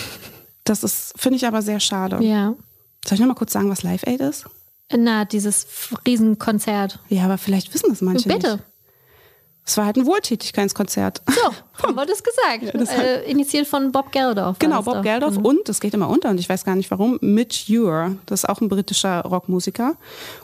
Das 0.65 0.85
ist, 0.85 1.15
finde 1.16 1.36
ich 1.36 1.47
aber 1.47 1.62
sehr 1.62 1.81
schade. 1.81 2.23
Ja. 2.23 2.55
Soll 3.07 3.15
ich 3.15 3.20
noch 3.20 3.28
mal 3.28 3.35
kurz 3.35 3.52
sagen, 3.52 3.70
was 3.70 3.82
Live 3.82 4.07
Aid 4.07 4.20
ist? 4.20 4.44
Na, 4.94 5.24
dieses 5.24 5.66
Riesenkonzert. 6.07 6.98
Ja, 7.09 7.24
aber 7.24 7.39
vielleicht 7.39 7.73
wissen 7.73 7.89
das 7.89 8.02
manche 8.02 8.28
Bitte. 8.28 8.57
nicht. 8.57 8.65
Es 9.70 9.76
war 9.76 9.86
halt 9.86 9.97
ein 9.97 10.05
Wohltätigkeitskonzert. 10.05 11.22
So, 11.28 11.82
haben 11.86 11.94
wir 11.94 12.05
das 12.05 12.24
gesagt. 12.24 12.74
das 12.74 12.90
äh, 12.92 13.22
initiiert 13.30 13.68
von 13.68 13.92
Bob 13.92 14.10
Geldof. 14.10 14.59
Genau, 14.59 14.82
Bob. 14.82 15.05
Geldof 15.05 15.36
Mhm. 15.38 15.44
und, 15.44 15.68
das 15.68 15.78
geht 15.78 15.94
immer 15.94 16.09
unter 16.09 16.30
und 16.30 16.40
ich 16.40 16.48
weiß 16.48 16.64
gar 16.64 16.74
nicht 16.74 16.90
warum, 16.90 17.18
Mitch 17.20 17.66
Ure, 17.70 18.16
das 18.26 18.42
ist 18.42 18.48
auch 18.48 18.60
ein 18.60 18.68
britischer 18.68 19.20
Rockmusiker. 19.20 19.94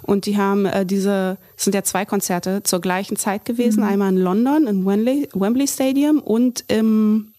Und 0.03 0.27
die 0.27 0.37
haben 0.37 0.65
äh, 0.67 0.87
diese, 0.87 1.39
es 1.57 1.65
sind 1.65 1.75
ja 1.75 1.83
zwei 1.83 2.05
Konzerte 2.05 2.63
zur 2.63 2.81
gleichen 2.81 3.17
Zeit 3.17 3.45
gewesen, 3.45 3.83
Mhm. 3.83 3.89
einmal 3.89 4.09
in 4.11 4.19
London, 4.19 4.69
im 4.69 4.87
Wembley, 4.87 5.29
Wembley 5.35 5.67
Stadium 5.67 6.21
und 6.21 6.63
im 6.69 7.33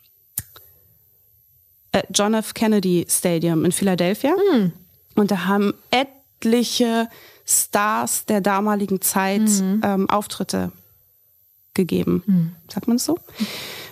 äh, 1.93 2.03
John 2.13 2.33
F. 2.33 2.53
Kennedy 2.53 3.05
Stadium 3.09 3.63
in 3.63 3.71
Philadelphia. 3.71 4.33
Mhm. 4.53 4.73
Und 5.15 5.31
da 5.31 5.45
haben 5.45 5.73
etliche 5.91 7.07
Stars 7.45 8.25
der 8.25 8.41
damaligen 8.41 8.99
Zeit 8.99 9.43
Mhm. 9.47 9.81
ähm, 9.85 10.09
Auftritte 10.09 10.73
gegeben. 11.77 12.55
Sagt 12.67 12.87
man 12.87 12.97
es 12.97 13.05
so? 13.05 13.17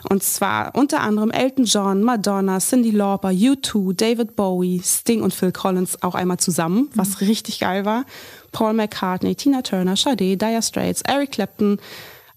Und 0.10 0.22
zwar 0.22 0.76
unter 0.76 1.02
anderem 1.02 1.32
Elton 1.32 1.66
John, 1.66 2.04
Madonna, 2.04 2.60
Cindy 2.60 2.92
Lauper, 2.92 3.30
U2, 3.30 3.96
David 3.96 4.36
Bowie, 4.36 4.82
Sting 4.84 5.22
und 5.22 5.34
Phil 5.34 5.52
Collins 5.52 6.04
auch 6.04 6.14
einmal 6.16 6.38
zusammen, 6.38 6.90
was 6.94 7.22
richtig 7.22 7.60
geil 7.60 7.86
war. 7.86 8.06
Paul 8.52 8.74
McCartney, 8.74 9.36
Tina 9.36 9.62
Turner, 9.62 9.96
Sade, 9.96 10.38
Dire 10.38 10.62
Straits, 10.62 11.02
Eric 11.02 11.32
Clapton. 11.32 11.80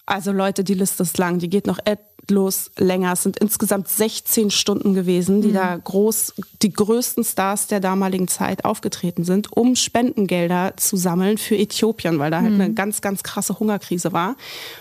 Also 0.08 0.32
Leute, 0.32 0.64
die 0.64 0.74
Liste 0.74 1.02
ist 1.02 1.18
lang, 1.18 1.38
die 1.38 1.50
geht 1.50 1.66
noch 1.66 1.78
endlos 1.84 2.70
länger. 2.78 3.12
Es 3.12 3.24
sind 3.24 3.38
insgesamt 3.38 3.88
16 3.88 4.50
Stunden 4.50 4.94
gewesen, 4.94 5.42
die 5.42 5.52
da 5.52 5.76
groß, 5.76 6.32
die 6.62 6.72
größten 6.72 7.24
Stars 7.24 7.66
der 7.66 7.80
damaligen 7.80 8.26
Zeit 8.26 8.64
aufgetreten 8.64 9.24
sind, 9.24 9.54
um 9.54 9.76
Spendengelder 9.76 10.72
zu 10.78 10.96
sammeln 10.96 11.36
für 11.36 11.56
Äthiopien, 11.56 12.18
weil 12.18 12.30
da 12.30 12.40
halt 12.40 12.54
eine 12.54 12.72
ganz, 12.72 13.02
ganz 13.02 13.22
krasse 13.22 13.58
Hungerkrise 13.58 14.14
war. 14.14 14.36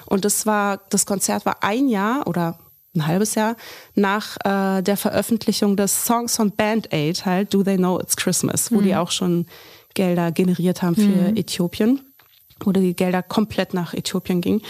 Und 0.06 0.24
das 0.24 0.46
war, 0.46 0.80
das 0.92 1.06
Konzert 1.06 1.46
war 1.46 1.62
ein 1.62 1.90
Jahr 1.90 2.26
oder 2.26 2.58
ein 2.96 3.06
halbes 3.06 3.36
Jahr 3.36 3.58
nach 3.96 4.38
äh, 4.46 4.82
der 4.82 4.96
Veröffentlichung 4.96 5.76
des 5.76 6.06
Songs 6.06 6.38
von 6.38 6.52
Band 6.52 6.94
Aid, 6.94 7.26
halt 7.26 7.54
Do 7.54 7.64
They 7.64 7.76
Know 7.76 8.00
It's 8.00 8.16
Christmas, 8.16 8.72
wo 8.72 8.80
die 8.80 8.96
auch 8.96 9.12
schon 9.12 9.46
Gelder 9.94 10.32
generiert 10.32 10.84
haben 10.84 10.96
für 10.96 11.38
Äthiopien, 11.38 12.00
wo 12.64 12.72
die 12.72 12.96
Gelder 12.96 13.24
komplett 13.24 13.74
nach 13.74 13.94
Äthiopien 13.94 14.40
gingen. 14.40 14.62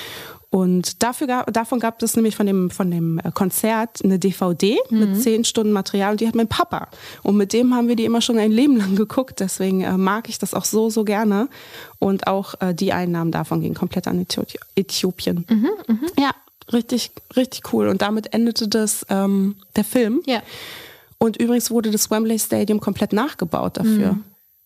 Und 0.49 1.03
dafür 1.03 1.27
gab, 1.27 1.51
davon 1.53 1.79
gab 1.79 2.01
es 2.01 2.15
nämlich 2.15 2.35
von 2.37 2.45
dem, 2.45 2.69
von 2.69 2.89
dem 2.89 3.19
äh, 3.19 3.31
Konzert 3.33 4.01
eine 4.03 4.17
DVD 4.17 4.77
mit 4.89 5.21
zehn 5.21 5.43
Stunden 5.43 5.73
Material 5.73 6.11
und 6.11 6.21
die 6.21 6.27
hat 6.27 6.35
mein 6.35 6.47
Papa. 6.47 6.87
Und 7.21 7.35
mit 7.35 7.51
dem 7.51 7.75
haben 7.75 7.89
wir 7.89 7.97
die 7.97 8.05
immer 8.05 8.21
schon 8.21 8.37
ein 8.37 8.51
Leben 8.51 8.77
lang 8.77 8.95
geguckt. 8.95 9.41
Deswegen 9.41 9.81
äh, 9.81 9.97
mag 9.97 10.29
ich 10.29 10.39
das 10.39 10.53
auch 10.53 10.63
so, 10.63 10.89
so 10.89 11.03
gerne. 11.03 11.49
Und 11.99 12.27
auch 12.27 12.55
äh, 12.61 12.73
die 12.73 12.93
Einnahmen 12.93 13.31
davon 13.31 13.59
gingen 13.59 13.75
komplett 13.75 14.07
an 14.07 14.23
Äthio- 14.25 14.45
Äthiopien. 14.75 15.45
Ja, 16.17 16.31
richtig, 16.71 17.11
richtig 17.35 17.73
cool. 17.73 17.89
Und 17.89 18.01
damit 18.01 18.33
endete 18.33 18.69
das 18.69 19.05
ähm, 19.09 19.55
der 19.75 19.83
Film. 19.83 20.21
Ja. 20.25 20.41
Und 21.17 21.35
übrigens 21.37 21.71
wurde 21.71 21.91
das 21.91 22.09
Wembley 22.09 22.39
Stadium 22.39 22.79
komplett 22.79 23.11
nachgebaut 23.11 23.75
dafür. 23.77 24.17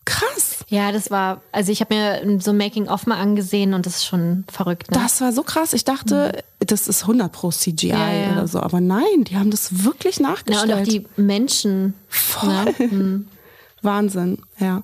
Krass. 0.05 0.65
Ja, 0.67 0.91
das 0.91 1.11
war, 1.11 1.41
also 1.51 1.71
ich 1.71 1.81
habe 1.81 1.93
mir 1.93 2.39
so 2.39 2.51
ein 2.51 2.57
Making-of 2.57 3.05
mal 3.05 3.19
angesehen 3.19 3.73
und 3.73 3.85
das 3.85 3.97
ist 3.97 4.05
schon 4.05 4.45
verrückt. 4.51 4.89
Ne? 4.89 4.97
Das 5.01 5.21
war 5.21 5.31
so 5.31 5.43
krass. 5.43 5.73
Ich 5.73 5.85
dachte, 5.85 6.43
das 6.59 6.87
ist 6.87 7.03
100 7.03 7.31
pro 7.31 7.51
CGI 7.51 7.87
Ja, 7.89 8.11
ja. 8.11 8.31
oder 8.31 8.47
so. 8.47 8.59
Aber 8.59 8.81
nein, 8.81 9.25
die 9.25 9.37
haben 9.37 9.51
das 9.51 9.83
wirklich 9.83 10.17
ja, 10.17 10.29
nachgestellt. 10.29 10.71
und 10.71 10.73
auch 10.73 10.83
die 10.83 11.05
Menschen. 11.17 11.93
Voll. 12.07 12.65
Ne? 12.79 13.25
Wahnsinn, 13.81 14.39
ja. 14.59 14.81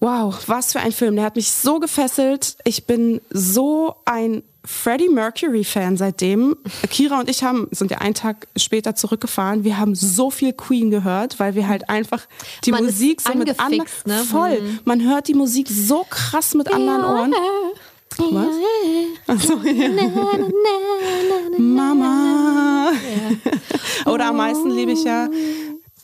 Wow, 0.00 0.36
was 0.46 0.72
für 0.72 0.80
ein 0.80 0.92
Film. 0.92 1.16
Der 1.16 1.24
hat 1.24 1.36
mich 1.36 1.52
so 1.52 1.78
gefesselt. 1.78 2.56
Ich 2.64 2.86
bin 2.86 3.20
so 3.30 3.96
ein 4.04 4.42
Freddie 4.64 5.08
Mercury-Fan 5.08 5.96
seitdem. 5.96 6.56
Kira 6.88 7.18
und 7.18 7.28
ich 7.28 7.42
haben, 7.42 7.68
sind 7.72 7.90
ja 7.90 7.98
einen 7.98 8.14
Tag 8.14 8.46
später 8.56 8.94
zurückgefahren. 8.94 9.64
Wir 9.64 9.78
haben 9.78 9.94
so 9.94 10.30
viel 10.30 10.52
Queen 10.52 10.90
gehört, 10.90 11.40
weil 11.40 11.54
wir 11.54 11.66
halt 11.68 11.88
einfach 11.88 12.26
die 12.64 12.70
Man 12.70 12.84
Musik 12.84 13.20
so 13.20 13.34
mit 13.34 13.58
anderen. 13.58 13.86
ne? 14.06 14.22
Voll. 14.24 14.60
Man 14.84 15.02
hört 15.02 15.26
die 15.28 15.34
Musik 15.34 15.68
so 15.68 16.06
krass 16.08 16.54
mit 16.54 16.72
anderen 16.72 17.04
Ohren. 17.04 17.34
Was? 18.18 18.46
Also, 19.26 19.54
ja. 19.64 19.88
Mama. 21.58 22.92
Oder 24.06 24.26
am 24.26 24.36
meisten 24.36 24.70
liebe 24.70 24.92
ich 24.92 25.02
ja 25.04 25.28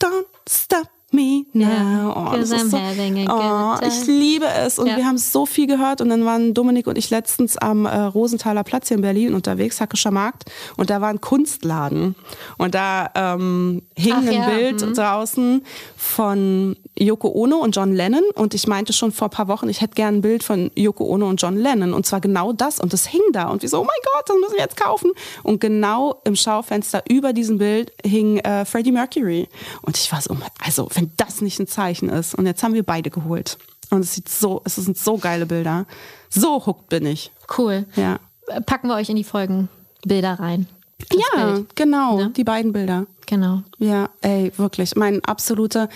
Don't 0.01 0.25
stop 0.49 0.87
me 1.13 1.45
now. 1.53 1.67
Ja, 1.67 2.09
oh, 2.09 2.35
I'm 2.35 2.45
so, 2.45 2.77
having 2.77 3.27
a 3.27 3.77
oh, 3.79 3.85
ich 3.85 4.07
liebe 4.07 4.45
es. 4.45 4.79
Und 4.79 4.87
Ja. 4.87 4.97
wir 4.97 5.05
haben 5.05 5.17
so 5.17 5.45
viel 5.45 5.67
gehört. 5.67 6.01
Und 6.01 6.09
dann 6.09 6.25
waren 6.25 6.53
Dominik 6.53 6.87
und 6.87 6.97
ich 6.97 7.09
letztens 7.09 7.57
am 7.57 7.85
äh, 7.85 7.95
Rosenthaler 7.95 8.63
Platz 8.63 8.87
hier 8.87 8.97
in 8.97 9.01
Berlin 9.01 9.33
unterwegs, 9.33 9.79
Hackischer 9.81 10.11
Markt. 10.11 10.45
Und 10.77 10.89
da 10.89 11.01
war 11.01 11.09
ein 11.09 11.21
Kunstladen. 11.21 12.15
Und 12.57 12.75
da 12.75 13.09
ähm, 13.15 13.83
hing 13.95 14.13
Ach 14.15 14.21
ein 14.21 14.33
ja, 14.33 14.49
Bild 14.49 14.85
mhm. 14.85 14.93
draußen 14.93 15.65
von 15.97 16.75
Yoko 16.97 17.29
Ono 17.29 17.57
und 17.57 17.75
John 17.75 17.93
Lennon. 17.93 18.23
Und 18.35 18.53
ich 18.53 18.67
meinte 18.67 18.93
schon 18.93 19.11
vor 19.11 19.27
ein 19.27 19.31
paar 19.31 19.47
Wochen, 19.47 19.69
ich 19.69 19.81
hätte 19.81 19.95
gern 19.95 20.15
ein 20.15 20.21
Bild 20.21 20.43
von 20.43 20.71
Yoko 20.75 21.05
Ono 21.05 21.29
und 21.29 21.41
John 21.41 21.57
Lennon. 21.57 21.93
Und 21.93 22.05
zwar 22.05 22.21
genau 22.21 22.53
das. 22.53 22.79
Und 22.79 22.93
das 22.93 23.07
hing 23.07 23.21
da. 23.31 23.49
Und 23.49 23.61
wir 23.61 23.69
so, 23.69 23.79
oh 23.79 23.83
mein 23.83 23.89
Gott, 24.13 24.29
das 24.29 24.35
müssen 24.39 24.53
wir 24.53 24.61
jetzt 24.61 24.77
kaufen. 24.77 25.11
Und 25.43 25.59
genau 25.61 26.21
im 26.25 26.35
Schaufenster 26.35 27.03
über 27.09 27.33
diesem 27.33 27.57
Bild 27.57 27.91
hing 28.05 28.39
äh, 28.39 28.65
Freddie 28.65 28.91
Mercury. 28.91 29.47
Und 29.81 29.97
ich 29.97 30.11
war 30.11 30.21
so, 30.21 30.35
also 30.63 30.87
wenn 30.99 31.11
das 31.17 31.41
nicht 31.41 31.59
ein 31.59 31.67
Zeichen 31.67 32.09
ist 32.09 32.35
und 32.35 32.45
jetzt 32.45 32.61
haben 32.63 32.73
wir 32.73 32.83
beide 32.83 33.09
geholt 33.09 33.57
und 33.89 34.01
es 34.01 34.13
sieht 34.13 34.27
so, 34.29 34.61
es 34.65 34.75
sind 34.75 34.97
so 34.97 35.17
geile 35.17 35.45
Bilder, 35.45 35.85
so 36.29 36.65
hooked 36.65 36.89
bin 36.89 37.05
ich. 37.05 37.31
Cool. 37.57 37.85
Ja. 37.95 38.19
Packen 38.65 38.87
wir 38.89 38.95
euch 38.95 39.09
in 39.09 39.15
die 39.15 39.23
Folgen 39.23 39.69
Bilder 40.03 40.33
rein. 40.39 40.67
Das 41.09 41.17
ja, 41.35 41.53
Bild. 41.53 41.75
genau, 41.75 42.17
Ne? 42.17 42.29
die 42.35 42.43
beiden 42.43 42.73
Bilder. 42.73 43.07
Genau. 43.25 43.61
Ja, 43.77 44.09
ey, 44.21 44.51
wirklich. 44.57 44.95
Mein 44.95 45.23
absolute, 45.23 45.87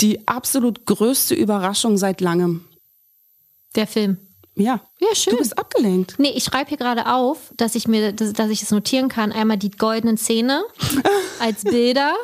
die 0.00 0.26
absolut 0.26 0.86
größte 0.86 1.34
Überraschung 1.34 1.98
seit 1.98 2.20
langem. 2.20 2.64
Der 3.74 3.86
Film. 3.86 4.16
Ja. 4.58 4.80
Ja, 4.98 5.08
schön. 5.14 5.32
Du 5.34 5.38
bist 5.38 5.58
abgelenkt. 5.58 6.14
Nee, 6.18 6.32
ich 6.34 6.44
schreibe 6.44 6.68
hier 6.70 6.78
gerade 6.78 7.12
auf, 7.12 7.52
dass 7.58 7.74
ich 7.74 7.86
mir, 7.86 8.12
dass, 8.12 8.32
dass 8.32 8.48
ich 8.48 8.62
es 8.62 8.70
notieren 8.70 9.08
kann. 9.08 9.30
Einmal 9.30 9.58
die 9.58 9.70
goldenen 9.70 10.16
Zähne 10.16 10.64
als 11.40 11.62
Bilder 11.64 12.14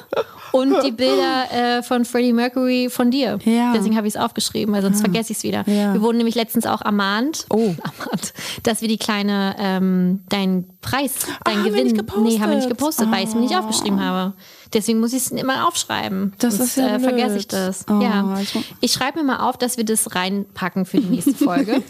und 0.53 0.83
die 0.83 0.93
Bilder 0.93 1.53
äh, 1.53 1.83
von 1.83 2.07
Freddie 2.07 2.33
Mercury 2.33 2.89
von 2.91 3.11
dir. 3.11 3.39
Ja. 3.45 3.75
Deswegen 3.75 3.97
habe 3.99 4.07
ich 4.07 4.15
es 4.15 4.21
aufgeschrieben, 4.21 4.75
weil 4.75 4.81
sonst 4.81 5.01
vergesse 5.01 5.33
ich 5.33 5.39
es 5.39 5.45
wieder. 5.45 5.65
Ja. 5.69 5.93
Wir 5.93 6.01
wurden 6.01 6.17
nämlich 6.17 6.35
letztens 6.35 6.65
auch 6.67 6.81
ermahnt, 6.81 7.45
Oh. 7.51 7.59
ermahnt 7.85 8.33
dass 8.63 8.81
wir 8.81 8.89
die 8.89 8.99
kleine, 8.99 9.55
ähm, 9.59 10.21
deinen 10.31 10.69
Preis, 10.81 11.27
deinen 11.45 11.59
haben 11.59 11.65
wir 11.65 11.71
Gewinn, 11.73 11.85
nicht 11.85 11.99
gepostet. 11.99 12.25
nee, 12.25 12.41
haben 12.41 12.51
wir 12.51 12.57
nicht 12.57 12.69
gepostet, 12.71 13.11
weil 13.11 13.23
ich 13.25 13.29
es 13.29 13.35
mir 13.35 13.43
nicht 13.43 13.55
Oh. 13.55 13.59
aufgeschrieben 13.59 14.03
habe. 14.03 14.33
Deswegen 14.75 15.01
muss 15.01 15.13
ich 15.13 15.23
es 15.27 15.31
immer 15.31 15.67
aufschreiben. 15.69 16.33
Das 16.39 16.57
Sonst, 16.57 16.71
ist 16.71 16.77
ja 16.77 16.97
äh, 16.97 17.01
vergesse 17.01 17.37
ich 17.37 17.49
das. 17.49 17.85
Oh, 17.91 18.01
ja. 18.01 18.39
ich 18.41 18.55
mu- 18.55 18.63
Ich 18.81 18.93
schreibe 18.93 19.19
mir 19.19 19.25
mal 19.25 19.49
auf, 19.49 19.57
dass 19.59 19.77
wir 19.77 19.85
das 19.85 20.15
reinpacken 20.15 20.87
für 20.87 20.99
die 21.01 21.07
nächste 21.09 21.35
Folge. 21.35 21.83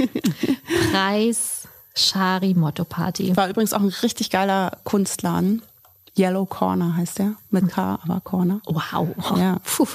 Preis 0.93 1.69
Shari 1.95 2.55
Motto 2.55 2.85
Party. 2.85 3.37
War 3.37 3.49
übrigens 3.49 3.73
auch 3.73 3.81
ein 3.81 3.93
richtig 4.03 4.31
geiler 4.31 4.79
Kunstladen. 4.85 5.63
Yellow 6.19 6.45
Corner 6.47 6.97
heißt 6.97 7.19
der. 7.19 7.35
Mit 7.51 7.69
K, 7.71 7.99
aber 8.03 8.21
Corner. 8.21 8.61
Wow. 8.67 9.09
Ja. 9.37 9.59
Puh. 9.65 9.87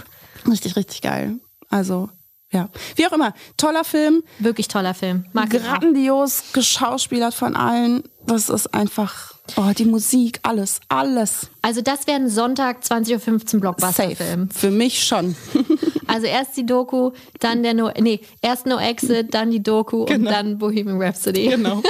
Richtig, 0.49 0.75
richtig 0.75 1.01
geil. 1.01 1.35
Also, 1.69 2.09
ja. 2.51 2.69
Wie 2.95 3.05
auch 3.07 3.11
immer. 3.11 3.33
Toller 3.57 3.83
Film. 3.83 4.23
Wirklich 4.39 4.67
toller 4.67 4.93
Film. 4.93 5.25
Mag. 5.33 5.49
Grandios 5.49 6.43
geschauspielert 6.53 7.33
von 7.33 7.55
allen. 7.55 8.03
Das 8.25 8.49
ist 8.49 8.73
einfach, 8.73 9.33
oh, 9.55 9.71
die 9.77 9.85
Musik, 9.85 10.39
alles, 10.43 10.79
alles. 10.89 11.47
Also 11.61 11.81
das 11.81 12.07
wäre 12.07 12.17
ein 12.17 12.29
Sonntag 12.29 12.81
20.15 12.83 13.55
Uhr 13.55 13.61
Blockbuster-Film. 13.61 14.49
Für 14.49 14.71
mich 14.71 15.03
schon. 15.03 15.35
Also 16.09 16.25
erst 16.25 16.55
die 16.55 16.65
Doku, 16.65 17.11
dann 17.41 17.63
der 17.63 17.73
No, 17.73 17.91
nee, 17.99 18.21
erst 18.41 18.65
No 18.65 18.77
Exit, 18.79 19.33
dann 19.33 19.51
die 19.51 19.61
Doku 19.61 20.03
und 20.03 20.07
Genau. 20.07 20.31
dann 20.31 20.57
Bohemian 20.57 21.01
Rhapsody. 21.01 21.49
Genau. 21.49 21.83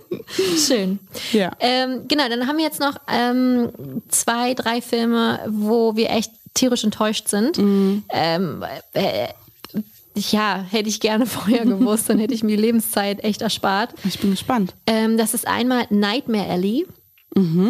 Schön. 0.58 0.98
Ja. 1.32 1.50
Ähm, 1.60 2.06
genau, 2.06 2.28
dann 2.28 2.46
haben 2.46 2.58
wir 2.58 2.64
jetzt 2.64 2.78
noch 2.78 2.96
ähm, 3.08 3.70
zwei, 4.08 4.52
drei 4.52 4.82
Filme, 4.82 5.40
wo 5.48 5.96
wir 5.96 6.10
echt 6.10 6.30
tierisch 6.52 6.84
enttäuscht 6.84 7.28
sind. 7.28 7.56
Mhm. 7.56 8.04
Ähm, 8.10 8.64
äh, 8.92 9.28
ja, 10.16 10.64
hätte 10.70 10.88
ich 10.88 11.00
gerne 11.00 11.26
vorher 11.26 11.64
gewusst, 11.64 12.08
dann 12.08 12.18
hätte 12.18 12.34
ich 12.34 12.42
mir 12.42 12.56
die 12.56 12.62
Lebenszeit 12.62 13.22
echt 13.24 13.42
erspart. 13.42 13.94
Ich 14.04 14.18
bin 14.18 14.30
gespannt. 14.30 14.74
Ähm, 14.86 15.16
das 15.16 15.34
ist 15.34 15.46
einmal 15.46 15.86
Nightmare 15.90 16.48
Alley 16.48 16.86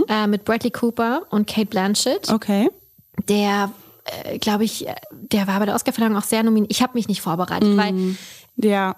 äh, 0.09 0.27
mit 0.27 0.45
Bradley 0.45 0.71
Cooper 0.71 1.23
und 1.31 1.47
Kate 1.47 1.67
Blanchett. 1.67 2.31
Okay. 2.31 2.69
Der, 3.29 3.71
äh, 4.25 4.39
glaube 4.39 4.65
ich, 4.65 4.87
äh, 4.87 4.95
der 5.11 5.47
war 5.47 5.59
bei 5.59 5.67
der 5.67 5.75
Oscarverleihung 5.75 6.17
auch 6.19 6.23
sehr 6.25 6.43
nominiert. 6.43 6.71
Ich 6.71 6.83
habe 6.83 6.93
mich 6.95 7.09
nicht 7.09 7.23
vorbereitet, 7.23 7.75
weil 7.77 8.17
Ja. 8.57 8.95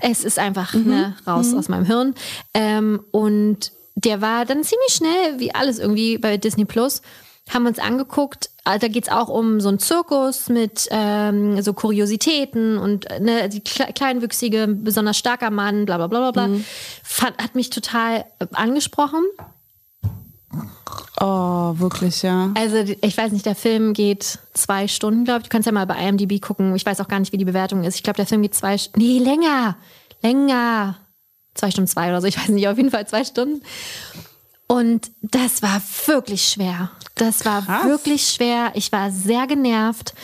es 0.00 0.24
ist 0.24 0.38
einfach 0.38 0.72
ne, 0.74 1.14
raus 1.26 1.52
aus 1.54 1.68
meinem 1.68 1.84
Hirn. 1.84 2.14
Ähm, 2.54 3.00
und 3.10 3.72
der 3.94 4.20
war 4.22 4.44
dann 4.46 4.62
ziemlich 4.64 4.92
schnell, 4.92 5.38
wie 5.38 5.54
alles 5.54 5.78
irgendwie 5.78 6.16
bei 6.18 6.36
Disney 6.38 6.64
Plus, 6.64 7.02
haben 7.50 7.62
wir 7.62 7.68
uns 7.68 7.78
angeguckt. 7.78 8.50
Äh, 8.64 8.78
Da 8.78 8.88
geht's 8.88 9.08
auch 9.08 9.28
um 9.28 9.60
so 9.60 9.68
einen 9.68 9.78
Zirkus 9.78 10.48
mit 10.48 10.88
ähm, 10.90 11.60
so 11.62 11.72
Kuriositäten 11.72 12.76
und 12.78 13.08
äh, 13.10 13.20
ne, 13.20 13.48
die 13.48 13.60
kle 13.60 13.92
kleinwüchsige, 13.92 14.66
besonders 14.68 15.16
starker 15.16 15.50
Mann, 15.50 15.84
bla 15.86 15.96
bla 15.96 16.06
bla 16.08 16.30
bla 16.30 16.46
bla. 16.46 16.56
Fand, 17.04 17.40
hat 17.42 17.54
mich 17.54 17.70
total 17.70 18.24
äh, 18.40 18.46
angesprochen. 18.52 19.22
Oh, 21.20 21.74
wirklich, 21.78 22.22
ja. 22.22 22.50
Also 22.56 22.76
ich 22.76 23.16
weiß 23.16 23.32
nicht, 23.32 23.46
der 23.46 23.54
Film 23.54 23.92
geht 23.94 24.38
zwei 24.54 24.86
Stunden, 24.88 25.24
glaube 25.24 25.40
ich. 25.40 25.44
Du 25.44 25.50
kannst 25.50 25.66
ja 25.66 25.72
mal 25.72 25.86
bei 25.86 25.96
IMDb 26.06 26.40
gucken. 26.40 26.74
Ich 26.76 26.84
weiß 26.86 27.00
auch 27.00 27.08
gar 27.08 27.20
nicht, 27.20 27.32
wie 27.32 27.38
die 27.38 27.44
Bewertung 27.44 27.84
ist. 27.84 27.96
Ich 27.96 28.02
glaube, 28.02 28.16
der 28.16 28.26
Film 28.26 28.42
geht 28.42 28.54
zwei, 28.54 28.74
St- 28.76 28.90
nee, 28.96 29.18
länger, 29.18 29.76
länger. 30.22 30.96
Zwei 31.54 31.70
Stunden 31.70 31.88
zwei 31.88 32.08
oder 32.10 32.20
so, 32.20 32.26
ich 32.26 32.36
weiß 32.38 32.48
nicht, 32.48 32.68
auf 32.68 32.76
jeden 32.76 32.90
Fall 32.90 33.06
zwei 33.08 33.24
Stunden. 33.24 33.62
Und 34.66 35.10
das 35.22 35.62
war 35.62 35.80
wirklich 36.06 36.42
schwer. 36.48 36.90
Das 37.16 37.44
war 37.44 37.62
Krass. 37.62 37.84
wirklich 37.86 38.28
schwer. 38.28 38.72
Ich 38.74 38.92
war 38.92 39.10
sehr 39.10 39.46
genervt, 39.46 40.14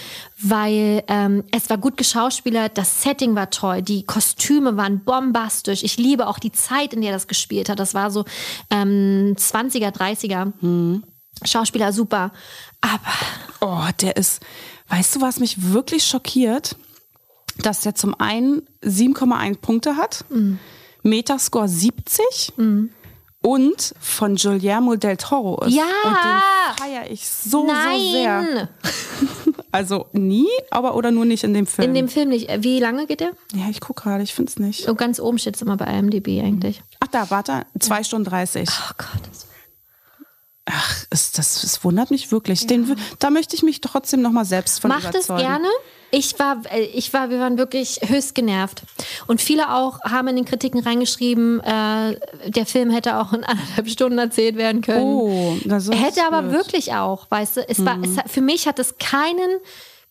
weil 0.41 1.03
ähm, 1.09 1.43
es 1.51 1.69
war 1.71 1.79
gut 1.79 1.97
geschauspielert, 1.97 2.77
das 2.77 3.03
Setting 3.03 3.35
war 3.35 3.49
toll, 3.51 3.81
die 3.83 4.05
Kostüme 4.05 4.77
waren 4.77 5.03
bombastisch. 5.03 5.83
Ich 5.83 5.97
liebe 5.97 6.27
auch 6.27 6.39
die 6.39 6.53
Zeit, 6.53 6.93
in 6.93 7.01
der 7.01 7.13
das 7.13 7.29
gespielt 7.29 7.69
hat. 7.71 7.79
Das 7.79 7.95
war 7.95 8.11
so 8.11 8.25
ähm, 8.71 9.35
20er, 9.39 9.91
30er. 9.91 11.01
Schauspieler 11.45 11.93
super. 11.93 12.31
Aber 12.81 13.01
Oh, 13.61 13.89
der 14.01 14.17
ist, 14.17 14.41
weißt 14.89 15.17
du, 15.17 15.21
was 15.21 15.39
mich 15.41 15.73
wirklich 15.73 16.05
schockiert? 16.05 16.77
Dass 17.59 17.81
der 17.83 17.95
zum 17.95 18.19
einen 18.19 18.63
7,1 18.83 19.59
Punkte 19.59 19.97
hat, 19.97 20.25
Metascore 21.03 21.69
70 21.69 22.53
und 23.43 23.95
von 24.01 24.37
Guillermo 24.37 24.97
del 24.97 25.17
Toro 25.17 25.63
ist. 25.65 25.75
Ja! 25.75 25.85
Und 26.05 26.17
den 26.17 26.77
feiere 26.79 27.11
ich 27.11 27.29
so, 27.29 27.67
so 27.67 27.69
sehr. 27.69 28.43
nein! 28.43 28.69
Also 29.75 30.07
nie, 30.13 30.49
aber 30.71 30.95
oder 30.97 31.11
nur 31.11 31.25
nicht 31.25 31.45
in 31.45 31.55
dem 31.55 31.67
Film. 31.67 31.89
In 31.89 31.95
dem 31.95 32.09
Film 32.09 32.29
nicht. 32.29 32.47
Wie 32.63 32.79
lange 32.79 33.07
geht 33.07 33.21
der? 33.21 33.31
ja, 33.55 33.71
ich 33.71 33.81
gucke 33.81 34.03
gerade, 34.03 34.23
ich 34.23 34.35
finde 34.35 34.51
es 34.51 34.59
nicht. 34.59 34.85
So 34.85 34.95
ganz 34.95 35.19
oben 35.19 35.39
steht 35.39 35.57
es 35.57 35.63
immer 35.63 35.79
bei 35.79 35.87
IMDb 35.87 36.43
eigentlich. 36.45 36.83
Ach 37.01 37.07
da, 37.07 37.31
warte, 37.31 37.65
2 37.81 38.05
Stunden 38.05 38.29
30. 38.29 38.69
Oh 38.69 38.93
Gott. 38.99 39.52
Ach, 40.67 41.05
ist, 41.11 41.39
das, 41.39 41.63
das 41.63 41.83
wundert 41.85 42.11
mich 42.11 42.31
wirklich. 42.31 42.67
Den, 42.69 42.89
w- 42.89 42.95
da 43.19 43.31
möchte 43.31 43.57
ich 43.57 43.63
mich 43.65 43.81
trotzdem 43.81 44.23
nochmal 44.23 44.45
selbst 44.45 44.81
von 44.81 44.91
Macht 44.91 45.15
es 45.15 45.27
überzeugen. 45.27 45.41
gerne. 45.41 45.69
Ich 46.13 46.39
war, 46.39 46.59
äh, 46.71 46.83
ich 46.83 47.13
war, 47.13 47.31
wir 47.31 47.41
waren 47.41 47.59
wirklich 47.59 47.99
höchst 48.07 48.35
genervt. 48.37 48.83
Und 49.27 49.41
viele 49.41 49.75
auch 49.75 49.99
haben 50.03 50.29
in 50.29 50.37
den 50.37 50.45
Kritiken 50.45 50.79
reingeschrieben, 50.81 51.59
äh, 51.61 52.17
der 52.51 52.67
Film 52.67 52.91
hätte 52.91 53.17
auch 53.19 53.33
in 53.33 53.43
anderthalb 53.45 53.89
Stunden 53.89 54.19
erzählt 54.19 54.57
werden 54.57 54.83
können. 54.83 55.03
Oh, 55.05 55.57
das 55.65 55.89
ist 55.89 55.95
hätte 56.01 56.25
aber 56.27 56.43
blöd. 56.43 56.53
Mhm. 56.53 56.57
wirklich 56.57 56.95
auch, 56.95 57.29
weißt 57.31 57.57
du, 57.57 57.69
es 57.69 57.85
war, 57.85 57.99
es, 58.03 58.11
für 58.31 58.41
mich 58.43 58.69
hat 58.69 58.79
es 58.79 58.97
keinen 58.99 59.59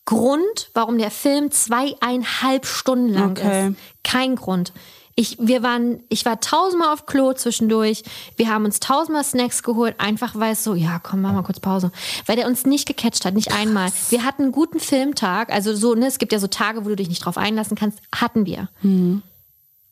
Grund, 0.06 0.69
warum 0.73 0.98
der 0.98 1.11
Film 1.11 1.52
zweieinhalb 1.52 2.65
Stunden 2.65 3.14
lang 3.14 3.32
Okay. 3.32 3.68
ist. 3.69 3.76
Kein 4.03 4.36
Grund. 4.36 4.73
Ich, 5.16 5.38
wir 5.40 5.62
waren, 5.62 6.02
ich 6.10 6.26
war 6.26 6.40
tausendmal 6.40 6.94
auf 6.94 7.06
Klo 7.06 7.34
zwischendurch. 7.34 8.04
Wir 8.38 8.50
haben 8.50 8.66
uns 8.66 8.80
tausendmal 8.80 9.24
Snacks 9.24 9.62
geholt, 9.64 9.96
einfach 10.00 10.36
weil 10.36 10.54
es 10.54 10.64
so, 10.64 10.74
ja, 10.74 11.00
komm, 11.00 11.22
mach 11.22 11.34
mal 11.34 11.44
kurz 11.44 11.60
Pause. 11.60 11.92
Weil 12.26 12.38
der 12.38 12.48
uns 12.48 12.66
nicht 12.66 12.88
gecatcht 12.88 13.26
hat, 13.26 13.34
nicht 13.34 13.54
einmal. 13.54 13.92
Wir 14.10 14.24
hatten 14.24 14.44
einen 14.44 14.52
guten 14.52 14.80
Filmtag, 14.80 15.52
also 15.52 15.76
so, 15.76 15.96
ne, 15.96 16.08
es 16.08 16.18
gibt 16.18 16.32
ja 16.32 16.40
so 16.40 16.48
Tage, 16.48 16.86
wo 16.86 16.90
du 16.90 16.96
dich 16.96 17.10
nicht 17.10 17.26
drauf 17.26 17.38
einlassen 17.38 17.76
kannst, 17.78 18.00
hatten 18.16 18.46
wir. 18.46 18.70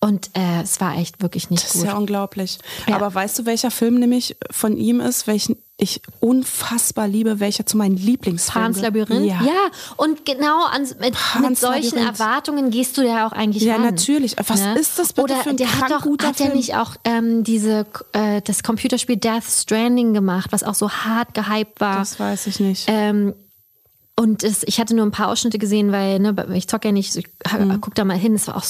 Und 0.02 0.30
äh, 0.34 0.62
es 0.64 0.80
war 0.80 0.98
echt 0.98 1.22
wirklich 1.22 1.50
nicht 1.50 1.64
Mhm. 1.64 1.66
Das 1.68 1.76
ist 1.76 1.82
gut. 1.82 1.90
ja 1.90 1.98
unglaublich. 1.98 2.60
Ja. 2.88 2.96
Aber 2.96 3.14
weißt 3.14 3.40
du, 3.40 3.46
welcher 3.46 3.72
Film 3.72 3.96
nämlich 3.96 4.38
von 4.50 4.78
ihm 4.78 5.02
ist, 5.02 5.28
welchen 5.28 5.58
ich 5.82 6.02
unfassbar 6.20 7.08
liebe, 7.08 7.40
welcher 7.40 7.66
zu 7.66 7.78
meinen 7.78 7.96
Lieblingsfilmen 7.96 8.74
Pans 8.74 8.82
Labyrinth? 8.84 9.26
Ja. 9.26 9.42
Ja, 9.42 9.72
und 9.98 10.26
genau 10.26 10.66
an, 10.66 10.82
mit, 11.00 11.16
mit 11.42 11.58
solchen 11.58 11.96
Labyrinth. 11.98 12.20
Erwartungen 12.20 12.70
gehst 12.70 12.98
du 12.98 13.02
ja 13.02 13.26
auch 13.26 13.32
eigentlich 13.32 13.64
Ja, 13.64 13.76
ran. 13.76 13.84
natürlich. 13.86 14.36
Was 14.46 14.60
ist 14.78 15.00
das 15.00 15.14
bitte 15.14 15.22
Oder 15.34 15.36
für 15.44 15.50
ein 15.52 15.58
der 15.58 15.80
hat 15.80 15.90
doch, 15.90 16.02
guter 16.02 16.28
hat 16.28 16.40
der 16.40 16.54
nicht 16.54 16.76
auch 16.76 16.96
ähm, 17.06 17.44
diese, 17.44 17.86
äh, 18.12 18.42
das 18.42 18.62
Computerspiel 18.64 19.16
Death 19.18 19.46
Stranding 19.46 20.14
gemacht, 20.14 20.52
was 20.52 20.64
auch 20.64 20.76
so 20.76 20.90
hart 20.92 21.34
gehypt 21.34 21.80
war? 21.80 22.00
Das 22.00 22.20
weiß 22.20 22.48
ich 22.48 22.60
nicht. 22.60 22.86
Ähm, 22.88 23.34
und 24.18 24.44
es, 24.44 24.64
ich 24.64 24.82
hatte 24.82 24.94
nur 24.96 25.06
ein 25.06 25.12
paar 25.12 25.30
Ausschnitte 25.30 25.60
gesehen, 25.60 25.94
weil 25.94 26.20
ne, 26.20 26.36
ich 26.54 26.68
zocke 26.68 26.90
ja 26.90 26.92
nicht, 26.92 27.16
ich 27.16 27.26
Mhm. 27.58 27.80
guck 27.80 27.96
da 27.96 28.04
mal 28.04 28.18
hin. 28.18 28.36
Es 28.36 28.48
war 28.48 28.58
auch 28.58 28.66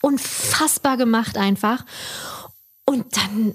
unfassbar 0.00 0.96
gemacht 0.96 1.36
einfach. 1.36 1.84
Und 2.86 3.04
dann 3.16 3.54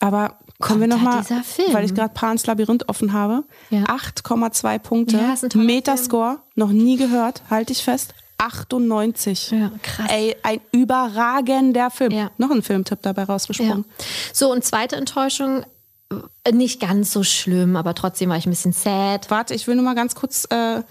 Aber 0.00 0.38
Kommen 0.60 0.80
wir 0.80 0.88
nochmal, 0.88 1.22
Film? 1.22 1.72
weil 1.72 1.84
ich 1.84 1.94
gerade 1.94 2.12
Pans 2.14 2.46
Labyrinth 2.46 2.88
offen 2.88 3.12
habe. 3.12 3.44
Ja. 3.70 3.84
8,2 3.84 4.78
Punkte. 4.80 5.16
Ja, 5.16 5.36
Metascore, 5.58 6.38
noch 6.56 6.70
nie 6.70 6.96
gehört, 6.96 7.42
halte 7.48 7.72
ich 7.72 7.84
fest. 7.84 8.14
98. 8.38 9.50
Ja, 9.50 9.70
krass. 9.82 10.06
Ey, 10.10 10.36
ein 10.42 10.60
überragender 10.72 11.90
Film. 11.90 12.12
Ja. 12.12 12.30
Noch 12.38 12.50
ein 12.50 12.62
Filmtipp 12.62 13.02
dabei 13.02 13.22
Ja. 13.22 13.28
rausgesprungen. 13.28 13.84
So, 14.32 14.50
und 14.52 14.64
zweite 14.64 14.96
Enttäuschung, 14.96 15.64
äh, 16.44 16.52
nicht 16.52 16.80
ganz 16.80 17.12
so 17.12 17.22
schlimm, 17.24 17.76
aber 17.76 17.94
trotzdem 17.94 18.30
war 18.30 18.36
ich 18.36 18.46
ein 18.46 18.50
bisschen 18.50 18.72
sad. 18.72 19.30
Warte, 19.30 19.54
ich 19.54 19.66
will 19.66 19.74
nur 19.74 19.84
mal 19.84 19.94
ganz 19.94 20.14
kurz 20.14 20.44
äh, 20.50 20.82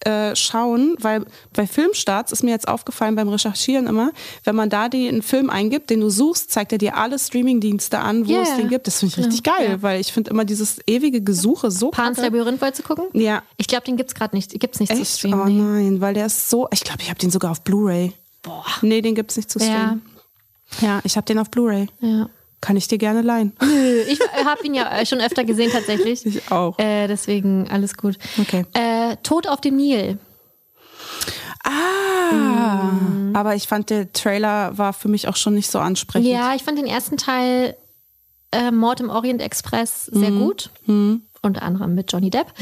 äh, 0.00 0.36
schauen, 0.36 0.94
weil 1.00 1.24
bei 1.54 1.66
Filmstarts 1.66 2.30
ist 2.30 2.42
mir 2.44 2.50
jetzt 2.50 2.68
aufgefallen 2.68 3.14
beim 3.16 3.28
Recherchieren 3.28 3.86
immer, 3.86 4.12
wenn 4.44 4.54
man 4.54 4.68
da 4.68 4.88
den 4.88 5.22
Film 5.22 5.48
eingibt, 5.50 5.88
den 5.90 6.00
du 6.00 6.10
suchst, 6.10 6.50
zeigt 6.50 6.72
er 6.72 6.78
dir 6.78 6.96
alle 6.96 7.18
Streamingdienste 7.18 7.98
an, 7.98 8.26
wo 8.28 8.32
Ja, 8.32 8.42
es 8.42 8.50
ja. 8.50 8.56
den 8.56 8.68
gibt. 8.68 8.86
Das 8.86 8.98
finde 9.00 9.14
ich 9.18 9.26
richtig 9.26 9.46
Ja, 9.46 9.52
geil, 9.56 9.68
ja. 9.70 9.82
weil 9.82 10.00
ich 10.00 10.12
finde 10.12 10.30
immer 10.30 10.44
dieses 10.44 10.78
ewige 10.86 11.22
Gesuche 11.22 11.70
so 11.70 11.90
Pans. 11.90 12.18
Labyrinth 12.18 12.60
wolltest 12.60 12.84
du 12.84 12.94
gucken? 12.94 13.06
Ja. 13.20 13.42
Ich 13.56 13.66
glaube, 13.68 13.84
den 13.84 13.96
gibt's 13.96 14.14
gerade 14.14 14.36
nicht. 14.36 14.58
Gibt's 14.60 14.80
nicht 14.80 14.92
zu 14.94 15.00
Echt? 15.00 15.18
streamen. 15.18 15.40
Oh 15.40 15.48
nein, 15.48 16.00
weil 16.00 16.14
der 16.14 16.26
ist 16.26 16.50
so. 16.50 16.68
Ich 16.72 16.84
glaube, 16.84 17.00
ich 17.02 17.08
habe 17.08 17.18
den 17.18 17.30
sogar 17.30 17.50
auf 17.50 17.62
Blu-ray. 17.62 18.12
Boah. 18.42 18.64
Nee, 18.82 19.00
den 19.00 19.14
gibt's 19.14 19.36
nicht 19.36 19.50
zu 19.50 19.58
Ja, 19.58 19.64
streamen. 19.64 20.02
Ja, 20.80 21.00
ich 21.04 21.16
habe 21.16 21.24
den 21.24 21.38
auf 21.38 21.50
Blu-ray. 21.50 21.88
ja. 22.00 22.28
Kann 22.60 22.76
ich 22.76 22.88
dir 22.88 22.98
gerne 22.98 23.22
leihen. 23.22 23.52
Nö, 23.62 24.00
Ich 24.08 24.18
habe 24.44 24.64
ihn 24.64 24.74
ja 24.74 24.90
äh, 24.98 25.06
schon 25.06 25.20
öfter 25.20 25.44
gesehen 25.44 25.70
tatsächlich. 25.70 26.24
Ich 26.26 26.50
auch. 26.50 26.78
Äh, 26.78 27.06
deswegen 27.06 27.68
alles 27.70 27.96
gut. 27.96 28.16
Okay. 28.40 28.64
Äh, 28.74 29.16
Tod 29.22 29.46
auf 29.48 29.60
dem 29.60 29.76
Nil. 29.76 30.18
Ah, 31.64 32.92
aber 33.34 33.54
ich 33.54 33.66
fand 33.66 33.90
der 33.90 34.12
Trailer 34.12 34.76
war 34.78 34.92
für 34.92 35.08
mich 35.08 35.28
auch 35.28 35.36
schon 35.36 35.54
nicht 35.54 35.70
so 35.70 35.78
ansprechend. 35.78 36.28
Ja, 36.30 36.54
ich 36.54 36.62
fand 36.62 36.78
den 36.78 36.86
ersten 36.86 37.16
Teil 37.16 37.76
äh, 38.52 38.70
Mord 38.70 39.00
im 39.00 39.10
Orient 39.10 39.42
Express 39.42 40.06
sehr 40.06 40.30
Mhm. 40.30 40.38
gut. 40.40 40.70
Unter 41.42 41.62
anderem 41.62 41.94
mit 41.94 42.12
Johnny 42.12 42.30
Depp. 42.30 42.52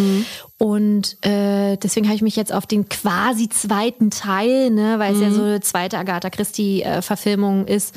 Und 0.59 1.16
äh, 1.24 1.76
deswegen 1.78 2.06
habe 2.06 2.16
ich 2.16 2.22
mich 2.22 2.36
jetzt 2.36 2.52
auf 2.52 2.66
den 2.66 2.88
quasi 2.88 3.48
zweiten 3.48 4.10
Teil, 4.10 4.70
ne, 4.70 4.98
weil 4.98 5.14
es 5.14 5.20
ja 5.20 5.30
so 5.30 5.40
Mhm. 5.40 5.46
eine 5.46 5.60
zweite 5.60 5.96
Agatha 5.98 6.28
Christie-Verfilmung 6.30 7.66
ist, 7.66 7.94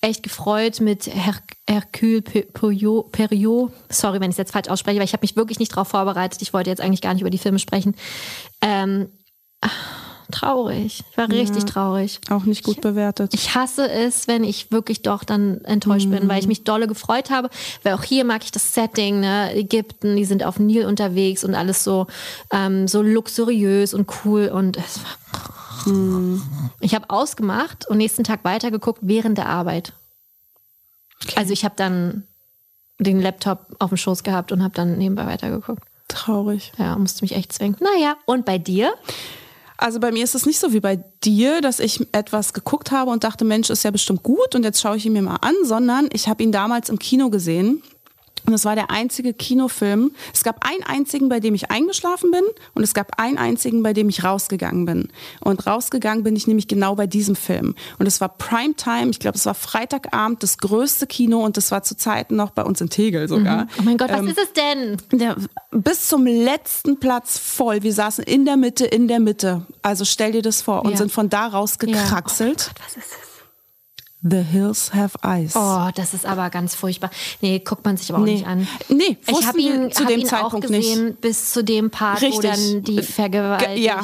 echt 0.00 0.22
gefreut 0.22 0.80
mit 0.80 1.06
Her 1.06 1.34
Hercule 1.68 2.22
Pe- 2.22 2.46
Poirot, 2.52 3.12
Periot. 3.12 3.72
Sorry, 3.90 4.20
wenn 4.20 4.30
ich 4.30 4.34
es 4.34 4.38
jetzt 4.38 4.52
falsch 4.52 4.68
ausspreche, 4.68 4.98
weil 4.98 5.04
ich 5.04 5.12
habe 5.12 5.22
mich 5.24 5.36
wirklich 5.36 5.58
nicht 5.58 5.72
darauf 5.72 5.88
vorbereitet. 5.88 6.40
Ich 6.42 6.52
wollte 6.52 6.70
jetzt 6.70 6.80
eigentlich 6.80 7.00
gar 7.02 7.12
nicht 7.12 7.20
über 7.20 7.30
die 7.30 7.38
Filme 7.38 7.58
sprechen. 7.58 7.94
Ähm, 8.62 9.08
traurig. 10.30 11.04
Ich 11.10 11.18
war 11.18 11.28
richtig 11.28 11.64
traurig. 11.64 12.20
Auch 12.30 12.44
nicht 12.44 12.64
gut 12.64 12.80
bewertet. 12.80 13.34
Ich 13.34 13.54
hasse 13.54 13.88
es, 13.88 14.28
wenn 14.28 14.44
ich 14.44 14.70
wirklich 14.72 15.02
doch 15.02 15.24
dann 15.24 15.60
enttäuscht 15.64 16.10
bin, 16.10 16.28
weil 16.28 16.40
ich 16.40 16.46
mich 16.46 16.64
dolle 16.64 16.86
gefreut 16.86 17.30
habe. 17.30 17.50
Weil 17.82 17.94
auch 17.94 18.02
hier 18.02 18.24
mag 18.24 18.44
ich 18.44 18.50
das 18.50 18.74
Setting, 18.74 19.20
ne? 19.20 19.54
Ägypten, 19.54 20.16
die 20.16 20.24
sind 20.24 20.44
auf 20.44 20.56
dem 20.56 20.66
Nil 20.66 20.86
unterwegs 20.86 21.44
und 21.44 21.54
alles 21.54 21.84
so, 21.84 22.06
ähm, 22.52 22.88
so 22.88 23.02
luxuriös 23.02 23.94
und 23.94 24.10
cool 24.24 24.48
und 24.48 24.76
es 24.76 25.00
war. 25.02 25.30
Ich 26.80 26.94
habe 26.94 27.08
ausgemacht 27.08 27.88
und 27.88 27.96
nächsten 27.96 28.24
Tag 28.24 28.44
weitergeguckt 28.44 29.00
während 29.02 29.38
der 29.38 29.48
Arbeit. 29.48 29.94
Also 31.36 31.52
ich 31.52 31.64
habe 31.64 31.74
dann 31.76 32.24
den 32.98 33.20
Laptop 33.20 33.76
auf 33.78 33.88
dem 33.88 33.96
Schoß 33.96 34.22
gehabt 34.22 34.52
und 34.52 34.62
habe 34.62 34.74
dann 34.74 34.98
nebenbei 34.98 35.26
weitergeguckt. 35.26 35.82
Traurig. 36.08 36.72
Ja, 36.76 36.96
musste 36.96 37.24
mich 37.24 37.34
echt 37.34 37.52
zwingen. 37.52 37.76
Naja, 37.80 38.16
und 38.26 38.44
bei 38.44 38.58
dir? 38.58 38.92
Also 39.80 39.98
bei 39.98 40.12
mir 40.12 40.24
ist 40.24 40.34
es 40.34 40.44
nicht 40.44 40.60
so 40.60 40.74
wie 40.74 40.80
bei 40.80 41.02
dir, 41.24 41.62
dass 41.62 41.80
ich 41.80 42.06
etwas 42.12 42.52
geguckt 42.52 42.90
habe 42.90 43.10
und 43.10 43.24
dachte, 43.24 43.46
Mensch, 43.46 43.70
ist 43.70 43.82
ja 43.82 43.90
bestimmt 43.90 44.22
gut 44.22 44.54
und 44.54 44.62
jetzt 44.62 44.78
schaue 44.78 44.98
ich 44.98 45.06
ihn 45.06 45.14
mir 45.14 45.22
mal 45.22 45.36
an, 45.36 45.54
sondern 45.64 46.10
ich 46.12 46.28
habe 46.28 46.42
ihn 46.42 46.52
damals 46.52 46.90
im 46.90 46.98
Kino 46.98 47.30
gesehen. 47.30 47.82
Und 48.46 48.54
es 48.54 48.64
war 48.64 48.74
der 48.74 48.90
einzige 48.90 49.34
Kinofilm. 49.34 50.12
Es 50.32 50.42
gab 50.44 50.64
einen 50.66 50.82
einzigen, 50.82 51.28
bei 51.28 51.40
dem 51.40 51.54
ich 51.54 51.70
eingeschlafen 51.70 52.30
bin 52.30 52.42
und 52.74 52.82
es 52.82 52.94
gab 52.94 53.20
einen 53.20 53.38
einzigen, 53.38 53.82
bei 53.82 53.92
dem 53.92 54.08
ich 54.08 54.24
rausgegangen 54.24 54.86
bin. 54.86 55.08
Und 55.40 55.66
rausgegangen 55.66 56.24
bin 56.24 56.36
ich 56.36 56.46
nämlich 56.46 56.68
genau 56.68 56.94
bei 56.94 57.06
diesem 57.06 57.36
Film. 57.36 57.74
Und 57.98 58.06
es 58.06 58.20
war 58.20 58.28
Primetime, 58.30 59.10
ich 59.10 59.18
glaube, 59.20 59.36
es 59.36 59.46
war 59.46 59.54
Freitagabend, 59.54 60.42
das 60.42 60.58
größte 60.58 61.06
Kino 61.06 61.44
und 61.44 61.56
das 61.56 61.70
war 61.70 61.82
zu 61.82 61.96
Zeiten 61.96 62.36
noch 62.36 62.50
bei 62.50 62.62
uns 62.64 62.80
in 62.80 62.90
Tegel 62.90 63.28
sogar. 63.28 63.66
Oh 63.78 63.82
mein 63.82 63.96
Gott, 63.98 64.10
was 64.10 64.20
Ähm, 64.20 64.28
ist 64.28 64.38
es 64.38 64.52
denn? 64.52 64.96
der, 65.12 65.36
bis 65.70 66.08
zum 66.08 66.26
letzten 66.26 66.98
Platz 67.00 67.38
voll. 67.38 67.82
Wir 67.82 67.92
saßen 67.92 68.24
in 68.24 68.44
der 68.44 68.56
Mitte, 68.56 68.84
in 68.86 69.08
der 69.08 69.20
Mitte. 69.20 69.66
Also 69.82 70.04
stell 70.04 70.32
dir 70.32 70.42
das 70.42 70.62
vor 70.62 70.84
und 70.84 70.92
Ja. 70.92 70.96
sind 70.96 71.12
von 71.12 71.28
da 71.28 71.46
raus 71.46 71.78
gekraxelt. 71.78 72.70
Was 72.84 72.96
ist 72.96 73.04
es? 73.12 73.29
The 74.22 74.38
Hills 74.42 74.92
Have 74.92 75.18
Eyes. 75.24 75.56
Oh, 75.56 75.88
das 75.94 76.12
ist 76.14 76.26
aber 76.26 76.50
ganz 76.50 76.74
furchtbar. 76.74 77.10
Nee, 77.40 77.60
guckt 77.60 77.84
man 77.84 77.96
sich 77.96 78.10
aber 78.12 78.20
auch 78.20 78.24
Nee. 78.26 78.34
nicht 78.34 78.46
an. 78.46 78.68
Nee, 78.88 79.16
ich 79.26 79.46
habe 79.46 79.58
ihn, 79.60 79.90
zu 79.92 80.00
hab 80.02 80.08
dem 80.08 80.20
ihn 80.20 80.26
Zeitpunkt 80.26 80.66
auch 80.66 80.70
nicht. 80.70 80.82
gesehen 80.90 81.16
bis 81.20 81.52
zu 81.52 81.64
dem 81.64 81.90
Part, 81.90 82.20
wo 82.20 82.26
Richtig. 82.26 82.50
dann 82.50 82.82
die 82.82 82.96
Ge- 82.96 83.02
Vergewaltigung. 83.02 83.82
Ja. 83.82 84.02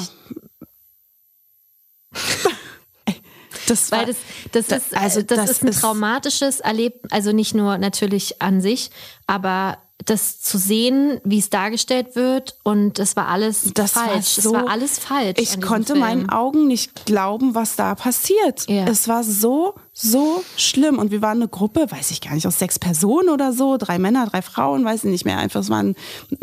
Das 3.68 3.90
war, 3.90 3.98
Weil 3.98 4.06
das, 4.06 4.16
das, 4.52 4.66
Da- 4.68 4.76
ist, 4.76 4.96
also 4.96 5.22
das, 5.22 5.38
das 5.38 5.50
ist 5.50 5.62
ein 5.64 5.68
ist- 5.68 5.80
traumatisches 5.80 6.60
Erlebnis, 6.60 7.10
also 7.10 7.32
nicht 7.32 7.52
nur 7.52 7.78
natürlich 7.78 8.40
an 8.40 8.60
sich, 8.60 8.90
aber 9.26 9.78
das 10.04 10.40
zu 10.40 10.58
sehen, 10.58 11.20
wie 11.24 11.38
es 11.38 11.50
dargestellt 11.50 12.14
wird 12.14 12.56
und 12.62 12.98
das 12.98 13.16
war 13.16 13.26
alles 13.28 13.72
Das 13.74 13.96
war 13.96 14.04
falsch. 14.08 14.26
so- 14.36 14.50
es 14.50 14.54
war 14.62 14.68
alles 14.70 14.98
falsch. 14.98 15.36
Ich 15.40 15.60
konnte 15.60 15.94
Film. 15.94 16.00
meinen 16.00 16.28
Augen 16.30 16.68
nicht 16.68 17.06
glauben, 17.06 17.54
was 17.54 17.74
da 17.76 17.94
passiert. 17.94 18.68
Ja. 18.68 18.84
Es 18.86 19.08
war 19.08 19.24
so, 19.24 19.74
so 19.92 20.44
schlimm. 20.56 20.98
Und 20.98 21.10
wir 21.10 21.22
waren 21.22 21.38
eine 21.38 21.48
Gruppe, 21.48 21.86
weiß 21.90 22.10
ich 22.12 22.20
gar 22.20 22.34
nicht, 22.34 22.46
aus 22.46 22.58
sechs 22.58 22.78
Personen 22.78 23.30
oder 23.30 23.52
so, 23.52 23.78
drei 23.78 23.98
Männer, 23.98 24.26
drei 24.26 24.42
Frauen, 24.42 24.84
weiß 24.84 25.04
ich 25.04 25.10
nicht 25.10 25.24
mehr. 25.24 25.38
Einfach, 25.38 25.60
es 25.60 25.70
waren 25.70 25.96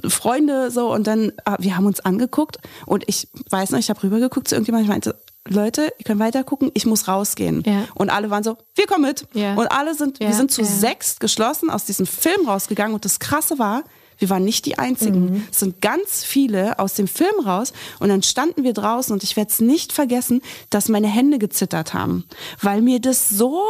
Freunde 0.08 0.72
so. 0.72 0.92
Und 0.92 1.08
dann, 1.08 1.30
äh, 1.46 1.56
wir 1.60 1.78
haben 1.78 1.86
uns 1.86 2.00
angeguckt 2.02 2.58
und 2.86 3.04
ich 3.08 3.28
weiß 3.50 3.70
noch, 3.72 3.80
ich 3.80 3.90
habe 3.90 4.02
rübergeguckt 4.04 4.48
zu 4.48 4.56
irgendjemandem, 4.56 4.86
ich 4.86 4.90
meinte, 4.92 5.16
Leute, 5.50 5.94
ihr 5.98 6.06
könnt 6.06 6.20
weiter 6.22 6.44
gucken, 6.44 6.72
ich 6.74 6.86
muss 6.86 7.08
rausgehen. 7.08 7.64
Ja. 7.66 7.86
Und 7.96 8.10
alle 8.10 8.30
waren 8.30 8.44
so, 8.44 8.58
wir 8.76 8.88
kommen 8.88 9.02
mit. 9.04 9.26
Ja. 9.34 9.56
Und 9.56 9.68
alle 9.68 9.94
sind, 9.94 10.20
Ja, 10.20 10.28
wir 10.30 10.36
sind 10.36 10.52
zu 10.52 10.62
ja. 10.62 10.68
sechst 10.68 11.20
geschlossen 11.20 11.70
aus 11.70 11.84
diesem 11.86 12.06
Film 12.06 12.48
rausgegangen. 12.48 12.94
Und 12.94 13.04
das 13.04 13.20
Krasse 13.20 13.60
war, 13.60 13.84
wir 14.20 14.30
waren 14.30 14.46
nicht 14.46 14.66
die 14.66 14.78
Einzigen. 14.80 15.26
Mhm. 15.32 15.48
Es 15.52 15.60
sind 15.60 15.82
ganz 15.82 16.24
viele 16.24 16.80
aus 16.80 16.94
dem 16.94 17.10
Film 17.10 17.34
raus. 17.46 17.74
Und 18.00 18.08
dann 18.08 18.24
standen 18.24 18.64
wir 18.64 18.72
draußen 18.72 19.12
und 19.12 19.22
ich 19.24 19.36
werde 19.36 19.52
es 19.52 19.60
nicht 19.60 19.92
vergessen, 19.92 20.42
dass 20.70 20.88
meine 20.88 21.08
Hände 21.08 21.40
gezittert 21.40 21.94
haben. 21.94 22.24
Weil 22.62 22.82
mir 22.82 23.02
das 23.02 23.28
so, 23.30 23.64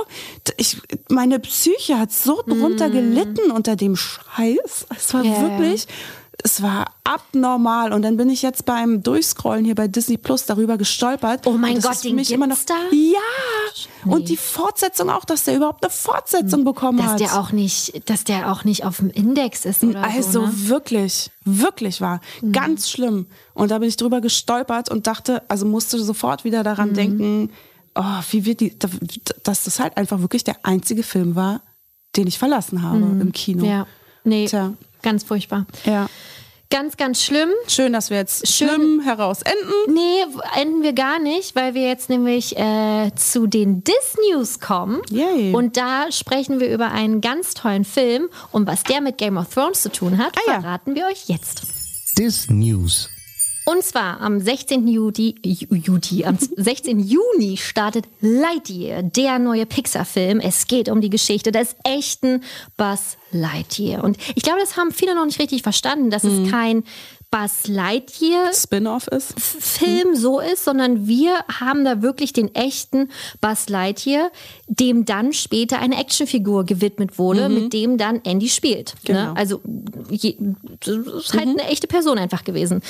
ich, 0.58 0.80
meine 1.10 1.40
Psyche 1.40 1.98
hat 1.98 2.12
so 2.12 2.44
drunter 2.46 2.90
gelitten 2.92 3.50
unter 3.52 3.76
dem 3.76 3.96
Scheiß. 3.96 4.86
Es 4.96 5.14
war 5.14 5.24
Mhm. 5.24 5.32
Ja. 5.32 5.42
wirklich, 5.42 5.88
es 6.42 6.62
war 6.62 6.88
abnormal. 7.04 7.94
Und 7.94 8.02
dann 8.02 8.18
bin 8.18 8.30
ich 8.30 8.42
jetzt 8.42 8.66
beim 8.66 9.04
Durchscrollen 9.04 9.66
hier 9.66 9.76
bei 9.76 9.88
Disney 9.88 10.18
Plus 10.18 10.46
darüber 10.46 10.78
gestolpert. 10.78 11.46
Oh 11.46 11.52
mein 11.52 11.80
Gott, 11.80 12.04
den 12.04 12.16
mich 12.16 12.32
immer 12.32 12.48
noch, 12.48 12.58
gibt's 12.58 12.74
da? 12.74 12.76
Ja! 12.92 14.12
Und 14.12 14.30
die 14.30 14.38
Fortsetzung 14.38 15.10
auch, 15.10 15.26
dass 15.26 15.44
der 15.44 15.56
überhaupt 15.56 15.84
eine 15.84 15.92
Fortsetzung 15.92 16.64
bekommen 16.64 16.98
dass 16.98 17.08
hat. 17.14 17.20
der 17.20 17.40
auch 17.40 17.52
nicht, 17.52 18.10
dass 18.10 18.24
der 18.24 18.52
auch 18.52 18.64
nicht 18.64 18.84
auf 18.86 18.98
dem 18.98 19.10
Index 19.10 19.66
ist 19.66 19.84
oder 19.84 20.04
Also 20.04 20.32
so. 20.32 20.42
Ne? 20.48 20.52
wirklich, 20.70 21.32
wirklich 21.46 22.02
war 22.02 22.20
ganz 22.52 22.90
schlimm. 22.90 23.28
Und 23.54 23.72
da 23.72 23.80
bin 23.80 23.88
ich 23.90 23.98
drüber 23.98 24.20
gestolpert 24.22 24.90
und 24.90 25.08
dachte, 25.08 25.44
also 25.48 25.66
musste 25.66 26.00
sofort 26.04 26.44
wieder 26.44 26.64
daran 26.64 26.90
Mhm. 26.90 26.94
denken, 26.96 27.50
oh, 27.96 28.04
wie 28.32 28.46
wird 28.46 28.60
die, 28.60 28.78
dass 29.44 29.64
das 29.64 29.80
halt 29.80 29.98
einfach 29.98 30.20
wirklich 30.20 30.44
der 30.44 30.58
einzige 30.64 31.04
Film 31.04 31.36
war, 31.36 31.62
den 32.16 32.28
ich 32.28 32.38
verlassen 32.40 32.82
habe 32.82 32.98
im 32.98 33.32
Kino. 33.32 33.66
Ja, 33.66 33.88
nee, 34.24 34.46
Tja. 34.48 34.74
Ganz 35.04 35.24
furchtbar. 35.24 35.66
Ja. 35.86 36.08
Ganz, 36.70 36.98
ganz 36.98 37.22
schlimm. 37.22 37.50
Schön, 37.68 37.94
dass 37.94 38.10
wir 38.10 38.18
jetzt 38.18 38.48
Schön. 38.48 38.68
schlimm 38.68 39.02
herausenden. 39.02 39.54
Nee, 39.90 40.24
enden 40.60 40.82
wir 40.82 40.94
gar 40.94 41.20
nicht, 41.20 41.56
weil 41.56 41.76
wir 41.76 41.84
jetzt 41.88 42.10
nämlich 42.10 42.58
äh, 42.58 43.12
zu 43.16 43.46
den 43.46 43.84
Dis-News 43.84 44.60
kommen. 44.60 45.00
Yay. 45.12 45.54
Und 45.54 45.78
da 45.78 46.12
sprechen 46.12 46.60
wir 46.60 46.74
über 46.74 46.90
einen 46.92 47.22
ganz 47.22 47.54
tollen 47.54 47.86
Film. 47.86 48.28
Und 48.52 48.66
was 48.66 48.82
der 48.82 49.02
mit 49.02 49.20
Game 49.20 49.38
of 49.38 49.54
Thrones 49.54 49.84
zu 49.84 49.92
tun 49.92 50.18
hat, 50.18 50.36
Ah 50.36 50.42
ja. 50.52 50.62
verraten 50.62 50.96
wir 50.96 51.06
euch 51.06 51.26
jetzt. 51.28 51.62
Dis 52.18 52.50
News. 52.50 53.08
Und 53.66 53.82
zwar 53.84 54.20
am 54.20 54.42
16. 54.42 54.88
Juli, 54.90 55.36
Ju- 55.46 55.74
Juli, 55.76 56.26
am 56.26 56.38
16. 56.38 57.00
Juni 57.00 57.56
startet 57.58 58.06
Lightyear, 58.20 59.04
der 59.04 59.40
neue 59.40 59.66
Pixar-Film. 59.66 60.42
Es 60.42 60.68
geht 60.68 60.90
um 60.90 61.00
die 61.00 61.10
Geschichte 61.10 61.52
des 61.54 61.76
echten 61.86 62.44
Buzz 62.76 63.18
Lightyear. 63.32 64.04
Und 64.04 64.18
ich 64.36 64.44
glaube, 64.44 64.60
das 64.60 64.76
haben 64.76 64.92
viele 64.92 65.16
noch 65.16 65.26
nicht 65.26 65.40
richtig 65.40 65.62
verstanden, 65.62 66.10
dass 66.10 66.24
Mhm. 66.24 66.44
es 66.46 66.52
kein 66.52 66.84
Buzz 67.34 67.66
Lightyear 67.66 68.54
Spin-off 68.54 69.08
ist. 69.08 69.34
Film 69.40 70.16
so 70.16 70.40
ist, 70.40 70.64
sondern 70.64 71.08
wir 71.08 71.44
haben 71.60 71.84
da 71.84 72.04
wirklich 72.04 72.32
den 72.32 72.54
echten 72.54 73.10
Buzz 73.42 73.70
Lightyear, 73.70 74.30
dem 74.68 75.04
dann 75.06 75.34
später 75.34 75.80
eine 75.80 76.00
Actionfigur 76.00 76.64
gewidmet 76.64 77.18
wurde, 77.18 77.50
mit 77.50 77.74
dem 77.74 77.98
dann 77.98 78.22
Andy 78.24 78.50
spielt. 78.50 78.94
Genau. 79.04 79.32
Ne? 79.32 79.36
Also 79.36 79.62
je, 80.12 80.38
das 80.82 80.96
ist 80.96 81.34
halt 81.34 81.48
eine 81.48 81.64
echte 81.64 81.88
Person 81.88 82.20
einfach 82.20 82.44
gewesen. 82.44 82.84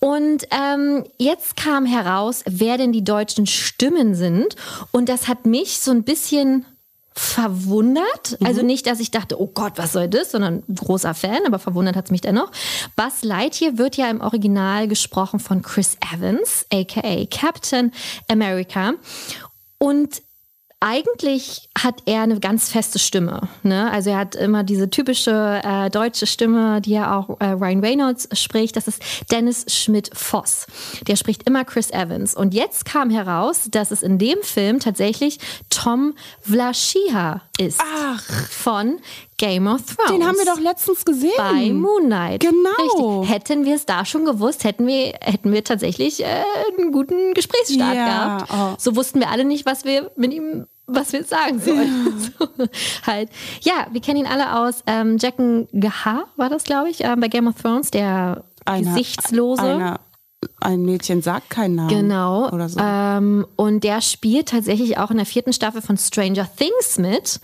Und 0.00 0.46
ähm, 0.50 1.04
jetzt 1.16 1.56
kam 1.56 1.86
heraus, 1.86 2.42
wer 2.46 2.76
denn 2.76 2.92
die 2.92 3.04
deutschen 3.04 3.46
Stimmen 3.46 4.14
sind. 4.14 4.54
Und 4.92 5.08
das 5.08 5.28
hat 5.28 5.46
mich 5.46 5.80
so 5.80 5.92
ein 5.92 6.02
bisschen 6.02 6.66
verwundert. 7.18 8.36
Mhm. 8.38 8.46
Also 8.46 8.62
nicht, 8.62 8.86
dass 8.86 9.00
ich 9.00 9.10
dachte, 9.10 9.40
oh 9.40 9.48
Gott, 9.48 9.72
was 9.76 9.92
soll 9.92 10.08
das, 10.08 10.30
sondern 10.30 10.62
großer 10.72 11.14
Fan, 11.14 11.40
aber 11.46 11.58
verwundert 11.58 11.96
hat 11.96 12.06
es 12.06 12.10
mich 12.12 12.20
dennoch. 12.20 12.52
Buzz 12.94 13.22
Lightyear 13.22 13.76
wird 13.76 13.96
ja 13.96 14.08
im 14.08 14.20
Original 14.20 14.86
gesprochen 14.86 15.40
von 15.40 15.60
Chris 15.62 15.96
Evans, 16.14 16.64
aka 16.72 17.26
Captain 17.30 17.92
America. 18.28 18.92
Und 19.78 20.22
eigentlich 20.80 21.68
hat 21.76 22.02
er 22.06 22.22
eine 22.22 22.38
ganz 22.38 22.70
feste 22.70 22.98
Stimme. 22.98 23.48
Ne? 23.62 23.90
Also 23.90 24.10
er 24.10 24.18
hat 24.18 24.36
immer 24.36 24.62
diese 24.62 24.90
typische 24.90 25.60
äh, 25.64 25.90
deutsche 25.90 26.26
Stimme, 26.26 26.80
die 26.80 26.92
ja 26.92 27.18
auch 27.18 27.40
äh, 27.40 27.46
Ryan 27.46 27.80
Reynolds 27.80 28.28
spricht. 28.32 28.76
Das 28.76 28.86
ist 28.86 29.02
Dennis 29.30 29.64
Schmidt-Voss. 29.68 30.66
Der 31.08 31.16
spricht 31.16 31.42
immer 31.44 31.64
Chris 31.64 31.90
Evans. 31.90 32.34
Und 32.34 32.54
jetzt 32.54 32.84
kam 32.84 33.10
heraus, 33.10 33.68
dass 33.70 33.90
es 33.90 34.02
in 34.02 34.18
dem 34.18 34.38
Film 34.42 34.78
tatsächlich 34.78 35.38
Tom 35.68 36.14
Vlaschiha 36.42 37.42
ist. 37.58 37.80
Ach. 37.82 38.22
Von 38.48 39.00
Game 39.38 39.66
of 39.66 39.80
Thrones. 39.86 40.10
Den 40.12 40.26
haben 40.26 40.36
wir 40.36 40.44
doch 40.44 40.60
letztens 40.60 41.04
gesehen. 41.04 41.32
bei 41.38 41.70
Moon 41.72 42.04
Knight. 42.06 42.40
Genau. 42.40 43.20
Richtig. 43.22 43.34
Hätten 43.34 43.64
wir 43.64 43.76
es 43.76 43.86
da 43.86 44.04
schon 44.04 44.24
gewusst, 44.24 44.64
hätten 44.64 44.86
wir, 44.86 45.14
hätten 45.22 45.52
wir 45.52 45.64
tatsächlich 45.64 46.22
äh, 46.22 46.26
einen 46.78 46.92
guten 46.92 47.32
Gesprächsstart 47.34 47.94
Ja, 47.94 48.36
gehabt. 48.38 48.52
oh. 48.52 48.74
So 48.78 48.96
wussten 48.96 49.20
wir 49.20 49.30
alle 49.30 49.44
nicht, 49.44 49.64
was 49.64 49.84
wir 49.84 50.10
mit 50.16 50.32
ihm, 50.34 50.66
was 50.86 51.12
wir 51.12 51.24
sagen 51.24 51.60
sollen. 51.60 52.32
So, 52.38 52.48
halt. 53.06 53.30
Ja, 53.62 53.86
wir 53.92 54.00
kennen 54.00 54.20
ihn 54.20 54.26
alle 54.26 54.56
aus 54.58 54.82
ähm, 54.86 55.16
Jacken 55.18 55.68
Gahar, 55.78 56.24
war 56.36 56.48
das, 56.50 56.64
glaube 56.64 56.90
ich, 56.90 57.02
ähm, 57.04 57.20
bei 57.20 57.28
Game 57.28 57.46
of 57.46 57.54
Thrones, 57.60 57.90
der 57.90 58.44
Einer- 58.64 58.90
Gesichtslose. 58.90 59.62
Einer, 59.62 60.00
ein 60.60 60.82
Mädchen 60.82 61.20
sagt 61.20 61.50
keinen 61.50 61.74
Namen. 61.74 61.88
Genau. 61.88 62.48
Oder 62.50 62.68
so. 62.68 62.78
Ähm, 62.80 63.44
und 63.56 63.82
der 63.82 64.00
spielt 64.00 64.50
tatsächlich 64.50 64.96
auch 64.98 65.10
in 65.10 65.16
der 65.16 65.26
vierten 65.26 65.52
Staffel 65.52 65.82
von 65.82 65.96
Stranger 65.96 66.48
Things 66.56 66.98
mit. 66.98 67.40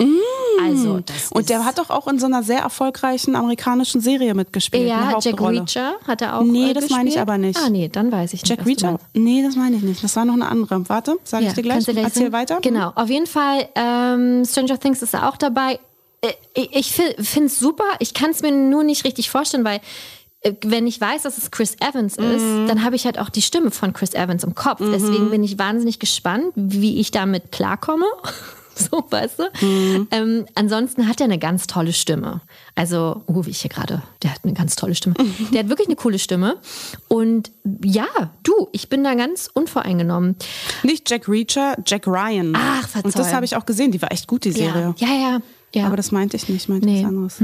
Also, 0.62 1.00
das 1.00 1.32
Und 1.32 1.48
der 1.48 1.64
hat 1.64 1.78
doch 1.78 1.90
auch 1.90 2.06
in 2.06 2.20
so 2.20 2.26
einer 2.26 2.44
sehr 2.44 2.60
erfolgreichen 2.60 3.34
amerikanischen 3.34 4.00
Serie 4.00 4.34
mitgespielt. 4.34 4.88
ja, 4.88 5.18
Jack. 5.20 5.40
Reacher 5.40 5.94
hat 6.06 6.22
er 6.22 6.38
auch 6.38 6.44
Nee, 6.44 6.70
äh, 6.70 6.74
das 6.74 6.88
meine 6.90 7.08
ich 7.08 7.18
aber 7.18 7.36
nicht. 7.36 7.58
Ah, 7.58 7.68
nee, 7.68 7.88
dann 7.88 8.12
weiß 8.12 8.32
ich 8.32 8.42
nicht. 8.42 8.48
Jack 8.50 8.64
Reacher? 8.64 8.98
Nee, 9.12 9.42
das 9.42 9.56
meine 9.56 9.76
ich 9.76 9.82
nicht. 9.82 10.02
Das 10.04 10.14
war 10.14 10.24
noch 10.24 10.34
eine 10.34 10.46
andere. 10.46 10.88
Warte, 10.88 11.16
sag 11.24 11.42
ich 11.42 11.52
dir 11.52 11.62
gleich. 11.62 11.84
du 11.84 11.92
Erzähl 11.92 12.22
sagen? 12.24 12.32
weiter. 12.32 12.58
Genau, 12.60 12.92
auf 12.94 13.10
jeden 13.10 13.26
Fall, 13.26 13.68
ähm, 13.74 14.44
Stranger 14.44 14.78
Things 14.78 15.02
ist 15.02 15.16
auch 15.16 15.36
dabei. 15.36 15.80
Äh, 16.20 16.32
Ich, 16.54 16.92
finde 16.92 17.46
es 17.46 17.58
super. 17.58 17.84
Ich 17.98 18.14
kann 18.14 18.30
es 18.30 18.40
mir 18.40 18.52
nur 18.52 18.84
nicht 18.84 19.04
richtig 19.04 19.30
vorstellen, 19.30 19.64
weil 19.64 19.80
wenn 20.62 20.86
ich 20.86 21.00
weiß, 21.00 21.22
dass 21.22 21.38
es 21.38 21.50
Chris 21.50 21.76
Evans 21.80 22.16
ist, 22.16 22.42
Mhm. 22.42 22.66
dann 22.68 22.84
habe 22.84 22.96
ich 22.96 23.04
halt 23.06 23.18
auch 23.18 23.28
die 23.30 23.42
Stimme 23.42 23.70
von 23.70 23.92
Chris 23.92 24.14
Evans 24.14 24.44
im 24.44 24.54
Kopf. 24.54 24.80
Deswegen 24.80 25.30
bin 25.30 25.42
ich 25.42 25.58
wahnsinnig 25.58 25.98
gespannt, 25.98 26.52
wie 26.54 27.00
ich 27.00 27.10
damit 27.10 27.52
klarkomme. 27.52 28.06
So, 28.76 29.04
weißt 29.08 29.38
du? 29.38 29.64
Mhm. 29.64 30.08
Ähm, 30.10 30.46
ansonsten 30.56 31.06
hat 31.06 31.20
er 31.20 31.26
eine 31.26 31.38
ganz 31.38 31.68
tolle 31.68 31.92
Stimme. 31.92 32.40
Also, 32.74 33.22
oh, 33.28 33.46
wie 33.46 33.50
ich 33.50 33.60
hier 33.60 33.70
gerade, 33.70 34.02
der 34.24 34.32
hat 34.34 34.40
eine 34.42 34.52
ganz 34.52 34.74
tolle 34.74 34.96
Stimme. 34.96 35.14
Mhm. 35.16 35.50
Der 35.52 35.60
hat 35.60 35.68
wirklich 35.68 35.86
eine 35.86 35.94
coole 35.94 36.18
Stimme. 36.18 36.56
Und 37.06 37.52
ja, 37.84 38.06
du, 38.42 38.66
ich 38.72 38.88
bin 38.88 39.04
da 39.04 39.14
ganz 39.14 39.48
unvoreingenommen. 39.54 40.34
Nicht 40.82 41.08
Jack 41.08 41.28
Reacher, 41.28 41.76
Jack 41.86 42.08
Ryan. 42.08 42.52
Ach, 42.56 42.88
verzeih. 42.88 43.06
Und 43.06 43.16
das 43.16 43.32
habe 43.32 43.44
ich 43.44 43.54
auch 43.54 43.64
gesehen. 43.64 43.92
Die 43.92 44.02
war 44.02 44.10
echt 44.10 44.26
gut, 44.26 44.42
die 44.44 44.50
Serie. 44.50 44.92
Ja, 44.98 45.06
ja, 45.06 45.14
ja. 45.30 45.38
Ja. 45.74 45.86
Aber 45.86 45.96
das 45.96 46.12
meinte 46.12 46.36
ich 46.36 46.48
nicht. 46.48 46.62
Ich 46.62 46.68
meinte 46.68 46.86
Nee. 46.86 47.02
was 47.02 47.08
anderes. 47.08 47.40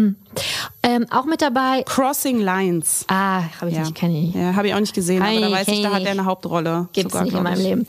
ähm, 0.83 1.07
auch 1.11 1.25
mit 1.25 1.43
dabei. 1.43 1.83
Crossing 1.85 2.41
Lines. 2.41 3.05
Ah, 3.09 3.43
habe 3.61 3.71
ich 3.71 3.77
Ja, 3.77 3.83
nicht, 3.83 3.95
kenne 3.95 4.19
ich. 4.29 4.35
ja 4.35 4.55
habe 4.55 4.69
ich 4.69 4.75
auch 4.75 4.81
nicht 4.81 4.95
gesehen, 4.95 5.23
aber 5.23 5.41
da 5.41 5.51
weiß 5.51 5.69
ich, 5.69 5.83
da 5.83 5.93
hat 5.93 6.05
er 6.05 6.13
eine 6.13 6.25
Hauptrolle. 6.25 6.89
Gibt 6.93 7.07
es 7.09 7.13
sogar, 7.13 7.25
nicht 7.25 7.35
in 7.37 7.43
meinem 7.43 7.59
ich. 7.59 7.65
Leben. 7.65 7.87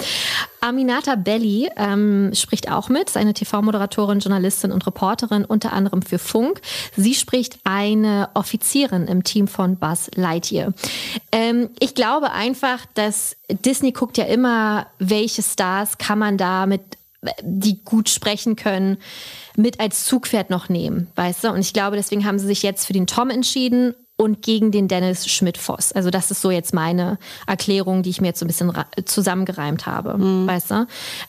Aminata 0.62 1.16
Belli 1.16 1.70
ähm, 1.76 2.32
spricht 2.34 2.72
auch 2.72 2.90
mit, 2.90 3.10
ist 3.10 3.18
eine 3.18 3.34
TV-Moderatorin, 3.34 4.20
Journalistin 4.20 4.72
und 4.72 4.86
Reporterin, 4.86 5.44
unter 5.44 5.74
anderem 5.74 6.02
für 6.04 6.20
Funk. 6.20 6.62
Sie 6.96 7.16
spricht 7.16 7.60
eine 7.64 8.30
Offizierin 8.36 9.08
im 9.08 9.24
Team 9.24 9.48
von 9.48 9.78
Buzz 9.78 10.12
Lightyear. 10.16 10.74
Ähm, 11.32 11.70
ich 11.80 11.96
glaube 11.96 12.32
einfach, 12.32 12.80
dass 12.94 13.36
Disney 13.50 13.92
guckt 13.92 14.18
ja 14.18 14.26
immer, 14.26 14.86
welche 15.00 15.42
Stars 15.42 15.98
kann 15.98 16.20
man 16.20 16.38
da 16.38 16.66
mit 16.68 16.82
die 17.44 17.84
gut 17.84 18.10
sprechen 18.10 18.56
können, 18.56 18.98
mit 19.56 19.80
als 19.80 20.06
Zugpferd 20.06 20.50
noch 20.50 20.70
nehmen, 20.70 21.08
weißt 21.16 21.44
du? 21.44 21.50
Und 21.52 21.60
ich 21.60 21.74
glaube, 21.74 21.96
deswegen 21.96 22.26
haben 22.26 22.40
sie 22.40 22.48
sich 22.48 22.64
jetzt 22.64 22.86
für 22.86 22.94
den 22.94 23.06
Tom 23.08 23.30
entschieden 23.30 23.94
und 24.18 24.44
gegen 24.44 24.72
den 24.72 24.88
Dennis 24.88 25.28
Schmidt-Voss. 25.28 25.94
Also 25.94 26.12
das 26.12 26.30
ist 26.30 26.42
so 26.42 26.52
jetzt 26.52 26.76
meine 26.76 27.18
Erklärung, 27.48 28.04
die 28.04 28.12
ich 28.12 28.22
mir 28.22 28.28
jetzt 28.28 28.40
so 28.40 28.46
ein 28.46 28.48
bisschen 28.48 28.72
zusammengereimt 29.06 29.88
habe, 29.88 30.14
weißt 30.20 30.72
du? 30.72 30.86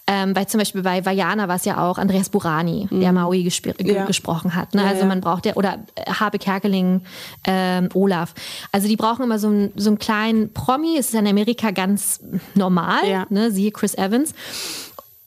Ähm, 0.06 0.36
weil 0.36 0.46
zum 0.46 0.58
Beispiel 0.58 0.82
bei 0.82 1.02
Vajana 1.04 1.48
war 1.48 1.56
es 1.56 1.64
ja 1.64 1.82
auch 1.82 1.96
Andreas 1.96 2.28
Burani, 2.28 2.88
der 2.90 3.12
Maui 3.12 3.44
gesp 3.44 3.72
Ja. 3.82 4.04
gesprochen 4.04 4.54
hat. 4.54 4.74
Ne? 4.74 4.82
Ja, 4.82 4.88
also 4.90 5.06
man 5.06 5.22
braucht 5.22 5.46
ja, 5.46 5.54
oder 5.54 5.78
äh, 5.94 6.10
Habe 6.10 6.38
Kerkeling, 6.38 7.00
ähm, 7.46 7.88
Olaf. 7.94 8.34
Also 8.72 8.88
die 8.88 8.96
brauchen 8.96 9.22
immer 9.24 9.38
so 9.38 9.48
einen, 9.48 9.72
so 9.74 9.88
einen 9.88 9.98
kleinen 9.98 10.52
Promi. 10.52 10.96
Es 10.98 11.08
ist 11.08 11.14
in 11.14 11.26
Amerika 11.26 11.70
ganz 11.70 12.20
normal, 12.54 13.08
Ja. 13.08 13.26
ne? 13.30 13.50
siehe 13.50 13.70
Chris 13.70 13.94
Evans. 13.94 14.34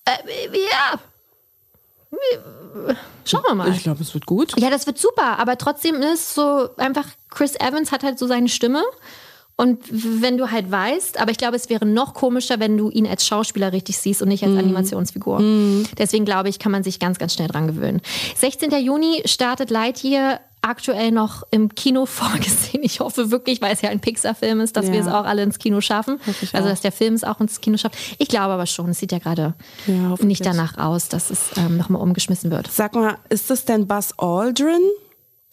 Äh, 0.06 0.50
ja. 0.72 1.00
Schauen 3.26 3.44
wir 3.48 3.56
mal. 3.56 3.72
Ich 3.72 3.84
glaube, 3.84 4.02
es 4.02 4.14
wird 4.14 4.26
gut. 4.26 4.54
Ja, 4.60 4.70
das 4.70 4.86
wird 4.86 4.98
super, 4.98 5.40
aber 5.40 5.58
trotzdem 5.58 5.96
ist 6.02 6.36
so 6.36 6.70
einfach, 6.78 7.06
Chris 7.30 7.56
Evans 7.56 7.92
hat 7.92 8.04
halt 8.04 8.20
so 8.20 8.28
seine 8.28 8.50
Stimme. 8.50 8.84
Und 9.58 9.80
wenn 9.90 10.38
du 10.38 10.52
halt 10.52 10.70
weißt, 10.70 11.18
aber 11.18 11.32
ich 11.32 11.38
glaube, 11.38 11.56
es 11.56 11.70
wäre 11.70 11.86
noch 11.86 12.14
komischer, 12.14 12.60
wenn 12.60 12.78
du 12.78 12.90
ihn 12.90 13.08
als 13.08 13.26
Schauspieler 13.26 13.72
richtig 13.72 13.98
siehst 13.98 14.22
und 14.22 14.28
nicht 14.28 14.44
als 14.44 14.58
Animationsfigur. 14.58 15.40
Deswegen 15.98 16.26
glaube 16.26 16.50
ich, 16.50 16.60
kann 16.60 16.74
man 16.74 16.84
sich 16.84 17.00
ganz, 17.00 17.20
ganz 17.20 17.34
schnell 17.36 17.48
dran 17.48 17.68
gewöhnen. 17.68 18.02
16. 18.36 18.70
Juni 18.84 19.22
startet 19.26 19.70
Lightyear 19.70 20.42
aktuell 20.66 21.12
noch 21.12 21.44
im 21.52 21.74
Kino 21.76 22.06
vorgesehen. 22.06 22.84
Ich 22.84 23.00
hoffe 23.00 23.32
wirklich, 23.32 23.62
weil 23.62 23.74
es 23.74 23.82
ja 23.82 23.90
ein 23.90 24.00
Pixar-Film 24.00 24.60
ist, 24.62 24.76
dass 24.78 24.88
Ja. 24.88 24.94
wir 24.94 25.02
es 25.02 25.08
auch 25.08 25.26
alle 25.26 25.44
ins 25.44 25.60
Kino 25.60 25.82
schaffen. 25.82 26.20
Also, 26.54 26.68
dass 26.70 26.82
der 26.82 26.92
Film 26.92 27.14
es 27.14 27.24
auch 27.24 27.40
ins 27.40 27.62
Kino 27.62 27.78
schafft. 27.78 27.98
Ich 28.18 28.28
glaube 28.28 28.54
aber 28.54 28.66
schon, 28.66 28.90
es 28.90 29.00
sieht 29.00 29.12
ja 29.12 29.20
gerade 29.20 29.54
Ja, 29.88 30.16
nicht 30.22 30.46
danach 30.46 30.78
aus, 30.78 31.08
dass 31.10 31.30
es 31.30 31.52
ähm, 31.58 31.78
nochmal 31.78 32.02
umgeschmissen 32.02 32.52
wird. 32.52 32.70
Sag 32.72 32.96
mal, 32.96 33.18
ist 33.30 33.50
das 33.50 33.66
denn 33.66 33.88
Buzz 33.88 34.14
Aldrin, 34.18 34.82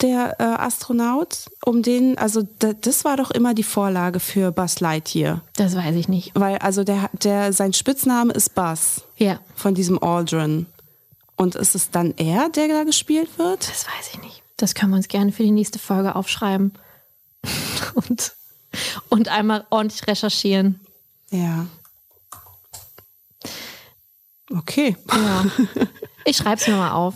der 0.01 0.37
äh, 0.41 0.43
Astronaut? 0.45 1.47
Um 1.65 1.83
den, 1.83 2.19
also 2.19 2.43
das 2.59 3.05
war 3.05 3.17
doch 3.17 3.31
immer 3.31 3.55
die 3.55 3.63
Vorlage 3.63 4.19
für 4.21 4.51
Buzz 4.51 4.81
Lightyear. 4.81 5.43
Das 5.57 5.77
weiß 5.77 5.95
ich 5.95 6.09
nicht. 6.09 6.33
Weil, 6.35 6.59
also 6.59 6.83
der, 6.85 7.09
der, 7.23 7.53
sein 7.53 7.73
Spitzname 7.73 8.33
ist 8.33 8.55
Buzz 8.55 9.03
Ja. 9.17 9.39
von 9.55 9.75
diesem 9.75 10.03
Aldrin. 10.03 10.67
Und 11.37 11.55
ist 11.57 11.75
es 11.75 11.91
dann 11.91 12.15
er, 12.19 12.49
der 12.51 12.69
da 12.69 12.85
gespielt 12.85 13.29
wird? 13.39 13.61
Das 13.69 13.87
weiß 13.87 14.11
ich 14.15 14.23
nicht. 14.23 14.42
Das 14.63 14.77
können 14.77 14.93
wir 14.93 14.97
uns 14.97 15.09
gerne 15.09 15.33
für 15.33 15.43
die 15.43 15.51
nächste 15.51 15.81
Folge 15.81 16.15
aufschreiben. 16.15 16.73
Und, 17.95 18.33
und 19.11 19.29
einmal 19.29 19.67
ordentlich 19.69 20.07
recherchieren. 20.07 20.81
Ja. 21.31 21.67
Okay. 24.51 24.97
Ja. 25.13 25.45
Ich 26.25 26.37
schreibe 26.37 26.61
es 26.61 26.69
mir 26.69 26.77
mal 26.77 26.93
auf. 26.93 27.15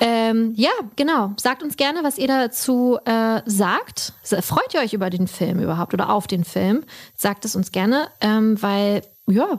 Ähm, 0.00 0.52
ja, 0.56 0.70
genau. 0.94 1.32
Sagt 1.38 1.62
uns 1.62 1.76
gerne, 1.76 2.04
was 2.04 2.18
ihr 2.18 2.28
dazu 2.28 2.98
äh, 3.06 3.40
sagt. 3.46 4.12
Freut 4.42 4.74
ihr 4.74 4.80
euch 4.80 4.92
über 4.92 5.08
den 5.08 5.26
Film 5.26 5.60
überhaupt 5.60 5.94
oder 5.94 6.10
auf 6.10 6.26
den 6.26 6.44
Film? 6.44 6.84
Sagt 7.16 7.46
es 7.46 7.56
uns 7.56 7.72
gerne, 7.72 8.08
ähm, 8.20 8.60
weil, 8.62 9.02
ja, 9.26 9.58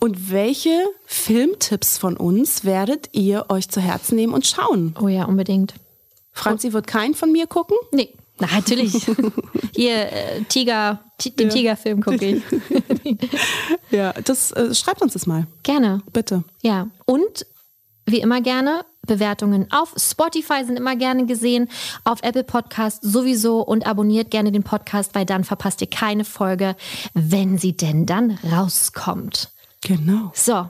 Und 0.00 0.32
welche 0.32 0.76
Filmtipps 1.06 1.96
von 1.98 2.16
uns 2.16 2.64
werdet 2.64 3.10
ihr 3.12 3.46
euch 3.48 3.68
zu 3.68 3.80
Herzen 3.80 4.16
nehmen 4.16 4.34
und 4.34 4.44
schauen? 4.44 4.96
oh 5.00 5.06
ja, 5.06 5.24
unbedingt. 5.24 5.74
Franzi 6.36 6.72
wird 6.72 6.86
keinen 6.86 7.14
von 7.14 7.32
mir 7.32 7.46
gucken. 7.46 7.76
Nee, 7.92 8.12
na, 8.38 8.46
natürlich. 8.54 9.06
Hier, 9.74 10.12
äh, 10.12 10.42
Tiger, 10.48 11.00
Ti- 11.18 11.34
den 11.34 11.48
Tigerfilm 11.50 12.02
gucke 12.02 12.24
ich. 12.26 12.42
Ja, 13.90 14.12
das 14.12 14.50
äh, 14.52 14.74
schreibt 14.74 15.00
uns 15.00 15.12
das 15.12 15.26
mal, 15.26 15.46
Gerne. 15.62 16.02
bitte. 16.12 16.42
Ja, 16.62 16.88
und 17.04 17.46
wie 18.04 18.20
immer 18.20 18.40
gerne 18.40 18.84
Bewertungen 19.06 19.68
auf 19.70 19.94
Spotify 19.96 20.64
sind 20.64 20.76
immer 20.76 20.96
gerne 20.96 21.26
gesehen, 21.26 21.68
auf 22.04 22.22
Apple 22.22 22.42
Podcast 22.44 22.98
sowieso 23.02 23.60
und 23.60 23.86
abonniert 23.86 24.30
gerne 24.32 24.50
den 24.52 24.64
Podcast, 24.64 25.14
weil 25.14 25.24
dann 25.24 25.44
verpasst 25.44 25.80
ihr 25.80 25.86
keine 25.88 26.24
Folge, 26.24 26.74
wenn 27.14 27.58
sie 27.58 27.76
denn 27.76 28.06
dann 28.06 28.38
rauskommt. 28.52 29.50
Genau. 29.82 30.32
So, 30.34 30.68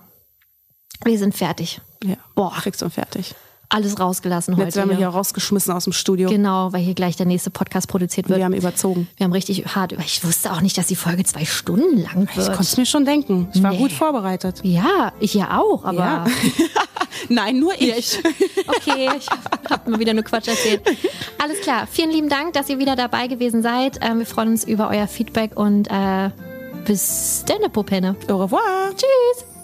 wir 1.05 1.19
sind 1.19 1.35
fertig. 1.35 1.81
Ja. 2.05 2.17
Boah. 2.35 2.53
fix 2.61 2.83
und 2.83 2.93
fertig. 2.93 3.35
Alles 3.69 3.99
rausgelassen 3.99 4.55
heute. 4.57 4.67
Jetzt 4.67 4.77
werden 4.77 4.91
wir 4.91 4.97
hier. 4.97 5.09
hier 5.09 5.15
rausgeschmissen 5.17 5.73
aus 5.75 5.85
dem 5.85 5.93
Studio. 5.93 6.29
Genau, 6.31 6.73
weil 6.73 6.81
hier 6.83 6.95
gleich 6.95 7.17
der 7.17 7.27
nächste 7.27 7.51
Podcast 7.51 7.89
produziert 7.89 8.29
wird. 8.29 8.39
Wir 8.39 8.45
haben 8.45 8.55
überzogen. 8.55 9.09
Wir 9.17 9.25
haben 9.25 9.33
richtig 9.33 9.65
hart. 9.75 9.93
Ich 9.93 10.25
wusste 10.25 10.53
auch 10.53 10.61
nicht, 10.61 10.79
dass 10.79 10.87
die 10.87 10.97
Folge 10.97 11.25
zwei 11.25 11.45
Stunden 11.45 12.01
lang 12.03 12.29
Ich 12.31 12.37
wird. 12.37 12.47
konnte 12.49 12.63
es 12.63 12.77
mir 12.77 12.87
schon 12.87 13.05
denken. 13.05 13.49
Ich 13.55 13.63
war 13.63 13.73
Nee. 13.73 13.79
gut 13.79 13.93
vorbereitet. 13.93 14.61
ja, 14.63 15.13
ich 15.21 15.35
ja 15.35 15.59
auch, 15.59 15.85
aber. 15.85 15.99
Ja. 15.99 16.27
Nein, 17.29 17.59
nur 17.59 17.73
ich. 17.81 18.19
Okay, 18.67 19.09
ich 19.19 19.27
habe 19.71 19.91
mal 19.91 19.99
wieder 19.99 20.15
nur 20.15 20.23
Quatsch 20.23 20.49
erzählt. 20.49 20.83
Alles 21.43 21.61
klar. 21.63 21.87
Vielen 21.91 22.11
lieben 22.11 22.29
Dank, 22.29 22.53
dass 22.53 22.69
ihr 22.69 22.79
wieder 22.79 22.95
dabei 22.95 23.27
gewesen 23.27 23.63
seid. 23.63 23.99
Ähm, 24.03 24.19
wir 24.21 24.27
freuen 24.27 24.51
uns 24.51 24.65
über 24.65 24.89
euer 24.91 25.07
Feedback 25.09 25.57
und 25.57 25.89
äh, 25.91 26.31
bis 26.85 27.45
dann, 27.47 27.71
Popenne. 27.73 28.15
Au 28.31 28.37
revoir. 28.37 28.61
Tschüss. 28.95 29.56